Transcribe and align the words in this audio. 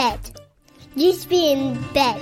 bed. 0.00 0.20
Used 0.96 1.22
to 1.24 1.28
be 1.28 1.52
in 1.52 1.74
bed. 1.92 2.20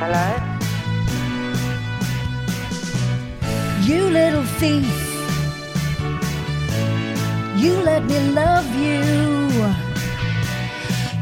Hello? 0.00 0.28
You 3.88 4.00
little 4.18 4.46
thief. 4.60 4.96
You 7.62 7.72
let 7.90 8.02
me 8.04 8.18
love 8.30 8.68
you. 8.76 9.36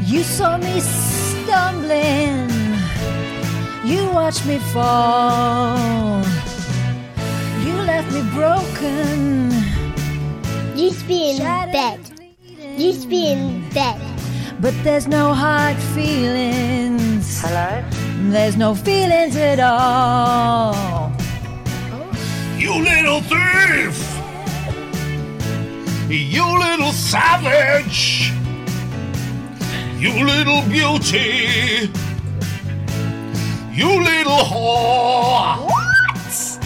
You 0.05 0.21
saw 0.23 0.57
me 0.57 0.79
stumbling. 1.45 2.49
You 3.85 4.09
watched 4.09 4.45
me 4.45 4.57
fall. 4.73 6.23
You 7.65 7.73
left 7.91 8.11
me 8.11 8.21
broken. 8.33 9.51
Used 10.75 11.01
to 11.01 11.07
be 11.07 11.29
in 11.29 11.37
shattered 11.37 11.73
bed. 11.73 11.99
and 11.99 12.15
bleeding. 12.17 12.79
Used 12.79 13.03
to 13.03 13.07
be 13.07 13.31
in 13.31 13.69
bed. 13.69 14.01
But 14.59 14.73
there's 14.83 15.07
no 15.07 15.33
hard 15.33 15.77
feelings. 15.95 17.41
Hello? 17.41 17.83
There's 18.31 18.57
no 18.57 18.73
feelings 18.73 19.35
at 19.35 19.59
all. 19.59 21.11
You 22.57 22.73
little 22.81 23.21
thief! 23.21 23.95
You 26.09 26.45
little 26.57 26.91
savage! 26.91 28.31
You 30.05 30.13
little 30.23 30.61
beauty! 30.69 31.89
You 33.71 33.89
little 34.03 34.43
whore! 34.51 35.65
What? 35.65 36.59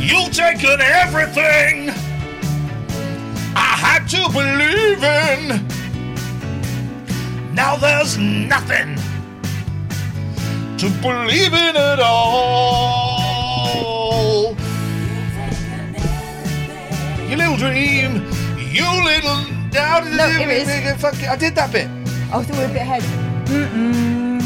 You 0.00 0.28
taken 0.32 0.80
everything 0.80 1.90
I 3.54 3.76
had 3.84 4.08
to 4.08 4.28
believe 4.32 5.04
in. 5.04 5.68
Now 7.54 7.76
there's 7.76 8.18
nothing 8.18 8.96
to 10.78 10.90
believe 11.00 11.54
in 11.54 11.76
at 11.76 12.00
all. 12.00 13.36
You 17.28 17.36
little 17.36 17.56
dream, 17.56 18.26
you 18.58 19.04
little. 19.04 19.44
doubt. 19.70 20.06
No, 20.06 20.26
it 20.26 20.48
is. 20.66 21.00
Fuck 21.00 21.22
I 21.22 21.36
did 21.36 21.54
that 21.54 21.70
bit. 21.72 21.97
Oh, 22.30 22.44
we 22.50 22.58
were 22.58 22.64
a 22.64 22.68
bit 22.68 22.82
ahead. 22.82 23.02
Mm-mm. 23.46 24.38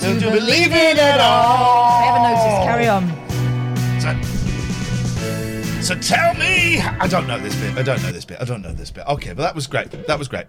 Don't 0.00 0.20
you 0.20 0.30
believe 0.30 0.72
it 0.72 0.98
at 0.98 1.20
all? 1.20 1.86
I 1.86 2.02
haven't 2.02 2.24
noticed. 2.32 2.66
Carry 2.66 2.88
on. 2.88 3.06
So, 5.80 5.94
so 5.94 6.00
tell 6.00 6.34
me. 6.34 6.80
I 6.80 7.06
don't 7.06 7.28
know 7.28 7.38
this 7.38 7.54
bit. 7.54 7.78
I 7.78 7.82
don't 7.82 8.02
know 8.02 8.10
this 8.10 8.24
bit. 8.24 8.40
I 8.40 8.44
don't 8.44 8.62
know 8.62 8.72
this 8.72 8.90
bit. 8.90 9.06
Okay, 9.06 9.28
but 9.32 9.42
that 9.42 9.54
was 9.54 9.68
great. 9.68 9.92
That 10.08 10.18
was 10.18 10.26
great. 10.26 10.46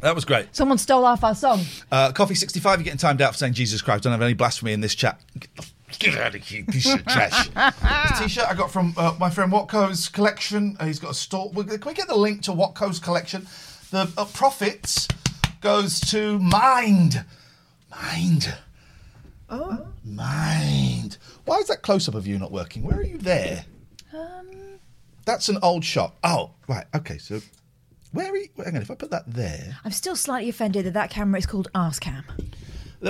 That 0.00 0.14
was 0.14 0.24
great. 0.24 0.54
Someone 0.54 0.78
stole 0.78 1.04
half 1.04 1.24
our 1.24 1.34
song. 1.34 1.60
Uh, 1.90 2.12
Coffee 2.12 2.36
sixty 2.36 2.60
five. 2.60 2.78
You're 2.78 2.84
getting 2.84 2.98
timed 2.98 3.20
out 3.20 3.32
for 3.32 3.38
saying 3.38 3.54
Jesus 3.54 3.82
Christ. 3.82 4.04
Don't 4.04 4.12
have 4.12 4.22
any 4.22 4.34
blasphemy 4.34 4.72
in 4.72 4.80
this 4.80 4.94
chat. 4.94 5.20
Get 5.98 6.16
out 6.18 6.36
of 6.36 6.42
here, 6.42 6.64
piece 6.64 6.92
of 6.92 7.04
trash. 7.04 7.50
This 8.10 8.20
T-shirt 8.20 8.48
I 8.48 8.54
got 8.54 8.70
from 8.70 8.94
uh, 8.96 9.16
my 9.18 9.28
friend 9.28 9.50
Watco's 9.50 10.08
collection. 10.08 10.76
Uh, 10.78 10.86
he's 10.86 11.00
got 11.00 11.10
a 11.10 11.14
store. 11.14 11.50
Can 11.52 11.66
we 11.84 11.94
get 11.94 12.06
the 12.06 12.16
link 12.16 12.42
to 12.42 12.52
Watco's 12.52 13.00
collection? 13.00 13.48
The 13.90 14.10
uh, 14.16 14.24
profits 14.26 15.08
goes 15.60 16.00
to 16.12 16.38
Mind. 16.38 17.24
Mind. 17.90 18.54
Oh. 19.48 19.88
Mind. 20.04 21.18
Why 21.44 21.56
is 21.56 21.66
that 21.66 21.82
close 21.82 22.08
up 22.08 22.14
of 22.14 22.26
you 22.26 22.38
not 22.38 22.52
working? 22.52 22.82
Where 22.84 22.98
are 22.98 23.02
you 23.04 23.18
there? 23.18 23.64
Um, 24.16 24.48
That's 25.24 25.48
an 25.48 25.58
old 25.62 25.84
shot. 25.84 26.14
Oh, 26.22 26.52
right. 26.68 26.86
Okay, 26.94 27.18
so 27.18 27.40
where 28.12 28.30
are 28.30 28.36
you? 28.36 28.48
Hang 28.64 28.76
on. 28.76 28.82
If 28.82 28.90
I 28.90 28.94
put 28.94 29.10
that 29.10 29.24
there, 29.26 29.76
I'm 29.84 29.90
still 29.90 30.14
slightly 30.16 30.48
offended 30.48 30.86
that 30.86 30.94
that 30.94 31.10
camera 31.10 31.38
is 31.38 31.46
called 31.46 31.68
Arscam. 31.74 32.22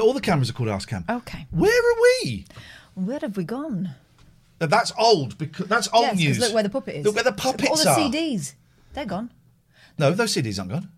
all 0.00 0.14
the 0.14 0.20
cameras 0.20 0.48
are 0.48 0.54
called 0.54 0.70
Askcam. 0.70 1.08
Okay. 1.10 1.46
Where 1.50 1.70
are 1.92 1.96
we? 2.24 2.46
Where 2.94 3.18
have 3.20 3.36
we 3.36 3.44
gone? 3.44 3.90
That's 4.58 4.92
old 4.98 5.36
because 5.38 5.66
that's 5.68 5.88
old 5.92 6.02
Yes, 6.04 6.12
'cause 6.12 6.20
news. 6.20 6.38
look 6.40 6.54
where 6.54 6.62
the 6.62 6.68
puppet 6.70 6.96
is. 6.96 7.04
Look 7.06 7.14
where 7.14 7.24
the 7.24 7.32
puppets 7.32 7.84
are. 7.86 7.88
All 7.90 7.96
the 7.96 8.06
are. 8.08 8.10
CDs. 8.12 8.54
They're 8.94 9.06
gone. 9.06 9.30
No, 10.00 10.10
those 10.12 10.34
CDs 10.34 10.58
aren't 10.58 10.70
gone. 10.72 10.88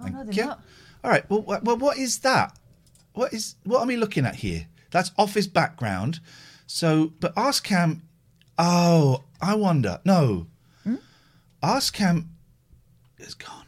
Oh, 0.00 0.06
no, 0.06 0.24
they're 0.24 0.34
Yeah. 0.34 0.44
not. 0.46 0.62
All 1.04 1.10
right. 1.10 1.30
Well, 1.30 1.42
wha- 1.42 1.60
well, 1.62 1.76
what 1.78 1.96
is 1.98 2.18
that? 2.18 2.58
What 3.12 3.32
is 3.32 3.54
what 3.64 3.80
are 3.80 3.86
we 3.86 3.96
looking 3.96 4.26
at 4.26 4.36
here? 4.36 4.66
That's 4.90 5.12
office 5.16 5.46
background. 5.46 6.20
So, 6.66 7.12
but 7.20 7.34
Askcam. 7.36 8.00
Oh, 8.58 9.24
I 9.40 9.54
wonder. 9.54 10.00
No, 10.04 10.48
Hmm? 10.84 10.96
Askcam 11.62 12.26
is 13.18 13.34
gone. 13.34 13.66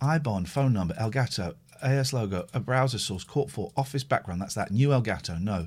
Ibon 0.00 0.46
phone 0.46 0.72
number 0.72 0.94
Elgato 0.94 1.54
AS 1.82 2.12
logo 2.12 2.46
a 2.54 2.60
browser 2.60 2.98
source 2.98 3.24
court 3.24 3.50
for 3.50 3.72
office 3.76 4.04
background. 4.04 4.40
That's 4.42 4.54
that 4.54 4.70
new 4.70 4.90
Elgato. 4.90 5.40
No. 5.40 5.66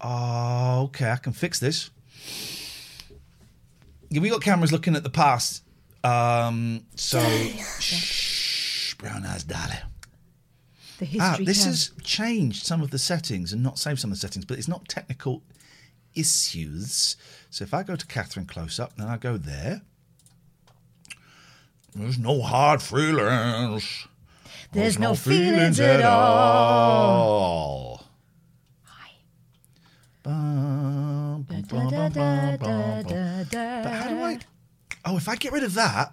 Oh, 0.00 0.84
okay. 0.84 1.10
I 1.10 1.16
can 1.16 1.32
fix 1.32 1.58
this. 1.60 1.90
We 4.10 4.28
got 4.28 4.42
cameras 4.42 4.72
looking 4.72 4.96
at 4.96 5.02
the 5.02 5.10
past. 5.10 5.62
Um, 6.02 6.86
so, 6.96 7.20
shh, 7.78 8.94
brown 8.94 9.24
eyes, 9.24 9.44
darling. 9.44 9.76
The 10.98 11.04
history. 11.04 11.20
Ah, 11.20 11.38
this 11.40 11.64
has 11.64 11.92
changed 12.02 12.66
some 12.66 12.82
of 12.82 12.90
the 12.90 12.98
settings 12.98 13.52
and 13.52 13.62
not 13.62 13.78
saved 13.78 14.00
some 14.00 14.10
of 14.10 14.16
the 14.16 14.20
settings, 14.20 14.44
but 14.44 14.58
it's 14.58 14.68
not 14.68 14.88
technical 14.88 15.42
issues. 16.14 17.16
So 17.50 17.62
if 17.62 17.72
I 17.72 17.82
go 17.82 17.96
to 17.96 18.06
Catherine 18.06 18.46
close 18.46 18.80
up, 18.80 18.96
then 18.96 19.06
I 19.06 19.16
go 19.16 19.36
there. 19.36 19.82
There's 21.94 22.18
no 22.18 22.40
hard 22.42 22.82
feelings. 22.82 24.06
There's 24.72 24.98
no 24.98 25.14
feelings 25.14 25.80
at 25.80 26.02
all. 26.02 27.96
Bum, 27.98 27.99
bum, 30.30 31.46
Da, 31.48 31.60
bum, 31.68 31.90
da, 31.90 32.08
bum, 32.08 32.12
da, 32.12 32.56
bum, 32.56 33.02
da, 33.02 33.44
bum. 33.44 33.46
da. 33.50 34.38
Oh, 35.04 35.16
if 35.16 35.28
I 35.28 35.36
get 35.36 35.52
rid 35.52 35.64
of 35.64 35.74
that, 35.74 36.12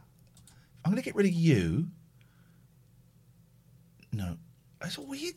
I'm 0.84 0.92
going 0.92 1.02
to 1.02 1.06
get 1.06 1.16
rid 1.16 1.26
of 1.26 1.34
you. 1.34 1.88
No, 4.12 4.38
that's 4.82 4.98
weird. 4.98 5.36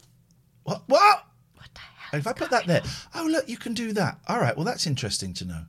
What? 0.62 0.82
What? 0.86 1.24
What 1.54 1.68
the 1.74 1.80
hell? 1.80 2.20
If 2.20 2.26
I 2.26 2.32
put 2.32 2.50
that 2.50 2.66
there, 2.66 2.82
oh 3.14 3.26
look, 3.30 3.48
you 3.48 3.56
can 3.56 3.74
do 3.74 3.92
that. 3.92 4.18
All 4.28 4.40
right, 4.40 4.56
well 4.56 4.64
that's 4.64 4.86
interesting 4.86 5.34
to 5.34 5.44
know. 5.44 5.64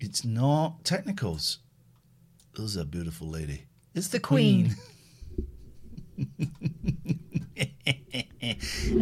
It's 0.00 0.24
not 0.24 0.84
technicals. 0.84 1.58
Who's 2.56 2.76
a 2.76 2.84
beautiful 2.84 3.28
lady? 3.28 3.64
It's 3.94 4.08
the 4.08 4.20
Queen. 4.20 4.76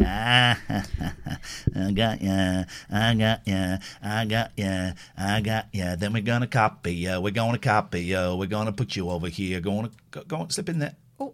Ah, 0.05 0.59
I 1.75 1.91
got 1.91 2.21
ya, 2.21 2.63
I 2.91 3.13
got 3.15 3.41
ya, 3.47 3.77
I 4.01 4.25
got 4.25 4.51
ya, 4.57 4.91
I 5.17 5.41
got 5.41 5.67
ya. 5.73 5.95
Then 5.95 6.13
we're 6.13 6.21
gonna 6.23 6.47
copy 6.47 6.93
ya, 6.95 7.19
we're 7.19 7.31
gonna 7.31 7.57
copy 7.57 8.01
ya, 8.03 8.33
we're 8.35 8.47
gonna 8.47 8.71
put 8.71 8.95
you 8.95 9.09
over 9.09 9.27
here. 9.27 9.59
Go 9.59 9.77
on, 9.79 9.91
go, 10.11 10.23
go 10.23 10.37
on, 10.37 10.49
slip 10.49 10.69
in 10.69 10.79
there. 10.79 10.95
Oh, 11.19 11.33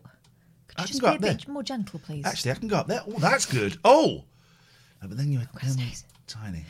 could 0.68 0.78
I 0.78 0.82
you 0.84 0.88
can 0.88 0.88
just 0.88 1.02
go 1.02 1.08
be 1.08 1.12
a 1.12 1.16
up 1.16 1.22
there. 1.22 1.34
bit 1.36 1.48
more 1.48 1.64
gentle, 1.64 2.00
please? 2.00 2.26
Actually, 2.26 2.52
I 2.52 2.56
can 2.56 2.68
go 2.68 2.78
up 2.78 2.88
there. 2.88 3.02
Oh, 3.08 3.20
that's 3.20 3.46
good. 3.46 3.78
Oh, 3.84 4.24
but 5.02 5.16
then 5.18 5.32
you're 5.32 5.44
then 5.64 5.78
tiny. 6.28 6.66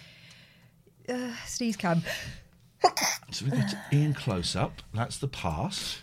uh, 1.10 1.32
Steve's 1.46 1.78
cam. 1.78 2.02
So 3.32 3.46
we 3.46 3.52
got 3.52 3.76
Ian 3.94 4.14
close 4.16 4.56
up. 4.56 4.82
That's 4.94 5.18
the 5.18 5.28
pass. 5.28 6.00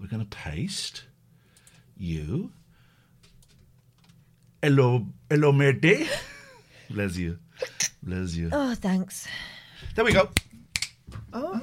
We're 0.00 0.06
going 0.06 0.24
to 0.26 0.36
paste 0.36 1.04
you. 1.98 2.52
Hello, 4.62 5.06
hello, 5.28 5.52
matey. 5.52 6.08
Bless 6.90 7.16
you. 7.16 7.38
Bless 8.02 8.34
you. 8.34 8.48
Oh, 8.52 8.74
thanks. 8.74 9.28
There 9.94 10.04
we 10.04 10.12
go. 10.12 10.28
Oh. 11.32 11.60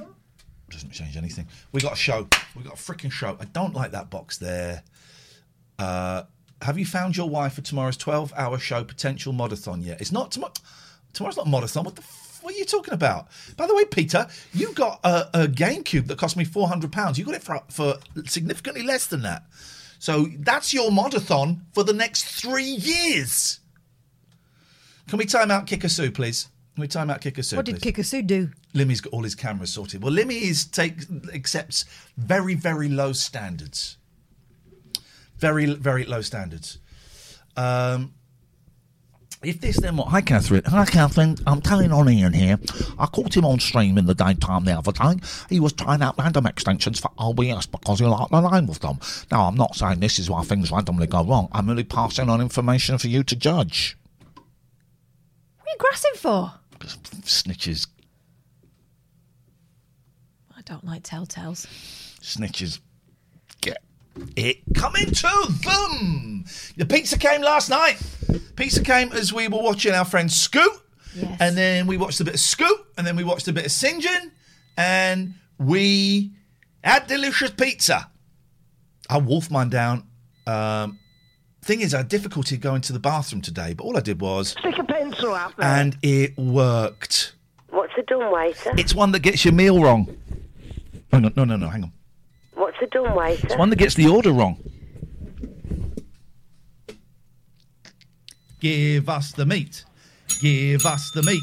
Doesn't 0.70 0.90
change 0.90 1.16
anything. 1.16 1.46
We 1.72 1.80
got 1.80 1.94
a 1.94 1.96
show. 1.96 2.28
We 2.56 2.62
got 2.62 2.74
a 2.74 2.76
freaking 2.76 3.10
show. 3.10 3.36
I 3.40 3.44
don't 3.46 3.74
like 3.74 3.92
that 3.92 4.10
box 4.10 4.38
there. 4.38 4.82
Uh, 5.78 6.22
have 6.62 6.78
you 6.78 6.86
found 6.86 7.16
your 7.16 7.28
wife 7.28 7.54
for 7.54 7.62
tomorrow's 7.62 7.96
12 7.96 8.32
hour 8.36 8.58
show 8.58 8.84
potential 8.84 9.32
modathon 9.32 9.84
yet? 9.84 10.00
It's 10.00 10.12
not 10.12 10.30
tomorrow. 10.32 10.52
Tomorrow's 11.12 11.36
not 11.36 11.46
modathon. 11.46 11.84
What 11.84 11.96
the 11.96 12.02
f- 12.02 12.38
what 12.42 12.54
are 12.54 12.58
you 12.58 12.64
talking 12.64 12.94
about? 12.94 13.28
By 13.56 13.66
the 13.66 13.74
way, 13.74 13.84
Peter, 13.86 14.26
you 14.52 14.72
got 14.74 15.00
a, 15.02 15.42
a 15.44 15.46
GameCube 15.46 16.06
that 16.08 16.18
cost 16.18 16.36
me 16.36 16.44
£400. 16.44 17.16
You 17.16 17.24
got 17.24 17.34
it 17.34 17.42
for, 17.42 17.60
for 17.70 17.94
significantly 18.26 18.82
less 18.82 19.06
than 19.06 19.22
that. 19.22 19.44
So 20.04 20.26
that's 20.40 20.74
your 20.74 20.90
modathon 20.90 21.60
for 21.72 21.82
the 21.82 21.94
next 21.94 22.24
three 22.26 22.62
years. 22.62 23.60
Can 25.08 25.16
we 25.16 25.24
time 25.24 25.50
out 25.50 25.66
Kikasu, 25.66 26.12
please? 26.12 26.48
Can 26.74 26.82
we 26.82 26.88
time 26.88 27.08
out 27.08 27.22
Kikasu, 27.22 27.56
What 27.56 27.64
did 27.64 27.80
please? 27.80 27.92
Kikasu 27.92 28.26
do? 28.26 28.50
Limmy's 28.74 29.00
got 29.00 29.14
all 29.14 29.22
his 29.22 29.34
cameras 29.34 29.72
sorted. 29.72 30.02
Well, 30.02 30.12
Limmy 30.12 30.42
is 30.42 30.66
take 30.66 31.04
accepts 31.32 31.86
very 32.18 32.54
very 32.54 32.90
low 32.90 33.14
standards. 33.14 33.96
Very 35.38 35.72
very 35.72 36.04
low 36.04 36.20
standards. 36.20 36.80
Um, 37.56 38.12
if 39.44 39.60
this 39.60 39.78
then 39.78 39.96
what? 39.96 40.08
Hi 40.08 40.20
Catherine. 40.20 40.64
Hi 40.66 40.84
Catherine. 40.84 41.36
I'm 41.46 41.60
telling 41.60 41.92
on 41.92 42.08
Ian 42.08 42.32
here. 42.32 42.58
I 42.98 43.06
caught 43.06 43.36
him 43.36 43.44
on 43.44 43.60
stream 43.60 43.98
in 43.98 44.06
the 44.06 44.14
daytime 44.14 44.64
the 44.64 44.72
other 44.72 44.92
day. 44.92 45.20
He 45.48 45.60
was 45.60 45.72
trying 45.72 46.02
out 46.02 46.18
random 46.18 46.46
extensions 46.46 47.00
for 47.00 47.10
OBS 47.18 47.66
because 47.66 48.00
he 48.00 48.06
liked 48.06 48.30
the 48.30 48.40
line 48.40 48.66
with 48.66 48.80
them. 48.80 48.98
Now 49.30 49.44
I'm 49.44 49.56
not 49.56 49.74
saying 49.74 50.00
this 50.00 50.18
is 50.18 50.30
why 50.30 50.42
things 50.42 50.70
randomly 50.70 51.06
go 51.06 51.24
wrong. 51.24 51.48
I'm 51.52 51.68
only 51.68 51.84
passing 51.84 52.28
on 52.28 52.40
information 52.40 52.98
for 52.98 53.08
you 53.08 53.22
to 53.24 53.36
judge. 53.36 53.96
What 54.34 55.66
are 55.66 55.70
you 55.70 55.76
grassing 55.78 56.14
for? 56.16 56.52
Snitches, 57.24 57.86
I 60.56 60.60
don't 60.62 60.84
like 60.84 61.02
telltales. 61.02 61.66
snitches 62.20 62.80
it 64.36 64.58
coming 64.74 65.06
to 65.06 65.46
them. 65.62 66.44
The 66.76 66.86
pizza 66.86 67.18
came 67.18 67.42
last 67.42 67.68
night. 67.70 67.98
Pizza 68.56 68.82
came 68.82 69.12
as 69.12 69.32
we 69.32 69.48
were 69.48 69.62
watching 69.62 69.92
our 69.94 70.04
friend 70.04 70.30
Scoot. 70.30 70.72
Yes. 71.14 71.36
And 71.40 71.56
then 71.56 71.86
we 71.86 71.96
watched 71.96 72.20
a 72.20 72.24
bit 72.24 72.34
of 72.34 72.40
Scoot, 72.40 72.78
and 72.98 73.06
then 73.06 73.14
we 73.16 73.22
watched 73.24 73.46
a 73.48 73.52
bit 73.52 73.64
of 73.66 73.70
St. 73.72 74.02
John, 74.02 74.32
and 74.76 75.34
we 75.58 76.32
had 76.82 77.06
delicious 77.06 77.50
pizza. 77.50 78.10
I 79.08 79.18
wolfed 79.18 79.50
mine 79.50 79.68
down. 79.68 80.06
Um, 80.46 80.98
thing 81.62 81.80
is, 81.82 81.94
I 81.94 81.98
had 81.98 82.08
difficulty 82.08 82.56
going 82.56 82.80
to 82.82 82.92
the 82.92 82.98
bathroom 82.98 83.40
today, 83.42 83.74
but 83.74 83.84
all 83.84 83.96
I 83.96 84.00
did 84.00 84.20
was, 84.20 84.50
Stick 84.50 84.76
a 84.78 84.84
pencil 84.84 85.32
up 85.34 85.56
there. 85.56 85.66
and 85.66 85.96
it 86.02 86.36
worked. 86.36 87.34
What's 87.70 87.92
a 87.96 88.02
dumb 88.02 88.32
waiter? 88.32 88.72
It's 88.76 88.94
one 88.94 89.12
that 89.12 89.20
gets 89.20 89.44
your 89.44 89.54
meal 89.54 89.80
wrong. 89.82 90.16
Oh, 91.12 91.18
no, 91.20 91.30
no, 91.36 91.44
no, 91.44 91.56
no, 91.56 91.68
hang 91.68 91.84
on. 91.84 91.92
What's 92.80 92.82
a 92.82 92.98
dumb 92.98 93.14
waiter? 93.14 93.46
It's 93.46 93.56
one 93.56 93.70
that 93.70 93.76
gets 93.76 93.94
the 93.94 94.08
order 94.08 94.32
wrong. 94.32 94.56
Give 98.60 99.08
us 99.08 99.32
the 99.32 99.46
meat. 99.46 99.84
Give 100.40 100.84
us 100.84 101.10
the 101.12 101.22
meat. 101.22 101.42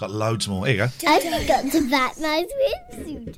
Got 0.00 0.10
loads 0.10 0.48
more. 0.48 0.66
Here 0.66 0.74
you 0.74 0.78
go. 0.78 1.10
I 1.10 1.20
forgot 1.20 1.70
to 1.70 1.88
pack 1.90 2.18
my 2.18 2.44
swimsuit. 2.92 3.36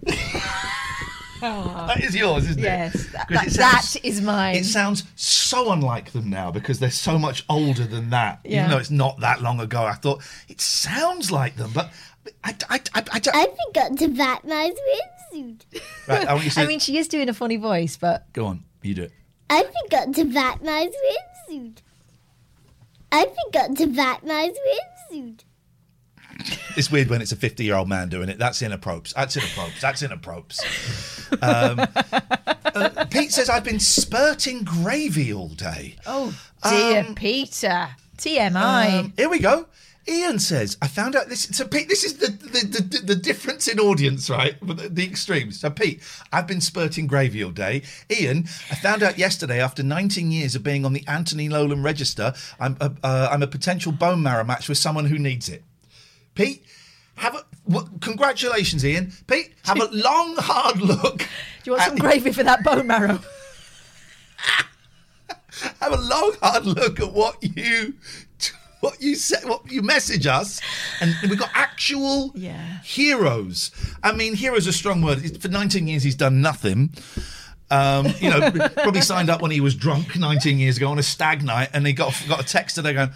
Ah. 1.42 1.84
That 1.88 2.02
is 2.02 2.16
yours, 2.16 2.48
isn't 2.48 2.62
Yes, 2.62 2.94
it? 2.94 3.12
that- 3.12 3.28
'Cause 3.28 3.36
that- 3.36 3.46
it 3.48 3.52
sounds- 3.52 3.92
that 3.94 4.04
is 4.04 4.20
mine. 4.22 4.56
It 4.56 4.64
sounds 4.64 5.02
so 5.16 5.72
unlike 5.72 6.12
them 6.12 6.30
now 6.30 6.50
because 6.50 6.78
they're 6.78 6.90
so 6.90 7.18
much 7.18 7.44
older 7.50 7.84
than 7.84 8.08
that. 8.10 8.38
Yeah. 8.44 8.60
Even 8.60 8.70
though 8.70 8.78
it's 8.78 8.90
not 8.90 9.20
that 9.20 9.42
long 9.42 9.60
ago, 9.60 9.84
I 9.84 9.92
thought 9.92 10.22
it 10.48 10.60
sounds 10.62 11.30
like 11.30 11.56
them, 11.56 11.72
but 11.74 11.92
I, 12.42 12.54
I, 12.70 12.80
I, 12.94 13.04
I 13.12 13.18
don't. 13.18 13.36
I 13.36 13.46
forgot 13.66 13.98
to 13.98 14.08
pack 14.16 14.44
my 14.46 14.72
swimsuit. 15.34 15.62
right, 16.08 16.26
I 16.26 16.32
want 16.34 16.44
you 16.44 16.50
to 16.50 16.60
I 16.60 16.66
mean, 16.66 16.78
she 16.80 16.98
is 16.98 17.08
doing 17.08 17.28
a 17.28 17.34
funny 17.34 17.56
voice, 17.56 17.96
but 17.96 18.32
go 18.32 18.46
on, 18.46 18.64
you 18.82 18.94
do 18.94 19.02
it. 19.04 19.12
I 19.50 19.64
forgot 19.82 20.14
to 20.14 20.24
pack 20.32 20.62
my 20.62 20.88
swimsuit. 21.48 21.78
I 23.12 23.26
forgot 23.44 23.76
to 23.76 23.86
pack 23.92 24.24
my 24.24 24.52
swimsuit. 25.10 25.40
It's 26.76 26.90
weird 26.90 27.08
when 27.10 27.22
it's 27.22 27.30
a 27.30 27.36
50 27.36 27.62
year 27.62 27.76
old 27.76 27.88
man 27.88 28.08
doing 28.08 28.28
it. 28.28 28.38
That's 28.38 28.60
inappropriate. 28.60 29.14
That's 29.14 29.36
inappropriate. 29.36 29.80
That's 29.80 30.02
inappropriate. 30.02 31.42
Um, 31.42 31.80
uh, 32.74 33.04
Pete 33.10 33.32
says, 33.32 33.48
I've 33.48 33.62
been 33.62 33.78
spurting 33.78 34.64
gravy 34.64 35.32
all 35.32 35.48
day. 35.50 35.96
oh 36.06 36.36
dear, 36.68 37.04
Um, 37.06 37.14
Peter, 37.14 37.88
TMI. 38.18 38.98
Um, 39.00 39.12
here 39.16 39.28
we 39.28 39.38
go. 39.38 39.66
Ian 40.06 40.38
says, 40.38 40.76
I 40.82 40.88
found 40.88 41.16
out 41.16 41.28
this. 41.28 41.44
So, 41.44 41.66
Pete, 41.66 41.88
this 41.88 42.04
is 42.04 42.18
the 42.18 42.26
the, 42.26 42.82
the, 42.82 42.98
the 42.98 43.14
difference 43.14 43.68
in 43.68 43.80
audience, 43.80 44.28
right? 44.28 44.54
The, 44.60 44.88
the 44.88 45.04
extremes. 45.04 45.60
So, 45.60 45.70
Pete, 45.70 46.02
I've 46.32 46.46
been 46.46 46.60
spurting 46.60 47.06
gravy 47.06 47.42
all 47.42 47.50
day. 47.50 47.82
Ian, 48.10 48.44
I 48.70 48.74
found 48.74 49.02
out 49.02 49.18
yesterday, 49.18 49.60
after 49.60 49.82
19 49.82 50.30
years 50.30 50.54
of 50.54 50.62
being 50.62 50.84
on 50.84 50.92
the 50.92 51.04
Anthony 51.08 51.48
Nolan 51.48 51.82
register, 51.82 52.34
I'm 52.60 52.76
a, 52.80 52.92
uh, 53.02 53.28
I'm 53.30 53.42
a 53.42 53.46
potential 53.46 53.92
bone 53.92 54.22
marrow 54.22 54.44
match 54.44 54.68
with 54.68 54.78
someone 54.78 55.06
who 55.06 55.18
needs 55.18 55.48
it. 55.48 55.64
Pete, 56.34 56.64
have 57.16 57.34
a. 57.34 57.44
Well, 57.66 57.88
congratulations, 58.00 58.84
Ian. 58.84 59.12
Pete, 59.26 59.54
have 59.64 59.80
a 59.80 59.86
long, 59.86 60.36
hard 60.36 60.82
look. 60.82 61.18
Do 61.18 61.26
you 61.64 61.72
want 61.72 61.84
some 61.84 61.96
gravy 61.96 62.30
for 62.30 62.42
that 62.42 62.62
bone 62.62 62.86
marrow? 62.86 63.20
have 65.80 65.92
a 65.92 66.00
long 66.00 66.34
hard 66.42 66.66
look 66.66 67.00
at 67.00 67.12
what 67.12 67.42
you 67.42 67.94
what 68.84 69.00
you 69.02 69.14
said 69.14 69.44
what 69.48 69.60
you 69.70 69.82
message 69.82 70.26
us 70.26 70.60
and 71.00 71.14
we've 71.28 71.38
got 71.38 71.50
actual 71.54 72.32
Yeah. 72.34 72.80
heroes 72.82 73.70
i 74.02 74.12
mean 74.12 74.34
heroes 74.34 74.62
is 74.66 74.66
a 74.68 74.72
strong 74.72 75.00
word 75.02 75.40
for 75.42 75.48
19 75.48 75.86
years 75.88 76.02
he's 76.02 76.14
done 76.14 76.40
nothing 76.40 76.90
um, 77.70 78.06
you 78.20 78.28
know, 78.30 78.50
probably 78.76 79.00
signed 79.00 79.30
up 79.30 79.40
when 79.42 79.50
he 79.50 79.60
was 79.60 79.74
drunk 79.74 80.16
19 80.16 80.58
years 80.58 80.76
ago 80.76 80.88
on 80.90 80.98
a 80.98 81.02
stag 81.02 81.42
night, 81.42 81.70
and 81.72 81.84
he 81.86 81.92
got 81.94 82.12
got 82.28 82.38
a 82.40 82.44
text 82.44 82.76
today 82.76 82.92
going, 82.92 83.10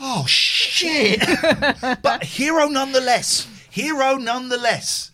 "Oh 0.00 0.24
shit!" 0.26 1.20
but 2.02 2.22
hero 2.22 2.68
nonetheless. 2.68 3.48
Hero 3.68 4.16
nonetheless. 4.16 5.09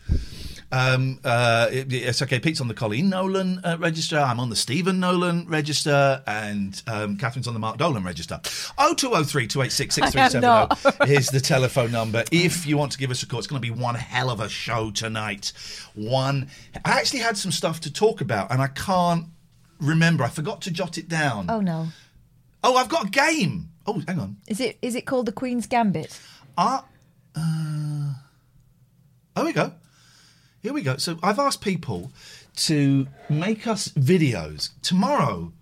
Um, 0.72 1.20
uh, 1.24 1.68
it- 1.70 1.92
it's 1.92 2.20
okay. 2.22 2.40
Pete's 2.40 2.60
on 2.60 2.66
the 2.68 2.74
Coleen 2.74 3.04
Nolan 3.04 3.60
uh, 3.64 3.76
register. 3.78 4.18
I'm 4.18 4.40
on 4.40 4.50
the 4.50 4.56
Stephen 4.56 4.98
Nolan 4.98 5.46
register, 5.48 6.22
and 6.26 6.82
um, 6.88 7.16
Catherine's 7.16 7.46
on 7.46 7.54
the 7.54 7.60
Mark 7.60 7.78
Dolan 7.78 8.02
register. 8.02 8.40
Oh 8.76 8.92
two 8.94 9.10
oh 9.14 9.22
three 9.22 9.46
two 9.46 9.62
eight 9.62 9.70
six 9.72 9.94
six 9.94 10.10
three 10.10 10.28
seven 10.28 10.40
zero 10.42 10.68
is 11.06 11.28
the 11.28 11.40
telephone 11.40 11.92
number. 11.92 12.24
If 12.32 12.66
you 12.66 12.76
want 12.76 12.92
to 12.92 12.98
give 12.98 13.10
us 13.12 13.22
a 13.22 13.26
call, 13.26 13.38
it's 13.38 13.46
going 13.46 13.62
to 13.62 13.66
be 13.66 13.70
one 13.70 13.94
hell 13.94 14.28
of 14.30 14.40
a 14.40 14.48
show 14.48 14.90
tonight. 14.90 15.52
One. 15.94 16.48
I 16.84 16.98
actually 16.98 17.20
had 17.20 17.36
some 17.36 17.52
stuff 17.52 17.80
to 17.82 17.92
talk 17.92 18.20
about, 18.20 18.50
and 18.50 18.60
I 18.60 18.66
can't 18.68 19.26
remember. 19.80 20.24
I 20.24 20.28
forgot 20.28 20.62
to 20.62 20.70
jot 20.72 20.98
it 20.98 21.08
down. 21.08 21.46
Oh 21.48 21.60
no, 21.60 21.88
Oh, 22.64 22.74
I've 22.76 22.88
got 22.88 23.06
a 23.06 23.10
game. 23.10 23.68
Oh, 23.86 24.02
hang 24.08 24.18
on. 24.18 24.36
is 24.48 24.58
it 24.60 24.78
is 24.82 24.96
it 24.96 25.06
called 25.06 25.26
the 25.26 25.32
Queen's 25.32 25.66
Gambit? 25.68 26.18
Ah, 26.58 26.84
uh, 27.36 28.14
oh, 29.36 29.44
we 29.44 29.52
go. 29.52 29.72
Here 30.66 30.72
we 30.72 30.82
go. 30.82 30.96
So 30.96 31.16
I've 31.22 31.38
asked 31.38 31.60
people 31.60 32.10
to 32.56 33.06
make 33.30 33.68
us 33.68 33.86
videos. 33.90 34.70
Tomorrow, 34.82 35.52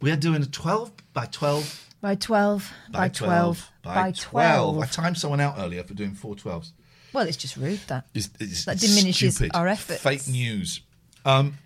we 0.00 0.10
are 0.10 0.16
doing 0.16 0.40
a 0.42 0.46
12 0.46 0.90
by 1.12 1.26
12 1.26 1.86
By 2.00 2.14
twelve, 2.14 2.72
by, 2.90 3.10
twelve, 3.10 3.70
by, 3.82 3.94
by 3.94 4.12
12. 4.12 4.78
I 4.78 4.86
timed 4.86 5.18
someone 5.18 5.40
out 5.40 5.56
earlier 5.58 5.82
for 5.82 5.92
doing 5.92 6.14
four 6.14 6.34
12s. 6.34 6.70
Well, 7.12 7.26
it's 7.28 7.36
just 7.36 7.58
rude 7.58 7.80
that. 7.88 8.06
It's, 8.14 8.30
it's 8.40 8.64
That 8.64 8.78
diminishes 8.78 9.34
stupid. 9.34 9.54
our 9.54 9.68
efforts. 9.68 10.00
Fake 10.00 10.26
news. 10.28 10.80
Um, 11.26 11.58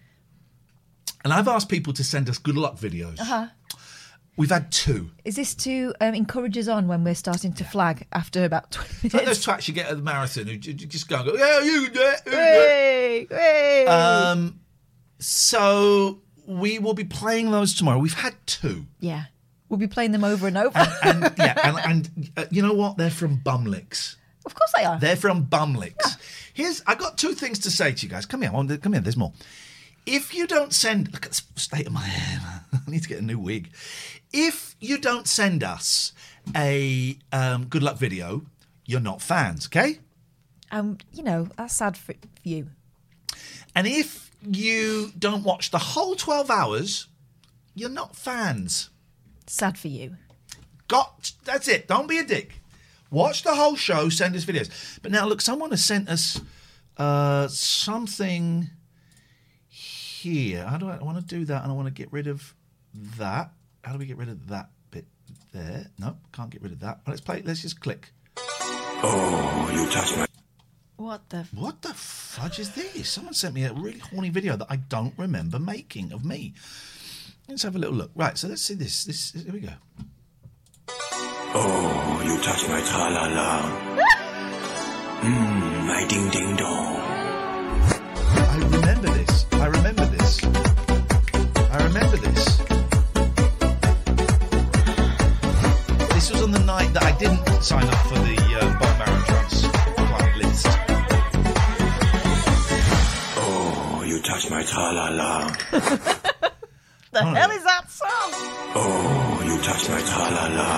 and 1.23 1.32
I've 1.32 1.47
asked 1.47 1.68
people 1.68 1.92
to 1.92 2.02
send 2.02 2.28
us 2.28 2.37
good 2.37 2.56
luck 2.56 2.78
videos. 2.80 3.21
Uh-huh. 3.21 3.47
We've 4.37 4.51
had 4.51 4.73
two. 4.73 5.11
Is 5.25 5.37
this 5.37 5.55
to 5.57 5.93
um, 6.01 6.15
encourage 6.15 6.57
us 6.57 6.67
on 6.67 6.89
when 6.89 7.05
we're 7.05 7.15
starting 7.15 7.53
to 7.55 7.65
flag 7.65 8.07
after 8.12 8.45
about 8.45 8.71
20 8.71 8.89
It's 9.05 9.15
like 9.15 9.27
those 9.27 9.45
twats 9.45 9.69
you 9.69 9.75
get 9.75 9.91
at 9.91 9.97
the 9.97 10.03
marathon 10.03 10.47
who 10.47 10.57
just 10.57 11.07
go 11.09 11.17
and 11.17 11.27
go, 11.27 11.35
yeah, 11.37 11.61
you 11.61 11.91
do 11.91 12.01
it. 12.01 12.23
you 12.25 12.31
can 12.31 12.33
do 12.33 12.39
it." 12.39 12.69
Hey, 12.69 13.27
hey. 13.31 13.87
Um, 13.87 14.61
so 15.19 16.21
we 16.47 16.79
will 16.79 16.95
be 16.95 17.05
playing 17.05 17.51
those 17.51 17.75
tomorrow. 17.75 17.99
We've 17.99 18.15
had 18.15 18.35
two. 18.47 18.87
yeah. 19.01 19.25
We'll 19.69 19.79
be 19.79 19.87
playing 19.87 20.12
them 20.12 20.23
over 20.23 20.47
and 20.47 20.59
over. 20.59 20.79
And 21.03 21.33
yeah, 21.39 21.59
and, 21.65 21.79
and 22.19 22.31
uh, 22.37 22.45
you 22.51 22.61
know 22.61 22.75
what? 22.75 22.99
They're 22.99 23.09
from 23.09 23.39
Bumlicks. 23.39 24.17
of 24.45 24.55
course 24.55 24.71
they 24.77 24.85
are. 24.85 24.99
They're 25.01 25.17
from 25.17 25.47
Bumlicks. 25.47 26.19
Here's 26.53 26.83
I 26.87 26.95
got 26.95 27.17
two 27.17 27.33
things 27.33 27.59
to 27.61 27.71
say 27.71 27.93
to 27.93 28.03
you 28.07 28.11
guys. 28.11 28.27
Come 28.27 28.43
here, 28.43 28.51
come 28.51 28.93
here. 28.93 29.01
There's 29.01 29.17
more. 29.17 29.33
If 30.06 30.35
you 30.35 30.47
don't 30.47 30.73
send, 30.73 31.12
look 31.12 31.26
at 31.26 31.32
the 31.32 31.61
state 31.61 31.87
of 31.87 31.92
my 31.92 32.02
hair. 32.04 32.64
I 32.73 32.90
need 32.90 33.02
to 33.02 33.09
get 33.09 33.21
a 33.21 33.25
new 33.25 33.38
wig. 33.38 33.71
If 34.32 34.75
you 34.80 34.99
don't 34.99 35.28
send 35.28 35.62
us 35.62 36.12
a 36.56 37.16
um, 37.30 37.66
good 37.66 37.82
luck 37.82 37.99
video, 37.99 38.42
you're 38.85 39.00
not 39.00 39.23
fans, 39.23 39.66
okay? 39.66 39.99
Um, 40.73 40.99
you 41.12 41.23
know, 41.23 41.49
that's 41.56 41.75
sad 41.75 41.97
for 41.97 42.14
you. 42.42 42.68
And 43.75 43.87
if 43.87 44.30
you 44.42 45.12
don't 45.18 45.44
watch 45.44 45.71
the 45.71 45.78
whole 45.78 46.16
12 46.16 46.50
hours, 46.50 47.06
you're 47.75 47.88
not 47.88 48.16
fans. 48.16 48.90
Sad 49.47 49.78
for 49.78 49.88
you. 49.88 50.16
Got 50.88 51.32
that's 51.44 51.68
it. 51.68 51.88
Don't 51.88 52.09
be 52.09 52.18
a 52.18 52.25
dick. 52.25 52.61
Watch 53.11 53.42
the 53.42 53.54
whole 53.54 53.76
show. 53.76 54.09
Send 54.09 54.35
us 54.35 54.44
videos. 54.44 54.99
But 55.02 55.12
now 55.12 55.26
look, 55.26 55.40
someone 55.40 55.71
has 55.71 55.85
sent 55.85 56.09
us 56.09 56.40
uh, 56.97 57.49
something 57.49 58.71
here. 60.23 60.64
How 60.64 60.79
do 60.79 60.88
I, 60.88 60.97
I 60.97 61.02
want 61.02 61.19
to 61.19 61.25
do 61.25 61.45
that? 61.47 61.62
And 61.62 61.73
I 61.73 61.75
want 61.75 61.88
to 61.88 61.95
get 61.95 62.12
rid 62.12 62.26
of 62.26 62.55
that. 63.19 63.50
How 63.83 63.93
do 63.93 63.99
we 63.99 64.07
get 64.07 64.17
rid 64.17 64.29
of 64.29 64.49
that 64.49 64.71
bit 64.91 65.07
there? 65.52 65.87
No, 65.99 66.17
can't 66.33 66.50
get 66.50 66.62
rid 66.62 66.73
of 66.73 66.81
that. 66.81 67.00
Let's 67.07 67.21
play. 67.21 67.43
Let's 67.45 67.62
just 67.62 67.81
click. 67.81 68.12
Oh, 69.05 69.71
you 69.75 69.91
touch 69.91 70.17
my. 70.17 70.26
What 70.97 71.29
the? 71.31 71.47
What 71.55 71.83
the 71.83 71.93
fudge 71.95 72.61
is 72.61 72.71
this? 72.71 73.09
Someone 73.09 73.35
sent 73.35 73.55
me 73.55 73.64
a 73.64 73.73
really 73.73 73.99
horny 73.99 74.31
video 74.31 74.57
that 74.57 74.69
I 74.71 74.76
don't 74.76 75.14
remember 75.19 75.59
making 75.59 76.12
of 76.12 76.25
me. 76.25 76.55
Let's 77.49 77.64
have 77.64 77.75
a 77.75 77.79
little 77.79 77.97
look. 77.97 78.12
Right, 78.14 78.38
so 78.38 78.49
let's 78.49 78.62
see 78.62 78.75
this. 78.75 79.05
This 79.05 79.33
here 79.33 79.52
we 79.52 79.61
go. 79.61 79.73
Oh, 81.55 82.23
you 82.25 82.38
touch 82.43 82.69
my 82.69 82.81
tra 82.81 83.11
la 83.11 83.26
la. 83.26 83.99
Mmm, 85.23 85.51
sign 97.62 97.88
up 97.88 97.95
for 98.09 98.19
the 98.19 98.37
um, 98.61 98.78
Bob 98.78 98.99
Baron 98.99 99.23
Trance 99.23 99.69
client 99.69 100.37
list. 100.38 100.66
Oh, 103.38 104.02
you 104.04 104.21
touch 104.23 104.50
my 104.50 104.62
tra 104.64 104.92
la 104.92 105.09
la. 105.11 105.52
The 107.12 107.23
hell 107.23 107.50
is 107.50 107.62
that 107.62 107.90
song? 107.90 108.31
Oh, 108.75 109.42
you 109.45 109.59
touch 109.62 109.88
my 109.90 110.00
tra 110.00 110.25
la 110.37 110.47
la. 110.59 110.71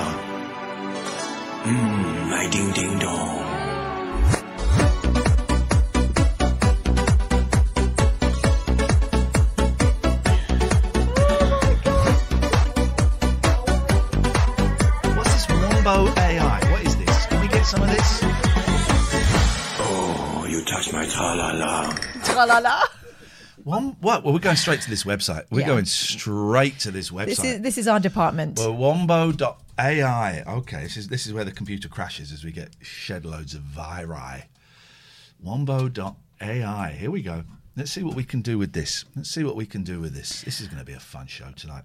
Mmm, 1.63 2.31
my 2.31 2.49
ding 2.51 2.73
ding 2.73 2.99
dong. 2.99 3.44
Tra 22.35 22.47
la 22.47 22.59
la. 22.59 22.83
One, 23.63 23.97
what? 24.01 24.25
Well, 24.25 24.35
we're 24.35 24.41
going 24.41 24.57
straight 24.57 24.83
to 24.83 24.91
this 24.91 25.05
website. 25.05 25.45
We're 25.51 25.61
Yeah. 25.61 25.69
going 25.69 25.85
straight 25.87 26.79
to 26.81 26.91
this 26.91 27.11
website. 27.11 27.27
This 27.27 27.45
is 27.45 27.61
this 27.63 27.79
is 27.79 27.89
our 27.89 28.01
department. 28.01 28.59
Well, 28.59 28.75
wombo.ai. 28.75 30.43
Okay, 30.47 30.83
this 30.83 30.97
is 30.97 31.09
this 31.09 31.27
is 31.27 31.33
where 31.33 31.45
the 31.45 31.53
computer 31.53 31.89
crashes 31.89 32.31
as 32.33 32.45
we 32.45 32.53
get 32.53 32.71
shed 32.83 33.25
loads 33.25 33.55
of 33.55 33.63
viri. 33.63 34.45
Wombo.ai. 35.41 36.97
Here 36.99 37.11
we 37.11 37.23
go. 37.23 37.45
Let's 37.77 37.91
see 37.91 38.03
what 38.03 38.15
we 38.15 38.25
can 38.25 38.41
do 38.43 38.59
with 38.59 38.73
this. 38.73 39.05
Let's 39.17 39.31
see 39.31 39.45
what 39.45 39.57
we 39.57 39.67
can 39.67 39.83
do 39.83 40.01
with 40.01 40.15
this. 40.15 40.43
This 40.43 40.61
is 40.61 40.69
going 40.69 40.79
to 40.79 40.85
be 40.85 40.93
a 40.93 41.01
fun 41.01 41.27
show 41.27 41.51
tonight. 41.57 41.85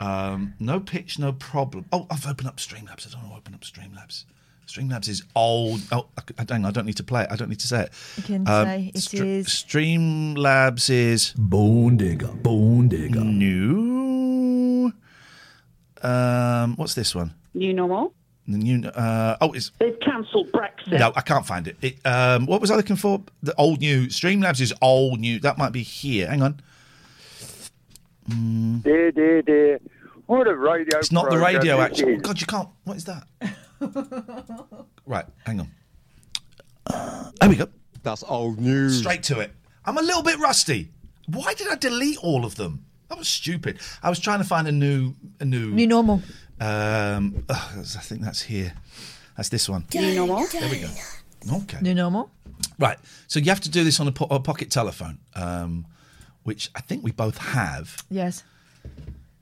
Um, 0.00 0.54
no 0.58 0.80
pitch, 0.80 1.18
no 1.18 1.32
problem. 1.32 1.86
Oh, 1.92 2.06
I've 2.10 2.26
opened 2.26 2.48
up 2.48 2.56
Streamlabs. 2.56 3.06
I 3.06 3.10
don't 3.12 3.22
want 3.30 3.32
to 3.32 3.36
open 3.38 3.54
up 3.54 3.60
Streamlabs. 3.62 4.24
Streamlabs 4.66 5.08
is 5.08 5.22
old. 5.36 5.80
Oh, 5.92 6.06
I, 6.38 6.44
dang, 6.44 6.64
I 6.64 6.70
don't 6.70 6.86
need 6.86 6.96
to 6.96 7.02
play 7.04 7.22
it. 7.22 7.28
I 7.30 7.36
don't 7.36 7.48
need 7.48 7.60
to 7.60 7.66
say 7.66 7.82
it. 7.82 7.90
You 8.16 8.22
can 8.22 8.48
Um, 8.48 8.66
say 8.66 8.90
it 8.94 8.98
Stre- 8.98 9.26
is- 9.40 9.46
Streamlabs 9.48 10.88
is 10.90 11.32
Bone 11.36 11.96
digger, 11.96 12.28
bone 12.28 12.88
digger. 12.88 13.20
new. 13.24 14.92
Um, 16.02 16.76
what's 16.76 16.94
this 16.94 17.14
one? 17.14 17.34
New 17.54 17.72
normal. 17.74 18.14
The 18.48 18.58
new. 18.58 18.88
Uh, 18.88 19.36
oh, 19.40 19.52
it's 19.52 19.70
They've 19.78 19.98
cancelled 20.00 20.50
Brexit. 20.52 20.98
no, 20.98 21.12
I 21.14 21.20
can't 21.20 21.46
find 21.46 21.68
it. 21.68 21.76
it 21.80 21.98
um, 22.04 22.46
what 22.46 22.60
was 22.60 22.70
I 22.70 22.76
looking 22.76 22.96
for? 22.96 23.22
The 23.42 23.54
old 23.56 23.80
new. 23.80 24.06
Streamlabs 24.06 24.60
is 24.60 24.72
old 24.82 25.20
new. 25.20 25.38
That 25.40 25.58
might 25.58 25.70
be 25.72 25.82
here. 25.82 26.28
Hang 26.28 26.42
on. 26.42 26.60
Dear, 28.82 29.12
dear, 29.12 29.42
dear. 29.42 29.80
What 30.26 30.46
a 30.48 30.56
radio 30.56 30.98
It's 30.98 31.12
not 31.12 31.30
the 31.30 31.38
radio. 31.38 31.80
Actually, 31.80 32.14
is. 32.14 32.22
God, 32.22 32.40
you 32.40 32.46
can't. 32.46 32.68
What 32.84 32.96
is 32.96 33.04
that? 33.04 33.24
Right, 35.06 35.26
hang 35.44 35.60
on. 35.60 35.70
Uh, 36.86 37.30
there 37.40 37.48
we 37.48 37.56
go. 37.56 37.68
That's 38.02 38.24
old 38.26 38.58
news. 38.60 38.98
Straight 38.98 39.22
to 39.24 39.40
it. 39.40 39.52
I'm 39.84 39.98
a 39.98 40.02
little 40.02 40.22
bit 40.22 40.38
rusty. 40.38 40.90
Why 41.26 41.54
did 41.54 41.68
I 41.68 41.76
delete 41.76 42.18
all 42.18 42.44
of 42.44 42.56
them? 42.56 42.84
That 43.08 43.18
was 43.18 43.28
stupid. 43.28 43.78
I 44.02 44.08
was 44.08 44.18
trying 44.18 44.38
to 44.38 44.44
find 44.44 44.66
a 44.66 44.72
new, 44.72 45.14
a 45.40 45.44
new. 45.44 45.70
New 45.70 45.86
normal. 45.86 46.22
Um, 46.60 47.44
ugh, 47.48 47.78
I 47.78 48.00
think 48.00 48.22
that's 48.22 48.42
here. 48.42 48.72
That's 49.36 49.48
this 49.48 49.68
one. 49.68 49.86
New 49.94 50.14
normal. 50.14 50.46
There 50.46 50.68
we 50.70 50.80
go. 50.80 50.88
Okay. 51.52 51.78
New 51.80 51.94
normal. 51.94 52.30
Right. 52.78 52.98
So 53.26 53.38
you 53.38 53.46
have 53.50 53.60
to 53.60 53.68
do 53.70 53.84
this 53.84 54.00
on 54.00 54.08
a, 54.08 54.12
po- 54.12 54.28
a 54.30 54.40
pocket 54.40 54.70
telephone, 54.70 55.18
um, 55.34 55.86
which 56.44 56.70
I 56.74 56.80
think 56.80 57.02
we 57.04 57.12
both 57.12 57.38
have. 57.38 58.04
Yes. 58.10 58.44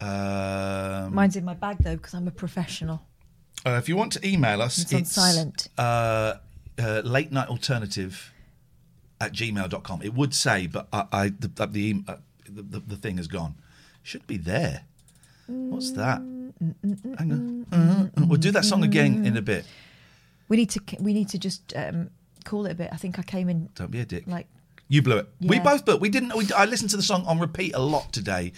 Um, 0.01 1.15
Mine's 1.15 1.37
in 1.37 1.45
my 1.45 1.55
bag 1.55 1.79
though 1.81 1.97
because 1.97 2.15
I'm 2.15 2.27
a 2.27 2.31
professional. 2.31 3.03
Uh, 3.67 3.71
if 3.73 3.89
you 3.89 3.97
want 3.97 4.13
to 4.13 4.27
email 4.27 4.63
us, 4.63 4.79
It's 4.79 4.95
on 4.95 5.05
silent. 5.05 5.69
Uh, 5.77 6.35
uh, 6.79 7.03
late 7.05 7.31
night 7.31 7.49
alternative 7.49 8.33
at 9.21 9.33
gmail.com. 9.33 10.03
It 10.03 10.15
would 10.15 10.35
say, 10.35 10.67
but 10.67 10.89
I, 10.93 11.07
I 11.13 11.29
the, 11.29 11.49
the, 11.49 11.67
the, 11.67 12.05
uh, 12.09 12.17
the, 12.49 12.97
thing 12.97 13.19
has 13.19 13.27
gone. 13.27 13.55
Should 14.03 14.27
be 14.27 14.39
there. 14.39 14.85
What's 15.47 15.91
that? 15.93 16.19
Hang 16.21 17.67
on. 17.73 18.11
Uh, 18.17 18.25
we'll 18.27 18.39
do 18.39 18.51
that 18.53 18.65
song 18.65 18.83
again 18.85 19.27
in 19.27 19.37
a 19.37 19.43
bit. 19.43 19.65
We 20.49 20.57
need 20.57 20.71
to 20.71 20.81
we 20.99 21.13
need 21.13 21.29
to 21.31 21.39
just 21.39 21.73
um, 21.77 22.11
call 22.45 22.67
it 22.67 22.73
a 22.73 22.75
bit. 22.75 22.89
I 22.93 22.97
think 22.97 23.19
I 23.19 23.23
came 23.23 23.49
in 23.49 23.69
Don't 23.75 23.91
be 23.91 24.01
a 24.01 24.05
dick. 24.05 24.25
like 24.27 24.47
You 24.89 25.03
blew 25.03 25.19
it. 25.19 25.29
We 25.41 25.59
both 25.59 25.85
blew 25.85 25.95
it. 25.95 26.01
We 26.01 26.09
didn't. 26.09 26.35
We, 26.37 26.51
I 26.53 26.65
listened 26.65 26.91
to 26.91 26.97
the 26.97 27.03
song 27.03 27.25
on 27.27 27.39
repeat 27.39 27.75
a 27.75 27.81
lot 27.81 28.13
today. 28.13 28.53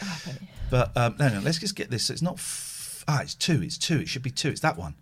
But 0.71 0.97
um, 0.97 1.17
no, 1.19 1.29
no. 1.29 1.41
Let's 1.41 1.59
just 1.59 1.77
get 1.77 1.91
this. 1.91 2.09
It's 2.09 2.23
not. 2.23 2.35
F- 2.35 2.72
ah, 3.09 3.23
it's 3.23 3.35
two. 3.35 3.63
It's 3.63 3.79
two. 3.79 4.01
It 4.01 4.09
should 4.09 4.23
be 4.23 4.31
two. 4.31 4.49
It's 4.49 4.61
that 4.61 4.77
one. 4.77 4.95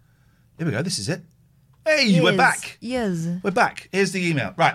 Here 0.59 0.67
we 0.67 0.73
go. 0.73 0.83
This 0.83 0.99
is 0.99 1.09
it. 1.09 1.23
Hey, 1.87 2.21
we're 2.21 2.37
back. 2.37 2.77
Yes. 2.81 3.27
We're 3.43 3.51
back. 3.51 3.89
Here's 3.93 4.13
the 4.13 4.25
email. 4.25 4.55
Right. 4.57 4.75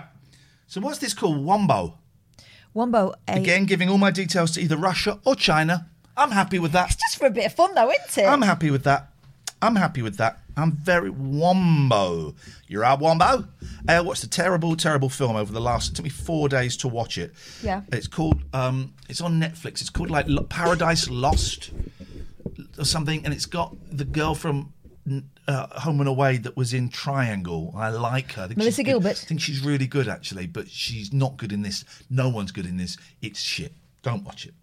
So 0.66 0.80
what's 0.80 0.98
this 0.98 1.14
called? 1.14 1.44
Wombo. 1.44 1.98
Wombo. 2.74 3.14
A, 3.28 3.36
Again, 3.36 3.64
giving 3.64 3.88
all 3.88 3.98
my 3.98 4.10
details 4.10 4.50
to 4.52 4.60
either 4.60 4.76
Russia 4.76 5.20
or 5.24 5.34
China. 5.36 5.88
I'm 6.16 6.30
happy 6.30 6.58
with 6.58 6.72
that. 6.72 6.90
It's 6.90 6.96
just 6.96 7.18
for 7.18 7.26
a 7.26 7.30
bit 7.30 7.46
of 7.46 7.52
fun 7.54 7.74
though, 7.74 7.90
isn't 7.90 8.24
it? 8.24 8.26
I'm 8.26 8.42
happy 8.42 8.70
with 8.70 8.84
that. 8.84 9.10
I'm 9.62 9.76
happy 9.76 10.02
with 10.02 10.16
that. 10.18 10.40
I'm 10.56 10.72
very 10.72 11.10
Wombo. 11.10 12.34
You're 12.66 12.84
out, 12.84 13.00
Wombo. 13.00 13.46
I 13.88 14.00
watched 14.00 14.24
a 14.24 14.28
terrible, 14.28 14.76
terrible 14.76 15.08
film 15.08 15.36
over 15.36 15.52
the 15.52 15.60
last. 15.60 15.92
It 15.92 15.96
took 15.96 16.04
me 16.04 16.10
four 16.10 16.48
days 16.48 16.76
to 16.78 16.88
watch 16.88 17.18
it. 17.18 17.32
Yeah. 17.62 17.82
It's 17.92 18.06
called. 18.06 18.42
Um, 18.52 18.94
it's 19.08 19.20
on 19.20 19.40
Netflix. 19.40 19.80
It's 19.80 19.90
called 19.90 20.10
like 20.10 20.26
Paradise 20.48 21.08
Lost 21.08 21.70
or 22.78 22.84
something, 22.84 23.24
and 23.24 23.32
it's 23.32 23.46
got 23.46 23.74
the 23.90 24.04
girl 24.04 24.34
from. 24.34 24.72
Uh, 25.46 25.80
Home 25.82 26.00
and 26.00 26.08
Away 26.08 26.36
that 26.38 26.56
was 26.56 26.74
in 26.74 26.88
Triangle. 26.88 27.72
I 27.76 27.90
like 27.90 28.32
her. 28.32 28.48
I 28.50 28.54
Melissa. 28.56 28.82
Gilbert. 28.82 29.10
I 29.10 29.26
think 29.26 29.40
she's 29.40 29.60
really 29.60 29.86
good 29.86 30.08
actually, 30.08 30.48
but 30.48 30.68
she's 30.68 31.12
not 31.12 31.36
good 31.36 31.52
in 31.52 31.62
this. 31.62 31.84
No 32.10 32.28
one's 32.28 32.50
good 32.50 32.66
in 32.66 32.76
this. 32.76 32.96
It's 33.22 33.38
shit. 33.38 33.72
Don't 34.06 34.22
watch 34.22 34.46
it. 34.46 34.54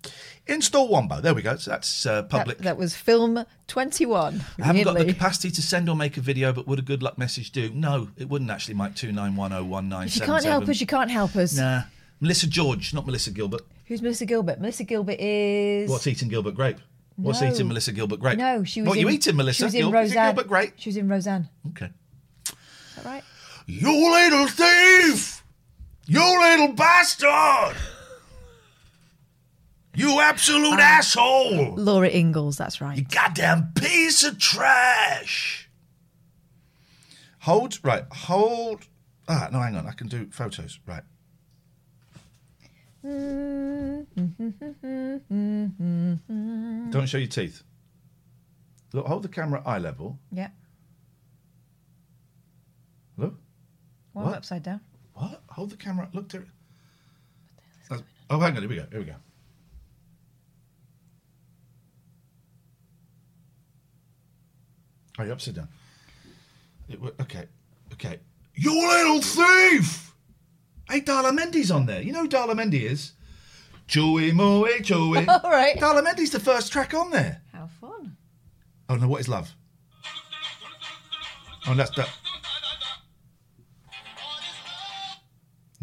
Install 0.48 0.88
Wombo. 0.88 1.20
There 1.20 1.34
we 1.34 1.42
go. 1.42 1.58
So 1.58 1.72
that's 1.72 2.06
uh, 2.06 2.24
public. 2.24 2.60
that 2.60 2.78
was 2.78 2.96
film 2.96 3.44
21. 3.68 4.42
I 4.58 4.64
haven't 4.64 4.84
got 4.84 4.98
the 4.98 5.04
capacity 5.04 5.52
to 5.52 5.62
send 5.62 5.90
or 5.90 5.98
make 5.98 6.16
a 6.16 6.22
video, 6.22 6.54
but 6.54 6.66
would 6.66 6.80
a 6.80 6.82
good 6.82 7.04
luck 7.04 7.18
message 7.18 7.52
do? 7.52 7.70
No, 7.72 8.08
it 8.16 8.30
wouldn't 8.30 8.50
actually, 8.50 8.76
Mike. 8.76 8.96
Two 8.96 9.12
nine 9.12 9.36
one 9.36 9.52
zero 9.52 9.66
one 9.66 9.90
nine 9.90 10.08
If 10.08 10.16
you 10.16 10.22
can't 10.22 10.46
help 10.46 10.70
us, 10.70 10.80
you 10.80 10.88
can't 10.88 11.12
help 11.12 11.36
us. 11.36 11.58
Nah, 11.58 11.82
Melissa 12.22 12.48
George, 12.48 12.94
not 12.94 13.06
Melissa 13.06 13.32
Gilbert. 13.32 13.64
Who's 13.88 14.02
Melissa 14.02 14.26
Gilbert? 14.26 14.62
Melissa 14.62 14.86
Gilbert 14.86 15.20
is. 15.20 15.90
What's 15.90 16.08
eating 16.08 16.30
Gilbert 16.30 16.56
Grape? 16.56 16.78
What's 17.16 17.42
No. 17.42 17.50
eating 17.50 17.68
Melissa 17.68 17.92
Gilbert 17.92 18.20
Grape? 18.20 18.38
No, 18.38 18.64
she 18.64 18.82
was. 18.82 18.90
What 18.90 18.98
in, 18.98 19.02
you 19.02 19.10
eating, 19.10 19.36
Melissa? 19.36 19.58
She 19.60 19.64
was 19.66 19.74
in 19.76 19.82
Gil- 19.82 19.92
Roseanne. 19.92 20.34
Gilbert 20.36 20.48
Grape? 20.48 20.74
She 20.78 20.90
was 20.90 20.98
in 20.98 21.08
Roseanne. 21.08 21.50
Okay. 21.70 21.90
Is 22.48 22.54
that 22.96 23.06
right? 23.06 23.24
You 23.68 24.12
little 24.12 24.48
thief! 24.48 25.44
You 26.06 26.20
little 26.42 26.74
bastard! 26.76 27.76
You 29.96 30.20
absolute 30.20 30.80
asshole! 30.80 31.76
Laura 31.76 32.10
Ingalls. 32.10 32.58
That's 32.58 32.82
right. 32.82 32.98
You 32.98 33.04
goddamn 33.06 33.72
piece 33.76 34.24
of 34.24 34.40
trash! 34.40 35.70
Hold, 37.42 37.78
right, 37.84 38.06
hold. 38.12 38.88
Ah, 39.28 39.50
no, 39.52 39.60
hang 39.60 39.76
on, 39.76 39.86
I 39.86 39.92
can 39.92 40.08
do 40.08 40.28
photos, 40.32 40.80
right. 40.88 41.04
Don't 43.04 44.08
show 47.06 47.18
your 47.18 47.28
teeth. 47.28 47.64
Look, 48.94 49.06
hold 49.08 49.24
the 49.24 49.28
camera 49.30 49.60
at 49.60 49.68
eye 49.68 49.78
level. 49.80 50.20
Yeah. 50.32 50.50
Look. 53.18 53.36
One 54.14 54.26
What? 54.26 54.36
upside 54.36 54.64
down. 54.64 54.80
What? 55.16 55.42
Hold 55.50 55.72
the 55.72 55.78
camera. 55.78 56.08
Look 56.14 56.30
there. 56.30 56.46
Uh, 57.92 57.98
oh, 58.30 58.40
hang 58.40 58.56
on. 58.56 58.62
Here 58.62 58.70
we 58.70 58.76
go. 58.78 58.86
Here 58.90 59.00
we 59.00 59.06
go. 59.06 59.16
Oh, 65.20 65.24
you're 65.24 65.34
upside 65.34 65.56
down. 65.56 65.68
It, 66.90 67.00
okay. 67.22 67.46
Okay. 67.94 68.20
You 68.56 68.74
little 68.76 69.22
thief! 69.22 70.13
Hey, 70.90 71.02
Darla 71.02 71.38
Mendy's 71.38 71.72
on 71.72 71.86
there. 71.86 72.02
You 72.02 72.12
know 72.12 72.22
who 72.22 72.30
Darla 72.30 72.54
Mendy 72.54 72.82
is? 72.82 73.14
Chewy, 73.88 74.34
moe, 74.34 74.66
chewy. 74.80 75.28
All 75.44 75.52
right. 75.52 75.78
Darla 75.78 76.06
Mendy's 76.06 76.32
the 76.32 76.40
first 76.40 76.72
track 76.72 76.94
on 76.94 77.12
there. 77.12 77.42
How 77.52 77.68
fun. 77.82 78.18
Oh, 78.90 78.96
no. 78.96 79.08
What 79.08 79.22
is 79.22 79.30
love? 79.30 79.54
Oh, 81.68 81.74
that's 81.74 81.92
that. 81.92 82.10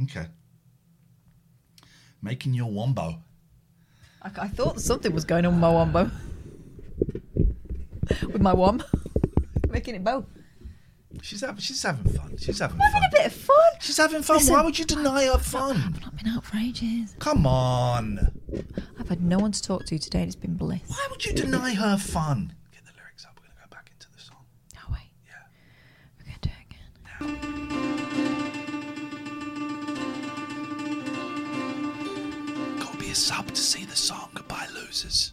Okay. 0.02 0.26
Making 2.22 2.54
your 2.54 2.70
wombo. 2.70 3.22
I, 4.22 4.30
I 4.42 4.48
thought 4.48 4.80
something 4.80 5.12
was 5.12 5.24
going 5.24 5.46
on 5.46 5.54
with 5.54 5.60
my 5.60 5.70
wombo. 5.70 6.10
with 8.32 8.40
my 8.40 8.52
wom. 8.52 8.82
Making 9.70 9.96
it 9.96 10.04
bow. 10.04 10.24
She's 11.22 11.40
having, 11.40 11.56
she's 11.58 11.82
having 11.82 12.12
fun. 12.12 12.36
She's 12.38 12.58
having 12.60 12.78
Having 12.78 13.00
fun. 13.00 13.04
a 13.04 13.10
bit 13.10 13.26
of 13.26 13.32
fun. 13.32 13.56
She's 13.80 13.96
having 13.96 14.22
fun. 14.22 14.36
Listen, 14.38 14.54
Why 14.54 14.62
would 14.62 14.78
you 14.78 14.84
deny 14.84 15.24
her 15.26 15.38
fun? 15.38 15.76
I've 15.76 16.00
not 16.02 16.16
been 16.16 16.28
out 16.28 16.44
for 16.44 16.56
ages. 16.56 17.14
Come 17.18 17.46
on. 17.46 18.30
I've 18.98 19.08
had 19.08 19.22
no 19.22 19.38
one 19.38 19.52
to 19.52 19.60
talk 19.62 19.84
to 19.86 19.98
today 19.98 20.20
and 20.20 20.28
it's 20.28 20.36
been 20.36 20.54
bliss. 20.54 20.80
Why 20.86 21.06
would 21.10 21.24
you 21.24 21.32
deny 21.32 21.74
her 21.74 21.96
fun? 21.98 22.54
Get 22.72 22.84
the 22.86 22.92
lyrics 22.96 23.24
up. 23.26 23.32
We're 23.36 23.42
going 23.48 23.56
to 23.56 23.62
go 23.68 23.76
back 23.76 23.90
into 23.92 24.08
the 24.12 24.20
song. 24.22 24.44
Oh, 24.78 24.86
wait. 24.92 25.10
Yeah. 25.26 25.32
We're 26.18 26.26
going 26.26 26.38
to 26.40 26.48
do 26.48 26.54
it 26.54 26.64
again. 26.70 28.30
Got 32.78 32.92
to 32.92 32.98
be 32.98 33.10
a 33.10 33.14
sub 33.14 33.48
to 33.48 33.60
see 33.60 33.84
the 33.84 33.96
song. 33.96 34.30
Goodbye, 34.34 34.68
losers. 34.74 35.32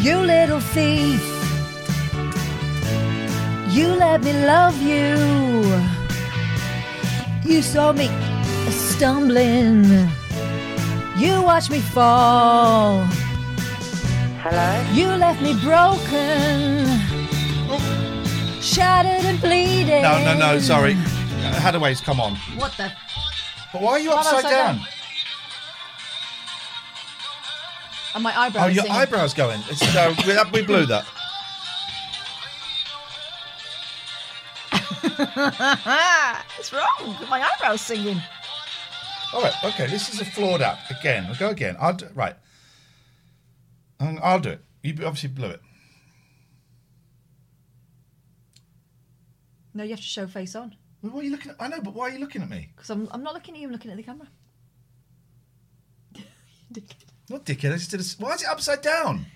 You 0.00 0.16
little 0.18 0.60
thief. 0.60 1.20
You 3.68 3.88
let 3.88 4.22
me 4.22 4.32
love 4.46 4.80
you. 4.80 5.16
You 7.44 7.62
saw 7.62 7.92
me 7.92 8.08
stumbling. 8.70 9.84
You 11.16 11.42
watched 11.42 11.70
me 11.70 11.80
fall. 11.80 13.04
Hello? 14.40 14.70
You 14.92 15.08
left 15.08 15.42
me 15.42 15.54
broken. 15.62 16.86
Shattered 18.62 19.24
and 19.24 19.40
bleeding. 19.40 20.02
No, 20.02 20.22
no, 20.24 20.38
no. 20.38 20.58
Sorry. 20.60 20.94
Haddaway's 21.58 22.00
come 22.00 22.20
on. 22.20 22.36
What 22.56 22.72
the? 22.76 22.92
But 23.72 23.82
why 23.82 23.92
are 23.92 23.98
you 23.98 24.10
Why 24.10 24.14
am 24.14 24.18
I 24.18 24.20
upside 24.20 24.44
upside 24.44 24.52
down? 24.52 24.76
down? 24.76 24.86
And 28.18 28.24
my 28.24 28.36
eyebrows. 28.36 28.64
Oh, 28.64 28.66
your 28.66 28.82
singing. 28.82 28.98
eyebrows 28.98 29.32
going. 29.32 29.60
It's, 29.68 29.94
uh, 29.94 30.12
we, 30.26 30.60
we 30.60 30.66
blew 30.66 30.86
that. 30.86 31.04
What's 36.56 36.72
wrong? 36.72 37.16
My 37.30 37.48
eyebrows 37.48 37.80
singing. 37.80 38.20
All 39.32 39.40
right. 39.40 39.54
Okay. 39.62 39.86
This 39.86 40.12
is 40.12 40.20
a 40.20 40.24
flawed 40.24 40.62
app. 40.62 40.90
Again. 40.90 41.26
We'll 41.28 41.36
go 41.38 41.50
again. 41.50 41.76
I'll 41.78 41.92
do, 41.92 42.08
right. 42.12 42.34
Um, 44.00 44.18
I'll 44.20 44.40
do 44.40 44.50
it. 44.50 44.64
You 44.82 44.94
obviously 45.06 45.28
blew 45.28 45.50
it. 45.50 45.60
No, 49.74 49.84
you 49.84 49.90
have 49.90 50.00
to 50.00 50.04
show 50.04 50.26
face 50.26 50.56
on. 50.56 50.74
Well, 51.02 51.12
What 51.12 51.20
are 51.20 51.24
you 51.24 51.30
looking 51.30 51.52
at? 51.52 51.56
I 51.60 51.68
know, 51.68 51.80
but 51.80 51.94
why 51.94 52.08
are 52.08 52.12
you 52.12 52.18
looking 52.18 52.42
at 52.42 52.50
me? 52.50 52.70
Because 52.74 52.90
I'm, 52.90 53.06
I'm 53.12 53.22
not 53.22 53.34
looking 53.34 53.54
at 53.54 53.60
you, 53.60 53.68
I'm 53.68 53.72
looking 53.72 53.92
at 53.92 53.96
the 53.96 54.02
camera. 54.02 54.26
Not 57.30 57.44
dickhead. 57.44 57.72
I 57.72 57.76
just 57.76 57.90
did 57.90 58.00
a, 58.00 58.04
why 58.24 58.32
is 58.34 58.42
it 58.42 58.48
upside 58.48 58.80
down? 58.82 59.26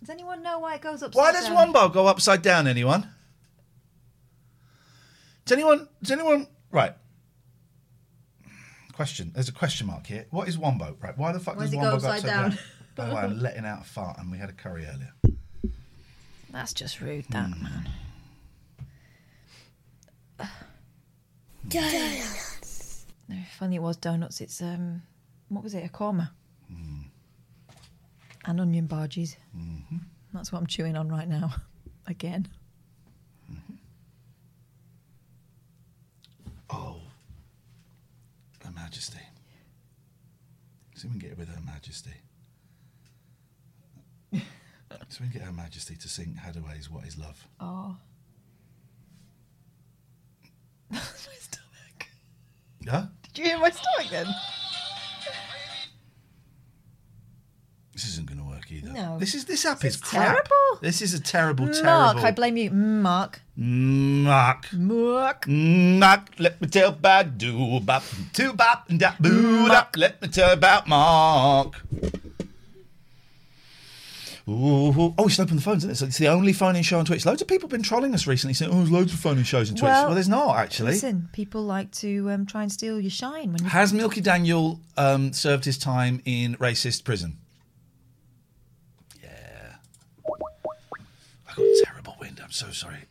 Does 0.00 0.10
anyone 0.10 0.42
know 0.42 0.58
why 0.58 0.74
it 0.74 0.82
goes 0.82 1.02
upside 1.02 1.12
down? 1.12 1.22
Why 1.24 1.32
does 1.32 1.44
down? 1.46 1.54
Wombo 1.54 1.88
go 1.88 2.06
upside 2.06 2.42
down? 2.42 2.66
Anyone? 2.66 3.08
Does 5.46 5.52
anyone? 5.56 5.88
Does 6.02 6.10
anyone? 6.10 6.46
Right. 6.70 6.92
Question. 8.92 9.30
There's 9.34 9.48
a 9.48 9.52
question 9.52 9.86
mark 9.86 10.06
here. 10.06 10.26
What 10.30 10.46
is 10.48 10.58
Wombo? 10.58 10.96
Right. 11.00 11.16
Why 11.16 11.32
the 11.32 11.40
fuck 11.40 11.56
Why 11.56 11.62
does 11.62 11.70
does 11.70 11.78
it 11.78 11.82
go 11.82 11.90
Wombo 11.90 12.00
go 12.00 12.08
upside 12.08 12.30
upside 12.30 12.30
down? 12.30 12.50
down? 12.50 12.58
By 12.96 13.06
the 13.06 13.14
way, 13.14 13.20
I'm 13.22 13.38
letting 13.42 13.64
out 13.64 13.80
a 13.80 13.84
fart, 13.84 14.18
and 14.18 14.30
we 14.30 14.38
had 14.38 14.50
a 14.50 14.52
curry 14.52 14.86
earlier. 14.86 15.12
That's 16.50 16.72
just 16.72 17.00
rude, 17.00 17.24
that 17.30 17.46
Hmm. 17.50 17.62
man. 17.62 17.88
Donuts. 21.68 23.06
No, 23.26 23.36
if 23.36 23.62
only 23.62 23.76
it 23.76 23.82
was 23.82 23.96
donuts. 23.96 24.42
It's 24.42 24.60
um, 24.60 25.00
what 25.48 25.64
was 25.64 25.72
it? 25.72 25.82
A 25.82 25.88
korma. 25.88 26.28
Hmm. 26.68 27.02
And 28.46 28.60
onion 28.60 28.86
barges. 28.86 29.36
Mm-hmm. 29.56 29.96
That's 30.32 30.52
what 30.52 30.58
I'm 30.60 30.66
chewing 30.66 30.96
on 30.96 31.08
right 31.08 31.28
now. 31.28 31.54
Again. 32.06 32.48
Oh, 36.70 37.02
Her 38.64 38.70
Majesty. 38.72 39.18
See 40.94 41.06
if 41.06 41.14
we 41.14 41.20
can 41.20 41.28
get 41.28 41.38
with 41.38 41.48
Her 41.48 41.60
Majesty. 41.64 42.10
If 45.10 45.20
we 45.20 45.26
can 45.28 45.38
get 45.38 45.42
Her 45.42 45.52
Majesty 45.52 45.96
to 45.96 46.08
sing 46.08 46.38
Haddaway's 46.40 46.88
What 46.90 47.04
Is 47.06 47.16
Love. 47.18 47.46
Oh. 47.60 47.96
That's 50.90 51.28
my 51.28 51.34
stomach. 51.34 52.08
Yeah? 52.80 53.06
Did 53.32 53.38
you 53.38 53.44
hear 53.44 53.58
my 53.58 53.70
stomach 53.70 54.10
then? 54.10 54.26
No. 58.92 59.18
This 59.18 59.34
is 59.34 59.44
this 59.44 59.64
app 59.64 59.84
is 59.84 59.94
is 59.94 60.00
crap. 60.00 60.26
terrible. 60.26 60.80
This 60.80 61.00
is 61.00 61.14
a 61.14 61.20
terrible, 61.20 61.66
Mark, 61.66 61.76
terrible. 61.76 62.14
Mark, 62.14 62.16
I 62.18 62.30
blame 62.32 62.56
you. 62.56 62.70
Mark. 62.70 63.40
Mark. 63.56 64.72
Mark. 64.72 65.46
Mark, 65.46 66.30
let 66.38 66.60
me 66.60 66.68
tell 66.68 66.88
about 66.90 67.38
do 67.38 67.80
bop, 67.80 68.02
two 68.32 68.52
bop, 68.52 68.90
and 68.90 68.98
da 68.98 69.12
boo 69.20 69.68
bop. 69.68 69.94
Let 69.96 70.20
me 70.20 70.28
tell 70.28 70.52
about 70.52 70.88
Mark. 70.88 71.82
Ooh, 74.46 75.14
oh, 75.16 75.24
we 75.24 75.30
should 75.30 75.42
open 75.42 75.56
the 75.56 75.62
phones, 75.62 75.84
isn't 75.84 75.90
it? 75.92 75.94
So 75.94 76.04
it's 76.04 76.18
the 76.18 76.28
only 76.28 76.52
phone-in 76.52 76.82
show 76.82 76.98
on 76.98 77.06
Twitch. 77.06 77.24
Loads 77.24 77.40
of 77.40 77.48
people 77.48 77.66
have 77.66 77.70
been 77.70 77.82
trolling 77.82 78.12
us 78.12 78.26
recently, 78.26 78.52
saying, 78.52 78.70
"Oh, 78.70 78.76
there's 78.76 78.90
loads 78.90 79.14
of 79.14 79.18
phone-in 79.18 79.44
shows 79.44 79.70
on 79.70 79.76
Twitch." 79.76 79.84
Well, 79.88 80.12
there's 80.12 80.28
not 80.28 80.56
actually. 80.58 80.92
Listen, 80.92 81.30
people 81.32 81.62
like 81.62 81.90
to 81.92 82.30
um, 82.30 82.44
try 82.44 82.62
and 82.62 82.70
steal 82.70 83.00
your 83.00 83.10
shine 83.10 83.52
when 83.52 83.62
you 83.64 83.70
Has 83.70 83.94
Milky 83.94 84.20
Daniel 84.20 84.80
um, 84.98 85.32
served 85.32 85.64
his 85.64 85.78
time 85.78 86.20
in 86.26 86.56
racist 86.56 87.04
prison? 87.04 87.38
Yeah. 89.22 89.76
I 91.54 91.56
got 91.56 91.66
a 91.66 91.82
terrible 91.84 92.16
wind. 92.20 92.40
I'm 92.42 92.50
so 92.50 92.70
sorry. 92.70 93.04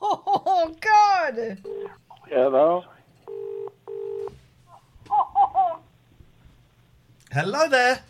Oh 0.00 0.74
God! 0.80 1.58
Hello? 2.28 2.84
Hello 7.30 7.68
there. 7.68 8.00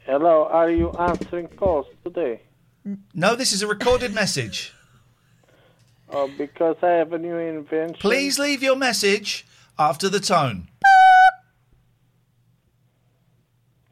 Hello, 0.00 0.48
are 0.50 0.70
you 0.70 0.90
answering 0.92 1.46
calls 1.48 1.86
today? 2.02 2.40
No, 3.14 3.36
this 3.36 3.52
is 3.52 3.62
a 3.62 3.66
recorded 3.66 4.12
message. 4.12 4.72
Oh, 6.10 6.28
because 6.36 6.76
I 6.82 6.88
have 6.88 7.12
a 7.12 7.18
new 7.18 7.36
invention. 7.36 8.00
Please 8.00 8.38
leave 8.38 8.62
your 8.62 8.76
message 8.76 9.46
after 9.78 10.08
the 10.08 10.20
tone. 10.20 10.68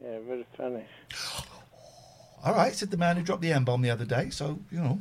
Yeah, 0.03 0.19
very 0.27 0.45
funny. 0.57 0.83
All 2.47 2.53
right, 2.53 2.73
said 2.73 2.91
the 2.91 2.97
man 2.97 3.17
who 3.17 3.23
dropped 3.23 3.41
the 3.41 3.51
M 3.51 3.65
bomb 3.65 3.81
the 3.81 3.89
other 3.89 4.05
day. 4.05 4.29
So 4.29 4.57
you 4.71 4.79
know, 4.79 4.99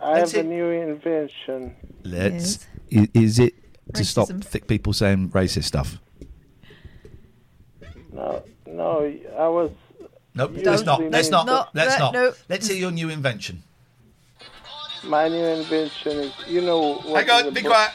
I 0.00 0.18
That's 0.18 0.32
have 0.32 0.44
a 0.44 0.48
new 0.48 0.66
invention. 0.70 1.76
let's. 2.02 2.66
Is, 2.90 3.08
is 3.14 3.38
it 3.38 3.54
to 3.94 4.04
stop 4.04 4.28
Racism. 4.28 4.44
thick 4.44 4.66
people 4.66 4.92
saying 4.92 5.28
racist 5.30 5.64
stuff? 5.64 6.00
No, 8.12 8.42
no, 8.66 9.14
I 9.38 9.46
was. 9.48 9.70
Nope, 10.34 10.54
let's 10.56 10.82
not. 10.82 10.98
using 10.98 11.12
Let's 11.12 11.30
not. 11.30 11.46
it- 11.48 11.68
let's 11.74 11.98
not. 12.00 12.14
Let's 12.48 12.66
hear 12.66 12.76
your 12.76 12.90
new 12.90 13.08
invention. 13.08 13.62
My 15.04 15.28
new 15.28 15.44
invention 15.44 16.18
is, 16.18 16.32
you 16.48 16.62
know. 16.62 16.94
What 16.94 17.26
Hang 17.28 17.30
on, 17.30 17.40
is 17.44 17.46
a 17.46 17.52
be 17.52 17.60
bl- 17.62 17.68
quiet. 17.68 17.90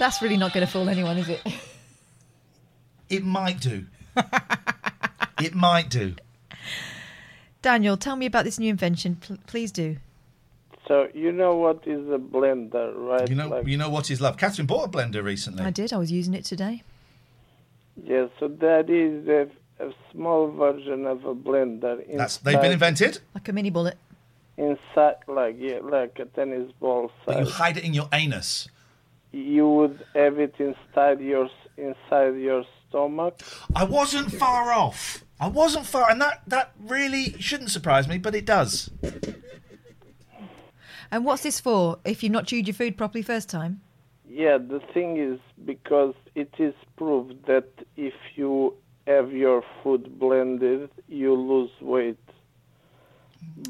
That's 0.00 0.22
really 0.22 0.38
not 0.38 0.54
going 0.54 0.66
to 0.66 0.72
fool 0.72 0.88
anyone, 0.88 1.18
is 1.18 1.28
it? 1.28 1.42
It 3.10 3.24
might 3.24 3.58
do. 3.60 3.86
it 5.42 5.52
might 5.52 5.90
do. 5.90 6.14
Daniel, 7.60 7.96
tell 7.96 8.14
me 8.14 8.24
about 8.24 8.44
this 8.44 8.56
new 8.56 8.70
invention. 8.70 9.16
Pl- 9.16 9.38
please 9.48 9.72
do. 9.72 9.96
So 10.86 11.08
you 11.12 11.32
know 11.32 11.56
what 11.56 11.82
is 11.88 12.06
a 12.08 12.18
blender, 12.18 12.94
right? 12.96 13.28
You 13.28 13.34
know, 13.34 13.48
Like- 13.48 13.66
you 13.66 13.76
know 13.76 13.90
what 13.90 14.12
is 14.12 14.20
love. 14.20 14.36
Catherine 14.36 14.68
bought 14.68 14.86
a 14.86 14.88
blender 14.88 15.24
recently. 15.24 15.64
I 15.64 15.70
did. 15.70 15.92
I 15.92 15.96
was 15.96 16.12
using 16.12 16.34
it 16.34 16.44
today. 16.44 16.84
Yeah, 18.04 18.26
so 18.38 18.46
that 18.46 18.88
is 18.88 19.26
a, 19.26 19.48
a 19.84 19.92
small 20.12 20.52
version 20.52 21.04
of 21.04 21.24
a 21.24 21.34
blender. 21.34 22.00
That's 22.16 22.36
they've 22.36 22.60
been 22.60 22.70
invented. 22.70 23.18
Like 23.34 23.48
a 23.48 23.52
mini 23.52 23.70
bullet. 23.70 23.98
Inside, 24.56 25.16
like 25.26 25.56
yeah, 25.58 25.80
like 25.82 26.16
a 26.20 26.26
tennis 26.26 26.70
ball 26.78 27.10
But 27.26 27.40
you 27.40 27.46
hide 27.46 27.76
it 27.76 27.82
in 27.82 27.92
your 27.92 28.08
anus. 28.12 28.68
You 29.32 29.68
would 29.68 30.04
have 30.14 30.38
it 30.38 30.54
inside 30.58 31.20
your 31.20 31.48
inside 31.76 32.36
your 32.36 32.64
stomach. 32.88 33.40
I 33.74 33.84
wasn't 33.84 34.32
far 34.32 34.72
off. 34.72 35.24
I 35.38 35.48
wasn't 35.48 35.86
far, 35.86 36.10
and 36.10 36.20
that 36.20 36.42
that 36.46 36.72
really 36.78 37.40
shouldn't 37.40 37.70
surprise 37.70 38.08
me, 38.08 38.18
but 38.18 38.34
it 38.34 38.44
does. 38.44 38.90
And 41.12 41.24
what's 41.24 41.42
this 41.42 41.58
for? 41.60 41.98
If 42.04 42.22
you've 42.22 42.32
not 42.32 42.46
chewed 42.46 42.66
your 42.68 42.74
food 42.74 42.96
properly 42.96 43.22
first 43.22 43.48
time? 43.48 43.80
Yeah, 44.28 44.58
the 44.58 44.80
thing 44.94 45.16
is 45.16 45.40
because 45.64 46.14
it 46.34 46.52
is 46.58 46.74
proved 46.96 47.46
that 47.46 47.68
if 47.96 48.14
you 48.36 48.74
have 49.06 49.32
your 49.32 49.64
food 49.82 50.18
blended, 50.20 50.88
you 51.08 51.34
lose 51.34 51.70
weight. 51.80 52.18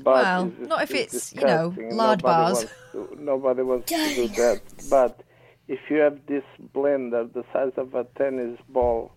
But 0.03 0.23
Well, 0.25 0.53
not 0.61 0.83
if 0.83 0.91
it's, 0.91 1.33
you 1.33 1.41
know, 1.43 1.71
disgusting. 1.71 1.97
lard 1.97 2.23
Nobody 2.23 2.23
bars. 2.23 2.67
Wants 2.93 3.13
to, 3.17 3.23
nobody 3.23 3.63
wants 3.63 3.89
to 3.91 4.15
do 4.15 4.29
that. 4.29 4.61
But 4.91 5.23
if 5.71 5.89
you 5.89 5.99
have 5.99 6.19
this 6.27 6.43
blender 6.75 7.33
the 7.33 7.45
size 7.53 7.73
of 7.77 7.95
a 7.95 8.05
tennis 8.19 8.59
ball 8.69 9.13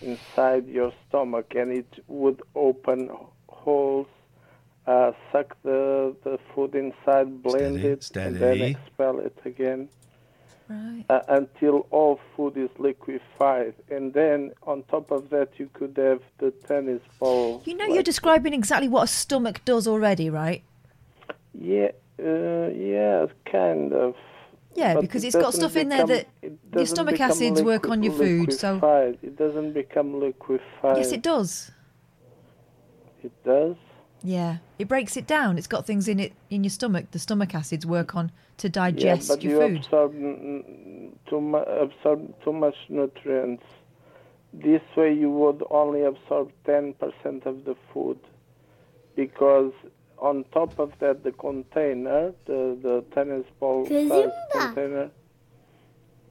inside 0.00 0.64
your 0.68 0.92
stomach 1.08 1.54
and 1.56 1.72
it 1.72 1.92
would 2.06 2.40
open 2.54 3.10
holes, 3.48 4.06
uh, 4.86 5.10
suck 5.32 5.56
the, 5.64 6.14
the 6.22 6.38
food 6.54 6.76
inside, 6.76 7.42
blend 7.42 7.80
Steady, 7.80 7.88
it, 7.88 8.16
and 8.16 8.36
then 8.36 8.60
expel 8.62 9.18
it 9.18 9.36
again 9.44 9.88
Right. 10.68 11.04
uh, 11.08 11.20
until 11.28 11.86
all 11.90 12.20
food 12.36 12.56
is 12.56 12.68
liquefied. 12.78 13.74
And 13.90 14.12
then 14.12 14.52
on 14.64 14.84
top 14.84 15.10
of 15.10 15.30
that, 15.30 15.48
you 15.56 15.68
could 15.72 15.96
have 15.96 16.20
the 16.38 16.50
tennis 16.68 17.00
ball. 17.18 17.62
You 17.64 17.74
know, 17.74 17.86
you're 17.86 18.02
describing 18.02 18.52
exactly 18.52 18.86
what 18.86 19.04
a 19.04 19.06
stomach 19.06 19.64
does 19.64 19.88
already, 19.88 20.28
right? 20.28 20.62
Yeah, 21.54 21.92
uh, 22.22 22.68
yeah, 22.68 23.26
kind 23.50 23.94
of. 23.94 24.14
Yeah, 24.78 24.94
But 24.94 25.00
because 25.00 25.24
it 25.24 25.28
it's 25.28 25.36
got 25.36 25.54
stuff 25.54 25.76
in 25.76 25.88
there 25.88 26.06
that 26.06 26.28
your 26.74 26.86
stomach 26.86 27.14
become 27.14 27.30
acids 27.32 27.62
work 27.62 27.88
on 27.88 28.02
your 28.04 28.12
food. 28.12 28.52
So. 28.52 28.78
It 29.22 29.36
doesn't 29.36 29.72
become 29.72 30.20
liquefied. 30.20 30.96
yes, 30.96 31.10
it 31.10 31.22
does. 31.22 31.72
It 33.24 33.32
does. 33.44 33.76
Yeah, 34.22 34.58
it 34.78 34.86
breaks 34.86 35.16
it 35.16 35.26
down. 35.26 35.58
It's 35.58 35.66
got 35.66 35.84
things 35.86 36.06
in 36.08 36.20
it 36.20 36.32
in 36.50 36.62
your 36.62 36.70
stomach. 36.70 37.10
The 37.10 37.18
stomach 37.18 37.54
acids 37.54 37.84
work 37.86 38.14
on 38.14 38.30
to 38.58 38.68
yeah, 38.68 38.72
digest 38.72 39.28
but 39.28 39.42
your 39.42 39.52
you 39.52 39.68
food. 39.68 39.76
absorb 39.78 40.12
too, 41.28 41.40
mu- 41.40 41.58
absorb 41.58 42.44
too 42.44 42.52
much 42.52 42.76
nutrients. 42.88 43.64
This 44.52 44.82
way, 44.96 45.12
you 45.12 45.30
would 45.30 45.62
only 45.70 46.02
absorb 46.02 46.50
10% 46.64 47.46
of 47.46 47.64
the 47.64 47.76
food 47.92 48.18
because 49.14 49.72
on 50.20 50.44
top 50.52 50.78
of 50.78 50.92
that, 51.00 51.24
the 51.24 51.32
container, 51.32 52.32
the, 52.46 52.76
the 52.82 53.04
tennis 53.14 53.44
ball 53.60 53.86
size 53.86 54.30
container, 54.52 55.10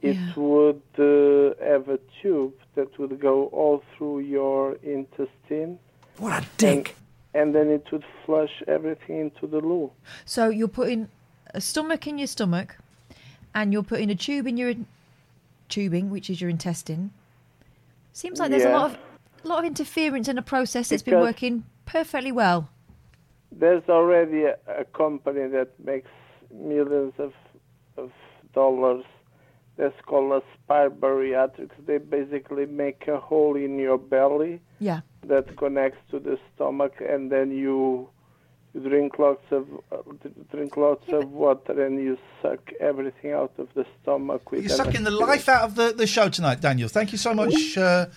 it 0.01 0.37
would 0.37 0.81
uh, 0.99 1.63
have 1.63 1.89
a 1.89 1.99
tube 2.21 2.53
that 2.75 2.97
would 2.99 3.19
go 3.19 3.47
all 3.47 3.83
through 3.97 4.19
your 4.19 4.73
intestine. 4.83 5.79
What 6.17 6.43
a 6.43 6.45
dick. 6.57 6.95
And, 7.33 7.43
and 7.43 7.55
then 7.55 7.69
it 7.69 7.85
would 7.91 8.05
flush 8.25 8.63
everything 8.67 9.19
into 9.19 9.47
the 9.47 9.59
loo. 9.59 9.91
So 10.25 10.49
you're 10.49 10.67
putting 10.67 11.09
a 11.53 11.61
stomach 11.61 12.07
in 12.07 12.17
your 12.17 12.27
stomach, 12.27 12.77
and 13.55 13.73
you're 13.73 13.83
putting 13.83 14.09
a 14.09 14.15
tube 14.15 14.47
in 14.47 14.57
your 14.57 14.73
tubing, 15.69 16.09
which 16.09 16.29
is 16.29 16.39
your 16.41 16.49
intestine. 16.49 17.11
Seems 18.13 18.39
like 18.39 18.49
there's 18.51 18.65
a 18.65 18.69
lot 18.69 18.91
of 18.91 18.97
a 19.43 19.47
lot 19.47 19.59
of 19.59 19.65
interference 19.65 20.27
in 20.27 20.37
a 20.37 20.41
process 20.41 20.89
that's 20.89 21.03
been 21.03 21.19
working 21.19 21.63
perfectly 21.85 22.31
well. 22.31 22.69
There's 23.59 23.83
already 23.89 24.43
a, 24.43 24.55
a 24.67 24.85
company 24.85 25.47
that 25.47 25.69
makes 25.83 26.09
millions 26.53 27.13
of, 27.17 27.33
of 27.97 28.11
dollars. 28.53 29.03
That's 29.77 29.99
called 30.05 30.41
Aspire 30.43 30.89
Bariatrics. 30.89 31.71
They 31.85 31.99
basically 31.99 32.65
make 32.65 33.07
a 33.07 33.19
hole 33.19 33.55
in 33.55 33.77
your 33.77 33.97
belly 33.99 34.59
Yeah. 34.79 35.01
that 35.27 35.55
connects 35.57 35.99
to 36.11 36.19
the 36.19 36.39
stomach, 36.53 36.93
and 36.99 37.31
then 37.31 37.51
you, 37.51 38.09
you 38.73 38.81
drink 38.81 39.19
lots 39.19 39.43
of 39.51 39.67
uh, 39.91 39.97
drink 40.51 40.77
lots 40.77 41.07
of 41.09 41.31
water, 41.31 41.85
and 41.85 41.99
you 41.99 42.17
suck 42.41 42.71
everything 42.79 43.33
out 43.33 43.53
of 43.59 43.67
the 43.75 43.85
stomach. 44.01 44.49
With 44.51 44.61
You're 44.61 44.69
sucking 44.77 45.03
the 45.03 45.11
life 45.11 45.47
out 45.47 45.63
of 45.63 45.75
the, 45.75 45.93
the 45.95 46.07
show 46.07 46.27
tonight, 46.29 46.59
Daniel. 46.59 46.89
Thank 46.89 47.11
you 47.11 47.19
so 47.19 47.35
much. 47.35 47.77
Uh, 47.77 48.07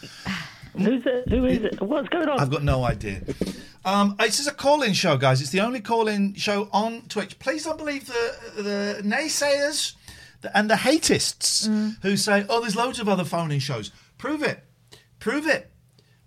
Who's 0.77 1.05
it? 1.07 1.29
Who 1.29 1.45
is 1.47 1.65
it? 1.65 1.81
What's 1.81 2.09
going 2.09 2.29
on? 2.29 2.41
I've 2.41 2.51
got 2.51 2.63
no 2.63 2.85
idea. 2.85 3.23
Um, 3.85 4.17
this 4.19 4.41
is 4.41 4.47
a 4.47 4.53
call-in 4.53 4.93
show, 4.93 5.17
guys. 5.17 5.41
It's 5.41 5.51
the 5.51 5.61
only 5.61 5.81
call-in 5.81 6.35
show 6.35 6.69
on 6.73 7.03
Twitch. 7.09 7.39
Please 7.39 7.65
don't 7.65 7.79
believe 7.79 8.07
the 8.07 8.63
the 8.63 9.03
naysayers 9.03 9.95
and 10.55 10.71
the 10.71 10.77
hatists 10.77 11.67
who 12.03 12.17
say, 12.17 12.45
"Oh, 12.49 12.61
there's 12.61 12.77
loads 12.77 12.99
of 13.01 13.09
other 13.09 13.25
phone-in 13.25 13.61
shows." 13.61 13.91
Prove 14.19 14.43
it. 14.43 14.65
Prove 15.19 15.47
it. 15.47 15.71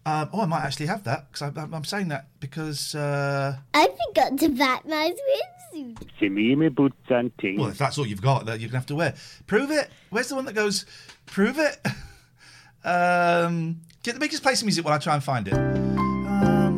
Um, 0.06 0.30
oh, 0.34 0.42
I 0.42 0.46
might 0.46 0.64
actually 0.64 0.88
have 0.88 1.04
that 1.06 1.32
because 1.32 1.56
I'm 1.56 1.84
saying 1.86 2.10
that 2.10 2.28
because. 2.40 2.94
Uh, 2.96 3.56
I 3.74 3.88
forgot 4.08 4.38
to 4.40 4.50
pack 4.56 4.86
my 4.88 5.14
swimsuit. 5.74 5.98
well, 7.58 7.70
if 7.70 7.78
that's 7.78 7.98
all 7.98 8.06
you've 8.06 8.22
got, 8.22 8.46
that 8.48 8.60
you're 8.60 8.70
gonna 8.70 8.80
have 8.80 8.86
to 8.88 8.96
wear. 8.96 9.16
Prove 9.48 9.72
it. 9.72 9.90
Where's 10.10 10.28
the 10.28 10.36
one 10.36 10.46
that 10.46 10.54
goes? 10.56 10.86
Prove 11.26 11.58
it. 11.58 11.80
um, 12.86 13.82
get 14.04 14.14
the 14.14 14.20
biggest 14.20 14.44
play 14.44 14.54
some 14.54 14.66
music 14.66 14.84
while 14.84 14.94
I 14.94 14.98
try 14.98 15.14
and 15.16 15.24
find 15.24 15.48
it. 15.48 15.54
Um, 15.54 16.76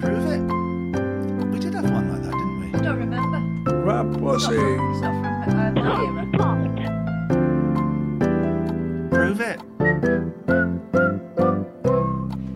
prove 0.00 0.26
it. 0.26 0.40
We 1.52 1.58
did 1.58 1.74
have 1.74 1.84
one 1.90 2.10
like 2.10 2.22
that, 2.22 2.32
didn't 2.32 2.60
we? 2.60 2.66
I 2.78 2.80
don't 2.82 2.98
remember. 2.98 3.38
Rap 3.84 4.06
pussy. 4.18 4.54
It's 4.54 5.00
not 5.02 5.12
from 5.44 5.76
uh, 5.76 5.82
my 5.82 5.90
era. 6.06 6.24
Prove 9.10 9.40
it. 9.42 9.60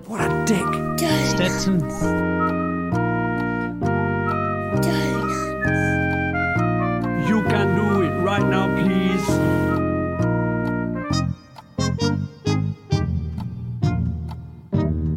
What 0.08 0.20
a 0.22 0.44
dick. 0.46 0.64
Donuts. 0.96 1.30
Stetsons. 1.30 1.94
You 7.28 7.42
can 7.42 7.74
do 7.76 8.02
it 8.02 8.14
right 8.22 8.46
now, 8.48 8.66
please. 8.82 9.05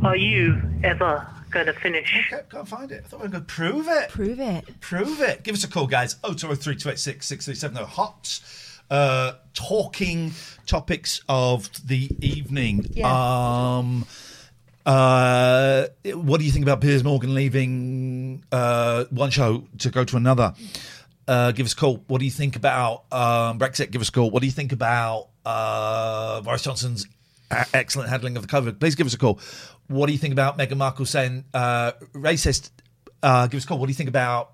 Are 0.09 0.15
you 0.17 0.59
ever 0.83 1.27
going 1.51 1.67
to 1.67 1.73
finish? 1.73 2.31
Okay, 2.33 2.41
can't 2.49 2.67
find 2.67 2.91
it. 2.91 3.03
I 3.05 3.07
thought 3.07 3.19
we 3.19 3.27
were 3.27 3.31
going 3.31 3.45
to 3.45 3.53
prove 3.53 3.87
it. 3.87 4.09
Prove 4.09 4.39
it. 4.39 4.79
Prove 4.79 5.21
it. 5.21 5.43
Give 5.43 5.53
us 5.53 5.63
a 5.63 5.67
call, 5.67 5.85
guys. 5.85 6.15
0203 6.23 6.75
286 6.77 7.27
637. 7.27 7.85
Hot 7.85 8.39
uh, 8.89 9.33
talking 9.53 10.31
topics 10.65 11.21
of 11.29 11.69
the 11.87 12.09
evening. 12.21 12.87
Yeah. 12.91 13.77
Um, 13.77 14.07
Uh, 14.83 15.85
what 16.15 16.39
do 16.39 16.45
you 16.45 16.51
think 16.51 16.63
about 16.65 16.81
Piers 16.81 17.03
Morgan 17.03 17.35
leaving 17.35 18.43
uh, 18.51 19.03
one 19.11 19.29
show 19.29 19.67
to 19.77 19.91
go 19.91 20.03
to 20.05 20.17
another? 20.17 20.55
Uh, 21.27 21.51
give 21.51 21.67
us 21.67 21.73
a 21.73 21.75
call. 21.75 21.97
What 22.07 22.17
do 22.17 22.25
you 22.25 22.31
think 22.31 22.55
about 22.55 23.03
um, 23.13 23.59
Brexit? 23.59 23.91
Give 23.91 24.01
us 24.01 24.09
a 24.09 24.11
call. 24.11 24.31
What 24.31 24.39
do 24.41 24.47
you 24.47 24.51
think 24.51 24.71
about 24.71 25.27
uh, 25.45 26.41
Boris 26.41 26.63
Johnson's 26.63 27.05
a- 27.05 27.09
excellent 27.73 28.09
handling 28.09 28.37
of 28.37 28.47
the 28.47 28.49
COVID? 28.49 28.79
Please 28.79 28.95
give 28.95 29.07
us 29.07 29.13
a 29.13 29.17
call. 29.17 29.39
What 29.87 30.07
do 30.07 30.13
you 30.13 30.19
think 30.19 30.33
about 30.33 30.57
Meghan 30.57 30.77
Markle 30.77 31.05
saying 31.05 31.45
uh, 31.53 31.93
racist? 32.13 32.71
Uh, 33.21 33.47
give 33.47 33.57
us 33.57 33.65
a 33.65 33.67
call. 33.67 33.79
What 33.79 33.87
do 33.87 33.91
you 33.91 33.95
think 33.95 34.09
about 34.09 34.51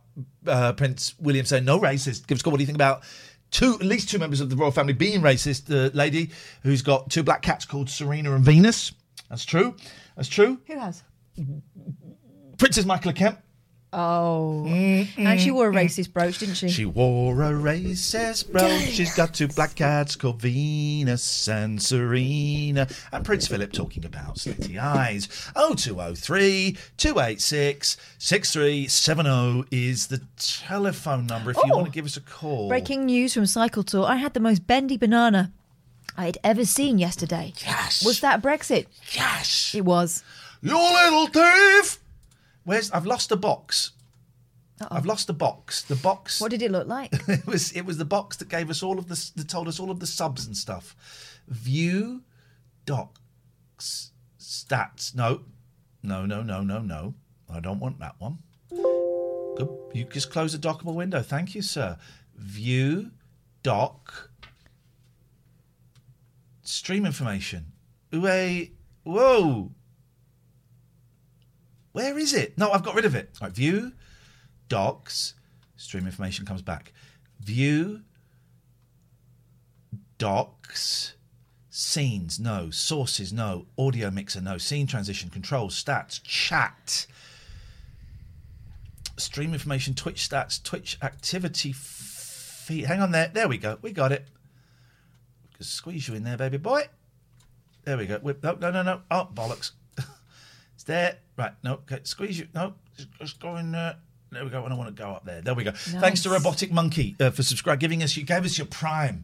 uh, 0.48 0.74
Prince 0.74 1.16
William 1.20 1.46
saying 1.46 1.66
no 1.66 1.80
racist? 1.80 2.28
Give 2.28 2.36
us 2.38 2.42
a 2.42 2.44
call. 2.44 2.52
What 2.52 2.58
do 2.58 2.64
you 2.64 2.68
think 2.68 2.78
about 2.78 3.04
two, 3.52 3.74
at 3.76 3.84
least 3.84 4.10
two 4.10 4.20
members 4.20 4.42
of 4.42 4.50
the 4.50 4.56
royal 4.56 4.72
family 4.72 4.94
being 4.94 5.22
racist? 5.22 5.66
The 5.66 5.92
lady 5.94 6.32
who's 6.64 6.82
got 6.82 7.10
two 7.10 7.24
black 7.24 7.42
cats 7.42 7.66
called 7.66 7.90
Serena 7.90 8.34
and 8.34 8.44
Venus. 8.44 8.94
That's 9.30 9.46
true. 9.46 9.76
That's 10.16 10.30
true. 10.30 10.60
Who 10.68 10.80
has? 10.80 11.04
Princess 12.58 12.86
Michael 12.86 13.10
of 13.10 13.16
Kent. 13.16 13.38
Oh. 13.98 14.66
And 14.66 15.40
she 15.40 15.52
wore 15.52 15.70
a 15.70 15.74
racist 15.74 16.12
brooch, 16.12 16.40
didn't 16.40 16.56
she? 16.56 16.68
She 16.68 16.86
wore 16.86 17.42
a 17.44 17.52
racist 17.52 18.52
brooch. 18.52 18.90
She's 18.90 19.16
got 19.16 19.34
two 19.34 19.48
black 19.48 19.76
cats 19.76 20.18
called 20.18 20.42
Venus 20.42 21.48
and 21.48 21.82
Serena. 21.82 22.88
And 23.14 23.24
Prince 23.24 23.48
Philip 23.48 23.72
talking 23.72 24.04
about 24.06 24.36
slitty 24.36 24.78
eyes. 24.78 25.28
0203 25.56 26.78
286 26.98 27.96
6370 28.18 29.66
is 29.72 30.08
the 30.08 30.22
telephone 30.38 31.26
number 31.28 31.52
if 31.52 31.58
you 31.58 31.64
Oh. 31.72 31.76
want 31.78 31.86
to 31.88 31.92
give 31.92 32.06
us 32.06 32.18
a 32.18 32.22
call. 32.22 32.68
Breaking 32.68 33.06
news 33.06 33.34
from 33.34 33.46
Cycle 33.46 33.84
Tour. 33.84 34.06
I 34.06 34.18
had 34.18 34.34
the 34.34 34.40
most 34.42 34.68
bendy 34.68 34.98
banana 34.98 35.52
I 36.18 36.26
had 36.26 36.38
ever 36.44 36.66
seen 36.66 36.98
yesterday. 36.98 37.54
Yes. 37.66 38.04
Was 38.06 38.20
that 38.22 38.42
Brexit? 38.42 38.88
Yes. 39.14 39.74
It 39.74 39.86
was. 39.86 40.24
You 40.62 40.74
little 40.78 41.28
thief! 41.28 42.00
Where's 42.66 42.92
I've 42.92 43.06
lost 43.06 43.30
the 43.30 43.38
box. 43.38 43.92
I've 44.92 45.06
lost 45.06 45.28
the 45.28 45.34
box. 45.34 45.84
The 45.84 45.96
box. 45.96 46.42
What 46.42 46.52
did 46.52 46.62
it 46.62 46.72
look 46.72 46.88
like? 46.88 47.14
it 47.28 47.48
was 47.48 47.72
it 47.72 47.86
was 47.86 47.98
the 47.98 48.06
box 48.06 48.38
that 48.38 48.50
gave 48.50 48.70
us 48.70 48.84
all 48.84 49.00
of 49.00 49.08
the 49.08 49.32
that 49.36 49.48
told 49.48 49.68
us 49.68 49.80
all 49.80 49.90
of 49.90 50.00
the 50.00 50.08
subs 50.08 50.46
and 50.46 50.58
stuff. 50.58 50.96
View 51.48 52.24
docs 52.86 54.12
stats. 54.40 55.16
No, 55.16 55.42
no, 56.04 56.26
no, 56.26 56.42
no, 56.42 56.62
no, 56.62 56.80
no. 56.80 57.14
I 57.50 57.60
don't 57.60 57.80
want 57.80 58.00
that 58.00 58.16
one. 58.20 58.40
Good. 58.70 59.70
You 59.94 60.04
just 60.06 60.32
close 60.32 60.52
the 60.52 60.58
dockable 60.58 60.96
window. 60.96 61.22
Thank 61.22 61.56
you, 61.56 61.62
sir. 61.62 61.98
View 62.36 63.12
doc 63.64 64.32
stream 66.64 67.06
information. 67.06 67.72
Wait, 68.12 68.76
whoa. 69.04 69.72
Where 71.96 72.18
is 72.18 72.34
it? 72.34 72.58
No, 72.58 72.72
I've 72.72 72.84
got 72.84 72.94
rid 72.94 73.06
of 73.06 73.16
it. 73.16 73.30
All 73.40 73.48
right, 73.48 73.56
view 73.56 73.94
docs 74.68 75.34
stream 75.78 76.06
information 76.06 76.46
comes 76.46 76.62
back. 76.62 76.92
View 77.40 78.02
docs 80.18 81.14
scenes 81.70 82.38
no. 82.38 82.70
Sources 82.70 83.32
no. 83.32 83.68
Audio 83.80 84.12
mixer 84.12 84.42
no. 84.42 84.58
Scene 84.58 84.88
transition 84.88 85.30
controls 85.30 85.82
stats 85.82 86.22
chat. 86.22 87.08
Stream 89.16 89.54
information 89.54 89.94
twitch 89.94 90.28
stats 90.30 90.62
twitch 90.62 90.98
activity 91.02 91.72
feed. 91.72 92.88
Hang 92.88 93.02
on 93.02 93.12
there. 93.12 93.32
There 93.34 93.48
we 93.48 93.58
go. 93.58 93.78
We 93.82 93.94
got 93.94 94.12
it. 94.12 94.26
Just 95.58 95.72
squeeze 95.72 96.10
you 96.10 96.16
in 96.16 96.26
there 96.26 96.36
baby 96.36 96.58
boy. 96.58 96.90
There 97.86 97.96
we 97.96 98.06
go. 98.06 98.20
No 98.44 98.58
no 98.60 98.72
no 98.72 98.84
no. 98.84 99.02
Oh 99.10 99.30
bollocks 99.34 99.72
there 100.86 101.18
right 101.38 101.54
no 101.64 101.74
okay 101.74 102.00
squeeze 102.04 102.40
you 102.40 102.48
no 102.54 102.74
just, 103.20 103.40
go 103.40 103.56
in 103.58 103.72
there 103.72 103.96
there 104.36 104.44
we 104.44 104.50
go. 104.50 104.66
And 104.66 104.74
I 104.74 104.78
want 104.78 104.94
to 104.94 105.02
go 105.02 105.12
up 105.12 105.24
there. 105.24 105.40
There 105.40 105.54
we 105.54 105.64
go. 105.64 105.72
Thanks 105.72 106.22
to 106.24 106.30
Robotic 106.30 106.70
Monkey 106.70 107.16
uh, 107.22 107.30
for 107.30 107.42
subscribing, 107.42 107.80
giving 107.80 108.04
us. 108.04 108.18
You 108.18 108.24
gave 108.24 108.44
us 108.44 108.58
your 108.58 108.68
prime. 108.68 109.24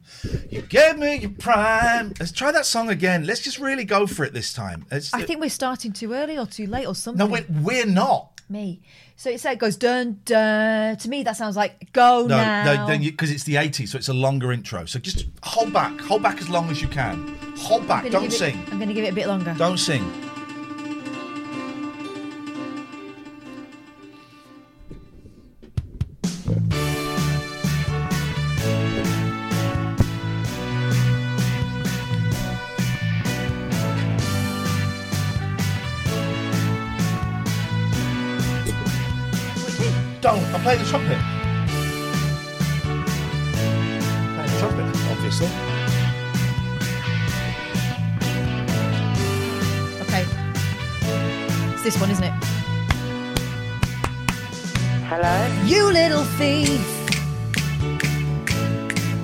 You 0.50 0.62
gave 0.62 0.98
me 0.98 1.16
your 1.18 1.32
prime. 1.32 2.14
Let's 2.18 2.32
try 2.32 2.52
that 2.54 2.66
song 2.66 2.90
again. 2.90 3.26
Let's 3.26 3.42
just 3.42 3.60
really 3.60 3.84
go 3.84 4.08
for 4.08 4.24
it 4.24 4.34
this 4.34 4.54
time. 4.54 4.86
I 4.92 5.00
think 5.00 5.42
we're 5.42 5.50
starting 5.50 5.92
too 5.92 6.14
early 6.14 6.38
or 6.38 6.46
too 6.46 6.66
late 6.66 6.86
or 6.88 6.96
something. 6.96 7.20
no, 7.20 7.32
we're, 7.32 7.46
we're 7.62 7.86
not. 7.86 8.30
Me. 8.48 8.82
So 9.16 9.30
it 9.30 9.40
said 9.40 9.54
it 9.54 9.60
goes 9.60 9.78
dun 9.78 10.20
dun. 10.26 10.98
To 10.98 11.10
me, 11.10 11.24
that 11.24 11.38
sounds 11.38 11.56
like 11.56 11.92
go 11.94 12.26
No, 12.28 12.36
now. 12.36 12.64
no, 12.64 12.88
then 12.88 13.02
because 13.02 13.32
it's 13.32 13.44
the 13.46 13.56
80s, 13.56 13.90
so 13.90 13.98
it's 13.98 14.10
a 14.10 14.14
longer 14.14 14.52
intro. 14.52 14.86
So 14.86 15.00
just 15.00 15.26
hold 15.42 15.72
back, 15.72 16.00
hold 16.02 16.22
back 16.22 16.40
as 16.40 16.50
long 16.50 16.70
as 16.70 16.82
you 16.82 16.90
can. 16.90 17.36
Hold 17.58 17.88
back. 17.88 18.10
Don't 18.12 18.26
it- 18.26 18.34
sing. 18.34 18.62
I'm 18.72 18.78
going 18.78 18.90
to 18.90 18.94
give 18.94 19.06
it 19.06 19.12
a 19.12 19.16
bit 19.16 19.28
longer. 19.28 19.56
Don't 19.58 19.78
sing. 19.78 20.31
Don't. 40.32 40.54
I'm 40.56 40.62
playing 40.62 40.80
the 40.80 40.88
trumpet. 40.88 41.18
Playing 44.34 44.52
the 44.52 44.58
trumpet, 44.60 44.86
obviously. 45.12 45.50
Okay. 50.04 50.24
It's 51.74 51.84
this 51.84 52.00
one, 52.00 52.12
isn't 52.12 52.24
it? 52.24 52.34
Hello? 55.12 55.36
You 55.66 55.92
little 55.92 56.24
thief. 56.40 56.80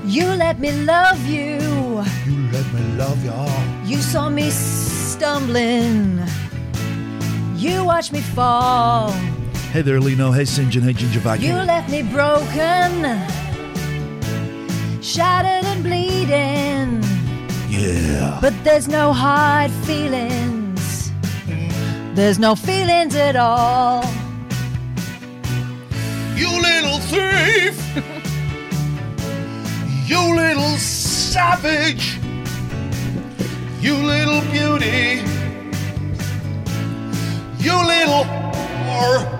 You 0.04 0.26
let 0.26 0.60
me 0.60 0.74
love 0.74 1.26
you. 1.26 2.04
You 2.28 2.52
let 2.52 2.68
me 2.74 2.82
love 2.98 3.24
ya. 3.24 3.48
You 3.86 4.02
saw 4.02 4.28
me 4.28 4.50
stumbling. 4.50 6.20
You 7.56 7.86
watched 7.86 8.12
me 8.12 8.20
fall. 8.20 9.14
Hey 9.72 9.82
there, 9.82 10.00
Lino. 10.00 10.32
Hey, 10.32 10.44
Sinjin. 10.44 10.82
Hey, 10.82 10.94
Ginger 10.94 11.20
Viking. 11.20 11.50
You 11.50 11.56
left 11.56 11.90
me 11.90 12.02
broken, 12.02 13.04
shattered 15.04 15.66
and 15.66 15.84
bleeding. 15.84 17.04
Yeah. 17.70 18.40
But 18.42 18.54
there's 18.64 18.88
no 18.88 19.12
hard 19.12 19.70
feelings. 19.86 21.12
There's 22.16 22.40
no 22.40 22.56
feelings 22.56 23.14
at 23.16 23.36
all. 23.36 24.04
You 26.36 26.50
little 26.50 27.00
thief! 27.00 27.78
you 30.08 30.36
little 30.36 30.78
savage! 30.78 32.20
You 33.82 33.96
little 33.96 34.42
beauty! 34.50 35.22
You 37.60 37.76
little 37.86 38.24
whore! 38.88 39.37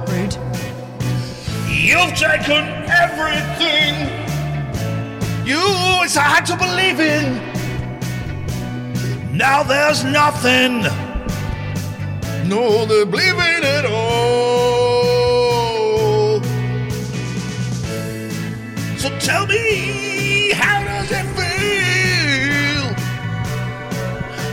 You've 1.78 2.16
taken 2.16 2.64
everything 2.90 4.28
you 5.48 5.64
it's 6.04 6.16
hard 6.16 6.46
to 6.48 6.58
believe 6.58 7.00
in. 7.00 7.40
Now 9.38 9.64
there's 9.64 10.04
nothing. 10.04 10.82
No, 12.50 12.86
they're 12.86 13.06
believing 13.06 13.64
at 13.64 13.86
all. 13.86 14.02
So 18.98 19.10
tell 19.20 19.46
me, 19.48 20.52
how 20.52 20.84
does 20.84 21.12
it 21.12 21.26
feel 21.38 22.96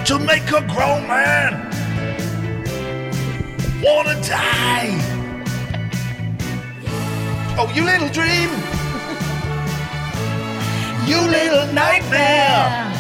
to 0.05 0.19
make 0.25 0.49
a 0.53 0.63
grown 0.73 1.09
man 1.09 1.71
wanna 3.83 4.15
die? 4.23 5.14
Oh, 7.57 7.71
you 7.73 7.85
little 7.85 8.09
dream. 8.09 8.51
You 11.07 11.21
little 11.21 11.73
nightmare. 11.73 12.91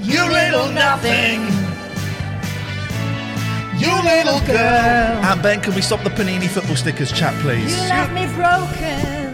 You 0.00 0.24
little 0.24 0.68
nothing. 0.72 1.42
You 3.78 3.94
little 4.02 4.40
girl. 4.46 5.22
And 5.24 5.42
Ben, 5.42 5.60
can 5.60 5.74
we 5.76 5.80
stop 5.80 6.02
the 6.02 6.10
Panini 6.10 6.48
football 6.48 6.74
stickers 6.74 7.12
chat, 7.12 7.34
please? 7.40 7.70
You 7.70 7.88
left 7.88 8.12
me 8.12 8.26
broken. 8.34 9.32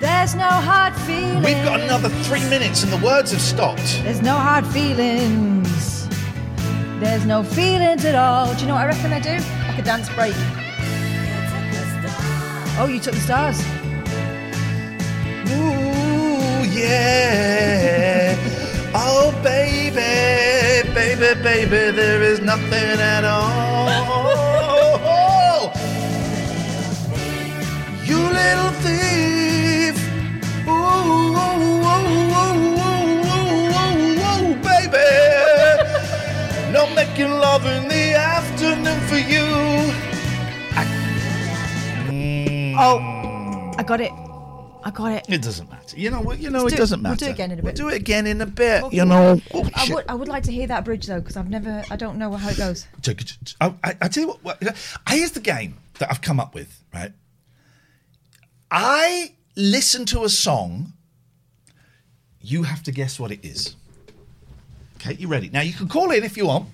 There's 0.00 0.34
no 0.34 0.48
hard 0.48 0.94
feelings. 0.96 1.44
We've 1.46 1.64
got 1.64 1.80
another 1.80 2.08
three 2.24 2.44
minutes 2.50 2.82
and 2.82 2.92
the 2.92 3.04
words 3.04 3.30
have 3.30 3.40
stopped. 3.40 4.02
There's 4.02 4.22
no 4.22 4.34
hard 4.34 4.66
feelings. 4.66 6.08
There's 6.98 7.24
no 7.26 7.44
feelings 7.44 8.04
at 8.04 8.16
all. 8.16 8.52
Do 8.54 8.60
you 8.62 8.66
know 8.66 8.74
what 8.74 8.82
I 8.82 8.86
reckon 8.86 9.12
I 9.12 9.20
do? 9.20 9.36
Like 9.68 9.78
a 9.78 9.82
dance 9.82 10.08
break. 10.14 10.34
Oh, 12.76 12.86
you 12.86 12.98
took 12.98 13.14
the 13.14 13.20
stars. 13.20 13.60
Ooh, 15.48 16.64
yeah. 16.76 18.34
Oh, 18.92 19.30
baby, 19.44 20.90
baby, 20.92 21.40
baby, 21.40 21.92
there 21.96 22.20
is 22.20 22.40
nothing 22.40 22.98
at 22.98 23.24
all. 23.24 23.88
You 28.04 28.18
little 28.18 28.72
thief. 28.82 29.96
Ooh, 30.66 30.72
ooh, 30.72 31.36
ooh, 31.38 31.86
ooh, 31.86 32.34
ooh, 32.34 32.90
ooh, 33.30 34.18
ooh, 34.26 34.54
baby. 34.66 35.10
Not 36.72 36.88
making 36.96 37.30
love 37.30 37.66
in 37.66 37.86
the 37.86 38.14
afternoon 38.14 39.00
for 39.08 39.18
you. 39.18 40.03
Oh, 42.78 42.98
mm. 43.00 43.74
I 43.78 43.82
got 43.82 44.00
it. 44.00 44.12
I 44.86 44.90
got 44.90 45.12
it. 45.12 45.24
It 45.30 45.40
doesn't 45.42 45.70
matter. 45.70 45.96
You 45.98 46.10
know 46.10 46.20
what? 46.20 46.38
You 46.38 46.50
know 46.50 46.64
Let's 46.64 46.74
it 46.74 46.76
do 46.76 46.80
it. 46.80 46.82
doesn't 46.82 47.02
We'll 47.02 47.12
matter. 47.12 47.24
do 47.24 47.30
it 47.30 47.34
again 47.34 47.50
in 47.52 47.58
a 47.58 47.62
We'll 47.62 47.72
bit. 47.72 47.76
do 47.76 47.88
it 47.88 47.94
again 47.96 48.26
in 48.26 48.40
a 48.42 48.46
bit. 48.46 48.92
You 48.92 49.04
know. 49.06 49.40
Oh, 49.54 49.70
I 49.74 49.88
would, 49.94 50.04
I 50.10 50.14
would 50.14 50.28
like 50.28 50.42
to 50.44 50.52
hear 50.52 50.66
that 50.66 50.84
bridge 50.84 51.06
though, 51.06 51.20
because 51.20 51.36
I've 51.38 51.48
never, 51.48 51.82
I 51.90 51.96
don't 51.96 52.18
know 52.18 52.32
how 52.32 52.50
it 52.50 52.58
goes. 52.58 52.86
I, 53.06 53.14
oh, 53.62 53.74
I, 53.82 53.96
I 54.02 54.08
tell 54.08 54.24
you 54.24 54.28
what, 54.42 54.44
what. 54.60 54.76
Here's 55.08 55.30
the 55.32 55.40
game 55.40 55.78
that 55.98 56.10
I've 56.10 56.20
come 56.20 56.38
up 56.38 56.54
with. 56.54 56.82
Right. 56.92 57.12
I 58.70 59.34
listen 59.56 60.04
to 60.06 60.24
a 60.24 60.28
song. 60.28 60.92
You 62.40 62.64
have 62.64 62.82
to 62.82 62.92
guess 62.92 63.18
what 63.18 63.30
it 63.32 63.42
is. 63.42 63.76
Okay, 64.96 65.14
you 65.14 65.28
ready? 65.28 65.48
Now 65.48 65.62
you 65.62 65.72
can 65.72 65.88
call 65.88 66.10
in 66.10 66.24
if 66.24 66.36
you 66.36 66.46
want. 66.46 66.68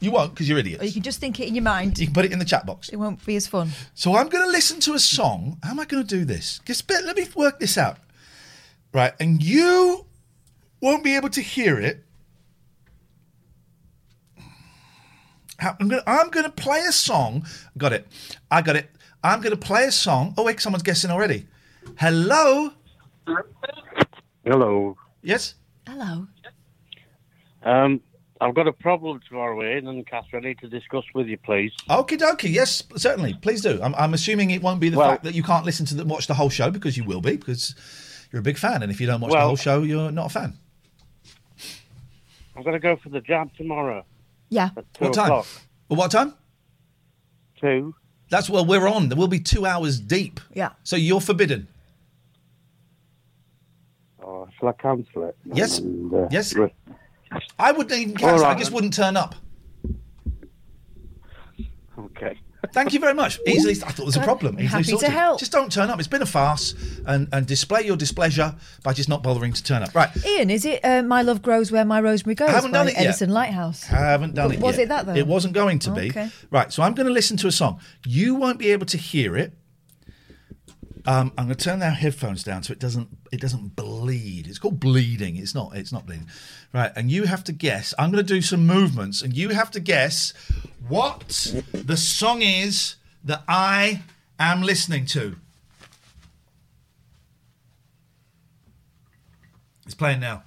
You 0.00 0.10
won't 0.10 0.32
because 0.32 0.48
you're 0.48 0.58
idiots. 0.58 0.82
Or 0.82 0.86
you 0.86 0.92
can 0.92 1.02
just 1.02 1.20
think 1.20 1.38
it 1.40 1.48
in 1.48 1.54
your 1.54 1.62
mind. 1.62 1.98
You 1.98 2.06
can 2.06 2.14
put 2.14 2.24
it 2.24 2.32
in 2.32 2.38
the 2.38 2.44
chat 2.44 2.64
box. 2.64 2.88
It 2.88 2.96
won't 2.96 3.24
be 3.24 3.36
as 3.36 3.46
fun. 3.46 3.70
So 3.94 4.16
I'm 4.16 4.28
going 4.28 4.44
to 4.44 4.50
listen 4.50 4.80
to 4.80 4.94
a 4.94 4.98
song. 4.98 5.58
How 5.62 5.70
am 5.70 5.80
I 5.80 5.84
going 5.84 6.02
to 6.02 6.08
do 6.08 6.24
this? 6.24 6.60
Just 6.64 6.86
bit, 6.88 7.04
let 7.04 7.16
me 7.16 7.26
work 7.36 7.60
this 7.60 7.76
out. 7.76 7.98
Right, 8.92 9.12
and 9.20 9.40
you 9.42 10.06
won't 10.80 11.04
be 11.04 11.14
able 11.14 11.28
to 11.30 11.40
hear 11.40 11.78
it. 11.78 12.02
I'm 15.60 15.88
going 15.88 16.02
to, 16.02 16.10
I'm 16.10 16.30
going 16.30 16.44
to 16.46 16.50
play 16.50 16.80
a 16.88 16.92
song. 16.92 17.46
Got 17.76 17.92
it. 17.92 18.06
I 18.50 18.62
got 18.62 18.76
it. 18.76 18.90
I'm 19.22 19.40
going 19.40 19.52
to 19.52 19.56
play 19.56 19.84
a 19.84 19.92
song. 19.92 20.34
Oh 20.38 20.44
wait, 20.44 20.60
someone's 20.60 20.82
guessing 20.82 21.10
already. 21.10 21.46
Hello. 21.98 22.72
Hello. 24.44 24.96
Yes. 25.22 25.54
Hello. 25.86 26.26
Um, 27.62 28.00
I've 28.42 28.54
got 28.54 28.66
a 28.66 28.72
problem 28.72 29.20
tomorrow, 29.28 29.62
Ian 29.62 29.86
and 29.86 30.06
Catherine. 30.06 30.44
I 30.44 30.48
need 30.48 30.58
to 30.60 30.68
discuss 30.68 31.04
with 31.14 31.26
you, 31.26 31.36
please. 31.36 31.72
Okie 31.90 32.18
dokie. 32.18 32.50
Yes, 32.50 32.82
certainly. 32.96 33.34
Please 33.34 33.60
do. 33.60 33.78
I'm, 33.82 33.94
I'm 33.96 34.14
assuming 34.14 34.50
it 34.50 34.62
won't 34.62 34.80
be 34.80 34.88
the 34.88 34.96
Well- 34.96 35.10
fact 35.10 35.24
that 35.24 35.34
you 35.34 35.42
can't 35.42 35.66
listen 35.66 35.84
to 35.86 35.94
the, 35.94 36.04
watch 36.06 36.26
the 36.26 36.34
whole 36.34 36.48
show 36.48 36.70
because 36.70 36.96
you 36.96 37.04
will 37.04 37.20
be 37.20 37.36
because 37.36 37.74
you're 38.32 38.40
a 38.40 38.42
big 38.42 38.56
fan, 38.56 38.82
and 38.82 38.90
if 38.90 39.00
you 39.00 39.06
don't 39.06 39.20
watch 39.20 39.32
the 39.32 39.40
whole 39.40 39.56
show, 39.56 39.82
you're 39.82 40.10
not 40.10 40.26
a 40.26 40.30
fan. 40.30 40.54
I'm 42.56 42.62
going 42.62 42.74
to 42.74 42.78
go 42.80 42.96
for 42.96 43.08
the 43.10 43.20
jam 43.20 43.50
tomorrow. 43.56 44.04
Yeah. 44.48 44.70
At 44.76 44.92
two 44.94 45.04
What 45.06 45.14
time? 45.14 45.24
o'clock. 45.26 45.46
What 45.88 46.10
time? 46.10 46.34
Two. 47.60 47.94
That's 48.30 48.48
well, 48.48 48.64
we're 48.64 48.86
on. 48.88 49.08
There 49.08 49.18
will 49.18 49.28
be 49.28 49.40
two 49.40 49.66
hours 49.66 49.98
deep. 50.00 50.40
Yeah. 50.54 50.70
So 50.82 50.96
you're 50.96 51.20
forbidden. 51.20 51.68
Oh, 54.22 54.48
shall 54.58 54.68
I 54.68 54.72
cancel 54.72 55.24
it? 55.24 55.36
Yes. 55.52 55.78
And, 55.78 56.12
uh, 56.12 56.28
Yes. 56.30 56.54
re- 56.54 56.72
I 57.58 57.72
wouldn't 57.72 57.92
even 57.98 58.16
cancel. 58.16 58.44
All 58.44 58.50
I 58.50 58.54
just 58.54 58.70
then. 58.70 58.74
wouldn't 58.74 58.94
turn 58.94 59.16
up. 59.16 59.34
Okay. 61.98 62.38
Thank 62.72 62.92
you 62.92 63.00
very 63.00 63.14
much. 63.14 63.40
Easily, 63.46 63.72
I 63.72 63.90
thought 63.90 64.00
it 64.00 64.06
was 64.06 64.16
a 64.16 64.22
problem. 64.22 64.54
Easily 64.60 64.66
happy 64.84 64.96
to 64.98 65.08
help. 65.10 65.38
Just 65.38 65.50
don't 65.50 65.72
turn 65.72 65.88
up. 65.88 65.98
It's 65.98 66.08
been 66.08 66.22
a 66.22 66.26
farce, 66.26 66.74
and 67.06 67.26
and 67.32 67.46
display 67.46 67.82
your 67.82 67.96
displeasure 67.96 68.54
by 68.82 68.92
just 68.92 69.08
not 69.08 69.22
bothering 69.22 69.52
to 69.54 69.62
turn 69.62 69.82
up. 69.82 69.94
Right. 69.94 70.10
Ian, 70.24 70.50
is 70.50 70.64
it 70.66 70.84
uh, 70.84 71.02
My 71.02 71.22
Love 71.22 71.40
Grows 71.42 71.72
Where 71.72 71.84
My 71.86 72.00
Rosemary 72.00 72.34
Goes 72.34 72.50
I 72.50 72.52
haven't 72.52 72.72
by 72.72 72.78
done 72.78 72.88
it 72.88 72.94
yet. 72.94 73.04
Edison 73.04 73.30
Lighthouse? 73.30 73.90
I 73.90 73.96
haven't 73.96 74.34
done 74.34 74.48
But 74.48 74.56
it 74.56 74.62
was 74.62 74.76
yet. 74.76 74.84
it 74.84 74.88
that, 74.90 75.06
though? 75.06 75.14
It 75.14 75.26
wasn't 75.26 75.54
going 75.54 75.78
to 75.80 75.90
be. 75.92 76.10
Okay. 76.10 76.28
Right. 76.50 76.70
So 76.72 76.82
I'm 76.82 76.92
going 76.94 77.06
to 77.06 77.12
listen 77.12 77.36
to 77.38 77.46
a 77.46 77.52
song. 77.52 77.80
You 78.06 78.34
won't 78.34 78.58
be 78.58 78.70
able 78.72 78.86
to 78.86 78.98
hear 78.98 79.36
it. 79.38 79.54
Um, 81.06 81.32
I'm 81.38 81.46
going 81.46 81.56
to 81.56 81.64
turn 81.64 81.82
our 81.82 81.90
headphones 81.90 82.42
down 82.42 82.62
so 82.62 82.72
it 82.72 82.78
doesn't 82.78 83.08
it 83.32 83.40
doesn't 83.40 83.76
bleed. 83.76 84.46
It's 84.46 84.58
called 84.58 84.80
bleeding. 84.80 85.36
It's 85.36 85.54
not. 85.54 85.76
It's 85.76 85.92
not 85.92 86.06
bleeding. 86.06 86.26
Right. 86.72 86.92
And 86.94 87.10
you 87.10 87.24
have 87.24 87.44
to 87.44 87.52
guess. 87.52 87.94
I'm 87.98 88.10
going 88.10 88.24
to 88.24 88.34
do 88.34 88.42
some 88.42 88.66
movements, 88.66 89.22
and 89.22 89.36
you 89.36 89.50
have 89.50 89.70
to 89.72 89.80
guess 89.80 90.32
what 90.88 91.54
the 91.72 91.96
song 91.96 92.42
is 92.42 92.96
that 93.24 93.42
I 93.48 94.02
am 94.38 94.62
listening 94.62 95.06
to. 95.06 95.36
It's 99.86 99.94
playing 99.94 100.20
now. 100.20 100.42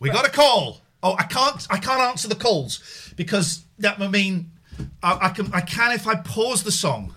We 0.00 0.10
got 0.10 0.26
a 0.26 0.30
call. 0.30 0.82
Oh, 1.02 1.14
I 1.18 1.24
can't. 1.24 1.66
I 1.70 1.78
can't 1.78 2.00
answer 2.00 2.28
the 2.28 2.34
calls 2.34 3.12
because 3.16 3.64
that 3.78 3.98
would 3.98 4.10
mean 4.10 4.52
I, 5.02 5.18
I 5.26 5.28
can. 5.30 5.52
I 5.52 5.60
can 5.60 5.92
if 5.92 6.06
I 6.06 6.16
pause 6.16 6.62
the 6.62 6.72
song. 6.72 7.12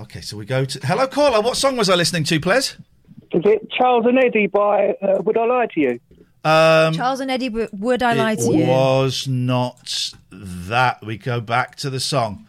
Okay, 0.00 0.20
so 0.20 0.36
we 0.36 0.46
go 0.46 0.64
to 0.64 0.86
hello 0.86 1.06
caller. 1.06 1.40
What 1.40 1.56
song 1.56 1.76
was 1.76 1.90
I 1.90 1.94
listening 1.94 2.24
to, 2.24 2.40
please? 2.40 2.76
Is 3.32 3.42
it 3.44 3.70
Charles 3.70 4.04
and 4.06 4.18
Eddie 4.18 4.46
by 4.46 4.94
uh, 5.02 5.22
Would 5.22 5.38
I 5.38 5.44
Lie 5.46 5.66
to 5.74 5.80
You? 5.80 6.00
Um, 6.44 6.92
Charles 6.92 7.20
and 7.20 7.30
Eddie, 7.30 7.48
would 7.48 8.02
I 8.02 8.14
lie 8.14 8.34
to 8.34 8.52
you? 8.52 8.66
was 8.66 9.28
not 9.28 10.12
that. 10.30 11.04
We 11.04 11.16
go 11.16 11.40
back 11.40 11.76
to 11.76 11.90
the 11.90 12.00
song. 12.00 12.46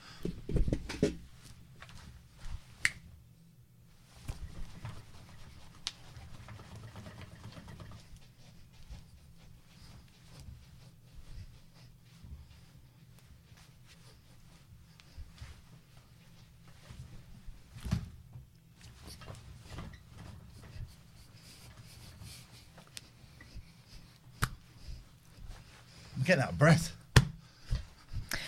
I'm 26.24 26.28
getting 26.28 26.44
out 26.44 26.52
of 26.52 26.58
breath. 26.58 26.96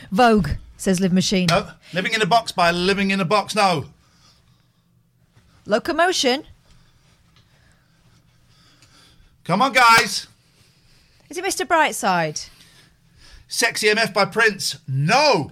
Vogue, 0.09 0.47
says 0.77 1.01
Live 1.01 1.11
Machine. 1.11 1.47
No, 1.49 1.71
living 1.93 2.13
in 2.13 2.21
a 2.21 2.25
box 2.25 2.53
by 2.53 2.71
living 2.71 3.11
in 3.11 3.19
a 3.19 3.25
box. 3.25 3.53
No, 3.53 3.87
Locomotion. 5.65 6.45
come 9.43 9.61
on, 9.61 9.73
guys. 9.73 10.27
Is 11.29 11.37
it 11.37 11.43
Mr. 11.43 11.65
Brightside? 11.67 12.47
Sexy 13.49 13.87
MF 13.87 14.13
by 14.13 14.23
Prince. 14.23 14.77
No. 14.87 15.51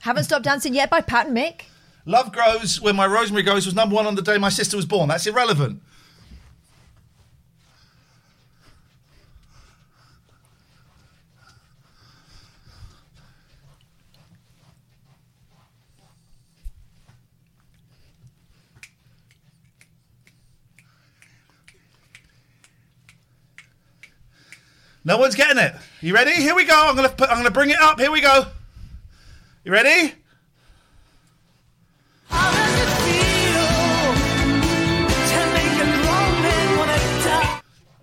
Haven't 0.00 0.24
Stopped 0.24 0.44
Dancing 0.44 0.74
Yet 0.74 0.90
by 0.90 1.00
Pat 1.00 1.28
and 1.28 1.36
Mick? 1.36 1.62
Love 2.04 2.30
Grows 2.30 2.78
When 2.78 2.94
My 2.94 3.06
Rosemary 3.06 3.42
Goes 3.42 3.64
was 3.64 3.74
number 3.74 3.94
one 3.94 4.06
on 4.06 4.16
the 4.16 4.22
day 4.22 4.36
my 4.36 4.50
sister 4.50 4.76
was 4.76 4.84
born. 4.84 5.08
That's 5.08 5.26
irrelevant. 5.26 5.80
No 25.04 25.18
one's 25.18 25.34
getting 25.34 25.58
it. 25.58 25.74
You 26.00 26.14
ready? 26.14 26.34
Here 26.34 26.54
we 26.54 26.64
go. 26.64 26.86
I'm 26.88 26.94
gonna 26.94 27.08
put, 27.08 27.28
I'm 27.28 27.36
gonna 27.36 27.50
bring 27.50 27.70
it 27.70 27.80
up. 27.80 27.98
Here 27.98 28.10
we 28.10 28.20
go. 28.20 28.46
You 29.64 29.72
ready? 29.72 30.14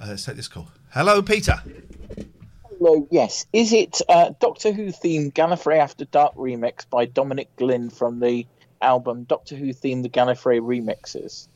Uh, 0.02 0.08
let's 0.08 0.26
take 0.26 0.36
this 0.36 0.48
call. 0.48 0.70
Hello, 0.92 1.22
Peter. 1.22 1.62
Hello, 2.70 3.08
yes. 3.12 3.46
Is 3.54 3.74
it 3.74 4.02
uh, 4.10 4.32
Doctor 4.40 4.72
Who 4.72 4.88
themed 4.88 5.34
Gallifrey 5.34 5.78
After 5.78 6.06
Dark 6.06 6.36
remix 6.36 6.90
by 6.90 7.06
Dominic 7.06 7.54
Glynn 7.58 7.90
from 7.90 8.20
the 8.20 8.46
album 8.82 9.24
Doctor 9.24 9.56
Who 9.56 9.74
themed 9.74 10.04
the 10.04 10.10
Gallifrey 10.10 10.60
remixes? 10.62 11.48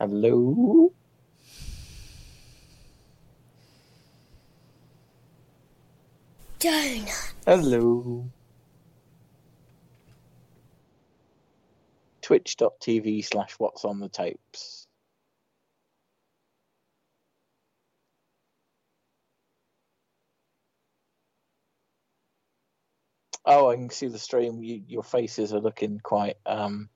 Hello? 0.00 0.92
Donut. 6.64 7.32
Hello. 7.44 8.30
Twitch.tv 12.22 13.22
slash 13.22 13.52
what's 13.58 13.84
on 13.84 14.00
the 14.00 14.08
tapes. 14.08 14.86
Oh, 23.44 23.68
I 23.68 23.74
can 23.74 23.90
see 23.90 24.06
the 24.06 24.18
stream. 24.18 24.62
You, 24.62 24.82
your 24.88 25.02
faces 25.02 25.52
are 25.52 25.60
looking 25.60 26.00
quite 26.02 26.36
um, 26.46 26.88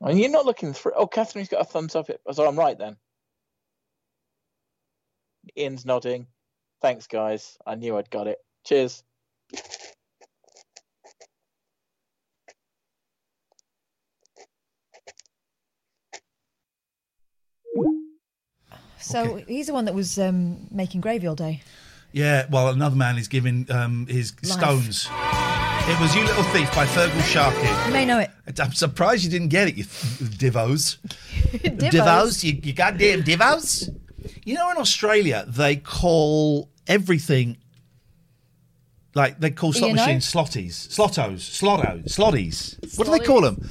And 0.00 0.18
you're 0.18 0.28
not 0.28 0.44
looking 0.44 0.72
through. 0.72 0.94
Oh, 0.96 1.06
Catherine's 1.06 1.48
got 1.48 1.60
a 1.60 1.64
thumbs 1.64 1.94
up. 1.94 2.10
It. 2.10 2.20
So 2.32 2.48
I'm 2.48 2.58
right 2.58 2.76
then. 2.76 2.96
Ian's 5.56 5.86
nodding. 5.86 6.26
Thanks, 6.80 7.06
guys. 7.06 7.58
I 7.66 7.74
knew 7.74 7.96
I'd 7.96 8.10
got 8.10 8.26
it. 8.26 8.38
Cheers. 8.64 9.02
So 19.00 19.36
he's 19.46 19.68
the 19.68 19.72
one 19.72 19.84
that 19.86 19.94
was 19.94 20.18
um, 20.18 20.66
making 20.70 21.00
gravy 21.00 21.26
all 21.26 21.34
day. 21.34 21.62
Yeah, 22.12 22.46
well, 22.50 22.68
another 22.68 22.96
man 22.96 23.16
is 23.16 23.28
giving 23.28 23.66
um, 23.70 24.06
his 24.06 24.34
Life. 24.42 24.52
stones. 24.58 25.08
It 25.90 25.98
was 26.00 26.14
You 26.14 26.22
Little 26.24 26.42
Thief 26.44 26.74
by 26.74 26.84
Fergal 26.84 27.22
Sharkey. 27.22 27.86
You 27.86 27.92
may 27.92 28.04
know 28.04 28.18
it. 28.18 28.30
I'm 28.60 28.72
surprised 28.72 29.24
you 29.24 29.30
didn't 29.30 29.48
get 29.48 29.68
it, 29.68 29.76
you 29.76 29.84
th- 29.84 30.38
divos. 30.38 30.98
Divos. 31.62 31.90
divos, 31.90 32.44
you, 32.44 32.60
you 32.62 32.72
goddamn 32.74 33.22
divos. 33.22 33.88
You 34.44 34.54
know, 34.54 34.70
in 34.70 34.76
Australia, 34.78 35.44
they 35.48 35.76
call 35.76 36.70
everything 36.86 37.58
like 39.14 39.40
they 39.40 39.50
call 39.50 39.72
slot 39.72 39.90
You 39.90 39.96
know? 39.96 40.02
machines 40.02 40.30
slotties, 40.32 40.88
slottos, 40.88 41.40
slottos, 41.60 42.04
slotties. 42.04 42.98
What 42.98 43.06
do 43.06 43.12
they 43.12 43.24
call 43.24 43.40
them? 43.40 43.68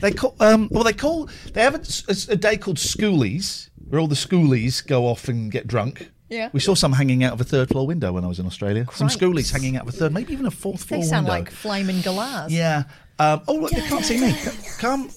They 0.00 0.12
call 0.12 0.36
um. 0.40 0.68
Well, 0.70 0.84
they 0.84 0.92
call 0.92 1.28
they 1.52 1.62
have 1.62 1.74
a, 1.74 2.32
a 2.32 2.36
day 2.36 2.56
called 2.56 2.76
schoolies, 2.78 3.68
where 3.88 4.00
all 4.00 4.06
the 4.08 4.14
schoolies 4.14 4.86
go 4.86 5.06
off 5.06 5.28
and 5.28 5.50
get 5.50 5.66
drunk. 5.66 6.10
Yeah. 6.28 6.48
We 6.52 6.60
saw 6.60 6.74
some 6.74 6.92
hanging 6.94 7.24
out 7.24 7.34
of 7.34 7.40
a 7.42 7.44
third 7.44 7.68
floor 7.68 7.86
window 7.86 8.12
when 8.12 8.24
I 8.24 8.26
was 8.26 8.38
in 8.38 8.46
Australia. 8.46 8.86
Some 8.94 9.08
schoolies 9.08 9.52
hanging 9.52 9.76
out 9.76 9.82
of 9.86 9.94
a 9.94 9.96
third, 9.96 10.14
maybe 10.14 10.32
even 10.32 10.46
a 10.46 10.50
fourth 10.50 10.86
They 10.88 10.96
floor 10.96 11.02
sound 11.04 11.26
window. 11.26 11.40
like 11.40 11.50
flaming 11.50 12.00
galahs. 12.00 12.50
Yeah. 12.50 12.84
Um, 13.18 13.42
oh, 13.48 13.54
look, 13.54 13.70
they 13.70 13.82
can't 13.82 14.04
see 14.04 14.18
me. 14.18 14.34
Come. 14.78 15.10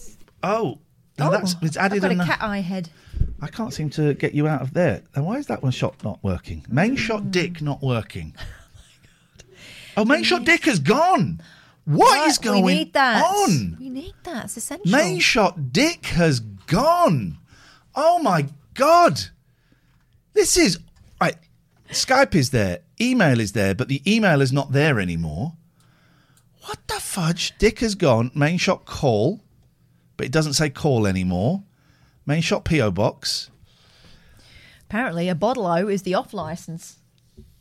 Oh. 0.44 0.80
Oh, 1.20 1.32
that's 1.32 1.56
it's 1.62 1.78
added 1.78 2.04
I've 2.04 2.18
got 2.18 2.26
a 2.26 2.30
cat 2.30 2.40
eye 2.42 2.60
head. 2.60 2.90
I 3.42 3.48
can't 3.48 3.74
seem 3.74 3.90
to 3.92 4.14
get 4.16 4.34
you 4.34 4.48
out 4.48 4.62
of 4.62 4.74
there. 4.74 5.02
And 5.16 5.26
why 5.26 5.38
is 5.38 5.48
that 5.48 5.64
one 5.64 5.72
shot 5.72 6.04
not 6.04 6.20
working? 6.24 6.66
Main 6.70 6.92
Hmm. 6.92 6.96
shot 6.98 7.32
dick 7.32 7.62
not 7.62 7.82
working. 7.82 8.34
Oh, 9.98 10.04
main 10.04 10.24
shot 10.24 10.44
dick 10.44 10.66
has 10.66 10.80
gone. 10.80 11.42
what 11.86 12.28
is 12.28 12.38
going 12.38 12.64
we 12.66 12.74
need 12.74 12.94
that. 12.94 13.24
on? 13.24 13.78
We 13.80 13.90
need 13.90 14.14
that. 14.24 14.44
It's 14.46 14.58
essential. 14.58 14.92
Main 14.92 15.20
shot 15.20 15.72
dick 15.72 16.08
has 16.08 16.42
gone. 16.42 17.38
Oh 17.96 18.20
my 18.20 18.48
god. 18.74 19.22
This 20.34 20.58
is 20.58 20.80
right. 21.22 21.38
Skype 21.92 22.36
is 22.36 22.50
there, 22.50 22.80
email 23.00 23.40
is 23.40 23.54
there, 23.54 23.74
but 23.74 23.88
the 23.88 24.02
email 24.06 24.42
is 24.42 24.52
not 24.52 24.74
there 24.74 25.00
anymore. 25.00 25.54
What 26.64 26.80
the 26.88 26.96
fudge? 27.00 27.54
Dick 27.58 27.80
has 27.80 27.96
gone. 27.96 28.32
Main 28.36 28.58
shot 28.58 28.84
call, 28.84 29.40
but 30.18 30.26
it 30.26 30.32
doesn't 30.32 30.54
say 30.54 30.70
call 30.70 31.08
anymore. 31.08 31.64
Main 32.26 32.42
shot 32.42 32.66
PO 32.66 32.92
box. 32.92 33.50
Apparently, 34.90 35.30
a 35.30 35.36
bottle 35.36 35.66
O 35.66 35.88
is 35.88 36.04
the 36.04 36.14
off 36.14 36.34
license. 36.34 37.00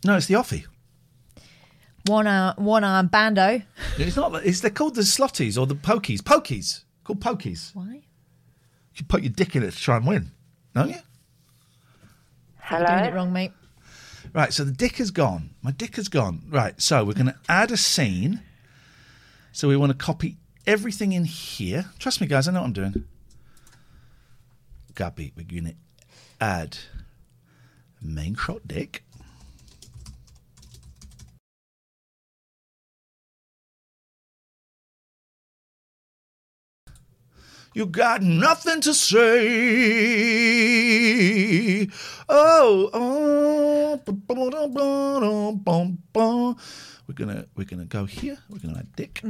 No, 0.05 0.17
it's 0.17 0.27
the 0.27 0.35
offie. 0.35 0.67
One 2.07 2.27
arm, 2.27 2.55
one 2.57 2.85
arm 2.85 3.07
bando. 3.07 3.63
It's 3.99 4.17
not. 4.17 4.35
It's 4.45 4.61
they're 4.61 4.71
called 4.71 4.95
the 4.95 5.03
slotties 5.03 5.59
or 5.59 5.67
the 5.67 5.75
pokies. 5.75 6.21
Pokies 6.21 6.85
called 7.03 7.21
pokies. 7.21 7.75
Why? 7.75 8.03
You 8.95 9.05
put 9.07 9.23
your 9.23 9.33
dick 9.33 9.57
in 9.57 9.63
it 9.63 9.73
to 9.73 9.79
try 9.79 9.97
and 9.97 10.07
win, 10.07 10.31
don't 10.75 10.91
you? 10.91 10.97
You're 12.71 12.87
doing 12.87 13.05
it 13.05 13.15
wrong, 13.15 13.33
mate. 13.33 13.53
Right, 14.33 14.53
so 14.53 14.65
the 14.65 14.73
dick 14.73 14.97
has 14.97 15.11
gone. 15.11 15.51
My 15.63 15.71
dick 15.71 15.97
has 15.97 16.09
gone. 16.09 16.43
Right, 16.49 16.81
so 16.81 17.05
we're 17.05 17.15
going 17.15 17.27
to 17.27 17.37
add 17.49 17.71
a 17.71 17.77
scene. 17.77 18.43
So 19.53 19.69
we 19.69 19.77
want 19.77 19.93
to 19.93 19.99
copy 19.99 20.37
everything 20.67 21.13
in 21.13 21.25
here. 21.25 21.87
Trust 21.99 22.21
me, 22.21 22.27
guys, 22.27 22.49
I 22.49 22.53
know 22.53 22.61
what 22.61 22.67
I'm 22.67 22.73
doing. 22.73 23.05
Copy. 24.95 25.33
We're 25.37 25.45
going 25.45 25.65
to 25.65 25.75
add 26.41 26.79
main 28.01 28.35
shot 28.37 28.67
dick. 28.67 29.05
You 37.75 37.87
got 37.87 38.23
nothing 38.23 38.81
to 38.83 38.95
say. 38.95 39.39
Oh, 42.29 42.91
oh. 42.93 43.75
We're 47.07 47.15
gonna 47.15 47.47
we're 47.57 47.65
gonna 47.65 47.85
go 47.85 48.05
here. 48.07 48.39
We're 48.49 48.59
gonna 48.59 48.79
add 48.79 48.97
dick. 48.97 49.21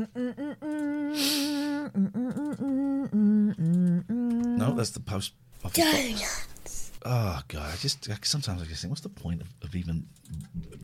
No, 3.45 4.75
that's 4.75 4.91
the 4.91 5.01
post. 5.01 5.33
office 5.64 5.79
box. 5.79 6.93
Oh 7.07 7.41
god, 7.49 7.72
I 7.72 7.77
just 7.77 8.09
I- 8.11 8.16
sometimes 8.22 8.62
I 8.62 8.64
just 8.64 8.81
think, 8.81 8.91
what's 8.91 9.03
the 9.03 9.09
point 9.09 9.43
of, 9.43 9.49
of 9.62 9.75
even 9.75 10.07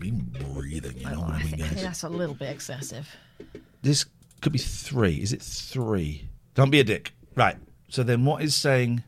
even 0.03 0.34
breathing? 0.53 0.99
You 0.99 1.11
know 1.11 1.20
what 1.20 1.30
I 1.30 1.38
mean, 1.38 1.47
think, 1.49 1.62
I 1.62 1.66
think 1.66 1.74
guys? 1.76 1.82
that's 1.84 2.03
a 2.03 2.09
little 2.09 2.34
bit 2.34 2.51
excessive. 2.51 3.09
This 3.82 4.05
could 4.43 4.53
be 4.53 4.59
three. 4.59 5.14
Is 5.22 5.32
it 5.32 5.41
three? 5.43 6.28
Don't 6.55 6.70
be 6.70 6.80
a 6.80 6.84
dick. 6.84 7.12
Right. 7.36 7.57
So 7.88 8.03
then 8.03 8.24
what 8.24 8.43
is 8.43 8.55
saying? 8.55 9.03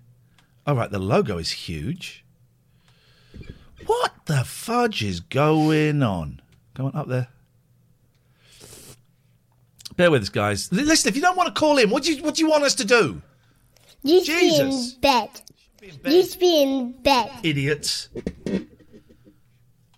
All 0.66 0.76
right, 0.76 0.90
the 0.90 0.98
logo 0.98 1.38
is 1.38 1.50
huge. 1.50 2.24
What 3.86 4.12
the 4.26 4.44
fudge 4.44 5.02
is 5.02 5.18
going 5.20 6.02
on? 6.02 6.40
Come 6.74 6.86
on 6.86 6.94
up 6.94 7.08
there. 7.08 7.28
Bear 9.96 10.10
with 10.10 10.22
us, 10.22 10.28
guys. 10.28 10.70
L- 10.72 10.84
Listen, 10.84 11.08
if 11.08 11.16
you 11.16 11.22
don't 11.22 11.36
want 11.36 11.54
to 11.54 11.58
call 11.58 11.78
in, 11.78 11.90
what 11.90 12.02
do 12.02 12.12
you 12.12 12.22
what 12.22 12.34
do 12.34 12.42
you 12.42 12.48
want 12.50 12.64
us 12.64 12.74
to 12.76 12.84
do? 12.84 13.20
You 14.02 14.24
should 14.24 14.34
be 14.40 14.50
Jesus. 14.50 14.94
in 14.94 15.00
bed. 15.00 15.28
You 16.04 16.22
should 16.24 16.40
be 16.40 16.62
in 16.62 16.92
bed. 16.92 17.30
Idiots. 17.42 18.08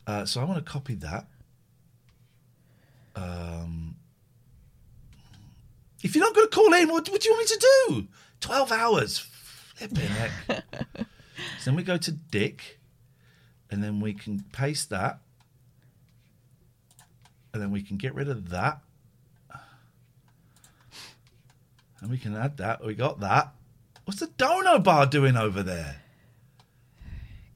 Uh, 0.06 0.24
so 0.24 0.40
I 0.40 0.44
want 0.44 0.64
to 0.64 0.70
copy 0.70 0.94
that. 0.96 1.26
Um, 3.16 3.96
if 6.02 6.14
you're 6.14 6.24
not 6.24 6.34
going 6.34 6.46
to 6.46 6.54
call 6.54 6.72
in, 6.74 6.88
what, 6.90 7.08
what 7.08 7.20
do 7.20 7.28
you 7.28 7.34
want 7.34 7.48
me 7.48 7.56
to 7.56 7.66
do? 7.88 8.08
12 8.40 8.72
hours. 8.72 9.18
Flipping 9.76 9.96
heck. 10.06 10.30
so 10.98 11.04
then 11.64 11.76
we 11.76 11.82
go 11.82 11.96
to 11.96 12.12
Dick, 12.12 12.78
and 13.70 13.82
then 13.82 14.00
we 14.00 14.12
can 14.12 14.44
paste 14.52 14.90
that. 14.90 15.20
And 17.52 17.62
then 17.62 17.70
we 17.70 17.82
can 17.82 17.96
get 17.96 18.14
rid 18.14 18.28
of 18.28 18.50
that. 18.50 18.80
And 22.04 22.10
we 22.10 22.18
can 22.18 22.36
add 22.36 22.58
that. 22.58 22.84
We 22.84 22.94
got 22.94 23.20
that. 23.20 23.54
What's 24.04 24.20
the 24.20 24.26
dono 24.26 24.78
bar 24.78 25.06
doing 25.06 25.38
over 25.38 25.62
there? 25.62 25.96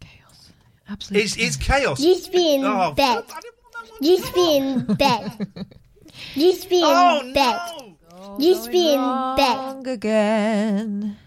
Chaos. 0.01 0.53
Absolutely. 0.88 1.24
It's, 1.24 1.36
it's 1.36 1.57
chaos. 1.57 2.01
You 2.01 2.18
should 2.18 2.32
be 2.32 2.55
in 2.55 2.64
Oh, 2.64 2.92
bed. 2.92 3.24
You 4.01 4.24
should 4.24 4.34
be 4.34 4.57
in 4.57 4.84
bed. 4.94 5.49
You 6.34 6.57
be 6.66 6.78
in 6.78 6.82
Oh, 6.82 7.30
bed. 7.34 7.94
You 8.38 8.55
should 8.55 8.72
be 8.72 8.94
in 8.94 9.36
bed. 9.36 9.86
Again. 9.86 11.18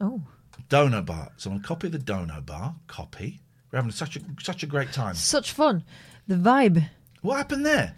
Oh. 0.00 0.20
Dono 0.68 1.00
bar. 1.00 1.30
So 1.36 1.52
I'm 1.52 1.60
copy 1.60 1.86
the 1.86 2.00
dono 2.00 2.40
bar. 2.40 2.74
Copy. 2.88 3.38
We're 3.70 3.76
having 3.76 3.92
such 3.92 4.16
a 4.16 4.20
such 4.40 4.64
a 4.64 4.66
great 4.66 4.92
time. 4.92 5.14
Such 5.14 5.52
fun. 5.52 5.84
The 6.26 6.34
vibe. 6.34 6.88
What 7.20 7.36
happened 7.36 7.64
there? 7.64 7.94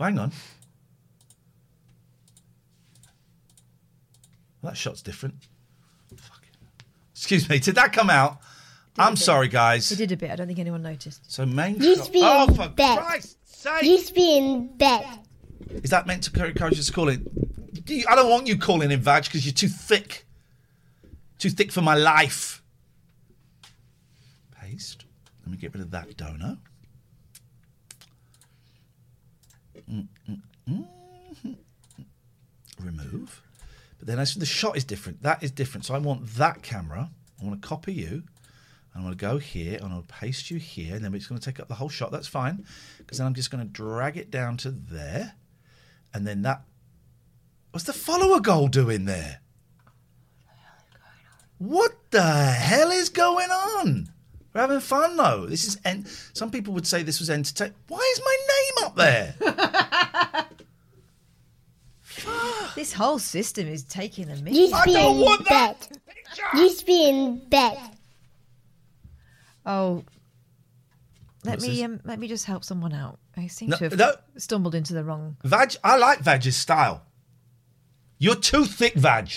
Oh, 0.00 0.04
hang 0.04 0.18
on. 0.18 0.32
Well, 4.62 4.72
that 4.72 4.76
shot's 4.76 5.02
different. 5.02 5.34
Fuck. 6.16 6.42
it. 6.44 6.84
Excuse 7.14 7.48
me. 7.48 7.58
Did 7.58 7.74
that 7.74 7.92
come 7.92 8.08
out? 8.10 8.38
I'm 8.98 9.16
sorry, 9.16 9.48
guys. 9.48 9.88
He 9.88 9.96
did 9.96 10.12
a 10.12 10.16
bit. 10.16 10.30
I 10.30 10.36
don't 10.36 10.46
think 10.46 10.58
anyone 10.58 10.82
noticed. 10.82 11.30
So 11.30 11.44
main 11.46 11.76
You 11.80 11.96
shot. 11.96 12.04
should 12.04 12.12
be 12.12 12.20
Oh, 12.22 12.44
in 12.48 12.54
for 12.54 12.68
bed. 12.68 12.98
Christ's 12.98 13.36
sake! 13.62 13.82
You 13.84 13.98
should 14.00 14.14
be 14.14 14.36
in 14.36 14.76
bed. 14.76 15.04
Is 15.70 15.90
that 15.90 16.06
meant 16.06 16.22
to 16.24 16.44
encourage 16.46 16.78
us 16.78 16.86
to 16.86 16.92
call 16.92 17.08
in? 17.08 17.24
Do 17.84 17.94
you- 17.94 18.04
I 18.08 18.14
don't 18.14 18.28
want 18.30 18.46
you 18.46 18.58
calling 18.58 18.90
in, 18.90 19.00
Vag, 19.00 19.24
because 19.24 19.44
you're 19.46 19.54
too 19.54 19.68
thick. 19.68 20.26
Too 21.38 21.48
thick 21.50 21.72
for 21.72 21.80
my 21.80 21.94
life. 21.96 22.62
Paste. 24.60 25.04
Let 25.44 25.50
me 25.50 25.56
get 25.56 25.72
rid 25.74 25.82
of 25.82 25.90
that 25.92 26.16
dono. 26.16 26.58
Mm, 29.90 30.06
mm, 30.28 30.40
mm. 30.68 31.56
Remove. 32.78 33.41
But 34.02 34.08
then 34.08 34.18
as 34.18 34.32
for 34.32 34.40
the 34.40 34.46
shot 34.46 34.76
is 34.76 34.82
different. 34.82 35.22
That 35.22 35.44
is 35.44 35.52
different. 35.52 35.84
So 35.84 35.94
I 35.94 35.98
want 35.98 36.26
that 36.34 36.60
camera. 36.64 37.08
I 37.40 37.44
want 37.46 37.62
to 37.62 37.68
copy 37.68 37.92
you. 37.92 38.24
I'm 38.96 39.02
going 39.02 39.14
to 39.14 39.16
go 39.16 39.38
here 39.38 39.78
and 39.80 39.92
I'll 39.92 40.02
paste 40.08 40.50
you 40.50 40.58
here. 40.58 40.96
And 40.96 41.04
then 41.04 41.14
it's 41.14 41.28
going 41.28 41.38
to 41.40 41.44
take 41.44 41.60
up 41.60 41.68
the 41.68 41.76
whole 41.76 41.88
shot. 41.88 42.10
That's 42.10 42.26
fine. 42.26 42.66
Because 42.98 43.18
then 43.18 43.28
I'm 43.28 43.34
just 43.34 43.52
going 43.52 43.64
to 43.64 43.70
drag 43.72 44.16
it 44.16 44.28
down 44.28 44.56
to 44.56 44.72
there. 44.72 45.34
And 46.12 46.26
then 46.26 46.42
that. 46.42 46.62
What's 47.70 47.84
the 47.86 47.92
follower 47.92 48.40
goal 48.40 48.66
doing 48.66 49.04
there? 49.04 49.38
What 51.58 51.92
the 52.10 52.22
hell 52.22 52.90
is 52.90 53.08
going 53.08 53.50
on? 53.50 54.08
We're 54.52 54.62
having 54.62 54.80
fun 54.80 55.16
though. 55.16 55.46
This 55.46 55.64
is. 55.64 55.78
En- 55.84 56.06
Some 56.32 56.50
people 56.50 56.74
would 56.74 56.88
say 56.88 57.04
this 57.04 57.20
was 57.20 57.30
entertaining. 57.30 57.74
Why 57.86 58.12
is 58.16 58.20
my 58.24 58.36
name 58.50 58.86
up 58.88 58.96
there? 58.96 60.46
Fuck. 62.24 62.74
This 62.74 62.92
whole 62.92 63.18
system 63.18 63.68
is 63.68 63.82
taking 63.84 64.30
a 64.30 64.34
mick. 64.34 64.54
Used 64.54 64.74
to 64.74 64.82
be 64.84 64.96
in 64.96 65.44
bed. 65.44 65.76
Used 66.54 66.80
to 66.80 66.86
be 66.86 67.08
in 67.08 67.48
bed. 67.50 67.78
Oh, 69.66 70.04
let 71.44 71.52
What's 71.56 71.66
me 71.66 71.76
this? 71.76 71.84
um, 71.84 72.00
let 72.04 72.18
me 72.18 72.28
just 72.28 72.46
help 72.46 72.64
someone 72.64 72.92
out. 72.94 73.18
I 73.36 73.46
seem 73.48 73.68
No, 73.70 73.76
to 73.76 73.84
have 73.84 73.96
no. 73.98 74.14
stumbled 74.38 74.74
into 74.74 74.94
the 74.94 75.04
wrong. 75.04 75.36
Vag, 75.44 75.76
I 75.84 75.96
like 75.96 76.20
Vag's 76.20 76.56
style. 76.56 77.02
You're 78.18 78.36
too 78.36 78.64
thick, 78.64 78.94
Vag. 78.94 79.30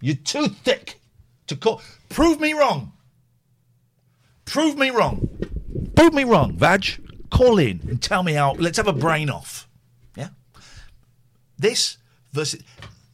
You're 0.00 0.16
too 0.16 0.48
thick 0.48 1.00
to 1.46 1.56
call. 1.56 1.80
Prove 2.08 2.40
me 2.40 2.52
wrong. 2.52 2.92
Prove 4.44 4.76
me 4.76 4.90
wrong. 4.90 5.28
Prove 5.96 6.12
me 6.12 6.24
wrong, 6.24 6.56
Vag. 6.58 7.00
Call 7.30 7.58
in 7.58 7.80
and 7.88 8.02
tell 8.02 8.22
me 8.22 8.34
how. 8.34 8.52
Let's 8.54 8.76
have 8.76 8.88
a 8.88 8.92
brain 8.92 9.30
off. 9.30 9.68
Yeah. 10.16 10.28
This 11.58 11.96
versus 12.34 12.62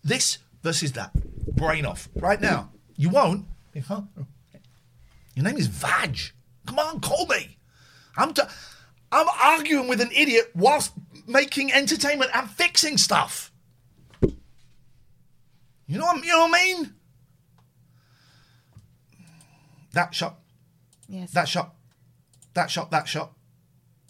this 0.03 0.39
versus 0.63 0.93
that. 0.93 1.13
Brain 1.55 1.85
off 1.87 2.09
right 2.17 2.41
now. 2.41 2.71
You 2.97 3.11
won't. 3.11 3.47
Huh? 3.87 4.03
Oh. 4.19 4.27
Your 5.35 5.45
name 5.45 5.57
is 5.59 5.69
Vaj. 5.69 6.33
Come 6.67 6.79
on, 6.79 7.01
call 7.01 7.27
me. 7.27 7.57
I'm. 8.17 8.33
T- 8.35 8.43
I'm 9.13 9.27
arguing 9.43 9.89
with 9.89 10.01
an 10.01 10.11
idiot 10.15 10.51
whilst 10.55 10.93
making 11.27 11.73
entertainment 11.73 12.31
and 12.33 12.49
fixing 12.49 12.97
stuff. 12.97 13.51
You 14.23 15.99
know 15.99 16.05
what, 16.05 16.25
you 16.25 16.31
know 16.31 16.47
what 16.47 16.55
I 16.55 16.65
mean? 16.65 16.95
That 19.93 20.15
shot, 20.15 20.39
Yes. 21.09 21.33
that 21.33 21.49
shot, 21.49 21.75
that 22.55 22.71
shot, 22.71 22.93
that 22.93 23.09
shot, 23.09 23.33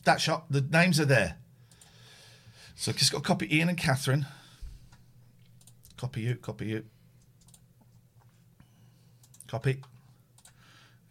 that 0.04 0.20
shot. 0.20 0.52
The 0.52 0.60
names 0.60 1.00
are 1.00 1.06
there. 1.06 1.38
So 2.74 2.92
I've 2.92 2.98
just 2.98 3.10
got 3.12 3.22
to 3.22 3.26
copy 3.26 3.56
Ian 3.56 3.70
and 3.70 3.78
Catherine. 3.78 4.26
Copy 6.00 6.22
you, 6.22 6.36
copy 6.36 6.64
you. 6.64 6.84
Copy. 9.46 9.82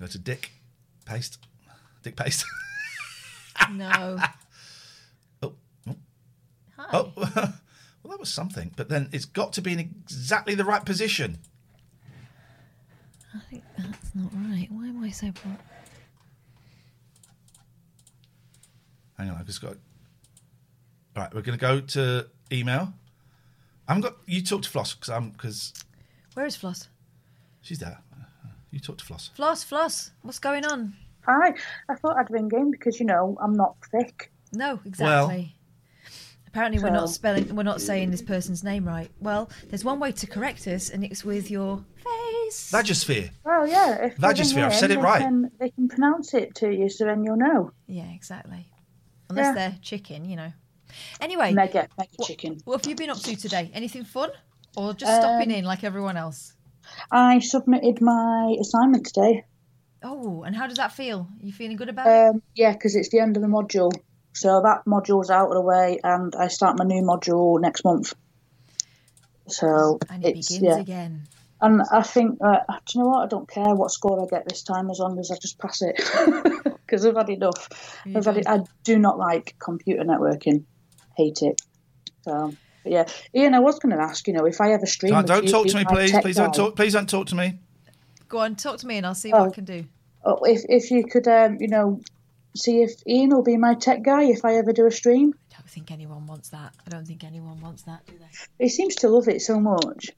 Go 0.01 0.07
to 0.07 0.17
Dick. 0.17 0.49
Paste. 1.05 1.37
Dick 2.01 2.15
paste. 2.15 2.43
No. 3.71 4.17
Oh, 5.43 5.53
oh, 5.87 5.95
Hi. 6.75 6.85
Oh, 6.91 7.11
well, 7.15 7.53
that 8.09 8.19
was 8.19 8.33
something. 8.33 8.71
But 8.75 8.89
then 8.89 9.09
it's 9.11 9.25
got 9.25 9.53
to 9.53 9.61
be 9.61 9.73
in 9.73 9.79
exactly 9.79 10.55
the 10.55 10.65
right 10.65 10.83
position. 10.83 11.37
I 13.35 13.39
think 13.47 13.63
that's 13.77 14.15
not 14.15 14.31
right. 14.33 14.67
Why 14.71 14.87
am 14.87 15.03
I 15.03 15.11
so? 15.11 15.31
Pro- 15.31 15.51
Hang 19.19 19.29
on, 19.29 19.37
I've 19.37 19.45
just 19.45 19.61
got. 19.61 19.75
All 21.15 21.23
right, 21.23 21.33
we're 21.33 21.41
going 21.43 21.57
to 21.59 21.61
go 21.61 21.79
to 21.79 22.25
email. 22.51 22.91
I 23.89 23.93
haven't 23.93 24.03
got. 24.03 24.17
You 24.27 24.43
talk 24.43 24.61
to 24.61 24.69
Floss 24.69 24.93
because 24.93 25.09
I'm 25.09 25.31
because 25.31 25.73
Where 26.35 26.45
is 26.45 26.55
Floss? 26.55 26.87
she's 27.61 27.79
there. 27.79 27.97
You 28.71 28.79
talk 28.79 28.99
to 28.99 29.05
Floss. 29.05 29.31
Floss, 29.35 29.63
Floss, 29.63 30.11
what's 30.21 30.37
going 30.37 30.63
on? 30.63 30.93
Hi. 31.25 31.55
I 31.89 31.95
thought 31.95 32.17
I'd 32.17 32.29
ring 32.29 32.51
in 32.53 32.69
because, 32.69 32.99
you 32.99 33.05
know, 33.07 33.35
I'm 33.41 33.53
not 33.53 33.75
thick. 33.91 34.31
No, 34.53 34.79
exactly. 34.85 35.55
Well, 36.05 36.11
Apparently, 36.47 36.81
we're 36.81 36.91
not 36.91 37.09
spelling. 37.09 37.55
We're 37.55 37.63
not 37.63 37.81
saying 37.81 38.11
this 38.11 38.21
person's 38.21 38.63
name 38.63 38.87
right. 38.87 39.09
Well, 39.19 39.49
there's 39.69 39.83
one 39.83 39.99
way 39.99 40.11
to 40.11 40.27
correct 40.27 40.67
us, 40.67 40.89
and 40.91 41.03
it's 41.03 41.23
with 41.25 41.49
your 41.49 41.83
face. 41.95 42.71
Vagosphere. 42.71 43.31
Well, 43.43 43.67
yeah. 43.67 44.05
If 44.05 44.17
they 44.17 44.27
Vagosphere, 44.27 44.65
I've 44.65 44.75
said 44.75 44.91
it 44.91 44.99
right. 44.99 45.21
Can, 45.21 45.51
they 45.59 45.69
can 45.71 45.87
pronounce 45.87 46.33
it 46.35 46.53
to 46.55 46.71
you, 46.71 46.89
so 46.89 47.05
then 47.05 47.23
you'll 47.23 47.37
know. 47.37 47.71
Yeah, 47.87 48.11
exactly. 48.11 48.67
Unless 49.29 49.45
Yeah. 49.45 49.53
they're 49.53 49.77
chicken, 49.81 50.25
you 50.25 50.35
know. 50.35 50.53
Anyway, 51.21 51.53
Mega, 51.53 51.87
mega 51.97 52.23
chicken. 52.23 52.59
what 52.65 52.81
have 52.83 52.89
you 52.89 52.95
been 52.95 53.09
up 53.09 53.17
to 53.19 53.35
today? 53.35 53.71
Anything 53.73 54.03
fun, 54.03 54.29
or 54.75 54.93
just 54.93 55.13
stopping 55.15 55.49
Um, 55.51 55.55
in 55.57 55.65
like 55.65 55.83
everyone 55.83 56.17
else? 56.17 56.53
I 57.11 57.39
submitted 57.39 58.01
my 58.01 58.55
assignment 58.59 59.05
today. 59.05 59.43
Oh, 60.01 60.43
and 60.43 60.55
how 60.55 60.65
does 60.67 60.77
that 60.77 60.91
feel? 60.93 61.27
you 61.41 61.51
feeling 61.51 61.75
good 61.77 61.89
about 61.89 62.07
it? 62.07 62.29
Um, 62.35 62.41
yeah, 62.55 62.71
because 62.71 62.95
it's 62.95 63.09
the 63.09 63.19
end 63.19 63.35
of 63.35 63.41
the 63.43 63.49
module. 63.49 63.91
So 64.33 64.61
that 64.63 64.85
module's 64.85 65.29
out 65.29 65.47
of 65.49 65.53
the 65.55 65.61
way, 65.61 65.99
and 66.03 66.33
I 66.35 66.47
start 66.47 66.77
my 66.77 66.85
new 66.85 67.03
module 67.03 67.59
next 67.59 67.83
month. 67.83 68.13
So 69.47 69.99
And 70.09 70.23
it 70.23 70.33
begins 70.35 70.61
yeah, 70.61 70.77
again. 70.77 71.23
and 71.61 71.81
I 71.91 72.03
think 72.03 72.37
uh, 72.43 72.59
do 72.85 72.99
you 72.99 73.03
know 73.03 73.09
what? 73.09 73.23
I 73.23 73.27
don't 73.27 73.49
care 73.49 73.73
what 73.75 73.91
score 73.91 74.21
I 74.23 74.27
get 74.27 74.47
this 74.47 74.63
time, 74.63 74.89
as 74.89 74.99
long 74.99 75.19
as 75.19 75.31
I 75.31 75.35
just 75.41 75.57
pass 75.59 75.81
it. 75.81 75.99
Because 76.89 77.05
I've 77.05 77.17
had 77.17 77.29
enough. 77.29 77.69
I've 78.15 78.25
had 78.25 78.37
it, 78.37 78.47
I 78.47 78.61
do 78.83 78.97
not 78.97 79.19
like 79.19 79.55
computer 79.59 80.03
networking. 80.03 80.63
Hate 81.19 81.41
it. 81.41 81.61
So 82.23 82.53
but 82.83 82.91
yeah, 82.93 83.05
Ian, 83.35 83.53
I 83.55 83.59
was 83.59 83.77
going 83.77 83.93
to 83.93 84.01
ask, 84.01 84.25
you 84.25 84.33
know, 84.33 84.45
if 84.45 84.61
I 84.61 84.71
ever 84.71 84.85
stream. 84.85 85.11
Don't, 85.11 85.27
don't 85.27 85.43
you 85.43 85.51
talk 85.51 85.67
to 85.67 85.75
me, 85.75 85.83
my 85.83 85.93
please. 85.93 86.11
tech 86.11 86.21
Please 86.23 86.37
don't 86.37 86.53
talk. 86.53 86.77
Please 86.77 86.93
don't 86.93 87.09
talk 87.09 87.27
to 87.27 87.35
me. 87.35 87.59
Go 88.29 88.37
on, 88.37 88.55
talk 88.55 88.77
to 88.77 88.87
me, 88.87 88.95
and 88.95 89.05
I'll 89.05 89.13
see 89.15 89.31
what 89.33 89.41
I 89.41 89.47
Oh. 89.47 89.51
can 89.51 89.65
do. 89.65 89.83
Oh, 90.23 90.39
if 90.45 90.61
if 90.69 90.89
you 90.91 91.03
could, 91.03 91.27
um, 91.27 91.57
you 91.59 91.67
know, 91.67 91.99
see 92.55 92.81
if 92.83 92.91
Ian 93.05 93.31
will 93.31 93.43
be 93.43 93.57
my 93.57 93.73
tech 93.73 94.01
guy 94.01 94.23
if 94.23 94.45
I 94.45 94.55
ever 94.55 94.71
do 94.71 94.85
a 94.85 94.91
stream. 94.91 95.33
I 95.51 95.55
don't 95.59 95.69
think 95.69 95.91
anyone 95.91 96.25
wants 96.25 96.47
that. 96.49 96.73
I 96.87 96.89
don't 96.89 97.05
think 97.05 97.25
anyone 97.25 97.59
wants 97.59 97.83
that, 97.83 98.05
do 98.07 98.13
they? 98.17 98.63
He 98.65 98.69
seems 98.69 98.95
to 98.95 99.09
love 99.09 99.27
it 99.27 99.41
so 99.41 99.59
much. 99.59 100.11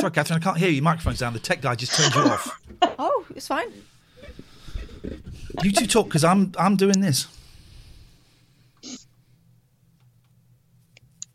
Sorry, 0.00 0.10
Catherine, 0.10 0.40
I 0.40 0.42
can't 0.44 0.58
hear 0.58 0.68
you. 0.68 0.76
Your 0.76 0.84
microphone's 0.84 1.20
down. 1.20 1.32
The 1.32 1.38
tech 1.38 1.60
guy 1.62 1.74
just 1.76 1.94
turned 1.96 2.12
you 2.14 2.22
off. 2.32 2.60
Oh, 2.98 3.24
it's 3.34 3.46
fine. 3.48 3.68
You 5.62 5.70
two 5.72 5.86
talk 5.86 6.06
because 6.06 6.24
I'm 6.24 6.52
I'm 6.58 6.76
doing 6.76 7.00
this. 7.00 7.26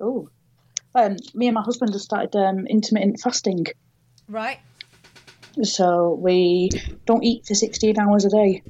Oh, 0.02 0.28
um, 0.96 1.16
me 1.36 1.48
and 1.48 1.54
my 1.56 1.62
husband 1.62 1.94
have 1.94 2.02
started 2.02 2.36
um, 2.36 2.66
intermittent 2.68 3.20
fasting, 3.22 3.66
Right. 4.28 4.60
so 5.64 6.18
we 6.22 6.70
don't 7.06 7.24
eat 7.24 7.46
for 7.46 7.56
sixteen 7.56 8.00
hours 8.00 8.26
a 8.26 8.30
day, 8.30 8.64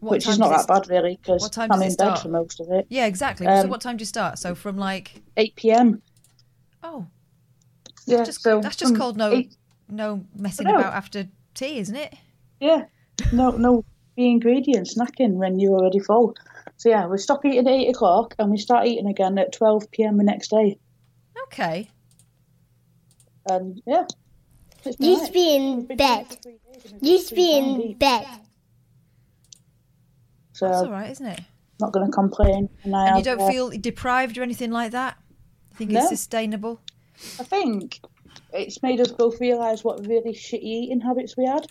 What 0.00 0.12
which 0.12 0.28
is 0.28 0.38
not 0.38 0.50
that 0.50 0.66
bad 0.68 0.88
really 0.88 1.18
because 1.20 1.50
I'm 1.58 1.70
in 1.72 1.88
bed 1.88 1.92
start? 1.92 2.20
for 2.20 2.28
most 2.28 2.60
of 2.60 2.70
it. 2.70 2.86
Yeah, 2.88 3.06
exactly. 3.06 3.46
so 3.46 3.52
Um, 3.52 3.68
what 3.68 3.80
time 3.80 3.96
do 3.96 4.02
you 4.02 4.06
start? 4.06 4.38
So 4.38 4.54
from 4.54 4.76
like 4.78 5.20
Eight 5.36 5.56
p.m. 5.56 6.00
oh, 6.82 7.06
Yeah, 8.06 8.24
just, 8.24 8.42
so 8.42 8.60
that's 8.60 8.76
just 8.76 8.96
called 8.96 9.16
no 9.16 9.32
eight- 9.32 9.56
no 9.88 10.24
messing 10.36 10.66
about 10.68 10.94
after 10.94 11.28
tea, 11.54 11.78
isn't 11.78 11.96
it? 11.96 12.14
Yeah, 12.60 12.84
no, 13.32 13.50
no 13.50 13.84
the 14.16 14.30
ingredients 14.30 14.94
snacking 14.96 15.34
when 15.34 15.58
you're 15.58 15.74
already 15.78 15.98
full. 16.00 16.34
So 16.78 16.88
yeah, 16.90 17.06
we 17.06 17.18
stop 17.18 17.44
eating 17.44 17.66
at 17.66 17.68
eight 17.68 17.88
o'clock 17.88 18.34
and 18.38 18.50
we 18.50 18.58
start 18.58 18.86
eating 18.86 19.06
again 19.08 19.38
at 19.38 19.52
twelve 19.52 19.90
p.m. 19.90 20.18
the 20.18 20.24
next 20.24 20.50
day. 20.50 20.78
Okay. 21.44 21.90
And 23.48 23.80
yeah, 23.86 24.04
it's 24.84 24.98
Used 25.00 25.26
to 25.26 25.32
be 25.32 25.54
in 25.56 25.86
bed. 25.86 26.26
Used 27.00 27.28
to 27.30 27.34
be 27.34 27.56
in 27.56 27.96
bed. 27.96 28.26
so 30.52 30.66
That's 30.66 30.78
all 30.82 30.90
right, 30.90 31.10
isn't 31.10 31.26
it? 31.26 31.40
not 31.78 31.92
going 31.92 32.06
to 32.06 32.12
complain. 32.12 32.68
And, 32.84 32.96
I 32.96 33.08
And 33.08 33.18
you 33.18 33.24
don't 33.24 33.40
uh, 33.40 33.48
feel 33.50 33.70
deprived 33.70 34.38
or 34.38 34.42
anything 34.42 34.70
like 34.70 34.92
that? 34.92 35.18
You 35.72 35.76
think 35.76 35.90
No. 35.90 36.00
it's 36.00 36.08
sustainable? 36.08 36.80
I 37.38 37.44
think 37.44 38.00
it's 38.52 38.82
made 38.82 39.00
us 39.00 39.12
both 39.12 39.40
realise 39.40 39.84
what 39.84 40.06
really 40.06 40.32
shitty 40.32 40.62
eating 40.62 41.00
habits 41.00 41.36
we 41.36 41.44
had. 41.46 41.66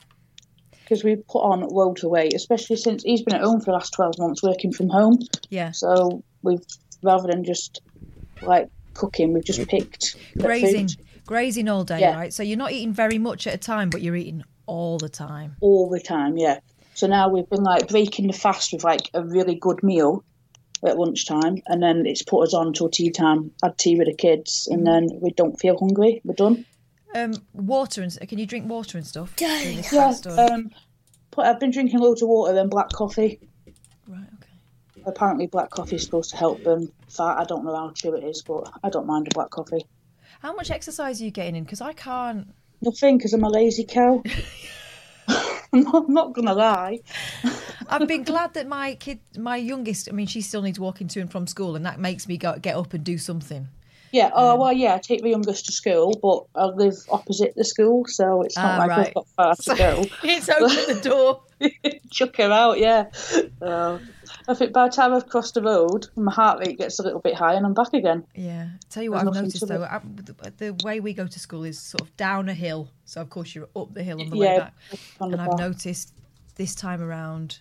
Because 0.86 1.04
we 1.04 1.16
put 1.16 1.40
on 1.40 1.62
loads 1.62 2.04
of 2.04 2.12
weight, 2.12 2.34
especially 2.36 2.76
since 2.76 3.02
he's 3.02 3.24
been 3.24 3.34
at 3.36 3.42
home 3.42 3.60
for 3.60 3.66
the 3.66 3.72
last 3.72 3.92
12 3.94 4.20
months 4.20 4.44
working 4.44 4.72
from 4.72 4.88
home. 4.90 5.18
Yeah. 5.50 5.72
So 5.72 6.24
we've, 6.44 6.62
rather 7.02 7.28
than 7.28 7.44
just 7.44 7.82
like 8.44 8.70
cooking, 8.94 9.34
we've 9.34 9.44
just 9.44 9.68
picked 9.68 10.16
Grazing, 10.38 10.90
grazing 11.26 11.68
all 11.70 11.84
day, 11.84 12.02
Yeah. 12.02 12.16
right? 12.16 12.32
So 12.32 12.44
you're 12.44 12.58
not 12.58 12.72
eating 12.72 12.94
very 12.94 13.18
much 13.18 13.48
at 13.48 13.56
a 13.56 13.58
time, 13.58 13.90
but 13.90 14.04
you're 14.04 14.16
eating 14.16 14.44
all 14.68 14.98
the 15.00 15.10
time. 15.10 15.56
all 15.60 15.90
the 15.90 16.00
time, 16.00 16.38
yeah. 16.38 16.60
So 16.94 17.08
now 17.08 17.30
we've 17.30 17.50
been 17.50 17.64
like 17.64 17.88
breaking 17.88 18.28
the 18.28 18.34
fast 18.34 18.72
with 18.72 18.84
like 18.84 19.10
a 19.14 19.24
really 19.24 19.56
good 19.56 19.82
meal 19.84 20.24
at 20.86 20.98
lunchtime, 20.98 21.62
and 21.68 21.82
then 21.82 22.06
it's 22.06 22.22
put 22.22 22.42
us 22.44 22.54
on 22.54 22.74
till 22.74 22.90
tea 22.90 23.10
time, 23.10 23.52
had 23.64 23.78
tea 23.78 23.96
with 23.96 24.08
the 24.08 24.14
kids, 24.16 24.68
and 24.72 24.86
then 24.86 25.08
we 25.20 25.32
don't 25.32 25.60
feel 25.60 25.78
hungry, 25.78 26.22
we're 26.24 26.36
done. 26.36 26.66
Um, 27.16 27.34
water 27.54 28.02
and 28.02 28.18
can 28.28 28.38
you 28.38 28.46
drink 28.46 28.70
water 28.70 28.98
and 28.98 29.08
stuff? 29.08 29.34
during 29.38 29.78
this 29.78 29.92
Yeah, 29.92 30.12
fast, 30.12 30.28
or- 30.28 30.54
um, 30.54 30.70
I've 31.38 31.60
been 31.60 31.72
drinking 31.72 32.00
loads 32.00 32.22
of 32.22 32.28
water 32.30 32.58
and 32.58 32.70
black 32.70 32.90
coffee. 32.90 33.40
Right, 34.08 34.28
okay. 34.36 35.04
Apparently, 35.06 35.48
black 35.48 35.70
coffee 35.70 35.96
is 35.96 36.04
supposed 36.04 36.30
to 36.32 36.38
help 36.38 36.64
them 36.64 36.92
fat. 37.10 37.38
I 37.38 37.46
don't 37.46 37.64
know 37.66 37.76
how 37.76 37.92
true 37.96 38.16
it 38.16 38.24
is, 38.24 38.42
but 38.42 38.70
I 38.84 38.90
don't 38.90 39.08
mind 39.08 39.28
a 39.28 39.34
black 39.34 39.50
coffee. 39.50 39.86
How 40.42 40.54
much 40.54 40.72
exercise 40.72 41.22
are 41.22 41.26
you 41.26 41.32
getting 41.32 41.56
in? 41.56 41.64
Because 41.64 41.82
I 41.82 41.94
can't. 41.94 42.54
Nothing, 42.82 43.18
because 43.18 43.34
I'm 43.34 43.44
a 43.44 43.50
lazy 43.50 43.86
cow. 43.86 44.22
I'm 45.28 45.82
not, 45.82 46.06
I'm 46.08 46.14
not 46.14 46.34
gonna 46.34 46.54
lie. 46.54 47.00
I've 47.90 48.08
been 48.08 48.24
glad 48.24 48.54
that 48.54 48.68
my 48.68 48.96
kid, 48.96 49.20
my 49.38 49.58
youngest, 49.58 50.08
I 50.10 50.14
mean, 50.14 50.28
she 50.28 50.42
still 50.42 50.62
needs 50.62 50.80
walking 50.80 51.08
to 51.10 51.20
and 51.20 51.32
from 51.32 51.48
school, 51.48 51.76
and 51.76 51.86
that 51.86 52.00
makes 52.00 52.28
me 52.28 52.38
go, 52.38 52.58
get 52.60 52.76
up 52.76 52.94
and 52.94 53.04
do 53.04 53.18
something. 53.18 53.68
Yeah, 54.16 54.32
oh 54.34 54.56
well, 54.58 54.72
yeah. 54.72 54.96
I 54.96 55.00
take 55.00 55.22
my 55.24 55.30
youngest 55.30 55.66
to 55.66 55.74
school, 55.74 56.18
but 56.22 56.62
I 56.62 56.68
live 56.68 56.96
opposite 57.10 57.54
the 57.56 57.66
school, 57.66 58.06
so 58.08 58.44
it's 58.44 58.56
not 58.56 58.76
Ah, 58.76 58.78
like 58.78 58.90
right. 58.90 59.08
I've 59.08 59.14
got 59.14 59.28
far 59.36 59.56
to 59.56 59.76
go. 59.78 60.06
it's 60.24 60.48
open 60.48 60.68
the 60.96 61.02
door. 61.04 61.42
Chuck 62.12 62.38
her 62.38 62.50
out, 62.50 62.80
yeah. 62.80 63.12
So, 63.12 64.00
I 64.48 64.54
think 64.54 64.72
by 64.72 64.88
the 64.88 64.94
time 64.96 65.14
I've 65.14 65.28
crossed 65.28 65.56
the 65.56 65.62
road, 65.62 66.08
my 66.16 66.32
heart 66.32 66.60
rate 66.60 66.78
gets 66.78 66.98
a 67.00 67.04
little 67.04 67.20
bit 67.20 67.34
high 67.36 67.56
and 67.56 67.66
I'm 67.66 67.74
back 67.74 67.94
again. 67.94 68.26
Yeah. 68.36 68.70
Tell 68.90 69.04
you 69.04 69.12
what, 69.12 69.26
There's 69.26 69.36
I've 69.38 69.44
noticed 69.44 69.68
though. 69.68 69.84
I, 69.84 70.00
the, 70.16 70.52
the 70.58 70.86
way 70.86 71.02
we 71.02 71.14
go 71.14 71.28
to 71.28 71.40
school 71.40 71.66
is 71.66 71.78
sort 71.78 72.02
of 72.02 72.16
down 72.16 72.48
a 72.48 72.54
hill. 72.54 72.90
So 73.04 73.20
of 73.20 73.30
course 73.30 73.54
you're 73.54 73.68
up 73.76 73.94
the 73.94 74.04
hill 74.04 74.22
on 74.22 74.30
the 74.30 74.38
Yeah, 74.38 74.50
way 74.54 74.60
back. 74.60 74.74
And 75.20 75.42
I've 75.42 75.58
noticed 75.58 76.14
this 76.56 76.74
time 76.76 77.02
around, 77.02 77.60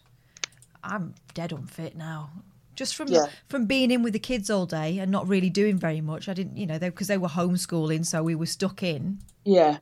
I'm 0.85 1.15
dead 1.35 1.53
unfit 1.53 1.97
now. 1.97 2.31
Just 2.75 2.95
from 2.97 3.09
Yeah. 3.09 3.27
from 3.49 3.67
being 3.67 3.91
in 3.91 4.03
with 4.03 4.13
the 4.13 4.19
kids 4.19 4.51
all 4.51 4.67
day 4.67 4.99
and 4.99 5.11
not 5.11 5.29
really 5.29 5.51
doing 5.51 5.77
very 5.79 6.01
much. 6.01 6.29
I 6.29 6.35
didn't, 6.35 6.57
you 6.57 6.67
know, 6.67 6.79
because 6.79 7.07
they, 7.07 7.19
were 7.19 7.29
homeschooling, 7.29 8.05
so 8.05 8.23
we 8.23 8.35
were 8.35 8.47
stuck 8.47 8.83
in. 8.83 9.19
Yeah. 9.45 9.79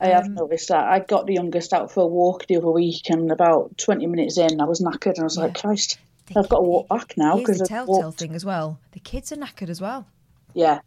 I 0.00 0.08
have 0.08 0.24
Um, 0.26 0.34
noticed 0.34 0.68
that. 0.68 0.84
I 0.84 0.98
got 1.00 1.26
the 1.26 1.34
youngest 1.34 1.72
out 1.72 1.90
for 1.90 2.02
a 2.02 2.06
walk 2.06 2.46
the 2.46 2.56
other 2.56 2.70
week, 2.70 3.08
and 3.10 3.30
about 3.30 3.76
20 3.78 4.06
minutes 4.06 4.36
in, 4.38 4.60
I 4.60 4.64
was 4.64 4.80
knackered, 4.80 5.14
and 5.14 5.20
I 5.20 5.24
was 5.24 5.38
like, 5.38 5.54
Christ, 5.60 5.98
I've 6.36 6.48
got 6.48 6.58
to 6.58 6.62
walk 6.62 6.88
back 6.88 7.14
now. 7.16 7.36
Because 7.38 7.58
the 7.58 7.66
telltale 7.66 8.02
walked- 8.02 8.18
thing 8.18 8.34
as 8.34 8.44
well. 8.44 8.78
The 8.92 9.00
kids 9.00 9.32
are 9.32 9.36
knackered 9.36 9.68
as 9.70 9.80
well. 9.80 10.06
Yeah. 10.52 10.80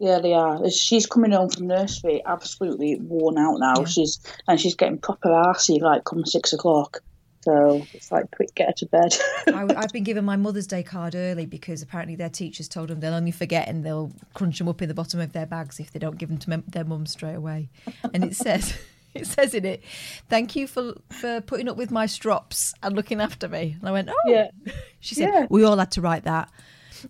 Yeah, 0.00 0.18
they 0.18 0.32
are. 0.34 0.68
She's 0.70 1.06
coming 1.06 1.30
home 1.30 1.48
from 1.50 1.68
nursery 1.68 2.20
absolutely 2.26 2.96
worn 3.00 3.38
out 3.38 3.58
now. 3.60 3.84
She's 3.84 4.18
and 4.48 4.60
she's 4.60 4.74
getting 4.74 4.98
proper 4.98 5.28
arsey 5.28 5.80
like 5.80 6.02
come 6.04 6.26
six 6.26 6.52
o'clock. 6.52 7.00
So 7.44 7.86
it's 7.92 8.10
like 8.10 8.30
quick, 8.30 8.54
get 8.54 8.68
her 8.68 8.72
to 8.72 8.86
bed. 8.86 9.14
I, 9.48 9.66
I've 9.76 9.92
been 9.92 10.02
given 10.02 10.24
my 10.24 10.36
Mother's 10.36 10.66
Day 10.66 10.82
card 10.82 11.14
early 11.14 11.44
because 11.44 11.82
apparently 11.82 12.16
their 12.16 12.30
teachers 12.30 12.68
told 12.68 12.88
them 12.88 13.00
they'll 13.00 13.12
only 13.12 13.32
forget 13.32 13.68
and 13.68 13.84
they'll 13.84 14.12
crunch 14.32 14.58
them 14.58 14.68
up 14.68 14.80
in 14.80 14.88
the 14.88 14.94
bottom 14.94 15.20
of 15.20 15.32
their 15.32 15.44
bags 15.44 15.78
if 15.78 15.92
they 15.92 15.98
don't 15.98 16.16
give 16.16 16.30
them 16.30 16.38
to 16.38 16.50
mem- 16.50 16.64
their 16.66 16.84
mum 16.84 17.04
straight 17.04 17.34
away. 17.34 17.68
And 18.14 18.24
it 18.24 18.34
says, 18.34 18.74
it 19.14 19.26
says 19.26 19.52
in 19.52 19.66
it, 19.66 19.82
"Thank 20.30 20.56
you 20.56 20.66
for 20.66 20.94
for 21.10 21.42
putting 21.42 21.68
up 21.68 21.76
with 21.76 21.90
my 21.90 22.06
strops 22.06 22.72
and 22.82 22.96
looking 22.96 23.20
after 23.20 23.46
me." 23.46 23.76
And 23.78 23.88
I 23.88 23.92
went, 23.92 24.08
"Oh." 24.10 24.16
Yeah. 24.26 24.50
She 25.00 25.14
said, 25.14 25.28
Yeah. 25.34 25.46
"We 25.50 25.64
all 25.64 25.76
had 25.76 25.90
to 25.92 26.00
write 26.00 26.24
that." 26.24 26.50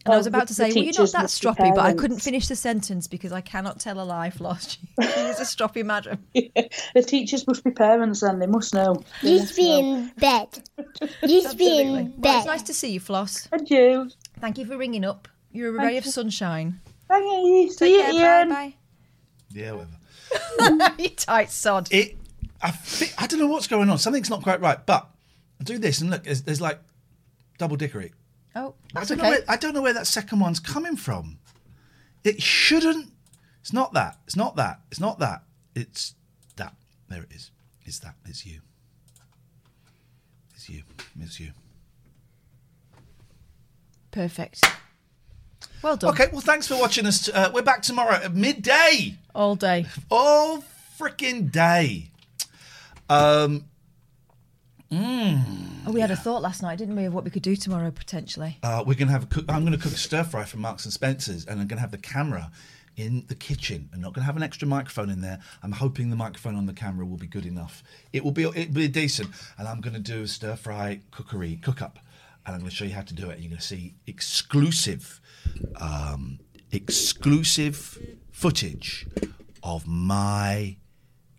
And 0.05 0.13
I 0.13 0.15
Oh, 0.15 0.19
was 0.19 0.27
about 0.27 0.41
the- 0.43 0.47
to 0.47 0.53
the 0.55 0.55
say, 0.55 0.73
"Well, 0.75 0.85
you're 0.85 0.93
not 0.99 1.13
that 1.13 1.23
must 1.23 1.41
be 1.41 1.47
stroppy," 1.49 1.75
but 1.75 1.85
I 1.85 1.93
couldn't 1.95 2.19
finish 2.21 2.49
the 2.49 2.57
sentence 2.57 3.07
because 3.07 3.33
I 3.33 3.41
cannot 3.41 3.81
tell 3.81 4.01
a 4.01 4.05
lie, 4.05 4.31
Floss. 4.31 4.77
She 5.01 5.07
is 5.21 5.41
a 5.41 5.45
stroppy 5.45 5.85
madam. 5.85 6.19
the 6.35 7.03
teachers 7.07 7.47
must 7.47 7.65
be 7.65 7.71
parents, 7.71 8.21
then 8.21 8.39
they 8.39 8.47
must 8.47 8.75
know. 8.75 9.03
They 9.23 9.31
You 9.33 9.39
must 9.41 9.49
should 9.55 9.57
be 9.57 9.69
know. 9.83 9.95
in 9.97 10.13
bed. 10.19 10.63
You 11.23 11.43
should 11.43 11.59
be 11.59 11.81
in 11.81 11.93
Well, 11.93 12.05
bed. 12.19 12.37
it's 12.39 12.47
nice 12.47 12.63
to 12.63 12.75
see 12.75 12.91
you, 12.93 13.01
Floss. 13.01 13.47
Thank 13.47 13.71
you. 13.71 14.11
Thank 14.41 14.59
you 14.59 14.67
for 14.67 14.77
ringing 14.77 15.05
up. 15.05 15.29
You're 15.53 15.75
a 15.75 15.77
Thank 15.79 15.89
ray 15.89 15.97
of 15.99 16.05
sunshine. 16.07 16.81
Thank 17.09 17.25
you. 17.25 17.67
Take 17.69 17.79
See 17.79 17.97
you, 17.97 18.03
care, 18.03 18.41
Ian. 18.41 18.49
Bye 18.49 18.75
Yeah, 19.53 19.73
whatever. 19.73 20.95
you 20.99 21.09
tight 21.11 21.51
sod. 21.51 21.89
It. 21.93 22.17
I 22.63 22.71
think, 22.71 23.13
I 23.19 23.27
don't 23.27 23.39
know 23.41 23.47
what's 23.47 23.67
going 23.69 23.91
on. 23.91 23.99
Something's 23.99 24.31
not 24.31 24.43
quite 24.43 24.61
right. 24.61 24.85
But 24.85 25.07
I 25.61 25.65
do 25.65 25.79
this 25.79 26.01
and 26.01 26.11
look. 26.11 26.25
There's, 26.25 26.43
there's 26.43 26.61
like 26.61 26.81
double 27.59 27.77
dickery. 27.77 28.13
Oh, 28.57 28.75
I 28.95 29.01
that's 29.01 29.09
don't 29.09 29.19
okay. 29.21 29.31
know. 29.31 29.37
Where, 29.37 29.45
I 29.49 29.57
don't 29.57 29.75
know 29.75 29.83
where 29.83 29.93
that 29.95 30.07
second 30.07 30.39
one's 30.41 30.61
coming 30.61 30.97
from. 30.97 31.39
It 32.23 32.41
shouldn't. 32.43 33.11
It's 33.61 33.73
not 33.73 33.93
that. 33.95 34.19
It's 34.27 34.37
not 34.37 34.57
that. 34.57 34.81
It's 34.91 35.01
not 35.01 35.19
that. 35.19 35.43
It's 35.75 36.15
that. 36.57 36.75
There 37.09 37.23
it 37.23 37.33
is. 37.35 37.51
It's 37.85 37.99
that. 38.01 38.15
It's 38.27 38.47
you. 38.47 38.61
It's 40.55 40.69
you. 40.69 40.83
It's 41.21 41.41
you. 41.41 41.51
Perfect. 44.11 44.65
Well 45.83 45.97
done. 45.97 46.11
Okay. 46.11 46.29
Well, 46.31 46.41
thanks 46.41 46.69
for 46.69 46.79
watching 46.79 47.05
us. 47.07 47.29
Uh, 47.29 47.51
we're 47.53 47.63
back 47.63 47.83
tomorrow 47.83 48.15
at 48.15 48.35
midday. 48.35 49.17
All 49.35 49.57
day. 49.57 49.87
All 50.11 50.65
freaking 50.99 51.51
day. 51.51 52.11
Um. 53.11 53.65
Mm. 54.91 55.43
Oh, 55.87 55.93
we 55.93 56.01
had 56.01 56.11
a 56.11 56.17
thought 56.17 56.43
last 56.43 56.63
night, 56.63 56.79
didn't 56.79 56.97
we, 56.97 57.05
of 57.05 57.13
what 57.15 57.25
we 57.25 57.31
could 57.31 57.43
do 57.43 57.57
tomorrow 57.57 57.91
potentially? 57.91 58.59
Uh, 58.63 58.83
we're 58.87 58.95
gonna 58.95 59.13
have 59.13 59.25
a 59.25 59.27
cook. 59.27 59.45
I'm 59.49 59.65
gonna 59.65 59.79
cook 59.79 59.93
a 59.93 59.97
stir 59.97 60.25
fry 60.25 60.45
from 60.45 60.61
Marks 60.61 60.85
and 60.85 60.93
Spencers, 60.93 61.45
and 61.47 61.61
I'm 61.61 61.67
gonna 61.67 61.81
have 61.81 61.91
the 61.91 61.99
camera 61.99 62.51
in 62.97 63.25
the 63.29 63.35
kitchen. 63.35 63.89
I'm 63.93 64.01
not 64.01 64.13
gonna 64.13 64.25
have 64.25 64.37
an 64.37 64.43
extra 64.43 64.67
microphone 64.69 65.11
in 65.11 65.21
there. 65.21 65.41
I'm 65.63 65.73
hoping 65.73 66.11
the 66.11 66.17
microphone 66.17 66.55
on 66.55 66.67
the 66.67 66.73
camera 66.73 67.05
will 67.05 67.17
be 67.17 67.27
good 67.27 67.47
enough. 67.47 67.83
It 68.13 68.25
will 68.25 68.33
be. 68.33 68.45
It'll 68.45 68.73
be 68.73 68.89
decent, 68.89 69.31
and 69.59 69.69
I'm 69.69 69.81
gonna 69.81 69.99
do 69.99 70.23
a 70.23 70.29
stir 70.29 70.57
fry 70.57 71.01
cookery 71.11 71.57
cook 71.57 71.83
up, 71.83 71.99
and 72.47 72.55
I'm 72.55 72.61
gonna 72.61 72.71
show 72.71 72.85
you 72.85 72.95
how 72.95 73.03
to 73.03 73.15
do 73.15 73.31
it. 73.31 73.41
You're 73.41 73.51
gonna 73.51 73.61
see 73.61 73.95
exclusive, 74.07 75.21
um, 75.81 76.39
exclusive 76.71 77.99
footage 78.31 79.07
of 79.63 79.87
my 79.87 80.77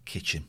kitchen. 0.06 0.46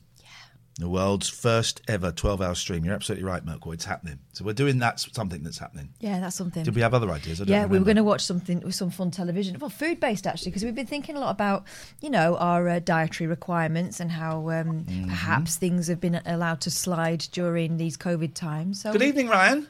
The 0.79 0.87
world's 0.87 1.27
first 1.27 1.81
ever 1.87 2.11
12 2.11 2.39
hour 2.39 2.53
stream. 2.53 2.85
You're 2.85 2.93
absolutely 2.93 3.23
right, 3.25 3.43
Merkel. 3.43 3.71
It's 3.71 3.85
happening. 3.85 4.19
So 4.33 4.45
we're 4.45 4.53
doing 4.53 4.77
that's 4.77 5.11
something 5.11 5.41
that's 5.41 5.57
happening. 5.57 5.89
Yeah, 5.99 6.19
that's 6.19 6.35
something. 6.35 6.63
Did 6.63 6.75
we 6.75 6.81
have 6.81 6.93
other 6.93 7.09
ideas? 7.09 7.41
I 7.41 7.45
don't 7.45 7.51
yeah, 7.51 7.65
we 7.65 7.79
were 7.79 7.85
going 7.85 7.97
to 7.97 8.03
watch 8.03 8.21
something 8.21 8.59
with 8.59 8.75
some 8.75 8.91
fun 8.91 9.09
television. 9.09 9.57
Well, 9.59 9.71
food 9.71 9.99
based 9.99 10.27
actually, 10.27 10.51
because 10.51 10.63
we've 10.63 10.75
been 10.75 10.85
thinking 10.85 11.17
a 11.17 11.19
lot 11.19 11.31
about, 11.31 11.63
you 11.99 12.11
know, 12.11 12.37
our 12.37 12.69
uh, 12.69 12.79
dietary 12.79 13.27
requirements 13.27 13.99
and 13.99 14.11
how 14.11 14.49
um, 14.51 14.67
Mm-hmm. 14.87 15.05
perhaps 15.05 15.55
things 15.55 15.87
have 15.87 15.99
been 15.99 16.21
allowed 16.25 16.61
to 16.61 16.69
slide 16.69 17.25
during 17.31 17.77
these 17.77 17.97
COVID 17.97 18.35
times. 18.35 18.81
So 18.81 18.91
Good 18.91 19.01
evening, 19.01 19.29
Ryan. 19.29 19.67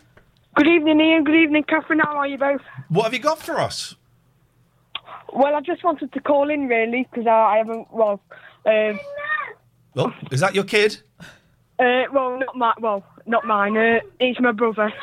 Good 0.56 0.68
evening, 0.68 1.00
Ian. 1.00 1.24
Good 1.24 1.36
evening, 1.36 1.64
Catherine. 1.64 2.00
How 2.00 2.18
are 2.18 2.28
you 2.28 2.38
both? 2.38 2.62
What 2.90 3.04
have 3.04 3.14
you 3.14 3.20
got 3.20 3.40
for 3.40 3.62
us? 3.62 3.96
Well, 5.32 5.56
I 5.56 5.62
just 5.62 5.84
wanted 5.84 6.12
to 6.14 6.20
call 6.20 6.50
in 6.50 6.68
really 6.68 7.08
because 7.10 7.28
I, 7.28 7.32
I 7.32 7.58
haven't. 7.58 7.88
Well, 7.94 8.20
um, 8.66 9.00
Oh, 9.98 10.14
is 10.32 10.40
that 10.42 10.56
your 10.56 10.64
kid? 10.64 11.02
uh, 11.80 12.04
well, 12.14 12.40
not 12.40 12.56
my. 12.56 12.74
Well, 12.80 13.04
not 13.26 13.46
mine. 13.46 13.76
Uh, 13.76 14.00
it's 14.20 14.40
my 14.40 14.52
brother. 14.52 14.94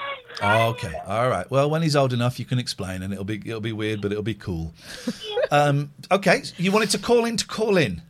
Oh, 0.42 0.68
okay. 0.70 0.94
All 1.06 1.28
right. 1.28 1.48
Well, 1.50 1.68
when 1.68 1.82
he's 1.82 1.96
old 1.96 2.12
enough, 2.12 2.38
you 2.38 2.44
can 2.44 2.58
explain, 2.58 3.02
and 3.02 3.12
it'll 3.12 3.24
be 3.24 3.42
it'll 3.44 3.60
be 3.60 3.72
weird, 3.72 4.00
but 4.00 4.12
it'll 4.12 4.22
be 4.22 4.34
cool. 4.34 4.72
um, 5.50 5.92
okay. 6.10 6.42
You 6.56 6.72
wanted 6.72 6.90
to 6.90 6.98
call 6.98 7.24
in 7.24 7.36
to 7.36 7.46
call 7.46 7.76
in. 7.76 8.02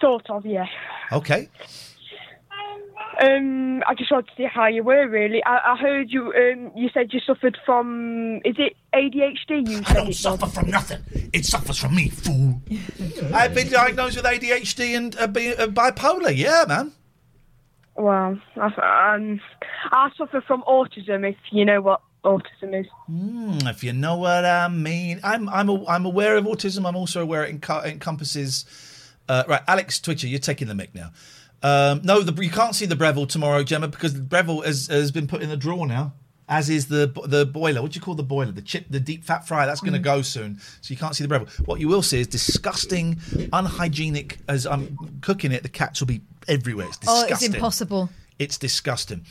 Sort 0.00 0.28
of, 0.30 0.44
yeah. 0.44 0.66
Okay. 1.12 1.48
Um, 3.20 3.82
I 3.86 3.94
just 3.94 4.10
wanted 4.10 4.28
to 4.28 4.36
see 4.36 4.44
how 4.44 4.66
you 4.66 4.82
were 4.82 5.06
really. 5.08 5.42
I, 5.44 5.72
I 5.72 5.76
heard 5.76 6.10
you. 6.10 6.32
Um, 6.32 6.72
you 6.74 6.88
said 6.94 7.12
you 7.12 7.20
suffered 7.20 7.58
from. 7.66 8.40
Is 8.44 8.56
it 8.58 8.76
ADHD? 8.94 9.68
You 9.68 9.82
I 9.86 9.94
don't 9.94 10.14
suffer 10.14 10.46
from 10.46 10.70
nothing. 10.70 11.02
It 11.32 11.44
suffers 11.44 11.78
from 11.78 11.94
me, 11.94 12.08
fool. 12.08 12.60
I've 13.34 13.54
been 13.54 13.68
diagnosed 13.70 14.16
with 14.16 14.24
ADHD 14.24 14.96
and 14.96 15.16
uh, 15.18 15.26
bi- 15.26 15.54
uh, 15.58 15.66
bipolar. 15.66 16.34
Yeah, 16.34 16.64
man. 16.66 16.92
Well, 17.96 18.38
I, 18.56 19.14
um, 19.16 19.40
I 19.90 20.10
suffer 20.16 20.40
from 20.40 20.62
autism. 20.62 21.28
If 21.28 21.36
you 21.50 21.64
know 21.66 21.82
what 21.82 22.00
autism 22.24 22.80
is. 22.80 22.86
Mm, 23.10 23.68
if 23.68 23.84
you 23.84 23.92
know 23.92 24.16
what 24.16 24.44
I 24.44 24.68
mean, 24.68 25.20
I'm 25.22 25.48
I'm 25.48 25.68
a, 25.68 25.86
I'm 25.86 26.06
aware 26.06 26.36
of 26.36 26.44
autism. 26.44 26.88
I'm 26.88 26.96
also 26.96 27.20
aware 27.20 27.44
it 27.44 27.60
enco- 27.60 27.84
encompasses. 27.84 28.64
Uh, 29.28 29.44
right, 29.46 29.62
Alex 29.68 30.00
Twitcher, 30.00 30.26
you're 30.26 30.38
taking 30.40 30.68
the 30.68 30.74
mic 30.74 30.94
now. 30.94 31.10
Um, 31.62 32.00
no, 32.02 32.22
the, 32.22 32.42
you 32.42 32.50
can't 32.50 32.74
see 32.74 32.86
the 32.86 32.96
Breville 32.96 33.26
tomorrow, 33.26 33.62
Gemma, 33.62 33.88
because 33.88 34.14
the 34.14 34.20
Breville 34.20 34.64
has, 34.64 34.88
has 34.88 35.10
been 35.10 35.26
put 35.26 35.42
in 35.42 35.48
the 35.48 35.56
drawer 35.56 35.86
now. 35.86 36.14
As 36.48 36.68
is 36.68 36.88
the 36.88 37.10
the 37.26 37.46
boiler. 37.46 37.80
What 37.80 37.92
do 37.92 37.96
you 37.96 38.02
call 38.02 38.14
the 38.14 38.24
boiler? 38.24 38.50
The 38.52 38.60
chip, 38.60 38.86
the 38.90 39.00
deep 39.00 39.24
fat 39.24 39.46
fryer. 39.46 39.64
That's 39.64 39.80
going 39.80 39.94
to 39.94 39.98
go 39.98 40.20
soon, 40.22 40.58
so 40.80 40.92
you 40.92 40.98
can't 40.98 41.14
see 41.14 41.24
the 41.24 41.28
Breville. 41.28 41.48
What 41.64 41.80
you 41.80 41.88
will 41.88 42.02
see 42.02 42.20
is 42.20 42.26
disgusting, 42.26 43.20
unhygienic. 43.52 44.38
As 44.48 44.66
I'm 44.66 45.20
cooking 45.22 45.52
it, 45.52 45.62
the 45.62 45.68
cats 45.68 46.00
will 46.00 46.08
be 46.08 46.20
everywhere. 46.48 46.88
It's 46.88 46.98
disgusting. 46.98 47.24
oh, 47.24 47.28
disgusting. 47.28 47.48
it's 47.48 47.54
impossible. 47.54 48.10
It's 48.38 48.58
disgusting. 48.58 49.24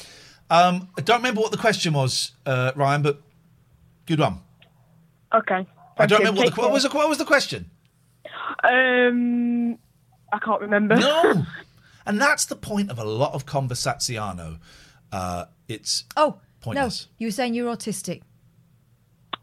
Um, 0.50 0.90
I 0.98 1.02
don't 1.02 1.18
remember 1.18 1.42
what 1.42 1.52
the 1.52 1.58
question 1.58 1.94
was, 1.94 2.32
uh, 2.46 2.72
Ryan, 2.76 3.02
but 3.02 3.22
good 4.06 4.20
one. 4.20 4.40
Okay. 5.34 5.68
I 5.98 6.06
don't 6.06 6.20
you. 6.22 6.26
remember 6.26 6.42
what 6.42 6.56
the, 6.56 6.62
what 6.62 6.72
was 6.72 6.84
the 6.84 6.90
what 6.90 7.08
was 7.08 7.18
the 7.18 7.26
question. 7.26 7.70
Um, 8.64 9.78
I 10.34 10.40
can't 10.40 10.62
remember. 10.62 10.96
No, 10.96 11.46
and 12.06 12.20
that's 12.22 12.46
the 12.46 12.56
point 12.56 12.90
of 12.92 13.00
a 13.00 13.04
lot 13.06 13.34
of 13.34 13.46
conversaziano. 13.46 14.60
Uh, 15.12 15.46
it's 15.68 16.06
Oh, 16.16 16.38
pointless. 16.62 17.08
no. 17.10 17.16
You 17.20 17.28
were 17.28 17.32
saying 17.32 17.54
you're 17.54 17.74
autistic. 17.74 18.22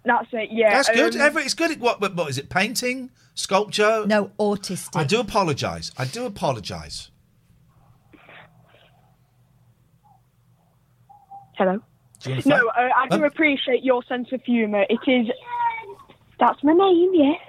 That's 0.05 0.29
it. 0.33 0.49
Yeah. 0.53 0.71
That's 0.71 0.89
good. 0.89 1.15
um, 1.17 1.21
Every, 1.21 1.43
it's 1.43 1.55
good. 1.55 1.71
at 1.73 1.81
What, 1.81 2.01
what, 2.01 2.15
what 2.15 2.31
is 2.31 2.39
it? 2.39 2.49
Painting, 2.49 3.11
sculpture? 3.35 4.07
No, 4.07 4.31
autistic. 4.39 4.97
I 4.97 5.05
do 5.05 5.21
apologise. 5.21 5.91
I 5.99 6.05
do 6.07 6.25
apologise. 6.25 7.11
Hello. 11.57 11.79
Do 12.21 12.31
you 12.31 12.35
want 12.37 12.43
to 12.45 12.49
No, 12.51 12.69
uh, 12.69 12.89
I 12.97 13.09
do 13.11 13.23
Oh. 13.23 13.27
appreciate 13.27 13.83
your 13.85 14.03
sense 14.05 14.29
of 14.33 14.43
humour. 14.45 14.85
It 14.89 15.01
is. 15.07 15.29
That's 16.39 16.63
my 16.63 16.73
name, 16.73 17.11
yes. 17.15 17.41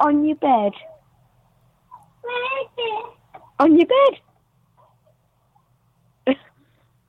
On 0.00 0.24
your 0.26 0.36
bed. 0.36 0.72
On 3.58 3.76
your 3.76 3.86
bed. 3.86 4.20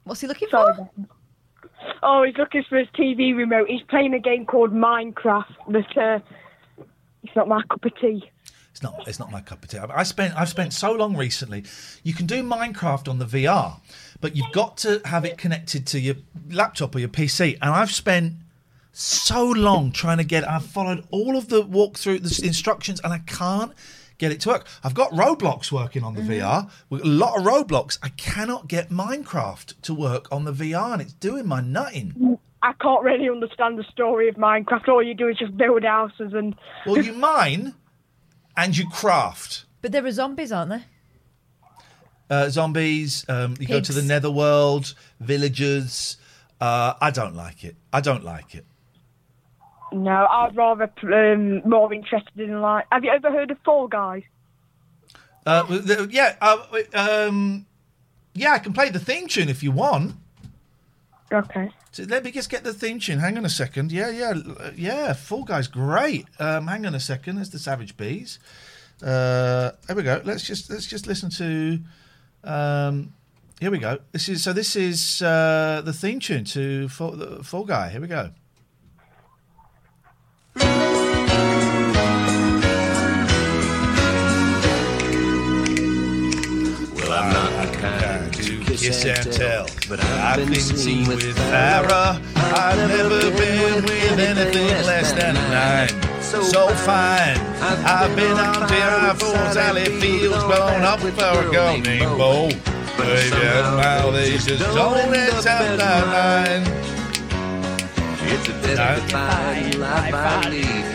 What's 0.03 0.21
he 0.21 0.27
looking 0.27 0.47
for? 0.49 0.89
Oh, 2.01 2.23
he's 2.23 2.37
looking 2.37 2.63
for 2.69 2.77
his 2.77 2.87
TV 2.97 3.35
remote. 3.35 3.69
He's 3.69 3.81
playing 3.89 4.13
a 4.13 4.19
game 4.19 4.45
called 4.45 4.71
Minecraft, 4.71 5.53
but 5.67 5.97
uh, 5.97 6.19
it's 7.23 7.35
not 7.35 7.49
my 7.49 7.61
cup 7.63 7.83
of 7.83 7.91
tea. 7.99 8.23
It's 8.71 8.81
not. 8.83 9.07
It's 9.07 9.19
not 9.19 9.31
my 9.31 9.41
cup 9.41 9.63
of 9.63 9.69
tea. 9.69 9.79
I 9.79 9.99
I 9.99 10.03
spent. 10.03 10.35
I've 10.37 10.49
spent 10.49 10.71
so 10.71 10.93
long 10.93 11.17
recently. 11.17 11.65
You 12.03 12.13
can 12.13 12.25
do 12.25 12.41
Minecraft 12.43 13.09
on 13.09 13.17
the 13.17 13.25
VR, 13.25 13.81
but 14.21 14.35
you've 14.35 14.51
got 14.53 14.77
to 14.77 15.01
have 15.05 15.25
it 15.25 15.37
connected 15.37 15.85
to 15.87 15.99
your 15.99 16.15
laptop 16.51 16.95
or 16.95 16.99
your 16.99 17.09
PC. 17.09 17.57
And 17.61 17.71
I've 17.71 17.91
spent 17.91 18.33
so 18.93 19.49
long 19.49 19.91
trying 19.91 20.19
to 20.19 20.23
get. 20.23 20.47
I've 20.47 20.65
followed 20.65 21.03
all 21.09 21.35
of 21.35 21.49
the 21.49 21.63
walkthrough 21.63 22.21
the 22.21 22.47
instructions, 22.47 23.01
and 23.03 23.11
I 23.11 23.17
can't 23.19 23.73
get 24.17 24.31
it 24.31 24.41
to 24.41 24.49
work. 24.49 24.67
I've 24.83 24.93
got 24.93 25.11
Roblox 25.11 25.71
working 25.71 26.03
on 26.03 26.15
the 26.15 26.21
VR. 26.21 26.69
With 26.89 27.01
a 27.03 27.07
lot 27.07 27.37
of 27.37 27.43
Roblox. 27.45 27.97
I 28.01 28.09
cannot 28.09 28.67
get 28.67 28.89
Minecraft 28.89 29.81
to 29.81 29.93
work 29.93 30.27
on 30.31 30.45
the 30.45 30.53
VR, 30.53 30.93
and 30.93 31.01
it's 31.01 31.13
doing 31.13 31.47
my 31.47 31.61
nutting. 31.61 32.37
I 32.61 32.73
can't 32.81 33.03
really 33.03 33.29
understand 33.29 33.77
the 33.77 33.83
story 33.91 34.29
of 34.29 34.35
Minecraft. 34.35 34.87
All 34.87 35.03
you 35.03 35.13
do 35.13 35.27
is 35.27 35.37
just 35.37 35.55
build 35.55 35.83
houses 35.83 36.33
and. 36.33 36.55
Well, 36.85 36.97
you 37.01 37.13
mine 37.31 37.73
and 38.55 38.75
you 38.77 38.89
craft. 38.89 39.65
But 39.81 39.91
there 39.91 40.05
are 40.05 40.11
zombies, 40.11 40.51
aren't 40.51 40.69
there? 40.71 40.85
Uh, 42.29 42.49
zombies. 42.49 43.23
Um, 43.29 43.55
you 43.59 43.67
go 43.67 43.79
to 43.79 43.93
the 43.93 43.99
Pigs. 44.01 44.07
netherworld. 44.09 44.93
Villagers. 45.19 46.17
Uh, 46.59 46.93
I 46.99 47.11
don't 47.11 47.35
like 47.35 47.63
it. 47.63 47.75
I 47.93 48.01
don't 48.01 48.23
like 48.23 48.55
it. 48.55 48.65
No, 49.91 50.27
I'd 50.29 50.55
rather 50.55 50.91
um, 51.03 51.67
more 51.67 51.93
interested 51.93 52.39
in 52.39 52.61
like. 52.61 52.85
Have 52.91 53.03
you 53.03 53.11
ever 53.11 53.31
heard 53.31 53.51
of 53.51 53.57
Fall 53.63 53.87
Guys? 53.87 54.23
Uh, 55.45 55.63
the- 55.63 56.09
yeah, 56.11 56.35
uh, 56.41 56.57
um, 56.93 57.65
yeah, 58.33 58.51
I 58.51 58.59
can 58.59 58.73
play 58.73 58.89
the 58.89 58.99
theme 58.99 59.27
tune 59.27 59.47
if 59.49 59.63
you 59.63 59.71
want. 59.71 60.15
Okay. 61.31 61.71
So 61.91 62.03
let 62.03 62.23
me 62.23 62.31
just 62.31 62.49
get 62.49 62.63
the 62.63 62.73
theme 62.73 62.99
tune. 62.99 63.19
Hang 63.19 63.37
on 63.37 63.45
a 63.45 63.49
second. 63.49 63.91
Yeah, 63.91 64.09
yeah, 64.09 64.33
yeah. 64.75 65.13
Fall 65.13 65.43
Guys, 65.43 65.67
great. 65.67 66.25
Um, 66.39 66.67
hang 66.67 66.85
on 66.85 66.93
a 66.95 66.99
second. 66.99 67.37
There's 67.37 67.49
the 67.49 67.59
Savage 67.59 67.97
Bees. 67.97 68.39
Uh, 69.01 69.71
there 69.87 69.95
we 69.95 70.03
go. 70.03 70.21
Let's 70.23 70.43
just 70.43 70.69
let's 70.69 70.85
just 70.85 71.07
listen 71.07 71.29
to. 71.31 71.79
Um, 72.43 73.13
here 73.59 73.71
we 73.71 73.79
go. 73.79 73.99
This 74.11 74.29
is 74.29 74.43
so. 74.43 74.53
This 74.53 74.75
is 74.75 75.21
uh, 75.21 75.81
the 75.83 75.93
theme 75.93 76.19
tune 76.19 76.43
to 76.45 76.87
Fall, 76.89 77.17
Fall 77.43 77.65
Guy. 77.65 77.89
Here 77.89 78.01
we 78.01 78.07
go. 78.07 78.31
Well, 86.95 87.11
I'm 87.11 87.33
not 87.33 87.51
the 87.71 87.77
kind 87.77 88.33
to 88.33 88.59
Kiss 88.75 89.05
and 89.05 89.31
tell, 89.33 89.67
but 89.89 89.99
I've 90.03 90.45
been 90.47 90.55
seen 90.55 91.07
with 91.07 91.37
Farrah. 91.37 92.21
I've 92.35 92.89
never 92.89 93.31
been 93.37 93.83
with 93.83 94.19
anything 94.19 94.85
less 94.85 95.11
than 95.13 95.35
a 95.35 95.49
nine. 95.49 96.21
So 96.21 96.67
fine. 96.69 97.37
I've 97.61 98.15
been 98.15 98.37
on 98.37 98.67
Terraform's 98.67 99.57
alley 99.57 99.85
fields, 99.99 100.43
blown 100.43 100.83
up 100.83 100.99
for 100.99 101.07
a 101.07 101.51
girl 101.51 101.77
named 101.77 102.17
Bo. 102.17 102.49
Baby, 102.97 103.29
now 103.37 104.11
they 104.11 104.31
just 104.31 104.59
don't 104.75 105.11
let 105.11 105.43
time 105.43 105.77
nine. 105.77 106.96
It's 108.29 108.49
a 108.49 108.53
death-defying 108.61 109.79
life 109.79 110.13
I 110.13 110.49
lead. 110.49 110.85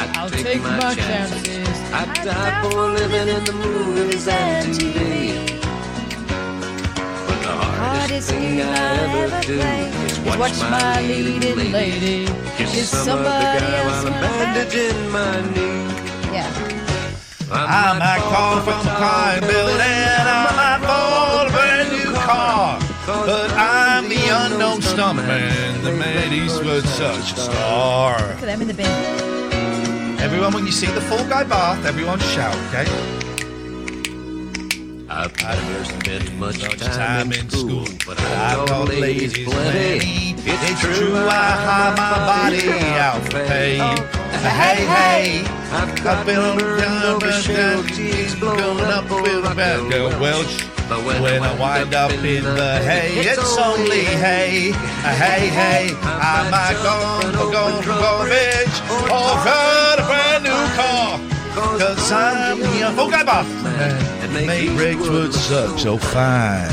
I 0.00 0.12
I'll 0.16 0.30
take, 0.30 0.62
my, 0.62 0.94
chances. 0.94 1.68
I 1.92 2.04
die 2.24 2.62
for 2.62 2.88
living 2.88 3.28
in 3.28 3.44
the 3.44 3.52
movies 3.52 4.26
and 4.26 4.72
TV. 4.72 5.60
But 7.26 7.40
the 7.42 7.52
hardest 7.52 8.30
thing 8.30 8.62
I 8.62 8.96
ever 9.04 9.46
do 9.46 9.60
is 10.08 10.18
watch, 10.20 10.58
my 10.70 11.02
leading 11.02 11.70
lady 11.70 12.26
kiss 12.56 12.88
some 12.88 13.20
other 13.20 13.60
guy 13.60 13.84
while 13.86 14.06
I'm 14.06 14.12
bandaging 14.22 15.10
my 15.10 15.40
knee. 15.52 15.84
Yeah. 16.32 16.74
I 17.52 17.98
might 17.98 18.24
call 18.32 18.60
from 18.62 18.80
a 18.80 18.96
car 18.96 19.36
and 19.36 19.46
build 19.46 19.80
and 19.80 20.28
I 20.28 20.48
might 20.60 20.80
fall 20.86 21.46
a 21.46 21.50
brand 21.50 21.92
new 21.92 22.12
car. 22.24 22.80
But 23.06 23.50
I'm 23.50 23.53
the 24.80 24.90
unknown 24.90 25.16
stuntman 25.16 25.82
that 25.82 25.98
made 25.98 26.32
Eastwood 26.32 26.84
such 26.84 27.32
a 27.32 27.36
star. 27.36 28.18
Look 28.18 28.42
at 28.42 28.46
them 28.46 28.62
in 28.62 28.68
the 28.68 28.74
bin. 28.74 30.20
Everyone, 30.20 30.52
when 30.52 30.66
you 30.66 30.72
see 30.72 30.86
the 30.86 31.00
full 31.00 31.24
Guy 31.28 31.44
bath, 31.44 31.84
everyone 31.84 32.18
shout, 32.18 32.56
okay? 32.68 32.86
I've 35.08 35.40
never 35.42 35.84
spent 35.84 36.34
much 36.38 36.60
time 36.80 37.32
in 37.32 37.48
school, 37.50 37.86
but 38.06 38.18
I've 38.20 38.60
I've 38.60 38.68
got 38.68 38.68
got 38.68 38.88
ladies 38.88 39.36
ladies 39.36 39.44
plenty. 39.44 40.34
plenty. 40.34 40.70
It's 40.72 40.80
true, 40.80 41.16
I 41.16 41.50
hide 41.66 41.96
my 41.96 42.18
body 42.26 42.68
out 42.98 43.22
for 43.24 43.46
pay. 43.46 43.76
Hey, 44.44 44.84
hey, 44.84 45.44
I've 45.72 46.26
been 46.26 46.38
on 46.38 46.58
down, 46.58 47.20
down, 47.20 47.86
cheese 47.88 48.34
blown 48.34 48.80
up 48.80 49.04
with 49.04 49.50
a 49.50 49.54
bad 49.54 49.90
girl 49.90 50.08
Welch. 50.20 50.73
But 50.88 51.02
when 51.04 51.42
I 51.42 51.58
wind 51.58 51.94
up 51.94 52.12
in 52.12 52.44
the 52.44 52.78
hay, 52.84 53.10
it's 53.16 53.56
only 53.56 54.04
hay. 54.04 54.72
Hey, 55.02 55.48
hey, 55.48 55.90
I 56.02 56.48
might 56.50 56.76
go 56.82 56.96
for 57.38 57.50
going 57.50 57.82
from 57.82 57.98
garbage 58.00 58.76
or 59.08 59.32
got 59.44 59.98
a 59.98 60.04
brand 60.04 60.44
new 60.44 60.50
car. 60.76 61.18
Cause 61.78 62.12
I'm 62.12 62.58
the 62.58 62.92
Fall 62.96 63.10
Guy 63.10 63.24
buff 63.24 63.46
that 63.62 64.30
made 64.32 64.70
Ridgewood 64.70 65.32
such 65.32 65.82
so 65.82 65.96
fine. 65.96 66.68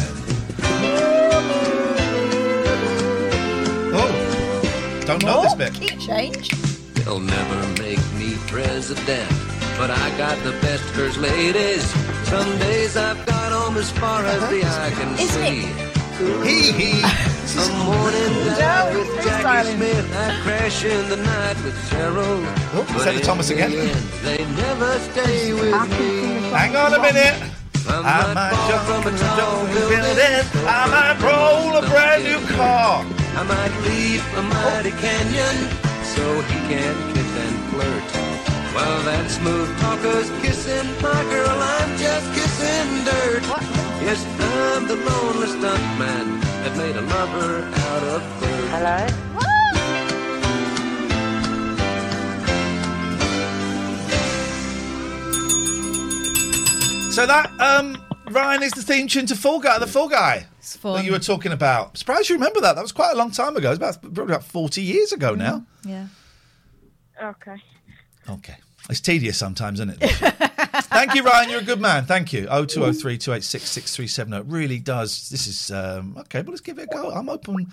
Oh, 3.94 5.04
don't 5.06 5.24
know 5.24 5.44
this 5.44 5.56
bit. 5.56 5.74
Key 5.74 5.96
change. 5.98 6.50
They'll 6.96 7.20
never 7.20 7.82
make 7.82 8.00
me 8.14 8.36
president, 8.48 9.30
but 9.78 9.90
I 9.90 10.18
got 10.18 10.38
the 10.44 10.52
best 10.62 10.84
first 10.96 11.18
ladies. 11.18 11.86
Some 12.32 12.58
days 12.60 12.96
I've 12.96 13.26
got 13.26 13.50
them 13.50 13.76
as 13.76 13.92
far 13.92 14.26
as 14.26 14.40
the 14.50 14.64
eye 14.64 14.92
can 14.92 15.20
Isn't 15.20 15.28
see. 15.28 15.92
Hee 16.48 16.72
hee. 16.72 17.04
A 17.04 17.68
morning 17.84 18.34
dive 18.58 18.96
with 18.96 19.12
Jackie 19.22 19.76
Smith, 19.76 20.08
I 20.16 20.40
crash 20.42 20.86
in 20.86 21.10
the 21.10 21.18
night 21.18 21.62
with 21.66 21.76
Gerald. 21.90 22.46
Oh, 22.72 22.96
is 22.96 23.04
that 23.04 23.16
the 23.16 23.20
Thomas 23.20 23.50
again? 23.50 23.72
They 24.24 24.46
never 24.56 24.98
stay 25.12 25.52
with 25.52 25.76
me. 25.92 26.50
Hang 26.56 26.74
on 26.78 26.94
a 26.94 27.02
minute. 27.02 27.36
I 27.90 28.34
might 28.34 28.56
jump 28.70 28.84
from 28.88 29.14
a 29.14 29.18
tall 29.18 29.66
building. 29.68 30.46
I 30.72 30.88
might 30.88 31.20
roll 31.20 31.76
a 31.76 31.86
brand 31.90 32.24
new 32.24 32.40
car. 32.56 33.04
I 33.36 33.44
might 33.44 33.76
leave 33.84 34.24
a 34.38 34.42
mighty 34.42 34.92
canyon 35.04 35.58
so 36.16 36.24
he 36.48 36.58
can 36.72 36.96
kiss 37.14 37.32
and 37.44 37.56
flirt. 37.72 38.21
While 38.74 39.02
that 39.04 39.30
smooth 39.30 39.70
talker's 39.80 40.30
kissing 40.42 40.88
my 41.02 41.22
girl, 41.34 41.58
I'm 41.76 41.92
just 41.98 42.28
kissing 42.34 42.90
dirt. 43.04 43.44
Yes, 44.02 44.24
I'm 44.40 44.88
the 44.88 44.96
lonely 44.96 45.48
stuntman 45.48 46.42
that 46.64 46.78
made 46.78 46.96
a 46.96 47.02
lover 47.02 47.64
out 47.66 48.04
of 48.16 48.22
Bert. 48.40 48.70
Hello? 48.74 50.12
So 57.12 57.26
that 57.26 57.52
um 57.60 58.02
Ryan 58.32 58.64
is 58.64 58.72
the 58.72 58.82
theme 58.82 59.08
tune 59.10 59.26
to 59.26 59.36
Fall 59.36 59.60
Guy, 59.60 59.78
the 59.80 59.86
Fall 59.88 60.08
Guy 60.08 60.46
It's 60.60 60.78
fun. 60.78 60.96
that 60.96 61.04
you 61.04 61.12
were 61.12 61.20
talking 61.20 61.52
about. 61.52 61.98
Surprised 61.98 62.30
you 62.30 62.36
remember 62.36 62.62
that. 62.62 62.76
That 62.76 62.82
was 62.82 62.94
quite 62.94 63.12
a 63.12 63.18
long 63.18 63.32
time 63.32 63.58
ago. 63.58 63.68
It 63.74 63.80
was 63.82 63.98
about 63.98 64.02
probably 64.02 64.24
about 64.36 64.46
forty 64.46 64.82
years 64.82 65.12
ago 65.12 65.36
now. 65.36 65.66
Yeah. 65.86 66.08
Okay. 67.22 67.58
Okay. 68.30 68.56
It's 68.90 69.00
tedious 69.00 69.38
sometimes, 69.38 69.80
isn't 69.80 70.02
it? 70.02 70.10
Thank 70.86 71.16
you, 71.16 71.24
Ryan. 71.24 71.50
You're 71.50 71.60
a 71.60 71.64
good 71.64 71.80
man. 71.80 72.06
Thank 72.06 72.34
you. 72.34 72.44
0203 72.48 73.18
286 73.18 73.64
6370. 73.70 74.38
It 74.38 74.46
really 74.52 74.80
does. 74.80 75.30
This 75.30 75.48
is 75.48 75.72
um, 75.72 76.16
okay, 76.18 76.42
but 76.42 76.52
let's 76.52 76.62
give 76.62 76.80
it 76.80 76.84
a 76.84 76.88
go. 76.88 77.12
I'm 77.12 77.30
open. 77.30 77.68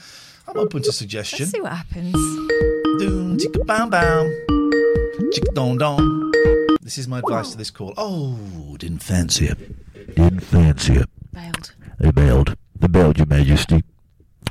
I'm 0.47 0.57
open 0.57 0.83
to 0.83 0.93
suggestion. 0.93 1.41
Let's 1.41 1.53
see 1.53 1.61
what 1.61 1.73
happens. 1.73 2.13
Doom, 2.13 3.39
chicka 3.39 3.67
bam 3.67 3.91
bam. 3.91 4.27
Chicka 5.33 5.55
don 5.55 5.79
don. 5.79 6.31
This 6.83 6.99
is 6.99 7.09
my 7.09 7.19
advice 7.19 7.51
to 7.53 7.59
this 7.59 7.71
call. 7.71 7.95
Oh, 7.97 8.77
didn't 8.79 9.03
fancy 9.03 9.47
it. 9.47 10.15
Didn't 10.15 10.41
fancy 10.41 10.95
it. 10.95 11.09
Bailed. 11.33 11.75
They 11.99 12.11
bailed. 12.11 12.57
They 12.79 12.87
bailed, 12.87 13.19
Your 13.19 13.27
Majesty. 13.27 13.83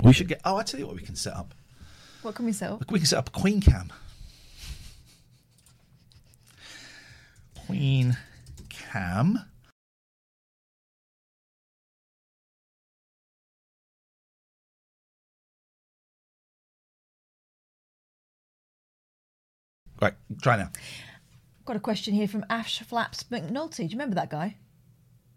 We 0.03 0.13
should 0.13 0.27
get. 0.27 0.41
Oh, 0.43 0.57
I 0.57 0.63
tell 0.63 0.79
you 0.79 0.87
what, 0.87 0.95
we 0.95 1.01
can 1.01 1.15
set 1.15 1.33
up. 1.33 1.53
What 2.21 2.35
can 2.35 2.45
we 2.45 2.51
set 2.51 2.71
up? 2.71 2.91
We 2.91 2.99
can 2.99 3.05
set 3.07 3.19
up 3.19 3.29
a 3.29 3.31
Queen 3.31 3.61
Cam. 3.61 3.91
Queen 7.67 8.17
Cam. 8.69 9.39
Right, 20.01 20.13
try 20.41 20.55
now. 20.55 20.71
Got 21.65 21.75
a 21.75 21.81
question 21.81 22.13
here 22.13 22.29
from 22.29 22.45
Ash 22.49 22.79
Flaps 22.79 23.23
McNulty. 23.23 23.77
Do 23.77 23.83
you 23.83 23.89
remember 23.91 24.15
that 24.15 24.29
guy 24.29 24.55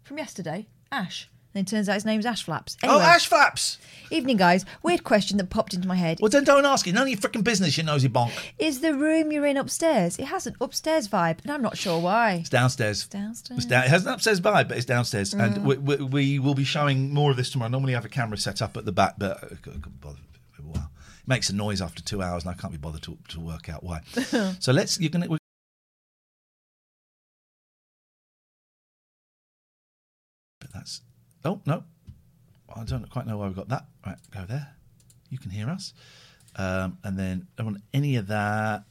from 0.03 0.17
yesterday? 0.17 0.69
Ash. 0.89 1.29
And 1.53 1.67
it 1.67 1.69
turns 1.69 1.89
out 1.89 1.95
his 1.95 2.05
name's 2.05 2.25
Ash 2.25 2.43
Flaps. 2.43 2.77
Oh, 2.83 2.99
Ash 2.99 3.27
Flaps! 3.27 3.77
Evening, 4.09 4.37
guys. 4.37 4.65
Weird 4.83 5.03
question 5.03 5.37
that 5.37 5.49
popped 5.49 5.73
into 5.73 5.87
my 5.87 5.95
head. 5.95 6.19
Well, 6.21 6.29
then 6.29 6.43
don't 6.43 6.65
ask 6.65 6.87
it. 6.87 6.93
None 6.93 7.03
of 7.03 7.09
your 7.09 7.17
freaking 7.17 7.43
business, 7.43 7.77
you 7.77 7.83
nosy 7.83 8.09
bonk. 8.09 8.31
Is 8.57 8.79
the 8.79 8.93
room 8.93 9.31
you're 9.31 9.45
in 9.45 9.57
upstairs? 9.57 10.17
It 10.17 10.25
has 10.25 10.47
an 10.47 10.55
upstairs 10.61 11.07
vibe, 11.07 11.39
and 11.43 11.51
I'm 11.51 11.61
not 11.61 11.77
sure 11.77 11.99
why. 11.99 12.35
It's 12.35 12.49
downstairs. 12.49 13.05
Downstairs. 13.07 13.57
It's 13.59 13.65
down, 13.65 13.83
it 13.83 13.89
has 13.89 14.05
an 14.05 14.13
upstairs 14.13 14.39
vibe, 14.39 14.69
but 14.69 14.77
it's 14.77 14.85
downstairs. 14.85 15.33
Mm. 15.33 15.43
And 15.43 15.65
we, 15.65 15.77
we, 15.77 15.95
we 15.97 16.39
will 16.39 16.55
be 16.55 16.63
showing 16.63 17.13
more 17.13 17.31
of 17.31 17.37
this 17.37 17.49
tomorrow. 17.49 17.69
Normally, 17.69 17.93
I 17.93 17.97
have 17.97 18.05
a 18.05 18.09
camera 18.09 18.37
set 18.37 18.61
up 18.61 18.77
at 18.77 18.85
the 18.85 18.91
back, 18.91 19.15
but 19.17 19.43
uh, 19.43 19.47
I 19.51 19.55
couldn't 19.55 20.01
bother 20.01 20.19
for 20.51 20.61
a 20.61 20.65
while. 20.65 20.91
It 21.21 21.27
makes 21.27 21.49
a 21.49 21.55
noise 21.55 21.81
after 21.81 22.01
two 22.01 22.21
hours, 22.21 22.43
and 22.43 22.51
I 22.51 22.53
can't 22.53 22.73
be 22.73 22.79
bothered 22.79 23.03
to, 23.03 23.17
to 23.29 23.39
work 23.39 23.69
out 23.69 23.83
why. 23.83 24.01
so 24.59 24.71
let's. 24.71 24.99
You're 24.99 25.09
gonna. 25.09 25.40
Oh 31.43 31.61
no, 31.65 31.83
I 32.75 32.83
don't 32.83 33.09
quite 33.09 33.25
know 33.25 33.37
why 33.37 33.47
we 33.47 33.53
got 33.53 33.69
that. 33.69 33.85
Right, 34.05 34.17
go 34.31 34.45
there. 34.47 34.75
You 35.29 35.37
can 35.37 35.51
hear 35.51 35.69
us, 35.69 35.93
um, 36.55 36.97
and 37.03 37.17
then 37.17 37.47
I 37.57 37.63
don't 37.63 37.73
want 37.73 37.83
any 37.93 38.15
of 38.17 38.27
that. 38.27 38.83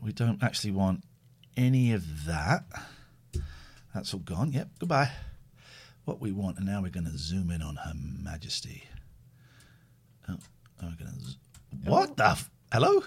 We 0.00 0.12
don't 0.12 0.42
actually 0.42 0.70
want 0.72 1.02
any 1.56 1.92
of 1.92 2.26
that. 2.26 2.64
That's 3.94 4.14
all 4.14 4.20
gone. 4.20 4.52
Yep, 4.52 4.68
goodbye. 4.78 5.10
What 6.04 6.20
we 6.20 6.30
want, 6.30 6.58
and 6.58 6.66
now 6.66 6.80
we're 6.82 6.90
going 6.90 7.04
to 7.06 7.18
zoom 7.18 7.50
in 7.50 7.62
on 7.62 7.76
Her 7.76 7.92
Majesty. 7.94 8.84
Oh, 10.28 10.36
we're 10.82 10.88
going 10.90 11.10
to. 11.10 11.90
What 11.90 12.16
the? 12.16 12.28
F- 12.30 12.50
Hello? 12.72 13.02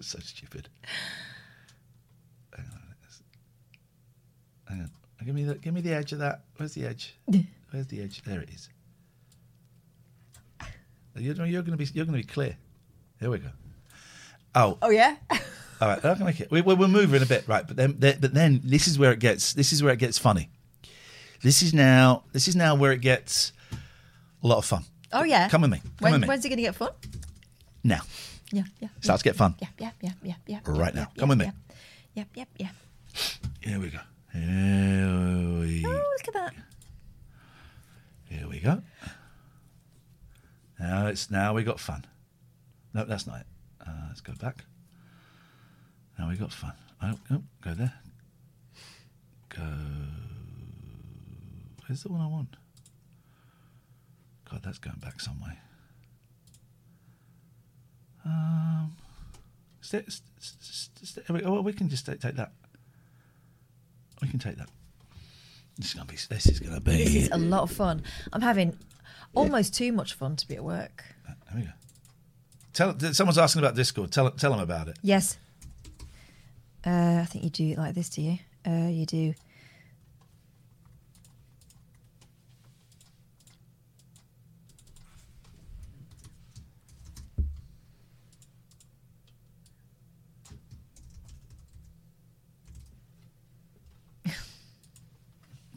So, 0.00 0.18
stupid. 0.20 0.68
Hang 2.56 2.66
on. 2.66 2.80
Hang 4.68 4.80
on. 4.82 4.90
Give 5.24 5.34
me 5.34 5.44
the 5.44 5.54
give 5.56 5.74
me 5.74 5.80
the 5.80 5.92
edge 5.92 6.12
of 6.12 6.20
that. 6.20 6.44
Where's 6.56 6.74
the 6.74 6.86
edge? 6.86 7.14
Where's 7.70 7.86
the 7.88 8.02
edge? 8.02 8.22
There 8.22 8.40
it 8.40 8.50
is. 8.50 8.68
You're, 11.16 11.34
to 11.34 11.42
be 11.42 11.50
you're 11.50 11.62
going 11.62 12.06
to 12.06 12.12
be 12.12 12.22
clear. 12.22 12.56
Here 13.18 13.30
we 13.30 13.38
go. 13.38 13.50
Oh, 14.54 14.78
Oh 14.80 14.90
yeah. 14.90 15.16
all 15.80 15.88
right. 15.88 16.02
I 16.04 16.14
can 16.14 16.24
make 16.24 16.40
it. 16.40 16.50
We, 16.50 16.62
we're 16.62 16.88
moving 16.88 17.22
a 17.22 17.26
bit, 17.26 17.46
right? 17.46 17.66
But 17.66 17.76
then, 17.76 17.96
then, 17.98 18.18
but 18.20 18.32
then 18.32 18.60
this 18.64 18.88
is 18.88 18.98
where 18.98 19.12
it 19.12 19.18
gets. 19.18 19.52
This 19.52 19.72
is 19.72 19.82
where 19.82 19.92
it 19.92 19.98
gets 19.98 20.16
funny. 20.18 20.48
This 21.42 21.62
is 21.62 21.74
now. 21.74 22.24
This 22.32 22.48
is 22.48 22.56
now 22.56 22.74
where 22.74 22.92
it 22.92 23.00
gets 23.02 23.52
a 24.42 24.46
lot 24.46 24.58
of 24.58 24.64
fun. 24.64 24.84
Oh 25.12 25.24
yeah. 25.24 25.48
Come 25.48 25.62
with 25.62 25.70
me. 25.72 25.78
Come 25.78 25.92
When, 26.00 26.12
with 26.12 26.22
me. 26.22 26.28
When's 26.28 26.44
it 26.44 26.48
going 26.48 26.56
to 26.58 26.62
get 26.62 26.74
fun? 26.74 26.90
Now 27.84 28.00
Yeah, 28.52 28.64
yeah. 28.80 28.88
starts 29.00 29.22
to 29.22 29.28
get 29.28 29.36
fun. 29.36 29.54
Yeah, 29.60 29.68
yeah, 29.78 29.90
yeah, 30.02 30.12
yeah, 30.22 30.34
yeah. 30.46 30.58
Right 30.66 30.94
yeah, 30.94 31.00
now. 31.02 31.08
yeah, 31.14 31.20
Come 31.20 31.28
with 31.30 31.38
me. 31.38 31.52
Yep, 32.14 32.28
yep, 32.34 32.48
yeah. 32.58 32.68
Here 33.60 33.78
we 33.78 33.88
go. 33.90 33.98
Here 34.32 35.60
we, 35.60 35.84
Oh, 35.86 35.90
look 35.90 36.28
at 36.28 36.34
that. 36.34 36.54
here 38.28 38.48
we 38.48 38.60
go. 38.60 38.82
Now 40.78 41.06
it's 41.06 41.30
now 41.30 41.52
we 41.54 41.62
got 41.62 41.78
fun. 41.80 42.04
No, 42.94 43.04
that's 43.04 43.26
not 43.26 43.40
it. 43.40 43.46
Uh, 43.86 44.06
let's 44.08 44.20
go 44.20 44.32
back. 44.40 44.64
Now 46.18 46.28
we 46.28 46.36
got 46.36 46.52
fun. 46.52 46.72
Oh, 47.02 47.14
oh, 47.30 47.42
go 47.62 47.74
there. 47.74 47.94
Go. 49.48 49.62
Where's 51.86 52.02
the 52.02 52.08
one 52.08 52.20
I 52.20 52.26
want? 52.26 52.56
God, 54.50 54.60
that's 54.62 54.78
going 54.78 54.98
back 54.98 55.20
some 55.20 55.40
way. 55.40 55.58
Um, 58.24 58.92
st- 59.80 60.10
st- 60.12 60.90
st- 61.02 61.28
we, 61.30 61.42
oh, 61.42 61.60
we 61.62 61.72
can 61.72 61.88
just 61.88 62.06
take, 62.06 62.20
that. 62.20 62.52
We 64.20 64.28
can 64.28 64.38
take 64.38 64.56
that. 64.56 64.68
This 65.78 65.88
is 65.88 65.94
gonna 65.94 66.06
be. 66.06 66.16
This 66.28 66.46
is 66.46 66.60
gonna 66.60 66.80
be. 66.80 66.96
This 67.04 67.14
is 67.14 67.30
a 67.30 67.38
lot 67.38 67.62
of 67.62 67.70
fun. 67.72 68.02
I'm 68.32 68.42
having 68.42 68.76
almost 69.34 69.74
too 69.74 69.92
much 69.92 70.14
fun 70.14 70.36
to 70.36 70.46
be 70.46 70.56
at 70.56 70.64
work. 70.64 71.04
There 71.26 71.36
we 71.56 71.62
go. 71.62 71.68
Tell 72.72 72.98
someone's 73.14 73.38
asking 73.38 73.62
about 73.62 73.74
Discord. 73.74 74.12
Tell 74.12 74.30
tell 74.32 74.50
them 74.50 74.60
about 74.60 74.88
it. 74.88 74.98
Yes. 75.02 75.38
Uh, 76.86 77.20
I 77.22 77.26
think 77.26 77.44
you 77.44 77.50
do 77.50 77.72
it 77.72 77.78
like 77.78 77.94
this, 77.94 78.08
do 78.10 78.22
you? 78.22 78.38
Uh, 78.66 78.88
you 78.88 79.06
do. 79.06 79.34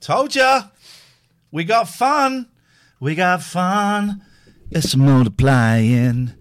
Told 0.03 0.35
ya. 0.35 0.63
We 1.49 1.63
got 1.63 1.87
fun. 1.87 2.49
We 2.99 3.15
got 3.15 3.41
fun. 3.41 4.21
It's 4.69 4.97
multiplying. 4.97 6.33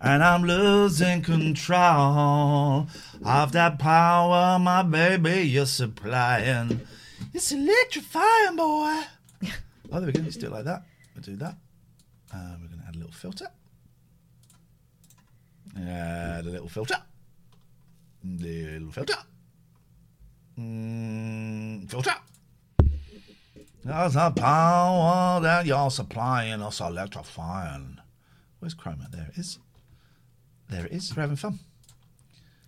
And 0.00 0.22
I'm 0.22 0.44
losing 0.44 1.20
control 1.20 2.86
of 3.24 3.50
that 3.50 3.80
power, 3.80 4.60
my 4.60 4.84
baby, 4.84 5.40
you're 5.42 5.66
supplying. 5.66 6.82
It's 7.34 7.50
electrifying, 7.50 8.54
boy. 8.54 9.02
oh, 9.42 9.50
there 9.90 10.02
we 10.06 10.12
go. 10.12 10.22
Let's 10.22 10.36
do 10.36 10.46
it 10.46 10.52
like 10.52 10.64
that. 10.66 10.84
We'll 11.16 11.22
do 11.22 11.36
that. 11.36 11.56
Uh, 12.32 12.54
we're 12.62 12.68
going 12.68 12.80
to 12.80 12.86
add 12.86 12.94
a 12.94 12.98
little 12.98 13.12
filter. 13.12 13.48
Add 15.76 16.46
a 16.46 16.50
little 16.50 16.68
filter. 16.68 17.02
Little 18.24 18.92
filter. 18.92 19.16
Mm, 20.56 21.90
filter. 21.90 22.14
There's 23.84 24.16
a 24.16 24.30
power 24.30 25.40
that 25.40 25.66
you're 25.66 25.90
supplying 25.90 26.62
us 26.62 26.80
electrifying. 26.80 27.98
Where's 28.58 28.74
Chroma? 28.74 29.10
There 29.10 29.30
it 29.32 29.38
is. 29.38 29.58
There 30.68 30.86
it 30.86 30.92
is. 30.92 31.16
We're 31.16 31.22
having 31.22 31.36
fun. 31.36 31.60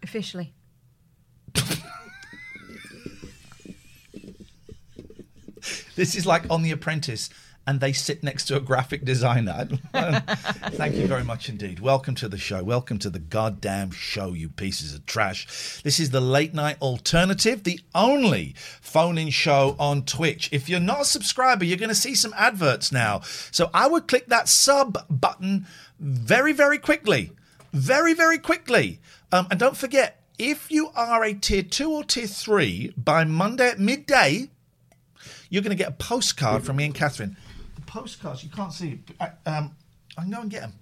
Officially. 0.02 0.54
This 5.94 6.14
is 6.14 6.26
like 6.26 6.50
on 6.50 6.62
The 6.62 6.70
Apprentice, 6.70 7.28
and 7.66 7.80
they 7.80 7.92
sit 7.92 8.22
next 8.22 8.46
to 8.46 8.56
a 8.56 8.60
graphic 8.60 9.04
designer. 9.04 9.68
Thank 9.92 10.96
you 10.96 11.06
very 11.06 11.24
much 11.24 11.48
indeed. 11.48 11.80
Welcome 11.80 12.14
to 12.16 12.28
the 12.28 12.38
show. 12.38 12.62
Welcome 12.62 12.98
to 13.00 13.10
the 13.10 13.18
goddamn 13.18 13.92
show, 13.92 14.32
you 14.32 14.48
pieces 14.48 14.94
of 14.94 15.06
trash. 15.06 15.80
This 15.82 16.00
is 16.00 16.10
the 16.10 16.20
late 16.20 16.54
night 16.54 16.80
alternative, 16.82 17.62
the 17.62 17.80
only 17.94 18.54
phone 18.80 19.16
in 19.16 19.30
show 19.30 19.76
on 19.78 20.04
Twitch. 20.04 20.48
If 20.52 20.68
you're 20.68 20.80
not 20.80 21.02
a 21.02 21.04
subscriber, 21.04 21.64
you're 21.64 21.78
going 21.78 21.88
to 21.88 21.94
see 21.94 22.14
some 22.14 22.34
adverts 22.36 22.90
now. 22.90 23.20
So 23.50 23.70
I 23.72 23.86
would 23.86 24.08
click 24.08 24.26
that 24.26 24.48
sub 24.48 25.06
button 25.08 25.66
very, 26.00 26.52
very 26.52 26.78
quickly. 26.78 27.32
Very, 27.72 28.12
very 28.12 28.38
quickly. 28.38 29.00
Um, 29.30 29.46
and 29.50 29.58
don't 29.58 29.76
forget, 29.76 30.20
if 30.38 30.70
you 30.70 30.90
are 30.96 31.24
a 31.24 31.32
tier 31.32 31.62
two 31.62 31.90
or 31.92 32.02
tier 32.04 32.26
three 32.26 32.92
by 32.96 33.24
Monday 33.24 33.68
at 33.68 33.78
midday, 33.78 34.50
you're 35.48 35.62
going 35.62 35.76
to 35.76 35.82
get 35.82 35.88
a 35.88 35.92
postcard 35.92 36.64
from 36.64 36.76
me 36.76 36.86
and 36.86 36.94
Catherine. 36.94 37.36
Postcards, 37.92 38.42
you 38.42 38.48
can't 38.48 38.72
see. 38.72 39.00
I, 39.20 39.32
um, 39.44 39.76
I 40.16 40.22
can 40.22 40.30
go 40.30 40.40
and 40.40 40.50
get 40.50 40.62
them. 40.62 40.72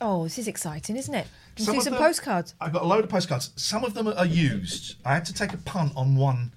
Oh, 0.00 0.22
this 0.22 0.38
is 0.38 0.46
exciting, 0.46 0.96
isn't 0.96 1.12
it? 1.14 1.26
Can 1.56 1.64
Some 1.64 1.74
you 1.74 1.80
of 1.80 1.84
some 1.84 1.94
them- 1.94 2.02
postcards? 2.02 2.54
I've 2.60 2.72
got 2.72 2.82
a 2.82 2.86
load 2.86 3.02
of 3.02 3.10
postcards. 3.10 3.50
Some 3.56 3.84
of 3.84 3.94
them 3.94 4.06
are 4.06 4.24
used. 4.24 4.94
I 5.04 5.14
had 5.14 5.24
to 5.24 5.32
take 5.34 5.52
a 5.52 5.56
punt 5.56 5.92
on 5.96 6.14
one. 6.14 6.52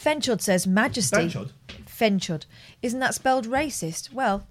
Fenchud 0.00 0.40
says 0.40 0.68
Majesty. 0.68 1.16
Fenchud? 1.16 1.50
Fenchud. 1.86 2.44
Isn't 2.80 3.00
that 3.00 3.14
spelled 3.16 3.46
racist? 3.48 4.12
Well, 4.12 4.46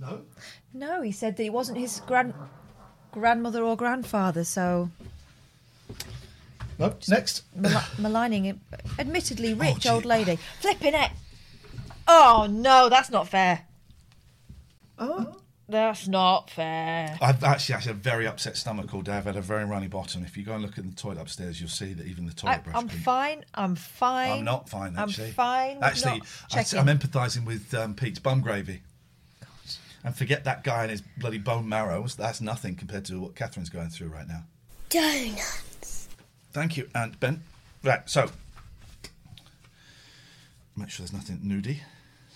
No. 0.00 0.22
no. 0.72 1.00
He 1.02 1.12
said 1.12 1.36
that 1.36 1.44
it 1.44 1.52
wasn't 1.52 1.78
his 1.78 2.00
grand 2.06 2.34
grandmother 3.12 3.62
or 3.62 3.76
grandfather, 3.76 4.42
so 4.42 4.90
No. 6.80 6.94
Next. 7.08 7.44
mal- 7.54 7.84
maligning 7.96 8.60
admittedly 8.98 9.54
rich 9.54 9.86
old 9.86 10.04
lady. 10.04 10.38
Flipping 10.60 10.94
it. 10.94 11.12
Oh 12.06 12.46
no, 12.50 12.88
that's 12.88 13.10
not 13.10 13.28
fair. 13.28 13.62
Oh. 14.98 15.36
That's 15.66 16.06
not 16.06 16.50
fair. 16.50 17.16
I've 17.22 17.42
actually 17.42 17.76
had 17.76 17.86
a 17.86 17.94
very 17.94 18.26
upset 18.26 18.58
stomach 18.58 18.92
all 18.92 19.00
day. 19.00 19.14
I've 19.14 19.24
had 19.24 19.36
a 19.36 19.40
very 19.40 19.64
runny 19.64 19.88
bottom. 19.88 20.22
If 20.22 20.36
you 20.36 20.44
go 20.44 20.52
and 20.52 20.62
look 20.62 20.76
in 20.76 20.90
the 20.90 20.94
toilet 20.94 21.16
upstairs, 21.18 21.58
you'll 21.58 21.70
see 21.70 21.94
that 21.94 22.06
even 22.06 22.26
the 22.26 22.34
toilet 22.34 22.52
I, 22.52 22.58
brush. 22.58 22.76
I'm 22.76 22.88
couldn't- 22.88 23.02
fine. 23.02 23.44
I'm 23.54 23.74
fine. 23.74 24.32
I'm 24.40 24.44
not 24.44 24.68
fine, 24.68 24.94
actually. 24.98 25.28
I'm 25.28 25.32
fine. 25.32 25.74
with 25.76 25.84
Actually, 25.84 26.18
not 26.18 26.26
I, 26.52 26.62
checking. 26.62 26.78
am 26.80 26.98
empathising 26.98 27.46
with 27.46 27.72
um, 27.72 27.94
Pete's 27.94 28.18
bum 28.18 28.42
gravy. 28.42 28.82
And 30.04 30.14
forget 30.14 30.44
that 30.44 30.64
guy 30.64 30.82
and 30.82 30.90
his 30.90 31.02
bloody 31.16 31.38
bone 31.38 31.66
marrow. 31.66 32.06
That's 32.08 32.42
nothing 32.42 32.74
compared 32.74 33.06
to 33.06 33.18
what 33.18 33.34
Catherine's 33.34 33.70
going 33.70 33.88
through 33.88 34.08
right 34.08 34.28
now. 34.28 34.42
Donuts. 34.90 36.08
Thank 36.52 36.76
you, 36.76 36.90
Aunt 36.94 37.18
Ben. 37.20 37.42
Right, 37.82 38.02
so 38.08 38.30
make 40.76 40.90
sure 40.90 41.04
there's 41.06 41.12
nothing 41.14 41.38
nudie. 41.38 41.78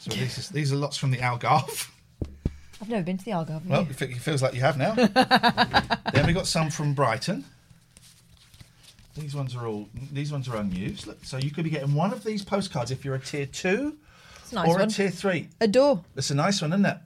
So 0.00 0.10
these 0.10 0.38
is, 0.38 0.48
these 0.50 0.72
are 0.72 0.76
lots 0.76 0.96
from 0.96 1.10
the 1.10 1.18
Algarve. 1.18 1.90
I've 2.80 2.88
never 2.88 3.02
been 3.02 3.18
to 3.18 3.24
the 3.24 3.32
Algarve. 3.32 3.66
Well, 3.66 3.82
it 3.82 3.94
fe- 3.96 4.06
it 4.10 4.18
feels 4.18 4.40
like 4.42 4.54
you 4.54 4.60
have 4.60 4.78
now. 4.78 4.94
then 6.12 6.26
we 6.26 6.32
got 6.32 6.46
some 6.46 6.70
from 6.70 6.94
Brighton. 6.94 7.44
These 9.16 9.34
ones 9.34 9.56
are 9.56 9.66
all. 9.66 9.88
These 10.12 10.30
ones 10.30 10.48
are 10.48 10.56
unused. 10.56 11.06
Look, 11.08 11.24
so 11.24 11.38
you 11.38 11.50
could 11.50 11.64
be 11.64 11.70
getting 11.70 11.94
one 11.94 12.12
of 12.12 12.22
these 12.22 12.44
postcards 12.44 12.92
if 12.92 13.04
you're 13.04 13.16
a 13.16 13.18
tier 13.18 13.46
two 13.46 13.96
It's 14.42 14.52
a 14.52 14.54
nice 14.54 14.68
or 14.68 14.72
one. 14.74 14.82
a 14.82 14.86
tier 14.86 15.10
three. 15.10 15.48
A 15.60 15.66
door. 15.66 16.04
It's 16.16 16.30
a 16.30 16.36
nice 16.36 16.62
one, 16.62 16.72
isn't 16.72 16.86
it? 16.86 16.98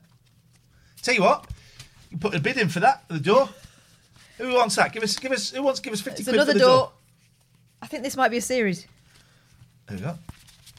Tell 1.01 1.15
you 1.15 1.21
what, 1.23 1.49
you 2.11 2.17
put 2.17 2.35
a 2.35 2.39
bid 2.39 2.57
in 2.57 2.69
for 2.69 2.79
that. 2.81 3.03
The 3.09 3.19
door. 3.19 3.49
Who 4.37 4.53
wants 4.53 4.75
that? 4.75 4.93
Give 4.93 5.01
us. 5.01 5.17
Give 5.17 5.31
us. 5.31 5.51
Who 5.51 5.63
wants 5.63 5.79
to 5.79 5.83
give 5.83 5.93
us 5.93 6.01
fifty 6.01 6.19
It's 6.21 6.27
quid 6.29 6.35
another 6.35 6.53
for 6.53 6.59
the 6.59 6.63
door. 6.65 6.77
door? 6.77 6.91
I 7.81 7.87
think 7.87 8.03
this 8.03 8.15
might 8.15 8.29
be 8.29 8.37
a 8.37 8.41
series. 8.41 8.85
There 9.87 9.97
we 9.97 10.03
go. 10.03 10.17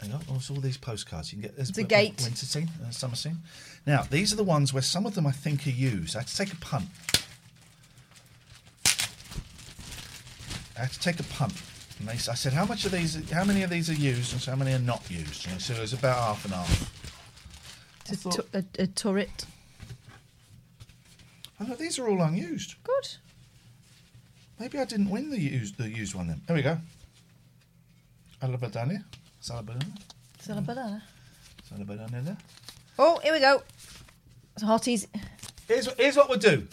You 0.04 0.12
go. 0.12 0.20
Oh, 0.30 0.36
it's 0.36 0.50
all 0.50 0.56
these 0.56 0.76
postcards. 0.76 1.32
You 1.32 1.36
can 1.40 1.48
get. 1.48 1.56
There's 1.56 1.70
It's 1.70 1.78
a 1.78 1.82
gate. 1.82 2.20
Winter 2.22 2.46
scene, 2.46 2.70
uh, 2.86 2.90
summer 2.90 3.16
scene. 3.16 3.38
Now 3.86 4.02
these 4.02 4.32
are 4.32 4.36
the 4.36 4.44
ones 4.44 4.72
where 4.72 4.82
some 4.82 5.06
of 5.06 5.14
them 5.14 5.26
I 5.26 5.32
think 5.32 5.66
are 5.66 5.70
used. 5.70 6.16
I 6.16 6.20
had 6.20 6.28
to 6.28 6.36
take 6.36 6.52
a 6.52 6.56
punt. 6.56 6.88
I 10.76 10.80
had 10.80 10.92
to 10.92 11.00
take 11.00 11.20
a 11.20 11.24
punt. 11.24 11.54
And 12.00 12.08
they, 12.08 12.14
I 12.14 12.16
said, 12.34 12.52
how 12.52 12.64
much 12.64 12.84
of 12.84 12.92
these? 12.92 13.30
How 13.30 13.44
many 13.44 13.62
of 13.62 13.70
these 13.70 13.88
are 13.88 13.94
used, 13.94 14.32
and 14.32 14.42
so 14.42 14.50
how 14.50 14.56
many 14.56 14.72
are 14.72 14.78
not 14.80 15.08
used? 15.10 15.46
And 15.48 15.60
so 15.60 15.74
it 15.74 15.80
was 15.80 15.92
about 15.92 16.16
half 16.16 16.44
and 16.44 16.54
half. 16.54 16.90
It's 18.08 18.26
a, 18.26 18.30
tu- 18.30 18.48
a, 18.52 18.64
a 18.82 18.86
turret. 18.88 19.46
Oh 21.60 21.64
no, 21.66 21.74
these 21.76 21.98
are 21.98 22.08
all 22.08 22.20
unused. 22.20 22.74
Good. 22.82 23.16
Maybe 24.58 24.78
I 24.78 24.84
didn't 24.84 25.10
win 25.10 25.30
the 25.30 25.38
used 25.40 25.78
the 25.78 25.88
used 25.88 26.14
one 26.14 26.26
then. 26.26 26.42
There 26.46 26.56
we 26.56 26.62
go. 26.62 26.78
Alabadania. 28.42 29.04
Salabadania. 29.04 29.04
Is 29.44 29.48
that 29.48 30.56
a 30.56 30.62
banana? 30.62 31.02
Salabadania 31.70 32.24
there. 32.24 32.36
Oh, 32.98 33.20
here 33.22 33.34
we 33.34 33.40
go. 33.40 33.62
Some 34.56 34.70
hotties. 34.70 35.06
Here's, 35.68 35.86
here's 35.98 36.16
what 36.16 36.30
we'll 36.30 36.38
do. 36.38 36.66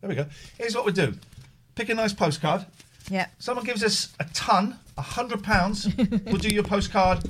There 0.00 0.08
we 0.08 0.14
go. 0.14 0.26
Here's 0.56 0.76
what 0.76 0.84
we'll 0.84 0.94
do. 0.94 1.14
Pick 1.74 1.88
a 1.88 1.94
nice 1.94 2.12
postcard. 2.12 2.64
Yeah. 3.10 3.26
Someone 3.40 3.64
gives 3.64 3.82
us 3.82 4.14
a 4.20 4.24
ton, 4.34 4.78
a 4.96 5.02
hundred 5.02 5.42
pounds. 5.42 5.88
we'll 6.26 6.36
do 6.36 6.48
your 6.54 6.62
postcard 6.62 7.28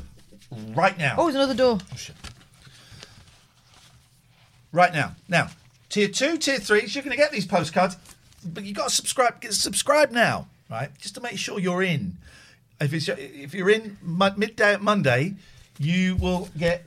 right 0.75 0.99
now. 0.99 1.15
Oh, 1.17 1.25
there's 1.25 1.37
another 1.37 1.55
door. 1.55 1.79
Oh, 1.81 2.15
right 4.73 4.93
now. 4.93 5.15
Now, 5.31 5.49
tier 5.89 6.09
two, 6.09 6.37
tier 6.37 6.59
threes, 6.59 6.95
you're 6.95 7.03
going 7.03 7.17
to 7.17 7.23
get 7.23 7.33
these 7.33 7.47
postcards, 7.47 7.97
but 8.45 8.65
you 8.65 8.75
got 8.75 8.91
to 8.91 8.95
subscribe. 8.95 9.41
Get 9.41 9.55
subscribe 9.55 10.11
now, 10.11 10.49
right? 10.71 10.91
Just 10.99 11.15
to 11.15 11.23
make 11.23 11.39
sure 11.39 11.59
you're 11.59 11.83
in. 11.83 12.19
If 12.83 12.93
it's 12.93 13.09
if 13.09 13.55
you're 13.55 13.71
in 13.71 13.97
midday 14.03 14.75
at 14.75 14.83
Monday, 14.83 15.35
you 15.79 16.17
will 16.17 16.49
get. 16.59 16.85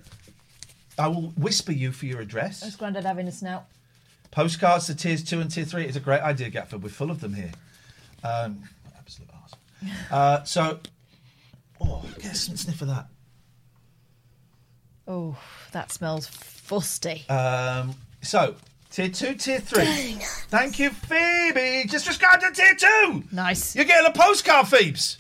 I 0.97 1.07
will 1.07 1.33
whisper 1.37 1.71
you 1.71 1.91
for 1.91 2.05
your 2.05 2.21
address. 2.21 2.61
That's 2.61 2.75
Grandad 2.75 3.05
having 3.05 3.27
a 3.27 3.31
snout. 3.31 3.65
Postcards 4.31 4.87
to 4.87 4.95
tiers 4.95 5.23
two 5.23 5.39
and 5.39 5.49
tier 5.49 5.65
three 5.65 5.85
is 5.85 5.95
a 5.95 5.99
great 5.99 6.21
idea, 6.21 6.49
Gatford. 6.51 6.81
We're 6.81 6.89
full 6.89 7.11
of 7.11 7.21
them 7.21 7.33
here. 7.33 7.51
Um, 8.23 8.63
absolute 8.97 9.29
arse. 9.33 9.53
Uh, 10.11 10.43
so, 10.43 10.79
oh, 11.79 12.03
get 12.19 12.33
a 12.33 12.35
sn- 12.35 12.57
sniff 12.57 12.81
of 12.81 12.89
that. 12.89 13.07
Oh, 15.07 15.37
that 15.71 15.91
smells 15.91 16.27
fusty. 16.27 17.23
Um, 17.29 17.93
so, 18.21 18.55
tier 18.89 19.09
two, 19.09 19.35
tier 19.35 19.59
three. 19.59 20.17
Thank 20.49 20.79
you, 20.79 20.89
Phoebe. 20.89 21.87
Just 21.87 22.05
subscribe 22.05 22.41
to 22.41 22.51
tier 22.51 22.75
two. 22.75 23.23
Nice. 23.31 23.75
You're 23.75 23.85
getting 23.85 24.07
a 24.07 24.13
postcard, 24.13 24.67
Phoebes. 24.67 25.17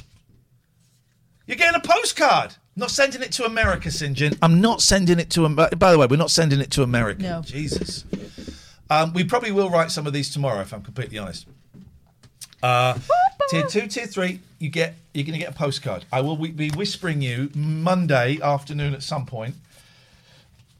You're 1.47 1.57
getting 1.57 1.79
a 1.79 1.85
postcard. 1.85 2.55
Not 2.75 2.91
sending 2.91 3.21
it 3.21 3.31
to 3.33 3.45
America, 3.45 3.89
St. 3.89 4.15
John. 4.17 4.33
I'm 4.41 4.59
not 4.59 4.81
sending 4.81 5.17
it 5.19 5.29
to. 5.31 5.45
Am- 5.45 5.55
By 5.55 5.69
the 5.69 5.97
way, 5.97 6.07
we're 6.07 6.17
not 6.17 6.31
sending 6.31 6.59
it 6.59 6.71
to 6.71 6.83
America. 6.83 7.21
No. 7.23 7.41
Jesus. 7.41 8.03
Um, 8.89 9.13
we 9.13 9.23
probably 9.23 9.51
will 9.51 9.69
write 9.69 9.91
some 9.91 10.05
of 10.05 10.13
these 10.13 10.29
tomorrow, 10.29 10.59
if 10.61 10.73
I'm 10.73 10.81
completely 10.81 11.17
honest. 11.17 11.47
Uh, 12.61 12.97
tier 13.49 13.65
two, 13.67 13.87
tier 13.87 14.07
three, 14.07 14.39
you 14.59 14.69
get 14.69 14.95
you're 15.13 15.23
going 15.23 15.39
to 15.39 15.45
get 15.45 15.51
a 15.53 15.55
postcard. 15.57 16.03
I 16.11 16.21
will 16.21 16.35
be 16.35 16.69
whispering 16.71 17.21
you 17.21 17.49
Monday 17.55 18.39
afternoon 18.41 18.93
at 18.93 19.03
some 19.03 19.25
point. 19.25 19.55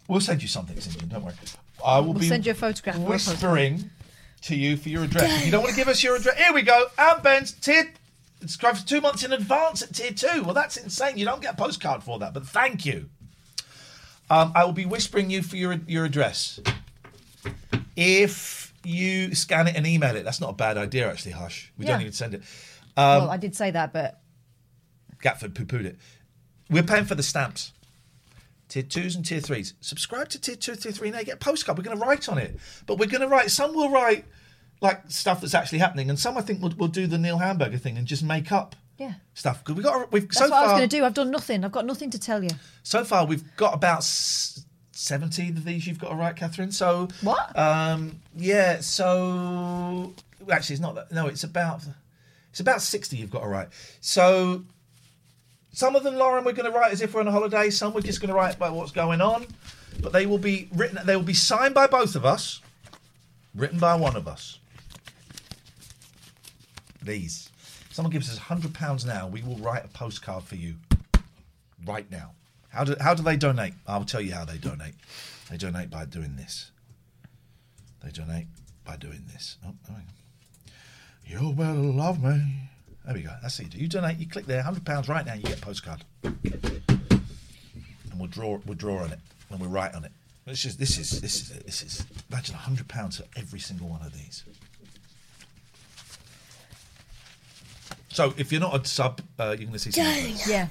We'll 0.07 0.20
send 0.22 0.41
you 0.41 0.47
something, 0.49 0.80
St. 0.80 0.99
John. 0.99 1.09
Don't 1.09 1.24
worry. 1.24 1.34
I 1.86 1.99
will 1.99 2.07
We'll 2.13 2.20
be 2.20 2.28
send 2.28 2.45
you 2.45 2.51
a 2.51 2.55
photograph. 2.55 2.97
or 2.97 2.99
a 2.99 3.09
whispering 3.09 3.89
to 4.43 4.55
you 4.55 4.76
for 4.78 4.89
your 4.89 5.03
address. 5.03 5.39
If 5.39 5.45
you 5.45 5.51
don't 5.51 5.61
want 5.63 5.74
to 5.74 5.80
give 5.80 5.88
us 5.88 6.03
your 6.03 6.16
address, 6.18 6.38
here 6.38 6.53
we 6.53 6.61
go. 6.61 6.88
And 6.97 7.24
Ben's 7.24 7.51
tier 7.53 7.91
subscribe 8.49 8.77
for 8.77 8.87
two 8.87 9.01
months 9.01 9.23
in 9.23 9.33
advance 9.33 9.81
at 9.81 9.93
tier 9.93 10.11
two. 10.11 10.43
Well, 10.43 10.53
that's 10.53 10.77
insane. 10.77 11.17
You 11.17 11.25
don't 11.25 11.41
get 11.41 11.53
a 11.53 11.57
postcard 11.57 12.03
for 12.03 12.19
that, 12.19 12.33
but 12.33 12.45
thank 12.45 12.85
you. 12.85 13.09
Um, 14.29 14.51
I 14.55 14.65
will 14.65 14.71
be 14.73 14.85
whispering 14.85 15.29
you 15.29 15.41
for 15.41 15.55
your 15.55 15.73
your 15.87 16.05
address. 16.05 16.59
If 17.95 18.73
you 18.83 19.33
scan 19.35 19.67
it 19.67 19.75
and 19.75 19.85
email 19.87 20.15
it, 20.15 20.23
that's 20.23 20.41
not 20.41 20.49
a 20.51 20.53
bad 20.53 20.77
idea, 20.77 21.09
actually. 21.09 21.31
Hush, 21.31 21.71
we 21.77 21.85
don't 21.85 21.99
Yeah. 21.99 22.01
even 22.01 22.13
send 22.13 22.33
it. 22.33 22.41
Um, 22.97 23.23
well, 23.23 23.29
I 23.31 23.37
did 23.37 23.55
say 23.55 23.71
that, 23.71 23.93
but 23.93 24.21
Gatford 25.23 25.53
poo 25.55 25.65
pooed 25.65 25.85
it. 25.85 25.97
We're 26.69 26.83
paying 26.83 27.05
for 27.05 27.15
the 27.15 27.23
stamps. 27.23 27.71
Tier 28.67 28.83
twos 28.83 29.15
and 29.15 29.23
tier 29.23 29.39
threes. 29.39 29.75
Subscribe 29.79 30.29
to 30.29 30.39
tier 30.39 30.55
two, 30.55 30.75
tier 30.75 30.91
three, 30.91 31.09
and 31.09 31.17
they 31.17 31.23
get 31.23 31.35
a 31.35 31.37
postcard. 31.37 31.77
We're 31.77 31.83
going 31.83 31.97
to 31.99 32.03
write 32.05 32.27
on 32.27 32.37
it, 32.37 32.57
but 32.87 32.97
we're 32.97 33.07
going 33.09 33.21
to 33.21 33.27
write. 33.27 33.51
Some 33.51 33.75
will 33.75 33.89
write 33.89 34.25
like 34.82 35.01
stuff 35.09 35.41
that's 35.41 35.53
actually 35.53 35.80
happening, 35.80 36.09
and 36.09 36.19
some 36.19 36.38
I 36.38 36.41
think 36.41 36.61
will 36.61 36.73
will 36.78 36.88
do 36.88 37.07
the 37.07 37.17
Neil 37.17 37.38
Hamburger 37.38 37.78
thing 37.78 37.97
and 37.97 38.05
just 38.07 38.23
make 38.23 38.51
up 38.51 38.76
yeah. 38.97 39.13
stuff. 39.34 39.63
Because 39.63 39.76
we 39.76 39.84
got 39.84 40.11
we've 40.11 40.23
That's 40.23 40.38
so 40.38 40.49
what 40.49 40.53
I 40.53 40.63
was 40.63 40.71
going 40.73 40.89
to 40.89 40.95
do. 40.97 41.03
I've 41.05 41.13
done 41.13 41.32
nothing. 41.32 41.63
I've 41.63 41.71
got 41.71 41.86
nothing 41.86 42.09
to 42.11 42.19
tell 42.19 42.43
you. 42.43 42.51
so 42.84 43.03
far 43.03 43.26
we've 43.26 43.55
got 43.55 43.73
about 43.73 43.99
s- 43.99 44.65
seventy 44.91 45.49
of 45.49 45.65
these. 45.65 45.88
You've 45.88 45.99
got 45.99 46.09
to 46.09 46.15
write, 46.15 46.36
Catherine. 46.36 46.71
So 46.71 47.07
What? 47.21 47.57
Um, 47.57 48.19
yeah. 48.36 48.80
So 48.82 50.13
actually, 50.51 50.73
it's 50.76 50.82
not 50.82 50.95
that. 50.95 51.11
No, 51.11 51.28
it's 51.28 51.43
about 51.43 51.84
it's 52.49 52.59
about 52.59 52.82
sixty. 52.82 53.17
You've 53.17 53.32
got 53.32 53.41
to 53.41 53.47
write. 53.47 53.69
So 54.01 54.63
some 55.71 55.95
of 55.95 56.03
them, 56.03 56.15
Lauren, 56.15 56.45
we're 56.45 56.53
going 56.53 56.71
to 56.71 56.78
write 56.78 56.93
as 56.93 57.01
if 57.01 57.13
we're 57.13 57.21
on 57.21 57.28
a 57.28 57.32
holiday. 57.32 57.69
Some 57.69 57.93
we're 57.93 58.01
just 58.01 58.21
going 58.21 58.30
to 58.30 58.36
write 58.36 58.55
about 58.55 58.73
what's 58.73 58.91
going 58.91 59.21
on. 59.21 59.45
But 60.01 60.13
they 60.13 60.26
will 60.26 60.38
be 60.38 60.69
written. 60.73 60.99
They 61.05 61.15
will 61.15 61.23
be 61.23 61.34
signed 61.34 61.73
by 61.73 61.88
both 61.88 62.15
of 62.15 62.26
us, 62.26 62.61
written 63.53 63.80
by 63.80 63.95
one 63.95 64.15
of 64.15 64.28
us. 64.28 64.59
These. 67.06 67.49
If 67.89 67.93
someone 67.93 68.12
gives 68.12 68.30
us 68.30 68.38
hundred 68.38 68.74
pounds 68.74 69.06
now, 69.06 69.28
we 69.28 69.41
will 69.41 69.58
write 69.58 69.86
a 69.86 69.88
postcard 69.89 70.43
for 70.43 70.56
you 70.56 70.76
right 71.86 72.10
now. 72.12 72.32
How 72.70 72.84
do 72.84 72.95
how 72.99 73.14
do 73.14 73.24
they 73.24 73.38
donate? 73.38 73.74
I'll 73.88 74.06
tell 74.06 74.22
you 74.22 74.34
how 74.34 74.43
they 74.45 74.58
donate. 74.58 74.95
They 75.49 75.58
donate 75.58 75.89
by 75.89 76.06
doing 76.06 76.36
this. 76.36 76.72
They 78.03 78.12
donate 78.12 78.47
by 78.84 78.97
doing 78.97 79.24
this. 79.32 79.58
Oh. 79.66 79.74
You 81.26 81.53
better 81.53 81.74
love 81.74 82.24
me. 82.24 82.70
There 83.06 83.14
we 83.14 83.22
go. 83.22 83.32
That's 83.41 83.60
it. 83.60 83.74
You 83.74 83.88
donate. 83.88 84.18
You 84.18 84.28
click 84.28 84.45
there. 84.45 84.62
Hundred 84.62 84.86
pounds 84.86 85.08
right 85.08 85.26
now. 85.26 85.34
You 85.34 85.43
get 85.43 85.58
a 85.58 85.62
postcard, 85.62 86.03
and 86.24 86.36
we'll 88.18 88.28
draw. 88.28 88.60
We'll 88.66 88.76
draw 88.76 89.03
on 89.03 89.12
it, 89.12 89.20
and 89.49 89.60
we'll 89.60 89.70
write 89.70 89.95
on 89.95 90.06
it. 90.06 90.12
This 90.45 90.66
is 90.66 90.78
this 90.78 90.97
is 90.97 91.22
this 91.22 91.36
is 91.36 91.49
this 91.60 91.82
is. 91.82 92.06
Imagine 92.30 92.56
hundred 92.56 92.88
pounds 92.88 93.18
for 93.18 93.26
every 93.36 93.60
single 93.60 93.88
one 93.88 94.01
of 94.01 94.14
these. 94.14 94.43
So 98.16 98.34
if 98.38 98.49
you're 98.49 98.61
not 98.61 98.80
a 98.80 98.88
sub, 98.88 99.20
uh, 99.38 99.47
you're 99.57 99.68
going 99.68 99.74
to 99.74 99.80
see. 99.80 99.91
some 99.91 100.05
difference, 100.05 100.47
Yeah. 100.47 100.68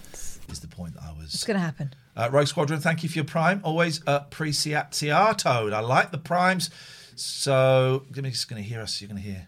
Is 0.50 0.60
the 0.60 0.66
point 0.66 0.94
that 0.94 1.02
I 1.02 1.12
was. 1.12 1.34
It's 1.34 1.44
going 1.44 1.58
to 1.58 1.64
happen. 1.64 1.92
Uh, 2.16 2.30
Rogue 2.32 2.46
Squadron, 2.46 2.80
thank 2.80 3.02
you 3.02 3.08
for 3.10 3.16
your 3.16 3.26
prime. 3.26 3.60
Always 3.64 4.00
appreciato. 4.00 5.72
I 5.72 5.80
like 5.80 6.10
the 6.10 6.16
primes. 6.18 6.70
So, 7.16 8.06
give 8.12 8.24
me 8.24 8.30
just 8.30 8.48
going 8.48 8.62
to 8.62 8.68
hear 8.68 8.80
us. 8.80 9.00
You're 9.00 9.08
going 9.08 9.22
to 9.22 9.28
hear. 9.28 9.46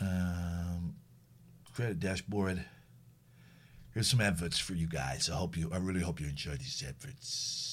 Um, 0.00 0.94
create 1.74 1.90
a 1.90 1.94
dashboard. 1.94 2.64
Here's 3.92 4.08
some 4.08 4.22
adverts 4.22 4.58
for 4.58 4.72
you 4.72 4.86
guys. 4.86 5.28
I 5.28 5.36
hope 5.36 5.58
you. 5.58 5.70
I 5.72 5.76
really 5.76 6.00
hope 6.00 6.18
you 6.18 6.28
enjoy 6.28 6.52
these 6.52 6.82
adverts. 6.86 7.70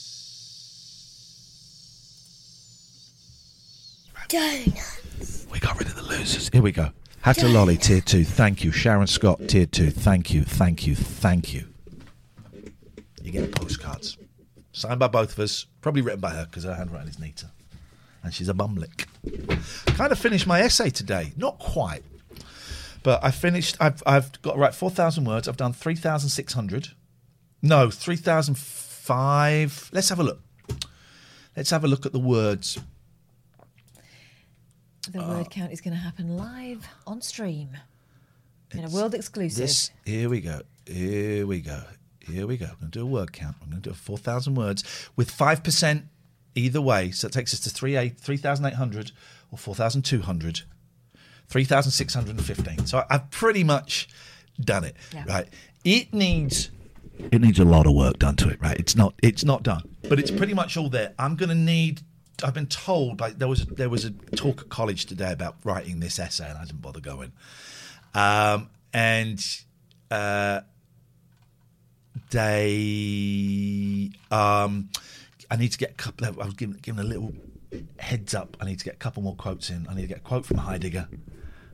Donuts. 4.28 5.48
We 5.52 5.60
got 5.60 5.78
rid 5.80 5.88
of 5.88 5.96
the 5.96 6.04
losers. 6.04 6.50
Here 6.52 6.62
we 6.62 6.72
go. 6.72 6.92
Hatter 7.22 7.47
Lolly, 7.49 7.78
tier 7.78 8.01
two. 8.01 8.24
Thank 8.24 8.63
you. 8.63 8.72
Sharon 8.72 9.05
Scott, 9.05 9.47
tier 9.47 9.67
two. 9.67 9.91
Thank 9.91 10.34
you. 10.34 10.43
Thank 10.43 10.88
you. 10.88 10.95
Thank 10.95 11.53
you. 11.53 11.67
You 13.22 13.32
get 13.32 13.51
postcards. 13.53 14.17
Signed 14.72 14.99
by 14.99 15.07
both 15.07 15.34
of 15.34 15.39
us. 15.39 15.67
Probably 15.82 16.01
written 16.01 16.19
by 16.19 16.32
her 16.32 16.45
because 16.45 16.63
her 16.63 16.74
handwriting 16.74 17.09
is 17.09 17.19
neater. 17.19 17.51
And 18.24 18.34
she's 18.34 18.49
a 18.49 18.55
bumlick. 18.55 19.05
Kind 19.95 20.11
of 20.11 20.17
finished 20.17 20.47
my 20.47 20.61
essay 20.61 20.89
today. 20.89 21.34
Not 21.38 21.59
quite. 21.59 22.03
But 23.03 23.24
I 23.24 23.30
finished. 23.30 23.78
I've, 23.80 24.01
I've 24.05 24.41
got 24.41 24.53
to 24.53 24.59
write 24.59 24.74
4,000 24.74 25.24
words. 25.24 25.47
I've 25.47 25.57
done 25.57 25.74
3,600. 25.74 26.89
No, 27.61 27.91
3,005. 27.91 29.89
Let's 29.93 30.09
have 30.09 30.19
a 30.19 30.24
look. 30.24 30.41
Let's 31.55 31.69
have 31.69 31.84
a 31.84 31.88
look 31.88 32.07
at 32.07 32.13
the 32.13 32.19
words. 32.19 32.80
The 35.10 35.20
uh, 35.22 35.28
word 35.30 35.49
count 35.49 35.72
is 35.72 35.82
going 35.82 35.93
to 35.93 35.99
happen 35.99 36.38
live 36.38 36.88
on 37.08 37.22
stream 37.22 37.70
in 38.72 38.86
a 38.86 38.89
world 38.89 39.14
exclusive. 39.16 39.58
This 39.60 39.91
here 40.06 40.30
we 40.30 40.41
go. 40.41 40.62
Here 40.86 41.45
we 41.45 41.62
go. 41.62 41.84
Here 42.20 42.45
we 42.47 42.58
go. 42.58 42.66
I'm 42.68 42.76
going 42.80 42.91
to 42.91 42.99
do 42.99 43.04
a 43.04 43.06
word 43.06 43.34
count. 43.34 43.56
I'm 43.62 43.70
going 43.70 43.82
to 43.82 43.89
do 43.89 43.93
a 43.93 43.97
4,000 43.97 44.56
words 44.56 44.84
with 45.16 45.36
5% 45.36 46.04
either 46.56 46.82
way. 46.82 47.12
So 47.12 47.28
it 47.28 47.34
takes 47.34 47.54
us 47.54 47.60
to 47.62 47.70
3 47.70 48.10
3,800 48.10 49.12
or 49.52 49.58
4,200. 49.58 50.62
3,615. 51.47 52.86
So 52.86 52.99
I- 52.99 53.06
I've 53.10 53.30
pretty 53.32 53.64
much 53.64 54.08
done 54.60 54.84
it. 54.84 54.95
Yeah. 55.14 55.26
Right. 55.28 55.47
It 55.84 56.14
needs 56.14 56.70
it 57.32 57.41
needs 57.41 57.60
a 57.60 57.66
lot 57.66 57.86
of 57.86 57.93
work 57.93 58.18
done 58.20 58.36
to 58.38 58.49
it, 58.49 58.60
right? 58.62 58.80
It's 58.80 58.95
not 58.95 59.14
it's 59.22 59.43
not 59.43 59.64
done. 59.64 59.84
But 60.08 60.20
it's 60.20 60.32
pretty 60.32 60.54
much 60.54 60.78
all 60.78 60.89
there. 60.89 61.14
I'm 61.20 61.36
gonna 61.36 61.56
need 61.56 62.02
I've 62.44 62.54
been 62.54 62.68
told 62.68 63.20
like 63.20 63.38
there 63.38 63.48
was 63.48 63.62
a, 63.62 63.66
there 63.66 63.90
was 63.90 64.06
a 64.06 64.12
talk 64.12 64.62
at 64.62 64.70
college 64.70 65.06
today 65.06 65.32
about 65.32 65.58
writing 65.64 66.00
this 66.00 66.18
essay 66.20 66.50
and 66.50 66.58
I 66.58 66.66
didn't 66.66 66.82
bother 66.82 67.00
going. 67.00 67.32
Um 68.14 68.70
and 68.94 69.40
uh 70.10 70.62
they 72.32 74.10
um 74.32 74.90
I 75.50 75.56
need 75.58 75.72
to 75.72 75.78
get 75.78 75.92
a 75.92 75.96
couple 75.96 76.26
I 76.28 76.32
was 76.32 76.54
given, 76.56 76.78
given 76.82 77.06
a 77.06 77.08
little 77.08 77.34
heads 78.00 78.34
up. 78.34 78.58
I 78.60 78.66
need 78.66 78.80
to 78.80 78.86
get 78.86 78.96
a 78.96 78.98
couple 78.98 79.24
more 79.24 79.36
quotes 79.36 79.70
in. 79.70 79.88
I 79.90 79.94
need 79.94 80.02
to 80.04 80.08
get 80.08 80.18
a 80.18 80.22
quote 80.22 80.46
from 80.46 80.58
Heidegger, 80.58 81.08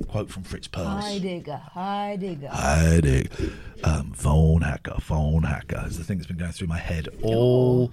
quote 0.08 0.30
from 0.30 0.44
Fritz 0.44 0.68
Perls. 0.68 1.02
Heidegger, 1.02 1.62
Heidegger. 1.74 2.50
Heidegger, 2.50 3.30
um, 3.84 4.12
phone 4.14 4.62
hacker, 4.62 4.96
phone 5.00 5.44
hacker 5.44 5.84
is 5.88 5.98
the 5.98 6.04
thing 6.04 6.18
that's 6.18 6.28
been 6.28 6.38
going 6.38 6.52
through 6.52 6.68
my 6.68 6.78
head 6.78 7.10
all. 7.22 7.92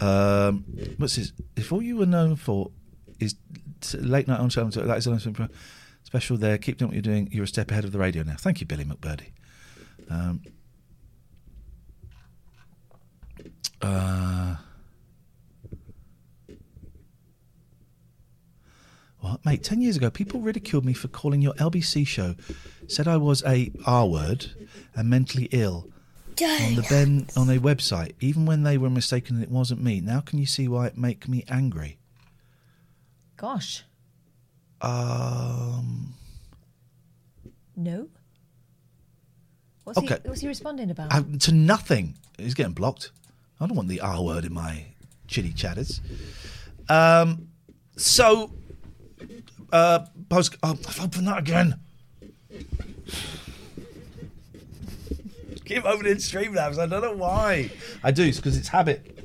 Um, 0.00 0.64
what's 0.98 1.16
this? 1.16 1.32
If 1.56 1.72
all 1.72 1.82
you 1.82 1.96
were 1.96 2.06
known 2.06 2.36
for 2.36 2.70
is 3.18 3.34
late 3.94 4.28
night 4.28 4.40
on 4.40 4.48
show, 4.50 4.64
that 4.64 4.98
is 4.98 5.04
something 5.04 5.48
special 6.02 6.36
there. 6.36 6.58
Keep 6.58 6.78
doing 6.78 6.88
what 6.90 6.94
you're 6.94 7.02
doing. 7.02 7.28
You're 7.32 7.44
a 7.44 7.48
step 7.48 7.70
ahead 7.70 7.84
of 7.84 7.92
the 7.92 7.98
radio 7.98 8.22
now. 8.22 8.36
Thank 8.38 8.60
you, 8.60 8.66
Billy 8.66 8.84
McBurdy. 8.84 9.32
Um, 10.08 10.42
uh, 13.80 14.56
What, 19.20 19.44
mate? 19.44 19.62
Ten 19.62 19.80
years 19.82 19.96
ago, 19.96 20.10
people 20.10 20.40
ridiculed 20.40 20.84
me 20.84 20.92
for 20.94 21.08
calling 21.08 21.42
your 21.42 21.52
LBC 21.54 22.06
show, 22.06 22.34
said 22.88 23.06
I 23.06 23.16
was 23.18 23.42
a 23.44 23.70
R 23.86 24.06
word 24.06 24.52
and 24.94 25.10
mentally 25.10 25.48
ill 25.52 25.88
on 26.40 26.74
the 26.74 26.86
Ben 26.88 27.26
on 27.36 27.50
a 27.50 27.58
website, 27.58 28.12
even 28.20 28.46
when 28.46 28.62
they 28.62 28.78
were 28.78 28.88
mistaken 28.88 29.36
and 29.36 29.44
it 29.44 29.50
wasn't 29.50 29.82
me. 29.82 30.00
Now, 30.00 30.20
can 30.20 30.38
you 30.38 30.46
see 30.46 30.68
why 30.68 30.86
it 30.86 30.96
make 30.96 31.28
me 31.28 31.44
angry? 31.48 31.98
Gosh, 33.36 33.84
Um, 34.82 36.14
no. 37.76 38.08
What's 39.84 39.98
Okay. 39.98 40.18
he? 40.22 40.28
What's 40.28 40.40
he 40.40 40.48
responding 40.48 40.90
about? 40.90 41.12
I, 41.12 41.20
to 41.40 41.52
nothing. 41.52 42.14
He's 42.38 42.54
getting 42.54 42.72
blocked. 42.72 43.10
I 43.60 43.66
don't 43.66 43.76
want 43.76 43.88
the 43.88 44.00
R 44.00 44.22
word 44.22 44.46
in 44.46 44.54
my 44.54 44.86
chitty 45.26 45.52
chatters. 45.52 46.00
Um, 46.88 47.48
so, 47.96 48.52
uh, 49.72 50.06
post. 50.28 50.56
Oh, 50.62 50.70
I've 50.88 51.00
opened 51.00 51.26
that 51.28 51.38
again. 51.38 51.80
Keep 55.64 55.84
opening 55.84 56.16
Streamlabs. 56.16 56.78
I 56.78 56.86
don't 56.86 57.02
know 57.02 57.14
why. 57.14 57.70
I 58.02 58.10
do. 58.10 58.24
It's 58.24 58.38
because 58.38 58.56
it's 58.56 58.68
habit. 58.68 59.18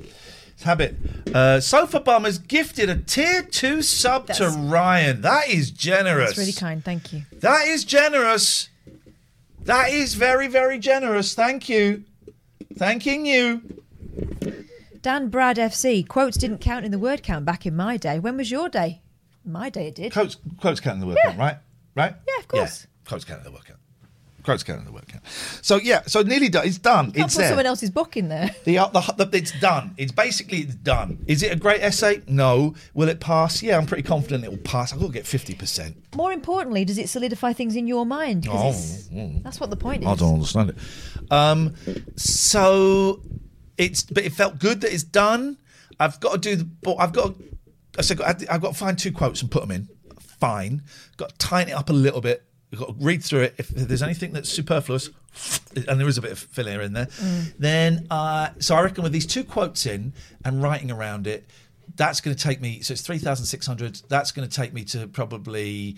It's 0.54 0.62
habit. 0.62 0.94
Uh, 1.34 1.58
Sofa 1.60 1.98
Bum 1.98 2.22
has 2.24 2.38
gifted 2.38 2.88
a 2.88 2.96
tier 2.96 3.42
two 3.42 3.82
sub 3.82 4.26
to 4.28 4.32
That's- 4.44 4.54
Ryan. 4.56 5.22
That 5.22 5.48
is 5.48 5.70
generous. 5.72 6.30
That's 6.30 6.38
really 6.38 6.52
kind. 6.52 6.84
Thank 6.84 7.12
you. 7.12 7.22
That 7.40 7.66
is 7.66 7.84
generous. 7.84 8.68
That 9.64 9.90
is 9.90 10.14
very, 10.14 10.46
very 10.46 10.78
generous. 10.78 11.34
Thank 11.34 11.68
you. 11.68 12.04
Thanking 12.76 13.26
you. 13.26 13.62
Dan 15.02 15.28
Brad 15.28 15.56
FC 15.56 16.06
quotes 16.06 16.36
didn't 16.36 16.58
count 16.58 16.84
in 16.84 16.92
the 16.92 16.98
word 16.98 17.22
count 17.24 17.44
back 17.44 17.66
in 17.66 17.74
my 17.74 17.96
day. 17.96 18.18
When 18.20 18.36
was 18.36 18.50
your 18.52 18.68
day? 18.68 19.02
My 19.46 19.70
day 19.70 19.88
it 19.88 19.94
did. 19.94 20.12
Quotes, 20.12 20.36
quotes 20.60 20.80
count 20.80 20.94
in 20.94 21.00
the 21.00 21.06
word 21.06 21.18
count, 21.22 21.38
right? 21.38 21.56
Right? 21.94 22.14
Yeah, 22.26 22.40
of 22.40 22.48
course. 22.48 22.86
Quotes 23.06 23.24
count 23.24 23.38
in 23.38 23.44
the 23.44 23.52
word 23.52 23.64
count. 23.64 23.78
Quotes 24.42 24.62
count 24.62 24.80
in 24.80 24.84
the 24.84 24.92
word 24.92 25.08
count. 25.08 25.24
So 25.62 25.76
yeah, 25.76 26.02
so 26.06 26.22
nearly 26.22 26.48
done. 26.48 26.66
It's 26.66 26.78
done. 26.78 27.12
It's 27.14 27.34
put 27.34 27.40
there. 27.40 27.48
someone 27.48 27.66
else's 27.66 27.90
book 27.90 28.16
in 28.16 28.28
there. 28.28 28.54
The, 28.64 28.78
uh, 28.78 28.88
the, 28.88 29.24
the 29.24 29.36
it's 29.36 29.58
done. 29.60 29.94
It's 29.96 30.12
basically 30.12 30.58
it's 30.58 30.74
done. 30.74 31.24
Is 31.26 31.42
it 31.42 31.52
a 31.52 31.56
great 31.56 31.80
essay? 31.80 32.22
No. 32.28 32.74
Will 32.94 33.08
it 33.08 33.18
pass? 33.18 33.62
Yeah, 33.62 33.76
I'm 33.76 33.86
pretty 33.86 34.04
confident 34.04 34.44
it 34.44 34.50
will 34.50 34.58
pass. 34.58 34.92
I've 34.92 35.00
got 35.00 35.06
to 35.06 35.12
get 35.12 35.26
fifty 35.26 35.54
percent. 35.54 35.96
More 36.14 36.32
importantly, 36.32 36.84
does 36.84 36.98
it 36.98 37.08
solidify 37.08 37.54
things 37.54 37.74
in 37.74 37.86
your 37.88 38.06
mind? 38.06 38.46
Oh, 38.48 38.72
mm. 38.72 39.42
that's 39.42 39.58
what 39.58 39.70
the 39.70 39.76
point 39.76 40.02
is. 40.02 40.08
I 40.08 40.14
don't 40.14 40.34
understand 40.34 40.70
it. 40.70 40.76
Um, 41.32 41.74
so 42.16 43.22
it's 43.78 44.04
but 44.04 44.24
it 44.24 44.32
felt 44.32 44.58
good 44.58 44.80
that 44.82 44.92
it's 44.92 45.02
done. 45.02 45.58
I've 45.98 46.20
got 46.20 46.34
to 46.34 46.38
do 46.38 46.56
the. 46.56 46.96
I've 46.96 47.12
got. 47.12 47.36
To, 47.36 47.55
I 47.98 48.02
said 48.02 48.20
I've 48.22 48.60
got 48.60 48.72
to 48.72 48.78
find 48.78 48.98
two 48.98 49.12
quotes 49.12 49.42
and 49.42 49.50
put 49.50 49.62
them 49.62 49.70
in. 49.70 49.88
Fine. 50.20 50.82
Got 51.16 51.30
to 51.30 51.38
tighten 51.38 51.72
it 51.72 51.76
up 51.76 51.90
a 51.90 51.94
little 51.94 52.20
bit. 52.20 52.42
You've 52.70 52.80
got 52.80 52.88
to 52.88 53.04
read 53.04 53.22
through 53.22 53.42
it. 53.42 53.54
If 53.58 53.68
there's 53.68 54.02
anything 54.02 54.32
that's 54.32 54.48
superfluous, 54.48 55.10
and 55.88 56.00
there 56.00 56.08
is 56.08 56.18
a 56.18 56.22
bit 56.22 56.32
of 56.32 56.38
filler 56.38 56.80
in 56.80 56.92
there, 56.92 57.08
then 57.58 58.06
uh, 58.10 58.50
so 58.58 58.74
I 58.74 58.82
reckon 58.82 59.02
with 59.02 59.12
these 59.12 59.26
two 59.26 59.44
quotes 59.44 59.86
in 59.86 60.12
and 60.44 60.62
writing 60.62 60.90
around 60.90 61.26
it, 61.26 61.48
that's 61.94 62.20
going 62.20 62.36
to 62.36 62.42
take 62.42 62.60
me. 62.60 62.80
So 62.82 62.92
it's 62.92 63.02
three 63.02 63.18
thousand 63.18 63.46
six 63.46 63.66
hundred. 63.66 64.00
That's 64.08 64.32
going 64.32 64.48
to 64.48 64.54
take 64.54 64.72
me 64.72 64.84
to 64.86 65.06
probably 65.06 65.96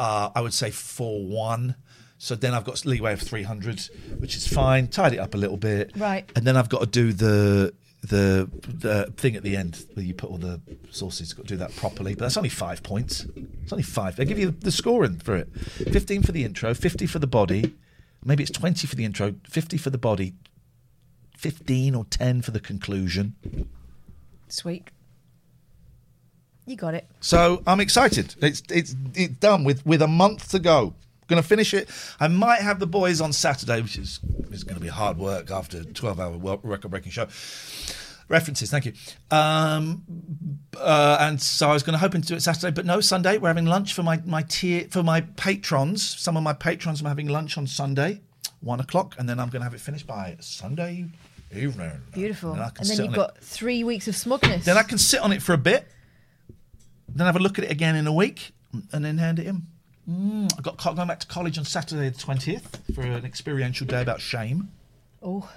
uh, 0.00 0.30
I 0.34 0.40
would 0.40 0.54
say 0.54 0.70
4 0.70 1.26
1. 1.26 1.74
So 2.18 2.34
then 2.34 2.52
I've 2.52 2.64
got 2.64 2.84
leeway 2.84 3.14
of 3.14 3.20
300, 3.20 3.80
which 4.18 4.36
is 4.36 4.46
fine. 4.46 4.88
Tied 4.88 5.14
it 5.14 5.18
up 5.18 5.34
a 5.34 5.38
little 5.38 5.56
bit. 5.56 5.92
Right. 5.96 6.30
And 6.36 6.46
then 6.46 6.56
I've 6.56 6.68
got 6.68 6.80
to 6.80 6.86
do 6.86 7.12
the 7.12 7.74
the 8.02 8.48
the 8.66 9.12
thing 9.16 9.36
at 9.36 9.42
the 9.42 9.56
end 9.56 9.84
where 9.94 10.04
you 10.04 10.14
put 10.14 10.30
all 10.30 10.38
the 10.38 10.60
sources. 10.90 11.32
Got 11.32 11.46
to 11.46 11.54
do 11.54 11.56
that 11.58 11.74
properly. 11.76 12.14
But 12.14 12.24
that's 12.24 12.36
only 12.36 12.48
five 12.48 12.82
points. 12.82 13.26
It's 13.62 13.72
only 13.72 13.82
five. 13.82 14.16
They 14.16 14.24
give 14.24 14.38
you 14.38 14.50
the 14.50 14.72
scoring 14.72 15.18
for 15.18 15.36
it 15.36 15.48
15 15.54 16.22
for 16.22 16.32
the 16.32 16.44
intro, 16.44 16.74
50 16.74 17.06
for 17.06 17.18
the 17.18 17.26
body. 17.26 17.74
Maybe 18.24 18.42
it's 18.42 18.52
20 18.52 18.86
for 18.86 18.96
the 18.96 19.04
intro, 19.04 19.34
50 19.48 19.78
for 19.78 19.90
the 19.90 19.98
body, 19.98 20.34
15 21.38 21.94
or 21.94 22.04
10 22.04 22.42
for 22.42 22.50
the 22.50 22.60
conclusion. 22.60 23.34
Sweet. 24.48 24.90
You 26.66 26.76
got 26.76 26.94
it. 26.94 27.06
So 27.20 27.62
I'm 27.66 27.80
excited. 27.80 28.34
It's 28.40 28.62
it's 28.70 28.94
it's 29.14 29.34
done 29.34 29.64
with 29.64 29.84
with 29.84 30.02
a 30.02 30.08
month 30.08 30.50
to 30.50 30.58
go. 30.58 30.94
Going 31.30 31.40
to 31.40 31.48
finish 31.48 31.72
it. 31.74 31.88
I 32.18 32.26
might 32.26 32.60
have 32.60 32.80
the 32.80 32.88
boys 32.88 33.20
on 33.20 33.32
Saturday, 33.32 33.80
which 33.80 33.96
is 33.96 34.18
is 34.50 34.64
going 34.64 34.74
to 34.74 34.80
be 34.80 34.88
hard 34.88 35.16
work 35.16 35.52
after 35.52 35.78
a 35.78 35.84
12 35.84 36.18
hour 36.18 36.58
record 36.64 36.90
breaking 36.90 37.12
show. 37.12 37.28
References, 38.28 38.68
thank 38.68 38.84
you. 38.84 38.94
Um, 39.30 40.02
uh, 40.76 41.18
and 41.20 41.40
so 41.40 41.70
I 41.70 41.72
was 41.72 41.84
going 41.84 41.92
to 41.94 42.00
hoping 42.00 42.20
to 42.20 42.26
do 42.26 42.34
it 42.34 42.40
Saturday, 42.40 42.72
but 42.72 42.84
no, 42.84 43.00
Sunday. 43.00 43.38
We're 43.38 43.46
having 43.46 43.66
lunch 43.66 43.94
for 43.94 44.02
my 44.02 44.20
my 44.26 44.42
tier 44.42 44.88
for 44.90 45.04
my 45.04 45.20
patrons. 45.20 46.02
Some 46.02 46.36
of 46.36 46.42
my 46.42 46.52
patrons 46.52 47.00
are 47.00 47.06
having 47.06 47.28
lunch 47.28 47.56
on 47.56 47.68
Sunday, 47.68 48.22
one 48.58 48.80
o'clock, 48.80 49.14
and 49.16 49.28
then 49.28 49.38
I'm 49.38 49.50
going 49.50 49.60
to 49.60 49.64
have 49.66 49.74
it 49.74 49.80
finished 49.80 50.08
by 50.08 50.36
Sunday 50.40 51.06
evening. 51.54 52.02
Beautiful. 52.12 52.54
And 52.54 52.72
And, 52.76 52.88
then 52.88 53.04
you've 53.04 53.14
got 53.14 53.38
three 53.38 53.84
weeks 53.84 54.08
of 54.08 54.16
smugness. 54.16 54.64
Then 54.64 54.76
I 54.76 54.82
can 54.82 54.98
sit 54.98 55.20
on 55.20 55.30
it 55.30 55.42
for 55.42 55.52
a 55.52 55.58
bit, 55.58 55.86
then 57.08 57.26
have 57.26 57.36
a 57.36 57.40
look 57.40 57.56
at 57.60 57.64
it 57.66 57.70
again 57.70 57.94
in 57.94 58.08
a 58.08 58.12
week, 58.12 58.50
and 58.92 59.04
then 59.04 59.18
hand 59.18 59.38
it 59.38 59.46
in. 59.46 59.66
Mm, 60.10 60.52
I 60.58 60.62
got 60.62 60.76
going 60.76 61.06
back 61.06 61.20
to 61.20 61.26
college 61.26 61.56
on 61.56 61.64
Saturday 61.64 62.08
the 62.08 62.18
twentieth 62.18 62.82
for 62.94 63.02
an 63.02 63.24
experiential 63.24 63.86
day 63.86 64.02
about 64.02 64.20
shame. 64.20 64.70
Oh, 65.22 65.48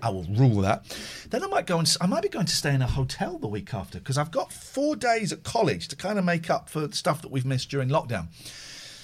I 0.00 0.10
will 0.10 0.24
rule 0.24 0.60
that. 0.60 0.84
Then 1.30 1.42
I 1.42 1.48
might 1.48 1.66
go 1.66 1.78
and 1.78 1.96
I 2.00 2.06
might 2.06 2.22
be 2.22 2.28
going 2.28 2.46
to 2.46 2.54
stay 2.54 2.72
in 2.72 2.82
a 2.82 2.86
hotel 2.86 3.38
the 3.38 3.48
week 3.48 3.74
after 3.74 3.98
because 3.98 4.16
I've 4.16 4.30
got 4.30 4.52
four 4.52 4.94
days 4.94 5.32
at 5.32 5.42
college 5.42 5.88
to 5.88 5.96
kind 5.96 6.18
of 6.18 6.24
make 6.24 6.48
up 6.48 6.68
for 6.68 6.88
stuff 6.92 7.22
that 7.22 7.32
we've 7.32 7.44
missed 7.44 7.70
during 7.70 7.88
lockdown. 7.88 8.28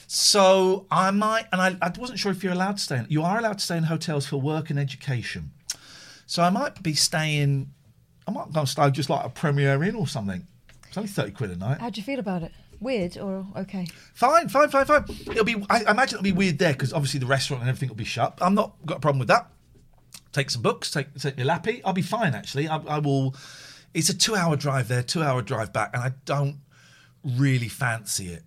So 0.07 0.87
I 0.93 1.11
might, 1.11 1.47
and 1.51 1.61
I, 1.61 1.77
I 1.83 1.93
wasn't 1.99 2.21
sure 2.21 2.31
if 2.31 2.45
you're 2.45 2.53
allowed 2.53 2.77
to 2.77 2.83
stay. 2.83 2.99
In, 2.99 3.07
you 3.09 3.23
are 3.23 3.39
allowed 3.39 3.59
to 3.59 3.65
stay 3.65 3.77
in 3.77 3.85
hotels 3.85 4.27
for 4.27 4.37
work 4.37 4.71
and 4.71 4.79
education. 4.79 5.51
So 6.27 6.43
I 6.43 6.51
might 6.51 6.83
be 6.85 6.95
staying. 6.95 7.73
I 8.29 8.31
might 8.31 8.53
go 8.53 8.61
and 8.61 8.69
stay 8.69 8.91
just 8.93 9.11
like 9.11 9.25
a 9.27 9.29
Premier 9.29 9.83
Inn 9.83 9.97
or 9.97 10.07
something. 10.07 10.47
It's 10.87 10.97
only 10.97 11.09
thirty 11.09 11.33
quid 11.33 11.51
a 11.51 11.57
night. 11.57 11.81
how'd 11.81 11.97
you 11.97 12.05
feel 12.05 12.21
about 12.21 12.45
it? 12.45 12.53
Weird 12.81 13.19
or 13.19 13.47
okay? 13.57 13.87
Fine, 14.15 14.49
fine, 14.49 14.69
fine, 14.69 14.85
fine. 14.85 15.05
It'll 15.09 15.45
be. 15.45 15.57
I, 15.71 15.85
I 15.85 15.91
imagine 15.91 16.17
it'll 16.17 16.25
be 16.25 16.33
weird 16.33 16.59
there 16.59 16.73
because 16.73 16.93
obviously 16.93 17.21
the 17.21 17.27
restaurant 17.27 17.63
and 17.63 17.69
everything 17.69 17.89
will 17.89 17.97
be 17.97 18.05
shut. 18.05 18.39
I'm 18.41 18.55
not 18.55 18.75
got 18.87 18.99
a 18.99 19.01
problem 19.01 19.19
with 19.19 19.29
that. 19.29 19.51
Take 20.33 20.51
some 20.51 20.63
books. 20.63 20.91
Take 20.91 21.15
take 21.15 21.37
your 21.37 21.47
lappy. 21.47 21.83
I'll 21.85 21.93
be 21.93 22.03
fine 22.03 22.35
actually. 22.35 22.69
I, 22.69 22.77
I 22.79 22.99
will. 22.99 23.35
It's 23.93 24.09
a 24.09 24.17
two-hour 24.17 24.57
drive 24.57 24.89
there, 24.89 25.05
two-hour 25.05 25.43
drive 25.43 25.73
back, 25.73 25.91
and 25.95 26.03
I 26.03 26.13
don't 26.25 26.59
really 27.23 27.69
fancy 27.69 28.29
it. 28.29 28.43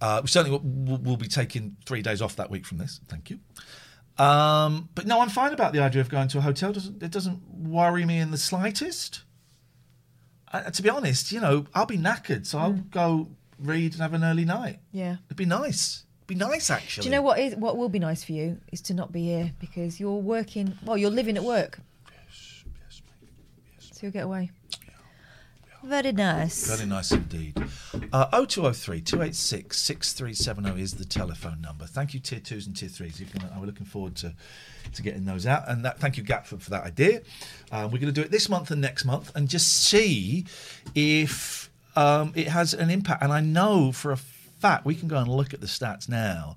Uh, 0.00 0.20
we 0.22 0.28
certainly 0.28 0.58
will, 0.58 0.98
will, 0.98 1.16
be 1.16 1.28
taking 1.28 1.76
three 1.86 2.02
days 2.02 2.20
off 2.20 2.34
that 2.34 2.50
week 2.50 2.66
from 2.66 2.78
this. 2.78 3.00
Thank 3.06 3.30
you. 3.30 3.38
Um, 4.18 4.88
but 4.96 5.06
no, 5.06 5.20
I'm 5.20 5.28
fine 5.28 5.52
about 5.52 5.72
the 5.72 5.78
idea 5.78 6.00
of 6.00 6.08
going 6.08 6.26
to 6.28 6.38
a 6.38 6.40
hotel. 6.40 6.70
It 6.70 6.74
doesn't 6.74 7.02
it 7.02 7.10
doesn't 7.12 7.40
worry 7.48 8.04
me 8.04 8.18
in 8.18 8.32
the 8.32 8.38
slightest. 8.38 9.22
Uh, 10.52 10.70
to 10.70 10.82
be 10.82 10.90
honest, 10.90 11.32
you 11.32 11.40
know, 11.40 11.66
I'll 11.72 11.86
be 11.86 11.96
knackered, 11.96 12.46
so 12.46 12.58
I'll 12.58 12.72
go 12.72 13.30
read 13.62 13.92
and 13.92 14.02
have 14.02 14.14
an 14.14 14.24
early 14.24 14.44
night. 14.44 14.78
Yeah. 14.92 15.16
It'd 15.26 15.36
be 15.36 15.44
nice. 15.44 16.04
It'd 16.20 16.26
be 16.26 16.34
nice, 16.34 16.70
actually. 16.70 17.02
Do 17.02 17.08
you 17.08 17.14
know 17.16 17.22
what 17.22 17.38
is 17.38 17.56
what 17.56 17.76
will 17.76 17.88
be 17.88 17.98
nice 17.98 18.24
for 18.24 18.32
you 18.32 18.58
is 18.70 18.80
to 18.82 18.94
not 18.94 19.12
be 19.12 19.24
here 19.24 19.52
because 19.60 19.98
you're 19.98 20.12
working. 20.20 20.76
Well, 20.84 20.96
you're 20.96 21.10
living 21.10 21.36
at 21.36 21.44
work. 21.44 21.80
Yes, 22.10 22.64
yes, 22.64 23.02
mate. 23.06 23.30
yes. 23.78 23.90
So 23.92 24.06
you'll 24.06 24.12
get 24.12 24.24
away. 24.24 24.50
Very 25.82 26.12
nice. 26.12 26.68
Very 26.76 26.88
nice 26.88 27.10
indeed. 27.10 27.60
Uh, 28.12 28.46
0203 28.46 29.00
286 29.00 29.76
6370 29.76 30.80
is 30.80 30.94
the 30.94 31.04
telephone 31.04 31.60
number. 31.60 31.86
Thank 31.86 32.14
you, 32.14 32.20
tier 32.20 32.38
twos 32.38 32.66
and 32.66 32.76
tier 32.76 32.88
threes. 32.88 33.18
You 33.18 33.26
can, 33.26 33.42
I'm 33.52 33.66
looking 33.66 33.86
forward 33.86 34.14
to, 34.16 34.32
to 34.92 35.02
getting 35.02 35.24
those 35.24 35.44
out. 35.44 35.64
And 35.66 35.84
that, 35.84 35.98
thank 35.98 36.16
you, 36.16 36.22
Gatford, 36.22 36.62
for 36.62 36.70
that 36.70 36.84
idea. 36.84 37.22
Uh, 37.72 37.88
we're 37.90 37.98
going 37.98 38.06
to 38.06 38.12
do 38.12 38.22
it 38.22 38.30
this 38.30 38.48
month 38.48 38.70
and 38.70 38.80
next 38.80 39.04
month 39.04 39.32
and 39.34 39.48
just 39.48 39.72
see 39.72 40.46
if 40.94 41.68
um, 41.96 42.32
it 42.34 42.48
has 42.48 42.74
an 42.74 42.90
impact. 42.90 43.22
And 43.22 43.32
I 43.32 43.40
know 43.40 43.92
for 43.92 44.12
a 44.12 44.16
fact, 44.16 44.84
we 44.84 44.94
can 44.94 45.08
go 45.08 45.16
and 45.16 45.28
look 45.28 45.52
at 45.52 45.60
the 45.60 45.66
stats 45.66 46.08
now. 46.08 46.56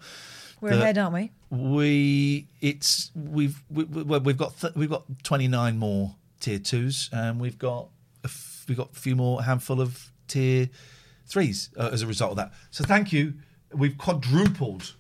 We're 0.62 0.72
ahead, 0.72 0.98
aren't 0.98 1.14
we? 1.14 1.32
We 1.50 2.48
it's 2.62 3.12
we've 3.14 3.62
we, 3.70 3.84
we've 3.84 4.38
got 4.38 4.60
th- 4.60 4.74
we've 4.76 4.90
got 4.90 5.04
29 5.24 5.78
more 5.78 6.16
tier 6.40 6.60
twos 6.60 7.10
and 7.12 7.40
we've 7.40 7.60
got 7.60 7.90
a 8.24 8.28
f- 8.28 8.66
we've 8.68 8.78
got 8.78 8.92
a 8.92 9.00
few 9.00 9.16
more 9.16 9.44
handful 9.44 9.82
of 9.82 10.12
tier 10.28 10.70
threes 11.28 11.70
uh, 11.78 11.90
as 11.92 12.02
a 12.02 12.08
result 12.08 12.32
of 12.32 12.38
that. 12.38 12.54
So 12.72 12.84
thank 12.84 13.12
you. 13.12 13.34
We've 13.74 13.98
quadrupled 13.98 14.96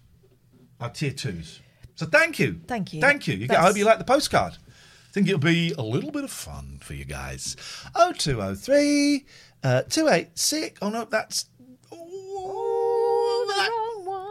our 0.79 0.89
tier 0.89 1.11
twos. 1.11 1.61
So 1.95 2.05
thank 2.05 2.39
you. 2.39 2.59
Thank 2.67 2.93
you. 2.93 3.01
Thank 3.01 3.27
you. 3.27 3.35
you 3.35 3.47
get, 3.47 3.57
I 3.57 3.63
hope 3.63 3.77
you 3.77 3.85
like 3.85 3.99
the 3.99 4.03
postcard. 4.03 4.53
I 4.53 5.11
think 5.13 5.27
it'll 5.29 5.39
be 5.39 5.73
a 5.77 5.81
little 5.81 6.11
bit 6.11 6.25
of 6.25 6.31
fun 6.31 6.79
for 6.81 6.93
you 6.93 7.05
guys. 7.05 7.55
0203 7.95 9.25
uh, 9.65 9.81
286. 9.89 10.79
Oh 10.83 10.89
no, 10.89 11.05
that's 11.05 11.49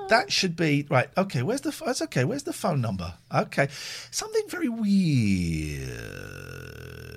that 0.09 0.31
should 0.31 0.55
be 0.55 0.87
right. 0.89 1.09
Okay, 1.17 1.43
where's 1.43 1.63
the? 1.63 1.75
That's 1.85 2.03
okay. 2.03 2.23
Where's 2.25 2.45
the 2.45 2.53
phone 2.53 2.81
number? 2.81 3.15
Okay, 3.35 3.67
something 4.13 4.45
very 4.49 4.69
weird 4.69 5.89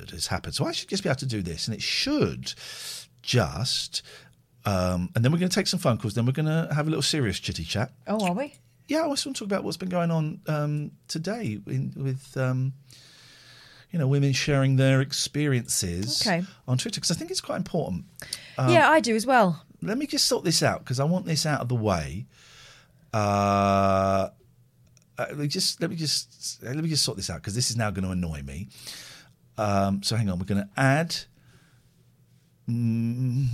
has 0.09 0.25
happened. 0.27 0.55
So 0.55 0.65
I 0.65 0.71
should 0.71 0.89
just 0.89 1.03
be 1.03 1.09
able 1.09 1.17
to 1.17 1.27
do 1.27 1.43
this, 1.43 1.67
and 1.67 1.75
it 1.75 1.81
should 1.83 2.55
just. 3.21 4.01
Um, 4.65 5.11
and 5.15 5.23
then 5.23 5.31
we're 5.31 5.37
going 5.37 5.49
to 5.49 5.55
take 5.55 5.67
some 5.67 5.79
phone 5.79 5.97
calls. 5.97 6.15
Then 6.15 6.25
we're 6.25 6.31
going 6.31 6.47
to 6.47 6.67
have 6.73 6.87
a 6.87 6.89
little 6.89 7.03
serious 7.03 7.39
chitty 7.39 7.63
chat. 7.65 7.91
Oh, 8.07 8.25
are 8.25 8.33
we? 8.33 8.55
Yeah, 8.87 9.01
I 9.01 9.03
also 9.03 9.29
want 9.29 9.37
to 9.37 9.41
talk 9.41 9.47
about 9.47 9.63
what's 9.63 9.77
been 9.77 9.89
going 9.89 10.09
on 10.09 10.41
um, 10.47 10.91
today 11.07 11.59
in, 11.67 11.93
with. 11.95 12.35
Um, 12.35 12.73
you 13.97 14.03
know, 14.03 14.07
women 14.07 14.31
sharing 14.31 14.75
their 14.75 15.01
experiences 15.01 16.21
Okay. 16.21 16.45
on 16.67 16.77
Twitter 16.77 16.99
because 16.99 17.09
I 17.09 17.15
think 17.15 17.31
it's 17.31 17.41
quite 17.41 17.57
important. 17.57 18.05
Um, 18.55 18.69
yeah, 18.69 18.91
I 18.91 18.99
do 18.99 19.15
as 19.15 19.25
well. 19.25 19.63
let 19.81 19.97
me 19.97 20.05
just 20.05 20.27
sort 20.27 20.43
this 20.43 20.61
out 20.61 20.79
because 20.83 20.99
I 20.99 21.03
want 21.03 21.25
this 21.25 21.47
out 21.47 21.61
of 21.61 21.67
the 21.67 21.73
way. 21.75 22.27
Uh, 23.11 23.17
uh, 25.17 25.25
let 25.29 25.37
me 25.39 25.47
just 25.47 25.81
let 25.81 25.89
me 25.89 25.95
just 25.95 26.61
let 26.61 26.75
me 26.75 26.87
just 26.89 27.03
sort 27.03 27.17
this 27.17 27.31
out 27.31 27.37
because 27.37 27.55
this 27.55 27.71
is 27.71 27.75
now 27.75 27.89
going 27.89 28.05
to 28.05 28.11
annoy 28.11 28.43
me. 28.43 28.67
Um, 29.57 30.03
so 30.03 30.15
hang 30.15 30.29
on, 30.29 30.37
we're 30.37 30.45
going 30.45 30.61
to 30.61 30.69
add. 30.77 31.15
Mm, 32.69 33.47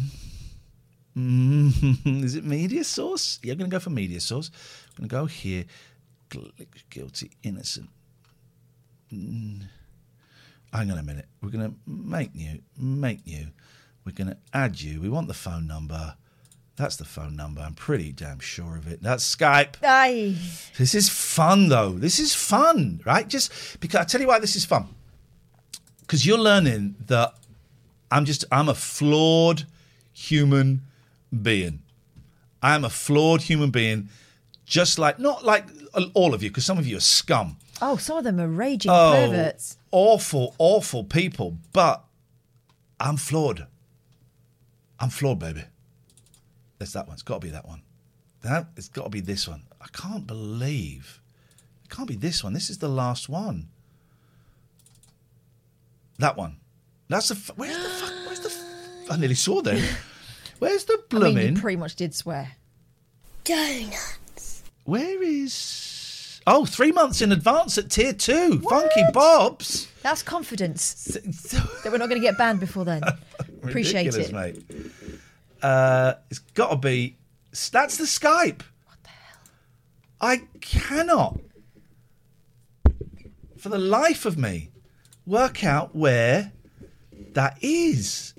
mm, 1.15 2.23
is 2.25 2.35
it 2.35 2.43
media 2.43 2.83
source? 2.83 3.39
Yeah, 3.43 3.53
I'm 3.53 3.59
going 3.59 3.69
to 3.69 3.75
go 3.75 3.79
for 3.79 3.91
media 3.91 4.19
source. 4.19 4.51
I'm 4.97 5.07
going 5.07 5.09
to 5.09 5.15
go 5.15 5.25
here. 5.25 5.63
Guilty, 6.89 7.31
innocent. 7.43 7.89
Mm. 9.13 9.61
Hang 10.73 10.89
on 10.91 10.97
a 10.97 11.03
minute. 11.03 11.27
We're 11.41 11.51
going 11.51 11.69
to 11.69 11.75
make 11.85 12.33
new, 12.33 12.59
make 12.77 13.25
new. 13.27 13.47
We're 14.05 14.13
going 14.13 14.29
to 14.31 14.37
add 14.53 14.81
you. 14.81 14.99
We 14.99 15.07
want 15.07 15.27
the 15.27 15.33
phone 15.33 15.67
number. 15.67 16.15
That's 16.75 16.95
the 16.95 17.05
phone 17.05 17.35
number. 17.35 17.61
I'm 17.61 17.75
pretty 17.75 18.11
damn 18.11 18.39
sure 18.39 18.75
of 18.75 18.87
it. 18.87 19.03
That's 19.03 19.23
Skype. 19.35 19.75
Aye. 19.83 20.35
This 20.77 20.95
is 20.95 21.07
fun, 21.07 21.69
though. 21.69 21.91
This 21.91 22.17
is 22.17 22.33
fun, 22.33 23.01
right? 23.05 23.27
Just 23.27 23.79
because 23.79 23.99
I 24.01 24.03
tell 24.05 24.19
you 24.19 24.27
why 24.27 24.39
this 24.39 24.55
is 24.55 24.65
fun. 24.65 24.87
Because 26.01 26.25
you're 26.25 26.39
learning 26.39 26.95
that 27.05 27.35
I'm 28.09 28.25
just 28.25 28.45
I'm 28.51 28.69
a 28.69 28.75
flawed 28.75 29.65
human 30.11 30.81
being. 31.41 31.83
I 32.61 32.75
am 32.75 32.83
a 32.83 32.89
flawed 32.89 33.41
human 33.41 33.69
being, 33.69 34.09
just 34.65 34.97
like 34.97 35.19
not 35.19 35.45
like 35.45 35.65
all 36.13 36.33
of 36.33 36.41
you, 36.41 36.49
because 36.49 36.65
some 36.65 36.77
of 36.77 36.87
you 36.87 36.97
are 36.97 37.01
scum. 37.01 37.57
Oh, 37.85 37.97
some 37.97 38.17
of 38.19 38.23
them 38.23 38.39
are 38.39 38.47
raging 38.47 38.89
Oh, 38.91 39.11
perverts. 39.29 39.77
awful, 39.91 40.55
awful 40.57 41.03
people. 41.03 41.57
But 41.73 42.03
I'm 42.99 43.17
flawed. 43.17 43.67
I'm 44.99 45.09
flawed, 45.09 45.39
baby. 45.39 45.63
That's 46.79 46.93
that 46.93 47.07
one. 47.07 47.13
It's 47.15 47.23
got 47.23 47.41
to 47.41 47.47
be 47.47 47.51
that 47.51 47.67
one. 47.67 47.81
That 48.41 48.67
it's 48.77 48.87
got 48.89 49.03
to 49.03 49.09
be 49.09 49.19
this 49.19 49.47
one. 49.47 49.63
I 49.81 49.87
can't 49.91 50.25
believe 50.25 51.19
it 51.83 51.89
can't 51.89 52.07
be 52.07 52.15
this 52.15 52.41
one. 52.43 52.53
This 52.53 52.69
is 52.69 52.77
the 52.77 52.87
last 52.89 53.27
one. 53.27 53.67
That 56.19 56.37
one. 56.37 56.57
That's 57.09 57.27
the. 57.29 57.35
f- 57.35 57.51
Where's 57.55 57.75
the 57.75 57.89
fuck? 57.89 58.13
Where's 58.25 58.39
the? 58.39 58.49
f- 58.49 59.11
I 59.11 59.17
nearly 59.17 59.35
saw 59.35 59.61
them. 59.61 59.81
Where's 60.59 60.85
the 60.85 60.93
I 60.93 60.97
mean, 60.97 61.05
blooming? 61.09 61.55
you 61.55 61.61
pretty 61.61 61.75
much 61.77 61.95
did 61.95 62.15
swear. 62.15 62.53
Donuts. 63.43 64.63
Where 64.85 65.21
is? 65.21 65.92
Oh, 66.45 66.65
three 66.65 66.91
months 66.91 67.21
in 67.21 67.31
advance 67.31 67.77
at 67.77 67.89
tier 67.89 68.13
two. 68.13 68.59
Funky 68.61 69.03
Bob's. 69.13 69.87
That's 70.01 70.21
confidence 70.21 71.05
that 71.83 71.91
we're 71.91 71.97
not 71.97 72.09
going 72.09 72.21
to 72.21 72.27
get 72.27 72.37
banned 72.37 72.59
before 72.59 72.83
then. 72.83 73.01
Appreciate 73.63 74.13
it. 74.13 74.33
mate. 74.33 74.61
Uh, 75.61 76.15
it's 76.29 76.39
got 76.39 76.69
to 76.71 76.75
be. 76.75 77.15
That's 77.71 77.97
the 77.97 78.03
Skype. 78.03 78.61
What 78.85 78.97
the 79.03 79.09
hell? 79.09 79.39
I 80.19 80.41
cannot, 80.59 81.39
for 83.57 83.69
the 83.69 83.77
life 83.77 84.25
of 84.25 84.37
me, 84.37 84.71
work 85.25 85.63
out 85.63 85.95
where 85.95 86.51
that 87.33 87.57
is. 87.61 88.33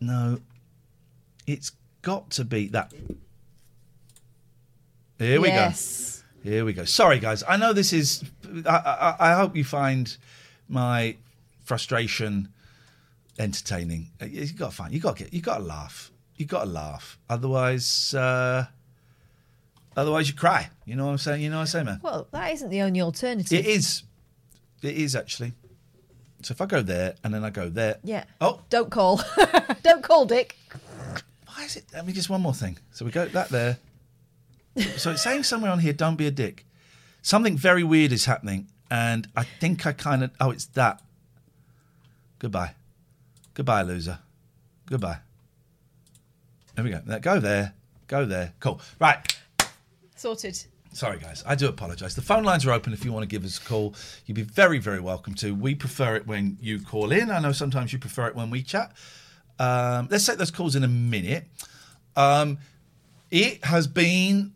No, 0.00 0.40
it's 1.46 1.72
got 2.02 2.30
to 2.30 2.44
be 2.44 2.68
that. 2.68 2.92
Here 5.18 5.40
we 5.40 5.48
go. 5.48 5.54
Yes. 5.54 6.17
go. 6.17 6.17
Here 6.48 6.64
we 6.64 6.72
go. 6.72 6.86
Sorry, 6.86 7.18
guys. 7.18 7.44
I 7.46 7.58
know 7.58 7.74
this 7.74 7.92
is. 7.92 8.24
I, 8.64 8.70
I, 9.18 9.32
I 9.32 9.34
hope 9.34 9.54
you 9.54 9.64
find 9.64 10.16
my 10.66 11.16
frustration 11.62 12.48
entertaining. 13.38 14.10
You 14.26 14.46
got 14.54 14.70
to 14.70 14.76
find. 14.76 14.94
You 14.94 14.98
got 15.00 15.18
to 15.18 15.24
get. 15.24 15.34
You 15.34 15.42
got 15.42 15.58
to 15.58 15.64
laugh. 15.64 16.10
You 16.36 16.46
got 16.46 16.64
to 16.64 16.70
laugh. 16.70 17.18
Otherwise, 17.28 18.14
uh, 18.14 18.64
otherwise 19.94 20.28
you 20.30 20.34
cry. 20.34 20.70
You 20.86 20.96
know 20.96 21.04
what 21.04 21.12
I'm 21.12 21.18
saying? 21.18 21.42
You 21.42 21.50
know 21.50 21.56
what 21.56 21.62
I'm 21.62 21.66
saying, 21.66 21.84
man? 21.84 22.00
Well, 22.02 22.26
that 22.30 22.50
isn't 22.54 22.70
the 22.70 22.80
only 22.80 23.02
alternative. 23.02 23.58
It 23.58 23.66
is. 23.66 24.04
It 24.82 24.96
is 24.96 25.14
actually. 25.14 25.52
So 26.40 26.52
if 26.52 26.62
I 26.62 26.66
go 26.66 26.80
there 26.80 27.14
and 27.22 27.34
then 27.34 27.44
I 27.44 27.50
go 27.50 27.68
there. 27.68 27.98
Yeah. 28.04 28.24
Oh, 28.40 28.60
Don't 28.70 28.90
call. 28.90 29.20
Don't 29.82 30.02
call, 30.02 30.24
Dick. 30.24 30.56
why 31.46 31.64
is 31.64 31.76
it? 31.76 31.84
Let 31.92 32.06
me 32.06 32.14
just 32.14 32.30
one 32.30 32.40
more 32.40 32.54
thing. 32.54 32.78
So 32.92 33.04
we 33.04 33.10
go 33.10 33.26
that 33.26 33.50
there. 33.50 33.78
So 34.76 35.12
it's 35.12 35.22
saying 35.22 35.44
somewhere 35.44 35.70
on 35.70 35.80
here, 35.80 35.92
"Don't 35.92 36.16
be 36.16 36.26
a 36.26 36.30
dick." 36.30 36.64
Something 37.22 37.56
very 37.56 37.82
weird 37.82 38.12
is 38.12 38.24
happening, 38.26 38.68
and 38.90 39.28
I 39.36 39.44
think 39.44 39.86
I 39.86 39.92
kind 39.92 40.24
of. 40.24 40.30
Oh, 40.40 40.50
it's 40.50 40.66
that. 40.66 41.02
Goodbye. 42.38 42.72
Goodbye, 43.54 43.82
loser. 43.82 44.20
Goodbye. 44.86 45.18
There 46.74 46.84
we 46.84 46.90
go. 46.90 47.18
Go 47.18 47.40
there. 47.40 47.74
Go 48.06 48.24
there. 48.24 48.54
Cool. 48.60 48.80
Right. 49.00 49.36
Sorted. 50.14 50.64
Sorry, 50.92 51.18
guys. 51.18 51.44
I 51.46 51.54
do 51.54 51.68
apologise. 51.68 52.14
The 52.14 52.22
phone 52.22 52.44
lines 52.44 52.64
are 52.66 52.72
open 52.72 52.92
if 52.92 53.04
you 53.04 53.12
want 53.12 53.24
to 53.24 53.28
give 53.28 53.44
us 53.44 53.58
a 53.58 53.60
call. 53.60 53.94
You'd 54.26 54.34
be 54.34 54.42
very, 54.42 54.78
very 54.78 55.00
welcome 55.00 55.34
to. 55.34 55.54
We 55.54 55.74
prefer 55.74 56.16
it 56.16 56.26
when 56.26 56.56
you 56.60 56.80
call 56.80 57.12
in. 57.12 57.30
I 57.30 57.40
know 57.40 57.52
sometimes 57.52 57.92
you 57.92 57.98
prefer 57.98 58.28
it 58.28 58.34
when 58.34 58.48
we 58.48 58.62
chat. 58.62 58.92
Um, 59.58 60.08
let's 60.10 60.24
take 60.24 60.38
those 60.38 60.50
calls 60.50 60.76
in 60.76 60.84
a 60.84 60.88
minute. 60.88 61.46
Um, 62.16 62.58
it 63.30 63.64
has 63.64 63.86
been 63.86 64.54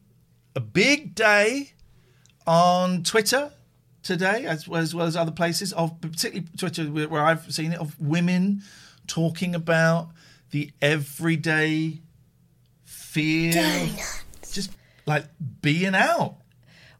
a 0.55 0.61
big 0.61 1.15
day 1.15 1.73
on 2.47 3.03
Twitter 3.03 3.53
today, 4.03 4.47
as 4.47 4.69
well 4.69 4.81
as, 4.81 4.95
well 4.95 5.07
as 5.07 5.17
other 5.17 5.33
places, 5.33 5.73
of 5.73 6.01
particularly 6.01 6.49
Twitter, 6.57 6.85
where 6.85 7.25
I've 7.25 7.53
seen 7.53 7.73
it, 7.73 7.79
of 7.79 7.99
women 8.01 8.63
talking 9.07 9.55
about 9.55 10.11
the 10.51 10.71
everyday 10.81 12.01
fear, 12.85 13.89
just 14.53 14.71
like 15.07 15.25
being 15.61 15.95
out. 15.95 16.37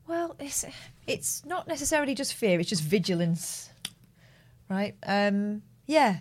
Well, 0.07 0.37
it's 0.39 0.65
it's 1.07 1.45
not 1.45 1.67
necessarily 1.69 2.15
just 2.15 2.35
fear; 2.35 2.61
it's 2.61 2.69
just 2.69 2.83
vigilance, 2.83 3.71
right? 4.69 4.95
Um, 5.07 5.63
yeah. 5.87 6.21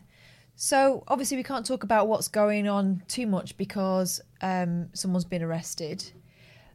So 0.55 1.03
obviously, 1.07 1.37
we 1.37 1.43
can't 1.43 1.65
talk 1.65 1.83
about 1.83 2.07
what's 2.07 2.27
going 2.27 2.67
on 2.67 3.01
too 3.07 3.25
much 3.25 3.57
because 3.57 4.21
um, 4.41 4.89
someone's 4.93 5.25
been 5.25 5.41
arrested. 5.41 6.11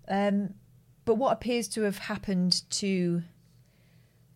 Um, 0.08 0.54
but 1.04 1.14
what 1.14 1.32
appears 1.32 1.68
to 1.68 1.82
have 1.82 1.98
happened 1.98 2.62
to 2.70 3.22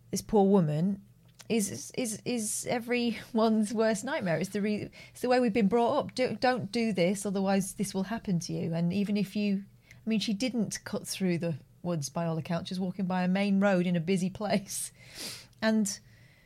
this 0.09 0.21
poor 0.21 0.45
woman 0.45 1.01
is 1.49 1.91
is 1.97 2.21
is 2.23 2.65
everyone's 2.69 3.73
worst 3.73 4.03
nightmare. 4.03 4.37
It's 4.37 4.49
the 4.49 4.61
re- 4.61 4.89
it's 5.11 5.21
the 5.21 5.29
way 5.29 5.39
we've 5.39 5.53
been 5.53 5.67
brought 5.67 5.97
up. 5.97 6.15
Don't 6.15 6.39
don't 6.39 6.71
do 6.71 6.93
this, 6.93 7.25
otherwise 7.25 7.73
this 7.73 7.93
will 7.93 8.03
happen 8.03 8.39
to 8.39 8.53
you. 8.53 8.73
And 8.73 8.93
even 8.93 9.17
if 9.17 9.35
you, 9.35 9.63
I 10.05 10.09
mean, 10.09 10.19
she 10.19 10.33
didn't 10.33 10.79
cut 10.85 11.07
through 11.07 11.39
the 11.39 11.55
woods 11.83 12.09
by 12.09 12.25
all 12.25 12.37
accounts. 12.37 12.69
She 12.69 12.73
was 12.73 12.79
walking 12.79 13.05
by 13.05 13.23
a 13.23 13.27
main 13.27 13.59
road 13.59 13.85
in 13.85 13.95
a 13.95 14.01
busy 14.01 14.29
place, 14.29 14.91
and 15.61 15.99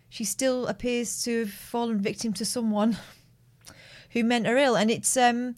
she 0.10 0.24
still 0.24 0.66
appears 0.68 1.24
to 1.24 1.42
have 1.42 1.52
fallen 1.52 2.00
victim 2.00 2.34
to 2.34 2.46
someone 2.46 2.98
who 4.12 4.24
meant 4.24 4.48
her 4.48 4.58
ill, 4.58 4.76
and 4.76 4.90
it's 4.90 5.16
um, 5.18 5.56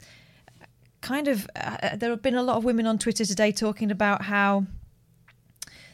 kind 1.01 1.27
of 1.27 1.47
uh, 1.55 1.95
there 1.95 2.09
have 2.09 2.21
been 2.21 2.35
a 2.35 2.43
lot 2.43 2.57
of 2.57 2.63
women 2.63 2.85
on 2.85 2.97
Twitter 2.97 3.25
today 3.25 3.51
talking 3.51 3.91
about 3.91 4.23
how 4.23 4.65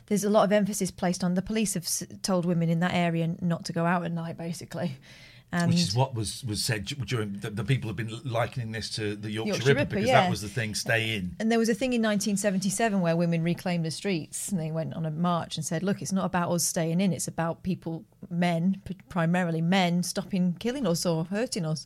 there's 0.08 0.24
a 0.24 0.30
lot 0.30 0.44
of 0.44 0.52
emphasis 0.52 0.92
placed 0.92 1.24
on 1.24 1.34
the 1.34 1.42
police 1.42 1.74
have 1.74 1.88
told 2.22 2.46
women 2.46 2.70
in 2.70 2.80
that 2.82 2.94
area 2.94 3.36
not 3.42 3.66
to 3.66 3.74
go 3.74 3.86
out 3.86 4.04
at 4.04 4.12
night, 4.12 4.38
basically. 4.38 4.98
And 5.52 5.70
Which 5.70 5.82
is 5.82 5.96
what 5.96 6.16
was, 6.16 6.44
was 6.44 6.64
said 6.64 6.86
during 6.86 7.34
the, 7.34 7.52
the 7.52 7.64
people 7.64 7.88
have 7.88 7.96
been 7.96 8.20
likening 8.26 8.72
this 8.72 8.90
to 8.96 9.16
the 9.16 9.30
Yorkshire, 9.30 9.50
Yorkshire 9.50 9.68
Ripper, 9.68 9.80
Ripper, 9.80 9.96
because 9.96 10.08
yeah. 10.08 10.22
that 10.22 10.30
was 10.32 10.42
the 10.42 10.50
thing. 10.50 10.74
Stay 10.74 11.16
in. 11.16 11.36
And 11.40 11.52
there 11.52 11.60
was 11.60 11.70
a 11.70 11.76
thing 11.76 11.94
in 11.94 12.02
1977 12.02 13.00
where 13.02 13.16
women 13.16 13.44
reclaimed 13.44 13.86
the 13.86 13.92
streets 13.92 14.50
and 14.50 14.60
they 14.60 14.72
went 14.72 14.96
on 14.96 15.06
a 15.06 15.12
march 15.12 15.56
and 15.56 15.64
said, 15.64 15.84
look, 15.84 16.02
it's 16.02 16.12
not 16.12 16.26
about 16.26 16.52
us 16.52 16.64
staying 16.64 17.00
in, 17.00 17.14
it's 17.14 17.28
about 17.28 17.62
people, 17.62 18.04
men, 18.32 18.82
primarily 19.10 19.62
men, 19.62 20.02
stopping 20.02 20.56
killing 20.60 20.88
us 20.88 21.06
or 21.06 21.26
hurting 21.26 21.66
us. 21.66 21.86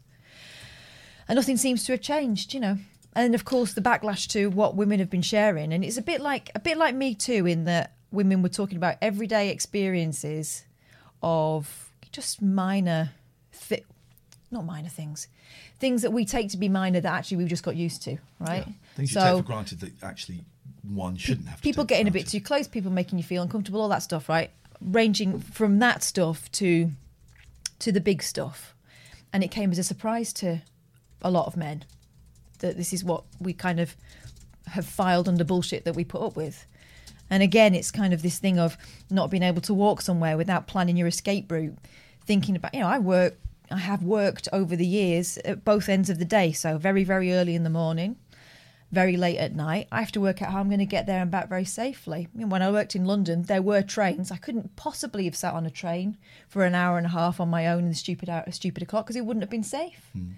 And 1.28 1.36
nothing 1.36 1.58
seems 1.58 1.84
to 1.84 1.92
have 1.92 2.02
changed, 2.02 2.54
you 2.54 2.62
know. 2.62 2.78
And 3.18 3.34
of 3.34 3.46
course, 3.46 3.74
the 3.74 3.82
backlash 3.82 4.28
to 4.34 4.52
what 4.52 4.76
women 4.76 5.00
have 5.00 5.10
been 5.10 5.24
sharing, 5.24 5.74
and 5.74 5.84
it's 5.84 5.98
a 5.98 6.04
bit 6.04 6.22
like 6.22 6.52
a 6.54 6.60
bit 6.60 6.78
like 6.78 6.94
Me 6.94 7.16
Too, 7.16 7.48
in 7.48 7.64
that 7.66 7.94
women 8.12 8.44
were 8.44 8.50
talking 8.50 8.78
about 8.78 8.98
everyday 9.02 9.50
experiences 9.50 10.66
of 11.24 11.92
just 12.12 12.44
minor, 12.44 13.10
thi- 13.52 13.84
not 14.52 14.66
minor 14.66 14.88
things, 14.88 15.28
things 15.80 16.04
that 16.04 16.14
we 16.14 16.26
take 16.26 16.52
to 16.52 16.58
be 16.58 16.70
minor 16.70 17.02
that 17.02 17.12
actually 17.12 17.38
we've 17.38 17.48
just 17.48 17.64
got 17.64 17.76
used 17.76 18.04
to, 18.04 18.18
right? 18.40 18.68
Things 18.96 19.16
you 19.16 19.20
take 19.20 19.36
for 19.38 19.42
granted 19.42 19.80
that 19.80 19.94
actually 20.04 20.44
one 20.88 21.18
shouldn't 21.18 21.48
have 21.48 21.58
to. 21.58 21.64
people 21.64 21.86
getting 21.86 22.08
a 22.08 22.12
bit 22.12 22.28
too 22.28 22.40
close, 22.40 22.68
people 22.68 22.92
making 22.92 23.18
you 23.18 23.24
feel 23.24 23.42
uncomfortable, 23.42 23.82
all 23.82 23.90
that 23.90 24.04
stuff, 24.04 24.30
right? 24.30 24.52
Ranging 24.80 25.40
from 25.40 25.80
that 25.80 26.04
stuff 26.04 26.52
to 26.52 26.92
to 27.80 27.92
the 27.92 28.00
big 28.00 28.22
stuff. 28.22 28.76
And 29.34 29.44
it 29.44 29.50
came 29.50 29.72
as 29.72 29.80
a 29.80 29.84
surprise 29.84 30.32
to 30.34 30.62
a 31.24 31.32
lot 31.32 31.48
of 31.48 31.58
men 31.58 31.84
that 32.60 32.78
this 32.78 32.94
is 32.94 33.04
what 33.04 33.24
we 33.40 33.54
kind 33.54 33.80
of 33.80 33.96
have 34.68 34.86
filed 34.86 35.28
under 35.28 35.44
bullshit 35.44 35.86
that 35.86 35.96
we 35.96 36.04
put 36.04 36.22
up 36.22 36.36
with. 36.36 36.66
And 37.30 37.44
again, 37.44 37.76
it's 37.76 37.92
kind 37.92 38.14
of 38.14 38.22
this 38.22 38.40
thing 38.40 38.60
of 38.60 38.78
not 39.10 39.30
being 39.30 39.44
able 39.44 39.62
to 39.62 39.74
walk 39.74 40.02
somewhere 40.02 40.38
without 40.38 40.68
planning 40.68 40.98
your 40.98 41.08
escape 41.08 41.52
route, 41.52 41.78
thinking 42.26 42.56
about, 42.56 42.74
you 42.74 42.80
know, 42.80 42.88
I 42.88 43.00
work, 43.00 43.38
I 43.70 43.78
have 43.78 44.04
worked 44.04 44.48
over 44.54 44.76
the 44.76 44.86
years 44.86 45.38
at 45.40 45.66
both 45.66 45.90
ends 45.90 46.10
of 46.10 46.20
the 46.20 46.26
day. 46.26 46.52
So 46.52 46.78
very, 46.78 47.04
very 47.04 47.34
early 47.34 47.54
in 47.54 47.64
the 47.64 47.70
morning, 47.70 48.16
very 48.94 49.18
late 49.18 49.38
at 49.38 49.54
night. 49.54 49.88
I 49.92 50.00
have 50.00 50.14
to 50.14 50.22
work 50.22 50.42
out 50.42 50.52
how 50.52 50.60
I'm 50.60 50.70
going 50.70 50.80
to 50.80 50.86
get 50.86 51.06
there 51.06 51.22
and 51.22 51.30
back 51.30 51.50
very 51.50 51.66
safely. 51.66 52.30
I 52.34 52.38
mean, 52.38 52.50
when 52.50 52.62
I 52.62 52.72
worked 52.72 52.96
in 52.96 53.04
London, 53.04 53.44
there 53.44 53.62
were 53.62 53.82
trains. 53.82 54.32
I 54.32 54.38
couldn't 54.38 54.78
possibly 54.78 55.26
have 55.26 55.36
sat 55.36 55.54
on 55.54 55.66
a 55.66 55.70
train 55.70 56.18
for 56.48 56.64
an 56.64 56.76
hour 56.76 56.98
and 56.98 57.08
a 57.08 57.10
half 57.10 57.42
on 57.42 57.50
my 57.50 57.68
own 57.68 57.84
in 57.84 57.90
the 57.90 57.96
stupid 57.96 58.30
hour, 58.30 58.46
stupid 58.52 58.84
o'clock 58.84 59.06
because 59.06 59.18
it 59.18 59.26
wouldn't 59.26 59.44
have 59.44 59.50
been 59.50 59.64
safe. 59.64 60.10
Hmm. 60.14 60.32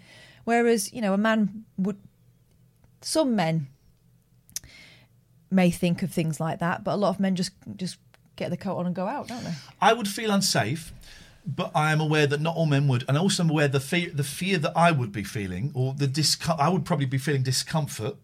Whereas, 0.46 0.92
you 0.92 1.02
know, 1.02 1.14
a 1.14 1.18
man 1.18 1.66
would, 1.78 1.98
some 3.02 3.36
men 3.36 3.68
may 5.52 5.72
think 5.72 6.04
of 6.04 6.12
things 6.12 6.40
like 6.40 6.60
that, 6.60 6.84
but 6.84 6.94
a 6.94 6.98
lot 6.98 7.10
of 7.10 7.20
men 7.20 7.36
just 7.36 7.52
just 7.76 7.98
get 8.36 8.50
the 8.50 8.58
coat 8.58 8.78
on 8.78 8.86
and 8.86 8.96
go 8.96 9.08
out, 9.08 9.28
don't 9.28 9.44
they? 9.44 9.54
I 9.82 9.94
would 9.94 10.08
feel 10.08 10.32
unsafe, 10.32 10.94
but 11.46 11.72
I 11.76 11.92
am 11.92 12.00
aware 12.00 12.28
that 12.28 12.42
not 12.42 12.56
all 12.56 12.66
men 12.66 12.88
would, 12.88 13.04
and 13.08 13.18
also 13.18 13.44
I'm 13.44 13.50
aware 13.50 13.68
the 13.68 13.80
fear, 13.80 14.10
the 14.14 14.24
fear 14.24 14.58
that 14.60 14.74
I 14.76 14.92
would 14.92 15.12
be 15.12 15.24
feeling, 15.24 15.72
or 15.74 15.94
the 15.94 16.08
discom- 16.08 16.60
I 16.60 16.70
would 16.70 16.86
probably 16.86 17.06
be 17.06 17.18
feeling 17.18 17.44
discomfort, 17.44 18.16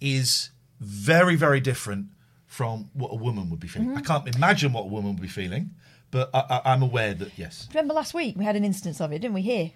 is 0.00 0.50
very, 0.80 1.36
very 1.36 1.60
different 1.60 2.06
from 2.46 2.90
what 2.94 3.12
a 3.12 3.16
woman 3.16 3.50
would 3.50 3.60
be 3.60 3.68
feeling. 3.68 3.88
Mm-hmm. 3.88 3.98
I 3.98 4.02
can't 4.02 4.34
imagine 4.34 4.72
what 4.72 4.82
a 4.82 4.88
woman 4.88 5.12
would 5.12 5.22
be 5.22 5.28
feeling, 5.28 5.70
but 6.10 6.30
I, 6.32 6.44
I, 6.64 6.72
I'm 6.72 6.82
aware 6.82 7.14
that 7.14 7.36
yes. 7.36 7.68
Remember 7.70 7.94
last 7.94 8.14
week 8.14 8.36
we 8.36 8.44
had 8.44 8.56
an 8.56 8.64
instance 8.64 9.00
of 9.00 9.12
it, 9.12 9.18
didn't 9.20 9.34
we? 9.34 9.42
Here, 9.42 9.72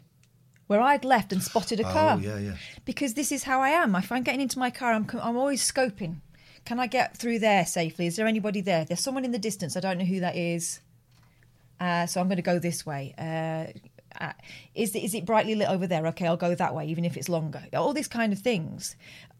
where 0.67 0.81
I'd 0.81 1.05
left 1.05 1.33
and 1.33 1.43
spotted 1.43 1.81
a 1.81 1.85
car. 1.85 2.17
Oh 2.19 2.21
yeah, 2.21 2.39
yeah. 2.39 2.55
Because 2.85 3.15
this 3.15 3.33
is 3.33 3.45
how 3.45 3.61
I 3.61 3.71
am. 3.71 3.95
If 3.95 4.11
I'm 4.13 4.23
getting 4.23 4.41
into 4.41 4.59
my 4.59 4.71
car, 4.71 4.93
I'm 4.93 5.07
I'm 5.21 5.37
always 5.37 5.63
scoping. 5.63 6.17
Can 6.65 6.79
I 6.79 6.87
get 6.87 7.17
through 7.17 7.41
there 7.41 7.67
safely? 7.67 8.07
Is 8.07 8.17
there 8.17 8.27
anybody 8.27 8.61
there? 8.61 8.85
There's 8.85 9.01
someone 9.01 9.25
in 9.25 9.33
the 9.33 9.39
distance. 9.39 9.77
I 9.77 9.81
don't 9.81 9.99
know 9.99 10.05
who 10.05 10.21
that 10.21 10.37
is. 10.37 10.81
Uh, 11.81 12.07
so 12.07 12.21
I'm 12.21 12.29
going 12.29 12.37
to 12.37 12.43
go 12.43 12.61
this 12.61 12.87
way. 12.87 13.13
Uh, 13.19 13.77
uh, 14.21 14.33
is 14.75 14.95
is 14.95 15.15
it 15.15 15.25
brightly 15.25 15.55
lit 15.55 15.69
over 15.69 15.87
there? 15.87 16.07
Okay, 16.09 16.27
I'll 16.27 16.37
go 16.37 16.55
that 16.55 16.75
way, 16.75 16.87
even 16.87 17.05
if 17.05 17.17
it's 17.17 17.29
longer. 17.29 17.65
All 17.75 17.93
these 17.93 18.09
kind 18.09 18.33
of 18.33 18.39
things. 18.39 18.95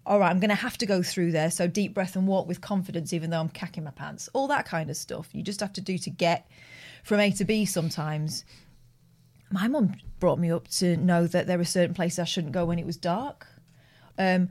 All 0.05 0.19
right, 0.19 0.31
I'm 0.31 0.41
going 0.41 0.51
to 0.51 0.57
have 0.57 0.77
to 0.79 0.87
go 0.87 1.03
through 1.03 1.31
there. 1.31 1.51
So 1.51 1.69
deep 1.69 1.95
breath 1.95 2.17
and 2.17 2.27
walk 2.27 2.49
with 2.49 2.61
confidence, 2.61 3.13
even 3.13 3.31
though 3.31 3.39
I'm 3.39 3.49
cacking 3.49 3.85
my 3.85 3.93
pants. 3.93 4.29
All 4.33 4.49
that 4.49 4.65
kind 4.65 4.91
of 4.91 4.97
stuff. 4.97 5.29
You 5.33 5.43
just 5.43 5.61
have 5.61 5.73
to 5.75 5.81
do 5.81 5.97
to 5.99 6.11
get 6.11 6.51
from 7.05 7.21
A 7.21 7.31
to 7.33 7.45
B 7.45 7.65
sometimes. 7.65 8.45
My 9.53 9.69
mum 9.69 9.95
brought 10.19 10.39
me 10.39 10.51
up 10.51 10.69
to 10.69 10.97
know 10.97 11.27
that 11.27 11.47
there 11.47 11.61
are 11.61 11.65
certain 11.65 11.95
places 11.95 12.19
I 12.19 12.25
shouldn't 12.25 12.53
go 12.53 12.65
when 12.65 12.79
it 12.79 12.87
was 12.87 12.97
dark. 12.97 13.47
Um, 14.19 14.49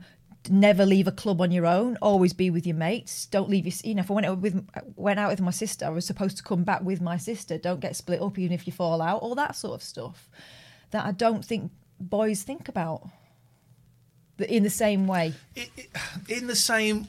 never 0.48 0.84
leave 0.84 1.06
a 1.06 1.12
club 1.12 1.40
on 1.40 1.50
your 1.50 1.66
own. 1.66 1.96
Always 2.00 2.32
be 2.32 2.50
with 2.50 2.66
your 2.66 2.76
mates. 2.76 3.26
Don't 3.26 3.48
leave 3.48 3.66
your. 3.66 3.74
You 3.84 3.94
know, 3.94 4.00
if 4.00 4.10
I 4.10 4.14
went 4.14 4.26
out 4.26 4.38
with 4.38 4.66
went 4.96 5.18
out 5.18 5.30
with 5.30 5.40
my 5.40 5.50
sister, 5.50 5.86
I 5.86 5.90
was 5.90 6.06
supposed 6.06 6.36
to 6.38 6.42
come 6.42 6.64
back 6.64 6.82
with 6.82 7.00
my 7.00 7.16
sister. 7.16 7.58
Don't 7.58 7.80
get 7.80 7.96
split 7.96 8.20
up 8.20 8.38
even 8.38 8.52
if 8.52 8.66
you 8.66 8.72
fall 8.72 9.02
out. 9.02 9.22
All 9.22 9.34
that 9.34 9.56
sort 9.56 9.74
of 9.74 9.82
stuff 9.82 10.28
that 10.90 11.04
I 11.04 11.12
don't 11.12 11.44
think 11.44 11.72
boys 12.00 12.42
think 12.42 12.68
about 12.68 13.08
in 14.38 14.62
the 14.62 14.70
same 14.70 15.06
way. 15.06 15.34
In 16.28 16.46
the 16.46 16.56
same 16.56 17.08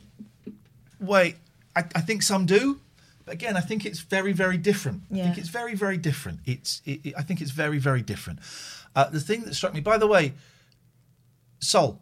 way, 1.00 1.36
I, 1.76 1.84
I 1.96 2.02
think 2.02 2.24
some 2.24 2.46
do. 2.46 2.80
Again, 3.34 3.58
I 3.58 3.62
think 3.62 3.86
it's 3.86 4.00
very, 4.00 4.32
very 4.34 4.58
different. 4.58 5.02
I 5.12 5.16
think 5.26 5.38
it's 5.40 5.50
very, 5.50 5.76
very 5.76 5.98
different. 5.98 6.40
It's. 6.46 6.82
It, 6.86 7.00
it- 7.08 7.14
I 7.18 7.24
think 7.24 7.42
it's 7.42 7.52
very, 7.52 7.80
very 7.80 8.02
different. 8.02 8.40
Uh, 8.96 9.10
the 9.10 9.20
thing 9.20 9.42
that 9.46 9.54
struck 9.56 9.74
me, 9.74 9.82
by 9.82 9.98
the 9.98 10.08
way, 10.08 10.34
Sol. 11.60 12.00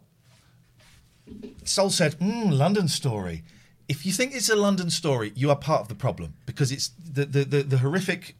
Sol 1.64 1.90
said, 1.90 2.18
mm, 2.18 2.52
"London 2.52 2.88
story." 2.88 3.42
If 3.88 4.06
you 4.06 4.12
think 4.12 4.34
it's 4.34 4.48
a 4.48 4.56
London 4.56 4.90
story, 4.90 5.32
you 5.34 5.50
are 5.50 5.56
part 5.56 5.80
of 5.82 5.88
the 5.88 5.94
problem 5.94 6.34
because 6.46 6.70
it's 6.72 6.88
the 7.12 7.24
the, 7.24 7.44
the, 7.44 7.62
the 7.62 7.78
horrific 7.78 8.36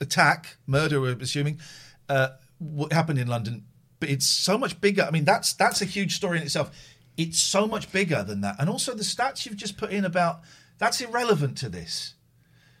attack, 0.00 0.56
murder. 0.66 1.00
We're 1.00 1.16
assuming 1.20 1.60
uh, 2.08 2.28
what 2.58 2.92
happened 2.92 3.18
in 3.18 3.28
London, 3.28 3.64
but 4.00 4.08
it's 4.08 4.26
so 4.26 4.58
much 4.58 4.80
bigger. 4.80 5.02
I 5.02 5.10
mean, 5.10 5.24
that's 5.24 5.52
that's 5.52 5.80
a 5.82 5.84
huge 5.86 6.14
story 6.16 6.38
in 6.38 6.44
itself. 6.44 6.70
It's 7.16 7.38
so 7.40 7.66
much 7.66 7.92
bigger 7.92 8.22
than 8.24 8.40
that, 8.40 8.56
and 8.58 8.68
also 8.68 8.94
the 8.94 9.04
stats 9.04 9.46
you've 9.46 9.56
just 9.56 9.76
put 9.76 9.90
in 9.90 10.04
about 10.04 10.40
that's 10.78 11.00
irrelevant 11.00 11.56
to 11.58 11.68
this. 11.68 12.14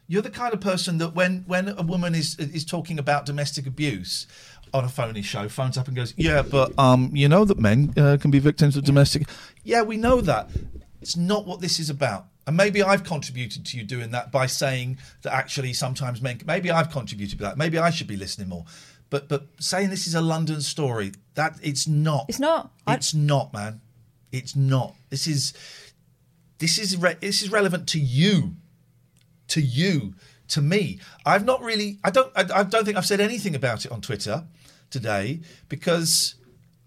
You're 0.06 0.22
the 0.22 0.30
kind 0.30 0.52
of 0.52 0.60
person 0.60 0.98
that 0.98 1.14
when 1.14 1.44
when 1.46 1.68
a 1.68 1.82
woman 1.82 2.14
is 2.14 2.38
is 2.38 2.64
talking 2.64 2.98
about 2.98 3.26
domestic 3.26 3.66
abuse 3.66 4.26
on 4.72 4.84
a 4.84 4.88
phony 4.88 5.22
show, 5.22 5.48
phones 5.48 5.78
up 5.78 5.86
and 5.88 5.96
goes, 5.96 6.12
"Yeah, 6.16 6.42
but 6.42 6.78
um, 6.78 7.10
you 7.14 7.28
know 7.28 7.44
that 7.44 7.58
men 7.58 7.94
uh, 7.96 8.18
can 8.20 8.30
be 8.30 8.38
victims 8.38 8.76
of 8.76 8.84
domestic." 8.84 9.28
Yeah, 9.62 9.82
we 9.82 9.96
know 9.96 10.20
that. 10.20 10.50
It's 11.00 11.16
not 11.16 11.46
what 11.46 11.60
this 11.60 11.78
is 11.78 11.90
about. 11.90 12.26
And 12.46 12.56
maybe 12.56 12.82
I've 12.82 13.04
contributed 13.04 13.64
to 13.66 13.76
you 13.78 13.84
doing 13.84 14.10
that 14.10 14.30
by 14.30 14.46
saying 14.46 14.98
that 15.22 15.32
actually 15.32 15.72
sometimes 15.72 16.20
men. 16.20 16.40
Maybe 16.46 16.70
I've 16.70 16.90
contributed 16.90 17.38
to 17.38 17.44
that. 17.44 17.56
Maybe 17.56 17.78
I 17.78 17.90
should 17.90 18.06
be 18.06 18.16
listening 18.16 18.48
more. 18.48 18.64
But 19.10 19.28
but 19.28 19.46
saying 19.58 19.90
this 19.90 20.06
is 20.06 20.14
a 20.14 20.20
London 20.20 20.60
story, 20.60 21.12
that 21.34 21.58
it's 21.62 21.86
not. 21.86 22.26
It's 22.28 22.40
not. 22.40 22.72
It's 22.86 23.14
not, 23.14 23.52
man. 23.52 23.80
It's 24.32 24.56
not. 24.56 24.94
This 25.10 25.26
is 25.26 25.54
this 26.58 26.78
is 26.78 26.96
re- 26.96 27.16
this 27.20 27.42
is 27.42 27.50
relevant 27.50 27.88
to 27.90 28.00
you, 28.00 28.56
to 29.54 29.60
you, 29.60 30.14
to 30.48 30.60
me. 30.60 30.98
I've 31.24 31.44
not 31.44 31.60
really. 31.62 31.98
I 32.04 32.10
don't. 32.10 32.30
I, 32.36 32.42
I 32.60 32.62
don't 32.64 32.84
think 32.84 32.96
I've 32.98 33.06
said 33.12 33.20
anything 33.20 33.54
about 33.54 33.84
it 33.84 33.90
on 33.92 34.00
Twitter 34.00 34.44
today 34.90 35.40
because 35.68 36.34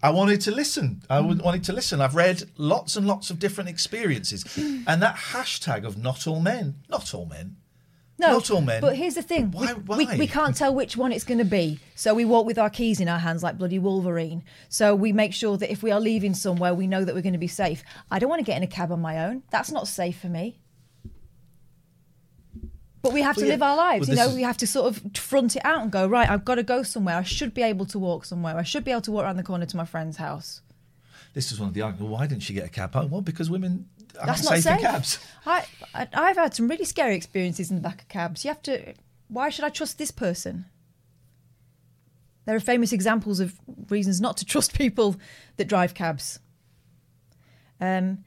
I 0.02 0.10
wanted 0.10 0.40
to 0.42 0.50
listen. 0.52 1.02
I 1.10 1.18
Mm. 1.20 1.42
wanted 1.42 1.64
to 1.64 1.72
listen. 1.72 2.00
I've 2.00 2.14
read 2.14 2.44
lots 2.56 2.96
and 2.96 3.06
lots 3.06 3.30
of 3.30 3.38
different 3.38 3.68
experiences, 3.70 4.40
and 4.86 5.02
that 5.02 5.16
hashtag 5.32 5.84
of 5.84 5.98
not 5.98 6.26
all 6.26 6.40
men, 6.40 6.76
not 6.88 7.14
all 7.14 7.26
men. 7.26 7.56
No, 8.20 8.32
Not 8.32 8.50
all 8.50 8.60
men. 8.62 8.80
But 8.80 8.96
here's 8.96 9.14
the 9.14 9.22
thing: 9.22 9.52
Why- 9.52 9.74
we, 9.74 10.04
why? 10.06 10.16
we 10.18 10.26
can't 10.26 10.56
tell 10.56 10.74
which 10.74 10.96
one 10.96 11.12
it's 11.12 11.22
going 11.22 11.38
to 11.38 11.44
be. 11.60 11.78
So 11.94 12.14
we 12.14 12.24
walk 12.24 12.46
with 12.46 12.58
our 12.58 12.68
keys 12.70 12.98
in 13.00 13.08
our 13.08 13.20
hands 13.20 13.44
like 13.44 13.56
bloody 13.58 13.78
Wolverine. 13.78 14.42
So 14.68 14.92
we 14.96 15.12
make 15.12 15.32
sure 15.32 15.56
that 15.56 15.70
if 15.70 15.84
we 15.84 15.92
are 15.92 16.00
leaving 16.00 16.34
somewhere, 16.34 16.74
we 16.74 16.88
know 16.88 17.04
that 17.04 17.14
we're 17.14 17.22
going 17.22 17.40
to 17.40 17.46
be 17.48 17.54
safe. 17.64 17.84
I 18.10 18.18
don't 18.18 18.28
want 18.28 18.40
to 18.40 18.44
get 18.44 18.56
in 18.56 18.64
a 18.64 18.72
cab 18.78 18.90
on 18.90 19.00
my 19.00 19.24
own. 19.26 19.44
That's 19.50 19.70
not 19.70 19.86
safe 19.86 20.18
for 20.18 20.26
me. 20.28 20.58
But 23.00 23.12
we 23.12 23.22
have 23.22 23.36
to 23.36 23.42
yeah. 23.42 23.52
live 23.52 23.62
our 23.62 23.76
lives. 23.76 24.08
Well, 24.08 24.16
you 24.16 24.22
know, 24.22 24.28
is- 24.30 24.34
we 24.34 24.42
have 24.42 24.56
to 24.58 24.66
sort 24.66 24.86
of 24.86 25.16
front 25.16 25.56
it 25.56 25.64
out 25.64 25.82
and 25.82 25.90
go 25.90 26.06
right. 26.06 26.28
I've 26.28 26.44
got 26.44 26.56
to 26.56 26.62
go 26.62 26.82
somewhere. 26.82 27.16
I 27.16 27.22
should 27.22 27.54
be 27.54 27.62
able 27.62 27.86
to 27.86 27.98
walk 27.98 28.24
somewhere. 28.24 28.56
I 28.56 28.62
should 28.62 28.84
be 28.84 28.90
able 28.90 29.02
to 29.02 29.12
walk 29.12 29.24
around 29.24 29.36
the 29.36 29.42
corner 29.42 29.66
to 29.66 29.76
my 29.76 29.84
friend's 29.84 30.16
house. 30.16 30.62
This 31.34 31.52
is 31.52 31.60
one 31.60 31.68
of 31.68 31.74
the 31.74 31.82
arguments. 31.82 32.10
Why 32.10 32.26
didn't 32.26 32.42
she 32.42 32.54
get 32.54 32.64
a 32.64 32.68
cab 32.68 32.94
home? 32.94 33.10
Well, 33.10 33.20
because 33.20 33.48
women 33.50 33.88
That's 34.14 34.42
not 34.42 34.54
safe, 34.54 34.62
safe. 34.64 34.78
in 34.78 34.84
cabs. 34.84 35.18
I, 35.46 35.64
I 35.94 36.08
I've 36.12 36.36
had 36.36 36.54
some 36.54 36.66
really 36.66 36.84
scary 36.84 37.14
experiences 37.14 37.70
in 37.70 37.76
the 37.76 37.82
back 37.82 38.02
of 38.02 38.08
cabs. 38.08 38.44
You 38.44 38.48
have 38.48 38.62
to. 38.62 38.94
Why 39.28 39.50
should 39.50 39.64
I 39.64 39.68
trust 39.68 39.98
this 39.98 40.10
person? 40.10 40.64
There 42.46 42.56
are 42.56 42.60
famous 42.60 42.92
examples 42.92 43.40
of 43.40 43.54
reasons 43.90 44.20
not 44.22 44.38
to 44.38 44.44
trust 44.46 44.76
people 44.76 45.16
that 45.58 45.68
drive 45.68 45.92
cabs. 45.94 46.40
Um, 47.80 48.24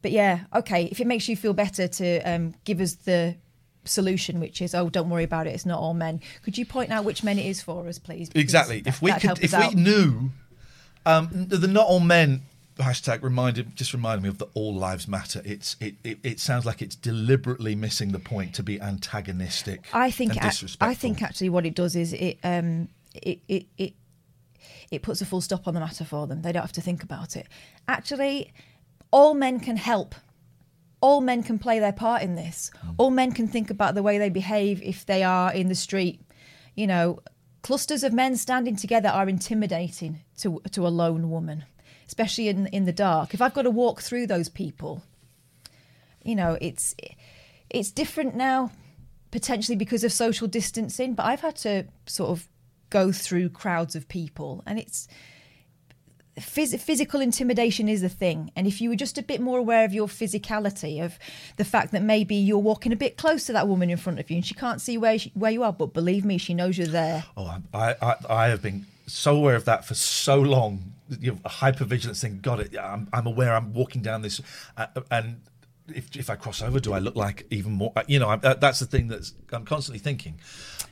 but 0.00 0.12
yeah, 0.12 0.44
okay. 0.54 0.84
If 0.84 1.00
it 1.00 1.06
makes 1.08 1.28
you 1.28 1.36
feel 1.36 1.54
better 1.54 1.88
to 1.88 2.20
um, 2.20 2.54
give 2.64 2.80
us 2.80 2.94
the 2.94 3.36
solution, 3.84 4.40
which 4.40 4.60
is, 4.60 4.74
oh, 4.74 4.88
don't 4.90 5.08
worry 5.10 5.24
about 5.24 5.46
it. 5.46 5.50
It's 5.54 5.66
not 5.66 5.78
all 5.80 5.94
men. 5.94 6.20
Could 6.42 6.58
you 6.58 6.66
point 6.66 6.90
out 6.90 7.04
which 7.04 7.22
men 7.22 7.38
it 7.38 7.46
is 7.46 7.62
for 7.62 7.86
us, 7.88 7.98
please? 7.98 8.28
Because 8.28 8.42
Exactly. 8.42 8.80
that- 8.80 8.88
If 8.90 9.02
we 9.02 9.12
could, 9.12 9.38
if 9.42 9.54
us 9.54 9.74
we 9.74 9.80
knew 9.80 10.30
Um, 11.06 11.28
the, 11.32 11.66
not 11.68 11.86
all 11.86 12.00
men 12.00 12.42
hashtag 12.78 13.22
reminded 13.22 13.74
just 13.74 13.92
reminded 13.92 14.22
me 14.22 14.28
of 14.28 14.38
the 14.38 14.46
all 14.54 14.74
lives 14.74 15.08
matter. 15.08 15.40
It's 15.44 15.74
it, 15.80 15.94
it, 16.04 16.18
it 16.22 16.38
sounds 16.40 16.64
like 16.66 16.80
it's 16.82 16.94
deliberately 16.96 17.74
missing 17.74 18.12
the 18.12 18.18
point 18.18 18.54
to 18.56 18.62
be 18.62 18.80
antagonistic. 18.80 19.84
I 19.92 20.10
think 20.10 20.32
and 20.32 20.40
ac- 20.40 20.48
disrespectful. 20.50 20.88
I 20.90 20.94
think 20.94 21.22
actually 21.22 21.48
what 21.48 21.64
it 21.66 21.74
does 21.74 21.96
is 21.96 22.12
it 22.12 22.38
um 22.44 22.88
it 23.14 23.40
it 23.48 23.66
it 23.78 23.94
it 24.90 25.02
puts 25.02 25.20
a 25.20 25.26
full 25.26 25.40
stop 25.40 25.66
on 25.66 25.74
the 25.74 25.80
matter 25.80 26.04
for 26.04 26.26
them. 26.26 26.42
They 26.42 26.52
don't 26.52 26.62
have 26.62 26.72
to 26.72 26.80
think 26.80 27.02
about 27.02 27.36
it. 27.36 27.46
Actually, 27.88 28.52
all 29.10 29.34
men 29.34 29.60
can 29.60 29.76
help. 29.76 30.14
All 31.00 31.20
men 31.20 31.42
can 31.42 31.58
play 31.58 31.78
their 31.78 31.92
part 31.92 32.22
in 32.22 32.34
this. 32.34 32.70
All 32.96 33.10
men 33.10 33.32
can 33.32 33.46
think 33.46 33.70
about 33.70 33.94
the 33.94 34.02
way 34.02 34.18
they 34.18 34.30
behave 34.30 34.82
if 34.82 35.06
they 35.06 35.22
are 35.22 35.52
in 35.52 35.68
the 35.68 35.74
street. 35.74 36.20
You 36.74 36.86
know, 36.86 37.20
clusters 37.62 38.02
of 38.02 38.12
men 38.12 38.36
standing 38.36 38.76
together 38.76 39.08
are 39.08 39.28
intimidating 39.28 40.20
to 40.38 40.60
to 40.72 40.86
a 40.86 40.88
lone 40.88 41.30
woman, 41.30 41.64
especially 42.06 42.48
in 42.48 42.66
in 42.68 42.84
the 42.84 42.92
dark. 42.92 43.34
If 43.34 43.42
I've 43.42 43.54
got 43.54 43.62
to 43.62 43.70
walk 43.70 44.00
through 44.00 44.26
those 44.26 44.48
people, 44.48 45.02
you 46.22 46.34
know, 46.34 46.58
it's 46.60 46.94
it's 47.70 47.90
different 47.90 48.34
now, 48.34 48.72
potentially 49.30 49.76
because 49.76 50.04
of 50.04 50.12
social 50.12 50.48
distancing. 50.48 51.14
But 51.14 51.26
I've 51.26 51.40
had 51.40 51.56
to 51.56 51.86
sort 52.06 52.30
of 52.30 52.48
go 52.90 53.12
through 53.12 53.50
crowds 53.50 53.94
of 53.94 54.08
people, 54.08 54.62
and 54.66 54.78
it's 54.78 55.06
phys- 56.40 56.78
physical 56.80 57.20
intimidation 57.20 57.88
is 57.88 58.02
a 58.02 58.08
thing. 58.08 58.50
And 58.56 58.66
if 58.66 58.80
you 58.80 58.88
were 58.90 58.96
just 58.96 59.18
a 59.18 59.22
bit 59.22 59.40
more 59.40 59.58
aware 59.58 59.84
of 59.84 59.92
your 59.92 60.06
physicality, 60.08 61.04
of 61.04 61.18
the 61.56 61.64
fact 61.64 61.92
that 61.92 62.02
maybe 62.02 62.34
you're 62.34 62.58
walking 62.58 62.92
a 62.92 62.96
bit 62.96 63.16
close 63.16 63.44
to 63.46 63.52
that 63.52 63.68
woman 63.68 63.90
in 63.90 63.96
front 63.96 64.18
of 64.18 64.30
you, 64.30 64.36
and 64.36 64.46
she 64.46 64.54
can't 64.54 64.80
see 64.80 64.96
where 64.98 65.18
she, 65.18 65.30
where 65.34 65.50
you 65.50 65.62
are, 65.62 65.72
but 65.72 65.92
believe 65.92 66.24
me, 66.24 66.38
she 66.38 66.54
knows 66.54 66.78
you're 66.78 66.86
there. 66.86 67.24
Oh, 67.36 67.58
I, 67.74 67.94
I 68.00 68.14
I 68.28 68.48
have 68.48 68.62
been 68.62 68.86
so 69.06 69.36
aware 69.36 69.56
of 69.56 69.64
that 69.66 69.84
for 69.84 69.94
so 69.94 70.40
long. 70.40 70.92
You 71.20 71.32
know, 71.32 71.38
hypervigilance 71.46 72.20
thing. 72.20 72.40
Got 72.42 72.60
it. 72.60 72.76
I'm, 72.78 73.08
I'm 73.12 73.26
aware. 73.26 73.54
I'm 73.54 73.72
walking 73.72 74.02
down 74.02 74.20
this, 74.22 74.40
uh, 74.76 74.86
and 75.10 75.40
if 75.88 76.14
if 76.14 76.28
I 76.28 76.36
cross 76.36 76.60
over, 76.60 76.78
do 76.80 76.92
I 76.92 76.98
look 76.98 77.16
like 77.16 77.46
even 77.50 77.72
more? 77.72 77.92
uh, 77.96 78.02
You 78.06 78.18
know, 78.18 78.28
I'm, 78.28 78.40
uh, 78.42 78.54
that's 78.54 78.78
the 78.80 78.86
thing 78.86 79.08
that's 79.08 79.32
I'm 79.52 79.64
constantly 79.64 79.98
thinking. 80.00 80.38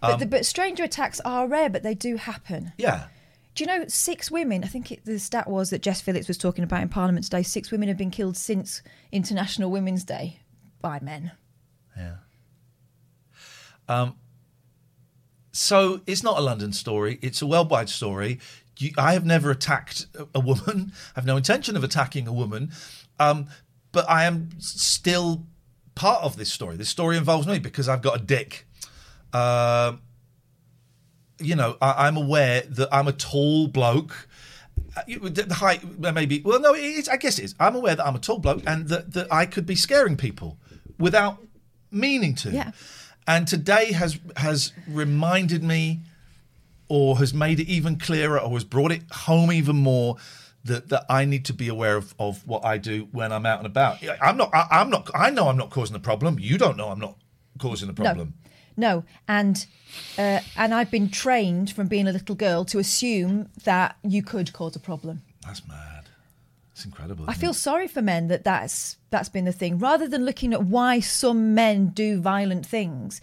But, 0.01 0.13
Um, 0.15 0.21
the, 0.21 0.27
but 0.27 0.47
stranger 0.47 0.85
attacks 0.85 1.21
are 1.25 1.47
rare, 1.47 1.69
but 1.69 1.83
they 1.83 1.95
do 1.95 2.17
happen. 2.17 2.73
yeah. 2.79 3.09
Do 3.57 3.65
you 3.65 3.69
know 3.69 3.87
six 3.89 4.31
women? 4.31 4.63
I 4.65 4.67
think 4.67 4.93
it, 4.93 5.05
the 5.07 5.19
stat 5.19 5.49
was 5.49 5.71
that 5.71 5.81
Jess 5.81 6.03
Phillips 6.03 6.29
was 6.29 6.37
talking 6.37 6.63
about 6.63 6.83
in 6.83 6.91
Parliament 6.91 7.25
today. 7.25 7.43
Six 7.43 7.71
women 7.71 7.89
have 7.89 7.97
been 7.97 8.11
killed 8.11 8.37
since 8.37 8.83
International 9.11 9.71
Women's 9.71 10.05
Day 10.05 10.41
by 10.83 11.01
men. 11.01 11.33
Yeah. 11.97 12.17
Um, 13.89 14.17
so 15.53 16.03
it's 16.07 16.23
not 16.23 16.37
a 16.37 16.43
London 16.43 16.75
story. 16.75 17.19
It's 17.23 17.41
a 17.41 17.47
worldwide 17.47 17.89
story. 17.89 18.41
You, 18.77 18.91
I 18.99 19.15
have 19.15 19.25
never 19.25 19.51
attacked 19.51 20.07
a, 20.35 20.41
woman. 20.41 20.93
I 21.17 21.21
have 21.21 21.25
no 21.25 21.39
intention 21.39 21.79
of 21.79 21.85
attacking 21.85 22.29
a 22.29 22.35
woman. 22.35 22.73
Um, 23.19 23.47
but 23.91 24.05
I 24.11 24.25
am 24.25 24.51
still 24.59 25.47
part 25.95 26.23
of 26.23 26.37
this 26.37 26.53
story. 26.53 26.77
This 26.77 26.91
story 26.91 27.17
involves 27.17 27.47
me 27.47 27.59
because 27.59 27.89
I've 27.89 28.03
got 28.03 28.21
a 28.21 28.23
dick. 28.23 28.67
Um, 29.33 30.03
you 31.39 31.55
know, 31.55 31.77
I, 31.81 32.07
I'm 32.07 32.17
aware 32.17 32.63
that 32.63 32.89
I'm 32.93 33.09
a 33.09 33.13
tall 33.13 33.69
bloke. 33.69 34.29
Uh, 34.97 35.03
The 35.07 35.55
height, 35.55 35.99
maybe. 35.99 36.43
Well, 36.45 36.61
no, 36.61 36.75
it 36.75 36.81
is, 36.81 37.09
I 37.09 37.17
guess 37.17 37.39
it 37.39 37.45
is. 37.45 37.55
I'm 37.61 37.75
aware 37.77 37.95
that 37.97 38.07
I'm 38.07 38.17
a 38.17 38.19
tall 38.19 38.39
bloke 38.39 38.63
and 38.67 38.89
that, 38.89 39.13
that 39.13 39.33
I 39.33 39.47
could 39.47 39.67
be 39.67 39.75
scaring 39.75 40.17
people 40.17 40.59
without 40.99 41.39
meaning 41.91 42.35
to. 42.37 42.51
Yeah. 42.51 42.73
And 43.27 43.49
today 43.49 43.93
has 43.93 44.19
has 44.37 44.73
reminded 44.89 45.63
me, 45.63 46.01
or 46.89 47.19
has 47.19 47.35
made 47.35 47.59
it 47.59 47.69
even 47.69 47.99
clearer, 47.99 48.39
or 48.39 48.51
has 48.53 48.65
brought 48.65 48.93
it 48.93 49.03
home 49.11 49.51
even 49.53 49.77
more. 49.77 50.17
That, 50.65 50.89
that 50.89 51.05
I 51.09 51.25
need 51.27 51.45
to 51.45 51.53
be 51.53 51.69
aware 51.69 51.95
of, 51.97 52.13
of 52.19 52.45
what 52.45 52.65
I 52.65 52.77
do 52.77 53.07
when 53.13 53.31
I'm 53.31 53.47
out 53.47 53.59
and 53.59 53.67
about. 53.67 54.03
I'm 54.21 54.37
not. 54.37 54.51
I, 54.53 54.67
I'm 54.73 54.91
not. 54.91 55.09
I 55.15 55.31
know 55.31 55.47
I'm 55.47 55.57
not 55.57 55.71
causing 55.71 55.95
the 55.95 56.01
problem. 56.01 56.39
You 56.41 56.59
don't 56.59 56.77
know 56.77 56.89
I'm 56.89 56.99
not 56.99 57.17
causing 57.61 57.87
the 57.87 57.95
problem. 57.95 58.35
No, 58.77 59.05
and 59.27 59.67
uh, 60.19 60.41
and 60.57 60.75
I've 60.75 60.91
been 60.91 61.09
trained 61.09 61.71
from 61.71 61.87
being 61.87 62.07
a 62.07 62.13
little 62.13 62.35
girl 62.35 62.65
to 62.67 62.79
assume 62.79 63.49
that 63.65 63.97
you 64.03 64.23
could 64.23 64.53
cause 64.53 64.77
a 64.77 64.81
problem. 64.81 65.23
That's 65.45 65.67
mad. 65.67 66.05
It's 66.73 66.85
incredible. 66.85 67.25
I 67.27 67.33
feel 67.33 67.55
sorry 67.55 67.89
for 67.89 68.03
men 68.03 68.29
that 68.29 68.45
that's 68.45 68.99
that's 69.09 69.31
been 69.31 69.47
the 69.47 69.53
thing. 69.53 69.79
Rather 69.79 70.07
than 70.07 70.27
looking 70.27 70.53
at 70.53 70.63
why 70.65 71.01
some 71.01 71.55
men 71.55 71.89
do 71.89 72.21
violent 72.21 72.67
things, 72.67 73.23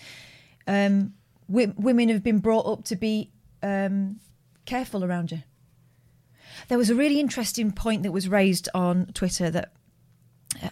um, 0.66 1.14
wi- 1.48 1.74
women 1.78 2.10
have 2.10 2.24
been 2.24 2.40
brought 2.40 2.66
up 2.66 2.84
to 2.86 2.96
be 2.96 3.30
um, 3.62 4.20
careful 4.66 5.04
around 5.04 5.32
you. 5.32 5.44
There 6.68 6.80
was 6.80 6.90
a 6.90 6.96
really 6.96 7.20
interesting 7.20 7.72
point 7.72 8.02
that 8.04 8.12
was 8.12 8.28
raised 8.28 8.70
on 8.74 9.08
Twitter 9.14 9.52
that 9.52 9.72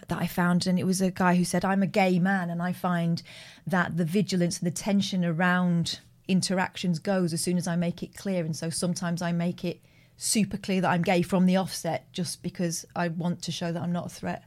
that 0.08 0.18
I 0.18 0.26
found, 0.26 0.66
and 0.66 0.78
it 0.78 0.84
was 0.84 1.00
a 1.00 1.10
guy 1.10 1.36
who 1.36 1.44
said, 1.44 1.64
"I'm 1.64 1.82
a 1.82 1.86
gay 1.86 2.18
man, 2.18 2.50
and 2.50 2.62
I 2.62 2.72
find 2.72 3.22
that 3.66 3.96
the 3.96 4.04
vigilance 4.04 4.58
and 4.58 4.66
the 4.66 4.74
tension 4.74 5.24
around 5.24 6.00
interactions 6.28 6.98
goes 6.98 7.32
as 7.32 7.40
soon 7.40 7.56
as 7.56 7.66
I 7.66 7.76
make 7.76 8.02
it 8.02 8.16
clear, 8.16 8.44
and 8.44 8.56
so 8.56 8.70
sometimes 8.70 9.22
I 9.22 9.32
make 9.32 9.64
it 9.64 9.80
super 10.16 10.56
clear 10.56 10.80
that 10.80 10.90
I'm 10.90 11.02
gay 11.02 11.22
from 11.22 11.46
the 11.46 11.56
offset, 11.56 12.12
just 12.12 12.42
because 12.42 12.84
I 12.94 13.08
want 13.08 13.42
to 13.42 13.52
show 13.52 13.72
that 13.72 13.82
I'm 13.82 13.92
not 13.92 14.06
a 14.06 14.10
threat." 14.10 14.44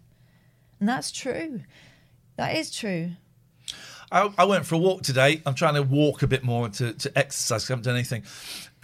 And 0.80 0.90
that's 0.90 1.12
true. 1.12 1.62
That 2.38 2.56
is 2.56 2.76
true. 2.76 3.12
I, 4.12 4.32
I 4.38 4.46
went 4.46 4.66
for 4.66 4.76
a 4.76 4.78
walk 4.78 5.02
today. 5.02 5.42
I'm 5.46 5.56
trying 5.56 5.76
to 5.76 5.84
walk 5.84 6.22
a 6.22 6.28
bit 6.28 6.44
more 6.44 6.70
to, 6.70 6.94
to 6.94 7.18
exercise. 7.18 7.70
I 7.70 7.74
haven't 7.74 7.86
done 7.86 7.96
anything, 7.96 8.24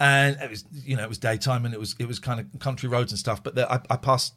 and 0.00 0.36
it 0.40 0.50
was 0.50 0.64
you 0.72 0.96
know 0.96 1.02
it 1.04 1.08
was 1.08 1.18
daytime 1.18 1.64
and 1.64 1.72
it 1.72 1.80
was 1.80 1.94
it 1.98 2.08
was 2.08 2.18
kind 2.18 2.40
of 2.40 2.58
country 2.58 2.88
roads 2.88 3.12
and 3.12 3.18
stuff. 3.18 3.42
But 3.42 3.54
there, 3.54 3.70
I, 3.70 3.80
I 3.88 3.96
passed 3.96 4.34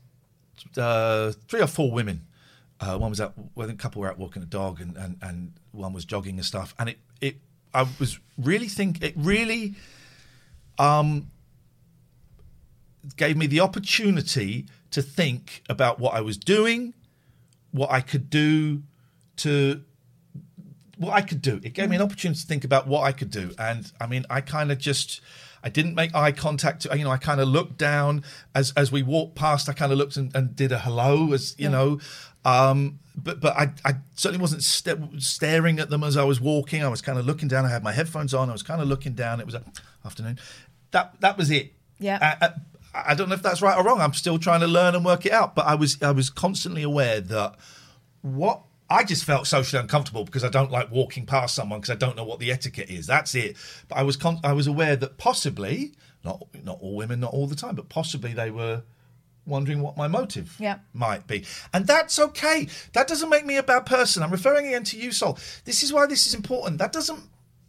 uh, 0.77 1.31
three 1.47 1.61
or 1.61 1.67
four 1.67 1.91
women. 1.91 2.27
Uh, 2.79 2.97
one 2.97 3.09
was 3.09 3.21
out, 3.21 3.33
well, 3.55 3.69
a 3.69 3.73
couple 3.73 4.01
were 4.01 4.09
out 4.09 4.17
walking 4.17 4.43
a 4.43 4.45
dog, 4.45 4.81
and, 4.81 4.97
and, 4.97 5.17
and 5.21 5.53
one 5.71 5.93
was 5.93 6.05
jogging 6.05 6.35
and 6.35 6.45
stuff. 6.45 6.75
And 6.77 6.89
it 6.89 6.99
it 7.21 7.37
I 7.73 7.87
was 7.99 8.19
really 8.37 8.67
think 8.67 9.01
it 9.01 9.13
really 9.15 9.75
um 10.77 11.31
gave 13.15 13.37
me 13.37 13.47
the 13.47 13.59
opportunity 13.59 14.65
to 14.91 15.01
think 15.01 15.63
about 15.69 15.99
what 15.99 16.13
I 16.13 16.21
was 16.21 16.37
doing, 16.37 16.93
what 17.71 17.91
I 17.91 18.01
could 18.01 18.29
do 18.29 18.83
to 19.37 19.83
what 20.97 21.13
I 21.13 21.21
could 21.21 21.41
do. 21.41 21.59
It 21.63 21.73
gave 21.73 21.89
me 21.89 21.95
an 21.95 22.01
opportunity 22.01 22.39
to 22.39 22.47
think 22.47 22.63
about 22.63 22.87
what 22.87 23.03
I 23.03 23.11
could 23.11 23.29
do. 23.29 23.53
And 23.57 23.91
I 23.99 24.07
mean, 24.07 24.25
I 24.29 24.41
kind 24.41 24.71
of 24.71 24.77
just 24.79 25.21
I 25.65 25.69
didn't 25.69 25.95
make 25.95 26.13
eye 26.15 26.31
contact. 26.31 26.85
You 26.85 27.03
know, 27.03 27.09
I 27.11 27.17
kind 27.17 27.41
of 27.41 27.47
looked 27.47 27.77
down 27.77 28.23
as 28.53 28.71
as 28.77 28.91
we 28.91 29.01
walked 29.03 29.35
past. 29.35 29.67
I 29.67 29.73
kind 29.73 29.91
of 29.91 29.97
looked 29.97 30.15
and, 30.15 30.33
and 30.35 30.55
did 30.55 30.71
a 30.71 30.79
hello, 30.79 31.33
as 31.33 31.55
you 31.57 31.65
Yeah. 31.65 31.69
know. 31.71 31.99
Um, 32.45 32.99
but 33.17 33.39
but 33.41 33.57
I, 33.57 33.71
I 33.83 33.95
certainly 34.15 34.41
wasn't 34.41 34.61
st- 34.63 35.21
staring 35.23 35.79
at 35.79 35.89
them 35.89 36.03
as 36.03 36.15
I 36.17 36.23
was 36.23 36.39
walking. 36.39 36.83
I 36.83 36.87
was 36.89 37.01
kind 37.01 37.17
of 37.17 37.25
looking 37.25 37.47
down. 37.47 37.65
I 37.65 37.69
had 37.69 37.83
my 37.83 37.91
headphones 37.93 38.33
on. 38.33 38.49
I 38.49 38.53
was 38.53 38.61
kind 38.63 38.79
of 38.81 38.87
looking 38.87 39.13
down. 39.13 39.39
It 39.39 39.45
was 39.47 39.55
a 39.55 39.63
afternoon. 40.05 40.37
That 40.91 41.19
that 41.21 41.37
was 41.37 41.49
it. 41.49 41.73
Yeah. 41.99 42.19
I, 42.21 42.45
I, 42.45 43.11
I 43.11 43.15
don't 43.15 43.27
know 43.29 43.35
if 43.35 43.41
that's 43.41 43.61
right 43.61 43.75
or 43.77 43.83
wrong. 43.83 43.99
I'm 44.01 44.13
still 44.13 44.37
trying 44.37 44.59
to 44.61 44.67
learn 44.67 44.93
and 44.95 45.03
work 45.03 45.25
it 45.25 45.31
out. 45.31 45.55
But 45.55 45.65
I 45.65 45.73
was 45.75 45.99
I 46.03 46.11
was 46.11 46.29
constantly 46.29 46.83
aware 46.83 47.19
that 47.21 47.55
what 48.21 48.61
I 48.89 49.03
just 49.03 49.23
felt 49.23 49.47
socially 49.47 49.81
uncomfortable 49.81 50.25
because 50.25 50.43
I 50.43 50.49
don't 50.49 50.71
like 50.71 50.91
walking 50.91 51.25
past 51.25 51.55
someone 51.55 51.79
because 51.79 51.89
I 51.91 51.95
don't 51.97 52.15
know 52.15 52.23
what 52.23 52.39
the 52.39 52.51
etiquette 52.51 52.89
is. 52.89 53.07
That's 53.07 53.33
it. 53.35 53.57
But 53.87 53.97
I 53.97 54.03
was 54.03 54.15
con- 54.15 54.39
I 54.43 54.53
was 54.53 54.67
aware 54.67 54.95
that 54.95 55.17
possibly 55.17 55.93
not 56.23 56.45
not 56.63 56.77
all 56.81 56.95
women, 56.95 57.19
not 57.19 57.33
all 57.33 57.47
the 57.47 57.55
time, 57.55 57.75
but 57.75 57.89
possibly 57.89 58.33
they 58.33 58.51
were 58.51 58.83
wondering 59.47 59.79
what 59.81 59.95
my 59.95 60.07
motive 60.07 60.55
Yeah. 60.59 60.79
might 60.93 61.27
be. 61.27 61.45
And 61.73 61.85
that's 61.85 62.17
okay. 62.17 62.67
That 62.93 63.07
doesn't 63.07 63.29
make 63.29 63.45
me 63.45 63.57
a 63.57 63.63
bad 63.63 63.85
person. 63.85 64.23
I'm 64.23 64.31
referring 64.31 64.67
again 64.67 64.83
to 64.85 64.97
you, 64.97 65.11
Sol. 65.11 65.37
This 65.65 65.83
is 65.83 65.93
why 65.93 66.07
this 66.07 66.25
is 66.25 66.33
important. 66.33 66.79
That 66.79 66.91
doesn't 66.91 67.21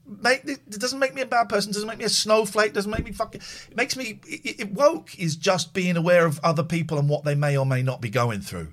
make 0.06 0.44
it 0.44 0.70
doesn't 0.70 0.98
make 0.98 1.14
me 1.14 1.22
a 1.22 1.26
bad 1.26 1.48
person. 1.48 1.72
Doesn't 1.72 1.88
make 1.88 1.98
me 1.98 2.04
a 2.04 2.08
snowflake. 2.08 2.72
Doesn't 2.72 2.90
make 2.90 3.04
me 3.04 3.12
fucking. 3.12 3.40
It 3.70 3.76
makes 3.76 3.96
me. 3.96 4.20
It, 4.26 4.60
it 4.60 4.72
woke 4.72 5.18
is 5.18 5.36
just 5.36 5.74
being 5.74 5.96
aware 5.96 6.26
of 6.26 6.40
other 6.42 6.62
people 6.62 6.98
and 6.98 7.08
what 7.08 7.24
they 7.24 7.34
may 7.34 7.56
or 7.56 7.66
may 7.66 7.82
not 7.82 8.00
be 8.00 8.10
going 8.10 8.40
through. 8.40 8.68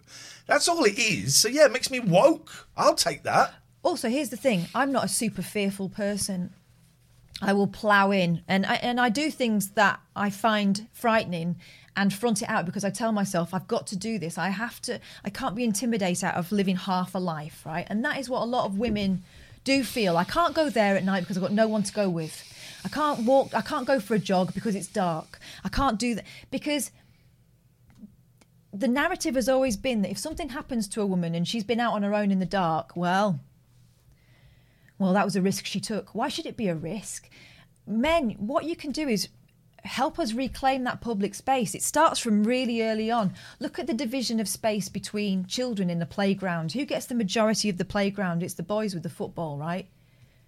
That's 0.45 0.67
all 0.67 0.83
it 0.83 0.97
is. 0.97 1.35
So 1.35 1.47
yeah, 1.47 1.65
it 1.65 1.71
makes 1.71 1.89
me 1.89 1.99
woke. 1.99 2.67
I'll 2.75 2.95
take 2.95 3.23
that. 3.23 3.53
Also, 3.83 4.09
here's 4.09 4.29
the 4.29 4.37
thing: 4.37 4.67
I'm 4.75 4.91
not 4.91 5.05
a 5.05 5.09
super 5.09 5.41
fearful 5.41 5.89
person. 5.89 6.53
I 7.41 7.53
will 7.53 7.67
plow 7.67 8.11
in, 8.11 8.43
and 8.47 8.65
I, 8.65 8.75
and 8.75 8.99
I 8.99 9.09
do 9.09 9.29
things 9.29 9.71
that 9.71 9.99
I 10.15 10.29
find 10.29 10.87
frightening 10.93 11.57
and 11.95 12.13
front 12.13 12.41
it 12.41 12.49
out 12.49 12.65
because 12.65 12.83
I 12.83 12.89
tell 12.89 13.11
myself 13.11 13.53
I've 13.53 13.67
got 13.67 13.87
to 13.87 13.95
do 13.95 14.17
this. 14.17 14.37
I 14.37 14.49
have 14.49 14.81
to. 14.83 14.99
I 15.25 15.29
can't 15.29 15.55
be 15.55 15.63
intimidated 15.63 16.23
out 16.23 16.35
of 16.35 16.51
living 16.51 16.75
half 16.75 17.15
a 17.15 17.19
life, 17.19 17.63
right? 17.65 17.85
And 17.89 18.03
that 18.05 18.17
is 18.19 18.29
what 18.29 18.41
a 18.41 18.45
lot 18.45 18.65
of 18.65 18.77
women 18.77 19.23
do 19.63 19.83
feel. 19.83 20.17
I 20.17 20.23
can't 20.23 20.53
go 20.53 20.69
there 20.69 20.95
at 20.95 21.03
night 21.03 21.21
because 21.21 21.37
I've 21.37 21.43
got 21.43 21.51
no 21.51 21.67
one 21.67 21.83
to 21.83 21.93
go 21.93 22.09
with. 22.09 22.43
I 22.85 22.89
can't 22.89 23.21
walk. 23.25 23.53
I 23.53 23.61
can't 23.61 23.87
go 23.87 23.99
for 23.99 24.13
a 24.13 24.19
jog 24.19 24.53
because 24.53 24.75
it's 24.75 24.87
dark. 24.87 25.39
I 25.63 25.69
can't 25.69 25.97
do 25.97 26.15
that 26.15 26.25
because 26.51 26.91
the 28.73 28.87
narrative 28.87 29.35
has 29.35 29.47
always 29.47 29.77
been 29.77 30.01
that 30.01 30.11
if 30.11 30.17
something 30.17 30.49
happens 30.49 30.87
to 30.89 31.01
a 31.01 31.05
woman 31.05 31.35
and 31.35 31.47
she's 31.47 31.63
been 31.63 31.79
out 31.79 31.93
on 31.93 32.03
her 32.03 32.13
own 32.13 32.31
in 32.31 32.39
the 32.39 32.45
dark, 32.45 32.95
well, 32.95 33.39
well, 34.97 35.13
that 35.13 35.25
was 35.25 35.35
a 35.35 35.41
risk 35.41 35.65
she 35.65 35.79
took. 35.79 36.15
Why 36.15 36.27
should 36.27 36.45
it 36.45 36.57
be 36.57 36.67
a 36.67 36.75
risk? 36.75 37.29
Men, 37.85 38.31
what 38.31 38.65
you 38.65 38.75
can 38.75 38.91
do 38.91 39.07
is 39.07 39.29
help 39.83 40.17
us 40.17 40.33
reclaim 40.33 40.83
that 40.83 41.01
public 41.01 41.35
space. 41.35 41.75
It 41.75 41.83
starts 41.83 42.19
from 42.19 42.43
really 42.43 42.81
early 42.81 43.11
on. 43.11 43.33
Look 43.59 43.77
at 43.79 43.87
the 43.87 43.93
division 43.93 44.39
of 44.39 44.47
space 44.47 44.89
between 44.89 45.45
children 45.45 45.89
in 45.89 45.99
the 45.99 46.05
playground. 46.05 46.71
Who 46.71 46.85
gets 46.85 47.05
the 47.05 47.15
majority 47.15 47.69
of 47.69 47.77
the 47.77 47.85
playground? 47.85 48.43
It's 48.43 48.53
the 48.53 48.63
boys 48.63 48.93
with 48.93 49.03
the 49.03 49.09
football, 49.09 49.57
right? 49.57 49.87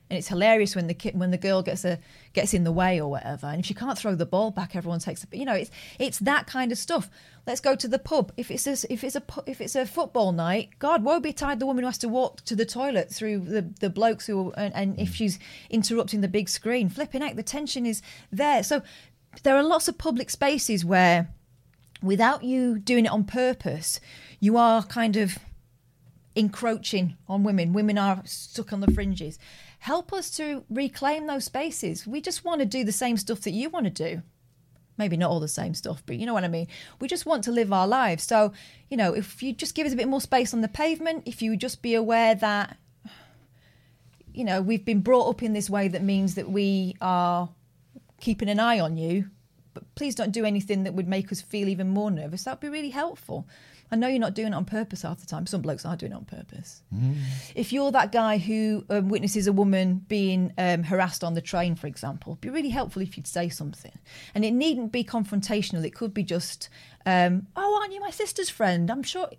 And 0.08 0.20
it's 0.20 0.28
hilarious 0.28 0.76
when 0.76 0.86
the 0.86 0.94
kid, 0.94 1.18
when 1.18 1.32
the 1.32 1.38
girl 1.38 1.64
gets 1.64 1.84
a 1.84 1.98
gets 2.34 2.54
in 2.54 2.64
the 2.64 2.72
way 2.72 3.02
or 3.02 3.10
whatever. 3.10 3.48
And 3.48 3.60
if 3.60 3.66
she 3.66 3.74
can't 3.74 3.98
throw 3.98 4.14
the 4.14 4.26
ball 4.26 4.52
back, 4.52 4.76
everyone 4.76 5.00
takes 5.00 5.24
it. 5.24 5.34
You 5.34 5.46
know, 5.46 5.56
it's 5.56 5.72
it's 5.98 6.20
that 6.20 6.46
kind 6.46 6.72
of 6.72 6.78
stuff. 6.78 7.10
Let's 7.48 7.60
go 7.60 7.76
to 7.76 7.88
the 7.88 7.98
pub. 7.98 8.32
If 8.38 8.52
it's 8.52 8.68
a, 8.68 8.94
if 8.94 9.04
it's 9.04 9.16
a 9.16 9.24
if 9.48 9.60
it's 9.60 9.76
a 9.76 9.84
football 9.84 10.32
night, 10.32 10.70
God, 10.78 11.04
woe 11.04 11.20
betide 11.20 11.60
the 11.60 11.66
woman 11.66 11.84
who 11.84 11.88
has 11.88 11.98
to 12.00 12.08
walk 12.08 12.42
to 12.46 12.56
the 12.56 12.66
toilet 12.66 13.10
through 13.12 13.40
the 13.40 13.64
the 13.80 13.90
blokes 13.90 14.28
who, 14.28 14.52
and, 14.52 14.76
and 14.76 15.00
if 15.00 15.16
she's 15.16 15.40
interrupting 15.72 16.22
the 16.22 16.28
big 16.28 16.50
screen, 16.50 16.88
flipping 16.88 17.24
out, 17.24 17.36
the 17.36 17.44
tension 17.44 17.88
is 17.88 18.04
there. 18.32 18.62
So 18.62 18.84
there 19.44 19.56
are 19.56 19.64
lots 19.64 19.88
of 19.88 19.98
public 19.98 20.30
spaces 20.30 20.84
where, 20.86 21.30
without 22.02 22.44
you 22.44 22.80
doing 22.80 23.06
it 23.06 23.12
on 23.12 23.24
purpose, 23.24 24.00
you 24.40 24.58
are 24.58 24.84
kind 24.84 25.16
of 25.16 25.38
encroaching 26.36 27.16
on 27.28 27.44
women. 27.44 27.74
Women 27.74 27.98
are 27.98 28.22
stuck 28.26 28.74
on 28.74 28.82
the 28.82 28.92
fringes. 28.92 29.40
Help 29.80 30.12
us 30.12 30.30
to 30.32 30.64
reclaim 30.70 31.28
those 31.28 31.46
spaces. 31.46 32.06
We 32.06 32.22
just 32.22 32.44
want 32.44 32.60
to 32.60 32.66
do 32.66 32.84
the 32.84 32.92
same 32.92 33.18
stuff 33.18 33.42
that 33.42 33.52
you 33.52 33.70
want 33.70 33.86
to 33.86 33.90
do. 33.90 34.22
Maybe 34.98 35.18
not 35.18 35.30
all 35.30 35.40
the 35.40 35.48
same 35.48 35.74
stuff, 35.74 36.04
but 36.06 36.18
you 36.18 36.26
know 36.26 36.34
what 36.34 36.46
I 36.46 36.48
mean. 36.48 36.68
We 37.00 37.08
just 37.08 37.26
want 37.26 37.44
to 37.46 37.52
live 37.52 37.74
our 37.74 37.88
lives. 37.88 38.24
So, 38.24 38.54
you 38.90 38.96
know, 38.96 39.14
if 39.14 39.44
you 39.44 39.54
just 39.54 39.76
give 39.76 39.86
us 39.86 39.94
a 39.94 39.98
bit 39.98 40.08
more 40.08 40.22
space 40.22 40.54
on 40.54 40.62
the 40.62 40.68
pavement, 40.70 41.24
if 41.26 41.42
you 41.42 41.58
just 41.58 41.82
be 41.82 41.96
aware 41.96 42.34
that, 42.36 42.78
you 44.34 44.44
know, 44.44 44.62
we've 44.62 44.86
been 44.86 45.02
brought 45.02 45.30
up 45.30 45.44
in 45.44 45.54
this 45.54 45.70
way 45.70 45.88
that 45.90 46.02
means 46.02 46.36
that 46.36 46.50
we 46.50 46.96
are 47.02 47.50
keeping 48.26 48.50
an 48.50 48.60
eye 48.60 48.80
on 48.80 48.98
you, 48.98 49.30
but 49.76 49.84
please 49.94 50.16
don't 50.16 50.32
do 50.32 50.46
anything 50.46 50.84
that 50.84 50.96
would 50.96 51.08
make 51.08 51.32
us 51.32 51.42
feel 51.42 51.70
even 51.70 51.90
more 51.90 52.10
nervous. 52.10 52.44
That 52.44 52.54
would 52.54 52.60
be 52.62 52.70
really 52.70 52.90
helpful. 52.90 53.48
I 53.92 53.96
know 53.98 54.08
you're 54.08 54.18
not 54.18 54.34
doing 54.34 54.48
it 54.48 54.56
on 54.56 54.66
purpose 54.66 55.04
half 55.04 55.20
the 55.20 55.28
time. 55.28 55.46
Some 55.46 55.62
blokes 55.62 55.86
are 55.86 55.96
doing 55.96 56.12
it 56.12 56.16
on 56.16 56.26
purpose. 56.26 56.82
If 57.54 57.72
you're 57.72 57.92
that 57.92 58.12
guy 58.12 58.40
who 58.40 58.84
um, 58.90 59.10
witnesses 59.10 59.46
a 59.46 59.54
woman 59.54 60.04
being 60.08 60.54
um, 60.58 60.82
harassed 60.82 61.24
on 61.24 61.36
the 61.36 61.42
train, 61.42 61.76
for 61.76 61.86
example, 61.86 62.34
it'd 62.34 62.42
be 62.42 62.50
really 62.50 62.70
helpful 62.70 63.04
if 63.04 63.16
you'd 63.16 63.28
say 63.28 63.48
something. 63.48 63.92
And 64.34 64.44
it 64.44 64.54
needn't 64.54 64.92
be 64.92 65.04
confrontational. 65.04 65.86
It 65.86 65.94
could 65.94 66.16
be 66.16 66.24
just, 66.24 66.68
um, 67.06 67.46
"Oh, 67.56 67.78
aren't 67.80 67.94
you 67.94 68.00
my 68.00 68.10
sister's 68.10 68.50
friend?" 68.50 68.90
I'm 68.90 69.04
sure 69.04 69.30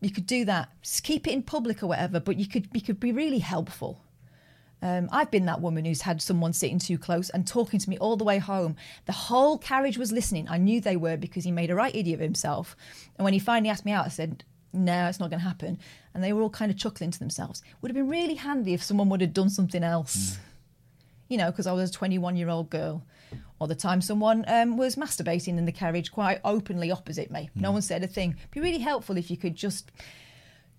you 0.00 0.10
could 0.10 0.26
do 0.26 0.44
that. 0.46 0.70
Just 0.82 1.04
keep 1.04 1.28
it 1.28 1.32
in 1.32 1.44
public 1.44 1.84
or 1.84 1.86
whatever. 1.86 2.18
But 2.18 2.36
you 2.40 2.48
could 2.48 2.66
you 2.74 2.80
could 2.80 2.98
be 2.98 3.12
really 3.12 3.38
helpful. 3.38 4.02
Um, 4.80 5.08
I've 5.10 5.30
been 5.30 5.46
that 5.46 5.60
woman 5.60 5.84
who's 5.84 6.02
had 6.02 6.22
someone 6.22 6.52
sitting 6.52 6.78
too 6.78 6.98
close 6.98 7.30
and 7.30 7.46
talking 7.46 7.80
to 7.80 7.90
me 7.90 7.98
all 7.98 8.16
the 8.16 8.24
way 8.24 8.38
home. 8.38 8.76
The 9.06 9.12
whole 9.12 9.58
carriage 9.58 9.98
was 9.98 10.12
listening. 10.12 10.48
I 10.48 10.58
knew 10.58 10.80
they 10.80 10.96
were 10.96 11.16
because 11.16 11.44
he 11.44 11.50
made 11.50 11.70
a 11.70 11.74
right 11.74 11.94
idiot 11.94 12.20
of 12.20 12.20
himself. 12.20 12.76
And 13.16 13.24
when 13.24 13.32
he 13.32 13.38
finally 13.40 13.70
asked 13.70 13.84
me 13.84 13.92
out, 13.92 14.06
I 14.06 14.10
said, 14.10 14.44
No, 14.72 15.06
it's 15.06 15.18
not 15.18 15.30
going 15.30 15.40
to 15.40 15.48
happen. 15.48 15.78
And 16.14 16.22
they 16.22 16.32
were 16.32 16.42
all 16.42 16.50
kind 16.50 16.70
of 16.70 16.78
chuckling 16.78 17.10
to 17.10 17.18
themselves. 17.18 17.62
Would 17.80 17.90
have 17.90 17.96
been 17.96 18.08
really 18.08 18.34
handy 18.34 18.74
if 18.74 18.82
someone 18.82 19.08
would 19.08 19.20
have 19.20 19.32
done 19.32 19.50
something 19.50 19.82
else. 19.82 20.38
You 21.28 21.38
know, 21.38 21.50
because 21.50 21.66
I 21.66 21.72
was 21.72 21.90
a 21.90 21.92
21 21.92 22.36
year 22.36 22.48
old 22.48 22.70
girl. 22.70 23.04
Or 23.60 23.66
the 23.66 23.74
time 23.74 24.00
someone 24.00 24.44
um, 24.46 24.76
was 24.76 24.94
masturbating 24.94 25.58
in 25.58 25.64
the 25.64 25.72
carriage 25.72 26.12
quite 26.12 26.40
openly 26.44 26.92
opposite 26.92 27.30
me. 27.32 27.50
No 27.56 27.72
one 27.72 27.82
said 27.82 28.04
a 28.04 28.06
thing. 28.06 28.36
Be 28.52 28.60
really 28.60 28.78
helpful 28.78 29.16
if 29.16 29.30
you 29.30 29.36
could 29.36 29.56
just 29.56 29.90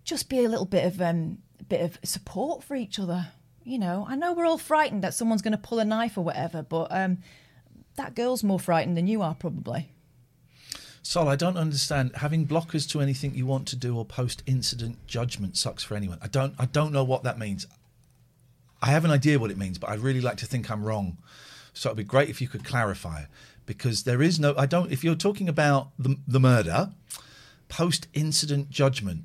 just 0.05 0.30
be 0.30 0.43
a 0.45 0.49
little 0.49 0.65
bit 0.65 0.85
of 0.85 1.01
um, 1.01 1.39
bit 1.67 1.81
of 1.81 1.99
support 2.03 2.63
for 2.63 2.76
each 2.76 2.97
other. 2.97 3.27
You 3.64 3.80
know, 3.80 4.06
I 4.07 4.15
know 4.15 4.34
we're 4.34 4.45
all 4.45 4.57
frightened 4.57 5.03
that 5.03 5.14
someone's 5.14 5.41
going 5.41 5.52
to 5.52 5.57
pull 5.57 5.80
a 5.80 5.86
knife 5.86 6.18
or 6.18 6.23
whatever, 6.23 6.64
but 6.64 6.88
um, 6.91 7.19
that 7.95 8.15
girl's 8.15 8.44
more 8.44 8.60
frightened 8.60 8.98
than 8.98 9.07
you 9.07 9.22
are 9.22 9.36
probably. 9.36 9.91
Sol, 11.02 11.27
I 11.27 11.36
don't 11.36 11.57
understand 11.57 12.11
having 12.15 12.45
blockers 12.45 12.88
to 12.90 13.02
anything 13.02 13.34
you 13.34 13.45
want 13.45 13.68
to 13.69 13.76
do 13.76 13.98
or 13.98 14.06
post 14.06 14.44
incident 14.45 15.06
judgment 15.07 15.57
sucks 15.57 15.84
for 15.84 15.95
anyone. 15.95 16.19
I 16.22 16.27
don't 16.27 16.53
I 16.60 16.65
don't 16.65 16.91
know 16.91 17.03
what 17.03 17.23
that 17.23 17.40
means. 17.40 17.65
I 18.81 18.88
have 18.88 19.06
an 19.06 19.11
idea 19.11 19.40
what 19.40 19.52
it 19.52 19.57
means, 19.57 19.77
but 19.77 19.90
I'd 19.90 19.99
really 19.99 20.22
like 20.22 20.38
to 20.38 20.45
think 20.45 20.69
I'm 20.69 20.84
wrong. 20.84 21.18
So 21.73 21.90
it'd 21.90 21.98
be 21.98 22.03
great 22.03 22.30
if 22.30 22.41
you 22.41 22.48
could 22.48 22.64
clarify 22.64 23.23
because 23.65 24.03
there 24.03 24.22
is 24.22 24.40
no 24.40 24.53
I 24.57 24.65
don't 24.65 24.91
if 24.91 25.03
you're 25.03 25.15
talking 25.15 25.49
about 25.49 25.90
the 25.98 26.18
the 26.27 26.40
murder, 26.40 26.91
post 27.69 28.07
incident 28.14 28.69
judgment. 28.69 29.23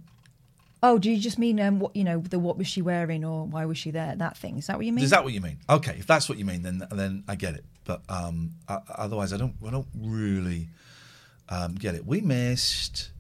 Oh, 0.87 0.99
do 0.99 1.11
you 1.11 1.19
just 1.19 1.39
mean 1.39 1.59
um, 1.61 1.81
what 1.81 1.97
you 1.97 2.05
know 2.05 2.19
the 2.19 2.39
what 2.39 2.59
was 2.59 2.67
she 2.67 2.83
wearing 2.83 3.25
or 3.25 3.47
why 3.47 3.65
was 3.65 3.79
she 3.79 3.91
there? 3.91 4.15
That 4.15 4.37
thing 4.37 4.59
is 4.59 4.67
that 4.67 4.77
what 4.77 4.85
you 4.85 4.93
mean? 4.93 5.03
Is 5.03 5.09
that 5.13 5.25
what 5.25 5.33
you 5.33 5.41
mean? 5.41 5.57
Okay, 5.67 5.97
if 5.99 6.07
that's 6.07 6.29
what 6.29 6.37
you 6.37 6.45
mean, 6.45 6.61
then 6.61 6.87
then 6.93 7.25
I 7.27 7.37
get 7.37 7.55
it. 7.55 7.65
But 7.87 8.03
um, 8.11 8.51
o- 8.69 8.83
otherwise, 8.95 9.33
I 9.33 9.39
don't. 9.39 9.55
I 9.67 9.71
don't 9.71 9.87
really 9.99 10.69
um, 11.49 11.75
get 11.75 11.95
it. 11.95 12.05
We 12.05 12.21
missed 12.21 13.13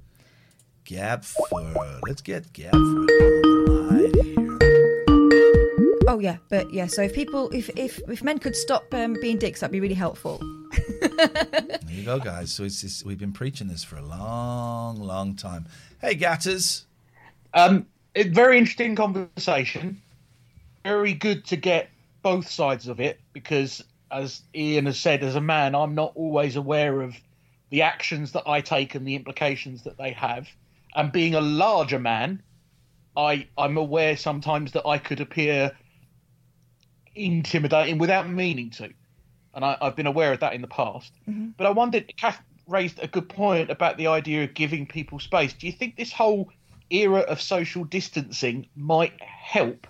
Gatford. 0.85 2.01
Let's 2.07 2.20
get 2.20 2.53
Gatford 2.53 2.74
on 2.74 3.07
the 3.07 3.73
line 3.73 4.12
here. 4.12 4.59
Oh 6.07 6.19
yeah, 6.19 6.36
but 6.51 6.70
yeah. 6.70 6.86
So 6.86 7.01
if 7.01 7.15
people, 7.15 7.49
if 7.49 7.70
if 7.78 7.99
if 8.11 8.23
men 8.23 8.41
could 8.41 8.57
stop 8.57 8.93
um, 8.93 9.16
being 9.23 9.39
dicks, 9.39 9.61
that'd 9.61 9.73
be 9.73 9.81
really 9.81 9.95
helpful. 9.95 10.39
There 11.15 12.01
you 12.01 12.05
go, 12.05 12.19
guys. 12.19 12.53
So 12.53 12.65
it's, 12.65 12.82
it's, 12.82 13.05
we've 13.05 13.19
been 13.19 13.32
preaching 13.32 13.69
this 13.69 13.85
for 13.85 13.97
a 13.97 14.03
long, 14.03 14.99
long 15.01 15.36
time. 15.36 15.66
Hey, 16.01 16.15
Gatters. 16.16 16.86
Um, 17.55 17.86
it, 18.14 18.32
very 18.32 18.59
interesting 18.59 18.97
conversation. 18.97 20.02
Very 20.82 21.14
good 21.14 21.47
to 21.47 21.56
get 21.56 21.89
both 22.22 22.48
sides 22.48 22.89
of 22.89 23.01
it 23.01 23.20
because, 23.32 23.82
as 24.10 24.43
Iain 24.55 24.86
has 24.86 24.98
said, 24.98 25.22
as 25.22 25.36
a 25.36 25.40
man, 25.40 25.74
I'm 25.74 25.94
not 25.94 26.12
always 26.14 26.56
aware 26.56 27.01
of 27.01 27.14
the 27.70 27.82
actions 27.82 28.32
that 28.32 28.47
I 28.47 28.60
take 28.60 28.94
and 28.94 29.06
the 29.06 29.14
implications 29.14 29.85
that 29.85 29.97
they 29.97 30.12
have. 30.12 30.48
And 30.94 31.10
being 31.10 31.35
a 31.35 31.40
larger 31.40 31.98
man, 31.98 32.43
I 33.16 33.47
I'm 33.56 33.76
aware 33.76 34.16
sometimes 34.16 34.72
that 34.72 34.86
I 34.86 34.98
could 34.98 35.20
appear 35.20 35.72
intimidating 37.14 37.98
without 37.98 38.28
meaning 38.28 38.70
to, 38.70 38.90
and 39.55 39.64
I, 39.64 39.76
I've 39.81 39.97
been 39.97 40.06
aware 40.06 40.32
of 40.32 40.40
that 40.40 40.52
in 40.52 40.60
the 40.60 40.68
past. 40.68 41.12
But 41.56 41.66
I 41.66 41.70
wondered, 41.70 42.12
Kath 42.16 42.40
raised 42.66 42.98
a 43.02 43.06
good 43.06 43.28
point 43.28 43.70
about 43.70 43.97
the 43.97 44.09
idea 44.09 44.44
of 44.44 44.55
giving 44.55 44.86
people 44.86 45.18
space. 45.20 45.52
Do 45.52 45.66
you 45.66 45.72
think 45.72 45.97
this 45.97 46.12
whole 46.12 46.51
era 46.90 47.20
of 47.20 47.40
social 47.40 47.85
distancing 47.85 48.69
might 48.77 49.20
help 49.20 49.86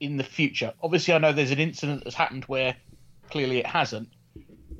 in 0.00 0.16
the 0.16 0.24
future? 0.24 0.72
Obviously, 0.82 1.14
I 1.14 1.18
know 1.18 1.32
there's 1.32 1.50
an 1.50 1.58
incident 1.58 2.04
that's 2.04 2.16
happened 2.16 2.44
where 2.44 2.76
clearly 3.30 3.58
it 3.58 3.66
hasn't. 3.66 4.08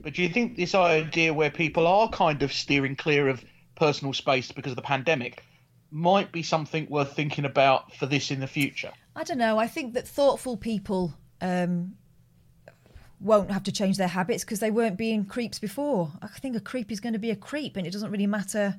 But 0.01 0.15
do 0.15 0.23
you 0.23 0.29
think 0.29 0.57
this 0.57 0.75
idea 0.75 1.33
where 1.33 1.51
people 1.51 1.87
are 1.87 2.09
kind 2.11 2.43
of 2.43 2.53
steering 2.53 2.95
clear 2.95 3.29
of 3.29 3.45
personal 3.75 4.13
space 4.13 4.53
because 4.53 4.73
of 4.73 4.77
the 4.77 4.83
pandemic 4.83 5.43
might 5.91 6.33
be 6.33 6.43
something 6.43 6.87
worth 6.91 7.15
thinking 7.15 7.45
about 7.45 7.95
for 7.95 8.07
this 8.07 8.31
in 8.31 8.41
the 8.41 8.47
future? 8.47 8.93
I 9.17 9.25
don't 9.25 9.39
know. 9.39 9.59
I 9.59 9.67
think 9.67 9.95
that 9.95 10.07
thoughtful 10.07 10.57
people 10.57 11.15
um, 11.41 11.95
won't 13.21 13.51
have 13.51 13.63
to 13.65 13.73
change 13.73 13.97
their 13.97 14.09
habits 14.09 14.45
because 14.45 14.61
they 14.61 14.71
weren't 14.71 14.99
being 14.99 15.25
creeps 15.25 15.59
before. 15.59 16.13
I 16.21 16.27
think 16.27 16.57
a 16.57 16.61
creep 16.61 16.93
is 16.93 17.01
going 17.01 17.15
to 17.15 17.19
be 17.19 17.31
a 17.31 17.37
creep, 17.37 17.77
and 17.77 17.87
it 17.87 17.93
doesn't 17.93 18.11
really 18.11 18.27
matter. 18.27 18.79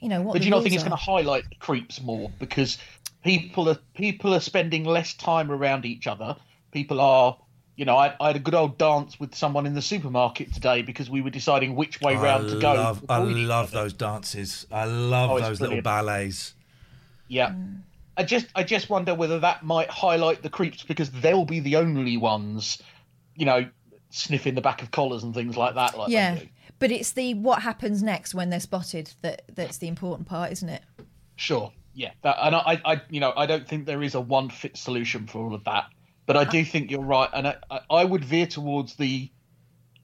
You 0.00 0.08
know 0.08 0.22
what? 0.22 0.34
but 0.34 0.42
do 0.42 0.46
you 0.46 0.50
not 0.50 0.58
rules 0.58 0.64
think 0.64 0.74
it's 0.74 0.84
going 0.84 0.90
to 0.90 0.96
highlight 0.96 1.58
creeps 1.58 2.00
more 2.00 2.30
because 2.38 2.78
people 3.24 3.68
are 3.68 3.78
people 3.94 4.34
are 4.34 4.40
spending 4.40 4.84
less 4.84 5.14
time 5.14 5.50
around 5.50 5.84
each 5.84 6.06
other. 6.06 6.36
People 6.70 7.00
are, 7.00 7.36
you 7.76 7.84
know, 7.84 7.96
I, 7.96 8.14
I 8.20 8.28
had 8.28 8.36
a 8.36 8.40
good 8.40 8.54
old 8.54 8.78
dance 8.78 9.18
with 9.18 9.34
someone 9.34 9.66
in 9.66 9.74
the 9.74 9.82
supermarket 9.82 10.52
today 10.54 10.82
because 10.82 11.10
we 11.10 11.20
were 11.20 11.30
deciding 11.30 11.74
which 11.74 12.00
way 12.00 12.14
round 12.16 12.48
to 12.50 12.60
go. 12.60 12.74
love, 12.74 13.04
I 13.08 13.18
love 13.18 13.70
those 13.70 13.92
dances. 13.92 14.66
I 14.70 14.84
love 14.84 15.30
Oh, 15.30 15.40
those 15.40 15.60
little 15.60 15.82
ballets. 15.82 16.54
Yeah. 17.26 17.54
I 18.16 18.24
just 18.24 18.46
I 18.54 18.64
just 18.64 18.90
wonder 18.90 19.14
whether 19.14 19.38
that 19.40 19.62
might 19.64 19.90
highlight 19.90 20.42
the 20.42 20.50
creeps 20.50 20.82
because 20.82 21.10
they'll 21.10 21.44
be 21.44 21.60
the 21.60 21.76
only 21.76 22.16
ones, 22.16 22.82
you 23.36 23.46
know, 23.46 23.68
sniffing 24.10 24.54
the 24.54 24.60
back 24.60 24.82
of 24.82 24.90
collars 24.90 25.22
and 25.22 25.32
things 25.34 25.56
like 25.56 25.76
that. 25.76 25.96
Like 25.96 26.10
yeah, 26.10 26.34
do. 26.34 26.48
But 26.78 26.90
it's 26.90 27.12
the 27.12 27.34
what 27.34 27.62
happens 27.62 28.02
next 28.02 28.34
when 28.34 28.50
they're 28.50 28.60
spotted 28.60 29.12
that 29.22 29.42
that's 29.54 29.78
the 29.78 29.88
important 29.88 30.28
part, 30.28 30.52
isn't 30.52 30.68
it? 30.68 30.82
Sure. 31.36 31.72
Yeah. 31.94 32.12
That, 32.22 32.36
and 32.40 32.54
I, 32.54 32.80
I, 32.84 33.02
you 33.10 33.20
know, 33.20 33.32
I 33.36 33.46
don't 33.46 33.66
think 33.66 33.86
there 33.86 34.02
is 34.02 34.14
a 34.14 34.20
one 34.20 34.50
fit 34.50 34.76
solution 34.76 35.26
for 35.26 35.38
all 35.38 35.54
of 35.54 35.64
that. 35.64 35.86
But 36.28 36.36
I 36.36 36.44
do 36.44 36.62
think 36.62 36.90
you're 36.90 37.00
right, 37.00 37.30
and 37.32 37.46
I, 37.46 37.80
I, 37.88 38.04
would 38.04 38.22
veer 38.22 38.46
towards 38.46 38.96
the. 38.96 39.30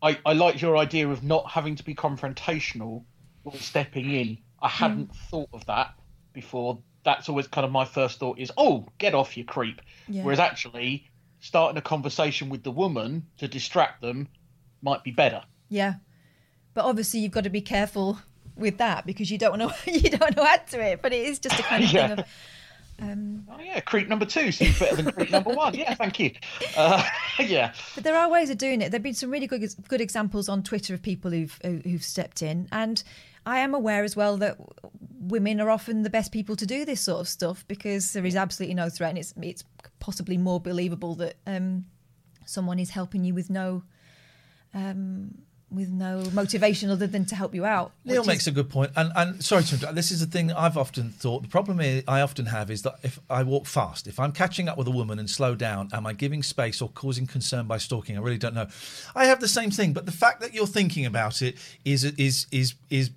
I, 0.01 0.19
I 0.25 0.33
like 0.33 0.63
your 0.63 0.75
idea 0.79 1.07
of 1.07 1.23
not 1.23 1.51
having 1.51 1.77
to 1.77 1.85
be 1.85 1.95
confrontational 1.95 3.05
or 3.45 3.53
stepping 3.57 4.11
in. 4.11 4.39
I 4.63 4.71
hmm. 4.71 4.75
hadn't 4.75 5.15
thought 5.15 5.51
of 5.53 5.67
that 5.67 5.93
before. 6.33 6.79
That's 7.05 7.29
always 7.29 7.47
kind 7.47 7.67
of 7.67 7.73
my 7.73 7.85
first 7.85 8.21
thought 8.21 8.39
is, 8.39 8.51
oh, 8.57 8.89
get 8.97 9.15
off, 9.15 9.37
you 9.37 9.45
creep. 9.45 9.83
Yeah. 10.09 10.25
Whereas 10.25 10.41
actually, 10.41 11.11
starting 11.41 11.77
a 11.77 11.83
conversation 11.83 12.49
with 12.49 12.63
the 12.63 12.71
woman 12.71 13.27
to 13.37 13.47
distract 13.47 14.01
them 14.01 14.29
might 14.81 15.05
be 15.05 15.11
better. 15.11 15.43
Yeah, 15.69 15.97
but 16.75 16.85
obviously 16.85 17.21
you've 17.21 17.33
got 17.33 17.45
to 17.45 17.51
be 17.51 17.61
careful 17.61 18.19
with 18.57 18.79
that 18.79 19.07
because 19.07 19.31
you 19.31 19.39
don't 19.39 19.59
know 19.59 19.73
you 19.87 20.11
don't 20.11 20.37
know 20.37 20.45
add 20.45 20.67
to 20.69 20.81
it. 20.85 21.01
But 21.03 21.13
it 21.13 21.25
is 21.27 21.39
just 21.39 21.59
a 21.59 21.63
kind 21.63 21.85
of 21.85 21.93
Yeah. 21.93 22.09
thing 22.09 22.19
of 22.21 22.25
Um, 23.03 23.47
Oh 23.51 23.59
yeah, 23.61 23.81
creep 23.81 24.09
number 24.09 24.25
two 24.25 24.53
seems 24.53 24.79
better 24.79 24.95
than 25.03 25.11
creep 25.13 25.31
number 25.33 25.51
one. 25.51 25.75
Yeah, 25.75 25.95
thank 25.95 26.21
you. 26.21 26.31
Uh, 26.77 27.03
yeah, 27.41 27.73
But 27.97 28.05
there 28.05 28.17
are 28.17 28.31
ways 28.31 28.51
of 28.51 28.59
doing 28.59 28.81
it. 28.83 28.91
There've 28.91 29.03
been 29.03 29.15
some 29.15 29.31
really 29.31 29.49
good 29.49 29.65
good 29.89 30.01
examples 30.01 30.49
on 30.49 30.63
Twitter 30.63 30.95
of 30.95 31.03
people 31.03 31.31
who've 31.33 31.59
who- 31.65 31.83
who've 31.85 32.05
stepped 32.05 32.41
in, 32.43 32.69
and 32.71 33.03
I 33.47 33.59
am 33.59 33.75
aware 33.75 34.05
as 34.05 34.15
well 34.17 34.37
that 34.39 34.57
women 35.19 35.61
are 35.61 35.71
often 35.71 36.03
the 36.03 36.11
best 36.11 36.31
people 36.33 36.55
to 36.57 36.67
do 36.67 36.85
this 36.85 37.01
sort 37.01 37.21
of 37.21 37.29
stuff 37.29 37.65
because 37.67 38.13
there 38.13 38.25
is 38.25 38.37
absolutely 38.37 38.75
no 38.75 38.89
threat, 38.89 39.11
and 39.11 39.19
it's 39.19 39.35
it's 39.43 39.65
possibly 39.99 40.39
more 40.39 40.61
believable 40.61 41.15
that 41.17 41.35
um, 41.49 41.87
someone 42.47 42.79
is 42.79 42.91
helping 42.91 43.25
you 43.25 43.35
with 43.35 43.51
no 43.51 43.83
um, 44.73 45.43
with 45.75 45.91
no 45.91 46.23
motivation 46.33 46.91
other 46.91 47.07
than 47.07 47.25
to 47.27 47.35
help 47.35 47.55
you 47.55 47.65
out. 47.65 47.93
Neil 48.05 48.25
makes 48.25 48.43
is- 48.43 48.49
a 48.49 48.53
good 48.53 48.71
point, 48.71 48.93
and 48.97 49.13
and 49.17 49.45
sorry 49.45 49.65
to 49.65 49.75
interrupt. 49.75 49.95
This 49.95 50.11
is 50.11 50.21
the 50.21 50.27
thing 50.27 50.53
I've 50.53 50.77
often 50.77 51.11
thought. 51.11 51.43
The 51.43 51.49
problem 51.49 51.81
I 51.81 52.21
often 52.21 52.47
have 52.47 52.71
is 52.71 52.83
that 52.83 52.97
if 53.03 53.19
I 53.29 53.43
walk 53.43 53.67
fast, 53.67 54.07
if 54.07 54.19
I'm 54.19 54.33
catching 54.33 54.69
up 54.69 54.79
with 54.79 54.87
a 54.87 54.93
woman 54.93 55.19
and 55.19 55.29
slow 55.29 55.55
down, 55.55 55.89
am 55.93 56.07
I 56.07 56.13
giving 56.13 56.43
space 56.43 56.81
or 56.81 56.89
causing 56.91 57.27
concern 57.27 57.67
by 57.67 57.79
stalking? 57.79 58.17
I 58.17 58.21
really 58.21 58.39
don't 58.39 58.55
know. 58.55 58.69
I 59.15 59.27
have 59.27 59.41
the 59.41 59.49
same 59.49 59.71
thing, 59.71 59.93
but 59.93 60.07
the 60.07 60.13
fact 60.13 60.41
that 60.41 60.55
you're 60.55 60.67
thinking 60.67 61.07
about 61.07 61.43
it 61.43 61.57
is 61.85 62.05
is 62.05 62.47
is 62.51 62.75
is 62.91 63.11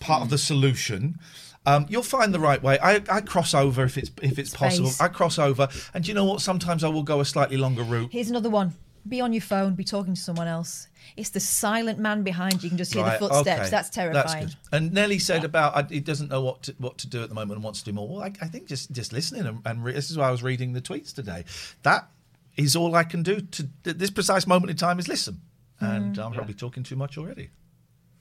part 0.00 0.22
of 0.22 0.30
the 0.30 0.38
solution. 0.38 1.18
Um, 1.66 1.86
you'll 1.88 2.04
find 2.04 2.32
the 2.32 2.38
right 2.38 2.62
way. 2.62 2.78
I, 2.80 3.02
I 3.10 3.20
cross 3.20 3.52
over 3.52 3.82
if 3.84 3.98
it's 3.98 4.10
if 4.22 4.38
it's 4.38 4.54
possible. 4.54 4.90
I 5.00 5.08
cross 5.08 5.38
over, 5.38 5.68
and 5.92 6.04
do 6.04 6.08
you 6.08 6.14
know 6.14 6.24
what? 6.24 6.40
Sometimes 6.40 6.84
I 6.84 6.88
will 6.88 7.02
go 7.02 7.20
a 7.20 7.24
slightly 7.24 7.56
longer 7.56 7.82
route. 7.82 8.10
Here's 8.12 8.30
another 8.30 8.50
one. 8.50 8.74
Be 9.08 9.20
on 9.20 9.32
your 9.32 9.42
phone. 9.42 9.74
Be 9.74 9.84
talking 9.84 10.14
to 10.14 10.20
someone 10.20 10.48
else. 10.48 10.88
It's 11.16 11.30
the 11.30 11.40
silent 11.40 11.98
man 11.98 12.22
behind 12.22 12.54
you. 12.54 12.60
You 12.66 12.68
can 12.70 12.78
just 12.78 12.92
hear 12.92 13.02
Right, 13.04 13.20
the 13.20 13.28
footsteps. 13.28 13.60
okay. 13.60 13.70
That's 13.70 13.90
terrifying. 13.90 14.46
good. 14.46 14.56
And 14.72 14.92
Nelly 14.92 15.18
said 15.18 15.44
about 15.44 15.90
he 15.90 16.00
doesn't 16.00 16.28
know 16.30 16.40
what 16.42 16.62
to, 16.64 16.74
what 16.78 16.98
to 16.98 17.06
do 17.08 17.22
at 17.22 17.28
the 17.28 17.34
moment 17.34 17.56
and 17.58 17.64
wants 17.64 17.80
to 17.80 17.84
do 17.86 17.92
more. 17.92 18.08
Well, 18.08 18.22
I, 18.22 18.32
I 18.40 18.48
think 18.48 18.66
just 18.66 18.90
just 18.92 19.12
listening 19.12 19.46
and, 19.46 19.60
and 19.64 19.84
re- 19.84 19.92
this 19.92 20.10
is 20.10 20.18
why 20.18 20.28
I 20.28 20.30
was 20.30 20.42
reading 20.42 20.72
the 20.72 20.80
tweets 20.80 21.14
today. 21.14 21.44
That 21.84 22.08
is 22.56 22.74
all 22.74 22.94
I 22.94 23.04
can 23.04 23.22
do 23.22 23.40
to 23.40 23.68
at 23.86 23.98
this 23.98 24.10
precise 24.10 24.46
moment 24.46 24.70
in 24.70 24.76
time 24.76 24.98
is 24.98 25.08
listen. 25.08 25.40
And 25.78 26.16
Mm. 26.16 26.24
I'm 26.24 26.32
probably 26.32 26.54
talking 26.54 26.82
too 26.82 26.96
much 26.96 27.18
already. 27.18 27.50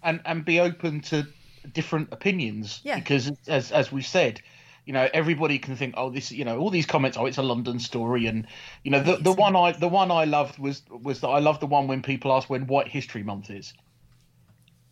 and 0.04 0.20
and 0.26 0.44
be 0.46 0.60
open 0.60 1.02
to 1.02 1.26
different 1.74 2.10
opinions. 2.12 2.82
Yeah. 2.84 3.00
Because 3.00 3.32
as 3.48 3.72
as 3.72 3.92
we 3.92 4.02
said, 4.02 4.42
you 4.86 4.94
know, 4.94 5.10
everybody 5.14 5.58
can 5.58 5.76
think, 5.76 5.96
oh, 5.98 6.10
this, 6.12 6.32
you 6.32 6.46
know, 6.46 6.60
all 6.60 6.70
these 6.70 6.86
comments, 6.86 7.18
oh, 7.18 7.26
it's 7.26 7.38
a 7.40 7.44
London 7.44 7.80
story, 7.80 8.28
and 8.28 8.46
you 8.84 8.92
know, 8.92 9.02
the 9.02 9.18
the 9.18 9.32
one 9.34 9.56
I 9.56 9.72
the 9.72 9.88
one 9.88 10.12
I 10.12 10.26
loved 10.26 10.60
was 10.60 10.84
was 10.90 11.22
that 11.22 11.28
I 11.28 11.40
loved 11.40 11.60
the 11.62 11.66
one 11.68 11.88
when 11.88 12.02
people 12.04 12.32
ask 12.32 12.50
when 12.50 12.68
White 12.68 12.88
History 12.88 13.24
Month 13.24 13.50
is. 13.50 13.74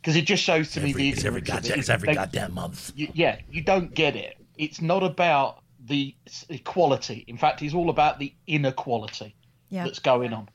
Because 0.02 0.15
it 0.18 0.26
just 0.26 0.44
shows 0.44 0.72
to 0.72 0.82
me 0.82 0.91
the 0.94 1.10
it's 1.10 1.24
every 1.24 1.40
goddamn- 1.41 1.72
it. 1.74 1.78
it's 1.80 1.90
every 1.90 2.07
They- 2.07 2.15
goddamn 2.15 2.53
month. 2.53 2.91
you- 2.95 3.11
yeah, 3.14 3.38
you 3.49 3.61
don't 3.61 3.94
get 3.94 4.15
it. 4.18 4.36
It's 4.57 4.82
not 4.82 5.02
about 5.03 5.61
the 5.86 6.14
equality. 6.49 7.24
In 7.28 7.38
fact, 7.38 7.61
it's 7.61 7.74
all 7.74 7.90
about 7.90 8.20
the 8.20 8.34
inequality 8.48 9.34
Yeah. 9.70 9.86
that's 9.86 9.99
going 9.99 10.34
on. 10.34 10.49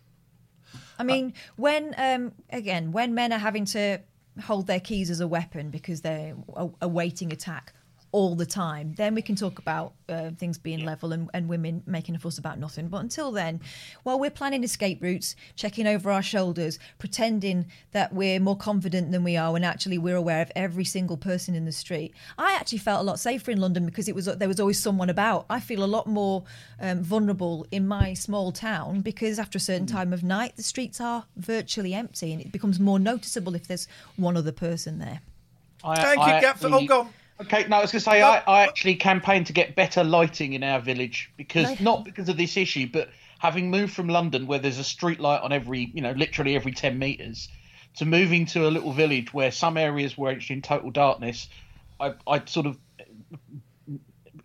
I 0.98 1.04
mean, 1.04 1.32
when 1.56 1.94
um, 1.96 2.32
again, 2.50 2.92
when 2.92 3.14
men 3.14 3.32
are 3.32 3.38
having 3.38 3.64
to 3.66 4.00
hold 4.42 4.66
their 4.66 4.80
keys 4.80 5.10
as 5.10 5.20
a 5.20 5.28
weapon 5.28 5.70
because 5.70 6.00
they're 6.02 6.34
awaiting 6.82 7.32
attack 7.32 7.72
all 8.12 8.34
the 8.34 8.46
time, 8.46 8.94
then 8.96 9.14
we 9.14 9.22
can 9.22 9.36
talk 9.36 9.58
about 9.58 9.92
uh, 10.08 10.30
things 10.38 10.56
being 10.56 10.84
level 10.84 11.12
and, 11.12 11.28
and 11.34 11.48
women 11.48 11.82
making 11.86 12.14
a 12.14 12.18
fuss 12.18 12.38
about 12.38 12.58
nothing. 12.58 12.88
But 12.88 12.98
until 12.98 13.30
then, 13.30 13.60
while 14.02 14.18
we're 14.18 14.30
planning 14.30 14.64
escape 14.64 15.02
routes, 15.02 15.36
checking 15.56 15.86
over 15.86 16.10
our 16.10 16.22
shoulders, 16.22 16.78
pretending 16.98 17.66
that 17.92 18.12
we're 18.12 18.40
more 18.40 18.56
confident 18.56 19.12
than 19.12 19.24
we 19.24 19.36
are, 19.36 19.52
when 19.52 19.64
actually 19.64 19.98
we're 19.98 20.16
aware 20.16 20.40
of 20.40 20.50
every 20.56 20.84
single 20.84 21.16
person 21.16 21.54
in 21.54 21.66
the 21.66 21.72
street, 21.72 22.14
I 22.38 22.54
actually 22.54 22.78
felt 22.78 23.00
a 23.00 23.04
lot 23.04 23.20
safer 23.20 23.50
in 23.50 23.60
London 23.60 23.84
because 23.84 24.08
it 24.08 24.14
was 24.14 24.26
there 24.26 24.48
was 24.48 24.60
always 24.60 24.80
someone 24.80 25.10
about. 25.10 25.44
I 25.50 25.60
feel 25.60 25.84
a 25.84 25.86
lot 25.86 26.06
more 26.06 26.44
um, 26.80 27.02
vulnerable 27.02 27.66
in 27.70 27.86
my 27.86 28.14
small 28.14 28.52
town 28.52 29.00
because 29.00 29.38
after 29.38 29.58
a 29.58 29.60
certain 29.60 29.86
time 29.86 30.12
of 30.12 30.22
night, 30.22 30.56
the 30.56 30.62
streets 30.62 31.00
are 31.00 31.26
virtually 31.36 31.92
empty, 31.92 32.32
and 32.32 32.40
it 32.40 32.52
becomes 32.52 32.80
more 32.80 32.98
noticeable 32.98 33.54
if 33.54 33.66
there's 33.68 33.86
one 34.16 34.36
other 34.36 34.52
person 34.52 34.98
there. 34.98 35.20
I, 35.84 35.96
Thank 35.96 36.18
you, 36.18 36.32
I 36.32 36.42
Gatford. 36.42 36.70
Oh, 36.70 36.74
actually- 36.74 36.86
go 36.86 37.00
on. 37.00 37.08
Okay, 37.40 37.66
no, 37.68 37.76
I 37.76 37.82
was 37.82 37.92
going 37.92 38.00
to 38.00 38.04
say 38.04 38.22
I, 38.22 38.38
I 38.46 38.62
actually 38.62 38.96
campaigned 38.96 39.46
to 39.46 39.52
get 39.52 39.76
better 39.76 40.02
lighting 40.02 40.54
in 40.54 40.64
our 40.64 40.80
village 40.80 41.30
because 41.36 41.80
not 41.80 42.04
because 42.04 42.28
of 42.28 42.36
this 42.36 42.56
issue, 42.56 42.88
but 42.92 43.10
having 43.38 43.70
moved 43.70 43.92
from 43.92 44.08
London 44.08 44.46
where 44.46 44.58
there's 44.58 44.78
a 44.78 44.84
street 44.84 45.20
light 45.20 45.40
on 45.42 45.52
every, 45.52 45.90
you 45.94 46.02
know, 46.02 46.12
literally 46.12 46.56
every 46.56 46.72
ten 46.72 46.98
meters, 46.98 47.48
to 47.96 48.04
moving 48.04 48.46
to 48.46 48.66
a 48.66 48.70
little 48.70 48.92
village 48.92 49.32
where 49.32 49.52
some 49.52 49.76
areas 49.76 50.18
were 50.18 50.30
actually 50.30 50.56
in 50.56 50.62
total 50.62 50.90
darkness, 50.90 51.48
I, 52.00 52.14
I 52.26 52.44
sort 52.44 52.66
of 52.66 52.76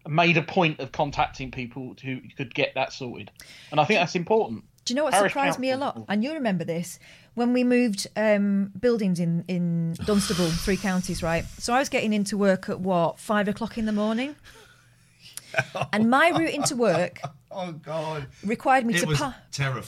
made 0.08 0.38
a 0.38 0.44
point 0.44 0.80
of 0.80 0.92
contacting 0.92 1.50
people 1.50 1.96
who 2.04 2.20
could 2.38 2.54
get 2.54 2.76
that 2.76 2.94
sorted, 2.94 3.32
and 3.72 3.80
I 3.80 3.86
think 3.86 4.00
that's 4.00 4.16
important. 4.16 4.66
Do 4.86 4.94
you 4.94 4.98
know 4.98 5.04
what 5.06 5.14
Parish 5.14 5.32
surprised 5.32 5.60
me 5.60 5.72
a 5.72 5.78
lot? 5.78 6.04
And 6.10 6.24
you 6.24 6.34
remember 6.34 6.64
this 6.66 7.00
when 7.36 7.54
we 7.54 7.64
moved 7.64 8.08
um, 8.16 8.72
buildings 8.80 9.20
in 9.20 9.46
in 9.48 9.94
Dunstable, 10.06 10.48
three 10.50 10.78
counties, 10.78 11.24
right? 11.24 11.46
So 11.58 11.74
I 11.74 11.80
was 11.80 11.90
getting 11.90 12.12
into 12.14 12.38
work 12.38 12.68
at 12.70 12.80
what 12.80 13.20
five 13.20 13.48
o'clock 13.48 13.78
in 13.78 13.86
the 13.86 13.92
morning, 13.94 14.36
and 15.92 16.10
my 16.10 16.30
route 16.30 16.54
into 16.54 16.76
work 16.76 17.20
Oh 17.56 17.72
God! 17.72 18.28
required 18.44 18.84
me 18.86 18.96
It 18.96 19.02
to 19.02 19.16
park 19.16 19.36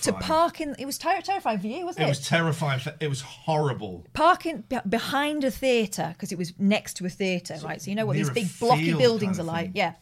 to 0.01 0.13
park 0.13 0.61
in. 0.61 0.76
It 0.77 0.85
was 0.85 0.97
ter- 0.99 1.19
terrifying 1.22 1.59
for 1.59 1.65
you, 1.67 1.84
wasn't 1.85 2.03
It 2.03 2.05
it? 2.05 2.09
was 2.09 2.27
terrifying. 2.27 2.80
For, 2.80 2.93
It 2.99 3.07
was 3.09 3.22
horrible. 3.22 4.05
Parking 4.13 4.63
be- 4.69 4.77
behind 4.88 5.43
a 5.43 5.49
theatre 5.51 6.11
because 6.13 6.31
it 6.31 6.38
was 6.38 6.53
next 6.59 6.93
to 6.97 7.05
a 7.05 7.09
theatre, 7.09 7.57
right? 7.63 7.81
So 7.81 7.89
you 7.89 7.95
know 7.95 8.05
what 8.05 8.17
these 8.17 8.30
big 8.30 8.47
blocky 8.59 8.93
buildings 8.93 9.38
kind 9.38 9.49
are 9.49 9.51
like. 9.51 9.65
thing. 9.67 9.72
Yeah. 9.76 9.93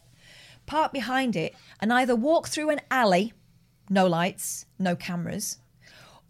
Park 0.66 0.92
behind 0.94 1.36
it 1.36 1.56
and 1.82 1.92
either 1.94 2.16
walk 2.16 2.48
through 2.48 2.70
an 2.70 2.80
alley, 2.92 3.34
no 3.90 4.08
lights, 4.08 4.66
no 4.80 4.96
cameras, 4.96 5.58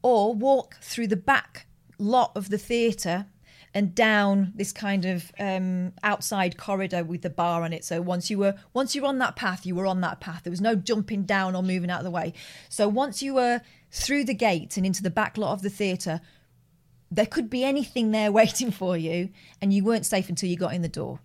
or 0.01 0.33
walk 0.33 0.77
through 0.81 1.07
the 1.07 1.15
back 1.15 1.67
lot 1.97 2.31
of 2.35 2.49
the 2.49 2.57
theatre 2.57 3.27
and 3.73 3.95
down 3.95 4.53
this 4.55 4.71
kind 4.71 5.05
of 5.05 5.31
um, 5.39 5.93
outside 6.03 6.57
corridor 6.57 7.03
with 7.03 7.21
the 7.23 7.29
bar 7.29 7.63
on 7.63 7.73
it. 7.73 7.83
So 7.83 8.01
once 8.01 8.29
you 8.29 8.37
were 8.37 8.55
once 8.73 8.93
you 8.93 9.01
were 9.01 9.07
on 9.07 9.17
that 9.19 9.35
path, 9.35 9.65
you 9.65 9.75
were 9.75 9.87
on 9.87 10.01
that 10.01 10.19
path. 10.19 10.43
There 10.43 10.51
was 10.51 10.61
no 10.61 10.75
jumping 10.75 11.23
down 11.23 11.55
or 11.55 11.63
moving 11.63 11.89
out 11.89 11.99
of 11.99 12.03
the 12.03 12.11
way. 12.11 12.33
So 12.69 12.87
once 12.87 13.23
you 13.23 13.33
were 13.33 13.61
through 13.91 14.25
the 14.25 14.33
gate 14.33 14.77
and 14.77 14.85
into 14.85 15.01
the 15.01 15.09
back 15.09 15.37
lot 15.37 15.53
of 15.53 15.61
the 15.63 15.69
theatre, 15.69 16.21
there 17.09 17.25
could 17.25 17.49
be 17.49 17.63
anything 17.63 18.11
there 18.11 18.31
waiting 18.41 18.71
for 18.71 18.95
you, 18.95 19.29
and 19.61 19.73
you 19.73 19.83
weren't 19.83 20.05
safe 20.05 20.29
until 20.29 20.49
you 20.49 20.57
got 20.57 20.73
in 20.73 20.81
the 20.81 20.89
door. 20.89 21.19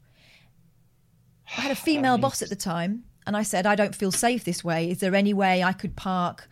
I 1.56 1.62
had 1.62 1.72
a 1.72 1.74
female 1.88 2.18
boss 2.18 2.40
at 2.40 2.48
the 2.48 2.56
time, 2.56 3.04
and 3.28 3.36
I 3.36 3.42
said, 3.42 3.66
I 3.66 3.74
don't 3.74 3.94
feel 3.94 4.10
safe 4.10 4.44
this 4.44 4.64
way. 4.64 4.90
Is 4.90 5.00
there 5.00 5.14
any 5.14 5.34
way 5.34 5.62
I 5.62 5.74
could 5.74 5.96
park 5.96 6.48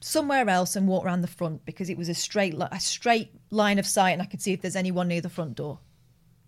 somewhere 0.00 0.48
else 0.48 0.76
and 0.76 0.86
walk 0.86 1.04
around 1.04 1.22
the 1.22 1.26
front 1.26 1.64
because 1.64 1.90
it 1.90 1.98
was 1.98 2.08
a 2.08 2.14
straight 2.14 2.54
a 2.54 2.78
straight 2.78 3.32
line 3.50 3.80
of 3.80 3.86
sight, 3.86 4.10
and 4.10 4.22
I 4.22 4.26
could 4.26 4.40
see 4.40 4.52
if 4.52 4.62
there's 4.62 4.76
anyone 4.76 5.08
near 5.08 5.20
the 5.20 5.28
front 5.28 5.56
door. 5.56 5.80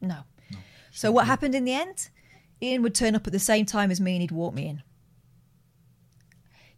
No. 0.01 0.19
So 0.93 1.11
what 1.11 1.27
happened 1.27 1.57
in 1.57 1.65
the 1.65 1.73
end? 1.73 2.11
Iain 2.63 2.81
would 2.83 2.95
turn 2.95 3.17
up 3.17 3.27
at 3.27 3.33
the 3.33 3.41
same 3.41 3.67
time 3.67 3.91
as 3.91 4.01
me, 4.01 4.13
and 4.13 4.21
he'd 4.21 4.31
walk 4.31 4.55
me 4.55 4.69
in. 4.69 4.85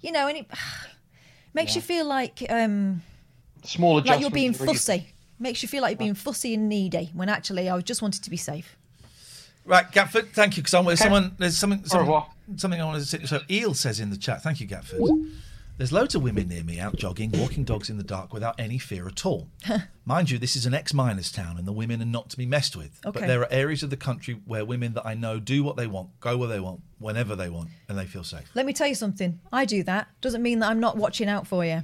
You 0.01 0.13
know, 0.13 0.27
and 0.27 0.39
it 0.39 0.47
makes 1.53 1.77
you 1.77 1.83
feel 1.83 2.07
like 2.07 2.43
um, 2.49 3.03
Small 3.65 4.01
like 4.01 4.19
you're 4.19 4.31
being 4.31 4.55
fussy. 4.55 5.09
Makes 5.39 5.63
you 5.63 5.69
feel 5.69 5.83
like 5.83 5.91
you're 5.91 6.07
being 6.07 6.15
fussy 6.15 6.55
and 6.55 6.71
needy 6.71 7.11
when 7.13 7.29
actually 7.29 7.69
I 7.69 7.79
just 7.83 8.01
wanted 8.01 8.25
to 8.25 8.31
be 8.31 8.39
safe. 8.39 8.79
Right, 9.69 9.85
Gatford, 9.93 10.31
thank 10.33 10.57
you. 10.57 10.63
Because 10.63 10.75
Okay. 10.75 10.97
someone, 10.97 11.35
there's 11.39 11.57
something, 11.59 11.85
something, 11.85 12.23
something 12.57 12.81
I 12.81 12.85
wanted 12.85 13.01
to 13.01 13.05
say. 13.07 13.25
So 13.27 13.41
Eel 13.51 13.75
says 13.75 14.01
in 14.01 14.09
the 14.11 14.17
chat, 14.17 14.43
thank 14.43 14.61
you, 14.61 14.67
Gatford. 14.67 15.31
There's 15.77 15.93
loads 15.93 16.15
of 16.17 16.23
women 16.23 16.49
near 16.49 16.65
me 16.65 16.81
out 16.81 16.97
jogging, 16.97 17.31
walking 17.33 17.63
dogs 17.63 17.89
in 17.89 17.99
the 17.99 18.03
dark 18.03 18.33
without 18.33 18.59
any 18.59 18.79
fear 18.79 19.07
at 19.07 19.25
all. 19.27 19.49
Mind 20.07 20.31
you, 20.31 20.39
this 20.39 20.57
is 20.57 20.67
an 20.67 20.73
ex-miners 20.75 21.31
town, 21.31 21.57
and 21.59 21.69
the 21.69 21.73
women 21.73 22.01
are 22.03 22.07
not 22.07 22.31
to 22.31 22.37
be 22.39 22.47
messed 22.47 22.75
with. 22.75 22.99
Okay. 23.07 23.21
But 23.21 23.29
there 23.29 23.43
are 23.43 23.53
areas 23.53 23.83
of 23.85 23.91
the 23.91 23.97
country 23.97 24.41
where 24.47 24.65
women 24.65 24.95
that 24.95 25.07
I 25.07 25.15
know 25.15 25.39
do 25.39 25.63
what 25.63 25.77
they 25.77 25.87
want, 25.87 26.19
go 26.19 26.37
where 26.39 26.49
they 26.49 26.59
want, 26.59 26.81
whenever 26.99 27.37
they 27.37 27.49
want, 27.51 27.69
and 27.89 27.97
they 27.97 28.07
feel 28.07 28.25
safe. 28.25 28.51
Let 28.55 28.67
me 28.67 28.73
tell 28.73 28.89
you 28.89 28.97
something. 28.97 29.39
I 29.53 29.67
do 29.67 29.85
that. 29.85 30.09
Doesn't 30.21 30.43
mean 30.43 30.59
that 30.61 30.71
I'm 30.71 30.81
not 30.81 30.97
watching 30.97 31.29
out 31.29 31.47
for 31.47 31.65
you. 31.65 31.83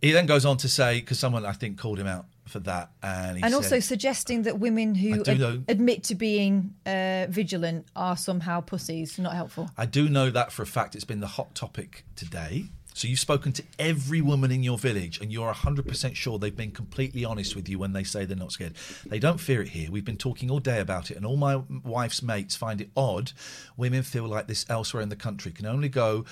He 0.00 0.12
then 0.12 0.24
goes 0.26 0.46
on 0.46 0.56
to 0.58 0.68
say, 0.68 1.00
because 1.00 1.18
someone 1.18 1.44
I 1.44 1.52
think 1.52 1.76
called 1.76 1.98
him 1.98 2.06
out 2.06 2.24
for 2.54 2.60
that, 2.60 2.90
and 3.02 3.36
he 3.36 3.42
and 3.42 3.50
said, 3.50 3.56
also 3.56 3.80
suggesting 3.80 4.42
that 4.42 4.60
women 4.60 4.94
who 4.94 5.20
ad- 5.20 5.40
know- 5.40 5.64
admit 5.66 6.04
to 6.04 6.14
being 6.14 6.72
uh, 6.86 7.26
vigilant 7.28 7.84
are 7.96 8.16
somehow 8.16 8.60
pussies. 8.60 9.18
Not 9.18 9.34
helpful. 9.34 9.68
I 9.76 9.86
do 9.86 10.08
know 10.08 10.30
that 10.30 10.52
for 10.52 10.62
a 10.62 10.66
fact. 10.66 10.94
It's 10.94 11.04
been 11.04 11.18
the 11.18 11.26
hot 11.26 11.56
topic 11.56 12.04
today. 12.14 12.66
So 12.94 13.08
you've 13.08 13.18
spoken 13.18 13.50
to 13.54 13.64
every 13.76 14.20
woman 14.20 14.52
in 14.52 14.62
your 14.62 14.78
village, 14.78 15.20
and 15.20 15.32
you're 15.32 15.52
100% 15.52 16.14
sure 16.14 16.38
they've 16.38 16.54
been 16.54 16.70
completely 16.70 17.24
honest 17.24 17.56
with 17.56 17.68
you 17.68 17.76
when 17.76 17.92
they 17.92 18.04
say 18.04 18.24
they're 18.24 18.36
not 18.36 18.52
scared. 18.52 18.74
They 19.04 19.18
don't 19.18 19.40
fear 19.40 19.60
it 19.60 19.70
here. 19.70 19.90
We've 19.90 20.04
been 20.04 20.16
talking 20.16 20.48
all 20.48 20.60
day 20.60 20.78
about 20.78 21.10
it, 21.10 21.16
and 21.16 21.26
all 21.26 21.36
my 21.36 21.56
wife's 21.82 22.22
mates 22.22 22.54
find 22.54 22.80
it 22.80 22.90
odd. 22.96 23.32
Women 23.76 24.04
feel 24.04 24.28
like 24.28 24.46
this 24.46 24.64
elsewhere 24.68 25.02
in 25.02 25.08
the 25.08 25.16
country. 25.16 25.50
Can 25.50 25.66
only 25.66 25.88
go 25.88 26.24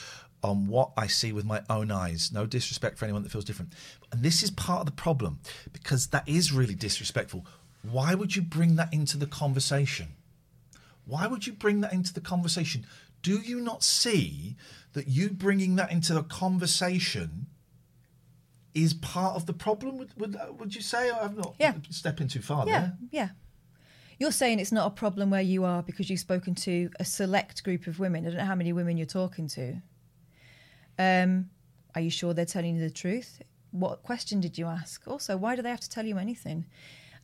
on 0.42 0.66
what 0.66 0.90
I 0.96 1.06
see 1.06 1.32
with 1.32 1.44
my 1.44 1.62
own 1.70 1.90
eyes. 1.90 2.30
No 2.32 2.46
disrespect 2.46 2.98
for 2.98 3.04
anyone 3.04 3.22
that 3.22 3.30
feels 3.30 3.44
different. 3.44 3.72
And 4.12 4.22
this 4.22 4.42
is 4.42 4.50
part 4.50 4.80
of 4.80 4.86
the 4.86 4.92
problem 4.92 5.40
because 5.72 6.08
that 6.08 6.28
is 6.28 6.52
really 6.52 6.74
disrespectful. 6.74 7.46
Why 7.82 8.14
would 8.14 8.36
you 8.36 8.42
bring 8.42 8.76
that 8.76 8.92
into 8.92 9.16
the 9.16 9.26
conversation? 9.26 10.08
Why 11.06 11.26
would 11.26 11.46
you 11.46 11.52
bring 11.52 11.80
that 11.80 11.92
into 11.92 12.12
the 12.14 12.20
conversation? 12.20 12.86
do 13.22 13.38
you 13.38 13.60
not 13.60 13.82
see 13.82 14.56
that 14.94 15.08
you 15.08 15.30
bringing 15.30 15.76
that 15.76 15.90
into 15.90 16.12
the 16.12 16.24
conversation 16.24 17.46
is 18.74 18.94
part 18.94 19.36
of 19.36 19.46
the 19.46 19.52
problem? 19.52 19.96
Would, 19.98 20.10
would, 20.18 20.36
would 20.58 20.74
you 20.74 20.80
say? 20.82 21.10
I'm 21.10 21.36
not 21.36 21.54
Yeah. 21.58 21.74
stepping 21.90 22.28
too 22.28 22.42
far 22.42 22.66
Yeah, 22.66 22.80
there. 22.80 22.96
yeah. 23.10 23.28
You're 24.18 24.32
saying 24.32 24.58
it's 24.60 24.72
not 24.72 24.86
a 24.86 24.90
problem 24.90 25.30
where 25.30 25.40
you 25.42 25.64
are 25.64 25.82
because 25.82 26.10
you've 26.10 26.20
spoken 26.20 26.54
to 26.56 26.90
a 27.00 27.04
select 27.04 27.64
group 27.64 27.86
of 27.86 27.98
women. 27.98 28.26
I 28.26 28.30
don't 28.30 28.38
know 28.38 28.44
how 28.44 28.54
many 28.54 28.72
women 28.72 28.96
you're 28.96 29.06
talking 29.06 29.48
to. 29.48 29.80
Um, 30.98 31.50
are 31.94 32.00
you 32.00 32.10
sure 32.10 32.34
they're 32.34 32.44
telling 32.44 32.76
you 32.76 32.82
the 32.82 32.90
truth? 32.90 33.40
What 33.72 34.02
question 34.02 34.40
did 34.40 34.56
you 34.56 34.66
ask? 34.66 35.06
Also, 35.06 35.36
why 35.36 35.56
do 35.56 35.62
they 35.62 35.70
have 35.70 35.80
to 35.80 35.90
tell 35.90 36.06
you 36.06 36.18
anything? 36.18 36.66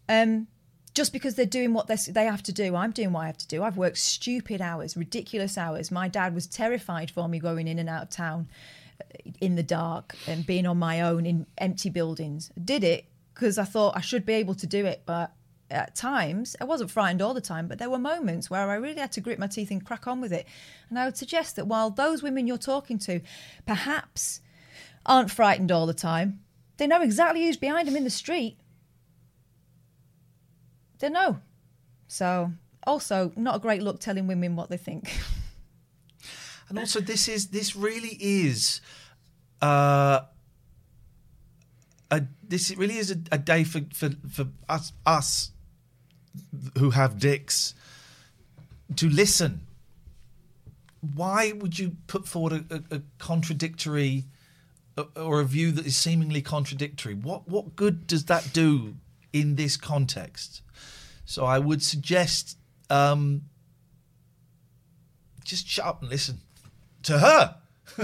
Um, 0.08 0.48
just 0.94 1.12
because 1.12 1.36
they're 1.36 1.46
doing 1.46 1.74
what 1.74 1.86
they 1.86 2.24
have 2.24 2.42
to 2.42 2.52
do, 2.52 2.74
I'm 2.74 2.90
doing 2.90 3.12
what 3.12 3.20
I 3.20 3.26
have 3.26 3.38
to 3.38 3.46
do. 3.46 3.62
I've 3.62 3.76
worked 3.76 3.98
stupid 3.98 4.60
hours, 4.60 4.96
ridiculous 4.96 5.56
hours. 5.56 5.90
My 5.90 6.08
dad 6.08 6.34
was 6.34 6.46
terrified 6.46 7.10
for 7.10 7.28
me 7.28 7.38
going 7.38 7.68
in 7.68 7.78
and 7.78 7.88
out 7.88 8.02
of 8.04 8.10
town 8.10 8.48
uh, 9.00 9.30
in 9.40 9.54
the 9.54 9.62
dark 9.62 10.16
and 10.26 10.44
being 10.44 10.66
on 10.66 10.78
my 10.78 11.00
own 11.00 11.24
in 11.24 11.46
empty 11.58 11.90
buildings. 11.90 12.50
Did 12.62 12.82
it 12.82 13.04
because 13.32 13.58
I 13.58 13.64
thought 13.64 13.96
I 13.96 14.00
should 14.00 14.26
be 14.26 14.32
able 14.32 14.56
to 14.56 14.66
do 14.66 14.84
it, 14.86 15.02
but 15.06 15.32
at 15.70 15.94
times 15.94 16.56
I 16.60 16.64
wasn't 16.64 16.90
frightened 16.90 17.22
all 17.22 17.34
the 17.34 17.40
time, 17.40 17.68
but 17.68 17.78
there 17.78 17.90
were 17.90 17.98
moments 17.98 18.50
where 18.50 18.68
I 18.68 18.74
really 18.74 19.00
had 19.00 19.12
to 19.12 19.20
grit 19.20 19.38
my 19.38 19.46
teeth 19.46 19.70
and 19.70 19.84
crack 19.84 20.06
on 20.06 20.20
with 20.20 20.32
it. 20.32 20.46
And 20.88 20.98
I 20.98 21.04
would 21.04 21.16
suggest 21.16 21.56
that 21.56 21.68
while 21.68 21.90
those 21.90 22.22
women 22.22 22.46
you're 22.46 22.58
talking 22.58 22.98
to 23.00 23.20
perhaps 23.66 24.40
aren't 25.08 25.30
frightened 25.30 25.72
all 25.72 25.86
the 25.86 25.94
time, 25.94 26.40
they 26.76 26.86
know 26.86 27.02
exactly 27.02 27.44
who's 27.44 27.56
behind 27.56 27.88
them 27.88 27.96
in 27.96 28.04
the 28.04 28.10
street. 28.10 28.58
They 31.00 31.08
know. 31.08 31.38
So, 32.06 32.52
also, 32.86 33.32
not 33.36 33.56
a 33.56 33.58
great 33.58 33.82
look 33.82 34.00
telling 34.00 34.26
women 34.26 34.54
what 34.54 34.70
they 34.70 34.76
think. 34.76 35.18
And 36.68 36.78
also, 36.78 37.00
this 37.00 37.28
is 37.28 37.48
this 37.48 37.74
really 37.74 38.16
is, 38.20 38.80
uh, 39.62 40.20
a 42.10 42.22
this 42.46 42.70
really 42.76 42.98
is 42.98 43.10
a, 43.10 43.16
a 43.32 43.38
day 43.38 43.64
for, 43.64 43.80
for 43.94 44.10
for 44.30 44.48
us 44.68 44.92
us 45.06 45.50
who 46.76 46.90
have 46.90 47.18
dicks 47.18 47.74
to 48.96 49.08
listen. 49.08 49.62
Why 51.14 51.52
would 51.52 51.78
you 51.78 51.96
put 52.06 52.26
forward 52.26 52.52
a, 52.70 52.74
a, 52.74 52.96
a 52.96 53.02
contradictory 53.18 54.24
or 55.16 55.40
a 55.40 55.44
view 55.44 55.70
that 55.72 55.86
is 55.86 55.96
seemingly 55.96 56.42
contradictory? 56.42 57.14
What 57.14 57.48
what 57.48 57.76
good 57.76 58.06
does 58.06 58.24
that 58.26 58.52
do 58.52 58.94
in 59.32 59.56
this 59.56 59.76
context? 59.76 60.62
So 61.24 61.44
I 61.44 61.58
would 61.58 61.82
suggest 61.82 62.56
um, 62.90 63.42
just 65.44 65.66
shut 65.68 65.84
up 65.84 66.00
and 66.02 66.10
listen 66.10 66.40
to 67.04 67.18
her. 67.18 67.56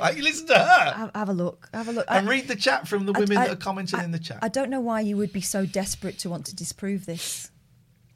like 0.00 0.16
you 0.16 0.22
listen 0.22 0.46
to 0.46 0.54
her 0.54 0.92
have, 0.94 1.10
have 1.14 1.28
a 1.28 1.32
look. 1.32 1.68
Have 1.72 1.88
a 1.88 1.92
look. 1.92 2.06
and 2.08 2.26
I- 2.28 2.30
read 2.30 2.48
the 2.48 2.56
chat 2.56 2.88
from 2.88 3.06
the 3.06 3.12
I- 3.14 3.18
women 3.18 3.36
I- 3.38 3.46
that 3.46 3.52
are 3.52 3.56
commenting 3.56 4.00
in 4.00 4.10
the 4.10 4.18
chat. 4.18 4.38
I 4.42 4.48
don't 4.48 4.70
know 4.70 4.80
why 4.80 5.00
you 5.00 5.16
would 5.16 5.32
be 5.32 5.40
so 5.40 5.66
desperate 5.66 6.18
to 6.20 6.30
want 6.30 6.46
to 6.46 6.56
disprove 6.56 7.06
this 7.06 7.50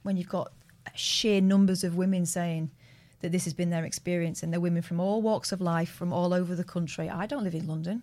when 0.03 0.17
you've 0.17 0.29
got 0.29 0.53
sheer 0.95 1.41
numbers 1.41 1.85
of 1.85 1.97
women 1.97 2.27
saying 2.27 2.71
that 3.25 3.33
this 3.33 3.45
has 3.45 3.55
been 3.55 3.71
their 3.71 3.85
experience 3.85 4.43
and 4.43 4.53
they're 4.53 4.61
women 4.61 4.83
from 4.83 5.01
all 5.01 5.23
walks 5.23 5.51
of 5.51 5.61
life 5.61 5.89
from 5.91 6.13
all 6.13 6.35
over 6.35 6.55
the 6.55 6.63
country. 6.63 7.09
I 7.09 7.25
don't 7.27 7.43
live 7.43 7.55
in 7.55 7.67
London. 7.67 8.03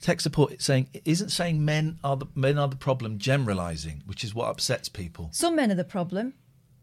Tech 0.00 0.20
support 0.20 0.62
saying 0.62 0.88
isn't 1.04 1.30
saying 1.30 1.64
men 1.64 1.98
are 2.04 2.16
the 2.16 2.26
men 2.34 2.56
are 2.58 2.68
the 2.68 2.76
problem. 2.76 3.18
Generalizing, 3.18 4.02
which 4.06 4.22
is 4.24 4.34
what 4.34 4.48
upsets 4.48 4.88
people. 4.88 5.28
Some 5.32 5.56
men 5.56 5.70
are 5.72 5.74
the 5.74 5.84
problem. 5.84 6.34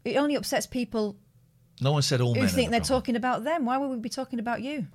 It 0.04 0.16
only 0.16 0.34
upsets 0.36 0.66
people 0.66 1.16
No 1.80 1.92
one 1.92 2.02
said 2.02 2.20
all 2.20 2.34
men. 2.34 2.42
who 2.42 2.48
think 2.48 2.68
are 2.68 2.70
they're 2.72 2.80
the 2.80 2.86
problem. 2.86 3.00
talking 3.02 3.16
about 3.16 3.44
them. 3.44 3.64
Why 3.64 3.78
would 3.78 3.88
we 3.90 3.96
be 3.96 4.08
talking 4.10 4.38
about 4.38 4.60
you? 4.62 4.86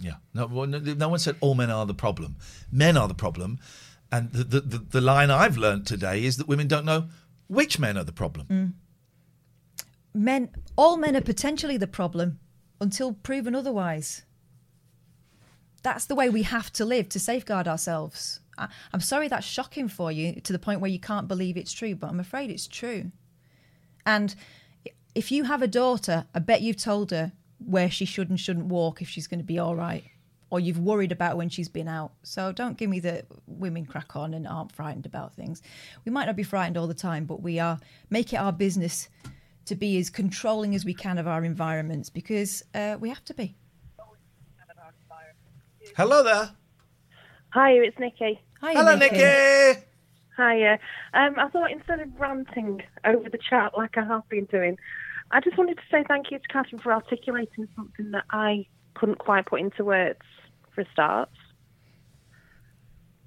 Yeah, 0.00 0.14
no, 0.34 0.46
no, 0.46 0.64
no 0.78 1.08
one 1.08 1.18
said 1.18 1.36
all 1.40 1.54
men 1.54 1.70
are 1.70 1.86
the 1.86 1.94
problem. 1.94 2.36
Men 2.70 2.96
are 2.96 3.08
the 3.08 3.14
problem, 3.14 3.58
and 4.10 4.30
the 4.32 4.44
the, 4.44 4.60
the, 4.60 4.78
the 4.78 5.00
line 5.00 5.30
I've 5.30 5.56
learnt 5.56 5.86
today 5.86 6.24
is 6.24 6.36
that 6.36 6.46
women 6.48 6.68
don't 6.68 6.84
know 6.84 7.08
which 7.48 7.78
men 7.78 7.96
are 7.96 8.04
the 8.04 8.12
problem. 8.12 8.46
Mm. 8.50 8.72
Men, 10.14 10.50
all 10.76 10.96
men 10.96 11.16
are 11.16 11.22
potentially 11.22 11.76
the 11.76 11.86
problem 11.86 12.38
until 12.80 13.14
proven 13.14 13.54
otherwise. 13.54 14.22
That's 15.82 16.06
the 16.06 16.14
way 16.14 16.28
we 16.28 16.42
have 16.42 16.72
to 16.74 16.84
live 16.84 17.08
to 17.10 17.18
safeguard 17.18 17.66
ourselves. 17.66 18.40
I, 18.58 18.68
I'm 18.92 19.00
sorry 19.00 19.28
that's 19.28 19.46
shocking 19.46 19.88
for 19.88 20.12
you 20.12 20.40
to 20.40 20.52
the 20.52 20.58
point 20.58 20.80
where 20.80 20.90
you 20.90 21.00
can't 21.00 21.28
believe 21.28 21.56
it's 21.56 21.72
true, 21.72 21.94
but 21.94 22.10
I'm 22.10 22.20
afraid 22.20 22.50
it's 22.50 22.66
true. 22.66 23.10
And 24.04 24.34
if 25.14 25.32
you 25.32 25.44
have 25.44 25.62
a 25.62 25.68
daughter, 25.68 26.26
I 26.34 26.38
bet 26.40 26.62
you've 26.62 26.76
told 26.76 27.10
her 27.10 27.32
where 27.64 27.90
she 27.90 28.04
should 28.04 28.28
and 28.28 28.38
shouldn't 28.38 28.66
walk 28.66 29.00
if 29.00 29.08
she's 29.08 29.26
going 29.26 29.40
to 29.40 29.44
be 29.44 29.58
all 29.58 29.76
right, 29.76 30.04
or 30.50 30.60
you've 30.60 30.78
worried 30.78 31.12
about 31.12 31.36
when 31.36 31.48
she's 31.48 31.68
been 31.68 31.88
out. 31.88 32.12
So 32.22 32.52
don't 32.52 32.76
give 32.76 32.90
me 32.90 33.00
the 33.00 33.24
women 33.46 33.86
crack 33.86 34.16
on 34.16 34.34
and 34.34 34.46
aren't 34.46 34.72
frightened 34.72 35.06
about 35.06 35.34
things. 35.34 35.62
We 36.04 36.12
might 36.12 36.26
not 36.26 36.36
be 36.36 36.42
frightened 36.42 36.76
all 36.76 36.88
the 36.88 36.94
time, 36.94 37.24
but 37.24 37.42
we 37.42 37.58
are 37.58 37.78
make 38.10 38.32
it 38.32 38.36
our 38.36 38.52
business 38.52 39.08
to 39.66 39.74
be 39.74 39.98
as 39.98 40.10
controlling 40.10 40.74
as 40.74 40.84
we 40.84 40.94
can 40.94 41.18
of 41.18 41.26
our 41.26 41.44
environments 41.44 42.10
because 42.10 42.62
uh, 42.74 42.96
we 43.00 43.08
have 43.08 43.24
to 43.24 43.34
be. 43.34 43.56
Hello 45.96 46.22
there. 46.22 46.50
Hi, 47.50 47.72
it's 47.72 47.98
Nikki. 47.98 48.40
Hi, 48.62 48.72
Hello, 48.72 48.96
Nikki. 48.96 49.82
Hiya. 50.36 50.78
Um, 51.12 51.34
I 51.38 51.48
thought 51.48 51.70
instead 51.70 52.00
of 52.00 52.08
ranting 52.18 52.82
over 53.04 53.28
the 53.28 53.38
chat 53.38 53.72
like 53.76 53.98
I 53.98 54.04
have 54.04 54.26
been 54.28 54.46
doing, 54.46 54.78
I 55.30 55.40
just 55.40 55.58
wanted 55.58 55.76
to 55.76 55.82
say 55.90 56.04
thank 56.08 56.30
you 56.30 56.38
to 56.38 56.48
Catherine 56.48 56.80
for 56.80 56.92
articulating 56.92 57.68
something 57.76 58.12
that 58.12 58.24
I 58.30 58.66
couldn't 58.94 59.18
quite 59.18 59.46
put 59.46 59.60
into 59.60 59.84
words 59.84 60.20
for 60.74 60.82
a 60.82 60.86
start. 60.92 61.28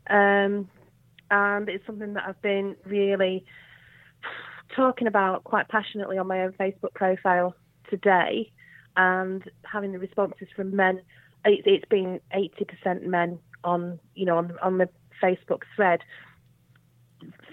Um, 0.10 0.70
and 1.32 1.70
it's 1.70 1.86
something 1.86 2.14
that 2.14 2.24
I've 2.28 2.42
been 2.42 2.76
really 2.86 3.46
talking 4.76 5.08
about 5.08 5.44
quite 5.44 5.68
passionately 5.68 6.18
on 6.18 6.28
my 6.28 6.42
own 6.42 6.54
Facebook 6.54 6.94
profile 6.94 7.56
today, 7.90 8.52
and 8.98 9.44
having 9.64 9.92
the 9.92 10.00
responses 10.00 10.48
from 10.56 10.76
men. 10.76 11.02
It, 11.44 11.62
it's 11.66 11.86
been 11.90 12.20
eighty 12.34 12.66
percent 12.66 13.06
men 13.06 13.40
on 13.64 14.00
you 14.16 14.26
know 14.26 14.38
on 14.38 14.54
on 14.62 14.78
the 14.78 14.90
Facebook 15.22 15.62
thread. 15.76 16.02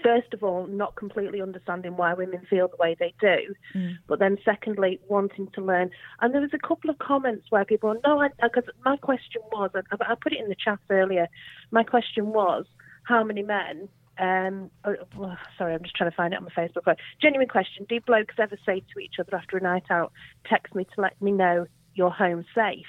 First 0.03 0.33
of 0.33 0.43
all, 0.43 0.67
not 0.67 0.95
completely 0.95 1.41
understanding 1.41 1.95
why 1.95 2.13
women 2.13 2.45
feel 2.49 2.67
the 2.67 2.75
way 2.77 2.95
they 2.99 3.13
do, 3.19 3.55
mm. 3.73 3.95
but 4.07 4.19
then 4.19 4.37
secondly, 4.43 4.99
wanting 5.07 5.47
to 5.55 5.61
learn. 5.61 5.89
And 6.19 6.33
there 6.33 6.41
was 6.41 6.53
a 6.53 6.67
couple 6.67 6.89
of 6.89 6.99
comments 6.99 7.45
where 7.49 7.63
people, 7.65 7.95
no, 8.05 8.27
because 8.41 8.65
my 8.83 8.97
question 8.97 9.41
was, 9.51 9.71
I, 9.75 10.11
I 10.11 10.15
put 10.15 10.33
it 10.33 10.39
in 10.39 10.49
the 10.49 10.55
chat 10.55 10.79
earlier. 10.89 11.27
My 11.71 11.83
question 11.83 12.33
was, 12.33 12.65
how 13.03 13.23
many 13.23 13.41
men? 13.41 13.87
Um, 14.17 14.69
oh, 14.85 14.95
well, 15.17 15.37
sorry, 15.57 15.73
I'm 15.73 15.81
just 15.83 15.95
trying 15.95 16.11
to 16.11 16.15
find 16.15 16.33
it 16.33 16.37
on 16.37 16.43
my 16.43 16.51
Facebook. 16.51 16.85
Right. 16.85 16.97
Genuine 17.21 17.47
question: 17.47 17.85
Do 17.89 17.99
blokes 18.01 18.35
ever 18.37 18.57
say 18.65 18.83
to 18.93 18.99
each 18.99 19.15
other 19.19 19.35
after 19.35 19.57
a 19.57 19.61
night 19.61 19.85
out, 19.89 20.11
"Text 20.45 20.75
me 20.75 20.85
to 20.95 21.01
let 21.01 21.19
me 21.21 21.31
know 21.31 21.65
you're 21.95 22.11
home 22.11 22.45
safe"? 22.53 22.85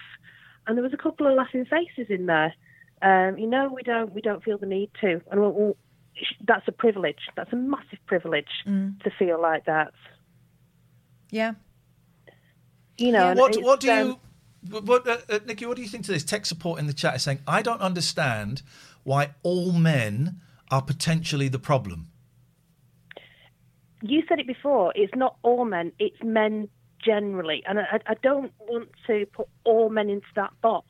And 0.66 0.76
there 0.76 0.82
was 0.82 0.92
a 0.92 0.98
couple 0.98 1.26
of 1.26 1.34
laughing 1.34 1.64
faces 1.64 2.10
in 2.10 2.26
there. 2.26 2.54
Um, 3.02 3.38
you 3.38 3.46
know, 3.46 3.68
we 3.74 3.82
don't 3.82 4.12
we 4.14 4.20
don't 4.20 4.42
feel 4.44 4.58
the 4.58 4.66
need 4.66 4.90
to, 5.00 5.20
and 5.30 5.40
well, 5.40 5.52
well, 5.52 5.76
that's 6.46 6.66
a 6.68 6.72
privilege. 6.72 7.18
That's 7.36 7.52
a 7.52 7.56
massive 7.56 7.98
privilege 8.06 8.48
Mm. 8.66 9.02
to 9.02 9.10
feel 9.10 9.40
like 9.40 9.64
that. 9.64 9.92
Yeah. 11.30 11.54
You 12.96 13.12
know, 13.12 13.30
and 13.30 13.40
what 13.40 13.56
what 13.62 13.80
do 13.80 13.90
um, 13.90 14.06
you 14.06 14.20
what, 14.70 14.84
what 14.84 15.08
uh, 15.08 15.18
uh, 15.28 15.38
Nikki? 15.46 15.66
What 15.66 15.76
do 15.76 15.82
you 15.82 15.88
think 15.88 16.04
to 16.04 16.12
this? 16.12 16.24
Tech 16.24 16.46
support 16.46 16.78
in 16.78 16.86
the 16.86 16.92
chat 16.92 17.16
is 17.16 17.22
saying 17.22 17.40
I 17.46 17.62
don't 17.62 17.80
understand 17.80 18.62
why 19.02 19.30
all 19.42 19.72
men 19.72 20.40
are 20.74 20.82
potentially 20.82 21.48
the 21.48 21.58
problem. 21.70 22.00
you 24.12 24.22
said 24.28 24.38
it 24.38 24.46
before. 24.46 24.92
It's 24.94 25.14
not 25.14 25.36
all 25.42 25.64
men. 25.64 25.92
It's 25.98 26.22
men 26.22 26.68
generally, 27.02 27.62
and 27.66 27.78
I, 27.78 28.00
I 28.06 28.14
don't 28.22 28.52
want 28.68 28.90
to 29.06 29.26
put 29.38 29.48
all 29.64 29.88
men 29.88 30.08
into 30.10 30.32
that 30.36 30.52
box 30.60 30.88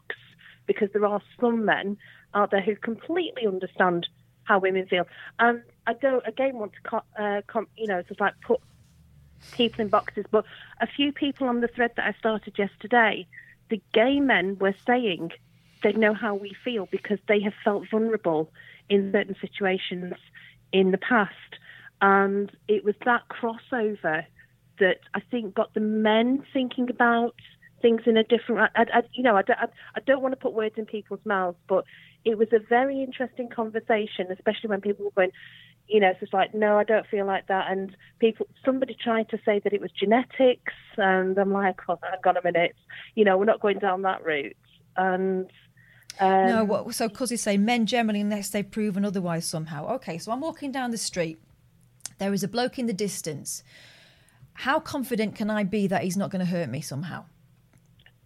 because 0.66 0.88
there 0.92 1.06
are 1.06 1.22
some 1.40 1.64
men 1.64 1.96
out 2.34 2.50
there 2.50 2.60
who 2.60 2.74
completely 2.74 3.46
understand 3.46 4.08
how 4.48 4.58
women 4.58 4.86
feel, 4.86 5.06
and 5.38 5.62
I 5.86 5.92
don't 5.94 6.26
again 6.26 6.54
want 6.58 6.72
to, 6.74 7.02
uh, 7.22 7.42
com- 7.46 7.68
you 7.76 7.86
know, 7.86 8.02
just 8.02 8.20
like 8.20 8.34
put 8.40 8.60
people 9.52 9.82
in 9.82 9.88
boxes. 9.88 10.24
But 10.30 10.44
a 10.80 10.88
few 10.96 11.12
people 11.12 11.48
on 11.48 11.60
the 11.60 11.68
thread 11.68 11.92
that 11.96 12.06
I 12.06 12.18
started 12.18 12.58
yesterday, 12.58 13.26
the 13.68 13.80
gay 13.92 14.18
men 14.18 14.58
were 14.58 14.74
saying 14.86 15.30
they 15.84 15.92
know 15.92 16.14
how 16.14 16.34
we 16.34 16.56
feel 16.64 16.86
because 16.90 17.20
they 17.28 17.40
have 17.40 17.54
felt 17.62 17.88
vulnerable 17.90 18.50
in 18.88 19.10
certain 19.12 19.36
situations 19.40 20.14
in 20.72 20.90
the 20.90 20.98
past. 20.98 21.32
And 22.00 22.50
it 22.68 22.84
was 22.84 22.94
that 23.04 23.22
crossover 23.28 24.24
that 24.80 24.98
I 25.14 25.20
think 25.30 25.54
got 25.54 25.72
the 25.74 25.80
men 25.80 26.44
thinking 26.52 26.90
about 26.90 27.34
things 27.80 28.02
in 28.06 28.16
a 28.16 28.24
different. 28.24 28.70
I, 28.74 28.82
I, 28.92 29.02
you 29.12 29.22
know, 29.22 29.36
I, 29.36 29.42
don't- 29.42 29.58
I, 29.58 29.66
I 29.96 30.00
don't 30.06 30.22
want 30.22 30.32
to 30.32 30.40
put 30.40 30.52
words 30.54 30.74
in 30.76 30.86
people's 30.86 31.20
mouths, 31.24 31.58
but 31.68 31.84
it 32.24 32.38
was 32.38 32.48
a 32.52 32.58
very 32.58 33.02
interesting 33.02 33.48
conversation, 33.48 34.26
especially 34.30 34.70
when 34.70 34.80
people 34.80 35.04
were 35.04 35.10
going, 35.12 35.30
You 35.86 36.00
know, 36.00 36.12
it's 36.20 36.32
like, 36.32 36.54
no, 36.54 36.78
I 36.78 36.84
don't 36.84 37.06
feel 37.06 37.26
like 37.26 37.46
that. 37.48 37.70
And 37.70 37.94
people, 38.18 38.46
somebody 38.64 38.96
tried 39.02 39.28
to 39.30 39.38
say 39.44 39.60
that 39.62 39.72
it 39.74 39.80
was 39.80 39.90
genetics, 39.92 40.72
and 40.96 41.38
I'm 41.38 41.52
like, 41.52 41.76
oh, 41.88 41.98
hang 42.02 42.20
on 42.26 42.36
a 42.38 42.42
minute, 42.42 42.74
you 43.14 43.24
know, 43.24 43.36
we're 43.38 43.44
not 43.44 43.60
going 43.60 43.78
down 43.78 44.02
that 44.02 44.24
route. 44.24 44.56
And 44.96 45.50
um, 46.20 46.46
no, 46.46 46.64
what, 46.64 46.94
so 46.94 47.08
because 47.08 47.30
they 47.30 47.36
say 47.36 47.56
men 47.56 47.86
generally, 47.86 48.20
unless 48.20 48.50
they've 48.50 48.70
proven 48.70 49.04
otherwise 49.04 49.46
somehow. 49.46 49.88
Okay, 49.94 50.18
so 50.18 50.32
I'm 50.32 50.40
walking 50.40 50.72
down 50.72 50.90
the 50.90 50.98
street. 50.98 51.38
There 52.18 52.32
is 52.32 52.42
a 52.42 52.48
bloke 52.48 52.78
in 52.78 52.86
the 52.86 52.92
distance. 52.92 53.62
How 54.54 54.78
confident 54.78 55.34
can 55.34 55.50
I 55.50 55.64
be 55.64 55.86
that 55.88 56.04
he's 56.04 56.16
not 56.16 56.30
going 56.30 56.44
to 56.44 56.50
hurt 56.50 56.68
me 56.68 56.80
somehow? 56.80 57.24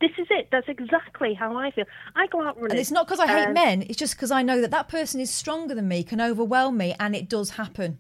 this 0.01 0.11
is 0.19 0.27
it. 0.31 0.49
That's 0.53 0.69
exactly 0.69 1.35
how 1.35 1.57
I 1.57 1.71
feel. 1.71 1.85
I 2.15 2.27
go 2.29 2.41
out 2.43 2.57
running. 2.57 2.73
And 2.73 2.81
it's 2.81 2.91
not 2.91 3.07
because 3.07 3.21
I 3.21 3.27
hate 3.27 3.45
and- 3.47 3.55
men. 3.55 3.83
It's 3.83 3.97
just 3.97 4.15
because 4.15 4.31
I 4.31 4.43
know 4.43 4.61
that 4.61 4.71
that 4.71 4.89
person 4.89 5.21
is 5.21 5.31
stronger 5.31 5.75
than 5.75 5.89
me, 5.89 6.03
can 6.03 6.21
overwhelm 6.21 6.77
me, 6.77 6.95
and 7.01 7.15
it 7.17 7.29
does 7.29 7.51
happen. 7.51 7.99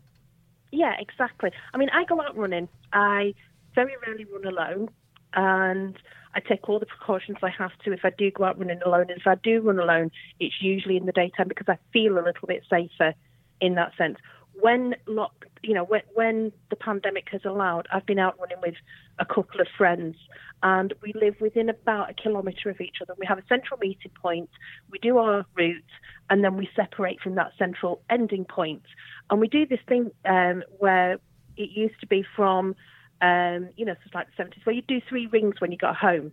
Yeah, 0.70 0.94
exactly. 0.98 1.50
I 1.72 1.78
mean, 1.78 1.88
I 1.90 2.04
go 2.04 2.20
out 2.20 2.36
running. 2.36 2.68
I 2.92 3.34
very 3.74 3.94
rarely 4.06 4.26
run 4.26 4.44
alone, 4.44 4.90
and 5.34 5.96
I 6.34 6.40
take 6.40 6.68
all 6.68 6.78
the 6.78 6.86
precautions 6.86 7.38
I 7.42 7.50
have 7.50 7.72
to 7.84 7.92
if 7.92 8.00
I 8.04 8.10
do 8.10 8.30
go 8.30 8.44
out 8.44 8.58
running 8.58 8.80
alone. 8.84 9.06
And 9.10 9.20
if 9.20 9.26
I 9.26 9.34
do 9.36 9.60
run 9.60 9.78
alone, 9.78 10.10
it's 10.40 10.56
usually 10.60 10.96
in 10.96 11.06
the 11.06 11.12
daytime 11.12 11.48
because 11.48 11.68
I 11.68 11.78
feel 11.92 12.14
a 12.14 12.24
little 12.24 12.46
bit 12.46 12.64
safer 12.68 13.14
in 13.60 13.74
that 13.74 13.92
sense. 13.96 14.18
When 14.60 14.96
lock, 15.06 15.46
you 15.62 15.74
know, 15.74 15.84
when, 15.84 16.02
when 16.14 16.52
the 16.70 16.76
pandemic 16.76 17.28
has 17.30 17.42
allowed, 17.44 17.86
I've 17.92 18.06
been 18.06 18.18
out 18.18 18.38
running 18.40 18.58
with 18.60 18.74
a 19.18 19.24
couple 19.24 19.60
of 19.60 19.68
friends, 19.76 20.16
and 20.62 20.92
we 21.00 21.12
live 21.14 21.36
within 21.40 21.68
about 21.68 22.10
a 22.10 22.14
kilometre 22.14 22.68
of 22.68 22.80
each 22.80 22.96
other. 23.00 23.14
We 23.16 23.26
have 23.26 23.38
a 23.38 23.44
central 23.48 23.78
meeting 23.78 24.10
point. 24.20 24.50
We 24.90 24.98
do 24.98 25.18
our 25.18 25.46
route, 25.54 25.84
and 26.28 26.42
then 26.42 26.56
we 26.56 26.68
separate 26.74 27.20
from 27.20 27.36
that 27.36 27.52
central 27.56 28.02
ending 28.10 28.44
point. 28.44 28.82
And 29.30 29.38
we 29.40 29.46
do 29.46 29.64
this 29.64 29.80
thing 29.86 30.10
um, 30.24 30.64
where 30.78 31.18
it 31.56 31.70
used 31.70 32.00
to 32.00 32.06
be 32.06 32.24
from, 32.34 32.74
um, 33.20 33.68
you 33.76 33.84
know, 33.84 33.94
sort 33.94 34.06
of 34.06 34.14
like 34.14 34.26
the 34.36 34.42
70s, 34.42 34.64
where 34.64 34.74
you 34.74 34.82
do 34.82 35.00
three 35.08 35.26
rings 35.26 35.60
when 35.60 35.72
you 35.72 35.78
got 35.78 35.96
home. 35.96 36.32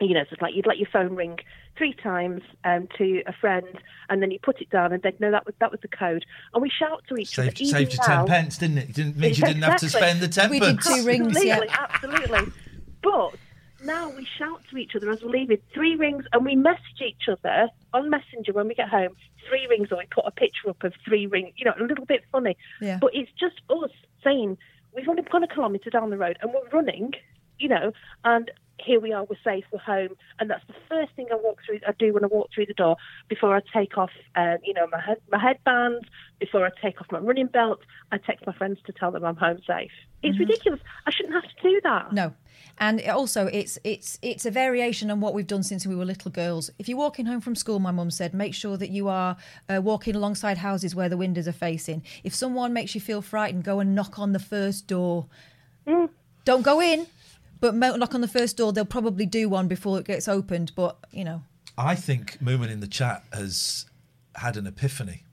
You 0.00 0.14
know, 0.14 0.24
so 0.24 0.30
it's 0.32 0.42
like 0.42 0.54
you'd 0.54 0.66
let 0.66 0.78
your 0.78 0.88
phone 0.92 1.14
ring 1.14 1.38
three 1.78 1.92
times 1.94 2.42
um, 2.64 2.88
to 2.98 3.22
a 3.26 3.32
friend, 3.32 3.66
and 4.08 4.20
then 4.20 4.30
you 4.32 4.38
put 4.42 4.60
it 4.60 4.68
down, 4.70 4.92
and 4.92 5.02
they'd 5.02 5.18
know 5.20 5.30
that 5.30 5.46
was 5.46 5.54
that 5.60 5.70
was 5.70 5.80
the 5.82 5.88
code. 5.88 6.24
And 6.52 6.60
we 6.62 6.68
shout 6.68 7.04
to 7.08 7.16
each 7.16 7.28
Saved, 7.28 7.48
other. 7.56 7.64
even 7.64 7.70
saved 7.78 7.92
you 7.92 7.98
now- 8.00 8.24
ten 8.24 8.26
pence, 8.26 8.58
didn't 8.58 8.78
it? 8.78 8.90
It 8.90 8.94
didn't 8.96 9.16
mean 9.16 9.30
you 9.34 9.42
didn't 9.42 9.62
have 9.62 9.76
to 9.80 9.88
spend 9.88 10.20
the 10.20 10.28
ten 10.28 10.50
pence. 10.50 10.64
absolutely, 10.64 11.06
rings, 11.06 11.44
yeah, 11.44 11.60
Absolutely. 11.70 12.52
But 13.02 13.34
now 13.84 14.10
we 14.10 14.26
shout 14.38 14.62
to 14.70 14.76
each 14.78 14.96
other 14.96 15.10
as 15.10 15.22
we're 15.22 15.30
leaving. 15.30 15.58
Three 15.72 15.94
rings, 15.94 16.24
and 16.32 16.44
we 16.44 16.56
message 16.56 17.00
each 17.04 17.28
other 17.28 17.68
on 17.92 18.10
Messenger 18.10 18.52
when 18.52 18.66
we 18.66 18.74
get 18.74 18.88
home. 18.88 19.14
Three 19.48 19.66
rings, 19.68 19.92
or 19.92 19.98
we 19.98 20.06
put 20.10 20.24
a 20.26 20.32
picture 20.32 20.70
up 20.70 20.82
of 20.82 20.92
three 21.06 21.26
rings. 21.26 21.52
You 21.56 21.66
know, 21.66 21.74
a 21.78 21.84
little 21.84 22.04
bit 22.06 22.24
funny. 22.32 22.56
Yeah. 22.80 22.98
But 23.00 23.14
it's 23.14 23.30
just 23.38 23.60
us 23.70 23.90
saying 24.24 24.58
we've 24.94 25.08
only 25.08 25.22
gone 25.22 25.42
a 25.42 25.48
kilometre 25.48 25.90
down 25.90 26.10
the 26.10 26.18
road 26.18 26.38
and 26.40 26.52
we're 26.52 26.68
running. 26.70 27.12
You 27.58 27.68
know, 27.68 27.92
and 28.24 28.50
here 28.78 29.00
we 29.00 29.12
are. 29.12 29.24
We're 29.24 29.36
safe. 29.44 29.64
We're 29.72 29.78
home. 29.78 30.16
And 30.38 30.50
that's 30.50 30.66
the 30.66 30.74
first 30.88 31.12
thing 31.14 31.28
I 31.30 31.36
walk 31.36 31.60
through. 31.64 31.80
I 31.86 31.92
do 31.98 32.12
when 32.12 32.24
I 32.24 32.28
walk 32.28 32.50
through 32.54 32.66
the 32.66 32.74
door 32.74 32.96
before 33.28 33.56
I 33.56 33.60
take 33.72 33.96
off. 33.96 34.10
Uh, 34.34 34.56
you 34.62 34.74
know, 34.74 34.86
my 34.90 35.00
head, 35.00 35.18
my 35.30 35.40
headband. 35.40 36.08
Before 36.40 36.66
I 36.66 36.70
take 36.82 37.00
off 37.00 37.06
my 37.10 37.20
running 37.20 37.46
belt, 37.46 37.80
I 38.12 38.18
text 38.18 38.46
my 38.46 38.52
friends 38.52 38.78
to 38.86 38.92
tell 38.92 39.10
them 39.10 39.24
I'm 39.24 39.36
home 39.36 39.60
safe. 39.66 39.92
It's 40.22 40.38
ridiculous. 40.38 40.80
I 41.06 41.10
shouldn't 41.10 41.34
have 41.34 41.44
to 41.44 41.62
do 41.62 41.80
that. 41.84 42.12
No. 42.12 42.34
And 42.78 43.00
also, 43.08 43.46
it's 43.46 43.78
it's 43.84 44.18
it's 44.20 44.44
a 44.44 44.50
variation 44.50 45.10
on 45.10 45.20
what 45.20 45.32
we've 45.32 45.46
done 45.46 45.62
since 45.62 45.86
we 45.86 45.94
were 45.94 46.04
little 46.04 46.30
girls. 46.30 46.70
If 46.78 46.88
you're 46.88 46.98
walking 46.98 47.26
home 47.26 47.40
from 47.40 47.54
school, 47.54 47.78
my 47.78 47.92
mum 47.92 48.10
said, 48.10 48.34
make 48.34 48.52
sure 48.54 48.76
that 48.76 48.90
you 48.90 49.08
are 49.08 49.36
uh, 49.68 49.80
walking 49.82 50.16
alongside 50.16 50.58
houses 50.58 50.94
where 50.94 51.08
the 51.08 51.16
windows 51.16 51.46
are 51.46 51.52
facing. 51.52 52.02
If 52.24 52.34
someone 52.34 52.72
makes 52.72 52.94
you 52.94 53.00
feel 53.00 53.22
frightened, 53.22 53.64
go 53.64 53.78
and 53.78 53.94
knock 53.94 54.18
on 54.18 54.32
the 54.32 54.38
first 54.38 54.86
door. 54.88 55.26
Don't 56.44 56.62
go 56.62 56.80
in, 56.80 57.06
but 57.64 57.74
mo- 57.74 57.96
knock 57.96 58.14
on 58.14 58.20
the 58.20 58.28
first 58.28 58.58
door. 58.58 58.74
They'll 58.74 58.84
probably 58.84 59.24
do 59.24 59.48
one 59.48 59.68
before 59.68 59.98
it 59.98 60.04
gets 60.04 60.28
opened. 60.28 60.72
But 60.76 60.98
you 61.10 61.24
know, 61.24 61.42
I 61.78 61.94
think 61.94 62.38
Moomin 62.42 62.70
in 62.70 62.80
the 62.80 62.86
chat 62.86 63.24
has 63.32 63.86
had 64.34 64.58
an 64.58 64.66
epiphany 64.66 65.24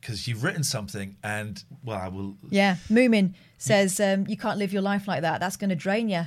because 0.00 0.26
you've 0.26 0.42
written 0.42 0.64
something, 0.64 1.16
and 1.22 1.62
well, 1.84 1.98
I 1.98 2.08
will. 2.08 2.38
yeah. 2.48 2.76
Moomin 2.88 3.34
says 3.58 4.00
um, 4.00 4.26
you 4.26 4.36
can't 4.38 4.58
live 4.58 4.72
your 4.72 4.80
life 4.80 5.06
like 5.06 5.20
that. 5.20 5.40
That's 5.40 5.58
going 5.58 5.68
to 5.68 5.76
drain 5.76 6.08
you. 6.08 6.22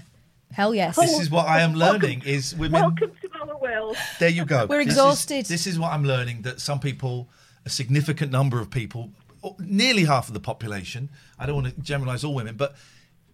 Hell 0.52 0.76
yes. 0.76 0.96
This 0.96 1.20
is 1.20 1.32
what 1.32 1.48
I 1.48 1.62
am 1.62 1.74
learning: 1.74 2.22
is 2.24 2.56
women. 2.56 2.80
Welcome 2.80 3.12
to 3.24 3.30
our 3.42 3.58
world. 3.58 3.98
There 4.20 4.30
you 4.30 4.46
go. 4.46 4.68
We're 4.68 4.78
This 4.86 4.90
is- 4.90 4.94
exhausted. 4.94 5.46
This 5.48 5.66
is 5.66 5.80
what 5.80 5.92
I'm 5.92 6.04
learning 6.04 6.44
that 6.44 6.62
some 6.62 6.80
people, 6.80 7.30
a 7.66 7.70
significant 7.72 8.32
number 8.32 8.60
of 8.62 8.70
people, 8.70 9.10
nearly 9.58 10.06
half 10.06 10.28
of 10.28 10.36
the 10.36 10.40
population, 10.40 11.10
I 11.40 11.48
don't 11.48 11.56
want 11.56 11.74
to 11.76 11.82
generalize 11.82 12.24
all 12.24 12.36
women, 12.36 12.58
but 12.58 12.76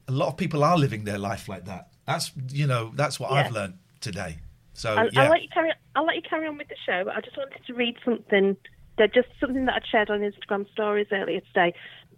a 0.08 0.12
lot 0.12 0.28
of 0.28 0.38
people 0.38 0.64
are 0.64 0.78
living 0.78 1.04
their 1.04 1.18
life 1.18 1.48
like 1.50 1.66
that. 1.66 1.90
That's 2.06 2.32
you 2.50 2.68
know 2.68 2.92
that's 2.96 3.20
what 3.20 3.32
I've 3.32 3.52
learned 3.52 3.78
today. 4.00 4.38
So 4.74 4.94
I'll, 4.94 5.10
yeah, 5.12 5.24
I'll 5.24 5.30
let 5.30 5.42
you 5.42 5.50
carry. 5.54 5.74
I'll 5.96 6.06
let 6.06 6.16
you 6.16 6.22
carry 6.22 6.48
on 6.48 6.58
with 6.58 6.68
the 6.68 6.76
show. 6.86 7.04
But 7.06 7.16
I 7.16 7.22
just 7.22 7.36
wanted 7.36 7.66
to 7.66 7.74
read 7.74 7.98
something. 8.06 8.56
That 8.98 9.14
just 9.14 9.28
something 9.40 9.66
that 9.66 9.76
I'd 9.76 9.86
shared 9.92 10.10
on 10.10 10.22
Instagram 10.22 10.72
stories 10.72 11.08
earlier 11.12 11.42
today. 11.42 11.74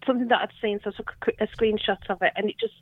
Something 0.05 0.29
that 0.29 0.41
I've 0.41 0.55
seen, 0.61 0.79
so 0.83 0.91
I 0.91 0.93
took 0.93 1.11
a, 1.39 1.43
a 1.43 1.47
screenshot 1.47 1.97
of 2.09 2.21
it, 2.21 2.31
and 2.37 2.49
it 2.49 2.55
just, 2.57 2.75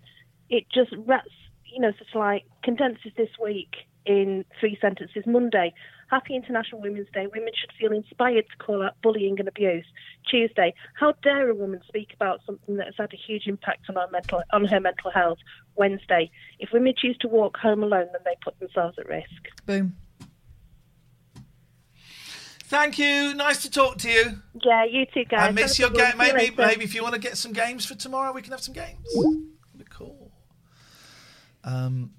it 0.50 0.66
just 0.72 0.92
wraps, 1.08 1.32
you 1.66 1.82
know, 1.82 1.92
sort 1.92 2.02
of 2.14 2.20
like 2.20 2.46
condenses 2.62 3.12
this 3.18 3.30
week 3.42 3.76
in 4.06 4.46
three 4.60 4.78
sentences. 4.80 5.24
Monday, 5.26 5.74
Happy 6.10 6.36
International 6.36 6.82
Women's 6.82 7.08
Day. 7.14 7.28
Women 7.34 7.52
should 7.60 7.72
feel 7.80 7.92
inspired 7.92 8.46
to 8.50 8.64
call 8.64 8.82
out 8.82 8.94
bullying 9.04 9.40
and 9.40 9.48
abuse. 9.48 9.86
Tuesday, 10.30 10.74
how 10.94 11.14
dare 11.24 11.50
a 11.50 11.56
woman 11.56 11.82
speak 11.88 12.10
about 12.14 12.40
something 12.46 12.78
that 12.78 12.86
has 12.86 12.96
had 12.98 13.14
a 13.14 13.18
huge 13.18 13.44
impact 13.46 13.90
on 13.90 13.98
our 13.98 14.10
mental 14.10 14.42
on 14.52 14.66
her 14.66 14.80
mental 14.80 15.12
health. 15.12 15.40
Wednesday, 15.76 16.32
if 16.60 16.70
women 16.74 16.94
choose 16.98 17.18
to 17.20 17.28
walk 17.28 17.58
home 17.58 17.84
alone, 17.84 18.08
then 18.12 18.22
they 18.26 18.36
put 18.44 18.58
themselves 18.60 18.98
at 18.98 19.08
risk. 19.08 19.28
Boom. 19.66 19.96
Thank 22.64 23.00
you. 23.00 23.34
Nice 23.34 23.62
to 23.62 23.72
talk 23.72 23.98
to 24.00 24.10
you. 24.10 24.42
Yeah, 24.62 24.84
you 24.84 25.06
too, 25.14 25.24
guys. 25.24 25.50
I 25.50 25.52
miss 25.52 25.78
Have 25.78 25.92
your 25.92 25.98
game. 25.98 26.18
one. 26.18 26.26
See 26.28 26.32
you 26.32 26.38
Maybe, 26.38 26.56
maybe 26.58 26.84
if 26.84 26.96
you 26.96 27.02
want 27.02 27.14
to 27.14 27.20
get 27.20 27.38
some 27.38 27.54
games 27.54 27.86
for 27.86 27.96
tomorrow, 27.96 28.34
we 28.34 28.42
can 28.42 28.52
have 28.52 28.62
some 28.62 28.74
games. 28.74 29.08
Be 29.78 29.86
cool. 29.90 30.32
Um, 31.64 32.12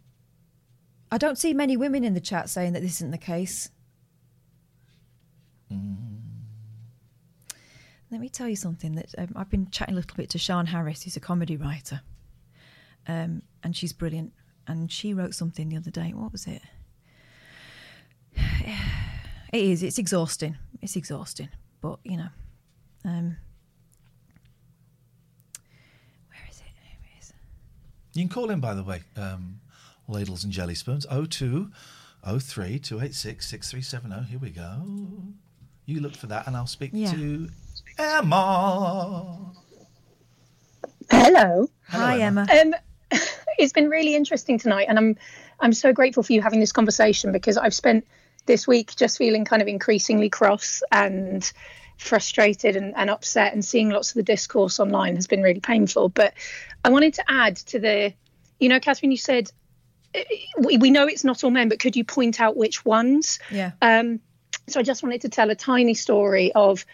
I 1.12 1.18
don't 1.18 1.36
see 1.36 1.52
many 1.52 1.76
women 1.76 2.02
in 2.02 2.14
the 2.14 2.20
chat 2.20 2.48
saying 2.48 2.72
that 2.74 2.80
this 2.80 2.92
isn't 2.92 3.10
the 3.10 3.18
case. 3.18 3.70
Let 8.10 8.20
me 8.20 8.28
tell 8.30 8.48
you 8.48 8.56
something 8.56 8.94
that 8.94 9.14
um, 9.18 9.32
I've 9.36 9.50
been 9.50 9.70
chatting 9.70 9.94
a 9.94 9.96
little 9.96 10.16
bit 10.16 10.30
to 10.30 10.38
Sian 10.38 10.66
Harries, 10.66 11.02
who's 11.02 11.16
a 11.16 11.20
comedy 11.20 11.56
writer, 11.56 12.00
um, 13.06 13.42
and 13.62 13.76
she's 13.76 13.92
brilliant. 13.92 14.32
And 14.66 14.90
she 14.92 15.14
wrote 15.14 15.34
something 15.34 15.68
the 15.68 15.76
other 15.76 15.90
day. 15.90 16.12
What 16.14 16.32
was 16.32 16.46
it? 16.46 16.62
It 19.50 19.62
is. 19.64 19.82
It's 19.82 19.96
exhausting. 19.96 20.58
It's 20.82 20.94
exhausting. 20.94 21.48
But 21.80 22.00
you 22.04 22.18
know, 22.18 22.28
um, 23.02 23.38
where 26.28 26.46
is 26.50 26.60
it? 26.60 26.66
you 28.12 28.22
can 28.24 28.28
call 28.28 28.50
in, 28.50 28.60
by 28.60 28.74
the 28.74 28.82
way, 28.82 29.04
um, 29.16 29.60
ladles 30.06 30.44
and 30.44 30.52
jelly 30.52 30.74
spoons. 30.74 31.06
02 31.06 31.70
03 32.24 32.78
286 32.78 33.48
6370. 33.48 34.30
Here 34.30 34.38
we 34.38 34.50
go. 34.50 34.82
You 35.88 36.00
look 36.00 36.14
for 36.14 36.26
that, 36.26 36.46
and 36.46 36.54
I'll 36.54 36.66
speak 36.66 36.90
Yeah. 36.92 37.12
to 37.12 37.48
Emma. 37.96 39.54
Hello. 41.10 41.70
Hi, 41.88 42.20
Emma. 42.20 42.46
Um, 42.52 42.74
it's 43.58 43.72
been 43.72 43.88
really 43.88 44.14
interesting 44.14 44.58
tonight, 44.58 44.88
and 44.90 44.98
I'm 44.98 45.16
I'm 45.60 45.72
so 45.72 45.94
grateful 45.94 46.22
for 46.22 46.34
you 46.34 46.42
having 46.42 46.60
this 46.60 46.72
conversation 46.72 47.32
because 47.32 47.56
I've 47.56 47.72
spent 47.72 48.06
this 48.44 48.66
week 48.66 48.96
just 48.96 49.16
feeling 49.16 49.46
kind 49.46 49.62
of 49.62 49.68
increasingly 49.68 50.28
cross 50.28 50.82
and 50.92 51.50
frustrated 51.96 52.76
and, 52.76 52.94
and 52.94 53.08
upset, 53.08 53.54
and 53.54 53.64
seeing 53.64 53.88
lots 53.88 54.10
of 54.10 54.16
the 54.16 54.22
discourse 54.22 54.78
online 54.78 55.14
has 55.14 55.26
been 55.26 55.42
really 55.42 55.60
painful. 55.60 56.10
But 56.10 56.34
I 56.84 56.90
wanted 56.90 57.14
to 57.14 57.24
add 57.28 57.56
to 57.56 57.78
the, 57.78 58.12
you 58.60 58.68
know, 58.68 58.78
Catherine, 58.78 59.10
you 59.10 59.16
said 59.16 59.50
uh, 60.14 60.20
we, 60.58 60.76
we 60.76 60.90
know 60.90 61.06
it's 61.06 61.24
not 61.24 61.42
all 61.44 61.50
men, 61.50 61.70
but 61.70 61.80
could 61.80 61.96
you 61.96 62.04
point 62.04 62.42
out 62.42 62.58
which 62.58 62.84
ones? 62.84 63.38
Yeah. 63.50 63.72
Um, 63.80 64.20
so 64.70 64.80
I 64.80 64.82
just 64.82 65.02
wanted 65.02 65.22
to 65.22 65.28
tell 65.28 65.50
a 65.50 65.54
tiny 65.54 65.94
story 65.94 66.52
of 66.52 66.84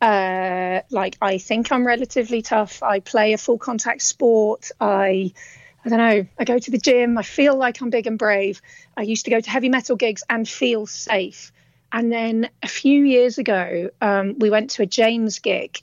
uh, 0.00 0.80
like 0.90 1.16
I 1.20 1.38
think 1.38 1.72
I'm 1.72 1.86
relatively 1.86 2.42
tough. 2.42 2.82
I 2.82 3.00
play 3.00 3.32
a 3.32 3.38
full 3.38 3.58
contact 3.58 4.02
sport. 4.02 4.70
I 4.80 5.32
I 5.84 5.88
don't 5.88 5.98
know. 5.98 6.26
I 6.38 6.44
go 6.44 6.58
to 6.58 6.70
the 6.70 6.78
gym. 6.78 7.18
I 7.18 7.22
feel 7.22 7.56
like 7.56 7.80
I'm 7.80 7.90
big 7.90 8.06
and 8.06 8.18
brave. 8.18 8.60
I 8.96 9.02
used 9.02 9.24
to 9.24 9.30
go 9.30 9.40
to 9.40 9.50
heavy 9.50 9.68
metal 9.68 9.96
gigs 9.96 10.22
and 10.28 10.48
feel 10.48 10.86
safe. 10.86 11.52
And 11.90 12.12
then 12.12 12.50
a 12.62 12.68
few 12.68 13.04
years 13.04 13.38
ago, 13.38 13.90
um, 14.00 14.38
we 14.38 14.50
went 14.50 14.70
to 14.70 14.82
a 14.82 14.86
James 14.86 15.38
gig. 15.38 15.78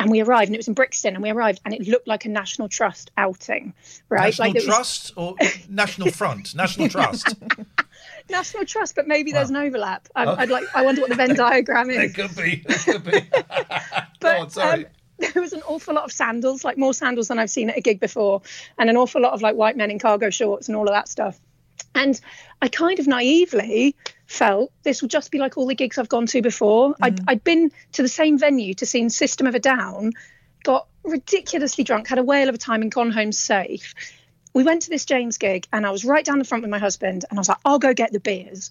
And 0.00 0.10
we 0.10 0.20
arrived, 0.20 0.48
and 0.48 0.56
it 0.56 0.58
was 0.58 0.66
in 0.66 0.74
Brixton, 0.74 1.14
and 1.14 1.22
we 1.22 1.30
arrived, 1.30 1.60
and 1.64 1.74
it 1.74 1.86
looked 1.86 2.08
like 2.08 2.24
a 2.24 2.28
National 2.28 2.68
Trust 2.68 3.12
outing, 3.16 3.72
right? 4.08 4.24
National 4.24 4.48
like 4.48 4.56
it 4.56 4.58
was- 4.60 4.64
Trust 4.74 5.12
or 5.16 5.36
National 5.68 6.10
Front? 6.10 6.54
National 6.56 6.88
Trust. 6.88 7.36
National 8.30 8.64
Trust, 8.64 8.94
but 8.94 9.06
maybe 9.06 9.32
there's 9.32 9.50
an 9.50 9.56
overlap. 9.56 10.08
I, 10.14 10.24
Oh. 10.24 10.34
I'd 10.38 10.50
like. 10.50 10.64
I 10.74 10.82
wonder 10.82 11.00
what 11.00 11.10
the 11.10 11.16
Venn 11.16 11.34
diagram 11.36 11.90
It 11.90 12.02
is. 12.04 12.12
could 12.14 12.36
be. 12.36 12.62
It 12.68 12.84
could 12.84 13.04
be. 13.04 13.20
Go 14.20 14.28
on, 14.40 14.50
sorry. 14.50 14.84
Um, 14.86 14.90
there 15.32 15.42
was 15.42 15.52
an 15.52 15.62
awful 15.66 15.94
lot 15.94 16.04
of 16.04 16.12
sandals, 16.12 16.64
like 16.64 16.76
more 16.78 16.94
sandals 16.94 17.28
than 17.28 17.38
I've 17.38 17.50
seen 17.50 17.70
at 17.70 17.76
a 17.78 17.80
gig 17.80 18.00
before, 18.00 18.42
and 18.78 18.88
an 18.90 18.96
awful 18.96 19.20
lot 19.20 19.32
of 19.32 19.42
like 19.42 19.54
white 19.56 19.76
men 19.76 19.90
in 19.90 19.98
cargo 19.98 20.30
shorts 20.30 20.68
and 20.68 20.76
all 20.76 20.84
of 20.88 20.92
that 20.94 21.08
stuff. 21.08 21.38
And 21.94 22.18
I 22.62 22.68
kind 22.68 22.98
of 22.98 23.06
naively 23.06 23.94
felt 24.26 24.72
this 24.82 25.02
would 25.02 25.10
just 25.10 25.30
be 25.30 25.38
like 25.38 25.58
all 25.58 25.66
the 25.66 25.74
gigs 25.74 25.98
I've 25.98 26.08
gone 26.08 26.26
to 26.26 26.40
before. 26.40 26.94
I'd, 27.02 27.20
I'd 27.28 27.44
been 27.44 27.70
to 27.92 28.02
the 28.02 28.08
same 28.08 28.38
venue 28.38 28.72
to 28.74 28.86
see 28.86 29.06
System 29.10 29.46
of 29.46 29.54
a 29.54 29.58
Down, 29.58 30.12
got 30.64 30.86
ridiculously 31.04 31.84
drunk, 31.84 32.08
had 32.08 32.18
a 32.18 32.22
whale 32.22 32.48
of 32.48 32.54
a 32.54 32.58
time, 32.58 32.80
and 32.82 32.90
gone 32.90 33.10
home 33.10 33.32
safe. 33.32 33.94
We 34.54 34.64
went 34.64 34.82
to 34.82 34.90
this 34.90 35.04
James 35.04 35.38
gig, 35.38 35.66
and 35.72 35.86
I 35.86 35.90
was 35.90 36.04
right 36.04 36.24
down 36.24 36.38
the 36.38 36.44
front 36.44 36.62
with 36.62 36.70
my 36.70 36.78
husband, 36.78 37.24
and 37.28 37.38
I 37.38 37.40
was 37.40 37.48
like, 37.48 37.58
I'll 37.64 37.78
go 37.78 37.94
get 37.94 38.12
the 38.12 38.20
beers. 38.20 38.70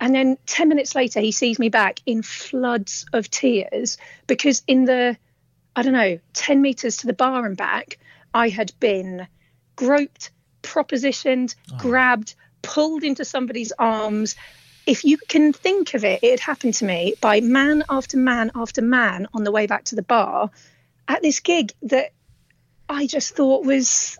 And 0.00 0.14
then 0.14 0.38
10 0.46 0.68
minutes 0.68 0.94
later, 0.94 1.20
he 1.20 1.32
sees 1.32 1.58
me 1.58 1.68
back 1.68 2.00
in 2.06 2.22
floods 2.22 3.04
of 3.12 3.30
tears 3.30 3.98
because 4.26 4.62
in 4.66 4.84
the, 4.84 5.16
I 5.74 5.82
don't 5.82 5.92
know, 5.92 6.20
10 6.34 6.62
meters 6.62 6.98
to 6.98 7.06
the 7.06 7.12
bar 7.12 7.44
and 7.44 7.56
back, 7.56 7.98
I 8.32 8.48
had 8.48 8.72
been 8.78 9.26
groped, 9.74 10.30
propositioned, 10.62 11.56
oh. 11.72 11.78
grabbed, 11.78 12.34
pulled 12.62 13.02
into 13.02 13.24
somebody's 13.24 13.72
arms. 13.78 14.36
If 14.86 15.04
you 15.04 15.18
can 15.18 15.52
think 15.52 15.94
of 15.94 16.04
it, 16.04 16.20
it 16.22 16.30
had 16.30 16.40
happened 16.40 16.74
to 16.74 16.84
me 16.84 17.14
by 17.20 17.40
man 17.40 17.82
after 17.88 18.16
man 18.16 18.52
after 18.54 18.82
man 18.82 19.26
on 19.34 19.44
the 19.44 19.52
way 19.52 19.66
back 19.66 19.84
to 19.84 19.96
the 19.96 20.02
bar 20.02 20.50
at 21.08 21.22
this 21.22 21.40
gig 21.40 21.72
that 21.82 22.12
I 22.88 23.06
just 23.06 23.34
thought 23.34 23.64
was, 23.64 24.18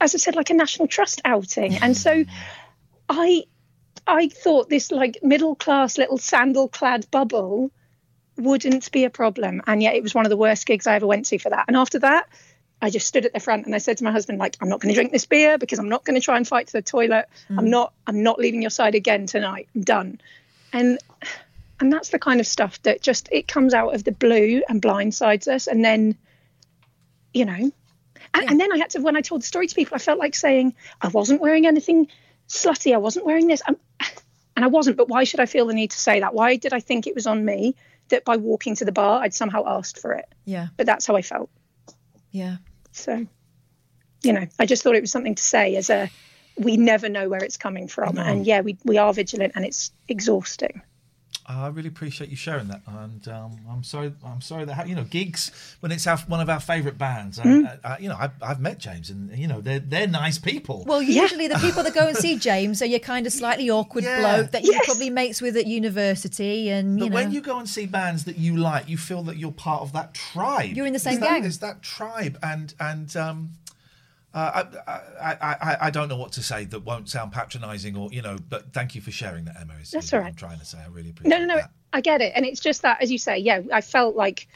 as 0.00 0.14
I 0.14 0.18
said, 0.18 0.36
like 0.36 0.50
a 0.50 0.54
National 0.54 0.88
Trust 0.88 1.20
outing. 1.24 1.76
And 1.76 1.96
so 1.96 2.24
I 3.08 3.44
I 4.06 4.28
thought 4.28 4.68
this 4.68 4.90
like 4.90 5.18
middle 5.22 5.54
class 5.54 5.98
little 5.98 6.18
sandal 6.18 6.68
clad 6.68 7.10
bubble 7.10 7.70
wouldn't 8.36 8.90
be 8.92 9.04
a 9.04 9.10
problem. 9.10 9.62
And 9.66 9.82
yet 9.82 9.94
it 9.94 10.02
was 10.02 10.14
one 10.14 10.26
of 10.26 10.30
the 10.30 10.36
worst 10.36 10.66
gigs 10.66 10.86
I 10.86 10.94
ever 10.94 11.06
went 11.06 11.26
to 11.26 11.38
for 11.38 11.50
that. 11.50 11.66
And 11.68 11.76
after 11.76 11.98
that, 12.00 12.28
I 12.82 12.90
just 12.90 13.06
stood 13.06 13.26
at 13.26 13.34
the 13.34 13.40
front 13.40 13.66
and 13.66 13.74
I 13.74 13.78
said 13.78 13.98
to 13.98 14.04
my 14.04 14.12
husband, 14.12 14.38
like, 14.38 14.56
I'm 14.60 14.68
not 14.68 14.80
going 14.80 14.88
to 14.88 14.94
drink 14.94 15.12
this 15.12 15.26
beer 15.26 15.58
because 15.58 15.78
I'm 15.78 15.88
not 15.88 16.04
going 16.04 16.18
to 16.18 16.24
try 16.24 16.38
and 16.38 16.48
fight 16.48 16.68
to 16.68 16.72
the 16.72 16.82
toilet. 16.82 17.26
Mm. 17.50 17.58
I'm 17.58 17.70
not, 17.70 17.92
I'm 18.06 18.22
not 18.22 18.38
leaving 18.38 18.62
your 18.62 18.70
side 18.70 18.94
again 18.94 19.26
tonight. 19.26 19.68
I'm 19.74 19.82
done. 19.82 20.20
And 20.72 20.98
and 21.80 21.92
that's 21.92 22.10
the 22.10 22.18
kind 22.18 22.40
of 22.40 22.46
stuff 22.46 22.80
that 22.82 23.00
just 23.00 23.28
it 23.32 23.48
comes 23.48 23.72
out 23.72 23.94
of 23.94 24.04
the 24.04 24.12
blue 24.12 24.62
and 24.68 24.82
blindsides 24.82 25.48
us. 25.48 25.66
And 25.66 25.84
then, 25.84 26.16
you 27.32 27.46
know, 27.46 27.72
and, 28.34 28.50
and 28.50 28.60
then 28.60 28.72
I 28.72 28.78
had 28.78 28.90
to 28.90 29.00
when 29.00 29.16
I 29.16 29.20
told 29.20 29.42
the 29.42 29.46
story 29.46 29.66
to 29.66 29.74
people, 29.74 29.94
I 29.94 29.98
felt 29.98 30.18
like 30.18 30.34
saying 30.34 30.74
I 31.00 31.08
wasn't 31.08 31.40
wearing 31.40 31.66
anything 31.66 32.08
slutty. 32.48 32.94
I 32.94 32.98
wasn't 32.98 33.26
wearing 33.26 33.46
this. 33.46 33.62
I'm, 33.66 33.76
um, 34.00 34.06
and 34.56 34.64
I 34.64 34.68
wasn't. 34.68 34.96
But 34.96 35.08
why 35.08 35.24
should 35.24 35.40
I 35.40 35.46
feel 35.46 35.66
the 35.66 35.74
need 35.74 35.90
to 35.92 35.98
say 35.98 36.20
that? 36.20 36.34
Why 36.34 36.56
did 36.56 36.72
I 36.72 36.80
think 36.80 37.06
it 37.06 37.14
was 37.14 37.26
on 37.26 37.44
me 37.44 37.74
that 38.08 38.24
by 38.24 38.36
walking 38.36 38.74
to 38.76 38.84
the 38.84 38.92
bar 38.92 39.22
I'd 39.22 39.34
somehow 39.34 39.64
asked 39.66 39.98
for 39.98 40.12
it? 40.12 40.26
Yeah. 40.44 40.68
But 40.76 40.86
that's 40.86 41.06
how 41.06 41.16
I 41.16 41.22
felt. 41.22 41.50
Yeah. 42.30 42.56
So, 42.92 43.26
you 44.22 44.32
know, 44.32 44.46
I 44.58 44.66
just 44.66 44.82
thought 44.82 44.96
it 44.96 45.00
was 45.00 45.12
something 45.12 45.34
to 45.34 45.42
say 45.42 45.76
as 45.76 45.90
a 45.90 46.10
we 46.58 46.76
never 46.76 47.08
know 47.08 47.28
where 47.28 47.42
it's 47.42 47.56
coming 47.56 47.88
from. 47.88 48.18
And 48.18 48.46
yeah, 48.46 48.60
we, 48.60 48.76
we 48.84 48.98
are 48.98 49.12
vigilant 49.14 49.52
and 49.56 49.64
it's 49.64 49.92
exhausting. 50.08 50.82
I 51.46 51.66
really 51.68 51.88
appreciate 51.88 52.30
you 52.30 52.36
sharing 52.36 52.68
that, 52.68 52.82
and 52.86 53.26
um, 53.26 53.56
I'm 53.68 53.82
sorry. 53.82 54.12
I'm 54.24 54.40
sorry 54.40 54.64
that 54.66 54.86
you 54.86 54.94
know 54.94 55.02
gigs 55.02 55.50
when 55.80 55.90
it's 55.90 56.06
our, 56.06 56.16
one 56.18 56.38
of 56.40 56.48
our 56.48 56.60
favourite 56.60 56.96
bands. 56.96 57.38
And, 57.38 57.66
Mm. 57.66 57.84
uh, 57.84 57.88
uh, 57.88 57.96
you 57.98 58.08
know, 58.08 58.16
I've, 58.16 58.30
I've 58.40 58.60
met 58.60 58.78
James, 58.78 59.10
and 59.10 59.36
you 59.36 59.48
know 59.48 59.60
they're 59.60 59.80
they're 59.80 60.06
nice 60.06 60.38
people. 60.38 60.84
Well, 60.86 61.02
usually 61.02 61.48
the 61.48 61.56
people 61.58 61.82
that 61.82 61.92
go 61.92 62.06
and 62.06 62.16
see 62.16 62.38
James 62.38 62.80
are 62.82 62.86
your 62.86 63.00
kind 63.00 63.26
of 63.26 63.32
slightly 63.32 63.68
awkward 63.68 64.04
Yeah. 64.04 64.20
bloke 64.20 64.52
that 64.52 64.62
you 64.62 64.78
probably 64.84 65.10
mates 65.10 65.40
with 65.42 65.56
at 65.56 65.66
university, 65.66 66.68
and 66.70 66.98
you 66.98 67.06
But 67.06 67.10
know. 67.10 67.14
when 67.14 67.32
you 67.32 67.40
go 67.40 67.58
and 67.58 67.68
see 67.68 67.86
bands 67.86 68.24
that 68.24 68.38
you 68.38 68.56
like, 68.56 68.88
you 68.88 68.96
feel 68.96 69.22
that 69.24 69.36
you're 69.36 69.50
part 69.50 69.82
of 69.82 69.92
that 69.92 70.14
tribe. 70.14 70.76
You're 70.76 70.86
in 70.86 70.92
the 70.92 70.98
same 71.00 71.18
that- 71.20 71.28
gang. 71.30 71.44
It's 71.44 71.56
that 71.58 71.82
tribe, 71.82 72.38
and 72.44 72.74
and 72.78 73.16
um, 73.16 73.50
uh, 74.32 74.64
I, 74.86 74.92
I, 74.92 75.32
I 75.32 75.56
I 75.72 75.76
I 75.86 75.90
don't 75.90 76.08
know 76.08 76.16
what 76.16 76.32
to 76.32 76.42
say 76.42 76.64
that 76.66 76.80
won't 76.80 77.08
sound 77.08 77.32
patronising 77.32 77.96
or 77.96 78.10
you 78.12 78.22
know. 78.22 78.36
But 78.48 78.72
thank 78.72 78.94
you 78.94 79.00
for 79.00 79.10
sharing 79.10 79.44
that, 79.46 79.56
Emma. 79.60 79.74
Is 79.82 79.90
That's 79.90 80.12
what 80.12 80.18
all 80.18 80.22
right. 80.22 80.28
I'm 80.28 80.34
trying 80.36 80.58
to 80.60 80.64
say. 80.64 80.78
I 80.78 80.86
really 80.88 81.10
appreciate. 81.10 81.38
No, 81.40 81.44
no, 81.44 81.56
no. 81.56 81.62
I 81.92 82.00
get 82.00 82.20
it. 82.20 82.32
And 82.36 82.46
it's 82.46 82.60
just 82.60 82.82
that, 82.82 83.02
as 83.02 83.10
you 83.10 83.18
say, 83.18 83.38
yeah, 83.38 83.62
I 83.72 83.80
felt 83.80 84.14
like 84.14 84.46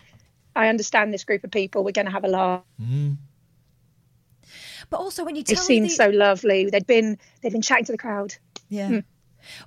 I 0.54 0.68
understand 0.68 1.12
this 1.12 1.24
group 1.24 1.42
of 1.42 1.50
people. 1.50 1.82
We're 1.82 1.90
going 1.90 2.06
to 2.06 2.12
have 2.12 2.22
a 2.24 2.28
laugh. 2.28 2.62
Mm. 2.80 3.16
but 4.90 4.98
also 5.00 5.24
when 5.24 5.34
you 5.34 5.42
They 5.42 5.54
tell 5.54 5.64
seemed 5.64 5.86
the- 5.86 5.90
so 5.94 6.08
lovely. 6.10 6.70
They'd 6.70 6.86
been 6.86 7.18
they'd 7.40 7.52
been 7.52 7.62
chatting 7.62 7.84
to 7.86 7.92
the 7.92 7.98
crowd. 7.98 8.36
Yeah. 8.68 8.88
Hmm. 8.88 8.98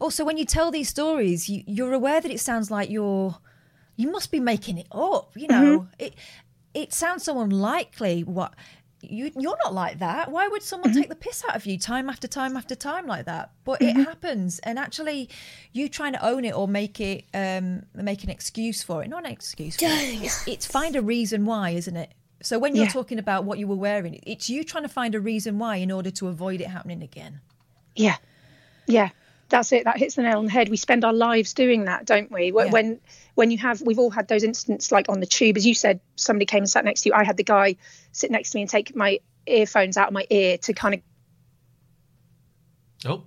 Also, 0.01 0.25
when 0.25 0.38
you 0.38 0.45
tell 0.45 0.71
these 0.71 0.89
stories, 0.89 1.47
you, 1.49 1.63
you're 1.67 1.93
aware 1.93 2.19
that 2.19 2.31
it 2.31 2.39
sounds 2.39 2.71
like 2.71 2.89
you're, 2.89 3.38
you 3.95 4.09
must 4.09 4.31
be 4.31 4.39
making 4.39 4.79
it 4.79 4.88
up. 4.91 5.31
You 5.35 5.47
know, 5.47 5.79
Mm-hmm. 5.79 5.93
it 5.99 6.15
it 6.73 6.93
sounds 6.93 7.23
so 7.23 7.39
unlikely. 7.41 8.23
What 8.23 8.53
you 9.02 9.32
you're 9.38 9.57
not 9.64 9.74
like 9.74 9.99
that. 9.99 10.32
Why 10.32 10.48
would 10.48 10.64
someone 10.64 10.90
Mm-hmm. 10.91 10.99
take 11.02 11.10
the 11.10 11.15
piss 11.15 11.44
out 11.48 11.56
of 11.56 11.65
you 11.65 11.78
time 11.78 12.10
after 12.10 12.28
time 12.28 12.57
after 12.57 12.76
time 12.76 13.06
like 13.07 13.26
that? 13.26 13.52
But 13.64 13.82
it 13.82 13.95
happens, 13.95 14.60
and 14.60 14.80
actually, 14.80 15.30
you 15.72 15.88
trying 15.90 16.14
to 16.14 16.26
own 16.26 16.45
it 16.45 16.56
or 16.56 16.68
make 16.68 16.99
it 16.99 17.26
um 17.34 17.84
make 17.94 18.24
an 18.24 18.30
excuse 18.30 18.84
for 18.84 19.03
it. 19.03 19.07
Not 19.10 19.26
an 19.26 19.32
excuse. 19.32 19.78
It. 19.82 20.24
It's, 20.24 20.48
it's 20.48 20.65
find 20.65 20.95
a 20.95 21.02
reason 21.02 21.45
why, 21.45 21.72
isn't 21.72 21.95
it? 21.95 22.11
So 22.41 22.60
when 22.60 22.76
you're 22.76 22.86
Yeah. 22.86 22.91
talking 22.91 23.19
about 23.19 23.45
what 23.45 23.57
you 23.60 23.68
were 23.68 23.76
wearing, 23.76 24.19
it's 24.26 24.49
you 24.49 24.64
trying 24.64 24.84
to 24.84 24.90
find 24.90 25.15
a 25.15 25.19
reason 25.19 25.57
why 25.60 25.78
in 25.78 25.91
order 25.91 26.11
to 26.11 26.28
avoid 26.28 26.61
it 26.61 26.68
happening 26.68 27.02
again. 27.02 27.41
Yeah, 27.95 28.18
yeah, 28.88 29.10
that's 29.49 29.72
it. 29.72 29.84
That 29.86 29.98
hits 29.98 30.15
the 30.15 30.24
nail 30.24 30.40
on 30.40 30.45
the 30.45 30.52
head. 30.52 30.69
We 30.69 30.78
spend 30.78 31.06
our 31.06 31.14
lives 31.14 31.53
doing 31.53 31.86
that, 31.86 32.06
don't 32.06 32.32
we? 32.32 32.52
When 32.52 32.68
Yeah. 32.68 32.72
when, 32.74 32.99
when 33.36 33.52
you 33.52 33.57
have, 33.60 33.82
we've 33.82 33.99
all 33.99 34.10
had 34.10 34.28
those 34.28 34.44
incidents, 34.44 34.91
like 34.91 35.10
on 35.10 35.19
the 35.19 35.26
tube, 35.26 35.57
as 35.57 35.65
you 35.65 35.74
said, 35.74 35.99
somebody 36.15 36.45
came 36.45 36.60
and 36.64 36.69
sat 36.69 36.84
next 36.86 37.02
to 37.02 37.10
you. 37.10 37.15
I 37.15 37.24
had 37.24 37.38
the 37.38 37.44
guy 37.44 37.76
sit 38.11 38.30
next 38.32 38.52
to 38.52 38.57
me 38.57 38.61
and 38.64 38.69
take 38.69 38.95
my 38.95 39.19
earphones 39.45 39.95
out 39.98 40.07
of 40.10 40.14
my 40.14 40.26
ear 40.30 40.57
to 40.60 40.74
kind 40.74 40.95
of. 40.95 41.02
Oh, 43.06 43.24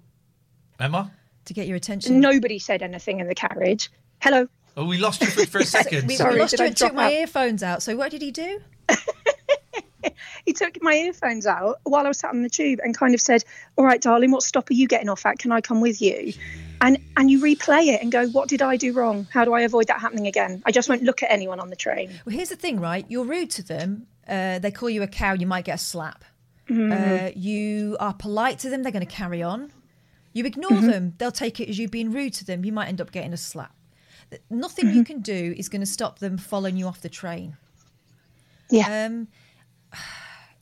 Emma. 0.78 1.12
To 1.46 1.54
get 1.54 1.66
your 1.66 1.76
attention. 1.76 2.20
Nobody 2.20 2.58
said 2.58 2.82
anything 2.82 3.20
in 3.20 3.26
the 3.28 3.34
carriage. 3.34 3.90
Hello. 4.20 4.46
Oh, 4.76 4.84
we 4.84 4.98
lost 4.98 5.20
you 5.20 5.26
for, 5.28 5.46
for 5.46 5.58
a 5.58 5.64
second. 5.78 6.06
We, 6.06 6.16
Sorry, 6.16 6.34
we 6.34 6.40
lost 6.40 6.58
you 6.58 6.64
and 6.64 6.76
took 6.76 6.94
my 6.94 7.06
out? 7.06 7.12
earphones 7.12 7.62
out. 7.62 7.82
So 7.82 7.96
what 7.96 8.10
did 8.10 8.22
he 8.22 8.30
do? 8.30 8.60
he 10.46 10.52
took 10.52 10.82
my 10.82 10.94
earphones 10.94 11.46
out 11.46 11.80
while 11.84 12.04
I 12.04 12.08
was 12.08 12.18
sat 12.18 12.30
on 12.30 12.42
the 12.42 12.48
tube 12.50 12.80
and 12.82 12.96
kind 12.96 13.14
of 13.14 13.20
said, 13.20 13.44
"All 13.76 13.84
right, 13.84 14.00
darling, 14.00 14.30
what 14.30 14.42
stop 14.42 14.70
are 14.70 14.74
you 14.74 14.86
getting 14.88 15.08
off 15.08 15.24
at? 15.26 15.38
Can 15.38 15.52
I 15.52 15.60
come 15.60 15.80
with 15.80 16.00
you?" 16.02 16.32
And 16.80 16.98
and 17.16 17.30
you 17.30 17.40
replay 17.40 17.88
it 17.88 18.00
and 18.02 18.10
go, 18.10 18.26
"What 18.28 18.48
did 18.48 18.62
I 18.62 18.76
do 18.76 18.92
wrong? 18.92 19.26
How 19.32 19.44
do 19.44 19.52
I 19.52 19.60
avoid 19.62 19.86
that 19.88 20.00
happening 20.00 20.26
again?" 20.26 20.62
I 20.64 20.70
just 20.72 20.88
won't 20.88 21.02
look 21.02 21.22
at 21.22 21.30
anyone 21.30 21.60
on 21.60 21.70
the 21.70 21.76
train. 21.76 22.10
Well, 22.24 22.34
here's 22.34 22.48
the 22.48 22.56
thing, 22.56 22.80
right? 22.80 23.04
You're 23.08 23.24
rude 23.24 23.50
to 23.52 23.62
them. 23.62 24.06
Uh, 24.26 24.58
they 24.58 24.70
call 24.70 24.88
you 24.90 25.02
a 25.02 25.06
cow. 25.08 25.32
You 25.34 25.46
might 25.46 25.64
get 25.64 25.74
a 25.74 25.78
slap. 25.78 26.24
Mhm. 26.68 26.92
Uh, 27.28 27.32
you 27.36 27.96
are 27.98 28.14
polite 28.14 28.58
to 28.60 28.70
them. 28.70 28.82
They're 28.82 28.92
going 28.92 29.04
to 29.06 29.12
carry 29.12 29.42
on. 29.42 29.72
You 30.32 30.44
ignore 30.46 30.70
Mhm. 30.70 30.86
them. 30.90 31.14
They'll 31.18 31.32
take 31.32 31.58
it 31.58 31.68
as 31.68 31.78
you 31.78 31.88
being 31.88 32.12
rude 32.12 32.32
to 32.34 32.44
them. 32.44 32.64
You 32.64 32.70
might 32.72 32.86
end 32.86 33.00
up 33.00 33.10
getting 33.10 33.32
a 33.32 33.36
slap. 33.36 33.74
Nothing 34.48 34.86
Mm-hmm. 34.86 34.96
you 34.96 35.04
can 35.04 35.20
do 35.20 35.54
is 35.58 35.68
going 35.68 35.80
to 35.80 35.86
stop 35.86 36.20
them 36.20 36.38
following 36.38 36.76
you 36.76 36.86
off 36.86 37.00
the 37.00 37.08
train. 37.08 37.56
Yeah. 38.70 39.06
Um, 39.06 39.26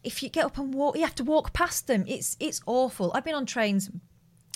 if 0.02 0.22
you 0.22 0.28
get 0.28 0.44
up 0.44 0.58
and 0.58 0.72
walk, 0.74 0.96
you 0.96 1.02
have 1.02 1.14
to 1.16 1.24
walk 1.24 1.52
past 1.52 1.86
them. 1.86 2.04
It's 2.06 2.36
it's 2.40 2.60
awful. 2.66 3.12
I've 3.14 3.24
been 3.24 3.34
on 3.34 3.46
trains 3.46 3.90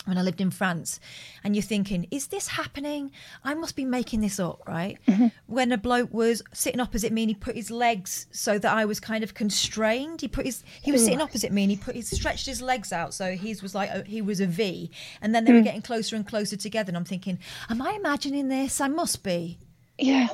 when 0.06 0.18
I 0.18 0.22
lived 0.22 0.40
in 0.40 0.50
France, 0.50 0.98
and 1.44 1.54
you're 1.54 1.62
thinking, 1.62 2.08
is 2.10 2.26
this 2.28 2.48
happening? 2.48 3.12
I 3.44 3.54
must 3.54 3.76
be 3.76 3.84
making 3.84 4.20
this 4.20 4.40
up, 4.40 4.60
right? 4.66 4.98
When 5.46 5.70
a 5.70 5.78
bloke 5.78 6.12
was 6.12 6.42
sitting 6.52 6.80
opposite 6.80 7.12
me 7.12 7.22
and 7.22 7.30
he 7.30 7.34
put 7.36 7.54
his 7.54 7.70
legs 7.70 8.26
so 8.32 8.58
that 8.58 8.72
I 8.76 8.84
was 8.84 8.98
kind 8.98 9.22
of 9.22 9.34
constrained. 9.34 10.20
He 10.20 10.26
put 10.28 10.44
his 10.46 10.64
he 10.82 10.90
was 10.90 11.02
Ooh. 11.02 11.04
sitting 11.04 11.20
opposite 11.20 11.52
me 11.52 11.62
and 11.64 11.70
he 11.70 11.76
put 11.76 11.94
his 11.94 12.10
stretched 12.10 12.46
his 12.46 12.60
legs 12.60 12.92
out 12.92 13.14
so 13.14 13.36
his 13.36 13.62
was 13.62 13.74
like 13.76 13.90
a, 13.90 14.02
he 14.04 14.22
was 14.22 14.40
a 14.40 14.46
V, 14.46 14.90
and 15.20 15.32
then 15.34 15.44
they 15.44 15.52
were 15.52 15.60
Mm. 15.60 15.64
getting 15.64 15.82
closer 15.82 16.16
and 16.16 16.26
closer 16.26 16.56
together. 16.56 16.90
And 16.90 16.96
I'm 16.96 17.04
thinking, 17.04 17.38
am 17.68 17.80
I 17.82 17.92
imagining 17.92 18.48
this? 18.48 18.80
I 18.80 18.88
must 18.88 19.22
be 19.22 19.58
Yeah. 19.98 20.28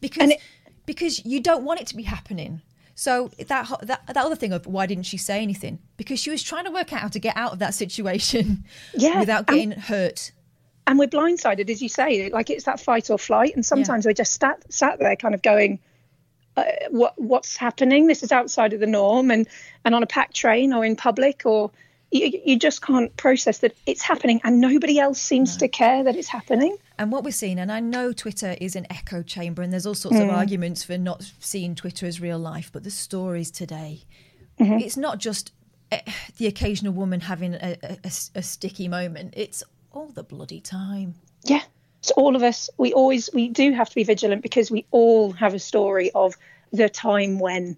because 0.00 0.32
because 0.84 1.24
you 1.24 1.40
don't 1.40 1.62
want 1.64 1.80
it 1.80 1.86
to 1.88 1.96
be 1.96 2.02
happening. 2.02 2.60
So 2.94 3.30
that 3.38 3.68
that 3.82 4.06
that 4.06 4.16
other 4.16 4.36
thing 4.36 4.52
of 4.52 4.66
why 4.66 4.86
didn't 4.86 5.04
she 5.06 5.16
say 5.16 5.40
anything? 5.42 5.78
Because 5.96 6.18
she 6.20 6.30
was 6.30 6.42
trying 6.42 6.64
to 6.64 6.70
work 6.70 6.92
out 6.92 7.00
how 7.00 7.08
to 7.08 7.18
get 7.18 7.36
out 7.36 7.52
of 7.52 7.58
that 7.60 7.74
situation 7.74 8.64
Yeah, 8.94 9.20
without 9.20 9.48
and- 9.48 9.56
getting 9.56 9.70
hurt. 9.72 10.32
and 10.86 10.98
we're 10.98 11.08
blindsided, 11.08 11.70
as 11.70 11.80
you 11.80 11.88
say, 11.88 12.28
like 12.30 12.50
it's 12.50 12.64
that 12.64 12.80
fight 12.80 13.08
or 13.10 13.18
flight. 13.18 13.54
And 13.54 13.64
sometimes 13.64 14.04
we're 14.04 14.12
just 14.12 14.38
sat 14.40 14.70
sat 14.72 14.98
there, 14.98 15.16
kind 15.16 15.34
of 15.34 15.40
going, 15.42 15.78
uh, 16.56 16.64
"What 16.90 17.14
what's 17.20 17.56
happening? 17.56 18.08
This 18.08 18.22
is 18.22 18.30
outside 18.32 18.72
of 18.74 18.80
the 18.80 18.86
norm." 18.86 19.30
And 19.30 19.48
and 19.84 19.94
on 19.94 20.02
a 20.02 20.06
packed 20.06 20.34
train 20.36 20.72
or 20.74 20.84
in 20.84 20.94
public, 20.96 21.42
or 21.46 21.70
you, 22.12 22.40
you 22.44 22.58
just 22.58 22.82
can't 22.82 23.14
process 23.16 23.58
that 23.58 23.74
it's 23.86 24.02
happening, 24.02 24.40
and 24.44 24.60
nobody 24.60 24.98
else 24.98 25.20
seems 25.20 25.56
to 25.56 25.68
care 25.68 26.04
that 26.04 26.14
it's 26.16 26.28
happening. 26.28 26.76
And 26.98 27.10
what 27.10 27.24
we're 27.24 27.30
seeing, 27.32 27.58
and 27.58 27.72
I 27.72 27.80
know 27.80 28.12
Twitter 28.12 28.56
is 28.60 28.76
an 28.76 28.86
echo 28.90 29.22
chamber, 29.22 29.62
and 29.62 29.72
there's 29.72 29.86
all 29.86 29.94
sorts 29.94 30.18
of 30.18 30.28
Mm. 30.28 30.32
arguments 30.32 30.84
for 30.84 30.98
not 30.98 31.32
seeing 31.40 31.74
Twitter 31.74 32.06
as 32.06 32.20
real 32.20 32.38
life, 32.38 32.70
but 32.72 32.84
the 32.84 32.90
stories 32.90 33.50
today, 33.50 34.02
Mhm. 34.60 34.80
it's 34.82 34.96
not 34.96 35.18
just 35.18 35.52
eh, 35.90 36.00
the 36.38 36.46
occasional 36.46 36.92
woman 36.92 37.20
having 37.20 37.52
a 37.54 38.10
sticky 38.10 38.88
moment. 38.88 39.34
It's 39.36 39.62
all 39.92 40.06
the 40.06 40.22
bloody 40.22 40.60
time. 40.60 41.16
Yeah. 41.44 41.60
So 42.00 42.14
all 42.16 42.34
of 42.34 42.42
us, 42.42 42.70
we 42.78 42.92
always 42.94 43.28
we 43.34 43.48
do 43.48 43.72
have 43.72 43.88
to 43.90 43.94
be 43.94 44.02
vigilant 44.04 44.42
because 44.42 44.70
we 44.70 44.86
all 44.90 45.32
have 45.32 45.52
a 45.54 45.58
story 45.58 46.10
of 46.14 46.34
the 46.72 46.88
time 46.88 47.38
when. 47.38 47.76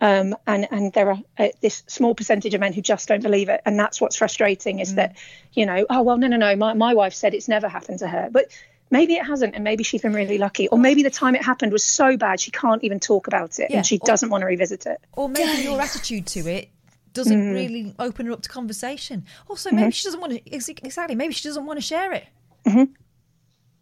Um, 0.00 0.34
and 0.46 0.66
and 0.70 0.92
there 0.94 1.10
are 1.10 1.18
uh, 1.38 1.48
this 1.60 1.82
small 1.86 2.14
percentage 2.14 2.54
of 2.54 2.60
men 2.60 2.72
who 2.72 2.80
just 2.80 3.06
don't 3.08 3.22
believe 3.22 3.48
it, 3.50 3.60
and 3.66 3.78
that's 3.78 4.00
what's 4.00 4.16
frustrating 4.16 4.78
is 4.78 4.94
that, 4.94 5.16
you 5.52 5.66
know, 5.66 5.84
oh 5.90 6.02
well, 6.02 6.16
no, 6.16 6.26
no, 6.26 6.36
no, 6.38 6.56
my 6.56 6.72
my 6.74 6.94
wife 6.94 7.12
said 7.14 7.34
it's 7.34 7.48
never 7.48 7.68
happened 7.68 7.98
to 7.98 8.08
her, 8.08 8.28
but 8.32 8.46
maybe 8.90 9.14
it 9.14 9.26
hasn't, 9.26 9.54
and 9.54 9.62
maybe 9.62 9.84
she's 9.84 10.00
been 10.00 10.14
really 10.14 10.38
lucky, 10.38 10.68
or 10.68 10.78
maybe 10.78 11.02
the 11.02 11.10
time 11.10 11.34
it 11.34 11.44
happened 11.44 11.70
was 11.72 11.84
so 11.84 12.16
bad 12.16 12.40
she 12.40 12.50
can't 12.50 12.82
even 12.82 12.98
talk 12.98 13.26
about 13.26 13.58
it, 13.58 13.70
Yeah, 13.70 13.78
and 13.78 13.86
she 13.86 13.98
or- 13.98 14.06
doesn't 14.06 14.30
want 14.30 14.40
to 14.42 14.46
revisit 14.46 14.86
it. 14.86 14.98
Or 15.12 15.28
maybe 15.28 15.62
your 15.62 15.78
attitude 15.80 16.26
to 16.28 16.40
it 16.48 16.70
doesn't 17.12 17.38
Mm. 17.50 17.52
really 17.52 17.94
open 17.98 18.24
her 18.26 18.32
up 18.32 18.40
to 18.42 18.48
conversation. 18.48 19.24
Also, 19.48 19.68
Mm-hmm. 19.68 19.80
maybe 19.80 19.90
she 19.92 20.04
doesn't 20.04 20.20
want 20.20 20.32
to. 20.32 20.54
Exactly. 20.54 21.14
Maybe 21.16 21.34
she 21.34 21.46
doesn't 21.48 21.66
want 21.66 21.76
to 21.78 21.82
share 21.84 22.12
it. 22.12 22.24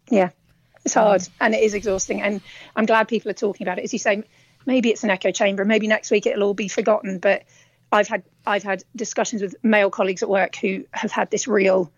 Yeah, 0.09 0.29
it's 0.83 0.95
hard 0.95 1.21
and 1.39 1.53
it 1.53 1.61
is 1.61 1.73
exhausting. 1.75 2.21
And 2.21 2.41
I'm 2.75 2.85
glad 2.85 3.07
people 3.07 3.29
are 3.29 3.35
talking 3.35 3.65
about 3.67 3.77
it. 3.77 3.83
As 3.83 3.93
you 3.93 3.99
say, 3.99 4.23
maybe 4.69 4.89
it's 4.89 5.03
an 5.03 5.09
echo 5.09 5.31
chamber. 5.31 5.65
Maybe 5.65 5.87
next 5.87 6.11
week 6.11 6.27
it'll 6.27 6.43
all 6.43 6.53
be 6.53 6.67
forgotten. 6.67 7.17
But 7.17 7.43
I've 7.91 8.07
had 8.07 8.23
I've 8.45 8.63
had 8.63 8.83
discussions 8.95 9.41
with 9.41 9.55
male 9.63 9.89
colleagues 9.89 10.21
at 10.21 10.29
work 10.29 10.55
who 10.55 10.85
have 10.91 11.11
had 11.11 11.31
this 11.31 11.47
real. 11.47 11.91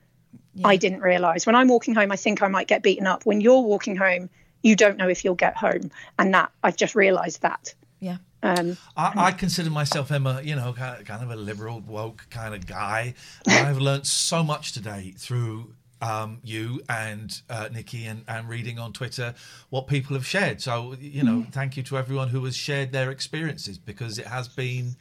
I 0.64 0.78
didn't 0.78 1.02
realise 1.02 1.46
when 1.46 1.56
I'm 1.56 1.68
walking 1.68 1.96
home. 1.96 2.12
I 2.12 2.16
think 2.16 2.42
I 2.42 2.48
might 2.48 2.68
get 2.68 2.82
beaten 2.82 3.08
up. 3.08 3.26
When 3.26 3.42
you're 3.42 3.62
walking 3.62 3.96
home, 3.96 4.30
you 4.64 4.76
don't 4.76 4.98
know 4.98 5.10
if 5.10 5.24
you'll 5.24 5.36
get 5.36 5.56
home, 5.56 5.92
and 6.18 6.34
that 6.34 6.52
I've 6.64 6.78
just 6.78 6.96
realised 6.96 7.42
that. 7.42 7.74
Yeah. 8.00 8.18
Um, 8.44 8.78
I, 8.98 9.14
I 9.28 9.32
consider 9.32 9.70
myself, 9.70 10.12
Emma, 10.12 10.42
you 10.44 10.56
know, 10.56 10.74
kind 10.74 11.08
of, 11.08 11.30
a 11.30 11.36
liberal, 11.36 11.80
woke 11.82 12.26
kind 12.32 12.56
of 12.56 12.66
guy. 12.66 13.14
And 13.48 13.68
I've 13.68 13.78
learnt 13.78 14.08
so 14.08 14.44
much 14.44 14.72
today 14.72 15.14
through 15.16 15.76
um, 16.02 16.40
you 16.44 16.82
and 16.90 17.42
uh, 17.50 17.70
Nikki 17.72 18.06
and, 18.06 18.24
and 18.28 18.50
reading 18.50 18.80
on 18.80 18.92
Twitter 18.94 19.36
what 19.70 19.88
people 19.88 20.16
have 20.16 20.26
shared. 20.26 20.62
So, 20.62 20.96
you 21.00 21.24
know, 21.24 21.46
thank 21.52 21.78
you 21.78 21.84
to 21.84 21.98
everyone 21.98 22.30
who 22.30 22.44
has 22.46 22.56
shared 22.56 22.92
their 22.92 23.12
experiences 23.12 23.78
because 23.78 24.18
it 24.18 24.28
has 24.28 24.48
been 24.48 24.96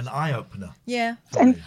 an 0.00 0.08
eye 0.08 0.32
opener. 0.32 0.70
Yeah. 0.86 1.16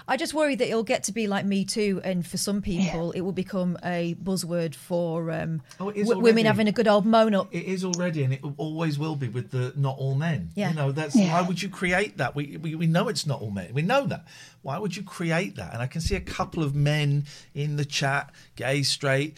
I 0.08 0.18
just 0.18 0.34
worry 0.34 0.56
that 0.56 0.68
it'll 0.68 0.84
get 0.84 1.04
to 1.04 1.12
be 1.12 1.28
like 1.28 1.46
Me 1.46 1.64
Too, 1.64 2.02
and 2.04 2.26
for 2.28 2.38
some 2.38 2.62
people, 2.62 3.12
it 3.12 3.22
will 3.22 3.32
become 3.32 3.78
a 3.84 4.16
buzzword 4.16 4.76
for 4.76 5.32
um, 5.32 5.62
Oh, 5.80 5.90
it 5.90 5.98
is 5.98 6.08
w- 6.10 6.22
women 6.24 6.46
having 6.46 6.68
a 6.68 6.72
good 6.72 6.88
old 6.88 7.06
moan 7.06 7.34
up. 7.34 7.48
It 7.54 7.64
is 7.66 7.86
already, 7.86 8.24
and 8.24 8.34
it 8.34 8.42
always 8.58 9.00
will 9.00 9.16
be 9.16 9.30
with 9.30 9.52
the 9.52 9.72
not 9.78 9.98
all 9.98 10.16
men. 10.16 10.50
Yeah. 10.56 10.70
You 10.70 10.76
know, 10.76 10.92
that's 10.92 11.16
Yeah. 11.16 11.32
why 11.34 11.48
would 11.48 11.62
you 11.62 11.70
create 11.70 12.18
that? 12.18 12.36
We, 12.36 12.58
we 12.58 12.76
we 12.76 12.88
know 12.88 13.08
it's 13.08 13.26
not 13.26 13.40
all 13.42 13.52
men. 13.52 13.74
We 13.74 13.82
know 13.84 14.06
that. 14.08 14.26
Why 14.64 14.78
would 14.78 14.96
you 14.98 15.04
create 15.04 15.56
that? 15.56 15.74
And 15.74 15.82
I 15.82 15.88
can 15.88 16.02
see 16.02 16.16
a 16.16 16.22
couple 16.22 16.64
of 16.64 16.76
men 16.76 17.26
in 17.54 17.76
the 17.78 17.86
chat, 17.86 18.32
gay, 18.56 18.82
straight, 18.84 19.38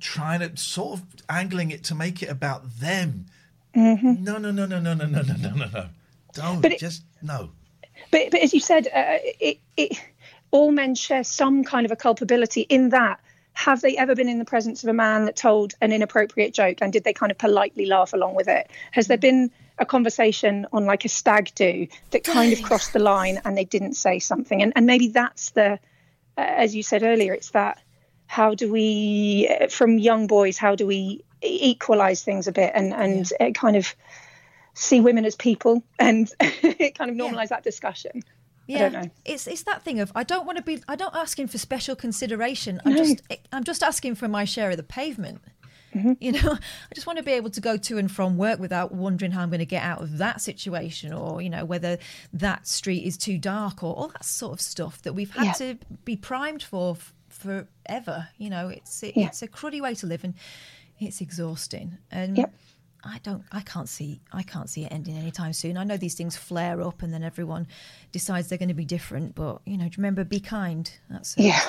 trying 0.00 0.40
to 0.40 0.56
sort 0.56 1.00
of 1.00 1.04
angling 1.28 1.70
it 1.70 1.82
to 1.84 1.94
make 1.94 2.22
it 2.22 2.28
about 2.30 2.78
them. 2.80 3.26
Mhm. 3.74 4.20
No, 4.20 4.38
no, 4.38 4.50
no, 4.52 4.66
no, 4.66 4.78
no, 4.78 4.94
no, 4.94 5.06
no, 5.06 5.22
no, 5.22 5.34
no, 5.36 5.50
no, 5.54 5.66
no. 5.66 5.88
Don't 6.32 6.60
But 6.60 6.72
it- 6.72 6.78
just 6.80 7.02
no. 7.22 7.50
But, 8.14 8.30
but 8.30 8.42
as 8.42 8.54
you 8.54 8.60
said, 8.60 8.86
uh, 8.86 9.18
it, 9.40 9.58
it, 9.76 10.00
all 10.52 10.70
men 10.70 10.94
share 10.94 11.24
some 11.24 11.64
kind 11.64 11.84
of 11.84 11.90
a 11.90 11.96
culpability 11.96 12.60
in 12.60 12.90
that. 12.90 13.18
Have 13.54 13.80
they 13.80 13.96
ever 13.96 14.14
been 14.14 14.28
in 14.28 14.38
the 14.38 14.44
presence 14.44 14.84
of 14.84 14.88
a 14.88 14.92
man 14.92 15.24
that 15.24 15.34
told 15.34 15.74
an 15.80 15.90
inappropriate 15.90 16.54
joke 16.54 16.78
and 16.80 16.92
did 16.92 17.02
they 17.02 17.12
kind 17.12 17.32
of 17.32 17.38
politely 17.38 17.86
laugh 17.86 18.12
along 18.12 18.36
with 18.36 18.46
it? 18.46 18.70
Has 18.92 19.08
there 19.08 19.18
been 19.18 19.50
a 19.80 19.84
conversation 19.84 20.64
on 20.72 20.86
like 20.86 21.04
a 21.04 21.08
stag 21.08 21.50
do 21.56 21.88
that 22.12 22.22
kind 22.22 22.52
of 22.52 22.62
crossed 22.62 22.92
the 22.92 23.00
line 23.00 23.40
and 23.44 23.58
they 23.58 23.64
didn't 23.64 23.94
say 23.94 24.20
something? 24.20 24.62
And, 24.62 24.72
and 24.76 24.86
maybe 24.86 25.08
that's 25.08 25.50
the, 25.50 25.72
uh, 25.72 25.76
as 26.36 26.72
you 26.72 26.84
said 26.84 27.02
earlier, 27.02 27.34
it's 27.34 27.50
that 27.50 27.82
how 28.28 28.54
do 28.54 28.70
we, 28.70 29.48
uh, 29.60 29.66
from 29.66 29.98
young 29.98 30.28
boys, 30.28 30.56
how 30.56 30.76
do 30.76 30.86
we 30.86 31.24
equalize 31.42 32.22
things 32.22 32.46
a 32.46 32.52
bit 32.52 32.70
and, 32.76 32.94
and 32.94 33.32
uh, 33.40 33.50
kind 33.50 33.74
of 33.74 33.92
see 34.74 35.00
women 35.00 35.24
as 35.24 35.34
people 35.36 35.82
and 35.98 36.30
it 36.40 36.96
kind 36.98 37.10
of 37.10 37.16
normalize 37.16 37.48
that 37.48 37.62
discussion. 37.64 38.22
Yeah, 38.66 38.76
I 38.76 38.88
don't 38.88 38.92
know. 39.04 39.10
it's 39.26 39.46
it's 39.46 39.62
that 39.64 39.82
thing 39.82 40.00
of 40.00 40.10
I 40.14 40.22
don't 40.22 40.46
want 40.46 40.56
to 40.58 40.64
be. 40.64 40.82
I 40.88 40.96
don't 40.96 41.14
asking 41.14 41.48
for 41.48 41.58
special 41.58 41.94
consideration. 41.94 42.80
I'm 42.84 42.96
just 42.96 43.20
I'm 43.52 43.64
just 43.64 43.82
asking 43.82 44.14
for 44.14 44.26
my 44.28 44.44
share 44.44 44.70
of 44.70 44.76
the 44.78 44.82
pavement. 44.82 45.40
Mm-hmm. 45.94 46.12
You 46.18 46.32
know, 46.32 46.52
I 46.90 46.94
just 46.94 47.06
want 47.06 47.18
to 47.18 47.22
be 47.22 47.32
able 47.32 47.50
to 47.50 47.60
go 47.60 47.76
to 47.76 47.98
and 47.98 48.10
from 48.10 48.36
work 48.38 48.58
without 48.58 48.90
wondering 48.90 49.32
how 49.32 49.42
I'm 49.42 49.50
going 49.50 49.58
to 49.60 49.66
get 49.66 49.82
out 49.82 50.00
of 50.00 50.16
that 50.18 50.40
situation, 50.40 51.12
or 51.12 51.42
you 51.42 51.50
know 51.50 51.64
whether 51.66 51.98
that 52.32 52.66
street 52.66 53.04
is 53.04 53.18
too 53.18 53.36
dark, 53.38 53.82
or 53.84 53.94
all 53.94 54.08
that 54.08 54.24
sort 54.24 54.54
of 54.54 54.60
stuff 54.62 55.02
that 55.02 55.12
we've 55.12 55.30
had 55.30 55.44
Yeah. 55.44 55.52
to 55.52 55.78
be 56.06 56.16
primed 56.16 56.62
for 56.62 56.96
forever. 57.28 58.28
You 58.38 58.50
know, 58.50 58.68
it's 58.68 59.02
it, 59.02 59.16
Yeah. 59.16 59.26
it's 59.26 59.42
a 59.42 59.48
cruddy 59.48 59.80
way 59.80 59.94
to 59.96 60.06
live, 60.06 60.24
and 60.24 60.34
it's 60.98 61.20
exhausting. 61.20 61.98
And 62.10 62.38
Yep. 62.38 62.54
I 63.04 63.18
don't. 63.22 63.42
I 63.52 63.60
can't 63.60 63.88
see. 63.88 64.20
I 64.32 64.42
can't 64.42 64.68
see 64.68 64.84
it 64.84 64.92
ending 64.92 65.16
anytime 65.16 65.52
soon. 65.52 65.76
I 65.76 65.84
know 65.84 65.96
these 65.96 66.14
things 66.14 66.36
flare 66.36 66.80
up, 66.82 67.02
and 67.02 67.12
then 67.12 67.22
everyone 67.22 67.66
decides 68.12 68.48
they're 68.48 68.58
going 68.58 68.68
to 68.68 68.74
be 68.74 68.84
different. 68.84 69.34
But 69.34 69.60
you 69.66 69.76
know, 69.76 69.88
remember, 69.96 70.24
be 70.24 70.40
kind. 70.40 70.90
That's 71.10 71.36
it. 71.36 71.44
Yeah, 71.44 71.60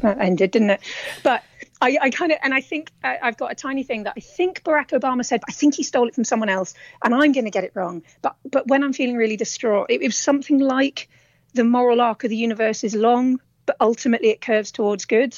that 0.00 0.20
ended, 0.20 0.50
didn't 0.50 0.70
it? 0.70 0.80
But 1.22 1.42
I, 1.80 1.98
I 2.00 2.10
kind 2.10 2.32
of, 2.32 2.38
and 2.42 2.54
I 2.54 2.60
think 2.60 2.92
uh, 3.02 3.16
I've 3.22 3.36
got 3.36 3.52
a 3.52 3.54
tiny 3.54 3.82
thing 3.82 4.04
that 4.04 4.14
I 4.16 4.20
think 4.20 4.62
Barack 4.64 4.90
Obama 4.90 5.24
said, 5.24 5.42
I 5.48 5.52
think 5.52 5.74
he 5.74 5.82
stole 5.82 6.08
it 6.08 6.14
from 6.14 6.24
someone 6.24 6.48
else, 6.48 6.74
and 7.04 7.14
I'm 7.14 7.32
going 7.32 7.44
to 7.44 7.50
get 7.50 7.64
it 7.64 7.72
wrong. 7.74 8.02
But 8.20 8.36
but 8.50 8.66
when 8.66 8.82
I'm 8.82 8.92
feeling 8.92 9.16
really 9.16 9.36
distraught, 9.36 9.86
it, 9.90 10.02
it 10.02 10.06
was 10.06 10.16
something 10.16 10.58
like 10.58 11.08
the 11.54 11.64
moral 11.64 12.00
arc 12.00 12.24
of 12.24 12.30
the 12.30 12.36
universe 12.36 12.84
is 12.84 12.94
long, 12.94 13.40
but 13.66 13.76
ultimately 13.80 14.30
it 14.30 14.40
curves 14.40 14.72
towards 14.72 15.04
good. 15.04 15.36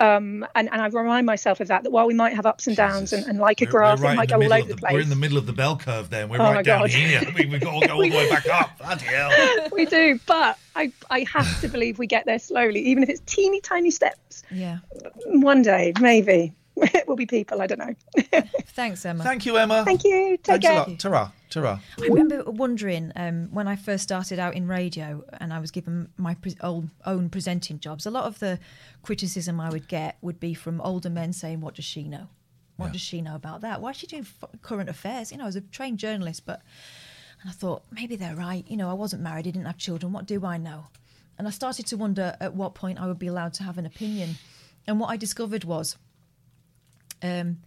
Um, 0.00 0.46
and, 0.54 0.68
and 0.72 0.80
I 0.80 0.86
remind 0.88 1.26
myself 1.26 1.60
of 1.60 1.68
that, 1.68 1.82
that 1.82 1.90
while 1.90 2.06
we 2.06 2.14
might 2.14 2.34
have 2.34 2.46
ups 2.46 2.66
and 2.66 2.74
downs, 2.74 3.12
and, 3.12 3.26
and 3.26 3.38
like 3.38 3.60
a 3.60 3.64
We're- 3.66 3.70
graph, 3.72 3.98
we're 3.98 4.04
right 4.06 4.12
it 4.14 4.16
might 4.16 4.22
in 4.22 4.28
go 4.28 4.30
the 4.30 4.34
all 4.34 4.40
middle 4.40 4.52
over 4.54 4.62
of 4.62 4.68
the 4.68 4.74
the, 4.74 4.80
place. 4.80 4.92
We're 4.94 5.00
in 5.00 5.08
the 5.10 5.16
middle 5.16 5.36
of 5.38 5.46
the 5.46 5.52
bell 5.52 5.76
curve. 5.76 6.08
Then 6.10 6.28
we're 6.30 6.40
Oh 6.40 6.52
right 6.52 6.64
down 6.64 6.80
God. 6.80 6.90
here. 6.90 7.20
We, 7.36 7.46
we've 7.46 7.60
got 7.60 7.80
to 7.82 7.86
go 7.88 7.94
all 7.94 8.00
the 8.02 8.10
way 8.10 8.28
back 8.30 8.48
up. 8.52 8.78
Bloody 8.78 9.04
hell! 9.04 9.68
we 9.72 9.84
do, 9.84 10.18
but 10.26 10.58
I, 10.74 10.90
I 11.10 11.26
have 11.32 11.60
to 11.60 11.68
believe 11.68 11.98
we 11.98 12.06
get 12.06 12.24
there 12.24 12.38
slowly, 12.38 12.80
even 12.80 13.02
if 13.02 13.08
it's 13.10 13.20
teeny 13.26 13.60
tiny 13.60 13.90
steps. 13.90 14.42
Yeah. 14.50 14.78
One 15.26 15.62
day, 15.62 15.92
maybe. 16.00 16.54
we'll 17.06 17.16
be 17.16 17.26
people, 17.26 17.60
I 17.60 17.66
don't 17.66 17.78
know. 17.78 17.94
Thanks, 18.68 19.04
Emma. 19.04 19.22
Thank 19.22 19.44
you, 19.44 19.58
Emma. 19.58 19.84
Thank 19.84 20.02
you. 20.04 20.38
Take 20.38 20.62
Thanks 20.62 20.66
care. 20.66 20.72
a 20.76 20.88
lot. 20.90 20.98
Ta-ra. 20.98 21.30
Ta-ra. 21.50 21.80
I 22.00 22.06
remember 22.06 22.44
wondering 22.44 23.12
um, 23.16 23.48
when 23.50 23.66
I 23.68 23.76
first 23.76 24.04
started 24.04 24.38
out 24.38 24.54
in 24.54 24.66
radio 24.68 25.24
and 25.40 25.52
I 25.52 25.58
was 25.58 25.70
given 25.70 26.08
my 26.16 26.34
pre- 26.34 26.56
old, 26.62 26.90
own 27.04 27.28
presenting 27.28 27.80
jobs, 27.80 28.06
a 28.06 28.10
lot 28.10 28.24
of 28.24 28.38
the 28.38 28.58
criticism 29.02 29.60
I 29.60 29.68
would 29.70 29.88
get 29.88 30.16
would 30.22 30.38
be 30.40 30.54
from 30.54 30.80
older 30.80 31.10
men 31.10 31.32
saying, 31.32 31.60
What 31.60 31.74
does 31.74 31.84
she 31.84 32.04
know? 32.04 32.28
What 32.76 32.92
does 32.92 33.02
she 33.02 33.20
know 33.20 33.34
about 33.34 33.60
that? 33.60 33.82
Why 33.82 33.90
is 33.90 33.96
she 33.96 34.06
doing 34.06 34.22
f- 34.22 34.48
current 34.62 34.88
affairs? 34.88 35.30
You 35.30 35.36
know, 35.36 35.44
I 35.44 35.48
was 35.48 35.56
a 35.56 35.60
trained 35.60 35.98
journalist, 35.98 36.46
but. 36.46 36.62
And 37.42 37.48
I 37.48 37.52
thought, 37.54 37.84
maybe 37.90 38.16
they're 38.16 38.36
right. 38.36 38.64
You 38.68 38.76
know, 38.76 38.90
I 38.90 38.92
wasn't 38.92 39.22
married, 39.22 39.46
I 39.46 39.50
didn't 39.50 39.64
have 39.64 39.78
children. 39.78 40.12
What 40.12 40.26
do 40.26 40.44
I 40.44 40.58
know? 40.58 40.88
And 41.38 41.48
I 41.48 41.50
started 41.50 41.86
to 41.86 41.96
wonder 41.96 42.36
at 42.38 42.54
what 42.54 42.74
point 42.74 43.00
I 43.00 43.06
would 43.06 43.18
be 43.18 43.28
allowed 43.28 43.54
to 43.54 43.62
have 43.62 43.78
an 43.78 43.86
opinion. 43.86 44.36
And 44.86 45.00
what 45.00 45.08
I 45.08 45.16
discovered 45.16 45.64
was 45.64 45.96
um, 47.22 47.58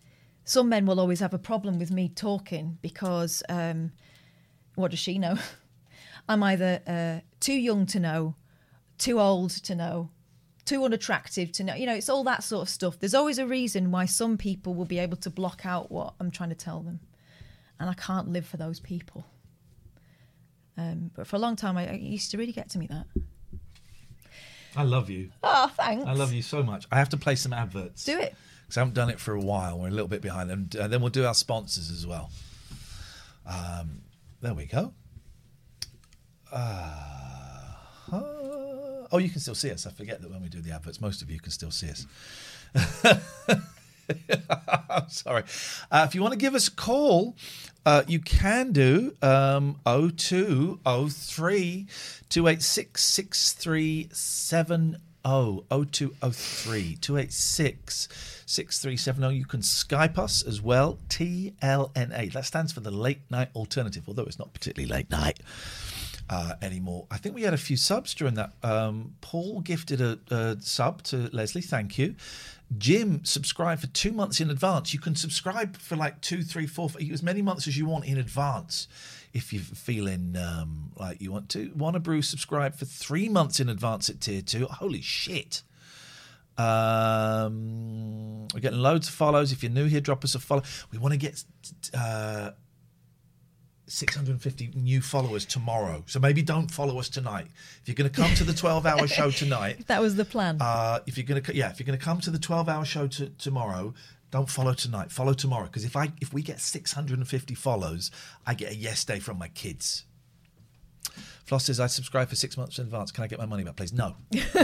some 0.45 0.69
men 0.69 0.85
will 0.85 0.99
always 0.99 1.19
have 1.19 1.33
a 1.33 1.39
problem 1.39 1.79
with 1.79 1.91
me 1.91 2.09
talking 2.09 2.77
because 2.81 3.43
um, 3.49 3.91
what 4.75 4.91
does 4.91 4.99
she 4.99 5.17
know? 5.17 5.37
I'm 6.29 6.43
either 6.43 6.81
uh, 6.87 7.19
too 7.39 7.53
young 7.53 7.85
to 7.87 7.99
know, 7.99 8.35
too 8.97 9.19
old 9.19 9.51
to 9.51 9.75
know, 9.75 10.09
too 10.65 10.83
unattractive 10.83 11.51
to 11.53 11.63
know. 11.63 11.75
You 11.75 11.85
know, 11.85 11.93
it's 11.93 12.09
all 12.09 12.23
that 12.25 12.43
sort 12.43 12.63
of 12.63 12.69
stuff. 12.69 12.99
There's 12.99 13.13
always 13.13 13.37
a 13.37 13.45
reason 13.45 13.91
why 13.91 14.05
some 14.05 14.37
people 14.37 14.73
will 14.73 14.85
be 14.85 14.99
able 14.99 15.17
to 15.17 15.29
block 15.29 15.65
out 15.65 15.91
what 15.91 16.13
I'm 16.19 16.31
trying 16.31 16.49
to 16.49 16.55
tell 16.55 16.81
them. 16.81 16.99
And 17.79 17.89
I 17.89 17.93
can't 17.93 18.29
live 18.29 18.45
for 18.45 18.57
those 18.57 18.79
people. 18.79 19.25
Um, 20.77 21.11
but 21.15 21.27
for 21.27 21.35
a 21.35 21.39
long 21.39 21.55
time, 21.55 21.77
I, 21.77 21.83
it 21.83 22.01
used 22.01 22.31
to 22.31 22.37
really 22.37 22.53
get 22.53 22.69
to 22.71 22.79
me 22.79 22.87
that. 22.87 23.05
I 24.75 24.83
love 24.83 25.09
you. 25.09 25.29
Oh, 25.43 25.71
thanks. 25.75 26.05
I 26.05 26.13
love 26.13 26.33
you 26.33 26.41
so 26.41 26.63
much. 26.63 26.87
I 26.91 26.97
have 26.97 27.09
to 27.09 27.17
play 27.17 27.35
some 27.35 27.53
adverts. 27.53 28.05
Do 28.05 28.17
it. 28.17 28.35
Because 28.73 28.79
I 28.79 28.85
haven't 28.85 28.95
done 28.95 29.11
it 29.11 29.19
for 29.19 29.35
a 29.35 29.39
while. 29.39 29.77
We're 29.77 29.89
a 29.89 29.91
little 29.91 30.07
bit 30.07 30.23
behind. 30.23 30.49
And 30.49 30.75
uh, 30.75 30.87
then 30.87 31.01
we'll 31.01 31.11
do 31.11 31.27
our 31.27 31.35
sponsors 31.35 31.91
as 31.91 32.07
well. 32.07 32.31
Um, 33.45 34.01
there 34.41 34.55
we 34.55 34.65
go. 34.65 34.95
Uh, 36.51 37.75
oh, 38.11 39.19
you 39.19 39.29
can 39.29 39.41
still 39.41 39.53
see 39.53 39.69
us. 39.69 39.85
I 39.85 39.91
forget 39.91 40.23
that 40.23 40.31
when 40.31 40.41
we 40.41 40.49
do 40.49 40.59
the 40.59 40.71
adverts, 40.71 40.99
most 40.99 41.21
of 41.21 41.29
you 41.29 41.39
can 41.39 41.51
still 41.51 41.69
see 41.69 41.91
us. 41.91 42.07
I'm 44.89 45.07
sorry. 45.09 45.43
Uh, 45.91 46.07
if 46.09 46.15
you 46.15 46.23
want 46.23 46.31
to 46.31 46.39
give 46.39 46.55
us 46.55 46.67
a 46.67 46.71
call, 46.71 47.35
uh, 47.85 48.01
you 48.07 48.21
can 48.21 48.71
do 48.71 49.15
um, 49.21 49.79
0203 49.85 51.85
286 52.27 53.03
6370. 53.03 55.12
0203 55.25 56.95
286 56.95 58.07
6370. 58.45 59.35
You 59.35 59.45
can 59.45 59.61
Skype 59.61 60.17
us 60.17 60.43
as 60.43 60.61
well. 60.61 60.99
TLNA. 61.09 62.33
That 62.33 62.45
stands 62.45 62.71
for 62.73 62.81
the 62.81 62.91
Late 62.91 63.21
Night 63.29 63.49
Alternative, 63.55 64.03
although 64.07 64.23
it's 64.23 64.39
not 64.39 64.53
particularly 64.53 64.91
late 64.91 65.09
night. 65.09 65.39
uh, 66.29 66.53
anymore. 66.61 67.05
I 67.11 67.17
think 67.17 67.35
we 67.35 67.43
had 67.43 67.53
a 67.53 67.57
few 67.57 67.77
subs 67.77 68.13
during 68.13 68.35
that. 68.35 68.53
Um, 68.63 69.15
Paul 69.21 69.61
gifted 69.61 70.01
a, 70.01 70.19
a 70.31 70.57
sub 70.59 71.03
to 71.03 71.29
Leslie. 71.33 71.61
Thank 71.61 71.97
you. 71.97 72.15
Jim 72.77 73.23
subscribed 73.23 73.81
for 73.81 73.87
two 73.87 74.11
months 74.11 74.39
in 74.41 74.49
advance. 74.49 74.93
You 74.93 74.99
can 74.99 75.15
subscribe 75.15 75.77
for 75.77 75.95
like 75.95 76.21
two, 76.21 76.41
three, 76.41 76.65
four, 76.65 76.89
as 77.11 77.21
many 77.21 77.41
months 77.41 77.67
as 77.67 77.77
you 77.77 77.85
want 77.85 78.05
in 78.05 78.17
advance. 78.17 78.87
If 79.33 79.51
you're 79.51 79.63
feeling 79.63 80.35
um, 80.37 80.91
like 80.95 81.19
you 81.19 81.31
want 81.31 81.49
to, 81.49 81.71
Wanna 81.75 81.99
Brew 81.99 82.21
subscribe 82.21 82.75
for 82.75 82.85
three 82.85 83.27
months 83.29 83.59
in 83.59 83.67
advance 83.67 84.07
at 84.09 84.21
tier 84.21 84.41
two. 84.43 84.65
Holy 84.67 85.01
shit! 85.01 85.63
Um, 86.57 88.47
we're 88.53 88.59
getting 88.59 88.79
loads 88.79 89.07
of 89.07 89.13
follows. 89.13 89.51
If 89.51 89.63
you're 89.63 89.71
new 89.71 89.85
here, 89.85 90.01
drop 90.01 90.23
us 90.23 90.35
a 90.35 90.39
follow. 90.39 90.61
We 90.91 90.97
want 90.99 91.13
to 91.13 91.17
get 91.17 91.43
uh, 91.97 92.51
650 93.87 94.71
new 94.75 95.01
followers 95.01 95.45
tomorrow. 95.45 96.03
So 96.07 96.19
maybe 96.19 96.41
don't 96.41 96.69
follow 96.69 96.99
us 96.99 97.09
tonight. 97.09 97.47
If 97.81 97.87
you're 97.87 97.95
going 97.95 98.09
to 98.09 98.15
come 98.21 98.33
to 98.35 98.43
the 98.43 98.53
12 98.53 98.85
hour 98.85 99.07
show 99.07 99.31
tonight, 99.43 99.87
That 99.87 100.01
was 100.01 100.15
the 100.15 100.25
plan. 100.25 100.57
uh, 100.61 100.99
if 101.05 101.17
you're 101.17 101.25
going 101.25 101.41
to, 101.41 101.55
yeah, 101.55 101.69
if 101.69 101.79
you're 101.79 101.87
going 101.87 101.97
to 101.99 102.03
come 102.05 102.19
to 102.21 102.31
the 102.31 102.39
12 102.39 102.69
hour 102.69 102.85
show 102.85 103.07
to, 103.07 103.29
tomorrow, 103.29 103.93
don't 104.33 104.49
follow 104.49 104.73
tonight. 104.73 105.11
Follow 105.11 105.33
tomorrow 105.33 105.65
because 105.65 105.85
if 105.85 105.95
I 105.95 106.11
if 106.19 106.33
we 106.33 106.41
get 106.41 106.59
650 106.59 107.53
follows, 107.53 108.09
I 108.47 108.55
get 108.55 108.71
a 108.71 108.75
yes 108.75 109.05
day 109.05 109.19
from 109.19 109.37
my 109.37 109.47
kids. 109.49 110.05
Floss 111.45 111.65
says 111.65 111.79
I 111.79 111.85
subscribe 111.85 112.29
for 112.29 112.35
six 112.35 112.57
months 112.57 112.79
in 112.79 112.85
advance. 112.85 113.11
Can 113.11 113.23
I 113.23 113.27
get 113.27 113.37
my 113.37 113.45
money 113.45 113.63
back, 113.63 113.75
please? 113.75 113.93
No, 113.93 114.15
no, 114.33 114.41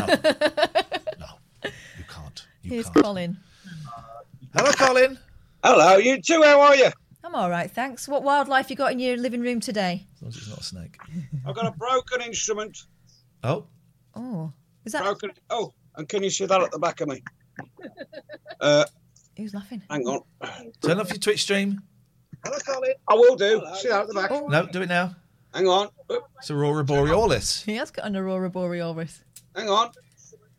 no. 1.19 1.27
You 1.63 2.03
can't. 2.09 2.47
You 2.63 2.71
Here's 2.71 2.89
can't. 2.89 3.05
Colin. 3.05 3.37
Hello, 4.55 4.71
Colin. 4.71 5.19
Hello, 5.63 5.97
you 5.97 6.19
too. 6.19 6.41
How 6.41 6.59
are 6.61 6.75
you? 6.75 6.89
I'm 7.23 7.35
all 7.35 7.51
right, 7.51 7.69
thanks. 7.69 8.07
What 8.07 8.23
wildlife 8.23 8.71
you 8.71 8.75
got 8.75 8.91
in 8.91 8.97
your 8.97 9.17
living 9.17 9.41
room 9.41 9.59
today? 9.59 10.07
As 10.15 10.21
long 10.23 10.29
as 10.29 10.37
it's 10.37 10.49
not 10.49 10.59
a 10.61 10.63
snake. 10.63 10.97
I've 11.45 11.53
got 11.53 11.67
a 11.67 11.71
broken 11.77 12.21
instrument. 12.23 12.75
Oh, 13.43 13.67
Oh, 14.15 14.51
is 14.83 14.93
that 14.93 15.03
Broken. 15.03 15.29
Oh, 15.51 15.73
and 15.95 16.09
can 16.09 16.23
you 16.23 16.31
see 16.31 16.47
that 16.47 16.59
at 16.59 16.71
the 16.71 16.79
back 16.79 17.01
of 17.01 17.07
me? 17.09 17.21
Uh, 18.59 18.85
who's 19.39 19.53
laughing? 19.53 19.81
hang 19.89 20.07
on. 20.07 20.21
turn 20.81 20.99
off 20.99 21.09
your 21.09 21.17
Twitch 21.17 21.41
stream. 21.41 21.81
Hello, 22.43 22.57
Colin. 22.65 22.93
I 23.07 23.13
will 23.15 23.35
do. 23.35 23.61
See 23.75 23.89
that 23.89 24.01
at 24.01 24.07
the 24.07 24.13
back. 24.13 24.31
Oh. 24.31 24.47
No, 24.47 24.65
do 24.65 24.81
it 24.81 24.89
now. 24.89 25.15
Hang 25.53 25.67
on. 25.67 25.89
It's 26.37 26.51
Aurora 26.51 26.83
Borealis. 26.83 27.63
He 27.63 27.75
has 27.75 27.91
got 27.91 28.05
an 28.05 28.15
aurora 28.15 28.49
borealis. 28.49 29.23
Hang 29.55 29.69
on. 29.69 29.89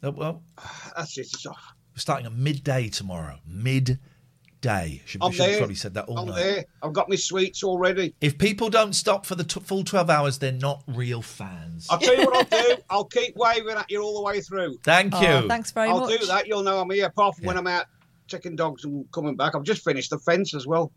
Oh, 0.02 0.10
well, 0.10 0.42
ah, 0.58 0.92
That's 0.96 1.16
it. 1.18 1.28
It's 1.32 1.46
off. 1.46 1.74
we're 1.94 2.00
starting 2.00 2.26
at 2.26 2.32
midday 2.32 2.88
tomorrow. 2.88 3.38
Midday. 3.46 5.02
Should, 5.04 5.22
I'm 5.22 5.30
should 5.30 5.42
have 5.42 5.50
there. 5.50 5.58
probably 5.58 5.74
said 5.74 5.94
that 5.94 6.06
all 6.06 6.18
I'm 6.18 6.26
night. 6.28 6.36
there. 6.36 6.64
I've 6.82 6.92
got 6.92 7.08
my 7.08 7.16
sweets 7.16 7.62
already. 7.62 8.14
If 8.20 8.38
people 8.38 8.70
don't 8.70 8.94
stop 8.94 9.26
for 9.26 9.34
the 9.34 9.44
t- 9.44 9.60
full 9.60 9.84
12 9.84 10.10
hours, 10.10 10.38
they're 10.38 10.52
not 10.52 10.82
real 10.86 11.22
fans. 11.22 11.86
I'll 11.90 11.98
tell 11.98 12.16
you 12.16 12.24
what 12.24 12.52
I'll 12.52 12.62
do. 12.62 12.76
I'll 12.90 13.04
keep 13.04 13.36
waving 13.36 13.76
at 13.76 13.90
you 13.90 14.02
all 14.02 14.14
the 14.14 14.22
way 14.22 14.40
through. 14.40 14.78
Thank 14.82 15.14
oh, 15.14 15.20
you. 15.20 15.28
Oh, 15.28 15.48
thanks 15.48 15.70
very 15.70 15.88
much. 15.88 16.02
I'll 16.02 16.08
do 16.08 16.26
that. 16.26 16.46
You'll 16.46 16.62
know 16.62 16.80
I'm 16.80 16.90
here. 16.90 17.06
Apart 17.06 17.36
from 17.36 17.46
when 17.46 17.58
I'm 17.58 17.66
out 17.66 17.86
checking 18.30 18.56
dogs 18.56 18.84
and 18.84 19.04
coming 19.12 19.36
back. 19.36 19.54
I've 19.54 19.62
just 19.64 19.84
finished 19.84 20.10
the 20.10 20.18
fence 20.18 20.54
as 20.54 20.66
well. 20.66 20.92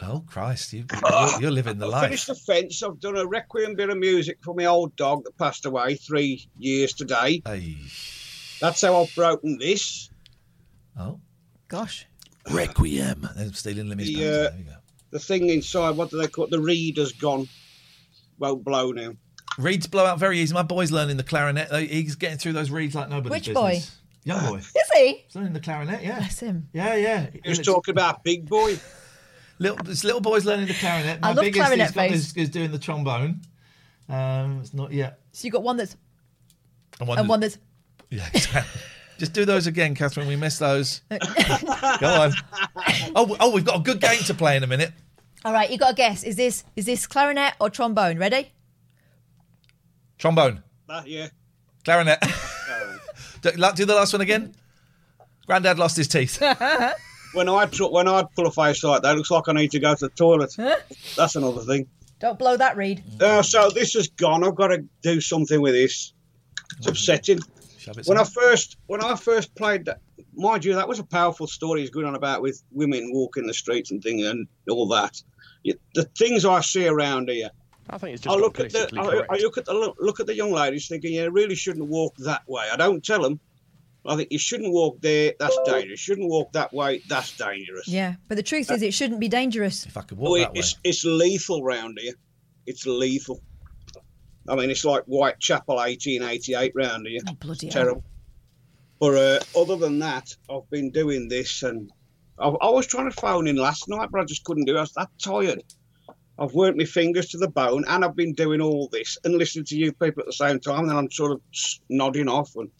Oh, 0.00 0.22
Christ. 0.28 0.72
You, 0.72 0.84
you're, 1.10 1.40
you're 1.40 1.50
living 1.50 1.78
the 1.78 1.86
I've 1.86 1.92
life. 1.92 2.04
finished 2.04 2.26
the 2.28 2.34
fence. 2.36 2.82
I've 2.82 3.00
done 3.00 3.16
a 3.16 3.26
requiem 3.26 3.74
bit 3.74 3.90
of 3.90 3.98
music 3.98 4.38
for 4.44 4.54
my 4.54 4.66
old 4.66 4.94
dog 4.94 5.24
that 5.24 5.36
passed 5.36 5.66
away 5.66 5.96
three 5.96 6.48
years 6.56 6.92
today. 6.92 7.42
Hey. 7.44 7.76
That's 8.60 8.80
how 8.82 9.00
I've 9.02 9.12
broken 9.14 9.58
this. 9.58 10.10
Oh. 10.96 11.18
Gosh. 11.66 12.06
Requiem. 12.50 13.28
They're 13.36 13.52
stealing 13.52 13.88
Limmy's 13.88 14.06
The, 14.08 14.14
bands. 14.14 14.26
uh, 14.26 14.40
There 14.50 14.54
we 14.58 14.64
go. 14.64 14.72
the 15.10 15.18
thing 15.18 15.48
inside, 15.48 15.96
what 15.96 16.10
do 16.10 16.18
they 16.18 16.28
call 16.28 16.44
it? 16.44 16.50
The 16.50 16.60
reed 16.60 16.96
has 16.98 17.12
gone. 17.12 17.48
Won't 18.38 18.62
blow 18.64 18.92
now. 18.92 19.14
Reeds 19.58 19.88
blow 19.88 20.06
out 20.06 20.20
very 20.20 20.38
easy. 20.38 20.54
My 20.54 20.62
boy's 20.62 20.92
learning 20.92 21.16
the 21.16 21.24
clarinet. 21.24 21.72
He's 21.90 22.14
getting 22.14 22.38
through 22.38 22.52
those 22.52 22.70
reeds 22.70 22.94
like 22.94 23.08
nobody's 23.08 23.48
Which 23.48 23.54
boy? 23.54 23.80
Business. 24.28 24.44
Young 24.44 24.52
boy. 24.52 24.58
Is 24.80 24.90
he? 24.94 25.22
He's 25.26 25.34
learning 25.36 25.52
the 25.52 25.60
clarinet, 25.60 26.02
yeah. 26.02 26.18
Bless 26.18 26.40
him. 26.40 26.68
Yeah, 26.72 26.94
yeah. 26.96 27.26
He 27.42 27.48
was 27.48 27.58
talking 27.60 27.92
about 27.92 28.24
big 28.24 28.48
boy. 28.48 28.78
Little, 29.60 29.76
this 29.82 30.04
little 30.04 30.20
boy's 30.20 30.44
learning 30.44 30.68
the 30.68 30.74
clarinet. 30.74 31.18
I 31.20 31.32
love 31.32 31.44
biggest 31.44 31.58
clarinet 31.60 31.88
is, 31.88 31.92
got- 31.92 32.08
face. 32.10 32.14
is, 32.14 32.36
is 32.36 32.48
doing 32.48 32.70
the 32.70 32.78
trombone. 32.78 33.40
Um, 34.08 34.60
it's 34.60 34.72
not 34.72 34.92
yet. 34.92 35.18
So 35.32 35.46
you 35.46 35.50
got 35.50 35.64
one 35.64 35.76
that's 35.76 35.96
And 37.00 37.08
one 37.08 37.18
and 37.18 37.28
one 37.28 37.40
that's 37.40 37.58
Yeah, 38.08 38.28
exactly. 38.32 38.80
Just 39.18 39.32
do 39.32 39.44
those 39.44 39.66
again, 39.66 39.96
Catherine. 39.96 40.28
We 40.28 40.36
missed 40.36 40.60
those. 40.60 41.00
Go 41.10 41.16
on. 42.08 42.32
Oh, 43.16 43.36
oh, 43.40 43.50
we've 43.52 43.64
got 43.64 43.80
a 43.80 43.82
good 43.82 44.00
game 44.00 44.20
to 44.26 44.34
play 44.34 44.56
in 44.56 44.62
a 44.62 44.68
minute. 44.68 44.92
all 45.44 45.52
right. 45.52 45.68
You 45.68 45.76
got 45.76 45.88
to 45.88 45.94
guess. 45.96 46.22
Is 46.22 46.36
this 46.36 46.62
is 46.76 46.86
this 46.86 47.08
clarinet 47.08 47.54
or 47.60 47.68
trombone? 47.68 48.16
Ready? 48.16 48.52
Trombone, 50.18 50.62
That, 50.86 51.08
yeah. 51.08 51.28
clarinet. 51.84 52.18
Do, 53.42 53.50
do 53.74 53.84
the 53.84 53.94
last 53.94 54.12
one 54.12 54.22
again. 54.22 54.54
Granddad 55.46 55.78
lost 55.78 55.96
his 55.96 56.08
teeth. 56.08 56.42
When 57.34 57.48
I 57.48 57.66
tr- 57.66 57.84
when 57.84 58.08
I 58.08 58.24
pull 58.34 58.46
a 58.46 58.50
face 58.50 58.82
like 58.82 59.02
that, 59.02 59.14
it 59.14 59.18
looks 59.18 59.30
like 59.30 59.48
I 59.48 59.52
need 59.52 59.70
to 59.72 59.78
go 59.78 59.94
to 59.94 60.06
the 60.06 60.08
toilet. 60.08 60.54
That's 61.16 61.36
another 61.36 61.60
thing. 61.60 61.86
Don't 62.20 62.38
blow 62.38 62.56
that 62.56 62.76
reed. 62.76 63.02
Uh, 63.20 63.42
so 63.42 63.70
this 63.70 63.92
has 63.94 64.08
gone. 64.08 64.42
I've 64.44 64.54
got 64.54 64.68
to 64.68 64.84
do 65.02 65.20
something 65.20 65.60
with 65.60 65.74
this. 65.74 66.12
It's 66.78 66.86
upsetting. 66.86 67.38
It 67.38 68.06
When 68.06 68.18
I 68.18 68.24
first 68.24 68.76
when 68.86 69.02
I 69.02 69.14
first 69.14 69.54
played 69.54 69.84
that, 69.84 70.00
mind 70.34 70.64
you, 70.64 70.74
that 70.74 70.88
was 70.88 70.98
a 70.98 71.04
powerful 71.04 71.46
story. 71.46 71.80
He's 71.80 71.90
going 71.90 72.06
on 72.06 72.14
about 72.14 72.42
with 72.42 72.62
women 72.72 73.10
walking 73.12 73.46
the 73.46 73.54
streets 73.54 73.90
and 73.90 74.02
things 74.02 74.26
and 74.26 74.48
all 74.68 74.88
that. 74.88 75.22
The 75.94 76.04
things 76.16 76.44
I 76.44 76.60
see 76.60 76.88
around 76.88 77.28
here. 77.28 77.50
I 77.90 77.98
think 77.98 78.14
it's 78.16 78.26
I 78.26 78.30
just 78.30 78.40
look 78.40 78.60
at 78.60 78.70
the 78.70 78.88
I. 78.98 79.34
I 79.34 79.38
look 79.38 79.58
at 79.58 79.64
the 79.64 79.74
look, 79.74 79.96
look 79.98 80.20
at 80.20 80.26
the 80.26 80.34
young 80.34 80.52
ladies 80.52 80.88
thinking, 80.88 81.14
yeah, 81.14 81.28
really 81.30 81.54
shouldn't 81.54 81.86
walk 81.88 82.14
that 82.18 82.42
way. 82.46 82.64
I 82.72 82.76
don't 82.76 83.04
tell 83.04 83.22
them. 83.22 83.40
I 84.06 84.16
think 84.16 84.30
you 84.30 84.38
shouldn't 84.38 84.72
walk 84.72 85.00
there. 85.00 85.34
That's 85.38 85.56
dangerous. 85.66 85.90
You 85.90 85.96
shouldn't 85.96 86.28
walk 86.30 86.52
that 86.52 86.72
way. 86.72 87.02
That's 87.08 87.36
dangerous. 87.36 87.88
Yeah, 87.88 88.14
but 88.28 88.36
the 88.36 88.42
truth 88.42 88.70
is, 88.70 88.80
it 88.82 88.94
shouldn't 88.94 89.20
be 89.20 89.28
dangerous. 89.28 89.84
If 89.86 89.96
I 89.96 90.02
could 90.02 90.18
Oh, 90.20 90.34
it- 90.36 90.48
it's, 90.54 90.76
it's 90.84 91.04
lethal 91.04 91.62
round 91.62 91.98
here. 92.00 92.14
It's 92.66 92.86
lethal. 92.86 93.42
I 94.48 94.54
mean, 94.56 94.70
it's 94.70 94.84
like 94.84 95.04
Whitechapel 95.04 95.76
1888 95.76 96.72
round 96.74 97.06
here. 97.06 97.20
Oh, 97.28 97.34
bloody 97.34 97.66
It's 97.66 97.74
hell. 97.74 97.84
terrible. 97.84 98.04
But 99.00 99.14
uh, 99.14 99.60
other 99.60 99.76
than 99.76 99.98
that, 99.98 100.34
I've 100.50 100.68
been 100.70 100.90
doing 100.90 101.28
this, 101.28 101.62
and 101.62 101.90
I, 102.38 102.48
I 102.48 102.70
was 102.70 102.86
trying 102.86 103.10
to 103.10 103.20
phone 103.20 103.46
in 103.46 103.56
last 103.56 103.88
night, 103.88 104.08
but 104.10 104.20
I 104.20 104.24
just 104.24 104.44
couldn't 104.44 104.64
do 104.64 104.74
it. 104.74 104.78
I 104.78 104.82
was 104.82 104.92
that 104.94 105.10
tired. 105.22 105.62
I've 106.38 106.52
worked 106.54 106.78
my 106.78 106.84
fingers 106.84 107.28
to 107.30 107.38
the 107.38 107.48
bone, 107.48 107.84
and 107.88 108.04
I've 108.04 108.14
been 108.14 108.32
doing 108.34 108.60
all 108.60 108.88
this 108.92 109.18
and 109.24 109.34
listening 109.34 109.64
to 109.66 109.76
you 109.76 109.92
people 109.92 110.20
at 110.20 110.26
the 110.26 110.32
same 110.32 110.60
time. 110.60 110.80
And 110.80 110.90
then 110.90 110.96
I'm 110.96 111.10
sort 111.10 111.32
of 111.32 111.40
nodding 111.88 112.28
off, 112.28 112.54
and 112.56 112.70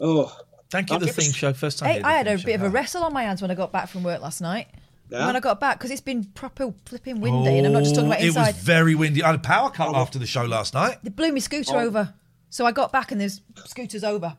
oh, 0.00 0.34
Thank 0.70 0.90
you, 0.90 0.96
I 0.96 0.98
the 0.98 1.06
think 1.06 1.16
theme 1.28 1.32
show. 1.32 1.52
First 1.54 1.78
time. 1.78 1.90
Hey, 1.90 2.02
I 2.02 2.12
had 2.12 2.26
theme 2.26 2.34
a 2.34 2.38
show. 2.38 2.46
bit 2.46 2.54
of 2.56 2.62
a 2.62 2.68
wrestle 2.68 3.02
on 3.04 3.12
my 3.14 3.22
hands 3.22 3.40
when 3.40 3.50
I 3.50 3.54
got 3.54 3.72
back 3.72 3.88
from 3.88 4.02
work 4.02 4.20
last 4.20 4.40
night. 4.42 4.66
Yeah? 5.10 5.24
When 5.26 5.34
I 5.36 5.40
got 5.40 5.58
back, 5.60 5.78
because 5.78 5.90
it's 5.90 6.02
been 6.02 6.24
proper 6.24 6.74
flipping 6.84 7.20
windy, 7.22 7.56
and 7.56 7.66
I'm 7.66 7.72
not 7.72 7.84
just 7.84 7.94
talking 7.94 8.10
about 8.10 8.20
Oh, 8.20 8.24
It 8.24 8.28
inside. 8.28 8.46
was 8.54 8.56
very 8.62 8.94
windy. 8.94 9.22
I 9.22 9.28
had 9.28 9.36
a 9.36 9.38
power 9.38 9.70
cut 9.70 9.94
after 9.94 10.18
the 10.18 10.26
show 10.26 10.44
last 10.44 10.74
night. 10.74 10.98
They 11.02 11.08
blew 11.08 11.32
my 11.32 11.38
scooter 11.38 11.76
Oh. 11.76 11.80
over. 11.80 12.12
So 12.50 12.66
I 12.66 12.72
got 12.72 12.92
back 12.92 13.12
and 13.12 13.18
there's 13.20 13.40
scooters 13.64 14.04
over. 14.04 14.36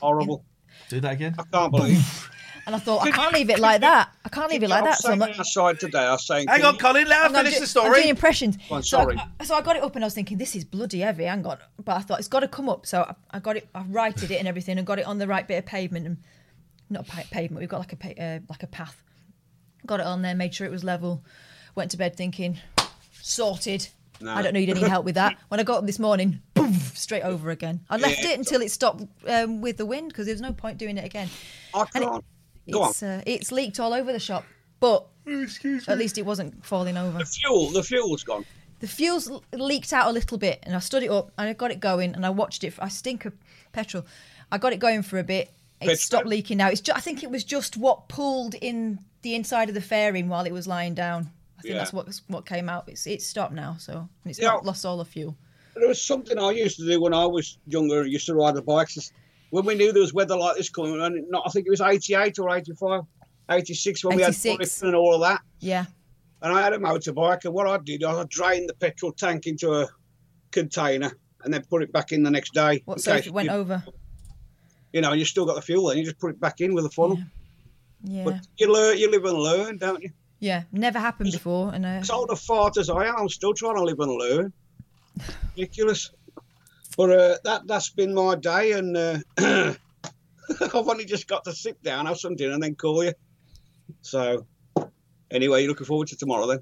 horrible! 0.00 0.44
Do 0.88 1.00
that 1.00 1.12
again. 1.12 1.36
I 1.38 1.42
can't 1.52 1.70
believe. 1.70 2.30
And 2.68 2.74
I 2.76 2.78
thought, 2.80 3.02
I 3.02 3.10
can't 3.10 3.32
leave 3.32 3.48
it 3.48 3.60
like 3.60 3.80
that. 3.80 4.10
I 4.26 4.28
can't 4.28 4.50
leave 4.50 4.62
it 4.62 4.68
like 4.68 4.82
I 4.82 4.88
that. 4.88 4.98
So 4.98 5.08
I'm 5.10 5.18
saying 5.18 5.30
like, 5.30 5.40
outside 5.40 5.80
today. 5.80 6.00
I 6.00 6.12
was 6.12 6.26
saying, 6.26 6.48
Hang 6.48 6.62
on, 6.66 6.76
Colin. 6.76 7.08
Let 7.08 7.22
her 7.22 7.34
finish 7.34 7.58
do- 7.58 7.64
the 7.64 7.80
I'm 7.80 7.94
doing 7.94 8.08
impressions. 8.10 8.58
Go 8.68 8.74
on, 8.74 8.82
so, 8.82 8.98
I, 8.98 9.02
sorry. 9.04 9.16
so 9.44 9.54
I 9.54 9.62
got 9.62 9.76
it 9.76 9.82
up 9.82 9.94
and 9.96 10.04
I 10.04 10.06
was 10.06 10.12
thinking, 10.12 10.36
this 10.36 10.54
is 10.54 10.66
bloody 10.66 11.00
heavy. 11.00 11.24
Hang 11.24 11.46
on. 11.46 11.56
But 11.82 11.96
I 11.96 12.00
thought, 12.00 12.18
it's 12.18 12.28
got 12.28 12.40
to 12.40 12.48
come 12.48 12.68
up. 12.68 12.84
So 12.84 13.00
I, 13.04 13.14
I 13.30 13.40
got 13.40 13.56
it, 13.56 13.66
I 13.74 13.84
righted 13.84 14.30
it 14.30 14.36
and 14.38 14.46
everything 14.46 14.76
and 14.76 14.86
got 14.86 14.98
it 14.98 15.06
on 15.06 15.16
the 15.16 15.26
right 15.26 15.48
bit 15.48 15.56
of 15.56 15.64
pavement. 15.64 16.04
and 16.06 16.18
Not 16.90 17.06
pa- 17.06 17.22
pavement, 17.30 17.60
we've 17.60 17.70
got 17.70 17.78
like 17.78 17.94
a, 17.94 17.96
pa- 17.96 18.22
uh, 18.22 18.40
like 18.50 18.62
a 18.62 18.66
path. 18.66 19.02
Got 19.86 20.00
it 20.00 20.06
on 20.06 20.20
there, 20.20 20.34
made 20.34 20.54
sure 20.54 20.66
it 20.66 20.70
was 20.70 20.84
level. 20.84 21.24
Went 21.74 21.90
to 21.92 21.96
bed 21.96 22.16
thinking, 22.16 22.58
sorted. 23.22 23.88
No. 24.20 24.34
I 24.34 24.42
don't 24.42 24.52
need 24.52 24.68
any 24.68 24.80
help 24.82 25.06
with 25.06 25.14
that. 25.14 25.36
When 25.48 25.58
I 25.58 25.62
got 25.62 25.78
up 25.78 25.86
this 25.86 25.98
morning, 25.98 26.42
boom, 26.52 26.74
straight 26.74 27.22
over 27.22 27.48
again. 27.50 27.80
I 27.88 27.96
left 27.96 28.22
Yeah. 28.22 28.32
it 28.32 28.38
until 28.38 28.60
it 28.60 28.70
stopped 28.72 29.04
um, 29.26 29.62
with 29.62 29.78
the 29.78 29.86
wind 29.86 30.08
because 30.08 30.26
there 30.26 30.34
was 30.34 30.42
no 30.42 30.52
point 30.52 30.76
doing 30.76 30.98
it 30.98 31.04
again. 31.06 31.28
I 31.72 31.84
can't. 31.86 32.24
Go 32.72 32.82
on. 32.82 32.90
it's, 32.90 33.02
uh, 33.02 33.22
it's 33.26 33.52
leaked 33.52 33.80
all 33.80 33.92
over 33.94 34.12
the 34.12 34.18
shop, 34.20 34.44
but 34.80 35.06
at 35.26 35.98
least 35.98 36.18
it 36.18 36.26
wasn't 36.26 36.64
falling 36.64 36.96
over. 36.96 37.18
The 37.18 37.24
fuel, 37.26 37.68
the 37.70 37.82
fuel's 37.82 38.22
gone. 38.24 38.44
The 38.80 38.86
fuel's 38.88 39.30
leaked 39.52 39.92
out 39.92 40.08
a 40.08 40.12
little 40.12 40.38
bit, 40.38 40.60
and 40.62 40.74
I 40.76 40.78
stood 40.78 41.02
it 41.02 41.10
up 41.10 41.32
and 41.36 41.48
I 41.48 41.52
got 41.52 41.70
it 41.70 41.80
going, 41.80 42.14
and 42.14 42.24
I 42.24 42.30
watched 42.30 42.62
it. 42.64 42.74
I 42.78 42.88
stink 42.88 43.24
of 43.24 43.32
petrol. 43.72 44.06
I 44.52 44.58
got 44.58 44.72
it 44.72 44.78
going 44.78 45.02
for 45.02 45.18
a 45.18 45.24
bit. 45.24 45.48
It 45.80 45.86
Petrol? 45.86 45.96
stopped 45.96 46.26
leaking 46.26 46.58
now. 46.58 46.68
It's 46.68 46.88
I 46.90 47.00
think 47.00 47.22
it 47.22 47.30
was 47.30 47.44
just 47.44 47.76
what 47.76 48.08
pulled 48.08 48.54
in 48.54 48.98
the 49.22 49.34
inside 49.34 49.68
of 49.68 49.74
the 49.74 49.80
fairing 49.80 50.28
while 50.28 50.44
it 50.44 50.52
was 50.52 50.66
lying 50.66 50.94
down. 50.94 51.30
I 51.58 51.62
think 51.62 51.72
Yeah. 51.72 51.78
that's 51.78 51.92
what 51.92 52.20
what 52.28 52.46
came 52.46 52.68
out. 52.68 52.88
It's 52.88 53.06
it's 53.06 53.26
stopped 53.26 53.52
now, 53.52 53.76
so 53.78 54.08
it's 54.24 54.40
not 54.40 54.64
lost 54.64 54.86
all 54.86 54.98
the 54.98 55.04
fuel. 55.04 55.36
There 55.74 55.88
was 55.88 56.00
something 56.00 56.38
I 56.38 56.50
used 56.50 56.76
to 56.78 56.86
do 56.86 57.00
when 57.00 57.14
I 57.14 57.26
was 57.26 57.58
younger. 57.66 58.02
I 58.02 58.06
used 58.06 58.26
to 58.26 58.34
ride 58.34 58.54
the 58.54 58.62
bikes. 58.62 59.12
When 59.50 59.64
we 59.64 59.74
knew 59.74 59.92
there 59.92 60.02
was 60.02 60.12
weather 60.12 60.36
like 60.36 60.56
this 60.56 60.68
coming, 60.68 61.00
and 61.00 61.28
not, 61.30 61.44
I 61.46 61.50
think 61.50 61.66
it 61.66 61.70
was 61.70 61.80
88 61.80 62.38
or 62.38 62.54
85, 62.54 63.02
86 63.50 64.04
when 64.04 64.16
we 64.16 64.22
had 64.22 64.30
86. 64.30 64.82
And 64.82 64.94
all 64.94 65.14
of 65.14 65.20
that. 65.22 65.40
Yeah, 65.60 65.86
And 66.42 66.52
I 66.52 66.62
had 66.62 66.72
a 66.72 66.78
motorbike, 66.78 67.44
and 67.44 67.54
what 67.54 67.66
I 67.66 67.78
did, 67.78 68.04
I 68.04 68.24
drained 68.28 68.68
the 68.68 68.74
petrol 68.74 69.12
tank 69.12 69.46
into 69.46 69.72
a 69.72 69.88
container 70.50 71.12
and 71.44 71.54
then 71.54 71.64
put 71.70 71.82
it 71.82 71.92
back 71.92 72.12
in 72.12 72.22
the 72.22 72.30
next 72.30 72.52
day. 72.52 72.82
What 72.84 73.00
so 73.00 73.14
if 73.14 73.26
it 73.26 73.32
went 73.32 73.48
you, 73.48 73.54
over? 73.54 73.82
You 74.92 75.00
know, 75.00 75.10
and 75.12 75.18
you 75.18 75.24
still 75.24 75.46
got 75.46 75.54
the 75.54 75.62
fuel, 75.62 75.88
then 75.88 75.98
you 75.98 76.04
just 76.04 76.18
put 76.18 76.30
it 76.30 76.40
back 76.40 76.60
in 76.60 76.74
with 76.74 76.84
a 76.84 76.90
funnel. 76.90 77.18
Yeah. 78.02 78.24
But 78.24 78.46
you 78.56 78.72
learn, 78.72 78.98
you 78.98 79.10
live 79.10 79.24
and 79.24 79.38
learn, 79.38 79.78
don't 79.78 80.02
you? 80.02 80.10
Yeah, 80.40 80.64
never 80.70 80.98
happened 80.98 81.32
before, 81.32 81.74
and 81.74 81.84
uh, 81.84 81.88
As 81.88 82.10
old 82.10 82.30
a 82.30 82.36
fart 82.36 82.76
as 82.76 82.88
I 82.88 83.06
am, 83.06 83.16
I'm 83.18 83.28
still 83.28 83.54
trying 83.54 83.74
to 83.74 83.82
live 83.82 83.98
and 83.98 84.12
learn. 84.12 84.52
Ridiculous. 85.56 86.10
But 86.98 87.10
uh, 87.12 87.38
that 87.44 87.62
that's 87.68 87.90
been 87.90 88.12
my 88.12 88.34
day, 88.34 88.72
and 88.72 88.96
uh, 88.96 89.18
I've 89.38 89.78
only 90.74 91.04
just 91.04 91.28
got 91.28 91.44
to 91.44 91.52
sit 91.52 91.80
down, 91.80 92.06
have 92.06 92.18
some 92.18 92.34
dinner, 92.34 92.54
and 92.54 92.62
then 92.62 92.74
call 92.74 93.04
you. 93.04 93.12
So, 94.00 94.48
anyway, 95.30 95.60
you're 95.60 95.68
looking 95.68 95.86
forward 95.86 96.08
to 96.08 96.16
tomorrow 96.16 96.46
then. 96.46 96.60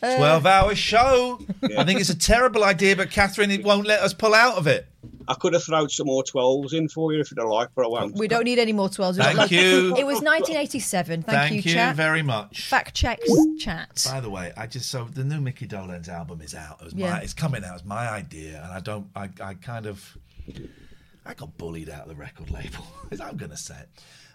12 0.00 0.46
uh, 0.46 0.48
hour 0.48 0.74
show. 0.74 1.38
I 1.76 1.84
think 1.84 2.00
it's 2.00 2.10
a 2.10 2.18
terrible 2.18 2.64
idea, 2.64 2.96
but 2.96 3.10
Catherine 3.10 3.50
it 3.50 3.64
won't 3.64 3.86
let 3.86 4.00
us 4.00 4.14
pull 4.14 4.34
out 4.34 4.56
of 4.56 4.66
it. 4.66 4.86
I 5.28 5.34
could 5.34 5.54
have 5.54 5.64
thrown 5.64 5.88
some 5.88 6.06
more 6.06 6.22
12s 6.22 6.72
in 6.72 6.88
for 6.88 7.12
you 7.12 7.20
if 7.20 7.30
you'd 7.30 7.42
like, 7.44 7.68
but 7.74 7.84
I 7.84 7.88
won't. 7.88 8.16
we 8.16 8.28
don't 8.28 8.44
need 8.44 8.58
any 8.58 8.72
more 8.72 8.88
twelves. 8.88 9.18
Thank 9.18 9.50
you. 9.50 9.96
It 9.96 10.06
was 10.06 10.20
1987. 10.20 11.22
Thank, 11.22 11.36
Thank 11.36 11.52
you, 11.52 11.56
you 11.70 11.74
chat. 11.76 11.96
very 11.96 12.22
much. 12.22 12.68
Fact 12.68 12.94
checks, 12.94 13.28
chat. 13.58 14.06
By 14.10 14.20
the 14.20 14.30
way, 14.30 14.52
I 14.56 14.66
just 14.66 14.88
so 14.90 15.04
the 15.04 15.24
new 15.24 15.40
Mickey 15.40 15.66
Dolenz 15.66 16.08
album 16.08 16.40
is 16.42 16.54
out. 16.54 16.80
It 16.80 16.84
was 16.84 16.94
Yeah. 16.94 17.10
my, 17.10 17.20
it's 17.20 17.34
coming 17.34 17.64
out. 17.64 17.74
It's 17.76 17.84
my 17.84 18.08
idea, 18.08 18.62
and 18.62 18.72
I 18.72 18.80
don't. 18.80 19.08
I, 19.16 19.28
I 19.42 19.54
kind 19.54 19.86
of. 19.86 20.16
I 21.24 21.34
got 21.34 21.56
bullied 21.58 21.90
out 21.90 22.02
of 22.02 22.08
the 22.08 22.14
record 22.14 22.50
label. 22.52 22.86
As 23.10 23.20
I'm 23.20 23.36
going 23.36 23.50
to 23.50 23.56
say 23.56 23.74
it. 23.80 23.88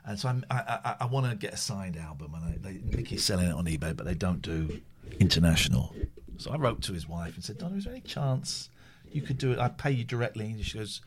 And 0.06 0.20
so 0.20 0.30
I'm, 0.30 0.44
I, 0.50 0.80
I, 0.84 0.96
I 1.02 1.06
want 1.06 1.30
to 1.30 1.36
get 1.36 1.54
a 1.54 1.58
signed 1.58 1.98
album, 1.98 2.34
and 2.34 2.44
I, 2.44 2.58
they, 2.60 2.80
Mickey's 2.96 3.24
selling 3.24 3.48
it 3.48 3.54
on 3.54 3.66
eBay, 3.66 3.96
but 3.96 4.06
they 4.06 4.16
don't 4.16 4.42
do 4.42 4.82
international. 5.20 5.94
So 6.38 6.52
I 6.52 6.58
wrote 6.58 6.82
to 6.84 6.94
his 6.94 7.08
wife 7.08 7.36
and 7.36 7.44
said, 7.44 7.60
Donna, 7.60 7.76
is 7.78 7.84
there 7.84 7.94
any 7.94 8.02
chance 8.02 8.70
you 9.12 9.22
could 9.22 9.38
do 9.38 9.52
it? 9.52 9.60
I'd 9.60 9.78
pay 9.78 9.92
you 9.92 10.04
directly. 10.04 10.46
And 10.46 10.66
she 10.66 10.78
goes, 10.78 11.02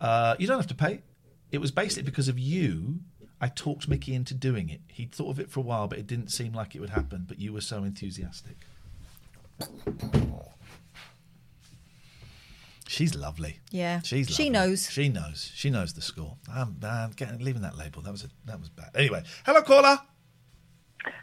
uh, 0.00 0.34
You 0.38 0.46
don't 0.46 0.58
have 0.58 0.66
to 0.68 0.74
pay. 0.74 1.02
It 1.52 1.58
was 1.60 1.70
basically 1.70 2.02
because 2.02 2.28
of 2.28 2.38
you. 2.38 3.00
I 3.40 3.48
talked 3.48 3.88
Mickey 3.88 4.14
into 4.14 4.34
doing 4.34 4.70
it. 4.70 4.80
He'd 4.88 5.12
thought 5.12 5.30
of 5.30 5.38
it 5.38 5.50
for 5.50 5.60
a 5.60 5.62
while, 5.62 5.86
but 5.86 5.98
it 5.98 6.06
didn't 6.06 6.28
seem 6.28 6.52
like 6.54 6.74
it 6.74 6.80
would 6.80 6.90
happen. 6.90 7.24
But 7.28 7.38
you 7.38 7.52
were 7.52 7.60
so 7.60 7.84
enthusiastic. 7.84 8.56
She's 12.94 13.16
lovely. 13.16 13.58
Yeah. 13.72 14.00
she's 14.02 14.30
lovely. 14.30 14.44
She 14.44 14.50
knows. 14.50 14.88
She 14.88 15.08
knows. 15.08 15.50
She 15.52 15.68
knows 15.68 15.94
the 15.94 16.00
score. 16.00 16.36
I'm, 16.48 16.76
I'm 16.84 17.10
getting, 17.10 17.44
leaving 17.44 17.62
that 17.62 17.76
label. 17.76 18.02
That 18.02 18.12
was 18.12 18.22
a, 18.22 18.28
that 18.46 18.60
was 18.60 18.68
bad. 18.68 18.90
Anyway, 18.94 19.24
hello 19.44 19.62
caller. 19.62 19.98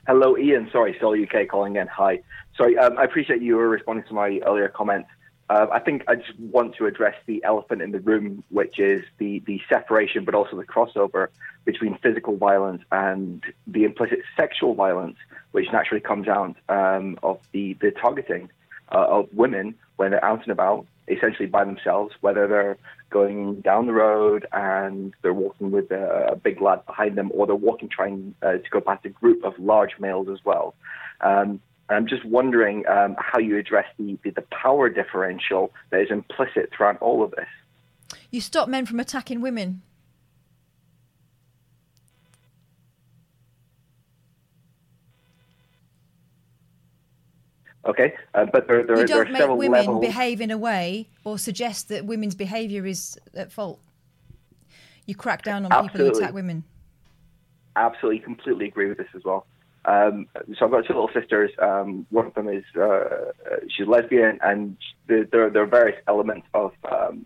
Hello, 0.05 0.37
Ian. 0.37 0.69
Sorry, 0.71 0.93
Still 0.97 1.13
UK 1.13 1.47
calling 1.47 1.77
in. 1.77 1.87
Hi. 1.87 2.21
Sorry, 2.57 2.77
um, 2.77 2.97
I 2.97 3.05
appreciate 3.05 3.41
you 3.41 3.55
were 3.55 3.69
responding 3.69 4.05
to 4.09 4.13
my 4.13 4.41
earlier 4.45 4.67
comments. 4.67 5.09
Uh, 5.49 5.67
I 5.71 5.79
think 5.79 6.03
I 6.09 6.15
just 6.15 6.37
want 6.39 6.75
to 6.75 6.87
address 6.87 7.15
the 7.25 7.41
elephant 7.45 7.81
in 7.81 7.91
the 7.91 8.01
room, 8.01 8.43
which 8.49 8.77
is 8.77 9.03
the, 9.17 9.39
the 9.45 9.61
separation, 9.69 10.25
but 10.25 10.35
also 10.35 10.57
the 10.57 10.65
crossover 10.65 11.27
between 11.63 11.97
physical 11.99 12.35
violence 12.35 12.83
and 12.91 13.43
the 13.65 13.85
implicit 13.85 14.19
sexual 14.37 14.73
violence, 14.73 15.17
which 15.51 15.67
naturally 15.71 16.01
comes 16.01 16.27
out 16.27 16.55
um, 16.67 17.17
of 17.23 17.39
the, 17.53 17.73
the 17.81 17.91
targeting 17.91 18.49
uh, 18.91 19.07
of 19.09 19.29
women 19.33 19.75
when 20.01 20.09
they're 20.09 20.25
out 20.25 20.41
and 20.41 20.51
about, 20.51 20.87
essentially 21.07 21.45
by 21.45 21.63
themselves, 21.63 22.11
whether 22.21 22.47
they're 22.47 22.75
going 23.11 23.61
down 23.61 23.85
the 23.85 23.93
road 23.93 24.47
and 24.51 25.13
they're 25.21 25.31
walking 25.31 25.69
with 25.69 25.91
a, 25.91 26.39
big 26.41 26.59
lad 26.59 26.83
behind 26.87 27.15
them, 27.15 27.29
or 27.35 27.45
they're 27.45 27.55
walking 27.55 27.87
trying 27.87 28.33
uh, 28.41 28.53
to 28.53 28.69
go 28.71 28.81
past 28.81 29.05
a 29.05 29.09
group 29.09 29.43
of 29.43 29.53
large 29.59 29.91
males 29.99 30.27
as 30.27 30.39
well. 30.43 30.73
Um, 31.21 31.61
I'm 31.89 32.07
just 32.07 32.25
wondering 32.25 32.83
um, 32.87 33.15
how 33.19 33.37
you 33.37 33.59
address 33.59 33.85
the, 33.99 34.17
the, 34.23 34.31
the 34.31 34.41
power 34.63 34.89
differential 34.89 35.71
that 35.91 36.01
is 36.01 36.09
implicit 36.09 36.71
throughout 36.75 36.97
all 36.99 37.23
of 37.23 37.29
this. 37.29 38.17
You 38.31 38.41
stop 38.41 38.67
men 38.67 38.87
from 38.87 38.99
attacking 38.99 39.39
women. 39.39 39.83
Okay, 47.83 48.13
uh, 48.35 48.45
but 48.45 48.67
there, 48.67 48.83
there, 48.83 48.99
you 48.99 49.07
there 49.07 49.21
are 49.21 49.25
don't 49.25 49.33
make 49.33 49.49
women 49.49 49.85
levels. 49.85 50.01
behave 50.01 50.39
in 50.39 50.51
a 50.51 50.57
way 50.57 51.07
or 51.23 51.37
suggest 51.39 51.89
that 51.89 52.05
women's 52.05 52.35
behaviour 52.35 52.85
is 52.85 53.17
at 53.33 53.51
fault. 53.51 53.79
You 55.07 55.15
crack 55.15 55.41
down 55.41 55.65
on 55.65 55.89
people 55.89 56.05
who 56.05 56.11
attack 56.11 56.33
women. 56.33 56.63
absolutely 57.75 58.19
completely 58.19 58.67
agree 58.67 58.87
with 58.87 58.97
this 58.97 59.07
as 59.15 59.23
well. 59.23 59.45
Um, 59.85 60.27
so 60.57 60.65
I've 60.65 60.71
got 60.71 60.85
two 60.85 60.93
little 60.93 61.09
sisters. 61.11 61.49
Um, 61.59 62.05
one 62.11 62.27
of 62.27 62.35
them 62.35 62.47
is 62.47 62.63
uh, 62.79 63.31
she's 63.75 63.87
lesbian, 63.87 64.37
and 64.43 64.77
there, 65.07 65.25
there, 65.25 65.49
there 65.49 65.63
are 65.63 65.67
various 65.67 65.99
elements 66.07 66.45
of 66.53 66.73
um, 66.91 67.25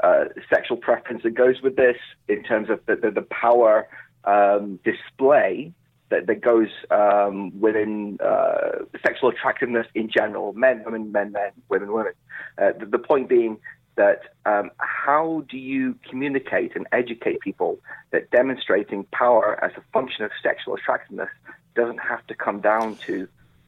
uh, 0.00 0.24
sexual 0.52 0.76
preference 0.76 1.22
that 1.22 1.30
goes 1.30 1.62
with 1.62 1.76
this 1.76 1.96
in 2.28 2.42
terms 2.42 2.68
of 2.68 2.80
the, 2.84 2.96
the, 2.96 3.10
the 3.10 3.22
power 3.22 3.88
um, 4.24 4.78
display 4.84 5.72
that, 6.10 6.26
that 6.26 6.40
goes 6.40 6.68
um, 6.90 7.58
within 7.60 8.18
uh, 8.24 8.84
sexual 9.04 9.28
attractiveness 9.28 9.86
in 9.94 10.08
general 10.08 10.52
men, 10.52 10.82
women, 10.84 11.12
men, 11.12 11.32
men, 11.32 11.50
women, 11.68 11.92
women. 11.92 12.12
Uh, 12.58 12.72
the, 12.78 12.86
the 12.86 12.98
point 12.98 13.28
being 13.28 13.58
that 13.96 14.20
um, 14.44 14.70
how 14.78 15.42
do 15.48 15.56
you 15.56 15.96
communicate 16.08 16.76
and 16.76 16.86
educate 16.92 17.40
people 17.40 17.78
that 18.10 18.30
demonstrating 18.30 19.04
power 19.12 19.58
as 19.64 19.72
a 19.76 19.82
function 19.92 20.24
of 20.24 20.30
sexual 20.42 20.74
attractiveness 20.74 21.30
doesn't 21.74 21.98
have 21.98 22.26
to 22.26 22.34
come 22.34 22.60
down 22.60 22.96
to 22.96 23.26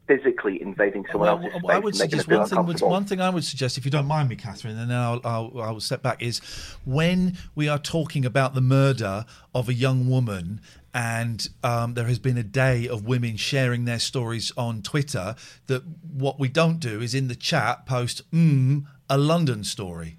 physically 0.09 0.59
invading 0.59 1.05
someone 1.11 1.27
Well, 1.27 1.37
else's 1.37 1.59
space 1.59 1.71
I 1.71 1.79
would 1.79 1.95
suggest 1.95 2.27
one 2.27 2.47
thing. 2.47 2.65
Would, 2.65 2.81
one 2.81 3.05
thing 3.05 3.21
I 3.21 3.29
would 3.29 3.43
suggest, 3.43 3.77
if 3.77 3.85
you 3.85 3.91
don't 3.91 4.07
mind 4.07 4.27
me, 4.27 4.35
Catherine, 4.35 4.75
and 4.75 4.89
then 4.89 4.97
I'll, 4.97 5.21
I'll, 5.23 5.61
I'll 5.61 5.79
step 5.79 6.01
back, 6.01 6.23
is 6.23 6.39
when 6.83 7.37
we 7.53 7.67
are 7.67 7.77
talking 7.77 8.25
about 8.25 8.55
the 8.55 8.61
murder 8.61 9.25
of 9.53 9.69
a 9.69 9.73
young 9.73 10.09
woman, 10.09 10.61
and 10.99 11.47
um, 11.63 11.93
there 11.93 12.07
has 12.07 12.19
been 12.19 12.37
a 12.37 12.43
day 12.43 12.85
of 12.85 13.05
women 13.05 13.37
sharing 13.37 13.85
their 13.85 13.99
stories 13.99 14.51
on 14.57 14.81
Twitter. 14.81 15.33
That 15.67 15.83
what 16.11 16.41
we 16.41 16.49
don't 16.49 16.81
do 16.81 16.99
is 16.99 17.15
in 17.15 17.29
the 17.29 17.37
chat 17.37 17.85
post 17.85 18.29
mm, 18.31 18.85
a 19.09 19.17
London 19.17 19.63
story. 19.63 20.17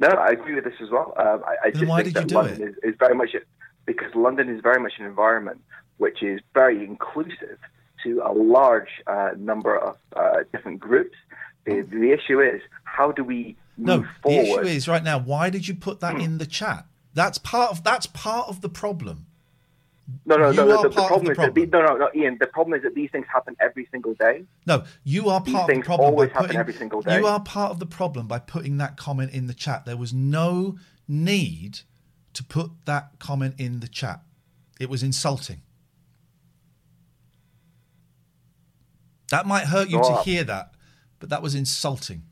No, 0.00 0.08
I 0.08 0.28
agree 0.28 0.54
with 0.54 0.64
this 0.64 0.80
as 0.82 0.88
well. 0.88 1.12
Um, 1.18 1.42
I, 1.46 1.68
I 1.68 1.70
Then 1.72 1.80
just 1.80 1.90
why 1.90 2.02
think 2.02 2.14
did 2.14 2.22
you 2.22 2.28
do 2.28 2.34
London 2.36 2.62
it? 2.62 2.68
Is, 2.70 2.76
is 2.82 2.94
very 2.98 3.14
much 3.14 3.36
because 3.84 4.14
London 4.14 4.48
is 4.48 4.62
very 4.62 4.80
much 4.80 4.94
an 4.98 5.04
environment 5.04 5.60
which 5.98 6.22
is 6.22 6.40
very 6.54 6.82
inclusive 6.82 7.58
to 8.02 8.22
a 8.24 8.32
large 8.32 8.88
uh, 9.06 9.32
number 9.36 9.76
of 9.76 9.98
uh, 10.16 10.38
different 10.52 10.80
groups. 10.80 11.16
The, 11.66 11.82
the 11.82 12.12
issue 12.12 12.40
is 12.40 12.62
how 12.84 13.12
do 13.12 13.24
we 13.24 13.56
No, 13.84 14.06
the 14.24 14.30
issue 14.30 14.60
is 14.60 14.88
right 14.88 15.02
now. 15.02 15.18
Why 15.18 15.50
did 15.50 15.68
you 15.68 15.74
put 15.74 16.00
that 16.00 16.14
hmm. 16.14 16.20
in 16.20 16.38
the 16.38 16.46
chat? 16.46 16.86
That's 17.14 17.38
part 17.38 17.70
of 17.70 17.84
that's 17.84 18.06
part 18.06 18.48
of 18.48 18.60
the 18.60 18.68
problem. 18.68 19.26
no, 20.24 20.36
no, 20.36 20.50
you 20.50 20.56
no. 20.56 20.82
The, 20.82 20.88
the 20.88 20.94
problem 20.94 21.24
the 21.26 21.30
is 21.32 21.36
that 21.36 21.56
no, 21.56 21.80
no, 21.80 21.96
no, 21.96 22.08
Iain. 22.14 22.38
The 22.40 22.46
problem 22.46 22.74
is 22.74 22.82
that 22.84 22.94
these 22.94 23.10
things 23.10 23.26
happen 23.32 23.56
every 23.60 23.86
single 23.90 24.14
day. 24.14 24.44
No, 24.66 24.84
you 25.04 25.28
are 25.28 25.40
These 25.40 25.54
part 25.54 25.70
of 25.70 25.76
the 25.76 25.82
problem. 25.82 26.08
always 26.08 26.28
by 26.28 26.32
happen 26.32 26.46
putting, 26.46 26.60
every 26.60 26.72
single 26.74 27.02
day. 27.02 27.18
You 27.18 27.26
are 27.26 27.40
part 27.40 27.70
of 27.70 27.78
the 27.78 27.86
problem 27.86 28.26
by 28.26 28.38
putting 28.38 28.78
that 28.78 28.96
comment 28.96 29.32
in 29.32 29.46
the 29.46 29.54
chat. 29.54 29.84
There 29.84 29.96
was 29.96 30.12
no 30.12 30.78
need 31.06 31.80
to 32.32 32.44
put 32.44 32.70
that 32.86 33.18
comment 33.18 33.54
in 33.58 33.80
the 33.80 33.88
chat. 33.88 34.20
It 34.80 34.88
was 34.88 35.02
insulting. 35.02 35.62
That 39.30 39.46
might 39.46 39.66
hurt 39.66 39.88
you 39.88 39.98
No, 39.98 40.02
to 40.02 40.22
hear 40.22 40.44
that, 40.44 40.74
but 41.18 41.30
that 41.30 41.42
was 41.42 41.54
insulting. 41.54 42.24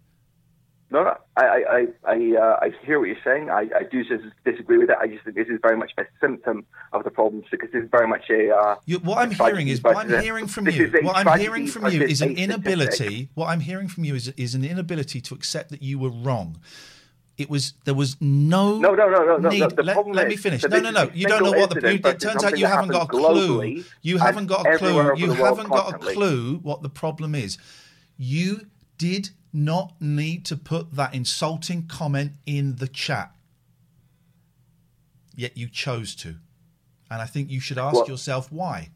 No, 0.92 1.04
no, 1.04 1.14
I, 1.36 1.44
I, 1.44 1.86
I, 2.04 2.36
uh, 2.36 2.58
I 2.62 2.70
hear 2.84 2.98
what 2.98 3.06
you're 3.06 3.16
saying. 3.22 3.48
I, 3.48 3.68
I 3.76 3.82
do 3.84 4.02
dis- 4.02 4.20
disagree 4.44 4.76
with 4.78 4.90
it. 4.90 4.96
I 5.00 5.06
just 5.06 5.22
think 5.22 5.36
this 5.36 5.46
is 5.46 5.60
very 5.62 5.76
much 5.76 5.92
a 5.96 6.02
symptom 6.20 6.66
of 6.92 7.04
the 7.04 7.10
problems 7.10 7.44
because 7.48 7.70
this 7.72 7.84
is 7.84 7.90
very 7.90 8.08
much 8.08 8.28
a. 8.28 8.50
Uh, 8.52 8.74
You, 8.86 8.98
what 8.98 9.18
I'm 9.18 9.30
hearing 9.30 9.68
is 9.68 9.80
what 9.82 9.96
I'm 9.96 10.20
hearing 10.20 10.48
from 10.48 10.68
you. 10.68 10.90
What 11.02 11.16
I'm 11.16 11.38
hearing 11.38 11.68
from 11.68 11.86
you 11.92 12.02
is 12.02 12.20
an 12.22 12.36
inability. 12.36 13.28
What 13.34 13.46
I'm 13.46 13.60
hearing 13.60 13.86
from 13.88 14.04
you 14.04 14.16
is 14.16 14.28
is 14.36 14.54
an 14.56 14.64
inability 14.64 15.20
to 15.20 15.34
accept 15.34 15.70
that 15.70 15.82
you 15.82 15.98
were 15.98 16.10
wrong. 16.10 16.58
It 17.38 17.48
was 17.48 17.74
there 17.84 17.94
was 17.94 18.16
no 18.20 18.78
No, 18.78 18.92
no, 18.94 19.08
no, 19.08 19.24
no, 19.24 19.36
no, 19.36 19.48
need. 19.48 19.60
no. 19.60 19.68
The 19.68 19.82
let, 19.82 19.94
problem 19.94 20.16
let 20.16 20.26
is 20.26 20.30
me 20.30 20.36
finish. 20.36 20.62
No, 20.68 20.80
no, 20.80 20.90
no. 20.90 21.08
You 21.14 21.26
don't 21.26 21.42
know 21.44 21.52
what 21.52 21.70
the. 21.70 21.76
incident 21.76 22.06
It 22.06 22.20
turns 22.20 22.44
out 22.44 22.58
you 22.58 22.66
haven't 22.66 22.90
got 22.90 23.04
a 23.04 23.06
clue. 23.06 23.84
You 24.02 24.18
haven't 24.18 24.46
got 24.46 24.66
a 24.66 24.76
clue. 24.76 25.14
You 25.16 25.32
haven't 25.34 25.68
got 25.68 25.94
a 25.94 25.98
clue 25.98 26.58
what 26.58 26.82
the 26.82 26.90
problem 26.90 27.34
is. 27.34 27.56
You 28.18 28.66
did 28.98 29.30
not 29.52 29.94
need 30.00 30.44
to 30.46 30.56
put 30.56 30.94
that 30.94 31.14
insulting 31.14 31.86
comment 31.86 32.32
in 32.46 32.76
the 32.76 32.88
chat. 32.88 33.32
Yet 35.34 35.56
you 35.56 35.68
chose 35.68 36.14
to. 36.16 36.36
And 37.10 37.20
I 37.20 37.26
think 37.26 37.50
you 37.50 37.60
should 37.60 37.78
ask 37.78 37.94
Well- 37.96 38.06
yourself 38.08 38.52
why. 38.52 38.90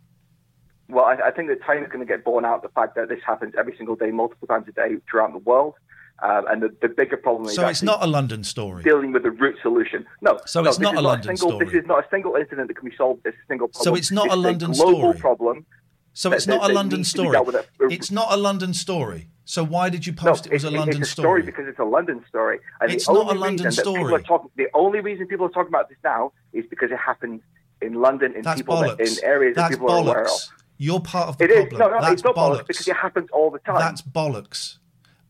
Well, 0.89 1.07
I, 1.07 1.15
I 1.29 1.31
think 1.31 1.49
that 1.49 1.63
time 1.63 1.83
is 1.83 1.89
going 1.89 2.01
to 2.01 2.05
get 2.07 2.25
borne 2.25 2.45
out 2.45 2.63
the 2.63 2.69
fact 2.69 2.95
that 2.97 3.09
this 3.09 3.21
happens 3.27 3.55
every 3.59 3.75
single 3.77 3.97
day, 3.97 4.11
multiple 4.11 4.47
times 4.47 4.69
a 4.69 4.73
day 4.73 4.97
throughout 5.11 5.33
the 5.33 5.39
world. 5.39 5.75
Um, 6.23 6.45
and 6.47 6.63
the, 6.63 6.77
the 6.83 6.89
bigger 6.89 7.17
problem 7.17 7.49
is 7.49 7.55
So 7.55 7.67
it's 7.67 7.83
not 7.83 8.03
a 8.03 8.07
London 8.07 8.45
story. 8.45 8.83
dealing 8.85 9.11
with 9.13 9.23
the 9.23 9.31
root 9.31 9.57
solution. 9.63 10.07
No, 10.21 10.39
So 10.47 10.61
no, 10.63 10.69
it's 10.69 10.79
not 10.79 10.95
a 10.95 11.01
London 11.01 11.37
single, 11.37 11.57
story. 11.59 11.65
This 11.65 11.75
is 11.83 11.87
not 11.89 12.05
a 12.05 12.09
single 12.11 12.37
incident 12.37 12.69
that 12.69 12.75
can 12.77 12.89
be 12.89 12.95
solved. 12.97 13.23
It's 13.25 13.35
a 13.37 13.47
single 13.49 13.69
problem. 13.69 13.85
So 13.85 13.95
it's 13.97 14.13
not 14.13 14.31
a 14.31 14.37
London 14.37 14.73
global 14.73 15.01
story. 15.01 15.19
problem. 15.19 15.67
So 16.13 16.29
that- 16.29 16.37
it's 16.37 16.47
not 16.47 16.61
that- 16.63 16.71
a 16.71 16.75
London 16.75 16.99
needs 17.01 17.13
to 17.15 17.23
be 17.23 17.29
story. 17.31 17.65
It's 17.91 18.11
not 18.11 18.33
a 18.33 18.37
London 18.37 18.75
story. 18.75 19.29
So 19.47 19.63
why 19.63 19.91
did 19.91 20.07
you 20.07 20.13
No, 20.15 20.23
post 20.23 20.47
it 20.47 20.53
was 20.53 20.65
a 20.65 20.71
London 20.71 21.03
it's 21.03 21.09
a 21.11 21.13
story? 21.13 21.25
story 21.27 21.43
because 21.43 21.67
it's 21.69 21.79
a 21.79 21.85
London 21.85 22.25
story. 22.29 22.61
And 22.81 22.91
It's 22.91 23.07
not 23.09 23.35
a 23.35 23.39
London 23.39 23.65
that 23.67 23.73
story. 23.75 24.23
talking, 24.23 24.51
the 24.57 24.69
only 24.73 25.01
reason 25.01 25.27
people 25.27 25.47
are 25.47 25.51
talking 25.51 25.69
about 25.69 25.89
this 25.91 25.99
now 26.03 26.33
is 26.55 26.65
because 26.71 26.91
it 26.91 26.97
happened 26.99 27.43
in 27.83 27.95
London 28.01 28.35
in 28.35 28.43
That's 28.43 28.61
people 28.63 28.77
that, 28.81 28.99
in 29.01 29.07
bollocks. 29.07 29.23
areas 29.23 29.55
that 29.57 29.63
That's 29.69 29.75
people 29.77 29.91
are 29.91 30.01
aware 30.01 30.23
of. 30.23 30.29
bollocks. 30.29 30.49
You're 30.79 31.01
part 31.01 31.29
of 31.29 31.37
the 31.39 31.45
It 31.45 31.51
is 31.51 31.57
problem. 31.69 31.79
no, 31.81 31.89
no, 31.97 32.01
That's 32.01 32.13
it's 32.15 32.25
not 32.25 32.35
bollocks. 32.35 32.61
bollocks. 32.61 32.67
because 32.69 32.89
it 32.89 32.97
happens 32.97 33.29
all 33.33 33.51
the 33.51 33.59
time. 33.61 33.79
That's 33.79 34.01
bollocks. 34.03 34.79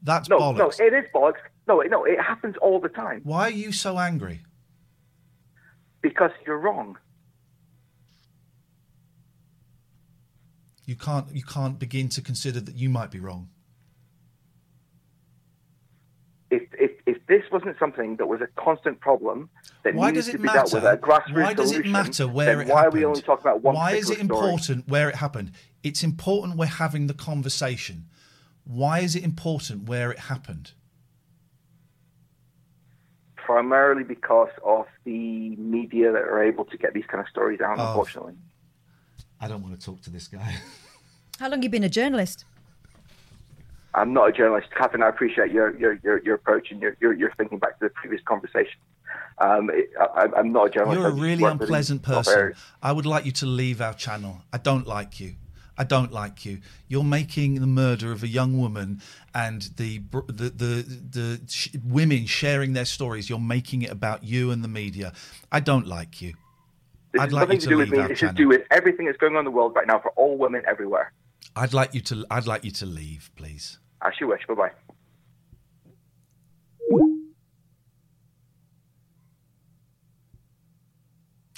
That's 0.03 0.29
no, 0.29 0.39
bollocks. 0.39 0.59
no, 0.79 0.87
it 0.87 0.93
is 0.95 1.05
bollocks. 1.13 1.39
No, 1.67 1.81
it- 1.81 1.91
no, 1.91 2.05
it 2.05 2.21
happens 2.21 2.55
all 2.63 2.79
the 2.79 2.89
time 2.91 3.21
Why 3.25 3.49
are 3.49 3.51
you 3.51 3.73
so 3.73 3.99
angry? 3.99 4.41
because 6.03 6.31
you're 6.47 6.59
wrong. 6.59 6.99
You 10.87 10.97
can't. 10.97 11.35
You 11.35 11.43
can't 11.43 11.79
begin 11.79 12.09
to 12.11 12.21
consider 12.21 12.61
that 12.61 12.75
you 12.75 12.91
might 12.91 13.11
be 13.11 13.19
wrong. 13.19 13.49
If, 16.51 16.63
if 16.79 16.91
if 17.07 17.14
this 17.27 17.43
wasn't 17.51 17.79
something 17.79 18.17
that 18.17 18.27
was 18.27 18.41
a 18.43 18.49
constant 18.61 19.01
problem 19.01 19.49
that 19.83 19.95
Why 19.95 20.09
needed 20.11 20.17
does 20.17 20.27
to 20.27 20.31
it 20.33 20.43
be 20.43 20.49
dealt 20.49 20.73
matter? 20.75 20.87
with 20.87 20.95
a 20.95 20.97
grassroots 21.03 21.43
Why 21.43 21.55
does 21.55 21.71
it 21.71 21.75
solution, 21.75 21.93
matter 21.93 22.29
where 22.29 22.47
then 22.57 22.61
it 22.61 22.71
why 22.73 22.83
happened? 22.83 22.95
are 22.95 22.99
we 22.99 23.05
only 23.07 23.23
talking 23.23 23.47
about 23.47 23.63
one 23.63 23.75
Why 23.75 23.93
is 23.93 24.11
it 24.11 24.15
particular 24.19 24.37
story? 24.41 24.51
important 24.53 24.89
where 24.89 25.09
it 25.09 25.15
happened? 25.17 25.53
It's 25.83 26.03
important 26.03 26.57
we're 26.59 26.67
having 26.67 27.07
the 27.07 27.15
conversation. 27.15 28.07
Why 28.65 29.01
is 29.01 29.15
it 29.17 29.23
important 29.25 29.89
where 29.89 30.11
it 30.11 30.19
happened? 30.19 30.73
Primarily 33.37 34.05
because 34.05 34.49
of 34.65 34.87
the 35.05 35.55
media 35.57 36.13
that 36.13 36.23
are 36.23 36.43
able 36.43 36.65
to 36.67 36.79
get 36.79 36.95
these 36.95 37.05
kind 37.07 37.21
of 37.21 37.29
stories 37.29 37.61
out. 37.61 37.79
Oh. 37.79 37.89
Unfortunately, 37.89 38.35
I 39.41 39.49
don't 39.49 39.63
want 39.63 39.79
to 39.79 39.85
talk 39.85 40.01
to 40.03 40.11
this 40.11 40.29
guy. 40.29 40.57
How 41.39 41.49
long 41.51 41.63
you 41.63 41.69
been 41.69 41.85
a 41.85 41.89
journalist? 41.91 42.45
I'm 43.95 44.13
not 44.13 44.29
a 44.29 44.33
journalist, 44.33 44.69
Catherine. 44.77 45.03
I 45.03 45.09
appreciate 45.09 45.51
your 45.53 45.77
your 45.79 45.99
your, 46.03 46.23
your 46.23 46.35
approach 46.35 46.71
and 46.71 46.81
your, 46.81 46.97
your 47.01 47.13
your 47.13 47.33
thinking 47.37 47.59
back 47.59 47.79
to 47.79 47.87
the 47.87 47.91
previous 47.91 48.23
conversation. 48.25 48.79
Um, 49.39 49.71
I, 50.01 50.29
I'm 50.37 50.53
not 50.53 50.67
a 50.69 50.71
journalist. 50.71 51.01
You're 51.01 51.09
a 51.09 51.13
really 51.13 51.45
unpleasant 51.45 52.03
person. 52.03 52.55
I 52.83 52.93
would 52.93 53.07
like 53.07 53.25
you 53.25 53.33
to 53.33 53.47
leave 53.47 53.81
our 53.81 53.95
channel. 53.95 54.43
I 54.53 54.59
don't 54.59 54.87
like 54.87 55.21
you. 55.21 55.35
I 55.77 55.83
don't 55.85 56.13
like 56.13 56.45
you. 56.45 56.61
You're 56.87 57.05
making 57.05 57.57
the 57.57 57.67
murder 57.67 58.13
of 58.13 58.23
a 58.23 58.29
young 58.29 58.59
woman 58.59 59.01
and 59.35 59.63
the 59.77 59.99
the 60.27 60.51
the, 60.51 61.01
the 61.11 61.41
sh- 61.49 61.71
women 61.85 62.27
sharing 62.27 62.75
their 62.75 62.85
stories. 62.85 63.29
You're 63.29 63.41
making 63.41 63.83
it 63.83 63.91
about 63.91 64.23
you 64.25 64.51
and 64.51 64.63
the 64.63 64.69
media. 64.69 65.13
I 65.51 65.61
don't 65.61 65.87
like 65.87 66.23
you. 66.23 66.35
This 67.13 67.23
I'd 67.23 67.33
like 67.33 67.49
you 67.51 67.59
to 67.59 67.61
to 67.61 67.69
do 67.69 67.77
with 67.77 67.89
leave 67.89 67.93
me. 67.93 67.99
our 68.03 68.09
This 68.09 68.21
has 68.21 68.21
channel. 68.21 68.35
to 68.37 68.43
do 68.43 68.49
with 68.49 68.63
everything 68.71 69.07
that's 69.07 69.19
going 69.19 69.35
on 69.35 69.41
in 69.41 69.45
the 69.45 69.51
world 69.51 69.75
right 69.75 69.87
now 69.87 69.99
for 70.01 70.11
all 70.13 70.37
women 70.37 70.63
everywhere. 70.67 71.13
I'd 71.57 71.73
like 71.75 71.95
you 71.95 72.01
to. 72.03 72.25
I'd 72.31 72.47
like 72.47 72.65
you 72.65 72.71
to 72.73 72.87
leave, 72.87 73.31
please. 73.37 73.79
As 74.05 74.13
you 74.21 74.29
wish. 74.29 74.43
Bye 74.47 74.55
bye. 74.55 74.71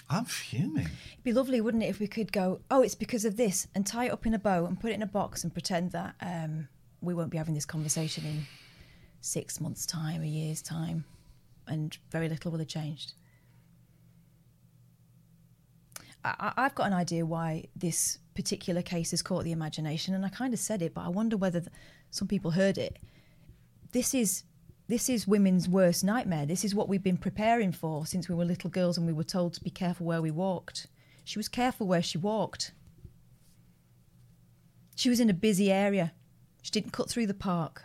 I'm 0.08 0.24
fuming. 0.24 0.84
It'd 1.12 1.24
be 1.24 1.32
lovely, 1.32 1.60
wouldn't 1.60 1.82
it, 1.82 1.88
if 1.88 1.98
we 1.98 2.06
could 2.06 2.32
go, 2.32 2.60
oh, 2.70 2.82
it's 2.82 2.94
because 2.94 3.24
of 3.24 3.36
this, 3.36 3.66
and 3.74 3.84
tie 3.84 4.06
it 4.06 4.12
up 4.12 4.24
in 4.24 4.34
a 4.34 4.38
bow 4.38 4.64
and 4.66 4.78
put 4.78 4.90
it 4.92 4.94
in 4.94 5.02
a 5.02 5.06
box 5.06 5.42
and 5.42 5.52
pretend 5.52 5.90
that 5.92 6.14
um, 6.20 6.68
we 7.00 7.12
won't 7.12 7.30
be 7.30 7.38
having 7.38 7.54
this 7.54 7.64
conversation 7.64 8.24
in 8.24 8.46
six 9.20 9.60
months' 9.60 9.84
time, 9.84 10.22
a 10.22 10.26
year's 10.26 10.62
time, 10.62 11.04
and 11.66 11.98
very 12.12 12.28
little 12.28 12.52
will 12.52 12.60
have 12.60 12.68
changed. 12.68 13.14
I, 16.24 16.34
I- 16.38 16.64
I've 16.64 16.74
got 16.76 16.86
an 16.86 16.92
idea 16.92 17.26
why 17.26 17.64
this 17.74 18.18
particular 18.36 18.82
case 18.82 19.10
has 19.10 19.22
caught 19.22 19.42
the 19.42 19.50
imagination, 19.52 20.14
and 20.14 20.24
I 20.24 20.28
kind 20.28 20.54
of 20.54 20.60
said 20.60 20.82
it, 20.82 20.94
but 20.94 21.00
I 21.04 21.08
wonder 21.08 21.36
whether 21.36 21.58
th- 21.60 21.72
some 22.10 22.28
people 22.28 22.52
heard 22.52 22.78
it. 22.78 22.98
This 23.92 24.14
is 24.14 24.44
this 24.88 25.08
is 25.08 25.26
women's 25.26 25.68
worst 25.68 26.04
nightmare. 26.04 26.46
This 26.46 26.64
is 26.64 26.74
what 26.74 26.88
we've 26.88 27.02
been 27.02 27.16
preparing 27.16 27.72
for 27.72 28.06
since 28.06 28.28
we 28.28 28.34
were 28.34 28.44
little 28.44 28.70
girls 28.70 28.96
and 28.96 29.06
we 29.06 29.12
were 29.12 29.24
told 29.24 29.54
to 29.54 29.64
be 29.64 29.70
careful 29.70 30.06
where 30.06 30.22
we 30.22 30.30
walked. 30.30 30.86
She 31.24 31.38
was 31.38 31.48
careful 31.48 31.88
where 31.88 32.02
she 32.02 32.18
walked. 32.18 32.72
She 34.94 35.08
was 35.08 35.18
in 35.18 35.28
a 35.28 35.34
busy 35.34 35.72
area. 35.72 36.12
She 36.62 36.70
didn't 36.70 36.92
cut 36.92 37.10
through 37.10 37.26
the 37.26 37.34
park. 37.34 37.84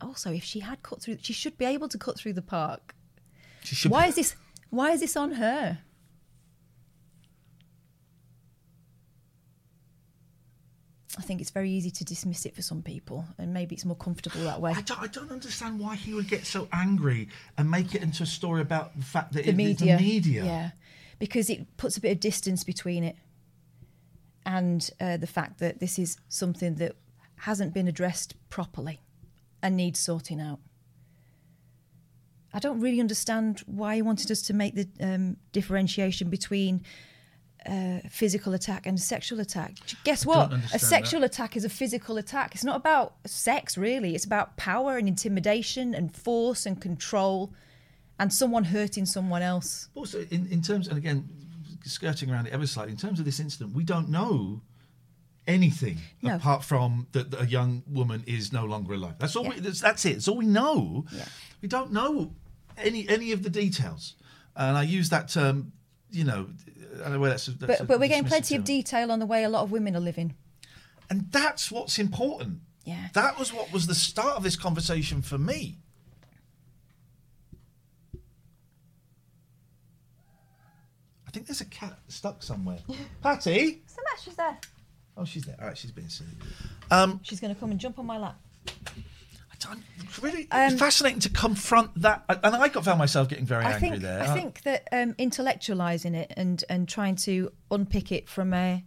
Also, 0.00 0.32
if 0.32 0.42
she 0.42 0.60
had 0.60 0.82
cut 0.82 1.02
through, 1.02 1.18
she 1.20 1.32
should 1.32 1.58
be 1.58 1.64
able 1.64 1.88
to 1.88 1.98
cut 1.98 2.18
through 2.18 2.32
the 2.32 2.42
park. 2.42 2.94
She 3.62 3.74
should. 3.74 3.90
Why 3.90 4.06
is 4.06 4.14
this? 4.14 4.34
Why 4.70 4.92
is 4.92 5.00
this 5.00 5.16
on 5.16 5.32
her? 5.32 5.78
I 11.18 11.22
think 11.22 11.40
it's 11.42 11.50
very 11.50 11.70
easy 11.70 11.90
to 11.90 12.04
dismiss 12.04 12.46
it 12.46 12.54
for 12.54 12.62
some 12.62 12.82
people, 12.82 13.26
and 13.36 13.52
maybe 13.52 13.74
it's 13.74 13.84
more 13.84 13.96
comfortable 13.96 14.40
that 14.44 14.60
way. 14.62 14.72
I 14.74 14.80
don't, 14.80 15.00
I 15.00 15.06
don't 15.08 15.30
understand 15.30 15.78
why 15.78 15.94
he 15.94 16.14
would 16.14 16.26
get 16.26 16.46
so 16.46 16.68
angry 16.72 17.28
and 17.58 17.70
make 17.70 17.94
it 17.94 18.02
into 18.02 18.22
a 18.22 18.26
story 18.26 18.62
about 18.62 18.96
the 18.96 19.04
fact 19.04 19.32
that 19.34 19.44
the 19.44 19.50
it- 19.50 19.56
media. 19.56 19.98
the 19.98 20.02
media. 20.02 20.44
Yeah, 20.44 20.70
because 21.18 21.50
it 21.50 21.76
puts 21.76 21.98
a 21.98 22.00
bit 22.00 22.12
of 22.12 22.20
distance 22.20 22.64
between 22.64 23.04
it 23.04 23.16
and 24.46 24.88
uh, 25.00 25.18
the 25.18 25.26
fact 25.26 25.58
that 25.60 25.80
this 25.80 25.98
is 25.98 26.16
something 26.28 26.76
that 26.76 26.96
hasn't 27.40 27.74
been 27.74 27.88
addressed 27.88 28.34
properly 28.48 29.00
and 29.62 29.76
needs 29.76 30.00
sorting 30.00 30.40
out. 30.40 30.60
I 32.54 32.58
don't 32.58 32.80
really 32.80 33.00
understand 33.00 33.60
why 33.66 33.96
he 33.96 34.02
wanted 34.02 34.30
us 34.30 34.42
to 34.42 34.54
make 34.54 34.74
the 34.74 34.88
um, 35.00 35.36
differentiation 35.52 36.28
between 36.28 36.82
uh, 37.68 38.00
physical 38.08 38.54
attack 38.54 38.86
and 38.86 39.00
sexual 39.00 39.40
attack. 39.40 39.76
Guess 40.04 40.26
what? 40.26 40.52
A 40.74 40.78
sexual 40.78 41.20
that. 41.20 41.32
attack 41.32 41.56
is 41.56 41.64
a 41.64 41.68
physical 41.68 42.16
attack. 42.18 42.54
It's 42.54 42.64
not 42.64 42.76
about 42.76 43.14
sex, 43.26 43.78
really. 43.78 44.14
It's 44.14 44.24
about 44.24 44.56
power 44.56 44.96
and 44.96 45.08
intimidation 45.08 45.94
and 45.94 46.14
force 46.14 46.66
and 46.66 46.80
control 46.80 47.52
and 48.18 48.32
someone 48.32 48.64
hurting 48.64 49.06
someone 49.06 49.42
else. 49.42 49.88
Also, 49.94 50.20
in, 50.30 50.46
in 50.50 50.62
terms, 50.62 50.88
and 50.88 50.96
again, 50.98 51.28
skirting 51.84 52.30
around 52.30 52.46
it 52.46 52.52
ever 52.52 52.66
slightly, 52.66 52.92
in 52.92 52.98
terms 52.98 53.18
of 53.18 53.24
this 53.24 53.40
incident, 53.40 53.74
we 53.74 53.84
don't 53.84 54.08
know 54.08 54.60
anything 55.46 55.98
No. 56.22 56.36
apart 56.36 56.62
from 56.62 57.06
that, 57.12 57.34
a 57.40 57.46
young 57.46 57.82
woman 57.88 58.22
is 58.26 58.52
no 58.52 58.64
longer 58.64 58.94
alive. 58.94 59.14
That's 59.18 59.34
all. 59.34 59.48
We, 59.48 59.58
that's, 59.60 59.80
that's 59.80 60.04
it. 60.04 60.14
That's 60.14 60.28
all 60.28 60.36
we 60.36 60.46
know. 60.46 61.04
We 61.60 61.68
don't 61.68 61.92
know 61.92 62.32
any 62.78 63.08
any 63.08 63.32
of 63.32 63.42
the 63.42 63.50
details. 63.50 64.14
And 64.54 64.76
I 64.76 64.82
use 64.82 65.08
that 65.08 65.28
term, 65.28 65.72
you 66.10 66.24
know, 66.24 66.48
I 66.94 66.98
don't 67.04 67.12
know 67.12 67.20
where 67.20 67.30
that's. 67.30 67.46
that's 67.46 67.58
But, 67.58 67.80
a 67.80 67.84
but 67.84 68.00
we're 68.00 68.08
getting 68.08 68.24
dismissive 68.24 68.28
plenty 68.28 68.54
of 68.56 68.64
detail 68.64 69.10
on 69.12 69.18
the 69.18 69.26
way 69.26 69.44
a 69.44 69.48
lot 69.48 69.62
of 69.62 69.70
women 69.72 69.96
are 69.96 70.00
living. 70.00 70.34
And 71.10 71.30
that's 71.30 71.70
what's 71.70 71.98
important. 71.98 72.60
Yeah. 72.84 73.08
That 73.14 73.38
was 73.38 73.52
what 73.52 73.72
was 73.72 73.86
the 73.86 73.94
start 73.94 74.36
of 74.36 74.42
this 74.42 74.56
conversation 74.56 75.22
for 75.22 75.38
me. 75.38 75.78
I 81.26 81.30
think 81.30 81.46
there's 81.46 81.60
a 81.60 81.66
cat 81.66 81.98
stuck 82.08 82.42
somewhere. 82.42 82.78
Patty? 83.22 83.82
So 83.86 83.96
much, 84.12 84.24
she's 84.24 84.36
there. 84.36 84.58
Oh, 85.16 85.24
she's 85.24 85.44
there. 85.44 85.56
All 85.60 85.68
right, 85.68 85.76
she's 85.78 85.90
being 85.92 86.08
silly. 86.08 86.30
Um, 86.90 87.20
She's 87.22 87.40
going 87.40 87.54
to 87.54 87.58
come 87.60 87.70
and 87.70 87.78
jump 87.80 87.98
on 87.98 88.06
my 88.06 88.18
lap. 88.18 88.38
It's 89.98 90.22
really 90.22 90.48
Um, 90.50 90.76
fascinating 90.76 91.20
to 91.20 91.30
confront 91.30 92.00
that. 92.02 92.24
And 92.28 92.54
I 92.56 92.68
got 92.68 92.84
found 92.84 92.98
myself 92.98 93.28
getting 93.28 93.46
very 93.46 93.64
I 93.64 93.72
angry 93.72 93.90
think 93.90 94.02
there. 94.02 94.22
I 94.22 94.34
think 94.34 94.62
that 94.62 94.88
um, 94.92 95.14
intellectualizing 95.14 96.14
it 96.14 96.32
and 96.36 96.62
and 96.68 96.88
trying 96.88 97.16
to 97.16 97.52
unpick 97.70 98.12
it 98.12 98.28
from 98.28 98.52
a 98.54 98.84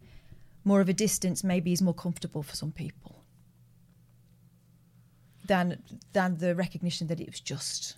more 0.64 0.82
of 0.82 0.90
a 0.90 0.94
distance 0.94 1.44
maybe 1.44 1.72
is 1.72 1.82
more 1.82 1.94
comfortable 1.94 2.44
for 2.44 2.56
some 2.56 2.72
people 2.72 3.24
than 5.46 5.82
than 6.14 6.38
the 6.38 6.56
recognition 6.56 7.08
that 7.08 7.20
it 7.20 7.28
was 7.28 7.40
just 7.40 7.98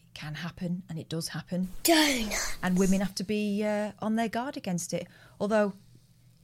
it 0.00 0.14
can 0.14 0.34
happen 0.34 0.82
and 0.88 0.98
it 0.98 1.08
does 1.08 1.28
happen. 1.28 1.68
And 2.62 2.78
women 2.78 3.00
have 3.00 3.14
to 3.16 3.24
be 3.24 3.64
uh, 3.64 3.92
on 4.00 4.16
their 4.16 4.28
guard 4.28 4.56
against 4.56 4.92
it. 4.92 5.06
Although, 5.40 5.72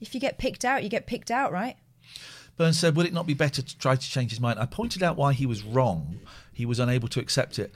if 0.00 0.14
you 0.14 0.20
get 0.20 0.38
picked 0.38 0.64
out, 0.64 0.82
you 0.82 0.88
get 0.88 1.06
picked 1.06 1.30
out, 1.30 1.52
right? 1.52 1.76
Burns 2.56 2.78
said, 2.78 2.94
Would 2.96 3.06
it 3.06 3.12
not 3.12 3.26
be 3.26 3.34
better 3.34 3.62
to 3.62 3.78
try 3.78 3.96
to 3.96 4.10
change 4.10 4.30
his 4.30 4.40
mind? 4.40 4.58
I 4.60 4.66
pointed 4.66 5.02
out 5.02 5.16
why 5.16 5.32
he 5.32 5.46
was 5.46 5.62
wrong. 5.62 6.20
He 6.52 6.66
was 6.66 6.78
unable 6.78 7.08
to 7.08 7.20
accept 7.20 7.58
it. 7.58 7.74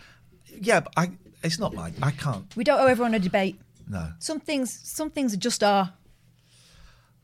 Yeah, 0.60 0.80
but 0.80 0.92
I, 0.96 1.10
it's 1.42 1.58
not 1.58 1.74
mine. 1.74 1.94
I 2.02 2.10
can't. 2.12 2.54
We 2.56 2.64
don't 2.64 2.80
owe 2.80 2.86
everyone 2.86 3.14
a 3.14 3.18
debate. 3.18 3.60
No. 3.88 4.12
Some 4.18 4.38
things, 4.40 4.78
some 4.82 5.10
things 5.10 5.36
just 5.36 5.64
are. 5.64 5.94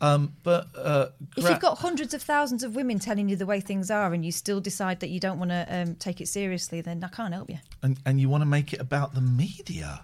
Um, 0.01 0.35
but 0.43 0.67
uh, 0.77 1.07
If 1.37 1.49
you've 1.49 1.61
got 1.61 1.79
hundreds 1.79 2.13
of 2.13 2.23
thousands 2.23 2.63
of 2.63 2.75
women 2.75 2.99
telling 2.99 3.29
you 3.29 3.37
the 3.37 3.47
way 3.47 3.61
things 3.61 3.91
are, 3.91 4.13
and 4.13 4.25
you 4.25 4.33
still 4.33 4.61
decide 4.61 5.01
that 5.01 5.09
you 5.09 5.21
don't 5.21 5.39
want 5.39 5.51
to 5.53 5.67
um, 5.71 5.95
take 5.95 6.21
it 6.21 6.29
seriously, 6.29 6.81
then 6.81 7.03
I 7.05 7.09
can't 7.09 7.33
help 7.33 7.49
you. 7.49 7.59
and, 7.83 7.99
and 8.05 8.21
you 8.21 8.29
want 8.29 8.43
to 8.43 8.47
make 8.47 8.73
it 8.73 8.81
about 8.81 9.15
the 9.15 9.21
media. 9.21 10.03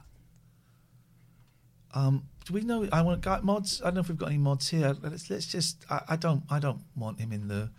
Um, 1.92 2.22
do 2.50 2.54
we 2.54 2.62
know? 2.62 2.88
I 2.92 3.02
want 3.02 3.20
got 3.20 3.44
mods. 3.44 3.80
I 3.80 3.86
don't 3.86 3.94
know 3.94 4.00
if 4.00 4.08
we've 4.08 4.18
got 4.18 4.28
any 4.28 4.38
mods 4.38 4.68
here. 4.68 4.96
Let's 5.02 5.30
let's 5.30 5.46
just. 5.46 5.84
I, 5.88 6.02
I 6.10 6.16
don't. 6.16 6.42
I 6.50 6.58
don't 6.58 6.80
want 6.96 7.20
him 7.20 7.32
in 7.32 7.48
the 7.48 7.70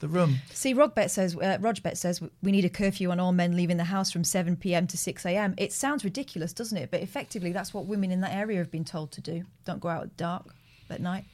the 0.00 0.08
room. 0.08 0.38
See, 0.52 0.74
Rogbet 0.74 1.10
says, 1.10 1.34
uh, 1.36 1.58
Rogbet 1.58 1.96
says, 1.96 2.20
we 2.42 2.52
need 2.52 2.66
a 2.66 2.68
curfew 2.68 3.10
on 3.10 3.18
all 3.18 3.32
men 3.32 3.56
leaving 3.56 3.78
the 3.78 3.84
house 3.84 4.10
from 4.10 4.24
7 4.24 4.56
p.m. 4.56 4.86
to 4.88 4.98
6 4.98 5.24
a.m. 5.24 5.54
It 5.56 5.72
sounds 5.72 6.04
ridiculous, 6.04 6.52
doesn't 6.52 6.76
it? 6.76 6.90
But 6.90 7.00
effectively, 7.00 7.50
that's 7.50 7.72
what 7.72 7.86
women 7.86 8.10
in 8.10 8.20
that 8.20 8.34
area 8.34 8.58
have 8.58 8.70
been 8.70 8.84
told 8.84 9.10
to 9.12 9.22
do. 9.22 9.44
Don't 9.64 9.80
go 9.80 9.88
out 9.88 10.02
at 10.02 10.16
dark 10.18 10.54
at 10.90 11.00
night. 11.00 11.24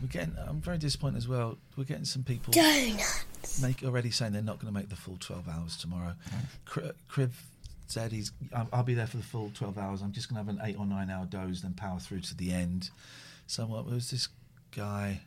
We're 0.00 0.08
getting. 0.08 0.34
I'm 0.46 0.60
very 0.60 0.78
disappointed 0.78 1.18
as 1.18 1.28
well. 1.28 1.58
We're 1.76 1.84
getting 1.84 2.04
some 2.04 2.22
people 2.22 2.52
donuts. 2.52 3.60
Make 3.62 3.82
already 3.82 4.10
saying 4.10 4.32
they're 4.32 4.42
not 4.42 4.60
going 4.60 4.72
to 4.72 4.78
make 4.78 4.88
the 4.88 4.96
full 4.96 5.16
12 5.18 5.48
hours 5.48 5.76
tomorrow. 5.76 6.14
Criv 6.66 7.32
said 7.90 8.12
he's. 8.12 8.32
I'll, 8.54 8.68
I'll 8.72 8.82
be 8.82 8.94
there 8.94 9.06
for 9.06 9.16
the 9.16 9.22
full 9.22 9.50
12 9.54 9.78
hours. 9.78 10.02
I'm 10.02 10.12
just 10.12 10.28
going 10.28 10.44
to 10.44 10.52
have 10.52 10.60
an 10.60 10.66
eight 10.66 10.78
or 10.78 10.86
nine 10.86 11.10
hour 11.10 11.26
doze, 11.26 11.62
then 11.62 11.74
power 11.74 11.98
through 11.98 12.20
to 12.20 12.36
the 12.36 12.52
end. 12.52 12.90
So 13.46 13.66
what 13.66 13.86
was 13.86 14.10
this 14.10 14.28
guy? 14.74 15.22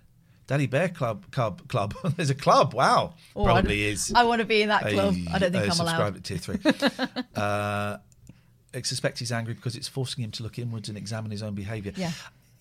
Daddy 0.48 0.68
Bear 0.68 0.90
Club. 0.90 1.32
Club. 1.32 1.68
Club. 1.68 1.96
There's 2.18 2.30
a 2.30 2.36
club. 2.36 2.74
Wow. 2.74 3.14
Oh, 3.36 3.46
Probably 3.46 3.86
I, 3.86 3.90
is. 3.90 4.12
I 4.14 4.24
want 4.26 4.40
to 4.42 4.46
be 4.46 4.62
in 4.62 4.70
that 4.70 4.82
club. 4.82 5.16
I 5.32 5.40
don't 5.40 5.52
think 5.52 5.64
uh, 5.64 5.68
I'm 5.68 5.72
subscribe 5.72 6.00
allowed. 6.00 6.18
at 6.18 6.24
tier 6.24 6.38
three. 6.38 6.60
uh, 7.36 7.98
I 8.74 8.82
suspect 8.84 9.20
he's 9.20 9.32
angry 9.32 9.54
because 9.54 9.76
it's 9.76 9.88
forcing 9.88 10.24
him 10.24 10.32
to 10.32 10.44
look 10.44 10.60
inwards 10.60 10.90
and 10.90 10.98
examine 10.98 11.32
his 11.32 11.44
own 11.44 11.56
behaviour. 11.56 11.94
Yeah. 11.96 12.12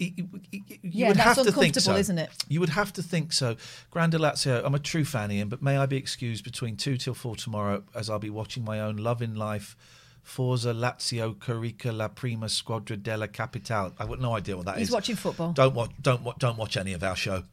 You, 0.00 0.12
you- 0.16 0.28
you- 0.50 0.62
you 0.68 0.78
Yeah, 0.82 1.08
would 1.08 1.16
that's 1.18 1.36
have 1.36 1.46
to 1.46 1.52
think 1.52 1.74
so, 1.74 1.92
uncomfortable, 1.92 1.96
isn't 1.98 2.18
it? 2.18 2.30
You 2.48 2.60
would 2.60 2.70
have 2.70 2.92
to 2.94 3.02
think 3.02 3.32
so. 3.32 3.56
Grande 3.90 4.14
Lazio, 4.14 4.62
I'm 4.64 4.74
a 4.74 4.78
true 4.78 5.04
fan, 5.04 5.30
Iain, 5.30 5.48
but 5.48 5.60
may 5.62 5.76
I 5.76 5.86
be 5.86 5.96
excused 5.96 6.42
between 6.42 6.76
two 6.76 6.96
till 6.96 7.14
four 7.14 7.36
tomorrow 7.36 7.82
as 7.94 8.08
I'll 8.08 8.18
be 8.18 8.30
watching 8.30 8.64
my 8.64 8.80
own 8.80 8.96
Love 8.96 9.20
in 9.20 9.34
Life, 9.36 9.76
Forza 10.22 10.72
Lazio 10.72 11.34
Carica 11.36 11.92
La 11.96 12.08
Prima 12.08 12.48
Squadra 12.48 12.96
della 12.96 13.28
Capitale. 13.28 13.92
I've 13.98 14.08
got 14.08 14.20
no 14.20 14.34
idea 14.36 14.56
what 14.56 14.66
that 14.66 14.76
is. 14.76 14.88
He's 14.88 14.90
watching 14.90 15.16
football. 15.16 15.52
Don't 15.52 15.74
watch. 15.74 15.90
Don't 16.00 16.22
wa- 16.22 16.34
don't 16.38 16.56
watch 16.56 16.76
any 16.76 16.92
of 16.94 17.02
our 17.02 17.16
show. 17.16 17.44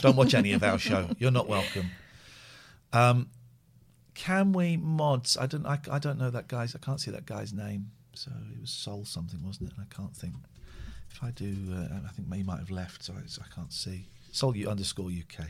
Don't 0.00 0.16
watch 0.16 0.34
any 0.34 0.52
of 0.52 0.62
our 0.62 0.78
show. 0.78 1.08
You're 1.18 1.30
not 1.30 1.48
welcome. 1.48 1.90
Um, 2.92 3.28
can 4.14 4.52
we 4.52 4.76
mods? 4.76 5.36
I 5.36 5.46
don't. 5.46 5.66
I, 5.66 5.78
I 5.90 5.98
don't 5.98 6.18
know 6.18 6.30
that 6.30 6.48
guy's. 6.48 6.74
I 6.74 6.78
can't 6.78 7.00
see 7.00 7.10
that 7.10 7.26
guy's 7.26 7.52
name. 7.52 7.90
So 8.14 8.30
it 8.54 8.60
was 8.60 8.70
Sol 8.70 9.04
something, 9.04 9.42
wasn't 9.44 9.70
it? 9.70 9.76
I 9.80 9.84
can't 9.94 10.14
think. 10.16 10.34
If 11.14 11.22
I 11.22 11.30
do, 11.30 11.54
uh, 11.72 11.98
I 12.06 12.10
think 12.12 12.32
he 12.34 12.42
might 12.42 12.58
have 12.58 12.72
left, 12.72 13.04
so 13.04 13.14
I, 13.14 13.26
so 13.26 13.40
I 13.44 13.54
can't 13.54 13.72
see. 13.72 14.08
Sol 14.32 14.52
underscore 14.68 15.10
UK. 15.10 15.46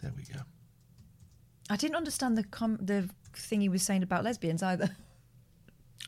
There 0.00 0.12
we 0.16 0.22
go. 0.22 0.40
I 1.68 1.76
didn't 1.76 1.96
understand 1.96 2.38
the 2.38 2.44
com- 2.44 2.78
the 2.80 3.08
thing 3.34 3.60
he 3.60 3.68
was 3.68 3.82
saying 3.82 4.04
about 4.04 4.22
lesbians 4.22 4.62
either. 4.62 4.90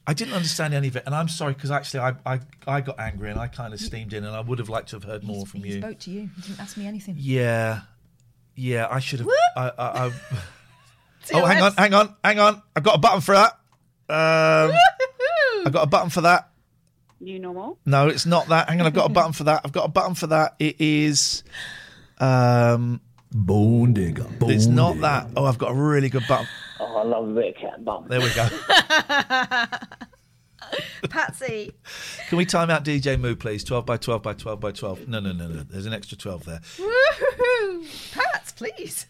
I 0.07 0.15
didn't 0.15 0.35
understand 0.35 0.75
any 0.75 0.89
of 0.89 0.97
it, 0.97 1.03
and 1.07 1.15
I'm 1.15 1.29
sorry 1.29 1.55
because 1.55 1.71
actually 1.71 2.01
I, 2.01 2.15
I 2.27 2.41
I 2.67 2.81
got 2.81 3.01
angry 3.01 3.31
and 3.31 3.41
I 3.41 3.49
kind 3.49 3.73
of 3.75 3.81
steamed 3.81 4.13
in, 4.13 4.25
and 4.25 4.37
I 4.37 4.41
would 4.41 4.59
have 4.59 4.69
liked 4.69 4.91
to 4.91 4.97
have 4.97 5.05
heard 5.05 5.25
more 5.25 5.47
from 5.47 5.61
you. 5.61 5.67
He 5.67 5.73
you. 5.75 5.81
spoke 5.81 5.99
to 6.01 6.11
you. 6.11 6.31
He 6.37 6.43
didn't 6.43 6.61
ask 6.61 6.77
me 6.77 6.87
anything. 6.87 7.17
Yeah, 7.19 7.81
yeah. 8.55 8.87
I 8.89 9.01
should 9.01 9.21
have. 9.21 9.29
I, 9.57 9.69
I, 9.69 9.73
I, 9.79 10.13
oh, 11.33 11.45
hang 11.45 11.63
on, 11.63 11.73
hang 11.75 11.95
on, 11.95 12.15
hang 12.23 12.39
on. 12.39 12.63
I've 12.77 12.83
got 12.85 12.97
a 12.97 12.99
button 12.99 13.21
for 13.21 13.35
that. 13.35 13.53
Um, 14.09 14.77
I've 15.67 15.73
got 15.73 15.83
a 15.83 15.89
button 15.89 16.11
for 16.11 16.21
that. 16.21 16.51
New 17.25 17.39
normal. 17.39 17.79
No, 17.87 18.09
it's 18.09 18.27
not 18.27 18.47
that. 18.49 18.69
Hang 18.69 18.81
on, 18.81 18.87
I've 18.87 18.93
got 18.95 19.11
a 19.11 19.13
button 19.13 19.33
for 19.33 19.45
that. 19.45 19.63
I've 19.65 19.73
got 19.73 19.87
a 19.87 19.89
button 19.89 20.15
for 20.15 20.27
that. 20.29 20.55
It 20.59 20.77
is. 20.79 21.43
Um, 22.19 23.01
Bone 23.33 23.93
digger. 23.95 24.25
Bone 24.39 24.51
it's 24.51 24.67
not 24.67 24.91
digger. 24.93 25.01
that. 25.03 25.29
Oh, 25.37 25.45
I've 25.47 25.59
got 25.59 25.71
a 25.73 25.75
really 25.75 26.09
good 26.11 26.25
button. 26.29 26.47
Oh, 26.81 26.97
I 26.99 27.03
love 27.05 27.29
a 27.29 27.33
bit 27.33 27.57
of 27.57 27.61
cat 27.63 27.85
bum. 27.85 28.07
There 28.09 28.21
we 28.21 28.29
go. 28.35 28.47
Patsy. 31.09 31.73
Can 32.29 32.39
we 32.39 32.45
time 32.47 32.69
out 32.71 32.85
DJ 32.85 33.19
Moo, 33.19 33.37
please? 33.37 33.63
12 33.65 33.87
by 33.87 33.97
12 33.97 34.23
by 34.23 34.33
12 34.35 34.61
by 34.61 34.73
12. 34.73 35.09
No, 35.09 35.21
no, 35.21 35.33
no, 35.33 35.47
no. 35.49 35.63
There's 35.63 35.87
an 35.87 35.93
extra 35.93 36.17
12 36.19 36.45
there. 36.45 36.61
Woohoo! 36.79 38.13
Pats, 38.15 38.53
please. 38.53 39.07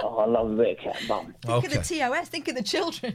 Oh, 0.00 0.18
I 0.18 0.26
love 0.26 0.50
a 0.52 0.56
bit 0.56 0.78
of 0.78 0.84
cat 0.84 0.96
bum. 1.08 1.34
Think 1.42 1.54
Okay. 1.54 1.66
of 1.78 1.88
the 1.88 1.98
TOS. 1.98 2.28
Think 2.28 2.48
of 2.48 2.54
the 2.56 2.62
children. 2.62 3.14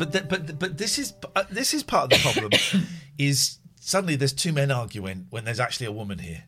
But 0.00 0.12
th- 0.12 0.28
but 0.30 0.58
but 0.58 0.78
this 0.78 0.98
is 0.98 1.12
uh, 1.36 1.44
this 1.50 1.74
is 1.74 1.82
part 1.82 2.04
of 2.04 2.18
the 2.18 2.32
problem. 2.32 2.86
is 3.18 3.58
suddenly 3.82 4.16
there's 4.16 4.32
two 4.32 4.50
men 4.50 4.70
arguing 4.70 5.26
when 5.28 5.44
there's 5.44 5.60
actually 5.60 5.88
a 5.88 5.92
woman 5.92 6.18
here, 6.18 6.44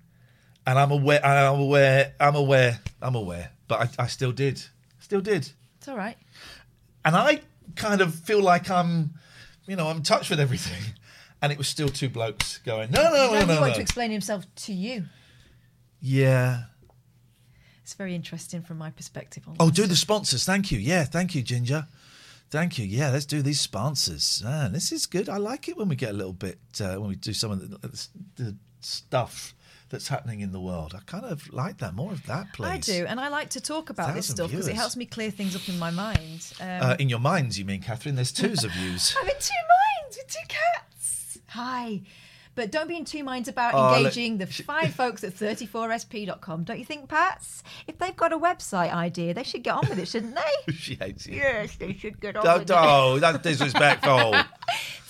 and 0.66 0.78
I'm 0.78 0.90
aware. 0.90 1.22
I'm 1.22 1.60
aware. 1.60 2.14
I'm 2.18 2.34
aware. 2.34 2.80
I'm 3.02 3.14
aware. 3.14 3.50
But 3.68 3.94
I, 3.98 4.04
I 4.04 4.06
still 4.06 4.32
did. 4.32 4.64
Still 5.00 5.20
did. 5.20 5.50
It's 5.76 5.86
all 5.86 5.98
right. 5.98 6.16
And 7.04 7.14
I 7.14 7.42
kind 7.76 8.00
of 8.00 8.14
feel 8.14 8.40
like 8.40 8.70
I'm, 8.70 9.18
you 9.66 9.76
know, 9.76 9.88
I'm 9.88 9.98
in 9.98 10.02
touch 10.02 10.30
with 10.30 10.40
everything. 10.40 10.94
And 11.42 11.52
it 11.52 11.58
was 11.58 11.68
still 11.68 11.90
two 11.90 12.08
blokes 12.08 12.56
going, 12.58 12.90
no, 12.90 13.02
no, 13.02 13.10
no, 13.10 13.32
no, 13.32 13.54
he 13.54 13.60
wanted 13.60 13.68
no. 13.68 13.74
to 13.74 13.80
explain 13.82 14.12
himself 14.12 14.46
to 14.64 14.72
you. 14.72 15.04
Yeah. 16.00 16.62
It's 17.82 17.94
very 17.94 18.14
interesting 18.14 18.62
from 18.62 18.78
my 18.78 18.90
perspective. 18.90 19.46
On 19.46 19.56
Oh, 19.60 19.66
this. 19.66 19.76
do 19.76 19.86
the 19.86 19.96
sponsors. 19.96 20.46
Thank 20.46 20.70
you. 20.70 20.78
Yeah, 20.78 21.04
thank 21.04 21.34
you, 21.34 21.42
Ginger. 21.42 21.86
Thank 22.52 22.78
you. 22.78 22.84
Yeah, 22.84 23.08
let's 23.10 23.24
do 23.24 23.40
these 23.40 23.60
sponsors. 23.62 24.42
Ah, 24.46 24.68
this 24.70 24.92
is 24.92 25.06
good. 25.06 25.30
I 25.30 25.38
like 25.38 25.70
it 25.70 25.76
when 25.78 25.88
we 25.88 25.96
get 25.96 26.10
a 26.10 26.12
little 26.12 26.34
bit, 26.34 26.58
uh, 26.82 26.96
when 26.96 27.08
we 27.08 27.16
do 27.16 27.32
some 27.32 27.50
of 27.50 27.58
the, 27.80 28.08
the 28.36 28.56
stuff 28.80 29.54
that's 29.88 30.08
happening 30.08 30.40
in 30.40 30.52
the 30.52 30.60
world. 30.60 30.92
I 30.94 31.00
kind 31.06 31.24
of 31.24 31.50
like 31.50 31.78
that. 31.78 31.94
More 31.94 32.12
of 32.12 32.26
that, 32.26 32.52
please. 32.52 32.66
I 32.68 32.76
do, 32.76 33.06
and 33.06 33.18
I 33.18 33.28
like 33.28 33.48
to 33.50 33.60
talk 33.62 33.88
about 33.88 34.14
this 34.14 34.28
stuff 34.28 34.50
because 34.50 34.68
it 34.68 34.74
helps 34.74 34.96
me 34.98 35.06
clear 35.06 35.30
things 35.30 35.56
up 35.56 35.66
in 35.66 35.78
my 35.78 35.90
mind. 35.90 36.52
Um, 36.60 36.66
Uh, 36.68 36.96
in 36.98 37.08
your 37.08 37.20
minds, 37.20 37.58
you 37.58 37.64
mean, 37.64 37.80
Catherine? 37.80 38.16
There's 38.16 38.32
twos 38.32 38.64
of 38.64 38.76
yous. 38.76 39.16
I'm 39.20 39.26
in 39.26 39.34
two 39.40 39.54
minds 40.04 40.18
with 40.18 40.28
two 40.28 40.46
cats. 40.48 41.38
Hi. 41.48 42.02
But 42.54 42.70
don't 42.70 42.86
be 42.86 42.96
in 42.96 43.04
two 43.06 43.24
minds 43.24 43.48
about 43.48 43.72
Oh, 43.74 43.88
look- 43.88 43.98
engaging 43.98 44.38
the 44.38 44.46
fine 44.46 44.90
folks 44.90 45.24
at 45.24 45.32
34sp.com. 45.34 46.64
Don't 46.64 46.78
you 46.78 46.84
think, 46.84 47.08
Pats? 47.08 47.62
If 47.86 47.98
they've 47.98 48.14
got 48.16 48.32
a 48.32 48.38
website 48.38 48.92
idea, 48.92 49.32
they 49.32 49.42
should 49.42 49.62
get 49.62 49.74
on 49.74 49.88
with 49.88 49.98
it, 49.98 50.06
shouldn't 50.08 50.34
they? 50.36 50.72
she 50.74 50.96
hates 50.96 51.26
you. 51.26 51.36
yes, 51.36 51.76
they 51.76 51.94
should 51.94 52.20
get 52.20 52.36
on 52.36 52.44
Don't, 52.44 52.58
with 52.60 52.70
oh, 52.72 53.18
that's 53.18 53.38
disrespectful. 53.38 54.34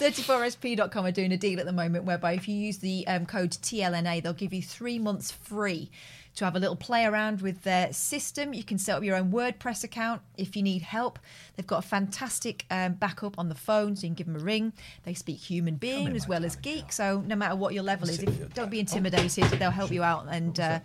it. 0.02 0.14
34sp.com 0.14 1.06
are 1.06 1.12
doing 1.12 1.32
a 1.32 1.36
deal 1.36 1.60
at 1.60 1.66
the 1.66 1.72
moment 1.72 2.04
whereby 2.04 2.32
if 2.32 2.48
you 2.48 2.54
use 2.54 2.78
the 2.78 3.06
um, 3.06 3.26
code 3.26 3.50
TLNA, 3.50 4.22
they'll 4.22 4.32
give 4.32 4.52
you 4.52 4.62
three 4.62 4.98
months 4.98 5.30
free 5.30 5.90
to 6.34 6.44
have 6.44 6.56
a 6.56 6.58
little 6.58 6.76
play 6.76 7.04
around 7.04 7.42
with 7.42 7.62
their 7.62 7.92
system. 7.92 8.54
You 8.54 8.64
can 8.64 8.78
set 8.78 8.96
up 8.96 9.04
your 9.04 9.16
own 9.16 9.30
WordPress 9.30 9.84
account 9.84 10.22
if 10.36 10.56
you 10.56 10.62
need 10.62 10.82
help. 10.82 11.18
They've 11.56 11.66
got 11.66 11.84
a 11.84 11.86
fantastic 11.86 12.64
um, 12.70 12.94
backup 12.94 13.38
on 13.38 13.48
the 13.48 13.54
phone, 13.54 13.96
so 13.96 14.02
you 14.02 14.08
can 14.08 14.14
give 14.14 14.26
them 14.26 14.36
a 14.36 14.44
ring. 14.44 14.72
They 15.04 15.14
speak 15.14 15.38
human 15.38 15.76
being 15.76 16.16
as 16.16 16.26
well 16.26 16.44
as 16.44 16.56
geek, 16.56 16.90
so 16.90 17.22
no 17.26 17.36
matter 17.36 17.54
what 17.54 17.74
your 17.74 17.82
level 17.82 18.08
is, 18.08 18.22
if, 18.22 18.54
don't 18.54 18.70
be 18.70 18.80
intimidated. 18.80 19.44
They'll 19.44 19.70
help 19.70 19.90
you 19.90 20.02
out 20.02 20.26
and. 20.30 20.58
Uh, 20.58 20.80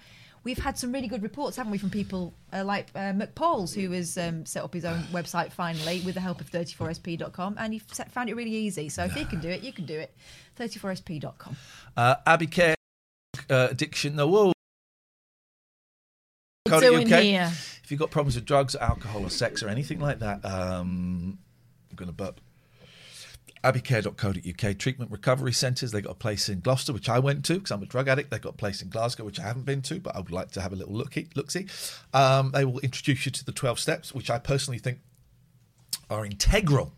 We've 0.47 0.57
had 0.57 0.77
some 0.77 0.93
really 0.93 1.09
good 1.09 1.23
reports, 1.23 1.57
haven't 1.57 1.73
we, 1.73 1.77
from 1.77 1.89
people 1.89 2.33
uh, 2.53 2.63
like 2.63 2.87
uh, 2.95 3.11
McPauls, 3.11 3.75
who 3.75 3.91
has 3.91 4.17
um, 4.17 4.45
set 4.45 4.63
up 4.63 4.73
his 4.73 4.85
own 4.85 4.99
website 5.11 5.51
finally 5.51 5.99
with 6.05 6.13
the 6.13 6.21
help 6.21 6.39
of 6.39 6.49
34sp.com, 6.49 7.57
and 7.59 7.73
he 7.73 7.81
set, 7.91 8.09
found 8.13 8.29
it 8.29 8.35
really 8.37 8.55
easy. 8.55 8.87
So 8.87 9.03
if 9.03 9.11
he 9.11 9.25
can 9.25 9.41
do 9.41 9.49
it, 9.49 9.61
you 9.61 9.73
can 9.73 9.85
do 9.85 9.99
it. 9.99 10.15
34sp.com. 10.57 11.57
Uh, 11.97 12.15
Abbey 12.25 12.47
Care 12.47 12.75
uh, 13.49 13.67
addiction. 13.71 14.15
No, 14.15 14.29
whoa. 14.29 14.53
What's 16.63 16.81
doing 16.81 17.13
UK. 17.13 17.23
here? 17.23 17.51
If 17.83 17.91
you've 17.91 17.99
got 17.99 18.11
problems 18.11 18.35
with 18.35 18.45
drugs, 18.45 18.73
alcohol, 18.77 19.25
or 19.25 19.29
sex, 19.29 19.61
or 19.61 19.67
anything 19.67 19.99
like 19.99 20.19
that, 20.19 20.45
um, 20.45 21.39
I'm 21.89 21.95
going 21.97 22.07
to 22.07 22.13
burp. 22.13 22.39
Abbeycare.co.uk 23.67 24.77
treatment 24.77 25.11
recovery 25.11 25.51
centres. 25.51 25.91
They 25.91 26.01
got 26.01 26.11
a 26.11 26.15
place 26.15 26.47
in 26.47 26.61
Gloucester, 26.61 26.93
which 26.93 27.09
I 27.09 27.19
went 27.19 27.43
to 27.45 27.55
because 27.55 27.71
I'm 27.71 27.83
a 27.83 27.85
drug 27.85 28.07
addict. 28.07 28.31
They 28.31 28.39
got 28.39 28.53
a 28.53 28.57
place 28.57 28.81
in 28.81 28.89
Glasgow, 28.89 29.25
which 29.25 29.39
I 29.39 29.43
haven't 29.43 29.65
been 29.65 29.81
to, 29.83 29.99
but 29.99 30.15
I 30.15 30.19
would 30.19 30.31
like 30.31 30.51
to 30.51 30.61
have 30.61 30.71
a 30.71 30.75
little 30.75 30.93
looky, 30.93 31.27
look 31.35 31.51
see. 31.51 31.67
Um, 32.13 32.51
they 32.51 32.63
will 32.63 32.79
introduce 32.79 33.25
you 33.25 33.31
to 33.33 33.45
the 33.45 33.51
12 33.51 33.77
steps, 33.79 34.15
which 34.15 34.29
I 34.29 34.39
personally 34.39 34.79
think 34.79 34.99
are 36.09 36.25
integral 36.25 36.93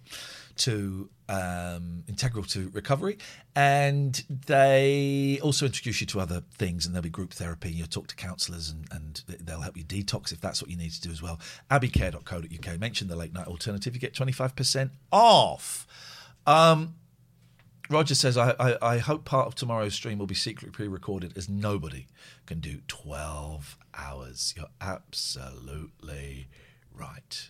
to 0.57 1.09
um, 1.27 2.03
integral 2.07 2.43
to 2.43 2.69
recovery, 2.69 3.17
and 3.55 4.23
they 4.47 5.39
also 5.41 5.65
introduce 5.65 6.01
you 6.01 6.07
to 6.07 6.19
other 6.19 6.43
things. 6.57 6.85
And 6.85 6.93
there'll 6.93 7.03
be 7.03 7.09
group 7.09 7.33
therapy. 7.33 7.71
You'll 7.71 7.87
talk 7.87 8.07
to 8.07 8.15
counsellors, 8.15 8.69
and, 8.69 8.85
and 8.91 9.23
they'll 9.39 9.61
help 9.61 9.77
you 9.77 9.83
detox 9.83 10.31
if 10.31 10.41
that's 10.41 10.61
what 10.61 10.69
you 10.69 10.77
need 10.77 10.91
to 10.91 11.01
do 11.01 11.09
as 11.09 11.21
well. 11.21 11.39
Abbeycare.co.uk. 11.71 12.79
Mention 12.79 13.07
the 13.07 13.15
late 13.15 13.33
night 13.33 13.47
alternative. 13.47 13.95
You 13.95 13.99
get 13.99 14.13
twenty 14.13 14.31
five 14.33 14.55
percent 14.55 14.91
off. 15.11 15.87
Um, 16.47 16.95
Roger 17.89 18.13
says, 18.15 18.37
I, 18.37 18.53
I, 18.59 18.77
I 18.81 18.97
hope 18.99 19.25
part 19.25 19.47
of 19.47 19.55
tomorrow's 19.55 19.93
stream 19.95 20.19
will 20.19 20.27
be 20.27 20.35
secretly 20.35 20.69
pre 20.71 20.87
recorded 20.87 21.35
as 21.37 21.49
nobody 21.49 22.05
can 22.45 22.59
do 22.59 22.81
12 22.87 23.77
hours. 23.95 24.53
You're 24.55 24.67
absolutely 24.79 26.47
right. 26.93 27.49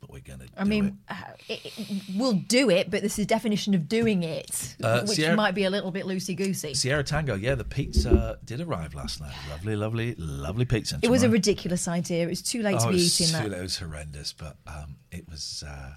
But 0.00 0.10
we're 0.10 0.20
going 0.20 0.40
to 0.40 0.46
I 0.58 0.64
mean, 0.64 0.98
uh, 1.08 1.14
it, 1.48 1.60
it, 1.64 2.02
we'll 2.16 2.34
do 2.34 2.68
it, 2.68 2.90
but 2.90 3.00
this 3.02 3.18
is 3.18 3.26
definition 3.26 3.74
of 3.74 3.88
doing 3.88 4.22
it, 4.24 4.76
Uh, 4.82 5.00
which 5.02 5.16
Sierra- 5.16 5.34
might 5.36 5.54
be 5.54 5.64
a 5.64 5.70
little 5.70 5.90
bit 5.90 6.04
loosey 6.04 6.36
goosey. 6.36 6.74
Sierra 6.74 7.02
Tango, 7.02 7.34
yeah, 7.34 7.54
the 7.54 7.64
pizza 7.64 8.38
did 8.44 8.60
arrive 8.60 8.94
last 8.94 9.20
night. 9.22 9.34
Lovely, 9.48 9.74
lovely, 9.74 10.14
lovely 10.18 10.64
pizza. 10.66 10.98
It 11.02 11.10
was 11.10 11.22
a 11.22 11.30
ridiculous 11.30 11.88
idea. 11.88 12.24
It 12.24 12.28
was 12.28 12.42
too 12.42 12.62
late 12.62 12.78
to 12.80 12.86
Oh, 12.86 12.90
be 12.90 12.96
it 12.96 12.98
was 12.98 13.20
eating 13.20 13.26
too 13.28 13.42
that. 13.44 13.50
late. 13.52 13.58
It 13.60 13.62
was 13.62 13.78
horrendous, 13.78 14.32
but 14.34 14.56
um, 14.66 14.96
it 15.10 15.26
was 15.30 15.64
uh, 15.66 15.92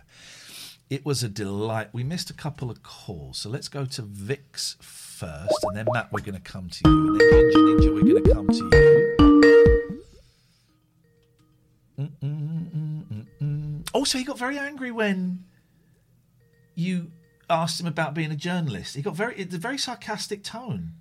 it 0.90 1.06
was 1.06 1.24
a 1.24 1.30
delight. 1.30 1.90
We 1.94 2.03
missed 2.03 2.30
a 2.30 2.34
couple 2.34 2.72
of 2.72 2.82
calls, 2.84 3.40
so 3.40 3.49
let's 3.49 3.68
go 3.68 3.86
to 3.86 4.02
Vix 4.02 4.76
first, 4.82 5.64
and 5.64 5.78
then 5.78 5.86
Matt, 5.94 6.11
we're 6.11 6.22
going 6.22 6.36
to 6.36 6.41
come 6.41 6.70
to 6.70 6.82
you, 6.86 6.91
and 6.91 7.20
then 7.20 7.30
Ninja 7.30 7.56
Ninja, 7.56 7.94
we're 7.94 8.02
going 8.02 8.24
to 8.24 8.34
come 8.34 8.48
to 8.48 8.56
you. 8.56 9.16
Mm-mm-mm-mm-mm. 11.99 13.90
Also, 13.94 14.18
he 14.18 14.24
got 14.24 14.40
very 14.40 14.57
angry 14.57 14.90
when 14.91 15.44
you 16.76 17.11
asked 17.49 17.80
him 17.80 17.88
about 17.88 18.14
being 18.14 18.32
a 18.32 18.36
journalist. 18.36 18.95
He 18.95 19.02
got 19.02 19.16
very 19.16 19.36
it's 19.36 19.53
a 19.53 19.57
very 19.57 19.78
sarcastic 19.78 20.44
tone. 20.44 20.94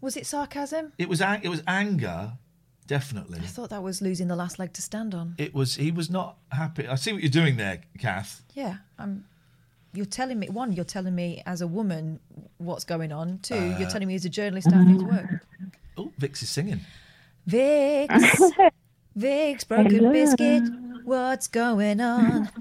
Was 0.00 0.16
it 0.16 0.26
sarcasm? 0.26 0.92
It 0.98 1.08
was 1.08 1.20
it 1.20 1.48
was 1.48 1.62
anger, 1.66 2.34
definitely. 2.86 3.38
I 3.38 3.46
thought 3.46 3.70
that 3.70 3.82
was 3.82 4.00
losing 4.02 4.28
the 4.28 4.36
last 4.36 4.58
leg 4.58 4.72
to 4.74 4.82
stand 4.82 5.14
on. 5.14 5.34
It 5.38 5.54
was 5.54 5.76
he 5.76 5.90
was 5.90 6.10
not 6.10 6.36
happy. 6.50 6.86
I 6.86 6.94
see 6.96 7.12
what 7.12 7.22
you're 7.22 7.30
doing 7.30 7.56
there, 7.56 7.80
Kath. 7.98 8.42
Yeah, 8.54 8.76
I'm. 8.98 9.24
You're 9.94 10.06
telling 10.06 10.38
me 10.38 10.48
one. 10.48 10.72
You're 10.72 10.84
telling 10.86 11.14
me 11.14 11.42
as 11.44 11.60
a 11.60 11.66
woman 11.66 12.18
what's 12.58 12.84
going 12.84 13.12
on. 13.12 13.38
Two, 13.42 13.54
Uh, 13.56 13.78
you're 13.78 13.90
telling 13.90 14.08
me 14.08 14.14
as 14.14 14.24
a 14.24 14.30
journalist 14.30 14.70
how 14.72 14.82
things 14.84 15.02
work. 15.04 15.44
Oh, 15.98 16.10
Vix 16.18 16.42
is 16.42 16.48
singing. 16.50 16.80
Vix, 17.46 18.14
Vix, 19.16 19.64
broken 19.64 19.90
Hello. 19.96 20.12
biscuit. 20.12 20.62
What's 21.04 21.48
going 21.48 22.00
on? 22.00 22.48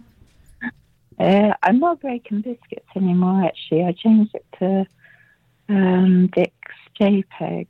Uh, 1.20 1.54
I'm 1.62 1.78
not 1.80 2.00
breaking 2.02 2.42
biscuits 2.42 2.88
anymore. 2.96 3.46
Actually, 3.46 3.84
I 3.84 3.92
changed 3.92 4.34
it 4.34 4.46
to 4.58 4.88
um, 5.70 6.28
Dick's 6.34 6.76
JPEG. 7.00 7.68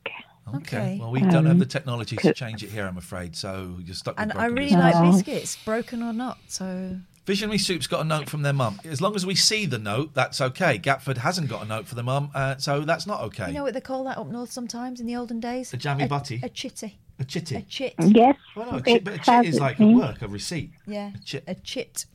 Okay. 0.55 0.97
Well, 0.99 1.11
we 1.11 1.21
don't 1.21 1.45
have 1.45 1.51
Um, 1.51 1.59
the 1.59 1.65
technology 1.65 2.15
to 2.17 2.33
change 2.33 2.63
it 2.63 2.69
here, 2.71 2.85
I'm 2.85 2.97
afraid. 2.97 3.35
So 3.35 3.77
you're 3.83 3.95
stuck 3.95 4.15
with 4.17 4.23
And 4.23 4.33
I 4.33 4.45
really 4.45 4.75
biscuits. 4.75 4.93
like 4.95 5.11
biscuits, 5.25 5.57
broken 5.63 6.03
or 6.03 6.11
not. 6.13 6.39
So 6.47 6.97
Visionary 7.25 7.59
Soup's 7.59 7.87
got 7.87 8.01
a 8.01 8.03
note 8.03 8.27
from 8.29 8.41
their 8.41 8.51
mum. 8.53 8.79
As 8.83 8.99
long 8.99 9.15
as 9.15 9.25
we 9.25 9.35
see 9.35 9.65
the 9.65 9.77
note, 9.77 10.13
that's 10.13 10.41
okay. 10.41 10.77
Gatford 10.79 11.17
hasn't 11.17 11.47
got 11.49 11.63
a 11.63 11.67
note 11.67 11.87
for 11.87 11.95
the 11.95 12.03
mum, 12.03 12.31
uh, 12.33 12.57
so 12.57 12.81
that's 12.81 13.05
not 13.05 13.21
okay. 13.21 13.47
you 13.47 13.53
know 13.53 13.63
what 13.63 13.73
they 13.75 13.81
call 13.81 14.03
that 14.05 14.17
up 14.17 14.27
north 14.27 14.51
sometimes 14.51 14.99
in 14.99 15.05
the 15.05 15.15
olden 15.15 15.39
days? 15.39 15.71
A 15.73 15.77
jammy 15.77 16.07
butty? 16.07 16.39
A 16.43 16.49
chitty. 16.49 16.99
a 17.19 17.23
chitty. 17.23 17.55
A 17.57 17.61
chit. 17.61 17.93
Yes. 17.99 18.35
Well, 18.55 18.71
no, 18.71 18.77
a 18.79 18.81
chit, 18.81 19.03
but 19.03 19.13
a 19.13 19.17
chit 19.19 19.45
is 19.45 19.59
like 19.59 19.79
a 19.79 19.85
work, 19.85 20.21
a 20.23 20.27
receipt. 20.27 20.71
Yeah. 20.87 21.11
A 21.15 21.19
chit, 21.19 21.43
A 21.47 21.53
chit. 21.55 22.05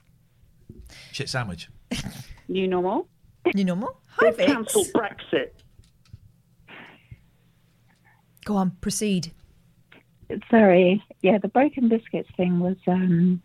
chit 1.12 1.28
sandwich. 1.28 1.68
New 2.48 2.66
normal. 2.66 3.08
New 3.54 3.64
normal. 3.64 4.00
Hi, 4.18 4.32
They've 4.32 4.46
cancelled 4.48 4.88
Brexit. 4.94 5.50
Go 8.46 8.54
on, 8.56 8.70
proceed. 8.80 9.32
Sorry. 10.48 11.02
Yeah, 11.20 11.38
the 11.38 11.48
broken 11.48 11.88
biscuits 11.88 12.30
thing 12.36 12.60
was 12.60 12.76
um, 12.86 13.42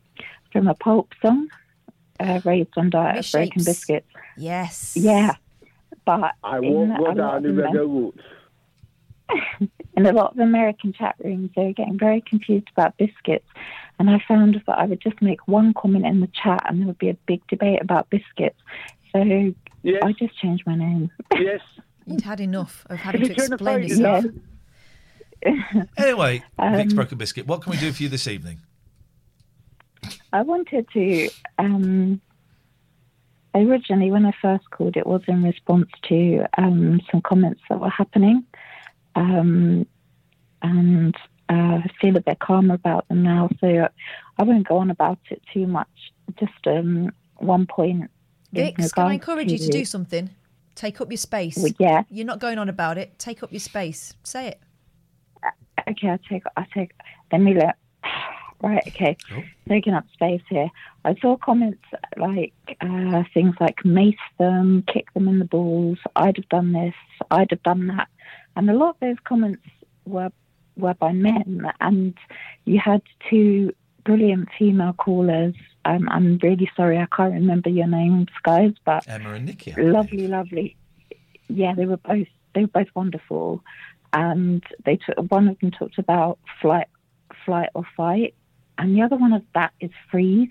from 0.53 0.67
a 0.67 0.75
pulp 0.75 1.11
song, 1.24 1.50
uh, 2.19 2.40
raised 2.45 2.69
on 2.77 2.92
diet 2.92 3.25
of 3.25 3.32
broken 3.32 3.61
Misshapes. 3.61 3.66
biscuits. 3.66 4.08
Yes. 4.38 4.95
Yeah, 4.95 5.34
but 6.06 6.35
I 6.43 6.59
in 6.59 6.74
won't 6.74 6.98
go 6.98 7.03
a 7.03 7.08
lot 7.08 7.17
down 7.17 7.45
of 7.45 7.56
the 7.56 7.67
Amer- 7.67 7.88
route. 7.88 8.19
in 9.98 10.06
a 10.06 10.11
lot 10.11 10.34
of 10.34 10.40
American 10.40 10.93
chat 10.93 11.16
rooms, 11.24 11.50
they 11.56 11.64
were 11.64 11.74
getting 11.74 11.98
very 11.98 12.22
confused 12.22 12.67
about 12.72 12.95
biscuits. 12.98 13.48
And 13.98 14.08
I 14.08 14.22
found 14.27 14.61
that 14.67 14.77
I 14.77 14.85
would 14.85 15.01
just 15.01 15.19
make 15.19 15.48
one 15.48 15.74
comment 15.74 16.06
in 16.06 16.19
the 16.19 16.30
chat 16.43 16.61
and 16.67 16.80
there 16.80 16.88
would 16.88 17.00
be 17.00 17.09
a 17.09 17.17
big 17.25 17.42
debate 17.48 17.82
about 17.82 18.08
biscuits. 18.11 18.59
So 19.11 19.19
I 19.19 20.14
just 20.19 20.38
changed 20.40 20.64
my 20.67 20.75
name. 20.75 21.09
Yes. 21.40 21.61
You'd 22.06 22.22
had 22.22 22.40
enough 22.40 22.85
of 22.90 22.98
having 22.98 23.22
to 23.22 23.27
you're 23.27 23.35
trying 23.35 23.48
to 23.50 23.53
explain 23.56 23.80
find 23.80 23.90
yourself. 23.90 24.25
Anyway, 25.98 26.44
Vix 26.60 26.92
Um, 26.92 26.95
broken 26.95 27.18
biscuit. 27.18 27.48
What 27.48 27.61
can 27.61 27.72
we 27.72 27.78
do 27.78 27.92
for 27.92 28.03
you 28.03 28.10
this 28.10 28.28
evening? 28.28 28.60
I 30.34 30.42
wanted 30.42 30.88
to. 30.94 31.30
Um, 31.58 32.22
originally, 33.53 34.11
when 34.11 34.26
I 34.26 34.34
first 34.42 34.70
called, 34.72 34.98
it 34.98 35.06
was 35.06 35.22
in 35.28 35.44
response 35.44 35.90
to 36.10 36.45
um, 36.58 37.02
some 37.11 37.22
comments 37.22 37.61
that 37.70 37.80
were 37.80 37.90
happening, 37.90 38.45
um, 39.16 39.86
and 40.61 41.16
uh, 41.50 41.80
I 41.84 41.90
feel 42.00 42.16
a 42.16 42.22
bit 42.22 42.40
calmer 42.40 42.76
about 42.76 43.08
them 43.08 43.24
now. 43.24 43.50
So 43.60 43.88
I 44.38 44.44
won't 44.44 44.68
go 44.68 44.78
on 44.78 44.90
about 44.90 45.20
it 45.30 45.42
too 45.53 45.68
much. 45.68 45.90
Just 46.40 46.66
um, 46.66 47.11
one 47.38 47.66
point. 47.68 48.10
in 48.53 48.66
Vix, 48.66 48.92
can 48.92 49.03
I 49.03 49.14
regards 49.14 49.14
encourage 49.14 49.52
you 49.52 49.58
to 49.58 49.70
do 49.70 49.86
something? 49.86 50.30
Take 50.76 51.02
up 51.02 51.11
your 51.11 51.18
space. 51.18 51.58
Well, 51.58 51.74
yeah. 51.80 52.03
You're 52.10 52.26
not 52.26 52.40
going 52.40 52.58
on 52.58 52.70
about 52.70 52.98
it. 52.98 53.20
Take 53.20 53.44
up 53.44 53.52
your 53.52 53.60
space. 53.60 54.14
Say 54.24 54.48
it. 54.48 54.61
Okay, 55.88 56.10
I 56.10 56.19
take. 56.30 56.43
I 56.58 56.66
take. 56.74 56.92
Let 57.32 57.42
me 57.42 57.53
look. 57.56 57.76
Right. 58.64 58.84
Okay. 58.90 59.18
Taking 59.68 59.95
up 59.95 60.06
space 60.14 60.43
here. 60.48 60.69
I 61.03 61.16
saw 61.16 61.35
comments 61.35 61.82
like 62.16 62.53
uh, 62.80 63.24
things 63.34 63.56
like 63.60 63.84
mace 63.84 64.14
them, 64.38 64.84
kick 64.84 65.11
them 65.16 65.27
in 65.27 65.40
the 65.40 65.45
balls. 65.45 65.98
I'd 66.16 66.38
have 66.38 66.50
done 66.50 66.72
this. 66.72 66.93
I'd 67.32 67.50
have 67.50 67.64
done 67.64 67.88
that, 67.88 68.08
and 68.56 68.69
a 68.69 68.74
lot 68.74 68.90
of 68.90 68.95
those 69.00 69.16
comments 69.24 69.64
were 70.06 70.32
were 70.77 70.93
by 70.93 71.11
men. 71.11 71.72
And 71.80 72.14
you 72.66 72.80
had 72.80 73.01
two 73.27 73.74
brilliant 74.03 74.50
female 74.58 74.93
callers. 74.93 75.56
Um, 75.85 76.08
I'm 76.10 76.38
really 76.43 76.69
sorry, 76.76 77.00
I 77.00 77.08
can't 77.16 77.34
remember 77.34 77.69
your 77.69 77.88
names, 77.88 78.27
guys, 78.43 78.74
but 78.85 79.08
Emma 79.08 79.34
and 79.34 79.45
Nikki. 79.48 79.74
lovely, 79.77 80.27
lovely. 80.27 80.76
Yeah, 81.48 81.74
they 81.74 81.85
were 81.85 81.98
both 81.98 82.27
they 82.53 82.61
were 82.61 82.68
both 82.68 82.90
wonderful, 82.93 83.64
and 84.14 84.64
they 84.85 84.98
took 84.98 85.17
one 85.31 85.48
of 85.48 85.59
them 85.59 85.72
talked 85.72 85.98
about 85.98 86.40
flight, 86.61 86.88
flight 87.45 87.69
or 87.73 87.83
fight, 87.95 88.33
and 88.77 88.95
the 88.95 89.01
other 89.01 89.15
one 89.15 89.33
of 89.33 89.43
that 89.53 89.73
is 89.80 89.91
freeze. 90.09 90.49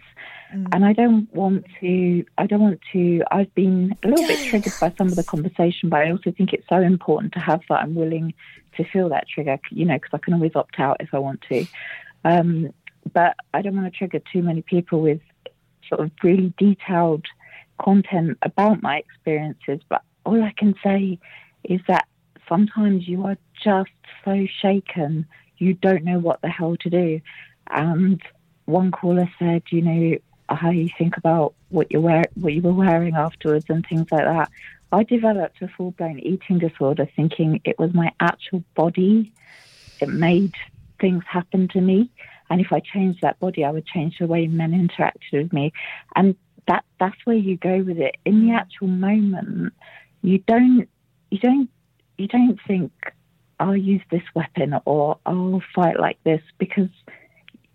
And 0.73 0.85
I 0.85 0.93
don't 0.93 1.33
want 1.35 1.65
to. 1.81 2.25
I 2.39 2.47
don't 2.47 2.61
want 2.61 2.81
to. 2.93 3.23
I've 3.31 3.55
been 3.55 3.97
a 4.03 4.09
little 4.09 4.27
bit 4.27 4.49
triggered 4.49 4.73
by 4.81 4.93
some 4.99 5.09
of 5.09 5.17
the 5.17 5.23
conversation, 5.23 5.89
but 5.89 6.01
I 6.01 6.11
also 6.11 6.33
think 6.33 6.53
it's 6.53 6.69
so 6.69 6.81
important 6.81 7.33
to 7.35 7.41
have 7.41 7.61
that. 7.69 7.83
I'm 7.83 7.95
willing 7.95 8.35
to 8.77 8.85
feel 8.85 9.09
that 9.11 9.29
trigger, 9.29 9.59
you 9.71 9.85
know, 9.85 9.95
because 9.95 10.11
I 10.13 10.19
can 10.19 10.35
always 10.35 10.57
opt 10.57 10.79
out 10.79 10.97
if 11.01 11.15
I 11.15 11.19
want 11.19 11.43
to. 11.51 11.67
Um, 12.25 12.73
but 13.13 13.37
I 13.55 13.63
don't 13.63 13.77
want 13.77 13.93
to 13.93 13.97
trigger 13.97 14.21
too 14.33 14.43
many 14.43 14.63
people 14.63 15.01
with 15.01 15.21
sort 15.89 16.01
of 16.01 16.11
really 16.23 16.53
detailed 16.59 17.27
content 17.81 18.39
about 18.43 18.83
my 18.83 18.99
experiences, 18.99 19.81
but 19.89 20.03
all 20.25 20.43
I 20.43 20.53
can 20.57 20.75
say 20.85 21.19
is 21.65 21.81
that 21.89 22.07
sometimes 22.49 23.09
you 23.09 23.25
are 23.27 23.39
just 23.63 23.91
so 24.25 24.47
shaken, 24.61 25.27
you 25.59 25.75
don't 25.75 26.05
know 26.05 26.19
what 26.19 26.41
the 26.41 26.49
hell 26.49 26.77
to 26.81 26.91
do. 26.91 27.21
And 27.69 28.21
one 28.65 28.91
caller 28.91 29.31
said, 29.39 29.63
you 29.71 29.83
know, 29.83 30.19
how 30.49 30.71
you 30.71 30.89
think 30.99 31.17
about 31.17 31.55
what 31.69 31.93
you 31.93 32.01
wear, 32.01 32.25
what 32.35 32.53
you 32.53 32.63
were 32.63 32.73
wearing 32.73 33.15
afterwards, 33.15 33.67
and 33.69 33.87
things 33.87 34.11
like 34.11 34.25
that. 34.25 34.51
I 34.93 35.05
developed 35.05 35.63
a 35.63 35.69
full 35.69 35.93
blown 35.93 36.19
eating 36.19 36.59
disorder, 36.59 37.09
thinking 37.15 37.61
it 37.65 37.79
was 37.79 37.95
my 37.95 38.13
actual 38.19 38.65
body. 38.75 39.33
It 40.01 40.09
made 40.09 40.55
things 41.01 41.23
happen 41.29 41.69
to 41.69 41.81
me, 41.81 42.11
and 42.49 42.61
if 42.61 42.73
I 42.73 42.81
changed 42.81 43.23
that 43.23 43.39
body, 43.39 43.65
I 43.65 43.71
would 43.71 43.87
change 43.87 44.19
the 44.19 44.27
way 44.27 44.47
men 44.49 44.73
interacted 44.73 45.45
with 45.45 45.53
me. 45.53 45.73
And 46.17 46.35
that 46.67 46.85
that's 46.99 47.25
where 47.25 47.37
you 47.37 47.57
go 47.57 47.83
with 47.83 47.99
it. 47.99 48.17
In 48.25 48.47
the 48.47 48.55
actual 48.55 48.89
moment, 48.89 49.73
you 50.23 50.39
don't 50.39 50.89
you 51.31 51.39
don't 51.39 51.71
you 52.19 52.27
don't 52.27 52.59
think 52.67 52.93
I'll 53.61 53.77
use 53.77 54.03
this 54.11 54.23
weapon 54.35 54.75
or 54.87 55.19
I'll 55.27 55.63
fight 55.75 56.01
like 56.01 56.19
this 56.25 56.41
because 56.59 56.89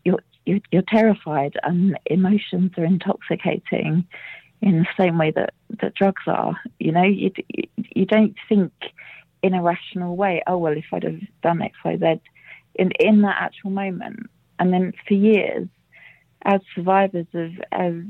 you're 0.03 0.19
you're, 0.45 0.59
you're 0.72 0.83
terrified 0.88 1.53
and 1.64 1.97
emotions 2.07 2.72
are 2.77 2.83
intoxicating 2.85 4.05
in 4.61 4.80
the 4.80 4.88
same 4.97 5.17
way 5.17 5.31
that, 5.31 5.53
that 5.81 5.95
drugs 5.95 6.23
are. 6.27 6.59
You 6.80 6.91
know, 6.91 7.03
you, 7.03 7.31
you 7.77 8.05
don't 8.05 8.35
think 8.49 8.72
in 9.41 9.53
a 9.53 9.61
rational 9.61 10.15
way, 10.15 10.41
oh, 10.47 10.57
well, 10.57 10.75
if 10.75 10.85
I'd 10.91 11.03
have 11.03 11.19
done 11.43 11.61
X, 11.61 11.77
Y, 11.85 11.97
Z 11.97 12.22
in, 12.75 12.91
in 12.99 13.22
that 13.22 13.38
actual 13.39 13.69
moment. 13.69 14.30
And 14.59 14.73
then 14.73 14.93
for 15.07 15.14
years, 15.14 15.67
as 16.43 16.61
survivors 16.73 17.27
of, 17.33 17.51
of 17.72 18.03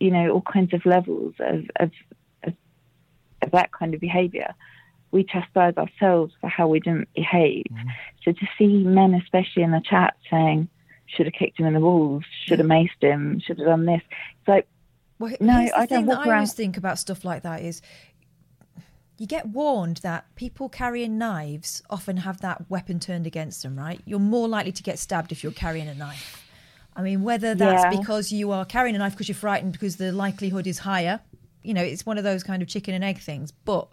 you 0.00 0.10
know, 0.10 0.30
all 0.30 0.42
kinds 0.42 0.72
of 0.74 0.86
levels 0.86 1.34
of, 1.40 1.64
of, 1.76 1.90
of, 2.44 2.54
of 3.42 3.50
that 3.52 3.72
kind 3.72 3.94
of 3.94 4.00
behavior, 4.00 4.54
we 5.10 5.24
chastise 5.24 5.74
ourselves 5.76 6.34
for 6.40 6.48
how 6.48 6.68
we 6.68 6.80
didn't 6.80 7.08
behave. 7.14 7.64
Mm-hmm. 7.72 7.88
So 8.24 8.32
to 8.32 8.46
see 8.58 8.84
men, 8.84 9.14
especially 9.14 9.62
in 9.62 9.70
the 9.70 9.80
chat, 9.80 10.16
saying, 10.30 10.68
should 11.06 11.26
have 11.26 11.32
kicked 11.32 11.58
him 11.58 11.66
in 11.66 11.74
the 11.74 11.80
balls, 11.80 12.24
should 12.44 12.58
have 12.58 12.68
maced 12.68 13.00
him, 13.00 13.40
should 13.40 13.58
have 13.58 13.66
done 13.66 13.86
this. 13.86 14.02
It's 14.40 14.48
like, 14.48 14.68
Well, 15.18 15.34
no, 15.40 15.64
the 15.64 15.76
I 15.76 15.86
thing 15.86 16.00
don't 16.00 16.06
that 16.06 16.18
walk 16.18 16.26
I 16.26 16.34
always 16.34 16.52
think 16.52 16.76
about 16.76 16.98
stuff 16.98 17.24
like 17.24 17.42
that 17.44 17.62
is 17.62 17.80
you 19.16 19.26
get 19.26 19.46
warned 19.46 19.96
that 19.98 20.26
people 20.36 20.68
carrying 20.68 21.18
knives 21.18 21.82
often 21.90 22.18
have 22.18 22.40
that 22.42 22.70
weapon 22.70 23.00
turned 23.00 23.26
against 23.26 23.62
them, 23.62 23.76
right? 23.76 24.00
You're 24.04 24.20
more 24.20 24.46
likely 24.46 24.72
to 24.72 24.82
get 24.82 24.98
stabbed 24.98 25.32
if 25.32 25.42
you're 25.42 25.52
carrying 25.52 25.88
a 25.88 25.94
knife. 25.94 26.44
I 26.94 27.02
mean, 27.02 27.22
whether 27.22 27.54
that's 27.54 27.84
Yeah. 27.84 28.00
because 28.00 28.30
you 28.32 28.52
are 28.52 28.64
carrying 28.64 28.94
a 28.94 28.98
knife 28.98 29.12
because 29.12 29.28
you're 29.28 29.34
frightened 29.34 29.72
because 29.72 29.96
the 29.96 30.12
likelihood 30.12 30.66
is 30.66 30.80
higher, 30.80 31.20
you 31.62 31.74
know, 31.74 31.82
it's 31.82 32.06
one 32.06 32.18
of 32.18 32.24
those 32.24 32.42
kind 32.44 32.62
of 32.62 32.68
chicken 32.68 32.94
and 32.94 33.02
egg 33.02 33.18
things. 33.18 33.50
But 33.50 33.88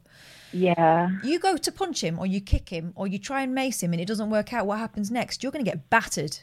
yeah, 0.55 1.09
you 1.23 1.39
go 1.39 1.57
to 1.57 1.71
punch 1.71 2.03
him 2.03 2.17
or 2.19 2.25
you 2.25 2.39
kick 2.41 2.69
him 2.69 2.93
or 2.95 3.07
you 3.07 3.19
try 3.19 3.41
and 3.41 3.53
mace 3.53 3.81
him 3.83 3.91
and 3.93 4.01
it 4.01 4.07
doesn't 4.07 4.29
work 4.29 4.53
out, 4.53 4.65
what 4.65 4.79
happens 4.79 5.11
next? 5.11 5.43
You're 5.43 5.51
going 5.51 5.63
to 5.65 5.69
get 5.71 5.89
battered. 5.89 6.39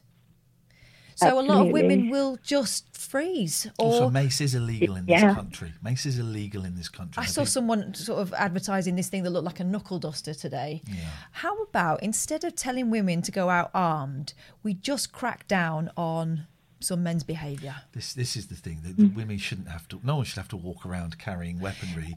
So 1.15 1.39
a 1.39 1.43
lot 1.43 1.67
of 1.67 1.73
women 1.73 2.09
will 2.09 2.39
just 2.43 2.97
freeze. 2.97 3.69
Or 3.79 3.87
Also, 3.87 4.11
mace 4.11 4.41
is 4.41 4.55
illegal 4.55 4.97
in 4.97 5.05
Yeah. 5.07 5.27
this 5.27 5.35
country. 5.37 5.73
Mace 5.83 6.07
is 6.07 6.19
illegal 6.19 6.65
in 6.65 6.75
this 6.75 6.89
country. 6.89 7.21
I 7.21 7.25
I 7.25 7.27
saw 7.27 7.43
think- 7.43 7.49
someone 7.49 7.95
sort 7.95 8.21
of 8.21 8.33
advertising 8.33 8.97
this 8.97 9.09
thing 9.09 9.23
that 9.25 9.31
looked 9.31 9.45
like 9.45 9.61
a 9.61 9.65
knuckle 9.65 9.99
duster 9.99 10.35
today. 10.35 10.83
Yeah. 10.87 10.95
How 11.33 11.63
about 11.65 12.03
instead 12.03 12.45
of 12.45 12.57
telling 12.57 12.91
women 12.91 13.23
to 13.23 13.31
go 13.31 13.51
out 13.51 13.71
armed, 13.75 14.33
we 14.63 14.75
just 14.75 15.13
crack 15.13 15.47
down 15.47 15.91
on 15.97 16.47
some 16.81 17.03
men's 17.03 17.23
behaviour? 17.25 17.75
This 17.93 18.15
this 18.15 18.35
is 18.35 18.47
the 18.47 18.57
thing 18.57 18.81
that 18.83 18.97
Mm. 18.97 19.15
women 19.15 19.39
shouldn't 19.39 19.69
have 19.69 19.87
to. 19.89 20.01
No 20.03 20.17
one 20.17 20.25
should 20.25 20.39
have 20.39 20.49
to 20.49 20.57
walk 20.57 20.85
around 20.87 21.19
carrying 21.19 21.61
weaponry. 21.61 22.17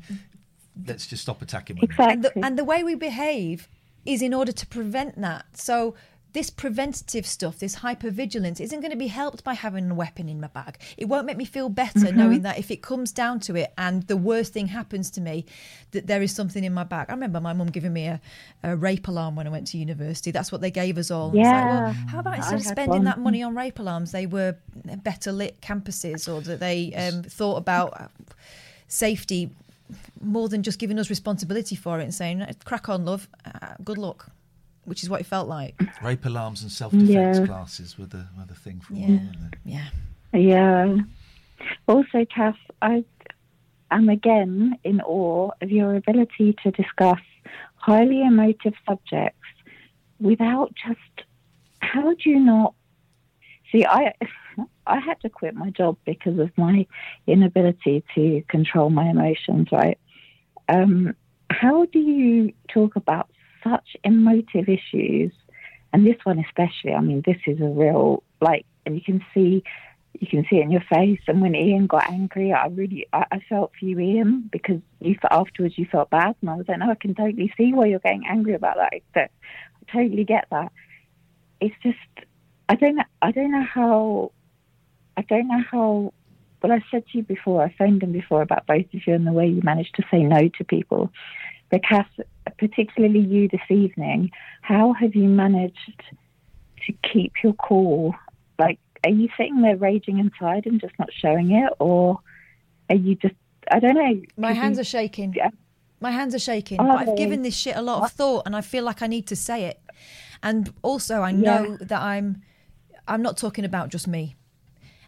Let's 0.88 1.08
just 1.08 1.24
stop 1.24 1.42
attacking 1.42 1.78
women. 1.78 1.96
And 2.00 2.24
the, 2.24 2.46
and 2.46 2.58
the 2.60 2.64
way 2.66 2.84
we 2.84 2.96
behave 2.96 3.70
is 4.06 4.22
in 4.22 4.34
order 4.34 4.52
to 4.52 4.68
prevent 4.68 5.20
that. 5.22 5.46
So 5.54 5.96
this 6.34 6.50
preventative 6.50 7.26
stuff, 7.26 7.60
this 7.60 7.78
hypervigilance, 7.78 8.60
isn't 8.60 8.82
going 8.82 8.92
to 8.92 8.98
be 8.98 9.08
helped 9.08 9.42
by 9.46 9.54
having 9.54 9.90
a 9.90 9.94
weapon 9.96 10.28
in 10.28 10.42
my 10.42 10.48
bag. 10.48 10.78
It 10.98 11.06
won't 11.06 11.26
make 11.26 11.38
me 11.38 11.46
feel 11.46 11.70
better 11.70 12.00
Mhm. 12.00 12.16
knowing 12.16 12.42
that 12.42 12.60
if 12.60 12.70
it 12.72 12.82
comes 12.82 13.14
down 13.14 13.40
to 13.42 13.56
it 13.56 13.72
and 13.78 14.04
the 14.08 14.18
worst 14.18 14.52
thing 14.52 14.68
happens 14.68 15.10
to 15.12 15.22
me, 15.22 15.46
that 15.92 16.08
there 16.08 16.22
is 16.22 16.36
something 16.36 16.66
in 16.66 16.74
my 16.74 16.84
bag. 16.84 17.06
I 17.08 17.14
remember 17.14 17.40
my 17.40 17.54
mum 17.54 17.68
giving 17.68 17.94
me 17.94 18.08
a, 18.08 18.20
a 18.64 18.76
rape 18.76 19.08
alarm 19.08 19.38
when 19.38 19.48
I 19.48 19.50
went 19.50 19.68
to 19.68 19.78
university. 19.78 20.32
That's 20.32 20.52
what 20.52 20.60
they 20.60 20.72
gave 20.72 20.98
us 20.98 21.10
all. 21.10 21.30
And 21.30 21.40
it's 21.40 21.48
like, 21.48 21.66
well, 21.66 21.94
how 21.94 22.20
about 22.20 22.34
I 22.34 22.38
instead 22.38 22.56
of 22.60 22.64
spending 22.66 22.90
one. 22.90 23.04
that 23.06 23.18
money 23.20 23.42
on 23.42 23.56
rape 23.56 23.80
alarms, 23.80 24.12
they 24.12 24.26
were 24.26 24.58
better 25.04 25.32
lit 25.32 25.62
campuses 25.62 26.28
or 26.32 26.42
that 26.42 26.60
they 26.60 26.94
um, 26.96 27.24
thought 27.24 27.56
about 27.56 28.12
safety 28.90 29.52
more 30.22 30.50
than 30.50 30.64
just 30.64 30.80
giving 30.80 30.98
us 31.00 31.10
responsibility 31.10 31.76
for 31.76 32.00
it 32.00 32.04
and 32.04 32.14
saying, 32.14 32.46
crack 32.64 32.90
on, 32.90 33.06
love, 33.06 33.28
uh, 33.46 33.76
good 33.84 33.98
luck, 33.98 34.30
which 34.86 35.04
is 35.04 35.10
what 35.10 35.22
it 35.22 35.26
felt 35.26 35.48
like. 35.48 35.76
Rape 36.04 36.26
alarms 36.26 36.62
and 36.62 36.72
self 36.72 36.92
defense 36.92 37.40
Yeah. 37.40 37.46
classes 37.46 37.98
were 37.98 38.06
the 38.08 38.26
were 38.38 38.46
the 38.48 38.56
thing 38.56 38.80
for 38.82 38.94
a 38.94 38.98
Yeah. 38.98 39.08
while. 39.08 39.50
Yeah. 39.64 39.88
Yeah. 40.34 40.98
Also, 41.88 42.26
Kath, 42.26 42.58
I 42.82 43.04
am 43.92 44.10
again 44.10 44.78
in 44.84 45.02
awe 45.02 45.52
of 45.62 45.72
your 45.72 45.96
ability 45.96 46.56
to 46.64 46.72
discuss 46.72 47.20
highly 47.76 48.22
emotive 48.22 48.74
subjects 48.88 49.40
without 50.20 50.74
just. 50.76 51.28
How 51.82 52.14
do 52.16 52.30
you 52.30 52.40
not 52.40 52.74
see? 53.72 53.86
I 53.86 54.14
I 54.88 55.00
had 55.00 55.20
to 55.22 55.30
quit 55.30 55.56
my 55.56 55.70
job 55.70 55.98
because 56.06 56.40
of 56.40 56.52
my 56.58 56.86
inability 57.28 58.04
to 58.16 58.44
control 58.48 58.90
my 58.90 59.10
emotions. 59.10 59.70
Right? 59.72 60.00
Um, 60.70 61.16
how 61.50 61.86
do 61.86 62.00
you 62.00 62.54
talk 62.68 62.96
about 62.96 63.30
such 63.64 63.96
emotive 64.04 64.70
issues, 64.70 65.32
and 65.94 66.06
this 66.06 66.18
one 66.24 66.40
especially? 66.40 66.94
I 66.94 67.02
mean, 67.02 67.24
this 67.26 67.38
is 67.46 67.60
a 67.62 67.66
real 67.66 68.24
like, 68.42 68.66
and 68.86 68.96
you 68.96 69.02
can 69.02 69.24
see 69.34 69.64
you 70.20 70.28
can 70.28 70.46
see 70.50 70.58
it 70.58 70.64
in 70.64 70.72
your 70.72 70.84
face. 70.90 71.20
And 71.28 71.42
when 71.42 71.56
Iain 71.56 71.88
got 71.88 72.10
angry, 72.10 72.54
I 72.54 72.68
really 72.68 73.08
I, 73.14 73.26
I 73.32 73.40
felt 73.50 73.72
for 73.78 73.86
you, 73.86 74.00
Iain, 74.00 74.50
because 74.52 74.80
you 75.02 75.16
afterwards 75.30 75.78
you 75.78 75.86
felt 75.92 76.10
bad, 76.10 76.36
and 76.42 76.50
I 76.50 76.56
was 76.56 76.68
like, 76.68 76.80
no, 76.80 76.92
I 76.92 76.96
can 76.96 77.16
totally 77.16 77.54
see 77.58 77.74
why 77.74 77.88
you're 77.88 78.00
getting 78.00 78.26
angry 78.28 78.54
about 78.54 78.78
that. 78.78 78.94
That 79.14 79.32
I 79.82 79.92
totally 79.92 80.24
get 80.24 80.48
that. 80.52 80.72
It's 81.60 81.76
just 81.84 81.98
I 82.70 82.76
don't 82.76 82.96
know 82.96 83.04
I 83.22 83.32
don't 83.32 83.52
know 83.52 83.64
how 83.64 84.32
I 85.18 85.22
don't 85.24 85.48
know 85.48 85.64
how. 85.72 86.14
Well, 86.62 86.72
I 86.72 86.84
said 86.90 87.06
to 87.12 87.18
you 87.20 87.24
before, 87.24 87.64
I 87.64 87.74
phoned 87.78 88.02
them 88.02 88.12
before 88.12 88.42
about 88.42 88.66
both 88.66 88.86
of 88.94 89.06
you 89.06 89.14
and 89.14 89.28
the 89.28 89.32
way 89.32 89.48
you 89.48 89.62
managed 89.64 89.96
to 89.96 90.04
say 90.10 90.24
no 90.24 90.48
to 90.58 90.64
people. 90.64 91.12
But 91.70 91.84
Cass, 91.84 92.08
particularly 92.58 93.20
you 93.20 93.48
this 93.50 93.62
evening, 93.70 94.32
how 94.62 94.94
have 94.94 95.14
you 95.16 95.28
managed 95.28 96.04
to 96.88 96.94
keep 97.12 97.34
your 97.44 97.54
cool? 97.54 98.16
Like, 98.58 98.80
are 99.04 99.12
you 99.12 99.30
sitting 99.38 99.62
there 99.62 99.76
raging 99.78 100.18
inside 100.20 100.66
and 100.66 100.82
just 100.82 100.94
not 100.98 101.10
showing 101.14 101.52
it, 101.52 101.72
or 101.80 102.20
are 102.90 102.96
you 102.96 103.16
just? 103.16 103.36
I 103.70 103.80
don't 103.80 103.96
know. 103.96 104.22
My 104.38 104.54
hands 104.54 104.78
you- 104.78 104.82
are 104.82 104.86
shaking. 104.86 105.34
Yeah. 105.36 105.50
My 106.02 106.12
hands 106.12 106.36
are 106.36 106.40
shaking. 106.40 106.78
But 106.78 106.90
I've 106.90 107.18
given 107.18 107.42
this 107.42 107.56
shit 107.56 107.76
a 107.76 107.82
lot 107.82 108.04
of 108.04 108.12
thought, 108.12 108.44
and 108.46 108.56
I 108.56 108.62
feel 108.62 108.84
like 108.84 109.02
I 109.02 109.08
need 109.08 109.28
to 109.28 109.36
say 109.36 109.66
it. 109.66 109.80
And 110.44 110.72
also, 110.84 111.22
I 111.22 111.32
know 111.32 111.78
that 111.78 112.02
I'm, 112.02 112.44
I'm 113.08 113.22
not 113.22 113.38
talking 113.38 113.66
about 113.66 113.90
just 113.90 114.08
me, 114.08 114.36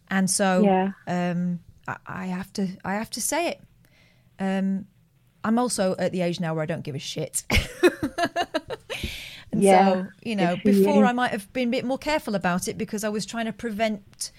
and 0.09 0.29
so 0.29 0.63
Yeah. 0.63 0.91
um, 1.07 1.59
I, 1.87 1.95
I 2.05 2.25
have 2.27 2.51
to, 2.53 2.67
I 2.85 2.95
have 2.95 3.09
to 3.11 3.21
say 3.21 3.49
it. 3.49 3.61
Um, 4.39 4.85
I'm 5.43 5.57
also 5.59 5.95
at 5.97 6.11
the 6.11 6.21
age 6.21 6.39
now 6.39 6.53
where 6.53 6.63
I 6.63 6.65
don't 6.65 6.83
give 6.83 6.95
a 6.95 6.99
shit. 6.99 7.43
and 9.51 9.63
Yeah, 9.63 9.93
so, 9.93 10.07
you 10.23 10.35
know, 10.35 10.55
good 10.55 10.61
for 10.63 10.69
you. 10.71 10.85
before 10.85 11.05
I 11.05 11.13
might 11.13 11.31
have 11.31 11.51
been 11.53 11.69
a 11.69 11.71
bit 11.71 11.85
more 11.85 11.97
careful 11.97 12.35
about 12.35 12.67
it 12.67 12.77
because 12.77 13.03
I 13.03 13.09
was 13.09 13.25
trying 13.25 13.45
to 13.45 13.53
prevent 13.53 14.31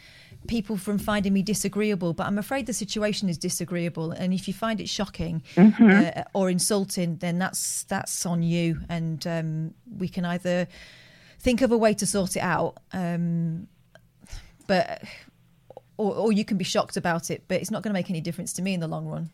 people 0.46 0.76
from 0.76 0.98
finding 0.98 1.32
me 1.32 1.42
disagreeable. 1.42 2.12
But 2.12 2.26
I'm 2.26 2.38
afraid 2.38 2.66
the 2.66 2.72
situation 2.72 3.28
is 3.28 3.38
disagreeable, 3.38 4.12
and 4.12 4.32
if 4.34 4.46
you 4.46 4.54
find 4.54 4.80
it 4.80 4.88
shocking 4.88 5.42
Mhm. 5.56 6.16
uh, 6.18 6.24
or 6.34 6.50
insulting, 6.50 7.16
then 7.16 7.38
that's 7.38 7.84
that's 7.84 8.24
on 8.26 8.42
you, 8.42 8.80
and 8.88 9.26
um, 9.26 9.74
we 9.98 10.08
can 10.08 10.24
either 10.24 10.68
think 11.40 11.62
of 11.62 11.72
a 11.72 11.76
way 11.78 11.94
to 11.94 12.06
sort 12.06 12.36
it 12.36 12.40
out. 12.42 12.76
Um, 12.92 13.66
but 14.66 15.02
or, 15.98 16.14
or 16.14 16.32
you 16.32 16.44
can 16.44 16.56
be 16.56 16.64
shocked 16.64 16.96
about 16.96 17.30
it, 17.30 17.42
but 17.48 17.60
it's 17.60 17.70
not 17.70 17.82
going 17.82 17.90
to 17.90 17.98
make 17.98 18.08
any 18.08 18.20
difference 18.22 18.52
to 18.54 18.62
me 18.62 18.72
in 18.72 18.80
the 18.80 18.88
long 18.88 19.06
run. 19.06 19.28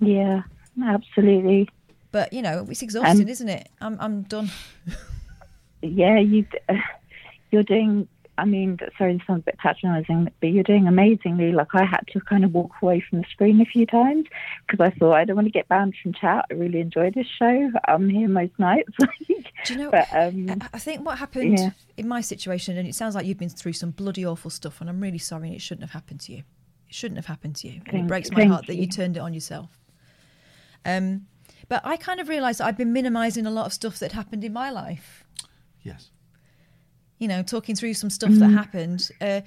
Yeah, 0.00 0.42
absolutely. 0.84 1.68
But 2.12 2.32
you 2.32 2.40
know, 2.42 2.66
it's 2.70 2.82
exhausting, 2.82 3.22
Um, 3.22 3.28
isn't 3.28 3.48
it? 3.48 3.68
I'm 3.80 3.96
I'm 4.00 4.22
done. 4.22 4.50
yeah, 5.82 6.18
you 6.18 6.46
you're 7.50 7.64
doing. 7.64 8.06
I 8.38 8.44
mean, 8.44 8.78
sorry, 8.96 9.14
this 9.14 9.26
sounds 9.26 9.40
a 9.40 9.46
bit 9.46 9.58
patronising, 9.58 10.30
but 10.40 10.46
you're 10.46 10.62
doing 10.62 10.86
amazingly. 10.86 11.52
Like 11.52 11.74
I 11.74 11.84
had 11.84 12.04
to 12.12 12.20
kind 12.20 12.44
of 12.44 12.54
walk 12.54 12.70
away 12.80 13.04
from 13.08 13.18
the 13.18 13.26
screen 13.30 13.60
a 13.60 13.64
few 13.64 13.84
times 13.84 14.26
because 14.66 14.80
I 14.80 14.96
thought 14.96 15.14
I 15.14 15.24
don't 15.24 15.34
want 15.34 15.46
to 15.48 15.52
get 15.52 15.68
banned 15.68 15.94
from 16.00 16.12
chat. 16.12 16.46
I 16.48 16.54
really 16.54 16.80
enjoy 16.80 17.10
this 17.10 17.26
show. 17.26 17.70
I'm 17.88 18.08
here 18.08 18.28
most 18.28 18.56
nights. 18.58 18.92
Do 19.26 19.72
you 19.72 19.76
know? 19.76 19.90
but, 19.90 20.06
um, 20.12 20.48
I- 20.50 20.68
I 20.74 20.78
think 20.78 21.04
what 21.04 21.18
happened 21.18 21.58
yeah. 21.58 21.70
in 21.96 22.06
my 22.06 22.20
situation, 22.20 22.78
and 22.78 22.88
it 22.88 22.94
sounds 22.94 23.16
like 23.16 23.26
you've 23.26 23.38
been 23.38 23.48
through 23.48 23.72
some 23.72 23.90
bloody 23.90 24.24
awful 24.24 24.50
stuff, 24.50 24.80
and 24.80 24.88
I'm 24.88 25.00
really 25.00 25.18
sorry, 25.18 25.52
it 25.52 25.60
shouldn't 25.60 25.82
have 25.82 25.92
happened 25.92 26.20
to 26.20 26.32
you. 26.32 26.38
It 26.88 26.94
shouldn't 26.94 27.18
have 27.18 27.26
happened 27.26 27.56
to 27.56 27.68
you. 27.68 27.82
And 27.86 28.02
it 28.02 28.06
breaks 28.06 28.30
my 28.30 28.36
thank 28.36 28.52
heart 28.52 28.66
that 28.68 28.76
you 28.76 28.82
you. 28.82 28.88
turned 28.88 29.16
it 29.16 29.20
on 29.20 29.34
yourself. 29.34 29.78
Um, 30.84 31.26
but 31.68 31.82
I 31.84 31.96
kind 31.96 32.20
of 32.20 32.28
realised 32.28 32.60
I've 32.60 32.78
been 32.78 32.92
minimising 32.92 33.46
a 33.46 33.50
lot 33.50 33.66
of 33.66 33.72
stuff 33.72 33.98
that 33.98 34.12
happened 34.12 34.44
in 34.44 34.52
my 34.52 34.70
life. 34.70 35.24
Yes. 35.82 36.10
You 37.18 37.28
know, 37.28 37.42
talking 37.42 37.74
through 37.74 37.94
some 37.94 38.10
stuff 38.10 38.30
that 38.32 38.50
Mm. 38.50 38.54
happened. 38.54 39.10
Uh, 39.20 39.40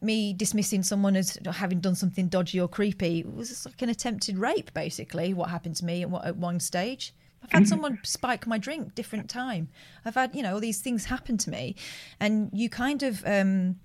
me 0.00 0.32
dismissing 0.32 0.82
someone 0.82 1.14
as 1.16 1.38
having 1.52 1.78
done 1.80 1.94
something 1.94 2.26
dodgy 2.28 2.58
or 2.60 2.66
creepy 2.68 3.22
was 3.22 3.64
like 3.66 3.80
an 3.82 3.88
attempted 3.88 4.36
rape, 4.38 4.72
basically. 4.74 5.32
What 5.32 5.48
happened 5.50 5.76
to 5.76 5.84
me 5.84 6.02
at, 6.02 6.10
one- 6.10 6.24
at 6.26 6.36
one 6.36 6.58
stage. 6.60 7.12
I've 7.42 7.52
had 7.52 7.68
someone 7.68 8.00
spike 8.02 8.46
my 8.48 8.58
drink 8.58 8.96
different 8.96 9.30
time. 9.30 9.68
I've 10.04 10.16
had, 10.16 10.34
you 10.34 10.42
know, 10.42 10.54
all 10.54 10.60
these 10.60 10.80
things 10.80 11.04
happen 11.04 11.36
to 11.38 11.50
me, 11.50 11.76
and 12.18 12.50
you 12.52 12.68
kind 12.68 13.04
of 13.04 13.22
um, 13.24 13.76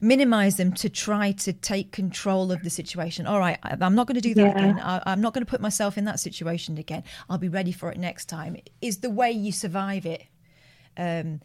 minimize 0.00 0.56
them 0.56 0.72
to 0.74 0.88
try 0.88 1.32
to 1.32 1.52
take 1.52 1.90
control 1.90 2.52
of 2.52 2.62
the 2.62 2.70
situation. 2.70 3.26
All 3.26 3.40
right, 3.40 3.58
I'm 3.64 3.96
not 3.96 4.06
going 4.06 4.14
to 4.14 4.20
do 4.20 4.34
that 4.34 4.46
Yeah. 4.46 4.50
again. 4.66 4.80
I, 4.80 5.02
I'm 5.06 5.20
not 5.20 5.34
going 5.34 5.44
to 5.44 5.50
put 5.50 5.60
myself 5.60 5.98
in 5.98 6.04
that 6.04 6.20
situation 6.20 6.78
again. 6.78 7.02
I'll 7.28 7.38
be 7.38 7.48
ready 7.48 7.72
for 7.72 7.90
it 7.90 7.98
next 7.98 8.26
time. 8.26 8.56
Is 8.80 8.98
the 8.98 9.10
way 9.10 9.32
you 9.32 9.50
survive 9.50 10.06
it. 10.06 10.24
Um, 10.96 11.40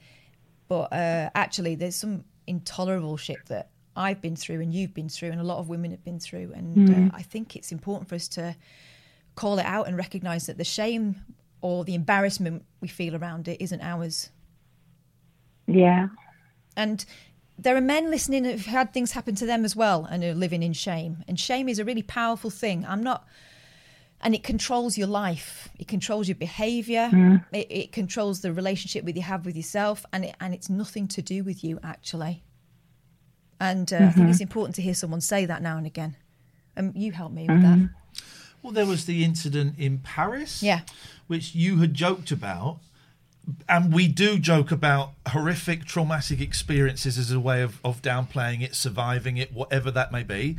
but 0.68 0.92
uh, 0.94 1.30
actually, 1.36 1.76
there's 1.76 1.96
some 1.96 2.24
intolerable 2.46 3.18
shit 3.18 3.38
that 3.48 3.70
I've 3.96 4.22
been 4.22 4.36
through 4.36 4.62
and 4.62 4.74
you've 4.74 4.94
been 4.94 5.10
through, 5.10 5.32
and 5.32 5.40
a 5.42 5.44
lot 5.44 5.60
of 5.60 5.70
women 5.70 5.92
have 5.92 6.04
been 6.04 6.20
through. 6.20 6.52
And 6.54 6.78
Mm. 6.88 7.08
uh, 7.08 7.16
I 7.16 7.24
think 7.24 7.56
it's 7.56 7.72
important 7.72 8.08
for 8.10 8.16
us 8.16 8.28
to 8.30 8.56
call 9.36 9.60
it 9.60 9.66
out 9.66 9.88
and 9.88 9.98
recognize 9.98 10.46
that 10.48 10.58
the 10.58 10.64
shame 10.64 11.24
or 11.62 11.84
the 11.84 11.96
embarrassment 11.96 12.64
we 12.82 12.88
feel 12.88 13.16
around 13.16 13.48
it 13.48 13.62
isn't 13.62 13.82
ours. 13.82 14.30
Yeah. 15.68 16.08
And 16.76 17.06
there 17.58 17.76
are 17.76 17.82
men 17.82 18.10
listening 18.12 18.46
who've 18.46 18.66
had 18.66 18.94
things 18.94 19.12
happen 19.14 19.36
to 19.36 19.46
them 19.46 19.66
as 19.66 19.76
well 19.76 20.06
and 20.06 20.24
are 20.24 20.36
living 20.36 20.62
in 20.64 20.74
shame. 20.74 21.24
And 21.28 21.40
shame 21.40 21.68
is 21.68 21.80
a 21.80 21.86
really 21.86 22.04
powerful 22.04 22.50
thing. 22.50 22.86
I'm 22.86 23.02
not, 23.02 23.28
and 24.22 24.34
it 24.34 24.44
controls 24.44 24.98
your 24.98 25.08
life. 25.08 25.70
It 25.78 25.88
controls 25.88 26.28
your 26.28 26.36
behavior. 26.36 27.10
Mm. 27.12 27.46
It, 27.52 27.68
it 27.70 27.92
controls 27.92 28.42
the 28.42 28.52
relationship 28.52 29.06
that 29.06 29.16
you 29.16 29.22
have 29.22 29.46
with 29.46 29.56
yourself, 29.56 30.06
and 30.12 30.26
it, 30.26 30.36
and 30.40 30.54
it's 30.54 30.70
nothing 30.70 31.08
to 31.10 31.22
do 31.22 31.44
with 31.44 31.64
you 31.64 31.80
actually. 31.84 32.44
And 33.60 33.92
uh, 33.92 33.98
I 33.98 34.10
think 34.12 34.30
it's 34.30 34.42
important 34.42 34.76
to 34.76 34.82
hear 34.82 34.94
someone 34.94 35.22
say 35.22 35.46
that 35.46 35.62
now 35.62 35.78
and 35.78 35.88
again. 35.88 36.16
Um, 36.76 36.94
you 36.96 37.12
help 37.12 37.32
me 37.32 37.48
with 37.50 37.62
that. 37.64 37.90
Well, 38.62 38.72
there 38.72 38.86
was 38.86 39.06
the 39.06 39.24
incident 39.24 39.76
in 39.80 40.00
Paris. 40.00 40.62
Yeah. 40.62 40.82
Which 41.28 41.56
you 41.56 41.78
had 41.78 41.94
joked 41.94 42.32
about. 42.32 42.80
And 43.70 43.94
we 43.94 44.08
do 44.08 44.40
joke 44.40 44.72
about 44.72 45.14
horrific 45.30 45.86
traumatic 45.86 46.42
experiences 46.42 47.18
as 47.18 47.32
a 47.32 47.40
way 47.40 47.62
of, 47.62 47.80
of 47.84 48.02
downplaying 48.02 48.62
it, 48.62 48.76
surviving 48.76 49.38
it, 49.38 49.54
whatever 49.54 49.90
that 49.92 50.12
may 50.12 50.24
be. 50.24 50.58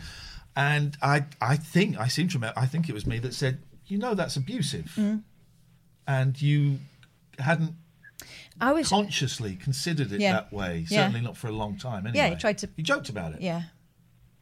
And 0.58 0.96
I 1.00 1.24
I 1.40 1.54
think 1.56 1.98
I 1.98 2.08
seem 2.08 2.26
to 2.28 2.34
remember 2.38 2.58
I 2.58 2.66
think 2.66 2.88
it 2.88 2.92
was 2.92 3.06
me 3.06 3.20
that 3.20 3.32
said, 3.32 3.62
you 3.86 3.96
know 3.96 4.14
that's 4.14 4.36
abusive. 4.36 4.92
Mm. 4.96 5.22
And 6.06 6.42
you 6.42 6.80
hadn't 7.38 7.74
I 8.60 8.72
was 8.72 8.88
consciously 8.88 9.54
considered 9.54 10.10
it 10.10 10.20
Yeah. 10.20 10.32
that 10.32 10.52
way. 10.52 10.84
Yeah. 10.88 11.02
Certainly 11.02 11.20
not 11.20 11.36
for 11.36 11.46
a 11.46 11.52
long 11.52 11.78
time 11.78 12.08
anyway. 12.08 12.24
Yeah, 12.24 12.30
he 12.30 12.36
tried 12.36 12.58
to. 12.58 12.68
You 12.76 12.82
joked 12.82 13.08
about 13.08 13.34
it. 13.34 13.40
Yeah. 13.40 13.62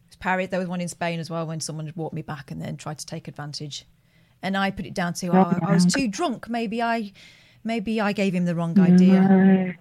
It's 0.07 0.15
Paris. 0.15 0.47
There 0.49 0.59
was 0.59 0.67
one 0.67 0.81
in 0.81 0.87
Spain 0.87 1.19
as 1.19 1.29
well 1.29 1.45
when 1.45 1.59
someone 1.59 1.85
had 1.85 1.95
walked 1.95 2.15
me 2.15 2.23
back 2.23 2.49
and 2.49 2.59
then 2.59 2.77
tried 2.77 2.97
to 2.97 3.05
take 3.05 3.27
advantage. 3.27 3.85
And 4.41 4.57
I 4.57 4.71
put 4.71 4.87
it 4.87 4.95
down 4.95 5.13
to 5.15 5.27
oh, 5.29 5.59
I 5.61 5.71
was 5.71 5.85
too 5.85 6.07
drunk. 6.07 6.49
Maybe 6.49 6.81
I, 6.81 7.11
maybe 7.63 8.01
I 8.01 8.11
gave 8.13 8.33
him 8.33 8.45
the 8.45 8.55
wrong 8.55 8.79
idea. 8.79 9.75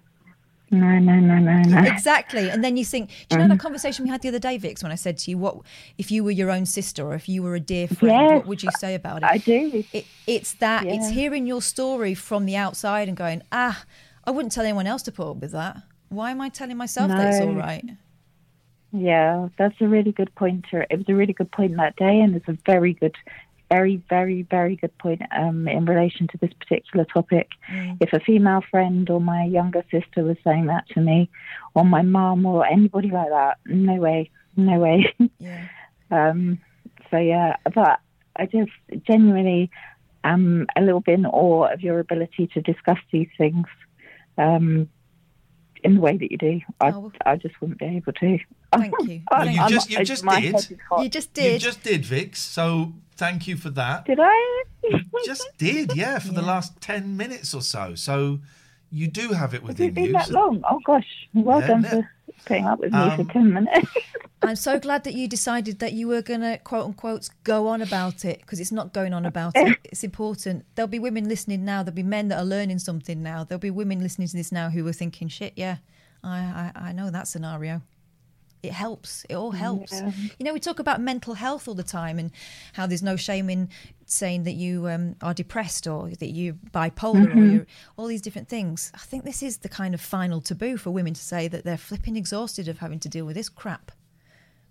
No, 0.71 0.99
no, 0.99 1.15
no, 1.21 1.39
no, 1.39 1.63
no. 1.63 1.79
Exactly. 1.89 2.51
And 2.51 2.65
then 2.65 2.77
you 2.77 2.85
think, 2.85 3.11
do 3.29 3.37
you 3.37 3.39
know 3.39 3.49
that 3.49 3.61
conversation 3.61 4.05
we 4.05 4.11
had 4.11 4.23
the 4.23 4.29
other 4.29 4.41
day, 4.41 4.59
Vix, 4.59 4.83
when 4.83 4.91
I 4.91 4.97
said 4.97 5.17
to 5.19 5.31
you, 5.31 5.39
what 5.39 5.59
if 5.97 6.11
you 6.11 6.25
were 6.25 6.33
your 6.33 6.51
own 6.51 6.67
sister 6.67 7.07
or 7.07 7.15
if 7.15 7.29
you 7.29 7.43
were 7.43 7.55
a 7.55 7.61
dear 7.61 7.87
friend, 7.87 8.17
Yes. 8.21 8.31
what 8.33 8.47
would 8.47 8.63
you 8.65 8.71
say 8.79 8.97
about 8.97 9.19
it? 9.19 9.25
I 9.25 9.39
do. 9.39 9.85
It, 9.93 10.07
it's 10.27 10.55
that, 10.55 10.85
it's 10.85 11.11
hearing 11.11 11.47
your 11.47 11.63
story 11.63 12.15
from 12.15 12.47
the 12.47 12.57
outside 12.57 13.07
and 13.07 13.17
going, 13.17 13.43
ah, 13.53 13.85
I 14.25 14.33
wouldn't 14.33 14.53
tell 14.53 14.65
anyone 14.65 14.89
else 14.89 15.03
to 15.05 15.13
put 15.13 15.31
up 15.31 15.37
with 15.37 15.53
that. 15.53 15.77
Why 16.09 16.33
am 16.33 16.41
I 16.41 16.49
telling 16.49 16.77
myself 16.77 17.09
that 17.11 17.29
it's 17.29 17.41
all 17.41 17.55
right? 17.55 17.85
Yeah, 18.93 19.49
that's 19.59 19.81
a 19.81 19.87
really 19.87 20.13
good 20.13 20.35
pointer. 20.35 20.87
It 20.91 20.97
was 20.97 21.09
a 21.09 21.15
really 21.15 21.33
good 21.33 21.51
point 21.53 21.77
that 21.77 21.97
day, 21.97 22.21
and 22.21 22.35
it's 22.35 22.49
a 22.49 22.57
very 22.67 22.95
good, 22.95 23.15
very, 23.69 24.03
very, 24.09 24.43
very 24.43 24.77
good 24.77 24.97
point 24.99 25.23
um, 25.37 25.67
in 25.69 25.85
relation 25.87 26.29
to 26.29 26.39
this 26.39 26.53
particular 26.55 27.05
topic. 27.05 27.49
Mm. 27.71 27.99
If 28.01 28.13
a 28.13 28.21
female 28.21 28.63
friend 28.71 29.09
or 29.11 29.21
my 29.21 29.45
younger 29.45 29.83
sister 29.91 30.23
was 30.25 30.37
saying 30.45 30.67
that 30.67 30.89
to 30.91 31.01
me, 31.01 31.29
or 31.75 31.85
my 31.85 32.03
mum 32.03 32.47
or 32.47 32.65
anybody 32.67 33.11
like 33.11 33.29
that, 33.31 33.59
no 33.67 33.95
way, 33.97 34.31
no 34.57 34.79
way. 34.79 35.13
Yeah. 35.39 35.67
um, 36.11 36.59
so 37.11 37.19
yeah, 37.19 37.57
but 37.75 38.01
I 38.37 38.47
just 38.47 38.71
genuinely 39.07 39.71
am 40.25 40.67
a 40.77 40.81
little 40.81 41.01
bit 41.01 41.19
in 41.19 41.27
awe 41.27 41.73
of 41.73 41.81
your 41.83 41.99
ability 42.01 42.49
to 42.55 42.61
discuss 42.61 42.99
these 43.13 43.29
things. 43.39 43.67
Um, 44.39 44.89
in 45.85 45.95
the 45.97 46.01
way 46.01 46.17
that 46.17 46.31
you 46.33 46.39
do, 46.39 46.61
I, 46.81 46.93
I 47.25 47.37
just 47.37 47.61
wouldn't 47.61 47.79
be 47.79 47.85
able 47.87 48.13
to. 48.15 48.39
Oh, 48.73 48.79
Thank 48.81 48.95
you. 49.09 49.23
Well, 49.31 49.49
you 49.49 49.61
I'm- 49.61 49.71
just 49.71 49.91
you 49.91 50.05
just 50.05 50.25
did. 50.25 50.33
head 50.43 50.55
is 50.57 50.73
hot. 50.89 51.03
You 51.03 51.09
just 51.09 51.37
You 51.37 51.43
did. 51.43 51.61
just 51.61 51.83
did, 51.83 52.05
Vix. 52.05 52.41
So 52.41 52.93
thank 53.17 53.47
you 53.49 53.57
for 53.57 53.71
that. 53.71 54.05
Did 54.07 54.19
I? 54.21 54.63
just 55.25 55.47
did, 55.59 55.95
yeah, 55.97 56.19
for 56.19 56.33
the 56.33 56.43
last 56.43 56.81
ten 56.81 57.17
minutes 57.17 57.55
or 57.55 57.63
so. 57.63 57.95
So 57.95 58.41
you 58.91 59.09
do 59.09 59.31
have 59.33 59.53
it 59.55 59.61
Has 59.63 59.69
within 59.69 59.89
it 59.89 59.95
been 59.95 60.05
you. 60.07 60.13
that 60.13 60.27
So- 60.29 60.35
long? 60.35 60.63
Oh 60.71 60.81
gosh, 60.85 61.29
well 61.35 61.61
Yeah, 61.61 61.67
done 61.67 61.83
yeah. 61.83 61.91
for 61.91 62.09
putting 62.47 62.65
up 62.67 62.79
with 62.81 62.93
me 62.93 62.99
Um, 62.99 63.27
for 63.27 63.33
ten 63.33 63.53
minutes. 63.53 63.89
I'm 64.43 64.55
so 64.55 64.79
glad 64.79 65.03
that 65.05 65.15
you 65.15 65.27
decided 65.27 65.81
that 65.81 65.93
you 65.95 66.07
were 66.07 66.23
going 66.23 66.43
to 66.43 66.59
quote 66.63 66.85
unquote 66.85 67.29
go 67.43 67.67
on 67.67 67.83
about 67.83 68.25
it 68.25 68.41
because 68.41 68.61
it's 68.61 68.71
not 68.71 68.93
going 68.93 69.13
on 69.13 69.25
about 69.27 69.53
it. 69.57 69.79
It's 69.85 70.05
important. 70.05 70.65
There'll 70.77 70.87
be 70.87 70.99
women 71.01 71.27
listening 71.29 71.65
now. 71.65 71.83
There'll 71.83 71.97
be 71.97 72.03
men 72.05 72.29
that 72.29 72.39
are 72.39 72.45
learning 72.45 72.79
something 72.79 73.23
now. 73.23 73.43
There'll 73.43 73.59
be 73.59 73.71
women 73.73 74.01
listening 74.01 74.29
to 74.29 74.37
this 74.37 74.53
now 74.53 74.69
who 74.71 74.87
are 74.87 74.93
thinking, 74.93 75.27
shit, 75.29 75.55
yeah, 75.57 75.79
I, 76.23 76.71
I, 76.77 76.89
I 76.89 76.93
know 76.93 77.11
that 77.11 77.27
scenario. 77.27 77.81
It 78.67 78.73
helps. 78.73 79.25
It 79.29 79.35
all 79.35 79.53
helps. 79.53 79.93
Yeah. 79.93 80.11
You 80.39 80.45
know, 80.45 80.53
we 80.53 80.61
talk 80.61 80.79
about 80.79 81.01
mental 81.01 81.35
health 81.35 81.67
all 81.69 81.75
the 81.75 81.83
time 81.83 82.19
and 82.19 82.31
how 82.75 82.87
there's 82.87 83.03
no 83.03 83.17
shame 83.17 83.49
in 83.51 83.69
saying 84.07 84.45
that 84.45 84.53
you 84.55 84.89
um, 84.89 85.17
are 85.23 85.35
depressed 85.35 85.87
or 85.87 86.11
that 86.11 86.27
you're 86.29 86.55
bipolar 86.73 87.25
or 87.27 87.35
Mhm. 87.35 87.53
you're 87.53 87.67
all 87.97 88.07
these 88.07 88.23
different 88.23 88.49
things. 88.49 88.93
I 88.95 88.99
think 88.99 89.25
this 89.25 89.43
is 89.43 89.59
the 89.59 89.69
kind 89.69 89.95
of 89.95 90.01
final 90.01 90.41
taboo 90.41 90.77
for 90.77 90.91
women 90.91 91.15
to 91.15 91.21
say 91.21 91.49
that 91.49 91.65
they're 91.65 91.77
flipping 91.79 92.17
exhausted 92.17 92.69
of 92.69 92.79
having 92.79 93.01
to 93.01 93.09
deal 93.09 93.25
with 93.25 93.35
this 93.37 93.49
crap. 93.49 93.91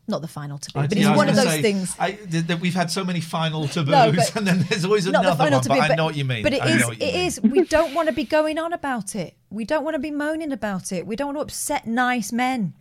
Not 0.08 0.22
the 0.22 0.28
final 0.28 0.60
taboo, 0.60 0.82
I- 0.82 0.88
but 0.88 0.98
it's 1.00 1.08
was 1.08 1.18
one 1.18 1.30
of 1.30 1.36
those 1.36 1.46
say, 1.46 1.62
things. 1.64 1.96
I, 2.00 2.12
th- 2.12 2.46
th- 2.46 2.60
we've 2.60 2.76
had 2.76 2.92
so 2.92 3.04
many 3.04 3.22
final 3.22 3.68
taboos, 3.68 3.90
No, 3.92 4.12
but- 4.12 4.36
and 4.38 4.46
then 4.46 4.64
there's 4.70 4.86
always 4.86 5.06
Not 5.08 5.14
the 5.24 5.32
another 5.32 5.44
one. 5.52 5.62
taboo, 5.64 5.80
but 5.80 5.92
I 5.92 5.96
know 5.96 6.06
what 6.06 6.16
you 6.16 6.24
mean. 6.26 6.44
But 6.44 6.54
it 6.54 6.62
I 6.62 6.70
is, 6.76 6.82
know 6.82 6.88
what 6.90 7.02
you 7.02 7.08
it 7.08 7.14
mean. 7.16 7.26
is. 7.26 7.42
We 7.42 7.64
don't 7.64 7.94
want 7.96 8.08
to 8.10 8.14
be 8.14 8.24
going 8.24 8.60
on 8.60 8.72
about 8.72 9.16
it. 9.16 9.34
We 9.50 9.66
don't 9.66 9.84
want 9.84 9.96
to 9.96 10.00
be 10.00 10.12
moaning 10.12 10.52
about 10.52 10.92
it. 10.92 11.08
We 11.08 11.16
don't 11.16 11.28
want 11.34 11.38
to 11.40 11.42
upset 11.42 11.88
nice 11.88 12.32
men. 12.32 12.74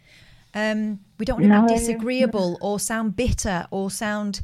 Um, 0.54 1.00
we 1.18 1.24
don't 1.24 1.40
want 1.40 1.52
to 1.52 1.60
No. 1.62 1.66
be 1.66 1.74
disagreeable 1.74 2.58
or 2.60 2.78
sound 2.80 3.16
bitter 3.16 3.66
or 3.70 3.90
sound 3.90 4.40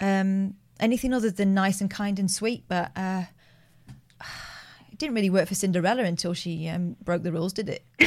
um, 0.00 0.54
anything 0.78 1.12
other 1.12 1.30
than 1.30 1.52
nice 1.54 1.80
and 1.80 1.90
kind 1.90 2.18
and 2.18 2.30
sweet. 2.30 2.64
But 2.68 2.90
uh, 2.96 3.24
it 4.92 4.98
didn't 4.98 5.14
really 5.14 5.30
work 5.30 5.48
for 5.48 5.54
Cinderella 5.54 6.02
until 6.04 6.32
she 6.34 6.68
um, 6.68 6.96
broke 7.02 7.22
the 7.22 7.32
rules, 7.32 7.52
did 7.52 7.68
it? 7.68 7.84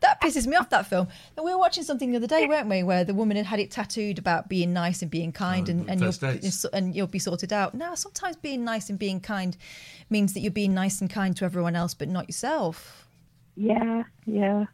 that 0.00 0.20
pisses 0.20 0.46
me 0.46 0.56
off. 0.56 0.70
That 0.70 0.86
film. 0.86 1.08
And 1.36 1.44
we 1.44 1.50
were 1.52 1.58
watching 1.58 1.82
something 1.82 2.10
the 2.10 2.16
other 2.18 2.26
day, 2.26 2.46
weren't 2.46 2.68
we, 2.68 2.82
where 2.82 3.02
the 3.04 3.14
woman 3.14 3.36
had 3.36 3.46
had 3.46 3.58
it 3.60 3.70
tattooed 3.70 4.18
about 4.18 4.48
being 4.48 4.72
nice 4.72 5.02
and 5.02 5.10
being 5.10 5.32
kind, 5.32 5.68
and, 5.68 5.88
and 5.90 6.00
you'll 6.00 6.68
and 6.72 6.94
you'll 6.94 7.06
be 7.08 7.18
sorted 7.18 7.52
out. 7.52 7.74
Now, 7.74 7.94
sometimes 7.94 8.36
being 8.36 8.64
nice 8.64 8.90
and 8.90 8.98
being 8.98 9.20
kind 9.20 9.56
means 10.08 10.34
that 10.34 10.40
you're 10.40 10.52
being 10.52 10.74
nice 10.74 11.00
and 11.00 11.10
kind 11.10 11.36
to 11.36 11.44
everyone 11.44 11.74
else, 11.74 11.94
but 11.94 12.08
not 12.08 12.28
yourself. 12.28 13.06
yeah, 13.56 14.04
yeah. 14.24 14.66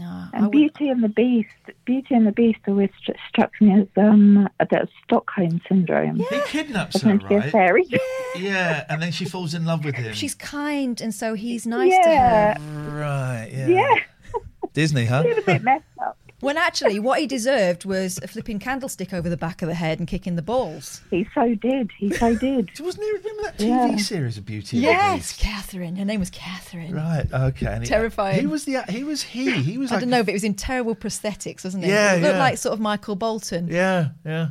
I 0.00 0.28
And 0.34 0.42
would- 0.44 0.52
Beauty 0.52 0.88
and 0.90 1.02
the 1.02 1.08
Beast, 1.08 1.48
Beauty 1.84 2.14
and 2.14 2.26
the 2.26 2.32
Beast 2.32 2.58
always 2.68 2.90
stru- 3.02 3.16
struck 3.28 3.52
me 3.60 3.72
as 3.80 3.86
um, 3.96 4.48
a 4.60 4.66
bit 4.66 4.82
of 4.82 4.88
Stockholm 5.04 5.60
syndrome. 5.68 6.16
He 6.16 6.26
kidnaps 6.46 6.96
As 6.96 7.02
her, 7.02 7.08
meant 7.08 7.22
to 7.22 7.28
be 7.28 7.34
a 7.36 7.38
right? 7.40 7.50
fairy. 7.52 7.84
Yeah, 8.36 8.84
and 8.90 9.00
then 9.00 9.12
she 9.12 9.24
falls 9.24 9.54
in 9.54 9.64
love 9.64 9.84
with 9.84 9.94
him. 9.94 10.12
She's 10.12 10.34
kind, 10.34 11.00
and 11.00 11.14
so 11.14 11.32
he's 11.34 11.66
nice 11.66 11.92
Yeah. 11.92 12.54
to 12.54 12.60
her. 12.60 12.98
right. 13.00 13.48
Yeah. 13.50 13.66
Yeah, 13.68 13.94
Disney, 14.74 15.06
huh? 15.06 15.22
a 15.24 15.28
little 15.28 15.44
bit 15.44 15.62
messed 15.62 15.84
up. 16.04 16.18
When 16.40 16.58
actually, 16.58 16.98
what 16.98 17.18
he 17.18 17.26
deserved 17.26 17.86
was 17.86 18.20
a 18.22 18.28
flipping 18.28 18.58
candlestick 18.58 19.14
over 19.14 19.30
the 19.30 19.38
back 19.38 19.62
of 19.62 19.68
the 19.68 19.74
head 19.74 19.98
and 19.98 20.06
kicking 20.06 20.36
the 20.36 20.42
balls. 20.42 21.00
He 21.10 21.26
so 21.34 21.54
did. 21.54 21.90
He 21.98 22.12
so 22.12 22.34
did. 22.38 22.70
Wasn't 22.78 23.02
there 23.02 23.14
remember 23.14 23.42
that 23.44 23.58
TV 23.58 23.90
Yeah. 23.90 23.96
series 23.96 24.36
of 24.36 24.44
Beauty? 24.44 24.76
Yes, 24.78 25.34
Catherine. 25.34 25.96
Her 25.96 26.04
name 26.04 26.20
was 26.20 26.28
Catherine. 26.28 26.94
Right. 26.94 27.26
Okay. 27.32 27.66
And 27.66 27.86
Terrifying. 27.86 28.38
He 28.40 28.46
was 28.46 28.66
the. 28.66 28.82
He 28.90 29.02
was 29.02 29.22
he. 29.22 29.50
He 29.62 29.78
was 29.78 29.90
I 29.92 29.94
like. 29.94 30.00
don't 30.02 30.10
know, 30.10 30.22
but 30.22 30.30
it 30.30 30.34
was 30.34 30.44
in 30.44 30.54
terrible 30.54 30.94
prosthetics, 30.94 31.64
wasn't 31.64 31.84
it? 31.84 31.88
Yeah, 31.88 32.12
it 32.14 32.20
looked 32.20 32.34
yeah. 32.34 32.38
like 32.38 32.58
sort 32.58 32.74
of 32.74 32.80
Michael 32.80 33.16
Bolton. 33.16 33.68
Yeah. 33.68 34.08
Yeah. 34.24 34.48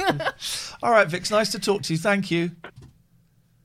All 0.82 0.90
right, 0.90 1.08
Vix. 1.08 1.30
Nice 1.30 1.52
to 1.52 1.60
talk 1.60 1.82
to 1.82 1.92
you. 1.92 1.98
Thank 2.00 2.32
you. 2.32 2.50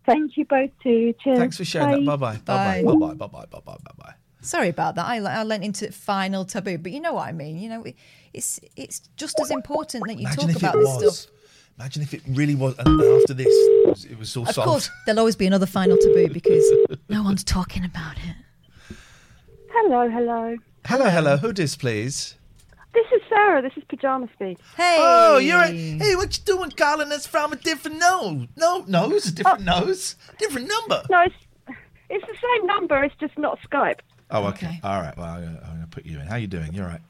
Thank 0.06 0.38
you 0.38 0.46
both 0.46 0.70
too. 0.84 1.14
Cheers. 1.24 1.40
Thanks 1.40 1.58
for 1.58 1.66
sharing 1.66 2.06
that. 2.06 2.06
Bye 2.06 2.16
bye. 2.16 2.38
Bye 2.46 2.84
bye. 2.84 2.84
Bye 2.84 2.96
bye. 2.96 3.14
Bye 3.16 3.28
bye. 3.28 3.46
Bye 3.46 3.60
bye. 3.66 3.78
Bye 3.84 3.92
bye. 3.98 4.14
Sorry 4.48 4.70
about 4.70 4.96
that. 4.96 5.06
I, 5.06 5.18
I 5.18 5.44
lent 5.44 5.64
into 5.64 5.92
final 5.92 6.46
taboo, 6.46 6.78
but 6.78 6.94
you 6.94 7.02
know 7.02 7.14
what 7.14 7.28
I 7.28 7.34
mean. 7.34 7.58
You 7.60 7.70
know, 7.70 7.84
it, 7.84 7.96
it's 8.34 8.60
it's 8.78 9.02
just 9.18 9.40
as 9.42 9.52
important 9.52 10.08
that 10.08 10.14
you 10.14 10.22
Imagine 10.22 10.42
talk 10.42 10.50
if 10.52 10.58
about 10.58 10.76
it 10.76 10.78
this 10.80 10.88
was. 10.88 11.20
stuff. 11.20 11.34
Imagine 11.78 12.02
if 12.04 12.14
it 12.14 12.22
really 12.30 12.56
was. 12.56 12.76
And 12.80 13.02
after 13.02 13.34
this, 13.34 13.48
it 13.48 13.90
was, 13.90 14.06
it 14.06 14.18
was 14.18 14.38
all 14.38 14.48
Of 14.48 14.56
solved. 14.56 14.68
course, 14.70 14.90
there'll 15.06 15.20
always 15.20 15.36
be 15.36 15.46
another 15.46 15.66
final 15.66 15.98
taboo 15.98 16.30
because 16.30 16.66
no 17.10 17.22
one's 17.24 17.44
talking 17.44 17.84
about 17.84 18.16
it. 18.18 18.96
Hello, 19.72 20.10
hello. 20.10 20.56
Hello, 20.86 21.10
hello. 21.10 21.38
Who 21.38 21.52
dis, 21.52 21.76
please? 21.76 22.36
This 22.94 23.06
is 23.14 23.22
Sarah. 23.30 23.62
This 23.62 23.74
is 23.76 23.84
Pajama 23.84 24.30
Speed. 24.34 24.58
Hey. 24.76 24.96
Oh, 24.98 25.38
you're 25.38 25.62
a, 25.62 25.68
hey. 25.68 26.16
What 26.16 26.36
you 26.38 26.44
doing, 26.46 26.72
calling 26.72 27.12
us 27.12 27.28
from 27.28 27.52
a 27.52 27.58
different 27.58 28.00
nose? 28.00 28.48
No, 28.56 28.86
no, 28.88 29.10
nose, 29.10 29.28
a 29.28 29.32
different 29.34 29.68
oh. 29.70 29.82
nose, 29.82 30.16
different 30.40 30.68
number. 30.70 31.04
No, 31.12 31.22
it's 31.24 31.36
it's 32.10 32.26
the 32.26 32.38
same 32.42 32.66
number. 32.66 33.04
It's 33.04 33.16
just 33.20 33.38
not 33.38 33.60
Skype. 33.70 34.00
Oh, 34.30 34.46
okay. 34.48 34.80
All 34.84 35.02
right. 35.02 35.16
Well, 35.18 35.26
I'm 35.26 35.56
gonna, 35.56 35.88
put 35.90 36.06
you 36.06 36.20
in. 36.20 36.28
How 36.28 36.36
are 36.36 36.40
you 36.40 36.48
doing? 36.48 36.74
You're 36.74 36.88
right. 36.88 37.02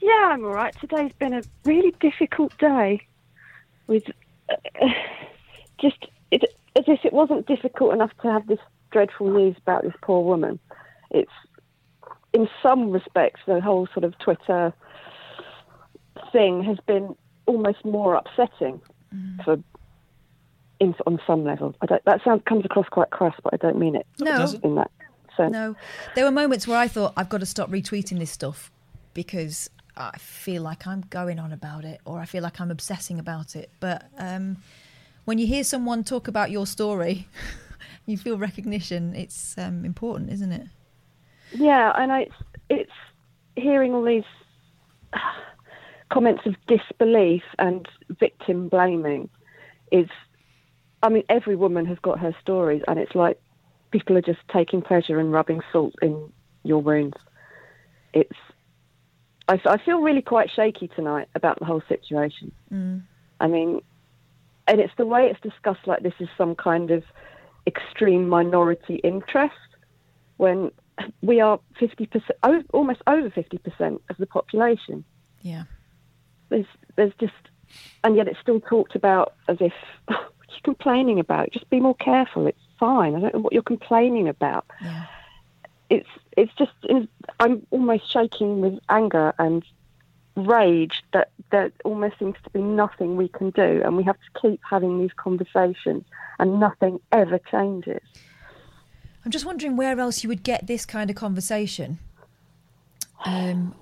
Yeah, 0.00 0.30
I'm 0.32 0.44
all 0.44 0.52
right. 0.52 0.74
Today's 0.80 1.12
been 1.18 1.34
a 1.34 1.42
really 1.64 1.94
difficult 2.00 2.56
day. 2.58 3.00
With 3.86 4.04
uh, 4.48 4.54
just 5.80 6.06
it, 6.30 6.44
as 6.76 6.84
if 6.86 7.04
it 7.04 7.12
wasn't 7.12 7.46
difficult 7.46 7.92
enough 7.92 8.12
to 8.22 8.30
have 8.30 8.46
this 8.46 8.60
dreadful 8.92 9.30
news 9.30 9.56
about 9.58 9.82
this 9.82 9.94
poor 10.02 10.24
woman. 10.24 10.58
It's 11.10 11.30
in 12.32 12.48
some 12.62 12.90
respects 12.90 13.40
the 13.46 13.60
whole 13.60 13.88
sort 13.92 14.04
of 14.04 14.16
Twitter 14.18 14.72
thing 16.32 16.62
has 16.62 16.78
been 16.86 17.16
almost 17.46 17.84
more 17.84 18.14
upsetting 18.14 18.80
for 19.44 19.58
in, 20.78 20.94
on 21.06 21.20
some 21.26 21.44
level. 21.44 21.74
I 21.82 21.86
don't, 21.86 22.04
that 22.04 22.20
sounds 22.24 22.42
comes 22.46 22.64
across 22.64 22.86
quite 22.88 23.10
crass, 23.10 23.34
but 23.42 23.52
I 23.52 23.56
don't 23.56 23.78
mean 23.78 23.96
it. 23.96 24.06
No. 24.20 24.46
in 24.62 24.76
that 24.76 24.90
sense. 25.40 25.52
No, 25.52 25.76
there 26.14 26.24
were 26.24 26.30
moments 26.30 26.66
where 26.66 26.78
I 26.78 26.88
thought 26.88 27.12
I've 27.16 27.28
got 27.28 27.40
to 27.40 27.46
stop 27.46 27.70
retweeting 27.70 28.18
this 28.18 28.30
stuff 28.30 28.70
because 29.14 29.70
I 29.96 30.16
feel 30.18 30.62
like 30.62 30.86
I'm 30.86 31.02
going 31.10 31.38
on 31.38 31.52
about 31.52 31.84
it 31.84 32.00
or 32.04 32.20
I 32.20 32.24
feel 32.24 32.42
like 32.42 32.60
I'm 32.60 32.70
obsessing 32.70 33.18
about 33.18 33.56
it. 33.56 33.70
But 33.80 34.06
um, 34.18 34.58
when 35.24 35.38
you 35.38 35.46
hear 35.46 35.64
someone 35.64 36.04
talk 36.04 36.28
about 36.28 36.50
your 36.50 36.66
story, 36.66 37.28
you 38.06 38.16
feel 38.16 38.38
recognition. 38.38 39.14
It's 39.14 39.56
um, 39.58 39.84
important, 39.84 40.30
isn't 40.30 40.52
it? 40.52 40.66
Yeah, 41.52 41.92
and 41.96 42.12
I, 42.12 42.20
it's 42.20 42.34
it's 42.68 42.92
hearing 43.56 43.94
all 43.94 44.04
these 44.04 44.24
comments 46.12 46.42
of 46.46 46.54
disbelief 46.66 47.42
and 47.58 47.86
victim 48.08 48.68
blaming 48.68 49.28
is 49.92 50.08
I 51.02 51.08
mean 51.08 51.24
every 51.28 51.56
woman 51.56 51.86
has 51.86 51.98
got 51.98 52.20
her 52.20 52.34
stories 52.40 52.82
and 52.88 52.98
it's 52.98 53.14
like 53.14 53.40
people 53.90 54.16
are 54.16 54.22
just 54.22 54.40
taking 54.52 54.82
pleasure 54.82 55.18
in 55.20 55.30
rubbing 55.30 55.60
salt 55.72 55.94
in 56.02 56.32
your 56.62 56.80
wounds. 56.82 57.16
It's 58.12 58.36
I, 59.48 59.60
I 59.66 59.78
feel 59.78 60.00
really 60.00 60.22
quite 60.22 60.50
shaky 60.54 60.88
tonight 60.88 61.28
about 61.34 61.58
the 61.58 61.64
whole 61.64 61.82
situation. 61.88 62.52
Mm. 62.72 63.02
I 63.40 63.48
mean, 63.48 63.80
and 64.68 64.80
it's 64.80 64.92
the 64.96 65.06
way 65.06 65.26
it's 65.26 65.40
discussed 65.40 65.86
like 65.86 66.02
this 66.02 66.14
is 66.20 66.28
some 66.38 66.54
kind 66.54 66.92
of 66.92 67.02
extreme 67.66 68.28
minority 68.28 68.96
interest 69.02 69.54
when 70.36 70.70
we 71.22 71.40
are 71.40 71.58
50%, 71.80 72.20
almost 72.72 73.00
over 73.06 73.30
50% 73.30 74.00
of 74.08 74.16
the 74.18 74.26
population. 74.26 75.04
Yeah. 75.42 75.64
There's, 76.48 76.66
there's 76.96 77.12
just, 77.18 77.32
and 78.04 78.14
yet 78.16 78.28
it's 78.28 78.38
still 78.40 78.60
talked 78.60 78.94
about 78.94 79.34
as 79.48 79.56
if, 79.60 79.72
you 80.60 80.74
complaining 80.74 81.18
about? 81.18 81.50
Just 81.52 81.68
be 81.70 81.80
more 81.80 81.94
careful. 81.96 82.46
It's 82.46 82.58
fine. 82.78 83.14
I 83.14 83.20
don't 83.20 83.34
know 83.34 83.40
what 83.40 83.52
you're 83.52 83.62
complaining 83.62 84.28
about. 84.28 84.64
Yeah. 84.82 85.06
It's, 85.88 86.08
it's 86.36 86.52
just, 86.54 86.72
I'm 87.40 87.66
almost 87.70 88.10
shaking 88.12 88.60
with 88.60 88.78
anger 88.88 89.34
and 89.38 89.64
rage 90.36 91.02
that 91.12 91.30
there 91.50 91.72
almost 91.84 92.18
seems 92.18 92.36
to 92.44 92.50
be 92.50 92.62
nothing 92.62 93.16
we 93.16 93.28
can 93.28 93.50
do, 93.50 93.82
and 93.84 93.96
we 93.96 94.04
have 94.04 94.16
to 94.16 94.40
keep 94.40 94.60
having 94.68 95.00
these 95.00 95.10
conversations, 95.16 96.04
and 96.38 96.60
nothing 96.60 97.00
ever 97.10 97.40
changes. 97.50 98.00
I'm 99.24 99.30
just 99.30 99.44
wondering 99.44 99.76
where 99.76 99.98
else 99.98 100.22
you 100.22 100.28
would 100.28 100.42
get 100.44 100.66
this 100.66 100.86
kind 100.86 101.10
of 101.10 101.16
conversation 101.16 101.98
um, 103.24 103.74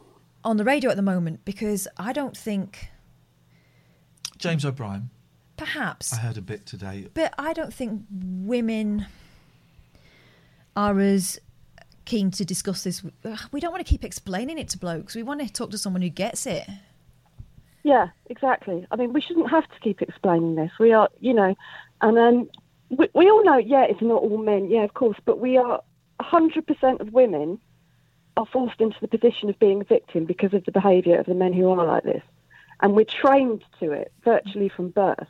on 0.42 0.56
the 0.56 0.64
radio 0.64 0.90
at 0.90 0.96
the 0.96 1.02
moment 1.02 1.44
because 1.44 1.86
I 1.96 2.12
don't 2.12 2.36
think, 2.36 2.88
James 4.38 4.64
O'Brien. 4.64 5.10
Perhaps, 5.58 6.14
I 6.14 6.16
heard 6.18 6.38
a 6.38 6.42
bit 6.42 6.64
today. 6.64 7.08
but 7.12 7.34
I 7.38 7.52
don't 7.52 7.74
think 7.74 8.02
women 8.10 9.06
are 10.76 10.98
as 11.00 11.38
keen 12.04 12.30
to 12.30 12.44
discuss 12.44 12.84
this. 12.84 13.02
We 13.52 13.60
don't 13.60 13.70
want 13.72 13.84
to 13.84 13.90
keep 13.90 14.04
explaining 14.04 14.58
it 14.58 14.68
to 14.70 14.78
blokes. 14.78 15.14
We 15.14 15.22
want 15.22 15.40
to 15.40 15.52
talk 15.52 15.70
to 15.72 15.78
someone 15.78 16.00
who 16.00 16.08
gets 16.08 16.46
it. 16.46 16.66
Yeah, 17.82 18.08
exactly. 18.26 18.86
I 18.90 18.96
mean, 18.96 19.12
we 19.12 19.20
shouldn't 19.20 19.50
have 19.50 19.64
to 19.64 19.80
keep 19.80 20.00
explaining 20.00 20.54
this. 20.54 20.70
We 20.80 20.92
are, 20.92 21.08
you 21.20 21.34
know, 21.34 21.54
and 22.00 22.18
um, 22.18 22.50
we, 22.90 23.08
we 23.14 23.28
all 23.30 23.44
know, 23.44 23.58
yeah, 23.58 23.84
it's 23.84 24.00
not 24.00 24.22
all 24.22 24.38
men, 24.38 24.70
yeah, 24.70 24.84
of 24.84 24.94
course, 24.94 25.18
but 25.24 25.38
we 25.38 25.56
are 25.56 25.82
100% 26.20 27.00
of 27.00 27.12
women 27.12 27.58
are 28.36 28.46
forced 28.46 28.80
into 28.80 28.96
the 29.00 29.08
position 29.08 29.48
of 29.48 29.58
being 29.58 29.80
a 29.80 29.84
victim 29.84 30.24
because 30.24 30.54
of 30.54 30.64
the 30.64 30.72
behaviour 30.72 31.18
of 31.18 31.26
the 31.26 31.34
men 31.34 31.52
who 31.52 31.68
are 31.70 31.84
like 31.84 32.04
this. 32.04 32.22
And 32.80 32.94
we're 32.94 33.04
trained 33.04 33.64
to 33.80 33.92
it 33.92 34.12
virtually 34.24 34.68
from 34.68 34.90
birth 34.90 35.26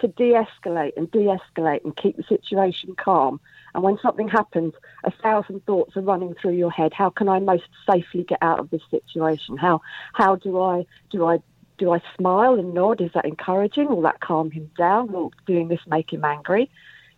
to 0.00 0.08
de 0.08 0.32
escalate 0.32 0.96
and 0.96 1.10
de 1.10 1.26
escalate 1.26 1.84
and 1.84 1.96
keep 1.96 2.16
the 2.16 2.22
situation 2.22 2.94
calm. 2.96 3.40
And 3.74 3.82
when 3.82 3.98
something 3.98 4.28
happens, 4.28 4.74
a 5.04 5.10
thousand 5.10 5.64
thoughts 5.64 5.96
are 5.96 6.02
running 6.02 6.34
through 6.34 6.54
your 6.54 6.70
head. 6.70 6.92
How 6.92 7.10
can 7.10 7.28
I 7.28 7.38
most 7.38 7.68
safely 7.88 8.24
get 8.24 8.38
out 8.42 8.58
of 8.58 8.70
this 8.70 8.82
situation? 8.90 9.56
How 9.56 9.80
how 10.12 10.36
do 10.36 10.60
I 10.60 10.86
do 11.10 11.26
I 11.26 11.40
do 11.78 11.92
I 11.92 12.02
smile 12.16 12.54
and 12.54 12.74
nod? 12.74 13.00
Is 13.00 13.12
that 13.14 13.24
encouraging? 13.24 13.88
Will 13.88 14.02
that 14.02 14.20
calm 14.20 14.50
him 14.50 14.70
down? 14.76 15.12
Will 15.12 15.32
doing 15.46 15.68
this 15.68 15.80
make 15.86 16.12
him 16.12 16.24
angry? 16.24 16.70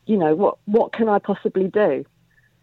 You 0.07 0.17
know, 0.17 0.35
what 0.35 0.59
what 0.67 0.93
can 0.93 1.09
I 1.09 1.19
possibly 1.19 1.69
do? 1.69 2.05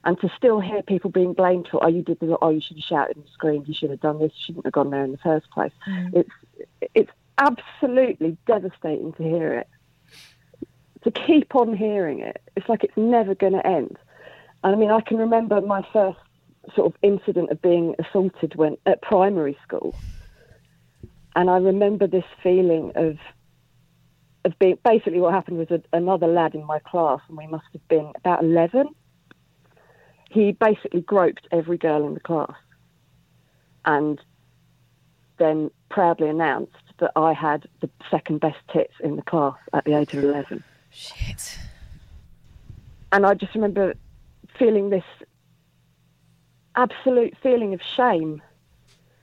And 0.06 0.20
to 0.22 0.30
still 0.38 0.62
hear 0.62 0.82
people 0.82 1.10
being 1.10 1.34
blamed 1.34 1.68
for, 1.70 1.84
oh, 1.84 1.90
you 1.90 2.02
did 2.02 2.22
the, 2.22 2.38
oh, 2.42 2.50
you 2.52 2.62
should 2.62 2.78
have 2.78 2.86
shouted 2.86 3.18
and 3.18 3.26
screamed, 3.34 3.68
you 3.68 3.74
should 3.74 3.90
have 3.90 4.00
done 4.00 4.18
this, 4.18 4.32
you 4.38 4.44
shouldn't 4.46 4.66
have 4.66 4.74
gone 4.74 4.92
there 4.92 5.04
in 5.04 5.12
the 5.12 5.18
first 5.18 5.52
place. 5.52 5.74
Mm. 5.86 6.16
It's 6.16 6.30
it's 6.96 7.12
absolutely 7.38 8.38
devastating 8.46 9.14
to 9.14 9.24
hear 9.24 9.54
it. 9.56 9.68
To 11.03 11.11
keep 11.11 11.56
on 11.56 11.76
hearing 11.76 12.19
it, 12.19 12.42
it's 12.58 12.68
like 12.68 12.84
it's 12.84 12.98
never 12.98 13.34
going 13.34 13.53
to 13.53 13.66
end. 13.66 13.98
And 14.64 14.76
I 14.76 14.78
mean, 14.78 14.92
I 14.92 15.00
can 15.00 15.18
remember 15.18 15.61
my 15.61 15.82
first 15.94 16.19
sort 16.76 16.88
of 16.88 17.00
incident 17.02 17.52
of 17.52 17.61
being 17.61 17.95
assaulted 18.00 18.56
when 18.56 18.76
at 18.86 19.02
primary 19.02 19.58
school, 19.64 19.95
and 21.36 21.50
I 21.50 21.58
remember 21.58 22.06
this 22.06 22.26
feeling 22.44 22.92
of 22.95 23.18
of 24.45 24.60
being 24.60 24.78
basically 24.84 25.19
what 25.19 25.34
happened 25.34 25.58
was 25.58 25.72
a, 25.72 25.82
another 25.94 26.28
lad 26.28 26.53
in 26.53 26.66
my 26.66 26.80
class, 26.80 27.22
and 27.30 27.38
we 27.38 27.48
must 27.48 27.66
have 27.72 27.88
been 27.88 28.11
about 28.16 28.44
eleven. 28.44 28.90
He 30.30 30.52
basically 30.52 31.02
groped 31.02 31.48
every 31.52 31.78
girl 31.78 32.06
in 32.06 32.14
the 32.14 32.19
class, 32.19 32.56
and 33.86 34.19
then 35.38 35.72
proudly 35.90 36.28
announced 36.28 36.76
that 37.00 37.14
I 37.16 37.32
had 37.32 37.68
the 37.80 37.90
second 38.11 38.42
best 38.42 38.60
tits 38.74 38.94
in 39.02 39.16
the 39.16 39.22
class 39.22 39.56
at 39.74 39.86
the 39.86 39.94
age 39.94 40.14
of 40.14 40.26
eleven. 40.26 40.61
Shit. 40.90 41.58
And 43.11 43.26
I 43.26 43.34
just 43.34 43.56
remember 43.56 43.95
feeling 44.58 44.90
this 44.90 45.03
absolute 46.76 47.35
feeling 47.42 47.74
of 47.74 47.82
shame. 47.82 48.42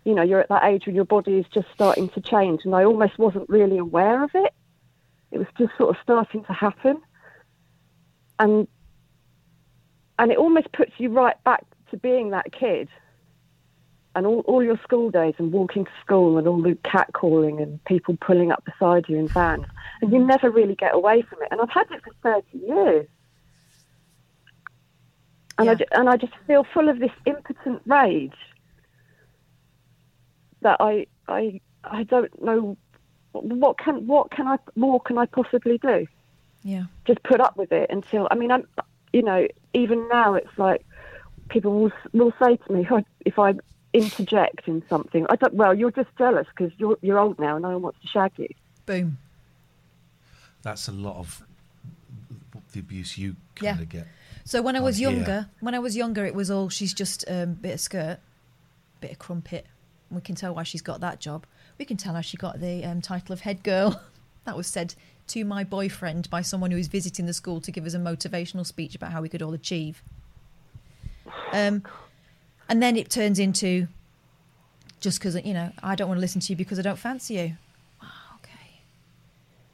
You 0.05 0.15
know, 0.15 0.23
you're 0.23 0.41
at 0.41 0.49
that 0.49 0.65
age 0.65 0.87
when 0.87 0.95
your 0.95 1.05
body 1.05 1.39
is 1.39 1.47
just 1.53 1.67
starting 1.75 2.09
to 2.11 2.21
change, 2.21 2.61
and 2.65 2.75
I 2.75 2.85
almost 2.85 3.19
wasn't 3.19 3.49
really 3.49 3.79
aware 3.79 4.23
of 4.23 4.31
it. 4.35 4.53
It 5.33 5.39
was 5.39 5.49
just 5.59 5.73
sort 5.77 5.91
of 5.91 6.01
starting 6.03 6.45
to 6.45 6.53
happen, 6.53 7.01
and 8.39 8.69
and 10.19 10.31
it 10.31 10.39
almost 10.39 10.71
puts 10.73 10.93
you 10.99 11.11
right 11.11 11.43
back 11.45 11.65
to 11.91 11.97
being 11.97 12.31
that 12.31 12.53
kid. 12.53 12.89
And 14.17 14.27
all, 14.27 14.41
all 14.47 14.63
your 14.65 14.81
school 14.83 15.11
days 15.11 15.35
and 15.39 15.53
walking 15.53 15.85
to 15.85 15.91
school 16.01 16.39
and 16.39 16.49
all 16.49 16.61
the 16.61 16.75
catcalling 16.85 17.63
and 17.63 17.85
people 17.85 18.17
pulling 18.21 18.51
up 18.51 18.65
beside 18.65 19.05
you 19.09 19.17
in 19.19 19.29
vans. 19.29 19.67
And 20.03 20.13
you 20.13 20.19
never 20.19 20.51
really 20.51 20.75
get 20.75 20.95
away 20.95 21.23
from 21.23 21.43
it. 21.43 21.49
And 21.53 21.61
I've 21.61 21.71
had 21.71 21.85
it 21.91 22.03
for 22.03 22.43
30 22.53 22.67
years. 22.67 23.07
And, 25.59 25.71
I, 25.71 25.75
ju- 25.75 25.85
and 25.93 26.09
I 26.09 26.17
just 26.17 26.33
feel 26.47 26.65
full 26.75 26.89
of 26.89 26.99
this 26.99 27.13
impotent 27.27 27.83
rage 27.87 28.33
that 30.63 30.79
I, 30.81 31.07
I, 31.29 31.61
I 31.85 32.03
don't 32.03 32.43
know 32.43 32.77
what 33.33 33.79
can, 33.79 34.07
what 34.07 34.31
can 34.31 34.49
I, 34.49 34.59
more 34.75 35.01
can 35.01 35.19
I 35.19 35.27
possibly 35.27 35.79
do? 35.79 36.07
Yeah. 36.65 36.85
just 37.07 37.23
put 37.23 37.41
up 37.41 37.57
with 37.57 37.71
it 37.71 37.91
until 37.91 38.27
I 38.31 38.35
mean 38.35 38.51
I'm 38.51 38.65
you 39.13 39.23
know 39.23 39.47
even 39.73 40.09
now 40.09 40.35
it's 40.35 40.59
like 40.59 40.85
people 41.49 41.73
will 41.81 41.93
will 42.13 42.33
say 42.43 42.57
to 42.57 42.73
me 42.73 42.85
"Oh, 42.91 43.05
if 43.25 43.39
I 43.39 43.55
interject 43.97 44.69
in 44.69 44.83
something 44.89 45.27
I 45.29 45.37
don't 45.37 45.55
well 45.55 45.75
you're 45.75 45.91
just 45.91 46.09
jealous 46.19 46.47
because 46.57 46.73
you're 46.79 46.97
you're 47.03 47.19
old 47.19 47.39
now 47.39 47.57
and 47.57 47.63
no 47.63 47.71
one 47.71 47.83
wants 47.83 48.01
to 48.03 48.09
shag 48.09 48.33
you 48.37 48.49
Boom. 48.87 49.19
That's 50.63 50.87
a 50.89 50.93
lot 50.93 51.17
of 51.17 51.43
the 52.73 52.81
abuse 52.81 53.19
you 53.19 53.37
Yeah. 53.61 53.73
kind 53.73 53.83
of 53.83 53.89
get. 53.89 54.07
So 54.45 54.63
when 54.63 54.77
I 54.77 54.81
was 54.81 54.97
on 54.97 55.01
here. 55.01 55.11
younger, 55.11 55.49
when 55.61 55.75
I 55.75 55.79
was 55.81 55.97
younger, 55.97 56.25
it 56.25 56.35
was 56.35 56.51
all 56.51 56.69
she's 56.69 56.95
just 56.95 57.25
um, 57.29 57.55
bit 57.55 57.75
of 57.75 57.81
skirt, 57.81 58.19
bit 59.01 59.11
of 59.13 59.19
crumpet. 59.19 59.67
We 60.11 60.21
can 60.21 60.35
tell 60.37 60.55
why 60.55 60.63
she's 60.63 60.83
got 60.83 61.01
that 61.01 61.19
job. 61.21 61.47
We 61.79 61.85
can 61.85 61.97
tell 61.97 62.15
how 62.15 62.21
she 62.21 62.37
got 62.37 62.61
the 62.61 62.85
um, 62.85 63.01
title 63.01 63.33
of 63.33 63.41
head 63.41 63.63
girl. 63.65 64.01
that 64.45 64.57
was 64.57 64.69
said 64.69 64.95
to 65.29 65.45
my 65.45 65.65
boyfriend 65.65 66.31
by 66.31 66.43
someone 66.43 66.71
who 66.71 66.77
was 66.77 66.87
visiting 66.87 67.27
the 67.27 67.33
school 67.35 67.61
to 67.61 67.73
give 67.73 67.85
us 67.87 67.95
a 67.95 67.99
motivational 67.99 68.65
speech 68.65 68.95
about 68.95 69.11
how 69.11 69.21
we 69.21 69.29
could 69.29 69.43
all 69.43 69.53
achieve. 69.55 70.03
Um, 71.53 71.83
and 72.69 72.83
then 72.83 72.97
it 72.97 73.11
turns 73.11 73.39
into 73.39 73.89
just 75.01 75.19
because 75.19 75.35
you 75.45 75.55
know 75.55 75.71
I 75.83 75.95
don't 75.95 76.09
want 76.09 76.19
to 76.19 76.23
listen 76.23 76.41
to 76.43 76.53
you 76.53 76.57
because 76.57 76.79
I 76.79 76.83
don't 76.83 76.99
fancy 76.99 77.35
you. 77.35 77.57
Wow, 78.03 78.09
okay. 78.37 78.81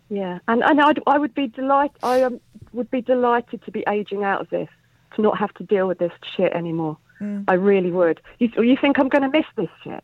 Yeah, 0.08 0.38
and 0.48 0.62
and 0.62 0.80
I'd, 0.80 1.00
I 1.06 1.18
would 1.18 1.34
be 1.34 1.46
delight. 1.46 1.92
I 2.02 2.22
um, 2.22 2.40
would 2.72 2.90
be 2.90 3.00
delighted 3.00 3.64
to 3.64 3.70
be 3.70 3.84
aging 3.88 4.24
out 4.24 4.40
of 4.40 4.50
this, 4.50 4.68
to 5.16 5.22
not 5.22 5.38
have 5.38 5.52
to 5.54 5.64
deal 5.64 5.86
with 5.86 5.98
this 5.98 6.12
shit 6.36 6.52
anymore. 6.52 6.98
Mm. 7.20 7.44
I 7.48 7.54
really 7.54 7.90
would. 7.90 8.20
You, 8.38 8.50
you 8.62 8.76
think 8.80 8.98
I'm 8.98 9.08
going 9.08 9.22
to 9.22 9.30
miss 9.30 9.46
this 9.56 9.70
shit? 9.84 10.02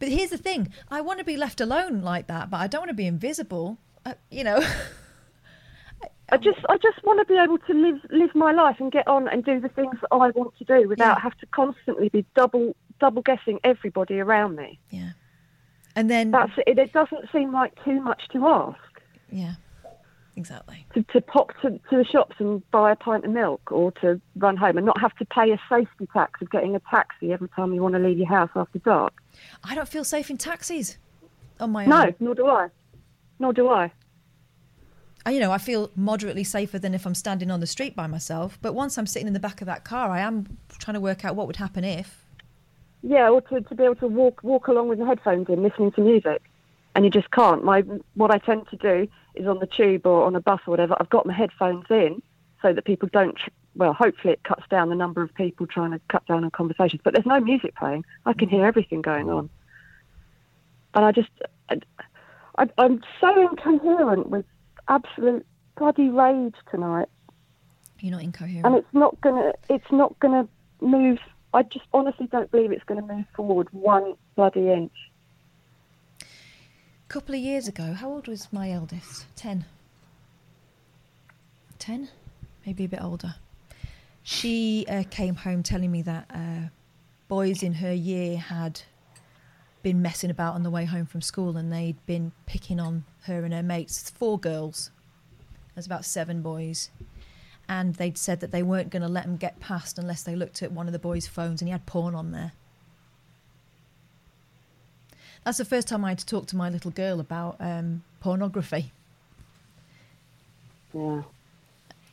But 0.00 0.08
here's 0.08 0.30
the 0.30 0.38
thing: 0.38 0.72
I 0.90 1.00
want 1.00 1.18
to 1.18 1.24
be 1.24 1.36
left 1.36 1.60
alone 1.60 2.02
like 2.02 2.26
that, 2.28 2.50
but 2.50 2.58
I 2.58 2.66
don't 2.66 2.82
want 2.82 2.90
to 2.90 2.94
be 2.94 3.06
invisible. 3.06 3.78
Uh, 4.04 4.14
you 4.30 4.44
know. 4.44 4.60
I 6.30 6.36
just 6.36 6.58
I 6.68 6.76
just 6.76 7.02
want 7.04 7.20
to 7.20 7.24
be 7.24 7.38
able 7.38 7.58
to 7.58 7.72
live 7.72 8.00
live 8.10 8.34
my 8.34 8.52
life 8.52 8.76
and 8.80 8.92
get 8.92 9.08
on 9.08 9.28
and 9.28 9.44
do 9.44 9.60
the 9.60 9.68
things 9.68 9.96
that 10.00 10.08
I 10.12 10.30
want 10.30 10.56
to 10.58 10.64
do 10.64 10.88
without 10.88 11.20
have 11.20 11.36
to 11.38 11.46
constantly 11.46 12.08
be 12.10 12.24
double 12.34 12.76
double 13.00 13.22
guessing 13.22 13.60
everybody 13.64 14.20
around 14.20 14.56
me. 14.56 14.78
Yeah. 14.90 15.12
And 15.96 16.10
then 16.10 16.30
that's 16.30 16.52
it. 16.66 16.78
It 16.78 16.92
doesn't 16.92 17.30
seem 17.32 17.52
like 17.52 17.72
too 17.84 18.00
much 18.00 18.28
to 18.32 18.46
ask. 18.46 18.78
Yeah. 19.30 19.54
Exactly. 20.36 20.86
To, 20.94 21.02
to 21.14 21.20
pop 21.20 21.50
to, 21.62 21.70
to 21.70 21.96
the 21.96 22.04
shops 22.04 22.36
and 22.38 22.62
buy 22.70 22.92
a 22.92 22.96
pint 22.96 23.24
of 23.24 23.32
milk 23.32 23.72
or 23.72 23.90
to 24.02 24.20
run 24.36 24.56
home 24.56 24.76
and 24.76 24.86
not 24.86 25.00
have 25.00 25.16
to 25.16 25.24
pay 25.24 25.50
a 25.50 25.60
safety 25.68 26.08
tax 26.12 26.40
of 26.40 26.48
getting 26.50 26.76
a 26.76 26.80
taxi 26.88 27.32
every 27.32 27.48
time 27.48 27.72
you 27.72 27.82
want 27.82 27.94
to 27.94 27.98
leave 27.98 28.18
your 28.18 28.28
house 28.28 28.50
after 28.54 28.78
dark. 28.78 29.14
I 29.64 29.74
don't 29.74 29.88
feel 29.88 30.04
safe 30.04 30.30
in 30.30 30.36
taxis 30.36 30.96
on 31.58 31.72
my 31.72 31.84
own. 31.84 31.90
No, 31.90 32.14
nor 32.20 32.34
do 32.36 32.46
I. 32.46 32.68
Nor 33.40 33.52
do 33.52 33.68
I. 33.68 33.90
I- 35.26 35.32
You 35.32 35.40
know, 35.40 35.52
I 35.52 35.58
feel 35.58 35.90
moderately 35.94 36.44
safer 36.44 36.78
than 36.78 36.94
if 36.94 37.06
I'm 37.06 37.14
standing 37.14 37.50
on 37.50 37.60
the 37.60 37.66
street 37.66 37.94
by 37.94 38.06
myself. 38.06 38.58
But 38.62 38.72
once 38.72 38.96
I'm 38.96 39.06
sitting 39.06 39.26
in 39.26 39.34
the 39.34 39.40
back 39.40 39.60
of 39.60 39.66
that 39.66 39.84
car, 39.84 40.10
I 40.10 40.20
am 40.20 40.58
trying 40.78 40.94
to 40.94 41.00
work 41.00 41.24
out 41.24 41.36
what 41.36 41.46
would 41.46 41.56
happen 41.56 41.84
if. 41.84 42.24
Yeah, 43.02 43.28
or 43.28 43.40
to, 43.42 43.60
to 43.60 43.74
be 43.74 43.84
able 43.84 43.94
to 43.96 44.08
walk 44.08 44.42
walk 44.42 44.68
along 44.68 44.88
with 44.88 44.98
the 44.98 45.06
headphones 45.06 45.48
in, 45.48 45.62
listening 45.62 45.92
to 45.92 46.00
music, 46.00 46.42
and 46.94 47.04
you 47.04 47.10
just 47.10 47.30
can't. 47.30 47.62
My 47.64 47.82
what 48.14 48.30
I 48.30 48.38
tend 48.38 48.68
to 48.68 48.76
do 48.76 49.08
is 49.34 49.46
on 49.46 49.60
the 49.60 49.66
tube 49.66 50.04
or 50.04 50.24
on 50.24 50.34
a 50.34 50.40
bus 50.40 50.60
or 50.66 50.72
whatever. 50.72 50.96
I've 50.98 51.10
got 51.10 51.24
my 51.24 51.32
headphones 51.32 51.84
in 51.90 52.20
so 52.60 52.72
that 52.72 52.84
people 52.84 53.08
don't. 53.12 53.38
Well, 53.76 53.92
hopefully 53.92 54.32
it 54.32 54.42
cuts 54.42 54.64
down 54.68 54.88
the 54.88 54.96
number 54.96 55.22
of 55.22 55.32
people 55.34 55.66
trying 55.66 55.92
to 55.92 56.00
cut 56.08 56.26
down 56.26 56.42
on 56.42 56.50
conversations. 56.50 57.00
But 57.04 57.14
there's 57.14 57.26
no 57.26 57.38
music 57.38 57.76
playing. 57.76 58.04
I 58.26 58.32
can 58.32 58.48
hear 58.48 58.64
everything 58.66 59.02
going 59.02 59.26
mm. 59.26 59.36
on, 59.36 59.50
and 60.94 61.04
I 61.04 61.12
just 61.12 61.30
I, 61.68 61.78
I, 62.58 62.68
I'm 62.78 63.00
so 63.20 63.48
incoherent 63.48 64.28
with 64.28 64.44
absolute 64.88 65.46
bloody 65.76 66.08
rage 66.08 66.54
tonight. 66.70 67.08
You're 68.00 68.12
not 68.12 68.22
incoherent. 68.22 68.64
and 68.66 68.74
it's 68.76 68.92
not 68.92 69.20
gonna 69.20 69.52
it's 69.68 69.90
not 69.90 70.16
gonna 70.20 70.46
move 70.80 71.18
i 71.52 71.64
just 71.64 71.84
honestly 71.92 72.28
don't 72.30 72.48
believe 72.52 72.70
it's 72.70 72.84
going 72.84 73.00
to 73.04 73.12
move 73.14 73.24
forward 73.34 73.66
one 73.72 74.14
bloody 74.36 74.70
inch 74.70 74.92
A 76.20 76.24
couple 77.08 77.34
of 77.34 77.40
years 77.40 77.66
ago, 77.66 77.94
how 77.94 78.08
old 78.10 78.28
was 78.28 78.52
my 78.52 78.70
eldest? 78.70 79.26
Ten. 79.34 79.64
Ten? 81.78 82.08
Maybe 82.66 82.84
a 82.84 82.88
bit 82.88 83.02
older. 83.02 83.34
She 84.22 84.84
uh, 84.88 85.04
came 85.10 85.34
home 85.36 85.62
telling 85.62 85.90
me 85.90 86.02
that 86.02 86.26
uh, 86.32 86.68
boys 87.28 87.62
in 87.62 87.74
her 87.74 87.92
year 87.92 88.36
had 88.38 88.82
been 89.82 90.02
messing 90.02 90.30
about 90.30 90.54
on 90.54 90.62
the 90.64 90.70
way 90.70 90.84
home 90.84 91.06
from 91.06 91.22
school 91.22 91.56
and 91.56 91.72
they'd 91.72 92.04
been 92.06 92.32
picking 92.46 92.78
on 92.78 93.04
her 93.28 93.44
and 93.44 93.54
her 93.54 93.62
mates. 93.62 94.10
Four 94.10 94.38
girls. 94.38 94.90
There's 95.74 95.86
about 95.86 96.04
seven 96.04 96.42
boys. 96.42 96.90
And 97.68 97.94
they'd 97.94 98.18
said 98.18 98.40
that 98.40 98.50
they 98.50 98.62
weren't 98.62 98.90
going 98.90 99.02
to 99.02 99.08
let 99.08 99.24
them 99.24 99.36
get 99.36 99.60
past 99.60 99.98
unless 99.98 100.22
they 100.22 100.34
looked 100.34 100.62
at 100.62 100.72
one 100.72 100.86
of 100.86 100.92
the 100.92 100.98
boys' 100.98 101.26
phones 101.26 101.60
and 101.60 101.68
he 101.68 101.72
had 101.72 101.86
porn 101.86 102.14
on 102.14 102.32
there. 102.32 102.52
That's 105.44 105.58
the 105.58 105.64
first 105.64 105.88
time 105.88 106.04
I 106.04 106.10
had 106.10 106.18
to 106.18 106.26
talk 106.26 106.46
to 106.48 106.56
my 106.56 106.68
little 106.68 106.90
girl 106.90 107.20
about 107.20 107.56
um, 107.60 108.02
pornography. 108.20 108.92
Yeah. 110.92 111.22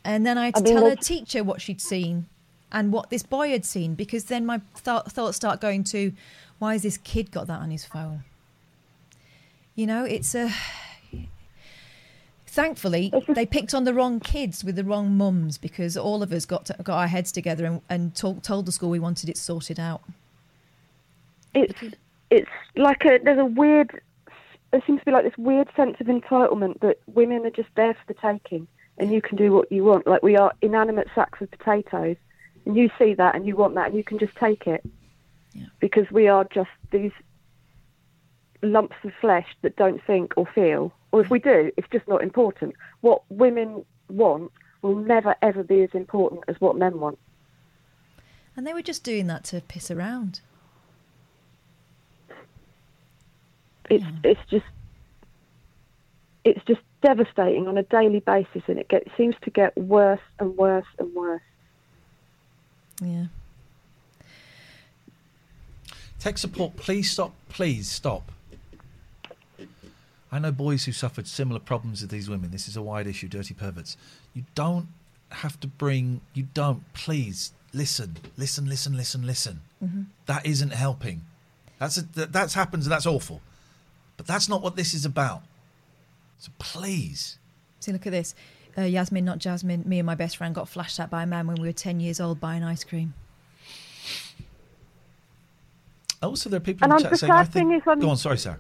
And 0.04 0.26
then 0.26 0.38
I 0.38 0.46
had 0.46 0.58
I 0.58 0.60
to 0.60 0.64
mean, 0.64 0.76
tell 0.76 0.90
her 0.90 0.96
teacher 0.96 1.44
what 1.44 1.62
she'd 1.62 1.82
seen 1.82 2.28
and 2.72 2.92
what 2.92 3.10
this 3.10 3.24
boy 3.24 3.50
had 3.50 3.66
seen 3.66 3.96
because 3.96 4.26
then 4.26 4.46
my 4.46 4.62
th- 4.84 5.06
thoughts 5.08 5.38
start 5.38 5.60
going 5.62 5.84
to 5.86 6.14
why 6.60 6.74
has 6.74 6.84
this 6.84 6.98
kid 6.98 7.32
got 7.32 7.48
that 7.48 7.60
on 7.60 7.72
his 7.72 7.86
phone? 7.86 8.24
You 9.76 9.88
know, 9.88 10.06
it's 10.06 10.34
a. 10.36 10.52
Thankfully, 12.56 13.12
they 13.28 13.46
picked 13.46 13.74
on 13.74 13.84
the 13.84 13.94
wrong 13.94 14.22
kids 14.22 14.64
with 14.64 14.78
the 14.78 14.86
wrong 14.86 15.18
mums 15.18 15.58
because 15.58 15.98
all 15.98 16.24
of 16.24 16.32
us 16.32 16.46
got 16.46 16.64
to, 16.68 16.76
got 16.82 16.98
our 16.98 17.08
heads 17.08 17.34
together 17.34 17.66
and, 17.66 17.82
and 17.90 18.16
told, 18.16 18.44
told 18.44 18.66
the 18.66 18.72
school 18.72 18.90
we 18.90 18.98
wanted 18.98 19.28
it 19.28 19.36
sorted 19.38 19.78
out. 19.78 20.02
it's 21.54 21.74
it's 22.30 22.50
like 22.78 23.04
a 23.04 23.20
there's 23.22 23.40
a 23.40 23.46
weird 23.46 24.02
there 24.72 24.82
seems 24.88 25.00
to 25.00 25.06
be 25.06 25.12
like 25.12 25.26
this 25.26 25.38
weird 25.38 25.68
sense 25.76 25.98
of 26.00 26.08
entitlement 26.08 26.80
that 26.80 26.98
women 27.14 27.46
are 27.46 27.50
just 27.50 27.68
there 27.76 27.94
for 27.94 28.14
the 28.14 28.20
taking 28.22 28.68
and 28.98 29.12
you 29.12 29.22
can 29.22 29.36
do 29.36 29.52
what 29.52 29.70
you 29.70 29.84
want. 29.84 30.08
Like 30.08 30.24
we 30.24 30.38
are 30.38 30.54
inanimate 30.62 31.10
sacks 31.14 31.42
of 31.42 31.52
potatoes 31.52 32.16
and 32.66 32.78
you 32.78 32.90
see 32.98 33.16
that 33.16 33.36
and 33.36 33.46
you 33.46 33.58
want 33.58 33.76
that 33.76 33.88
and 33.88 33.96
you 33.96 34.04
can 34.06 34.18
just 34.18 34.36
take 34.38 34.66
it. 34.66 34.82
Because 35.82 36.10
we 36.10 36.30
are 36.30 36.46
just 36.46 36.70
these 36.92 37.12
lumps 38.66 38.96
of 39.04 39.12
flesh 39.22 39.48
that 39.62 39.76
don't 39.76 40.02
think 40.06 40.34
or 40.38 40.46
feel 40.46 40.92
or 41.12 41.22
if 41.22 41.30
we 41.30 41.40
do 41.40 41.72
it's 41.78 41.88
just 41.92 42.08
not 42.08 42.22
important 42.22 42.76
what 43.02 43.22
women 43.30 43.86
want 44.10 44.52
will 44.82 44.96
never 44.96 45.36
ever 45.42 45.64
be 45.64 45.82
as 45.82 45.90
important 45.94 46.44
as 46.48 46.60
what 46.60 46.76
men 46.78 47.00
want 47.00 47.18
And 48.56 48.66
they 48.66 48.74
were 48.74 48.82
just 48.82 49.04
doing 49.04 49.28
that 49.28 49.44
to 49.46 49.62
piss 49.62 49.90
around. 49.90 50.42
it's 53.90 54.06
it's 54.24 54.40
just 54.50 54.66
it's 56.44 56.64
just 56.66 56.82
devastating 57.02 57.68
on 57.68 57.78
a 57.78 57.84
daily 57.84 58.20
basis, 58.20 58.62
and 58.68 58.78
it 58.78 58.88
get, 58.88 59.08
seems 59.18 59.36
to 59.42 59.50
get 59.50 59.76
worse 59.78 60.22
and 60.40 60.56
worse 60.58 60.86
and 61.00 61.14
worse. 61.14 61.42
Yeah. 63.02 63.26
Tech 66.20 66.38
support, 66.38 66.76
please 66.76 67.12
stop. 67.12 67.34
Please 67.50 67.90
stop. 67.90 68.32
I 70.36 70.40
know 70.40 70.52
boys 70.52 70.84
who 70.84 70.92
suffered 70.92 71.28
similar 71.28 71.62
problems 71.62 72.02
with 72.02 72.12
these 72.12 72.30
women. 72.30 72.52
This 72.52 72.68
is 72.68 72.76
a 72.76 72.82
wide 72.82 73.08
issue, 73.08 73.30
dirty 73.30 73.54
perverts. 73.54 73.96
You 74.34 74.44
don't 74.54 74.88
have 75.32 75.58
to 75.62 75.68
bring. 75.68 76.20
You 76.34 76.48
don't. 76.54 76.84
Please 76.94 77.54
listen, 77.74 78.18
listen, 78.36 78.66
listen, 78.68 78.98
listen, 78.98 79.26
listen. 79.26 79.62
Mhm. 79.82 80.08
That 80.26 80.46
isn't 80.46 80.72
helping. 80.74 81.22
That's 81.80 81.96
a, 81.98 82.02
that, 82.16 82.34
that's 82.34 82.54
happens 82.54 82.86
and 82.86 82.92
that's 82.92 83.06
awful. 83.06 83.40
But 84.18 84.28
that's 84.28 84.50
not 84.50 84.62
what 84.62 84.76
this 84.76 84.94
is 84.94 85.06
about. 85.06 85.42
So 86.38 86.52
please. 86.60 87.38
See, 87.80 87.94
look 87.94 88.06
at 88.06 88.12
this. 88.12 88.36
Uh, 88.78 88.82
Yasmin, 88.82 89.24
not 89.24 89.38
Jasmine. 89.40 89.84
Me 89.86 90.00
and 90.00 90.06
my 90.06 90.16
best 90.16 90.36
friend 90.36 90.54
got 90.54 90.68
flashed 90.68 91.00
at 91.00 91.10
by 91.10 91.24
a 91.24 91.26
man 91.26 91.48
when 91.48 91.56
we 91.62 91.66
were 91.70 91.72
10 91.74 92.02
years 92.02 92.20
old 92.20 92.42
buying 92.42 92.62
ice 92.62 92.84
cream. 92.84 93.14
Also, 96.22 96.50
there 96.50 96.58
are 96.58 96.60
people 96.60 96.84
And 96.84 96.92
in 96.92 96.96
I'm- 96.96 97.02
chat 97.04 97.12
the 97.12 97.18
saying, 97.20 97.32
I 97.32 97.46
think. 97.46 97.74
is, 97.74 97.82
I'm- 97.88 98.00
Go 98.02 98.10
on, 98.10 98.18
sorry, 98.18 98.38
Sarah. 98.38 98.60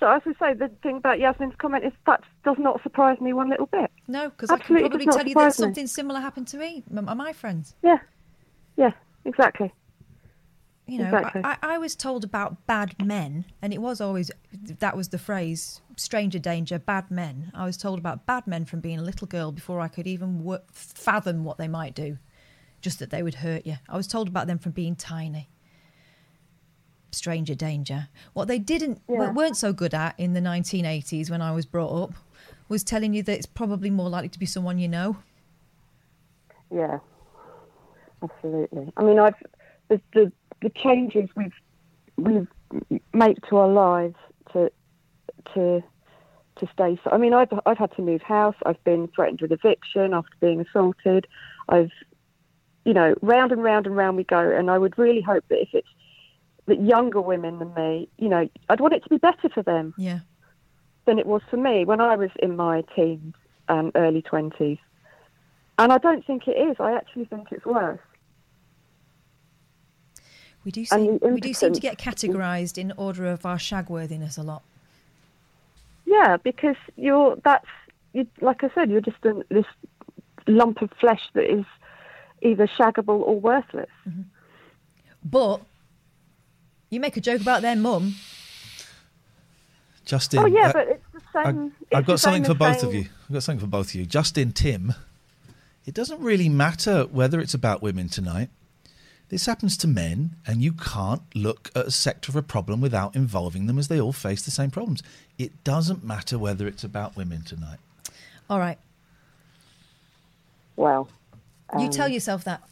So 0.00 0.08
as 0.08 0.22
I 0.26 0.32
say, 0.38 0.54
the 0.54 0.68
thing 0.82 0.98
about 0.98 1.18
Yasmin's 1.18 1.54
comment 1.58 1.84
is 1.84 1.92
that 2.06 2.22
does 2.44 2.56
not 2.58 2.82
surprise 2.82 3.20
me 3.20 3.32
one 3.32 3.50
little 3.50 3.66
bit. 3.66 3.90
No, 4.06 4.30
because 4.30 4.50
I 4.50 4.58
can 4.58 4.78
probably 4.78 5.06
tell 5.06 5.26
you 5.26 5.34
that 5.34 5.46
me. 5.46 5.52
something 5.52 5.86
similar 5.86 6.20
happened 6.20 6.46
to 6.48 6.56
me, 6.56 6.84
m- 6.96 7.04
my 7.16 7.32
friends. 7.32 7.74
Yeah, 7.82 7.98
yeah, 8.76 8.92
exactly. 9.24 9.72
You 10.86 11.00
know, 11.00 11.04
Exactly. 11.06 11.42
I, 11.44 11.56
I 11.62 11.78
was 11.78 11.94
told 11.94 12.24
about 12.24 12.66
bad 12.66 12.94
men, 13.04 13.44
and 13.60 13.74
it 13.74 13.78
was 13.78 14.00
always 14.00 14.30
that 14.52 14.96
was 14.96 15.08
the 15.08 15.18
phrase 15.18 15.82
stranger 15.96 16.38
danger, 16.38 16.78
bad 16.78 17.10
men. 17.10 17.50
I 17.54 17.64
was 17.66 17.76
told 17.76 17.98
about 17.98 18.24
bad 18.24 18.46
men 18.46 18.64
from 18.64 18.80
being 18.80 18.98
a 18.98 19.02
little 19.02 19.26
girl 19.26 19.52
before 19.52 19.80
I 19.80 19.88
could 19.88 20.06
even 20.06 20.58
fathom 20.72 21.44
what 21.44 21.58
they 21.58 21.68
might 21.68 21.94
do, 21.94 22.18
just 22.80 23.00
that 23.00 23.10
they 23.10 23.22
would 23.22 23.34
hurt 23.34 23.66
you. 23.66 23.76
I 23.88 23.96
was 23.96 24.06
told 24.06 24.28
about 24.28 24.46
them 24.46 24.58
from 24.58 24.72
being 24.72 24.96
tiny. 24.96 25.50
Stranger 27.10 27.54
danger. 27.54 28.08
What 28.34 28.48
they 28.48 28.58
didn't 28.58 29.00
Yeah. 29.08 29.32
weren't 29.32 29.56
so 29.56 29.72
good 29.72 29.94
at 29.94 30.14
in 30.18 30.34
the 30.34 30.40
1980s 30.40 31.30
when 31.30 31.40
I 31.40 31.52
was 31.52 31.64
brought 31.66 32.02
up 32.02 32.14
was 32.68 32.84
telling 32.84 33.14
you 33.14 33.22
that 33.22 33.32
it's 33.36 33.46
probably 33.46 33.90
more 33.90 34.08
likely 34.10 34.28
to 34.28 34.38
be 34.38 34.46
someone 34.46 34.78
you 34.78 34.88
know. 34.88 35.16
Yeah, 36.70 36.98
absolutely. 38.22 38.92
I 38.96 39.02
mean, 39.02 39.18
I've 39.18 39.34
the 39.88 40.00
the, 40.12 40.32
the 40.60 40.70
changes 40.70 41.30
we've 41.34 41.54
we've 42.16 42.48
made 43.14 43.38
to 43.48 43.56
our 43.56 43.68
lives 43.68 44.16
to 44.52 44.70
to 45.54 45.82
to 46.56 46.68
stay. 46.72 46.98
So 47.04 47.10
I 47.10 47.16
mean, 47.16 47.32
I've 47.32 47.48
I've 47.64 47.78
had 47.78 47.92
to 47.96 48.02
move 48.02 48.20
house. 48.20 48.56
I've 48.66 48.82
been 48.84 49.08
threatened 49.08 49.40
with 49.40 49.52
eviction 49.52 50.12
after 50.12 50.34
being 50.40 50.60
assaulted. 50.60 51.26
I've, 51.70 51.90
you 52.84 52.92
know, 52.92 53.14
round 53.22 53.52
and 53.52 53.62
round 53.62 53.86
and 53.86 53.96
round 53.96 54.16
we 54.18 54.24
go. 54.24 54.38
And 54.38 54.70
I 54.70 54.78
would 54.78 54.98
really 54.98 55.22
hope 55.22 55.44
that 55.48 55.60
if 55.62 55.70
it's 55.72 55.88
that 56.68 56.80
younger 56.80 57.20
women 57.20 57.58
than 57.58 57.74
me, 57.74 58.08
you 58.18 58.28
know, 58.28 58.48
I'd 58.68 58.80
want 58.80 58.94
it 58.94 59.02
to 59.02 59.08
be 59.08 59.18
better 59.18 59.48
for 59.48 59.62
them 59.62 59.94
Yeah. 59.98 60.20
than 61.06 61.18
it 61.18 61.26
was 61.26 61.42
for 61.50 61.56
me 61.56 61.84
when 61.84 62.00
I 62.00 62.16
was 62.16 62.30
in 62.40 62.56
my 62.56 62.82
teens 62.94 63.34
and 63.68 63.92
early 63.94 64.22
twenties. 64.22 64.78
And 65.78 65.92
I 65.92 65.98
don't 65.98 66.24
think 66.26 66.48
it 66.48 66.56
is. 66.56 66.76
I 66.80 66.92
actually 66.92 67.26
think 67.26 67.48
it's 67.52 67.64
worse. 67.64 68.00
We 70.64 70.72
do 70.72 70.84
seem 70.84 71.18
we 71.22 71.40
do 71.40 71.54
seem 71.54 71.72
to 71.72 71.80
get 71.80 71.98
categorised 71.98 72.76
in 72.78 72.92
order 72.96 73.26
of 73.26 73.46
our 73.46 73.56
shagworthiness 73.56 74.38
a 74.38 74.42
lot. 74.42 74.62
Yeah, 76.04 76.36
because 76.36 76.76
you're 76.96 77.36
that's 77.44 77.66
you, 78.12 78.26
like 78.40 78.64
I 78.64 78.70
said, 78.74 78.90
you're 78.90 79.00
just 79.00 79.18
this 79.50 79.64
lump 80.46 80.82
of 80.82 80.90
flesh 81.00 81.22
that 81.34 81.44
is 81.44 81.64
either 82.42 82.66
shaggable 82.66 83.20
or 83.20 83.38
worthless. 83.38 83.90
Mm-hmm. 84.06 84.22
But 85.24 85.60
you 86.90 87.00
make 87.00 87.16
a 87.16 87.20
joke 87.20 87.40
about 87.40 87.62
their 87.62 87.76
mum. 87.76 88.14
Justin. 90.04 90.40
oh 90.40 90.46
yeah, 90.46 90.68
uh, 90.68 90.72
but 90.72 90.88
it's 90.88 91.04
the 91.12 91.38
I, 91.38 91.44
same. 91.44 91.72
I've 91.92 92.06
got 92.06 92.14
the 92.14 92.18
something 92.18 92.44
for 92.44 92.52
as 92.52 92.58
both 92.58 92.82
of 92.82 92.94
you. 92.94 93.06
I've 93.28 93.34
got 93.34 93.42
something 93.42 93.60
for 93.60 93.66
both 93.66 93.88
of 93.88 93.94
you. 93.94 94.06
Justin, 94.06 94.52
Tim, 94.52 94.94
it 95.84 95.92
doesn't 95.92 96.20
really 96.20 96.48
matter 96.48 97.04
whether 97.04 97.40
it's 97.40 97.52
about 97.52 97.82
women 97.82 98.08
tonight. 98.08 98.48
This 99.28 99.44
happens 99.44 99.76
to 99.78 99.86
men, 99.86 100.36
and 100.46 100.62
you 100.62 100.72
can't 100.72 101.20
look 101.34 101.70
at 101.76 101.86
a 101.86 101.90
sector 101.90 102.30
of 102.30 102.36
a 102.36 102.42
problem 102.42 102.80
without 102.80 103.14
involving 103.14 103.66
them 103.66 103.78
as 103.78 103.88
they 103.88 104.00
all 104.00 104.14
face 104.14 104.42
the 104.42 104.50
same 104.50 104.70
problems. 104.70 105.02
It 105.36 105.62
doesn't 105.64 106.02
matter 106.02 106.38
whether 106.38 106.66
it's 106.66 106.82
about 106.82 107.14
women 107.14 107.42
tonight. 107.42 107.78
All 108.48 108.58
right. 108.58 108.78
Well, 110.76 111.10
you 111.74 111.86
um, 111.86 111.90
tell 111.90 112.08
yourself 112.08 112.44
that. 112.44 112.62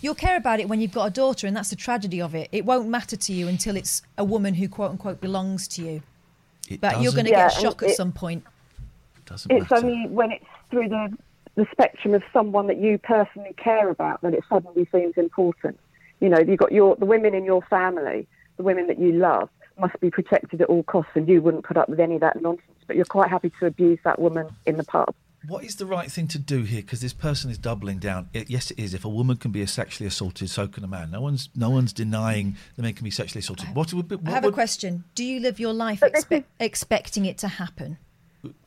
You'll 0.00 0.14
care 0.14 0.36
about 0.36 0.60
it 0.60 0.68
when 0.68 0.80
you've 0.80 0.92
got 0.92 1.06
a 1.06 1.10
daughter, 1.10 1.46
and 1.46 1.56
that's 1.56 1.70
the 1.70 1.76
tragedy 1.76 2.20
of 2.20 2.34
it. 2.34 2.48
It 2.52 2.64
won't 2.64 2.88
matter 2.88 3.16
to 3.16 3.32
you 3.32 3.48
until 3.48 3.76
it's 3.76 4.02
a 4.16 4.24
woman 4.24 4.54
who 4.54 4.68
quote 4.68 4.90
unquote 4.92 5.20
belongs 5.20 5.66
to 5.68 5.82
you. 5.82 6.02
It 6.68 6.80
but 6.80 7.00
you're 7.02 7.12
going 7.12 7.24
to 7.24 7.30
Yeah, 7.30 7.48
get 7.48 7.56
a 7.58 7.60
shock 7.60 7.82
at 7.82 7.90
it- 7.90 7.96
some 7.96 8.12
point. 8.12 8.44
Doesn't 9.26 9.50
It's 9.50 9.70
only 9.72 10.06
when 10.08 10.32
it's 10.32 10.44
through 10.70 10.88
the 10.88 11.16
the 11.54 11.66
spectrum 11.72 12.14
of 12.14 12.22
someone 12.32 12.68
that 12.68 12.78
you 12.78 12.98
personally 12.98 13.52
care 13.56 13.88
about 13.90 14.20
that 14.22 14.32
it 14.32 14.44
suddenly 14.48 14.86
seems 14.92 15.14
important. 15.16 15.78
You 16.20 16.28
know, 16.28 16.38
you've 16.38 16.58
got 16.58 16.70
your 16.72 16.94
the 16.96 17.04
women 17.04 17.34
in 17.34 17.44
your 17.44 17.62
family, 17.62 18.26
the 18.56 18.62
women 18.62 18.86
that 18.86 18.98
you 18.98 19.12
love, 19.12 19.48
must 19.78 19.98
be 20.00 20.10
protected 20.10 20.60
at 20.62 20.68
all 20.68 20.82
costs, 20.84 21.10
and 21.14 21.28
you 21.28 21.42
wouldn't 21.42 21.64
put 21.64 21.76
up 21.76 21.88
with 21.88 21.98
any 22.00 22.14
of 22.14 22.20
that 22.20 22.40
nonsense. 22.40 22.78
But 22.86 22.96
you're 22.96 23.04
quite 23.04 23.28
happy 23.28 23.50
to 23.58 23.66
abuse 23.66 23.98
that 24.04 24.18
woman 24.20 24.48
in 24.66 24.76
the 24.76 24.84
pub. 24.84 25.14
What 25.46 25.64
is 25.64 25.76
the 25.76 25.86
right 25.86 26.10
thing 26.10 26.26
to 26.28 26.38
do 26.38 26.62
here? 26.62 26.82
Because 26.82 27.00
this 27.00 27.12
person 27.12 27.50
is 27.50 27.58
doubling 27.58 27.98
down. 27.98 28.28
It, 28.32 28.50
yes, 28.50 28.70
it 28.70 28.78
is. 28.78 28.92
If 28.92 29.04
a 29.04 29.08
woman 29.08 29.36
can 29.36 29.52
be 29.52 29.64
sexually 29.66 30.08
assaulted, 30.08 30.50
so 30.50 30.66
can 30.66 30.82
a 30.84 30.88
man. 30.88 31.10
No 31.10 31.20
one's 31.20 31.48
no 31.54 31.70
one's 31.70 31.92
denying 31.92 32.56
the 32.76 32.82
man 32.82 32.94
can 32.94 33.04
be 33.04 33.10
sexually 33.10 33.40
assaulted. 33.40 33.74
What 33.74 33.92
would 33.94 34.08
be, 34.08 34.16
what 34.16 34.28
I 34.28 34.32
have 34.32 34.44
a 34.44 34.52
question. 34.52 35.04
Do 35.14 35.24
you 35.24 35.40
live 35.40 35.60
your 35.60 35.72
life 35.72 36.00
expe- 36.00 36.44
expecting 36.58 37.24
it 37.24 37.38
to 37.38 37.48
happen? 37.48 37.98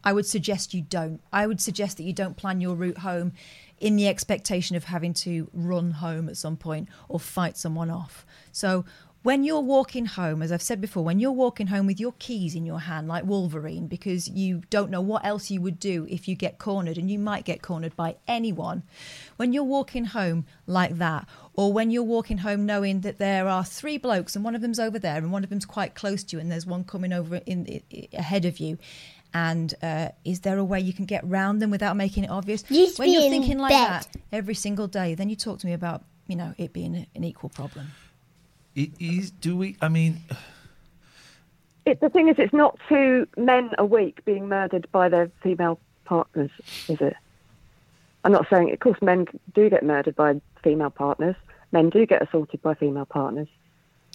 I 0.03 0.13
would 0.13 0.25
suggest 0.25 0.73
you 0.73 0.81
don't. 0.81 1.21
I 1.31 1.47
would 1.47 1.61
suggest 1.61 1.97
that 1.97 2.03
you 2.03 2.13
don't 2.13 2.37
plan 2.37 2.61
your 2.61 2.75
route 2.75 2.99
home 2.99 3.33
in 3.79 3.95
the 3.95 4.07
expectation 4.07 4.75
of 4.75 4.85
having 4.85 5.13
to 5.13 5.49
run 5.53 5.91
home 5.91 6.29
at 6.29 6.37
some 6.37 6.55
point 6.55 6.87
or 7.09 7.19
fight 7.19 7.57
someone 7.57 7.89
off. 7.89 8.25
So 8.51 8.85
when 9.23 9.43
you're 9.43 9.61
walking 9.61 10.07
home, 10.07 10.41
as 10.41 10.51
I've 10.51 10.63
said 10.63 10.81
before, 10.81 11.03
when 11.03 11.19
you're 11.19 11.31
walking 11.31 11.67
home 11.67 11.85
with 11.85 11.99
your 11.99 12.13
keys 12.17 12.55
in 12.55 12.65
your 12.65 12.79
hand, 12.79 13.07
like 13.07 13.23
Wolverine, 13.23 13.85
because 13.85 14.27
you 14.27 14.63
don't 14.71 14.89
know 14.89 15.01
what 15.01 15.23
else 15.23 15.51
you 15.51 15.61
would 15.61 15.79
do 15.79 16.07
if 16.09 16.27
you 16.27 16.35
get 16.35 16.57
cornered, 16.57 16.97
and 16.97 17.09
you 17.09 17.19
might 17.19 17.45
get 17.45 17.61
cornered 17.61 17.95
by 17.95 18.15
anyone. 18.27 18.81
When 19.37 19.53
you're 19.53 19.63
walking 19.63 20.05
home 20.05 20.45
like 20.65 20.97
that, 20.97 21.27
or 21.53 21.71
when 21.71 21.91
you're 21.91 22.01
walking 22.01 22.39
home 22.39 22.65
knowing 22.65 23.01
that 23.01 23.19
there 23.19 23.47
are 23.47 23.63
three 23.63 23.97
blokes 23.97 24.35
and 24.35 24.43
one 24.43 24.55
of 24.55 24.61
them's 24.61 24.79
over 24.79 24.97
there 24.97 25.17
and 25.17 25.31
one 25.31 25.43
of 25.43 25.49
them's 25.49 25.65
quite 25.65 25.93
close 25.93 26.23
to 26.23 26.37
you, 26.37 26.41
and 26.41 26.51
there's 26.51 26.65
one 26.65 26.83
coming 26.83 27.13
over 27.13 27.41
in, 27.45 27.81
i 27.93 28.07
ahead 28.13 28.45
of 28.45 28.59
you. 28.59 28.79
And 29.33 29.73
uh, 29.83 30.09
is 30.25 30.41
there 30.41 30.57
a 30.57 30.63
way 30.63 30.81
you 30.81 30.93
can 30.93 31.05
get 31.05 31.25
round 31.25 31.61
them 31.61 31.69
without 31.69 31.95
making 31.95 32.23
it 32.23 32.29
obvious? 32.29 32.63
When 32.97 33.09
you're 33.09 33.29
thinking 33.29 33.59
like 33.59 33.71
bed. 33.71 33.87
that 33.87 34.07
every 34.31 34.55
single 34.55 34.87
day, 34.87 35.15
then 35.15 35.29
you 35.29 35.35
talk 35.35 35.59
to 35.59 35.67
me 35.67 35.73
about 35.73 36.03
you 36.27 36.35
know 36.35 36.53
it 36.57 36.73
being 36.73 37.05
an 37.15 37.23
equal 37.23 37.49
problem. 37.49 37.91
It 38.75 38.91
is. 38.99 39.31
Do 39.31 39.55
we? 39.57 39.75
I 39.81 39.89
mean, 39.89 40.21
It, 41.85 41.99
the 41.99 42.09
thing 42.09 42.29
is, 42.29 42.35
it's 42.37 42.53
not 42.53 42.77
two 42.87 43.27
men 43.37 43.71
a 43.77 43.85
week 43.85 44.23
being 44.25 44.47
murdered 44.47 44.87
by 44.91 45.09
their 45.09 45.29
female 45.41 45.79
partners, 46.05 46.51
is 46.87 47.01
it? 47.01 47.15
I'm 48.23 48.31
not 48.31 48.47
saying, 48.49 48.71
of 48.71 48.79
course, 48.79 49.01
men 49.01 49.25
do 49.55 49.69
get 49.69 49.83
murdered 49.83 50.15
by 50.15 50.39
female 50.63 50.91
partners. 50.91 51.35
Men 51.71 51.89
do 51.89 52.05
get 52.05 52.21
assaulted 52.21 52.61
by 52.61 52.75
female 52.75 53.05
partners. 53.05 53.47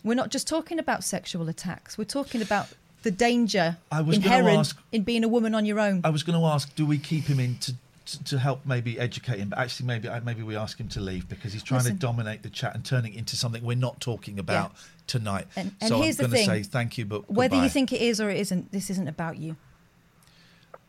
We're 0.04 0.14
not 0.14 0.30
just 0.30 0.46
talking 0.46 0.78
about 0.78 1.02
sexual 1.02 1.48
attacks. 1.48 1.98
We're 1.98 2.04
talking 2.04 2.40
about 2.40 2.68
the 3.02 3.10
danger 3.10 3.78
I 3.90 4.02
was 4.02 4.16
inherent 4.16 4.58
ask- 4.58 4.78
in 4.92 5.02
being 5.02 5.24
a 5.24 5.28
woman 5.28 5.54
on 5.54 5.64
your 5.66 5.80
own. 5.80 6.02
I 6.04 6.10
was 6.10 6.22
going 6.22 6.38
to 6.38 6.46
ask, 6.46 6.74
do 6.76 6.86
we 6.86 6.98
keep 6.98 7.24
him 7.24 7.40
in 7.40 7.56
to, 7.58 7.74
to, 8.06 8.24
to 8.24 8.38
help 8.38 8.64
maybe 8.66 8.98
educate 8.98 9.38
him? 9.38 9.50
But 9.50 9.58
actually, 9.58 9.86
maybe 9.86 10.08
maybe 10.24 10.42
we 10.42 10.56
ask 10.56 10.78
him 10.78 10.88
to 10.88 11.00
leave 11.00 11.28
because 11.28 11.52
he's 11.52 11.62
trying 11.62 11.80
Listen. 11.80 11.94
to 11.94 11.98
dominate 12.00 12.42
the 12.42 12.50
chat 12.50 12.74
and 12.74 12.84
turning 12.84 13.14
it 13.14 13.18
into 13.18 13.36
something 13.36 13.62
we're 13.64 13.76
not 13.76 14.00
talking 14.00 14.38
about 14.38 14.72
tonight. 15.06 15.46
And- 15.56 15.72
and 15.80 15.88
so 15.88 16.00
here's 16.00 16.18
I'm 16.20 16.30
going 16.30 16.44
to 16.44 16.50
say 16.50 16.62
thank 16.62 16.98
you, 16.98 17.04
but 17.04 17.30
Whether 17.30 17.62
you 17.62 17.68
think 17.68 17.92
it 17.92 18.00
is 18.00 18.20
or 18.20 18.30
it 18.30 18.38
isn't, 18.38 18.72
this 18.72 18.90
isn't 18.90 19.08
about 19.08 19.36
you. 19.36 19.56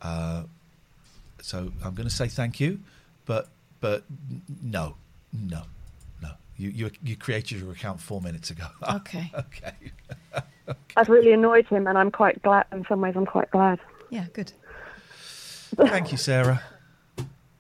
Uh, 0.02 0.44
so 1.42 1.72
I'm 1.84 1.94
going 1.96 2.08
to 2.08 2.14
say 2.14 2.28
thank 2.28 2.60
you, 2.60 2.80
but 3.26 3.50
but 3.82 4.04
no, 4.64 4.96
no, 5.34 5.64
no. 6.22 6.32
You 6.58 6.70
you 6.70 6.92
you 7.04 7.16
created 7.16 7.60
your 7.60 7.72
account 7.72 8.00
four 8.02 8.22
minutes 8.22 8.50
ago. 8.50 8.66
Okay. 8.96 9.32
okay. 9.34 9.74
I've 10.98 11.10
really 11.10 11.32
annoyed 11.32 11.66
him, 11.68 11.88
and 11.88 11.98
I'm 11.98 12.12
quite 12.12 12.42
glad. 12.42 12.66
In 12.72 12.86
some 12.90 13.00
ways, 13.02 13.16
I'm 13.16 13.26
quite 13.26 13.50
glad. 13.52 13.80
Yeah, 14.10 14.26
good. 14.34 14.52
Thank 15.76 16.12
you, 16.12 16.18
Sarah. 16.18 16.62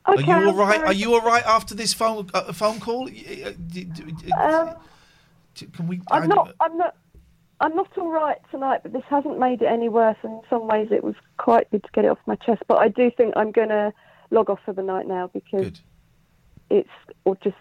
Are 0.07 0.19
you 0.21 0.33
all 0.33 0.53
right? 0.53 0.75
Sorry. 0.77 0.87
Are 0.87 0.93
you 0.93 1.13
all 1.13 1.21
right 1.21 1.43
after 1.45 1.75
this 1.75 1.93
phone 1.93 2.29
uh, 2.33 2.53
phone 2.53 2.79
call? 2.79 3.05
Y- 3.05 3.43
uh, 3.45 4.33
Um, 4.41 4.75
Can 5.73 5.87
we? 5.87 6.01
I'm 6.11 6.27
not. 6.27 6.53
I'm 6.59 6.77
not. 6.77 6.95
I'm 7.59 7.75
not 7.75 7.97
all 7.97 8.11
right 8.11 8.37
tonight, 8.51 8.81
but 8.83 8.93
this 8.93 9.03
hasn't 9.09 9.39
made 9.39 9.61
it 9.63 9.65
any 9.65 9.89
worse. 9.89 10.17
And 10.21 10.33
in 10.33 10.41
some 10.49 10.67
ways, 10.67 10.89
it 10.91 11.03
was 11.03 11.15
quite 11.37 11.69
good 11.71 11.83
to 11.83 11.89
get 11.91 12.05
it 12.05 12.09
off 12.09 12.19
my 12.27 12.35
chest. 12.35 12.61
But 12.67 12.77
I 12.79 12.87
do 12.87 13.09
think 13.09 13.33
I'm 13.35 13.51
going 13.51 13.69
to 13.69 13.91
log 14.29 14.49
off 14.51 14.59
for 14.63 14.73
the 14.73 14.83
night 14.83 15.07
now 15.07 15.27
because 15.33 15.71
it's 16.69 16.89
or 17.25 17.35
just 17.43 17.55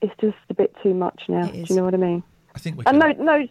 it's 0.00 0.14
just 0.20 0.36
a 0.48 0.54
bit 0.54 0.74
too 0.82 0.94
much 0.94 1.22
now. 1.28 1.46
Do 1.46 1.58
you 1.58 1.74
know 1.76 1.84
what 1.84 1.94
I 1.94 1.98
mean? 1.98 2.22
I 2.54 2.58
think 2.60 2.78
we 2.78 2.84
And 2.86 3.00
can. 3.02 3.24
no, 3.24 3.38
no, 3.38 3.48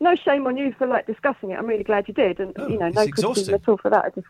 no 0.00 0.14
shame 0.16 0.46
on 0.46 0.56
you 0.56 0.74
for 0.78 0.86
like 0.86 1.06
discussing 1.06 1.50
it. 1.50 1.58
I'm 1.58 1.66
really 1.66 1.84
glad 1.84 2.08
you 2.08 2.14
did, 2.14 2.40
and 2.40 2.54
you 2.68 2.78
know, 2.78 2.86
it's 2.86 2.96
no 2.96 3.06
criticism 3.08 3.54
at 3.54 3.68
all 3.68 3.76
for 3.76 3.90
that. 3.90 4.04
I 4.06 4.08
just, 4.10 4.26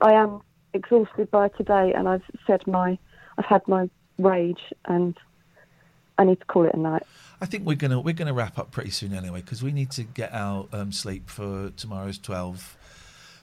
I 0.00 0.12
am 0.12 0.40
exhausted 0.76 1.30
by 1.30 1.48
today, 1.48 1.92
and 1.94 2.08
I've 2.08 2.22
said 2.46 2.66
my, 2.66 2.98
I've 3.38 3.44
had 3.44 3.66
my 3.66 3.90
rage, 4.18 4.60
and 4.86 5.16
I 6.18 6.24
need 6.24 6.40
to 6.40 6.46
call 6.46 6.66
it 6.66 6.74
a 6.74 6.78
night. 6.78 7.02
I 7.40 7.46
think 7.46 7.66
we're 7.66 7.76
gonna 7.76 8.00
we're 8.00 8.14
gonna 8.14 8.32
wrap 8.32 8.58
up 8.58 8.70
pretty 8.70 8.90
soon 8.90 9.12
anyway 9.12 9.42
because 9.42 9.62
we 9.62 9.72
need 9.72 9.90
to 9.92 10.04
get 10.04 10.32
our 10.32 10.66
um, 10.72 10.92
sleep 10.92 11.28
for 11.28 11.70
tomorrow's 11.76 12.18
twelve 12.18 12.76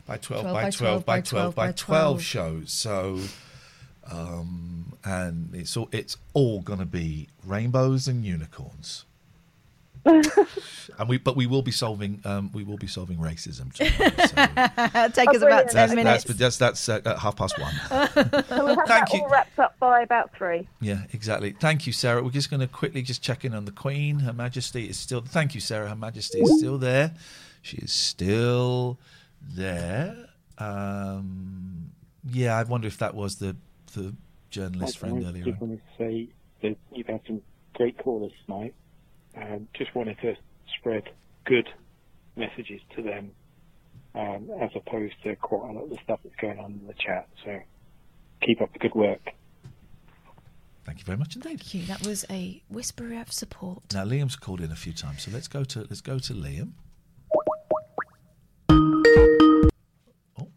by 0.07 0.17
twelve, 0.17 0.43
by 0.43 0.69
12, 0.71 1.05
by 1.05 1.21
12 1.21 1.55
by 1.55 1.71
12 1.71 2.21
shows. 2.21 2.71
So, 2.71 3.19
um, 4.09 4.97
and 5.03 5.53
it's 5.53 5.77
all 5.77 5.89
it's 5.91 6.17
all 6.33 6.61
gonna 6.61 6.85
be 6.85 7.29
rainbows 7.45 8.07
and 8.07 8.25
unicorns. 8.25 9.05
And 10.05 11.07
we 11.07 11.17
but 11.17 11.35
we 11.35 11.45
will 11.45 11.61
be 11.61 11.71
solving 11.71 12.21
um, 12.25 12.51
we 12.53 12.63
will 12.63 12.77
be 12.77 12.87
solving 12.87 13.17
racism 13.17 13.71
tomorrow. 13.73 15.09
Take 15.09 15.29
us 15.29 15.41
about 15.41 15.69
ten 15.69 15.73
that's, 15.73 15.93
minutes. 15.93 16.23
That's, 16.25 16.57
that's, 16.57 16.87
that's 16.87 16.89
uh, 16.89 17.09
at 17.09 17.19
half 17.19 17.35
past 17.35 17.57
one. 17.59 17.73
So 18.13 18.65
we'll 18.65 18.75
have 18.75 18.87
Thank 18.87 19.09
that 19.09 19.13
you. 19.13 19.21
all 19.21 19.29
wrapped 19.29 19.57
up 19.59 19.79
by 19.79 20.01
about 20.01 20.35
three. 20.35 20.67
Yeah, 20.81 21.03
exactly. 21.13 21.55
Thank 21.59 21.87
you, 21.87 21.93
Sarah. 21.93 22.21
We're 22.21 22.31
just 22.31 22.49
going 22.49 22.59
to 22.59 22.67
quickly 22.67 23.01
just 23.01 23.21
check 23.21 23.45
in 23.45 23.53
on 23.53 23.65
the 23.65 23.71
Queen. 23.71 24.19
Her 24.19 24.33
Majesty 24.33 24.89
is 24.89 24.97
still. 24.97 25.21
Thank 25.21 25.55
you, 25.55 25.61
Sarah. 25.61 25.89
Her 25.89 25.95
Majesty 25.95 26.39
is 26.39 26.57
still 26.59 26.77
there. 26.77 27.13
She 27.61 27.77
is 27.77 27.91
still 27.91 28.99
there. 29.41 30.15
Um, 30.57 31.91
yeah, 32.29 32.57
I 32.57 32.63
wonder 32.63 32.87
if 32.87 32.97
that 32.97 33.15
was 33.15 33.37
the 33.37 33.55
the 33.93 34.15
journalist 34.49 34.97
friend 34.97 35.25
I 35.25 35.29
earlier. 35.29 35.45
just 35.45 35.61
want 35.61 35.79
to 35.79 35.97
say 35.97 36.29
that 36.61 36.77
you've 36.93 37.07
had 37.07 37.21
some 37.25 37.41
great 37.73 37.97
callers 37.97 38.31
tonight. 38.45 38.73
Um, 39.35 39.67
just 39.73 39.95
wanted 39.95 40.17
to 40.21 40.35
spread 40.77 41.03
good 41.45 41.67
messages 42.35 42.81
to 42.95 43.01
them 43.01 43.31
um, 44.15 44.49
as 44.61 44.69
opposed 44.75 45.15
to 45.23 45.35
quite 45.35 45.69
a 45.69 45.73
lot 45.73 45.83
of 45.85 45.89
the 45.89 45.97
stuff 46.03 46.19
that's 46.23 46.35
going 46.35 46.59
on 46.59 46.79
in 46.81 46.87
the 46.87 46.93
chat. 46.93 47.27
So 47.43 47.59
keep 48.41 48.61
up 48.61 48.71
the 48.73 48.79
good 48.79 48.95
work. 48.95 49.21
Thank 50.85 50.99
you 50.99 51.05
very 51.05 51.17
much 51.17 51.35
indeed. 51.35 51.59
Thank 51.59 51.73
you. 51.73 51.85
That 51.85 52.05
was 52.05 52.25
a 52.29 52.61
whisper 52.69 53.13
of 53.13 53.31
support. 53.31 53.93
Now 53.93 54.05
Liam's 54.05 54.35
called 54.35 54.61
in 54.61 54.71
a 54.71 54.75
few 54.75 54.93
times, 54.93 55.23
so 55.23 55.31
let's 55.31 55.47
go 55.47 55.63
to 55.63 55.79
let's 55.81 56.01
go 56.01 56.19
to 56.19 56.33
Liam. 56.33 56.73
Oh. 60.37 60.49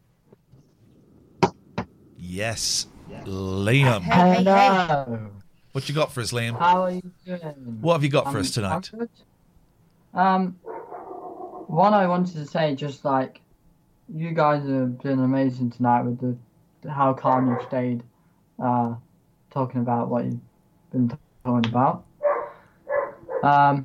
Yes, 2.16 2.86
Liam. 3.24 4.02
Hello. 4.02 5.30
What 5.76 5.90
you 5.90 5.94
got 5.94 6.10
for 6.10 6.22
us, 6.22 6.32
Liam? 6.32 6.58
How 6.58 6.84
are 6.84 6.90
you 6.90 7.02
doing? 7.26 7.42
What 7.82 7.92
have 7.92 8.02
you 8.02 8.08
got 8.08 8.24
for 8.24 8.30
Um, 8.30 8.36
us 8.38 8.50
tonight? 8.50 8.90
Um, 10.14 10.52
one 11.66 11.92
I 11.92 12.06
wanted 12.06 12.32
to 12.36 12.46
say, 12.46 12.74
just 12.74 13.04
like 13.04 13.42
you 14.08 14.30
guys 14.32 14.66
have 14.66 15.02
been 15.02 15.18
amazing 15.18 15.68
tonight 15.68 16.04
with 16.04 16.18
the 16.18 16.90
how 16.90 17.12
calm 17.12 17.50
you've 17.50 17.60
stayed, 17.68 18.02
uh, 18.58 18.94
talking 19.50 19.82
about 19.82 20.08
what 20.08 20.24
you've 20.24 20.40
been 20.92 21.12
talking 21.44 21.70
about. 21.70 22.06
Um, 23.42 23.84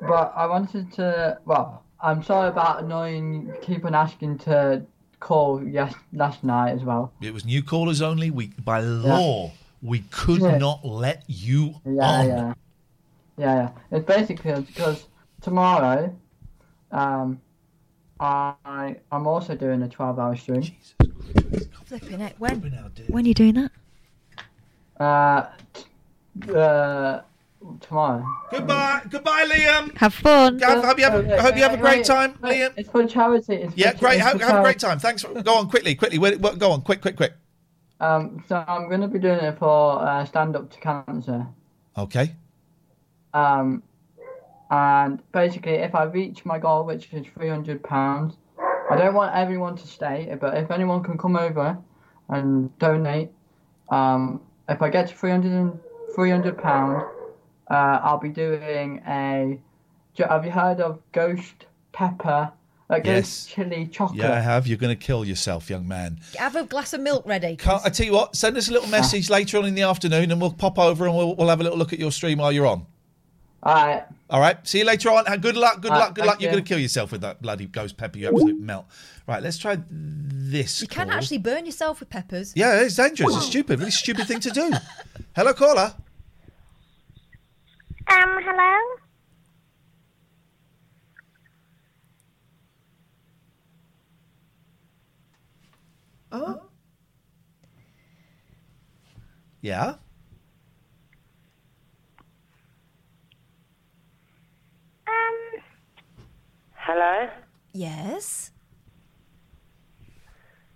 but 0.00 0.32
I 0.36 0.46
wanted 0.46 0.92
to. 0.92 1.40
Well, 1.44 1.82
I'm 2.00 2.22
sorry 2.22 2.50
about 2.50 2.84
annoying. 2.84 3.52
Keep 3.62 3.84
on 3.84 3.96
asking 3.96 4.38
to 4.46 4.86
call 5.18 5.60
yes 5.60 5.92
last 6.12 6.44
night 6.44 6.70
as 6.70 6.84
well. 6.84 7.12
It 7.20 7.34
was 7.34 7.44
new 7.44 7.64
callers 7.64 8.00
only. 8.00 8.30
We 8.30 8.52
by 8.64 8.78
law 8.78 9.50
we 9.84 10.00
could 10.10 10.40
Yeah. 10.40 10.56
not 10.58 10.84
let 10.84 11.22
you 11.28 11.74
Yeah, 11.84 12.02
on. 12.02 12.26
yeah, 12.26 12.54
yeah, 13.36 13.54
yeah. 13.54 13.68
It's 13.96 14.06
basically 14.06 14.62
because 14.62 15.06
tomorrow, 15.42 16.12
um, 16.90 17.40
I 18.18 18.96
I'm 19.12 19.26
also 19.26 19.54
doing 19.54 19.82
a 19.82 19.88
twelve 19.88 20.18
hour 20.18 20.34
stream. 20.36 20.62
Flipping 21.84 22.22
it. 22.22 22.34
When? 22.38 22.60
When 23.08 23.24
are 23.24 23.28
you 23.28 23.34
doing 23.34 23.54
that? 23.54 23.70
Uh, 24.98 25.46
t- 25.74 26.54
uh, 26.54 27.20
tomorrow. 27.80 28.24
Goodbye, 28.50 29.02
goodbye, 29.10 29.44
Liam. 29.46 29.94
Have 29.98 30.14
fun. 30.14 30.56
Gav, 30.56 30.82
hope 30.82 30.98
you 30.98 31.04
have, 31.04 31.14
a- 31.26 31.38
I 31.38 31.42
hope 31.42 31.56
you 31.56 31.62
have 31.62 31.74
a 31.74 31.76
great 31.76 32.04
time, 32.06 32.34
Liam. 32.42 32.72
It's 32.76 32.88
for 32.88 33.06
charity. 33.06 33.56
It's 33.56 33.76
Yeah, 33.76 33.90
for, 33.92 33.98
great. 33.98 34.20
Have, 34.20 34.40
have 34.40 34.60
a 34.60 34.62
great 34.62 34.78
time. 34.78 34.98
Thanks. 34.98 35.22
For, 35.22 35.42
go 35.42 35.56
on 35.58 35.68
quickly, 35.68 35.94
quickly. 35.94 36.18
Go 36.18 36.70
on, 36.70 36.80
quick, 36.80 37.02
quick, 37.02 37.16
quick. 37.16 37.34
Um, 38.04 38.44
so 38.48 38.62
I'm 38.68 38.88
gonna 38.90 39.08
be 39.08 39.18
doing 39.18 39.40
it 39.40 39.58
for 39.58 40.02
uh, 40.02 40.24
stand 40.26 40.56
up 40.56 40.70
to 40.70 40.78
cancer. 40.80 41.46
Okay. 41.96 42.34
Um, 43.32 43.82
and 44.70 45.22
basically, 45.32 45.76
if 45.76 45.94
I 45.94 46.04
reach 46.04 46.44
my 46.44 46.58
goal, 46.58 46.84
which 46.84 47.12
is 47.12 47.26
three 47.34 47.48
hundred 47.48 47.82
pounds, 47.82 48.36
I 48.90 48.96
don't 48.96 49.14
want 49.14 49.34
everyone 49.34 49.76
to 49.76 49.86
stay, 49.86 50.36
but 50.38 50.56
if 50.56 50.70
anyone 50.70 51.02
can 51.02 51.16
come 51.16 51.36
over 51.36 51.78
and 52.28 52.76
donate, 52.78 53.30
um, 53.90 54.40
if 54.68 54.82
I 54.82 54.90
get 54.90 55.08
to 55.08 55.14
300 55.14 55.78
300 56.14 56.58
pound, 56.58 57.02
uh, 57.70 58.00
I'll 58.02 58.18
be 58.18 58.28
doing 58.28 59.02
a. 59.06 59.60
Have 60.18 60.44
you 60.44 60.50
heard 60.50 60.80
of 60.80 61.00
ghost 61.12 61.66
pepper? 61.92 62.52
Ghost 62.88 63.06
Yes. 63.06 63.46
chili 63.46 63.86
chocolate. 63.86 64.20
Yeah, 64.20 64.32
I 64.32 64.40
have. 64.40 64.66
You're 64.66 64.78
going 64.78 64.96
to 64.96 65.04
kill 65.04 65.24
yourself, 65.24 65.70
young 65.70 65.88
man. 65.88 66.20
Have 66.38 66.54
a 66.54 66.64
glass 66.64 66.92
of 66.92 67.00
milk 67.00 67.24
ready. 67.26 67.56
Can't, 67.56 67.82
I 67.84 67.88
tell 67.88 68.06
you 68.06 68.12
what. 68.12 68.36
Send 68.36 68.56
us 68.56 68.68
a 68.68 68.72
little 68.72 68.88
message 68.88 69.30
later 69.30 69.58
on 69.58 69.64
in 69.64 69.74
the 69.74 69.82
afternoon, 69.82 70.30
and 70.30 70.40
we'll 70.40 70.52
pop 70.52 70.78
over 70.78 71.06
and 71.06 71.16
we'll, 71.16 71.34
we'll 71.34 71.48
have 71.48 71.60
a 71.60 71.62
little 71.64 71.78
look 71.78 71.92
at 71.92 71.98
your 71.98 72.12
stream 72.12 72.38
while 72.38 72.52
you're 72.52 72.66
on. 72.66 72.86
All 73.62 73.74
right. 73.74 74.04
All 74.28 74.40
right. 74.40 74.58
See 74.68 74.80
you 74.80 74.84
later 74.84 75.10
on. 75.10 75.24
And 75.26 75.40
good 75.40 75.56
luck. 75.56 75.80
Good 75.80 75.90
All 75.90 75.98
right, 75.98 76.04
luck. 76.06 76.14
Good 76.14 76.26
luck. 76.26 76.34
thank 76.34 76.42
You're 76.42 76.52
going 76.52 76.64
to 76.64 76.68
kill 76.68 76.78
yourself 76.78 77.10
with 77.12 77.22
that 77.22 77.40
bloody 77.40 77.66
ghost 77.66 77.96
pepper. 77.96 78.18
You 78.18 78.28
absolute 78.28 78.60
melt. 78.60 78.84
Right. 79.26 79.42
Let's 79.42 79.56
try 79.56 79.78
this. 79.88 80.82
You 80.82 80.88
can 80.88 81.08
call. 81.08 81.16
actually 81.16 81.38
burn 81.38 81.64
yourself 81.64 82.00
with 82.00 82.10
peppers. 82.10 82.52
Yeah, 82.54 82.82
it's 82.82 82.96
dangerous. 82.96 83.34
It's 83.36 83.46
stupid. 83.46 83.78
Really 83.78 83.90
stupid 83.90 84.26
thing 84.26 84.40
to 84.40 84.50
do. 84.50 84.70
Hello, 85.36 85.54
caller. 85.54 85.94
Um, 88.06 88.38
hello? 88.42 88.78
Oh. 96.36 96.60
Yeah. 99.60 99.94
Um, 105.06 105.62
Hello? 106.74 107.28
Yes. 107.72 108.50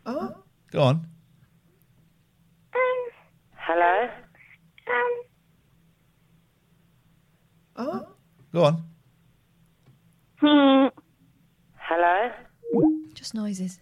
Oh. 0.07 0.33
Go 0.71 0.83
on. 0.83 1.07
Um. 2.73 3.11
Hello? 3.57 4.09
um, 4.87 5.13
Oh. 7.77 8.07
Go 8.53 8.63
on. 8.65 8.83
hmm. 10.41 10.87
Hello? 11.79 12.31
Just 13.15 13.35
noises. 13.35 13.81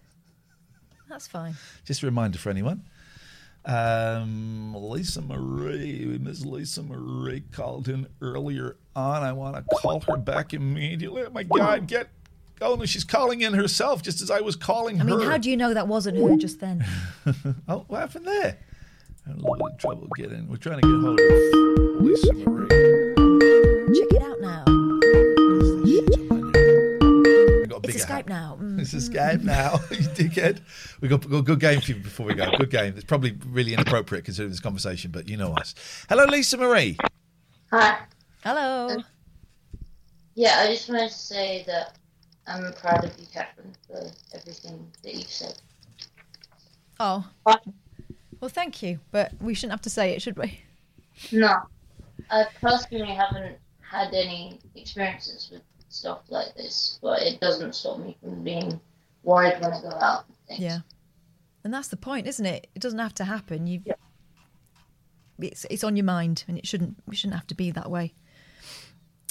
That's 1.09 1.27
fine. 1.27 1.55
Just 1.85 2.03
a 2.03 2.05
reminder 2.05 2.37
for 2.37 2.49
anyone. 2.49 2.83
Um, 3.65 4.73
Lisa 4.75 5.21
Marie, 5.21 6.17
Miss 6.21 6.45
Lisa 6.45 6.83
Marie 6.83 7.43
called 7.51 7.89
in 7.89 8.07
earlier 8.21 8.77
on. 8.95 9.23
I 9.23 9.33
want 9.33 9.55
to 9.55 9.63
call 9.75 9.99
her 10.01 10.15
back 10.17 10.53
immediately. 10.53 11.23
Oh 11.23 11.29
my 11.31 11.43
God, 11.43 11.87
get. 11.87 12.07
Oh 12.61 12.75
no, 12.75 12.85
she's 12.85 13.03
calling 13.03 13.41
in 13.41 13.53
herself 13.53 14.01
just 14.01 14.21
as 14.21 14.31
I 14.31 14.39
was 14.39 14.55
calling 14.55 14.97
her. 14.97 15.03
I 15.03 15.07
mean, 15.07 15.19
how 15.21 15.37
do 15.37 15.49
you 15.49 15.57
know 15.57 15.73
that 15.73 15.87
wasn't 15.87 16.17
her 16.17 16.37
just 16.37 16.59
then? 16.59 16.85
oh, 17.67 17.83
what 17.87 17.99
happened 17.99 18.25
there? 18.25 18.57
I 19.25 19.29
Had 19.29 19.37
a 19.37 19.41
little 19.41 19.55
bit 19.57 19.73
of 19.73 19.77
trouble 19.79 20.07
getting. 20.15 20.47
We're 20.49 20.55
trying 20.55 20.79
to 20.79 20.87
get 20.87 21.01
hold 21.01 21.19
of 21.19 22.01
Lisa 22.01 22.33
Marie. 22.33 22.86
Skype 28.17 28.29
now. 28.29 28.57
Mm. 28.61 28.79
It's 28.79 28.93
a 28.93 28.97
Skype 28.97 29.43
now, 29.43 29.73
you 29.91 30.07
dickhead. 30.09 30.61
We 31.01 31.07
got, 31.07 31.29
got 31.29 31.37
a 31.37 31.41
good 31.41 31.59
game 31.59 31.81
for 31.81 31.91
you 31.91 31.99
before 31.99 32.25
we 32.25 32.33
go. 32.33 32.49
Good 32.57 32.71
game. 32.71 32.93
It's 32.95 33.05
probably 33.05 33.37
really 33.47 33.73
inappropriate 33.73 34.25
considering 34.25 34.51
this 34.51 34.59
conversation, 34.59 35.11
but 35.11 35.27
you 35.27 35.37
know 35.37 35.53
us. 35.53 35.75
Hello, 36.09 36.25
Lisa 36.25 36.57
Marie. 36.57 36.97
Hi. 37.71 37.99
Hello. 38.43 38.97
Yeah, 40.35 40.59
I 40.59 40.67
just 40.67 40.89
wanted 40.89 41.09
to 41.09 41.17
say 41.17 41.63
that 41.67 41.97
I'm 42.47 42.71
proud 42.73 43.03
of 43.03 43.17
you, 43.19 43.25
Catherine, 43.33 43.75
for 43.87 44.09
everything 44.33 44.91
that 45.03 45.13
you've 45.13 45.31
said. 45.31 45.59
Oh. 46.99 47.27
Well, 47.45 48.49
thank 48.49 48.83
you, 48.83 48.99
but 49.11 49.33
we 49.41 49.53
shouldn't 49.53 49.73
have 49.73 49.81
to 49.81 49.89
say 49.89 50.11
it, 50.11 50.21
should 50.21 50.37
we? 50.37 50.61
No, 51.31 51.57
I 52.29 52.45
personally 52.61 53.13
haven't 53.13 53.57
had 53.81 54.13
any 54.13 54.59
experiences 54.75 55.49
with 55.51 55.61
stuff 55.97 56.21
like 56.29 56.55
this, 56.55 56.99
but 57.01 57.21
it 57.21 57.39
doesn't 57.39 57.73
stop 57.75 57.99
me 57.99 58.15
from 58.21 58.43
being 58.43 58.79
worried 59.23 59.59
when 59.59 59.73
I 59.73 59.81
go 59.81 59.89
out. 59.89 60.25
Yeah. 60.49 60.79
And 61.63 61.73
that's 61.73 61.87
the 61.89 61.97
point, 61.97 62.27
isn't 62.27 62.45
it? 62.45 62.67
It 62.75 62.81
doesn't 62.81 62.99
have 62.99 63.15
to 63.15 63.25
happen. 63.25 63.67
You. 63.67 63.81
It's 65.39 65.65
it's 65.69 65.83
on 65.83 65.95
your 65.95 66.05
mind, 66.05 66.45
and 66.47 66.57
it 66.57 66.65
shouldn't. 66.65 66.97
We 67.05 67.15
shouldn't 67.15 67.35
have 67.35 67.47
to 67.47 67.55
be 67.55 67.71
that 67.71 67.91
way. 67.91 68.13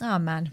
Oh 0.02 0.18
man. 0.18 0.50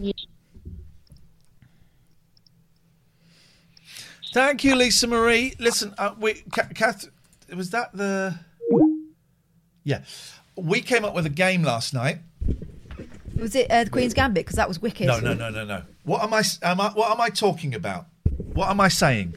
Thank 4.34 4.64
you, 4.64 4.76
Lisa 4.76 5.06
Marie. 5.06 5.54
Listen, 5.60 5.94
uh, 5.98 6.16
we, 6.18 6.34
Ca- 6.52 6.70
Kath, 6.74 7.08
was 7.56 7.70
that 7.70 7.96
the? 7.96 8.40
Yeah, 9.84 10.02
we 10.56 10.82
came 10.82 11.06
up 11.06 11.14
with 11.14 11.26
a 11.28 11.30
game 11.30 11.62
last 11.64 11.94
night. 11.94 12.20
Was 13.44 13.56
it 13.56 13.70
uh, 13.70 13.84
the 13.84 13.90
Queen's 13.90 14.14
Gambit? 14.14 14.46
Because 14.46 14.56
that 14.56 14.70
was 14.70 14.82
wicked. 14.82 15.06
No, 15.06 15.20
no, 15.20 15.34
no, 15.34 15.50
no, 15.50 15.66
no. 15.66 15.82
What 16.06 16.24
am 16.24 16.34
I? 16.34 16.44
Am 16.62 16.80
I? 16.80 16.90
What 16.92 17.12
am 17.12 17.20
I 17.20 17.28
talking 17.28 17.76
about? 17.76 18.06
What 18.54 18.70
am 18.70 18.80
I 18.80 18.88
saying? 18.88 19.36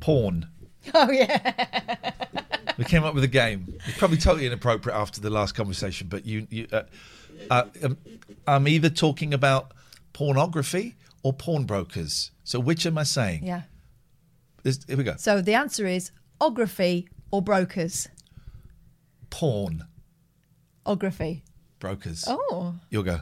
Porn. 0.00 0.46
Oh 0.94 1.10
yeah. 1.10 1.52
We 2.78 2.84
came 2.84 3.04
up 3.04 3.14
with 3.14 3.22
a 3.22 3.28
game. 3.28 3.78
It's 3.86 3.98
probably 3.98 4.16
totally 4.16 4.46
inappropriate 4.46 4.98
after 4.98 5.20
the 5.20 5.30
last 5.30 5.54
conversation, 5.54 6.08
but 6.08 6.26
you, 6.26 6.46
you, 6.50 6.66
uh, 6.72 6.82
uh, 7.50 7.64
um, 7.84 7.98
I'm 8.46 8.66
either 8.66 8.88
talking 8.88 9.32
about 9.34 9.72
pornography 10.14 10.96
or 11.22 11.32
pawnbrokers. 11.34 12.30
So 12.44 12.58
which 12.58 12.84
am 12.86 12.98
I 12.98 13.04
saying? 13.04 13.44
Yeah. 13.44 13.62
This- 14.62 14.80
here 14.88 14.96
we 14.96 15.04
go. 15.04 15.14
So 15.18 15.40
the 15.42 15.54
answer 15.54 15.86
is 15.86 16.10
ography 16.40 17.08
or 17.30 17.42
brokers. 17.42 18.08
Porn 19.30 19.84
Ography. 20.84 21.44
Brokers. 21.82 22.24
Oh. 22.28 22.76
You'll 22.90 23.02
go. 23.02 23.18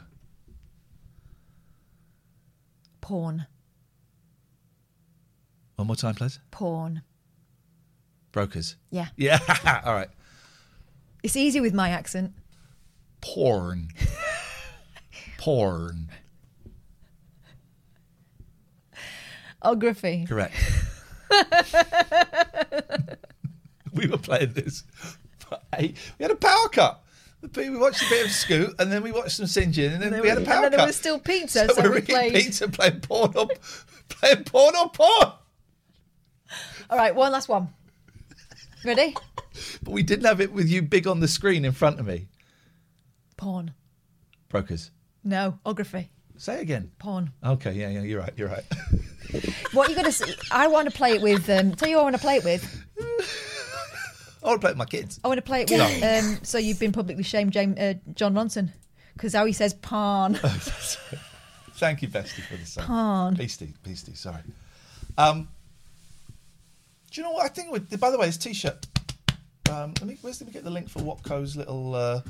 Porn. 3.01 3.47
One 5.77 5.87
more 5.87 5.95
time, 5.95 6.13
please. 6.13 6.39
Porn. 6.51 7.01
Brokers. 8.31 8.75
Yeah. 8.91 9.07
Yeah. 9.17 9.39
All 9.83 9.95
right. 9.95 10.09
It's 11.23 11.35
easy 11.35 11.59
with 11.59 11.73
my 11.73 11.89
accent. 11.89 12.33
Porn. 13.19 13.87
Porn. 15.39 16.11
Oh, 19.63 19.71
Ography. 19.71 20.25
Correct. 20.27 20.53
we 23.93 24.05
were 24.05 24.19
playing 24.19 24.53
this. 24.53 24.83
for 25.39 25.57
eight- 25.79 25.97
We 26.19 26.23
had 26.23 26.31
a 26.31 26.35
power 26.35 26.69
cut. 26.69 27.03
We 27.55 27.69
watched 27.75 28.01
a 28.03 28.09
bit 28.09 28.25
of 28.25 28.31
Scoot, 28.31 28.75
and 28.79 28.91
then 28.91 29.01
we 29.01 29.11
watched 29.11 29.31
some 29.37 29.45
Sinjin, 29.47 29.93
and 29.93 30.01
then 30.01 30.21
we 30.21 30.29
had 30.29 30.37
a 30.37 30.41
power 30.41 30.55
and 30.57 30.63
then 30.65 30.71
there 30.71 30.79
cut. 30.81 30.87
was 30.87 30.95
still 30.95 31.19
pizza, 31.19 31.67
so, 31.67 31.73
so 31.73 31.81
we're 31.83 31.95
we 31.95 32.01
played- 32.01 32.33
pizza, 32.33 32.67
playing 32.67 32.99
porn 33.01 33.33
or 33.35 33.47
playing 34.09 34.43
porn 34.43 34.75
or 34.75 34.89
porn. 34.91 35.31
All 36.89 36.97
right, 36.97 37.15
one 37.15 37.31
last 37.31 37.49
one. 37.49 37.69
Ready? 38.85 39.15
But 39.83 39.91
we 39.91 40.03
didn't 40.03 40.25
have 40.25 40.39
it 40.41 40.51
with 40.51 40.67
you 40.69 40.81
big 40.81 41.07
on 41.07 41.19
the 41.19 41.27
screen 41.27 41.65
in 41.65 41.71
front 41.71 41.99
of 41.99 42.05
me. 42.05 42.27
Porn. 43.37 43.73
Brokers. 44.49 44.91
No, 45.23 45.57
ography. 45.65 46.09
Say 46.37 46.61
again. 46.61 46.91
Porn. 46.99 47.31
Okay, 47.43 47.73
yeah, 47.73 47.89
yeah, 47.89 48.01
you're 48.01 48.19
right, 48.21 48.33
you're 48.35 48.49
right. 48.49 48.63
What 49.73 49.89
you 49.89 49.95
gonna? 49.95 50.11
See? 50.11 50.33
I 50.51 50.67
want 50.67 50.89
to 50.89 50.95
play 50.95 51.11
it 51.13 51.21
with. 51.21 51.49
Um, 51.49 51.73
tell 51.73 51.87
you, 51.87 51.95
who 51.95 52.01
I 52.01 52.03
want 52.03 52.15
to 52.15 52.21
play 52.21 52.35
it 52.37 52.43
with. 52.43 52.85
I 54.43 54.47
want 54.47 54.59
to 54.59 54.65
play 54.65 54.71
with 54.71 54.77
my 54.77 54.85
kids. 54.85 55.19
I 55.23 55.27
want 55.27 55.37
to 55.37 55.41
play 55.43 55.61
it 55.61 55.69
with. 55.69 55.79
No. 56.01 56.19
Um, 56.19 56.39
so 56.43 56.57
you've 56.57 56.79
been 56.79 56.91
publicly 56.91 57.23
shamed, 57.23 57.53
James, 57.53 57.77
uh, 57.77 57.93
Jon 58.15 58.33
Ronson, 58.33 58.69
because 59.13 59.33
how 59.33 59.45
he 59.45 59.53
says 59.53 59.73
"porn." 59.73 60.35
Thank 61.75 62.01
you, 62.01 62.07
Bestie, 62.07 62.41
for 62.43 62.57
the 62.57 62.65
song. 62.65 62.83
Pawn. 62.85 63.33
Beastie, 63.35 63.73
Beastie, 63.83 64.13
sorry. 64.13 64.41
Um, 65.17 65.47
do 67.11 67.21
you 67.21 67.23
know 67.27 67.31
what 67.33 67.45
I 67.45 67.49
think? 67.49 67.71
With, 67.71 67.99
by 67.99 68.11
the 68.11 68.17
way, 68.19 68.27
this 68.27 68.37
T-shirt. 68.37 68.87
Um, 69.69 69.93
let 69.99 70.03
me. 70.03 70.17
Where's 70.21 70.41
let 70.41 70.47
me 70.47 70.53
get 70.53 70.63
the 70.63 70.69
link 70.69 70.89
for 70.89 70.99
Watco's 70.99 71.55
little. 71.55 71.95
Uh, 71.95 72.21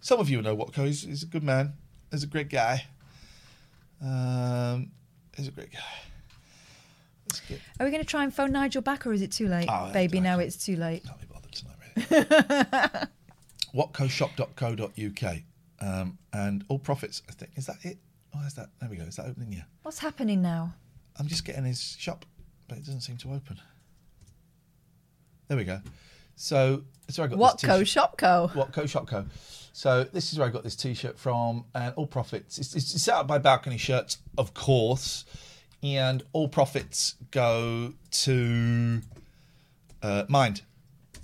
some 0.00 0.18
of 0.20 0.30
you 0.30 0.40
know 0.42 0.56
Watco. 0.56 0.86
He's, 0.86 1.02
he's 1.02 1.22
a 1.22 1.26
good 1.26 1.42
man. 1.42 1.72
He's 2.10 2.22
a 2.22 2.26
great 2.26 2.48
guy. 2.48 2.84
Um, 4.02 4.90
he's 5.36 5.48
a 5.48 5.50
great 5.50 5.72
guy. 5.72 5.78
Are 7.78 7.84
we 7.86 7.90
going 7.92 8.02
to 8.02 8.08
try 8.08 8.24
and 8.24 8.34
phone 8.34 8.50
Nigel 8.52 8.82
back, 8.82 9.06
or 9.06 9.12
is 9.12 9.22
it 9.22 9.30
too 9.30 9.46
late, 9.46 9.68
Oh, 9.70 9.90
baby? 9.92 10.20
Now 10.20 10.38
it's 10.40 10.56
too 10.56 10.76
late. 10.76 11.04
Watcoshop.co.uk. 13.74 15.36
Um, 15.82 16.18
and 16.32 16.64
all 16.68 16.78
profits. 16.78 17.22
I 17.28 17.32
think 17.32 17.52
is 17.56 17.66
that 17.66 17.76
it. 17.82 17.98
Oh, 18.34 18.46
is 18.46 18.54
that? 18.54 18.70
There 18.80 18.88
we 18.90 18.96
go. 18.96 19.04
Is 19.04 19.16
that 19.16 19.26
opening? 19.26 19.52
Yeah. 19.52 19.62
What's 19.82 19.98
happening 19.98 20.42
now? 20.42 20.74
I'm 21.18 21.26
just 21.26 21.44
getting 21.44 21.64
his 21.64 21.96
shop, 21.98 22.24
but 22.68 22.78
it 22.78 22.84
doesn't 22.84 23.00
seem 23.00 23.16
to 23.18 23.32
open. 23.32 23.58
There 25.48 25.56
we 25.56 25.64
go. 25.64 25.80
So 26.36 26.84
that's 27.06 27.18
where 27.18 27.26
I 27.26 27.30
got 27.30 27.38
Watco 27.38 27.80
this 27.80 27.94
Shopco. 27.94 28.50
Watco 28.52 28.84
Shopco. 28.84 29.26
So 29.72 30.04
this 30.04 30.32
is 30.32 30.38
where 30.38 30.48
I 30.48 30.50
got 30.50 30.62
this 30.62 30.76
T-shirt 30.76 31.18
from, 31.18 31.64
and 31.74 31.92
all 31.96 32.06
profits. 32.06 32.58
It's, 32.58 32.74
it's 32.74 33.02
set 33.02 33.14
up 33.14 33.26
by 33.26 33.38
Balcony 33.38 33.78
Shirts, 33.78 34.18
of 34.38 34.54
course, 34.54 35.24
and 35.82 36.22
all 36.32 36.48
profits 36.48 37.16
go 37.30 37.94
to 38.10 39.00
uh, 40.02 40.24
Mind. 40.28 40.62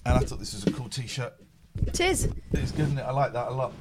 And 0.07 0.15
I 0.15 0.21
thought 0.21 0.39
this 0.39 0.55
was 0.55 0.65
a 0.65 0.71
cool 0.71 0.89
T-shirt. 0.89 1.33
It 1.85 1.99
is. 2.01 2.29
It's 2.53 2.71
good, 2.71 2.83
isn't 2.83 2.99
it? 2.99 3.03
I 3.03 3.11
like 3.11 3.33
that 3.33 3.49
a 3.49 3.51
lot. 3.51 3.73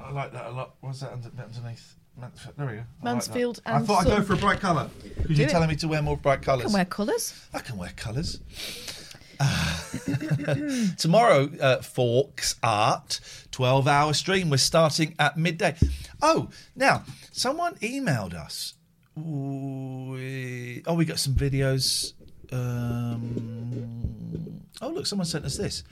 I 0.00 0.12
like 0.12 0.32
that 0.32 0.46
a 0.46 0.50
lot. 0.50 0.76
What's 0.80 1.00
that 1.00 1.12
under, 1.12 1.28
underneath? 1.42 1.96
Mansfield. 2.16 2.54
There 2.56 2.66
we 2.66 2.72
go. 2.74 2.78
I 2.78 2.82
like 2.82 2.86
that. 2.86 3.04
Mansfield 3.04 3.62
I 3.66 3.80
thought 3.80 4.06
I'd 4.06 4.16
go 4.16 4.22
for 4.22 4.34
a 4.34 4.36
bright 4.36 4.60
colour. 4.60 4.88
Because 5.16 5.36
you're 5.36 5.48
it. 5.48 5.50
telling 5.50 5.68
me 5.68 5.74
to 5.76 5.88
wear 5.88 6.00
more 6.02 6.16
bright 6.16 6.42
colours. 6.42 6.66
Can 6.66 6.72
wear 6.72 6.84
colours. 6.84 7.48
I 7.52 7.58
can 7.58 7.76
wear 7.78 7.90
colours. 7.96 8.40
Tomorrow, 10.98 11.50
uh, 11.60 11.82
Forks 11.82 12.54
Art, 12.62 13.18
12 13.50 13.88
hour 13.88 14.14
stream. 14.14 14.50
We're 14.50 14.58
starting 14.58 15.16
at 15.18 15.36
midday. 15.36 15.74
Oh, 16.22 16.48
now, 16.76 17.02
someone 17.32 17.74
emailed 17.76 18.34
us. 18.34 18.74
We, 19.16 20.84
oh, 20.86 20.94
we 20.94 21.04
got 21.04 21.18
some 21.18 21.34
videos. 21.34 22.12
Um, 22.52 24.06
Oh, 24.82 24.88
look, 24.88 25.06
someone 25.06 25.26
sent 25.26 25.44
us 25.44 25.56
this. 25.56 25.84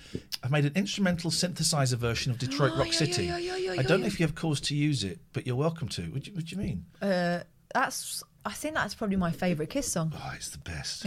I've 0.43 0.51
made 0.51 0.67
an 0.67 0.73
instrumental 0.75 1.31
synthesizer 1.31 1.97
version 1.97 2.31
of 2.31 2.39
Detroit 2.39 2.73
oh, 2.75 2.79
Rock 2.79 2.89
yeah, 2.89 2.93
City. 2.93 3.25
Yeah, 3.25 3.39
yeah, 3.39 3.73
I 3.79 3.83
don't 3.83 4.01
know 4.01 4.07
if 4.07 4.21
you 4.21 4.27
have 4.27 4.35
cause 4.35 4.61
to 4.63 4.75
use 4.75 5.05
it, 5.05 5.19
but 5.33 5.47
you're 5.47 5.57
welcome 5.57 5.89
to. 5.89 6.03
What 6.03 6.25
do 6.25 6.31
you, 6.31 6.37
what 6.37 6.45
do 6.45 6.57
you 6.57 6.63
mean? 6.63 6.85
Uh, 7.01 7.41
that's. 7.73 8.23
I 8.45 8.53
think 8.53 8.75
that's 8.75 8.95
probably 8.95 9.17
my 9.17 9.33
favourite 9.33 9.71
Kiss 9.71 9.91
song. 9.91 10.13
Oh, 10.15 10.33
it's 10.37 10.51
the 10.51 10.59
best. 10.59 11.03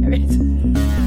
There 0.00 0.12
it 0.12 0.20
is. 0.22 0.96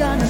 gonna 0.00 0.29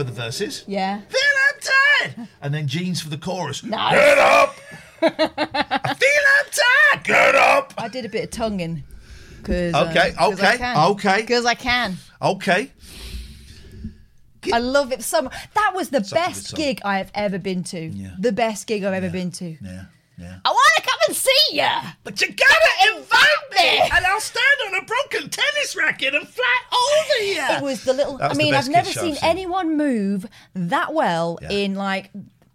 for 0.00 0.04
the 0.04 0.12
verses. 0.12 0.64
Yeah. 0.66 1.00
Feel 1.02 1.20
I'm 1.48 1.60
tired! 2.16 2.28
And 2.40 2.54
then 2.54 2.66
Gene's 2.66 3.02
for 3.02 3.10
the 3.10 3.18
chorus. 3.18 3.62
Nice. 3.62 3.94
Get 3.94 4.18
up! 4.18 4.56
I 5.02 5.94
feel 5.94 6.24
I'm 6.38 6.50
tired! 6.50 7.04
Get 7.04 7.34
up! 7.34 7.74
I 7.76 7.88
did 7.88 8.06
a 8.06 8.08
bit 8.08 8.24
of 8.24 8.30
tonguing. 8.30 8.82
Cause, 9.42 9.74
uh, 9.74 9.88
Okay, 9.90 10.12
'cause 10.16 10.40
okay, 10.40 10.74
okay. 10.76 11.20
Because 11.20 11.44
I 11.44 11.54
can. 11.54 11.96
Okay. 12.22 12.70
I 14.52 14.58
love 14.58 14.90
it 14.90 15.02
so. 15.02 15.28
That 15.54 15.72
was 15.74 15.90
the 15.90 16.02
Such 16.02 16.14
best 16.18 16.54
gig 16.56 16.80
I 16.82 16.96
have 16.96 17.10
ever 17.14 17.38
been 17.38 17.62
to. 17.64 17.90
The 18.18 18.32
best 18.32 18.66
gig 18.66 18.84
I've 18.84 18.94
ever 18.94 19.10
been 19.10 19.30
to. 19.32 19.56
Yeah, 19.62 19.84
yeah. 20.20 20.38
I 20.44 20.50
want 20.50 20.72
to 20.76 20.82
come 20.82 20.98
and 21.08 21.16
see 21.16 21.30
you. 21.52 21.68
But 22.04 22.20
you 22.20 22.28
gotta 22.28 22.96
invite 22.96 23.50
me! 23.58 23.90
And 23.96 24.06
I'll 24.06 24.20
stand 24.20 24.44
on 24.66 24.82
a 24.82 24.84
broken 24.84 25.30
tennis 25.30 25.76
racket 25.76 26.14
and 26.14 26.28
fly 26.28 26.58
over 26.72 27.24
you! 27.24 27.56
It 27.56 27.62
was 27.62 27.84
the 27.84 27.94
little. 27.94 28.18
That 28.18 28.32
I 28.32 28.34
mean, 28.34 28.54
I've 28.54 28.68
never 28.68 28.90
seen 28.90 29.16
anyone 29.22 29.76
move 29.76 30.26
that 30.54 30.92
well 30.92 31.38
in 31.48 31.74
like 31.74 32.10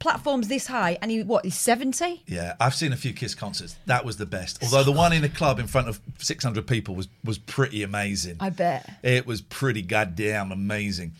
platforms 0.05 0.47
this 0.47 0.67
high. 0.67 0.99
And 1.01 1.09
he, 1.09 1.23
what, 1.23 1.45
he's 1.45 1.57
70? 1.57 2.23
Yeah, 2.27 2.53
I've 2.59 2.75
seen 2.75 2.93
a 2.93 2.95
few 2.95 3.11
Kiss 3.11 3.33
concerts. 3.33 3.75
That 3.87 4.05
was 4.05 4.17
the 4.17 4.27
best. 4.27 4.63
Although 4.63 4.83
the 4.83 4.91
one 4.91 5.13
in 5.13 5.23
a 5.23 5.29
club 5.29 5.57
in 5.57 5.65
front 5.65 5.89
of 5.89 5.99
600 6.19 6.67
people 6.67 6.93
was 6.93 7.07
was 7.23 7.39
pretty 7.39 7.81
amazing. 7.81 8.37
I 8.39 8.51
bet. 8.51 8.87
It 9.01 9.25
was 9.25 9.41
pretty 9.41 9.81
goddamn 9.81 10.51
amazing. 10.51 11.13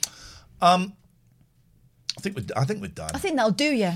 Um, 0.61 0.93
think 2.25 2.35
we're, 2.35 2.61
I 2.61 2.65
think 2.65 2.81
we're 2.81 2.87
done. 2.87 3.11
I 3.13 3.19
think 3.19 3.35
that'll 3.35 3.51
do 3.51 3.71
you. 3.71 3.91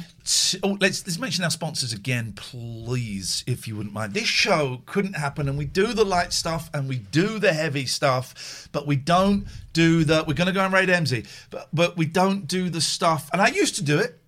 Oh, 0.63 0.77
let's 0.79 1.05
let's 1.05 1.17
mention 1.17 1.43
our 1.43 1.49
sponsors 1.49 1.93
again, 1.93 2.33
please, 2.35 3.43
if 3.47 3.67
you 3.67 3.75
wouldn't 3.75 3.93
mind. 3.93 4.13
This 4.13 4.27
show 4.27 4.81
couldn't 4.85 5.15
happen, 5.15 5.49
and 5.49 5.57
we 5.57 5.65
do 5.65 5.93
the 5.93 6.05
light 6.05 6.31
stuff 6.31 6.69
and 6.73 6.87
we 6.87 6.97
do 6.97 7.39
the 7.39 7.53
heavy 7.53 7.85
stuff, 7.85 8.69
but 8.71 8.85
we 8.85 8.95
don't 8.95 9.47
do 9.73 10.03
the. 10.03 10.23
We're 10.27 10.35
going 10.35 10.47
to 10.47 10.53
go 10.53 10.63
and 10.63 10.73
raid 10.73 10.89
MZ, 10.89 11.27
but 11.49 11.69
but 11.73 11.97
we 11.97 12.05
don't 12.05 12.47
do 12.47 12.69
the 12.69 12.81
stuff. 12.81 13.29
And 13.33 13.41
I 13.41 13.47
used 13.47 13.75
to 13.75 13.83
do 13.83 13.97
it 13.97 14.19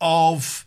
of 0.00 0.64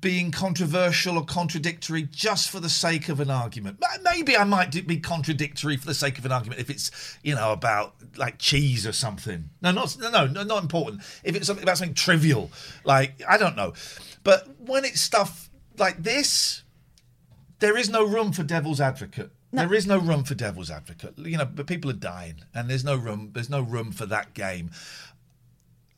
being 0.00 0.30
controversial 0.30 1.18
or 1.18 1.24
contradictory 1.24 2.02
just 2.02 2.48
for 2.48 2.58
the 2.58 2.70
sake 2.70 3.08
of 3.08 3.20
an 3.20 3.30
argument. 3.30 3.82
Maybe 4.02 4.36
I 4.36 4.44
might 4.44 4.86
be 4.86 4.98
contradictory 4.98 5.76
for 5.76 5.86
the 5.86 5.94
sake 5.94 6.18
of 6.18 6.24
an 6.24 6.32
argument 6.32 6.60
if 6.60 6.70
it's 6.70 7.18
you 7.22 7.34
know 7.34 7.52
about 7.52 7.94
like 8.16 8.38
cheese 8.38 8.86
or 8.86 8.92
something. 8.92 9.50
No, 9.60 9.72
not 9.72 9.96
no, 10.00 10.26
no, 10.26 10.42
not 10.42 10.62
important. 10.62 11.02
If 11.22 11.36
it's 11.36 11.46
something 11.46 11.62
about 11.62 11.78
something 11.78 11.94
trivial, 11.94 12.50
like 12.84 13.22
I 13.28 13.36
don't 13.36 13.56
know. 13.56 13.74
But 14.22 14.48
when 14.58 14.84
it's 14.84 15.02
stuff 15.02 15.50
like 15.76 16.02
this, 16.02 16.62
there 17.58 17.76
is 17.76 17.90
no 17.90 18.04
room 18.04 18.32
for 18.32 18.42
devil's 18.42 18.80
advocate. 18.80 19.30
There 19.52 19.72
is 19.72 19.86
no 19.86 19.98
room 19.98 20.24
for 20.24 20.34
devil's 20.34 20.70
advocate. 20.70 21.16
You 21.16 21.38
know, 21.38 21.44
but 21.44 21.68
people 21.68 21.88
are 21.90 21.94
dying, 21.94 22.42
and 22.54 22.68
there's 22.68 22.84
no 22.84 22.96
room. 22.96 23.30
There's 23.34 23.50
no 23.50 23.60
room 23.60 23.92
for 23.92 24.06
that 24.06 24.34
game. 24.34 24.70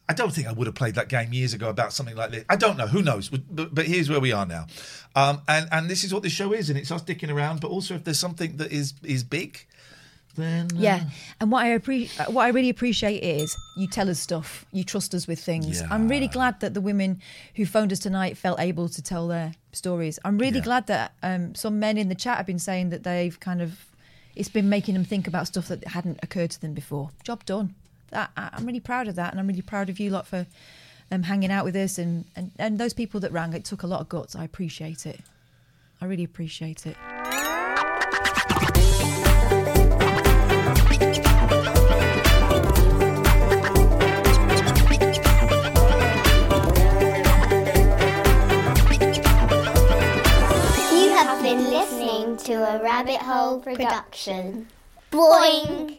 I 0.08 0.12
don't 0.12 0.32
think 0.32 0.46
I 0.46 0.52
would 0.52 0.66
have 0.66 0.76
played 0.76 0.94
that 0.94 1.08
game 1.08 1.32
years 1.32 1.52
ago 1.52 1.68
about 1.68 1.92
something 1.92 2.14
like 2.14 2.30
this. 2.30 2.44
I 2.48 2.56
don't 2.56 2.76
know. 2.76 2.86
Who 2.86 3.02
knows? 3.02 3.28
But, 3.28 3.74
but 3.74 3.86
here's 3.86 4.08
where 4.08 4.20
we 4.20 4.32
are 4.32 4.46
now, 4.46 4.66
um, 5.14 5.42
and 5.48 5.68
and 5.72 5.90
this 5.90 6.04
is 6.04 6.14
what 6.14 6.22
this 6.22 6.32
show 6.32 6.52
is, 6.52 6.70
and 6.70 6.78
it's 6.78 6.90
us 6.90 7.02
dicking 7.02 7.32
around. 7.32 7.60
But 7.60 7.70
also, 7.70 7.94
if 7.94 8.04
there's 8.04 8.18
something 8.18 8.56
that 8.58 8.70
is 8.70 8.94
is 9.02 9.24
big, 9.24 9.66
then 10.36 10.68
uh, 10.74 10.78
Yeah, 10.78 11.04
and 11.40 11.50
what 11.50 11.64
I 11.64 11.76
appre- 11.78 12.30
what 12.30 12.44
I 12.44 12.48
really 12.48 12.68
appreciate 12.68 13.22
is 13.22 13.56
you 13.76 13.88
tell 13.88 14.08
us 14.08 14.20
stuff, 14.20 14.64
you 14.72 14.84
trust 14.84 15.14
us 15.14 15.26
with 15.26 15.40
things. 15.40 15.80
Yeah. 15.80 15.88
I'm 15.90 16.08
really 16.08 16.28
glad 16.28 16.60
that 16.60 16.74
the 16.74 16.80
women 16.80 17.20
who 17.56 17.66
phoned 17.66 17.92
us 17.92 17.98
tonight 17.98 18.36
felt 18.36 18.60
able 18.60 18.88
to 18.88 19.02
tell 19.02 19.26
their 19.26 19.54
stories. 19.72 20.18
I'm 20.24 20.38
really 20.38 20.60
glad 20.60 20.86
that 20.86 21.12
um, 21.22 21.54
some 21.54 21.78
men 21.80 21.98
in 21.98 22.08
the 22.08 22.14
chat 22.14 22.36
have 22.36 22.46
been 22.46 22.58
saying 22.58 22.90
that 22.90 23.02
they've 23.02 23.38
kind 23.40 23.60
of 23.60 23.86
it's 24.36 24.50
been 24.50 24.68
making 24.68 24.94
them 24.94 25.04
think 25.04 25.26
about 25.26 25.46
stuff 25.48 25.68
that 25.68 25.88
hadn't 25.88 26.20
occurred 26.22 26.50
to 26.50 26.60
them 26.60 26.74
before. 26.74 27.10
Job 27.24 27.44
done. 27.44 27.74
That 28.16 28.30
I- 28.34 28.48
I'm 28.54 28.64
really 28.64 28.80
proud 28.80 29.08
of 29.08 29.14
that, 29.16 29.32
and 29.32 29.38
I'm 29.38 29.46
really 29.46 29.60
proud 29.60 29.90
of 29.90 30.00
you 30.00 30.08
lot 30.08 30.26
for 30.26 30.46
um, 31.10 31.24
hanging 31.24 31.50
out 31.50 31.66
with 31.66 31.76
us 31.76 31.98
and, 31.98 32.24
and 32.34 32.50
and 32.58 32.78
those 32.78 32.94
people 32.94 33.20
that 33.20 33.30
rang. 33.30 33.52
It 33.52 33.66
took 33.66 33.82
a 33.82 33.86
lot 33.86 34.00
of 34.00 34.08
guts. 34.08 34.34
I 34.34 34.42
appreciate 34.42 35.04
it. 35.04 35.20
I 36.00 36.06
really 36.06 36.24
appreciate 36.24 36.86
it. 36.86 36.96
You 50.96 51.10
have 51.12 51.42
been 51.42 51.64
listening 51.68 52.36
to 52.38 52.54
a 52.54 52.82
Rabbit 52.82 53.20
Hole 53.20 53.60
production. 53.60 54.68
Boing! 55.12 55.98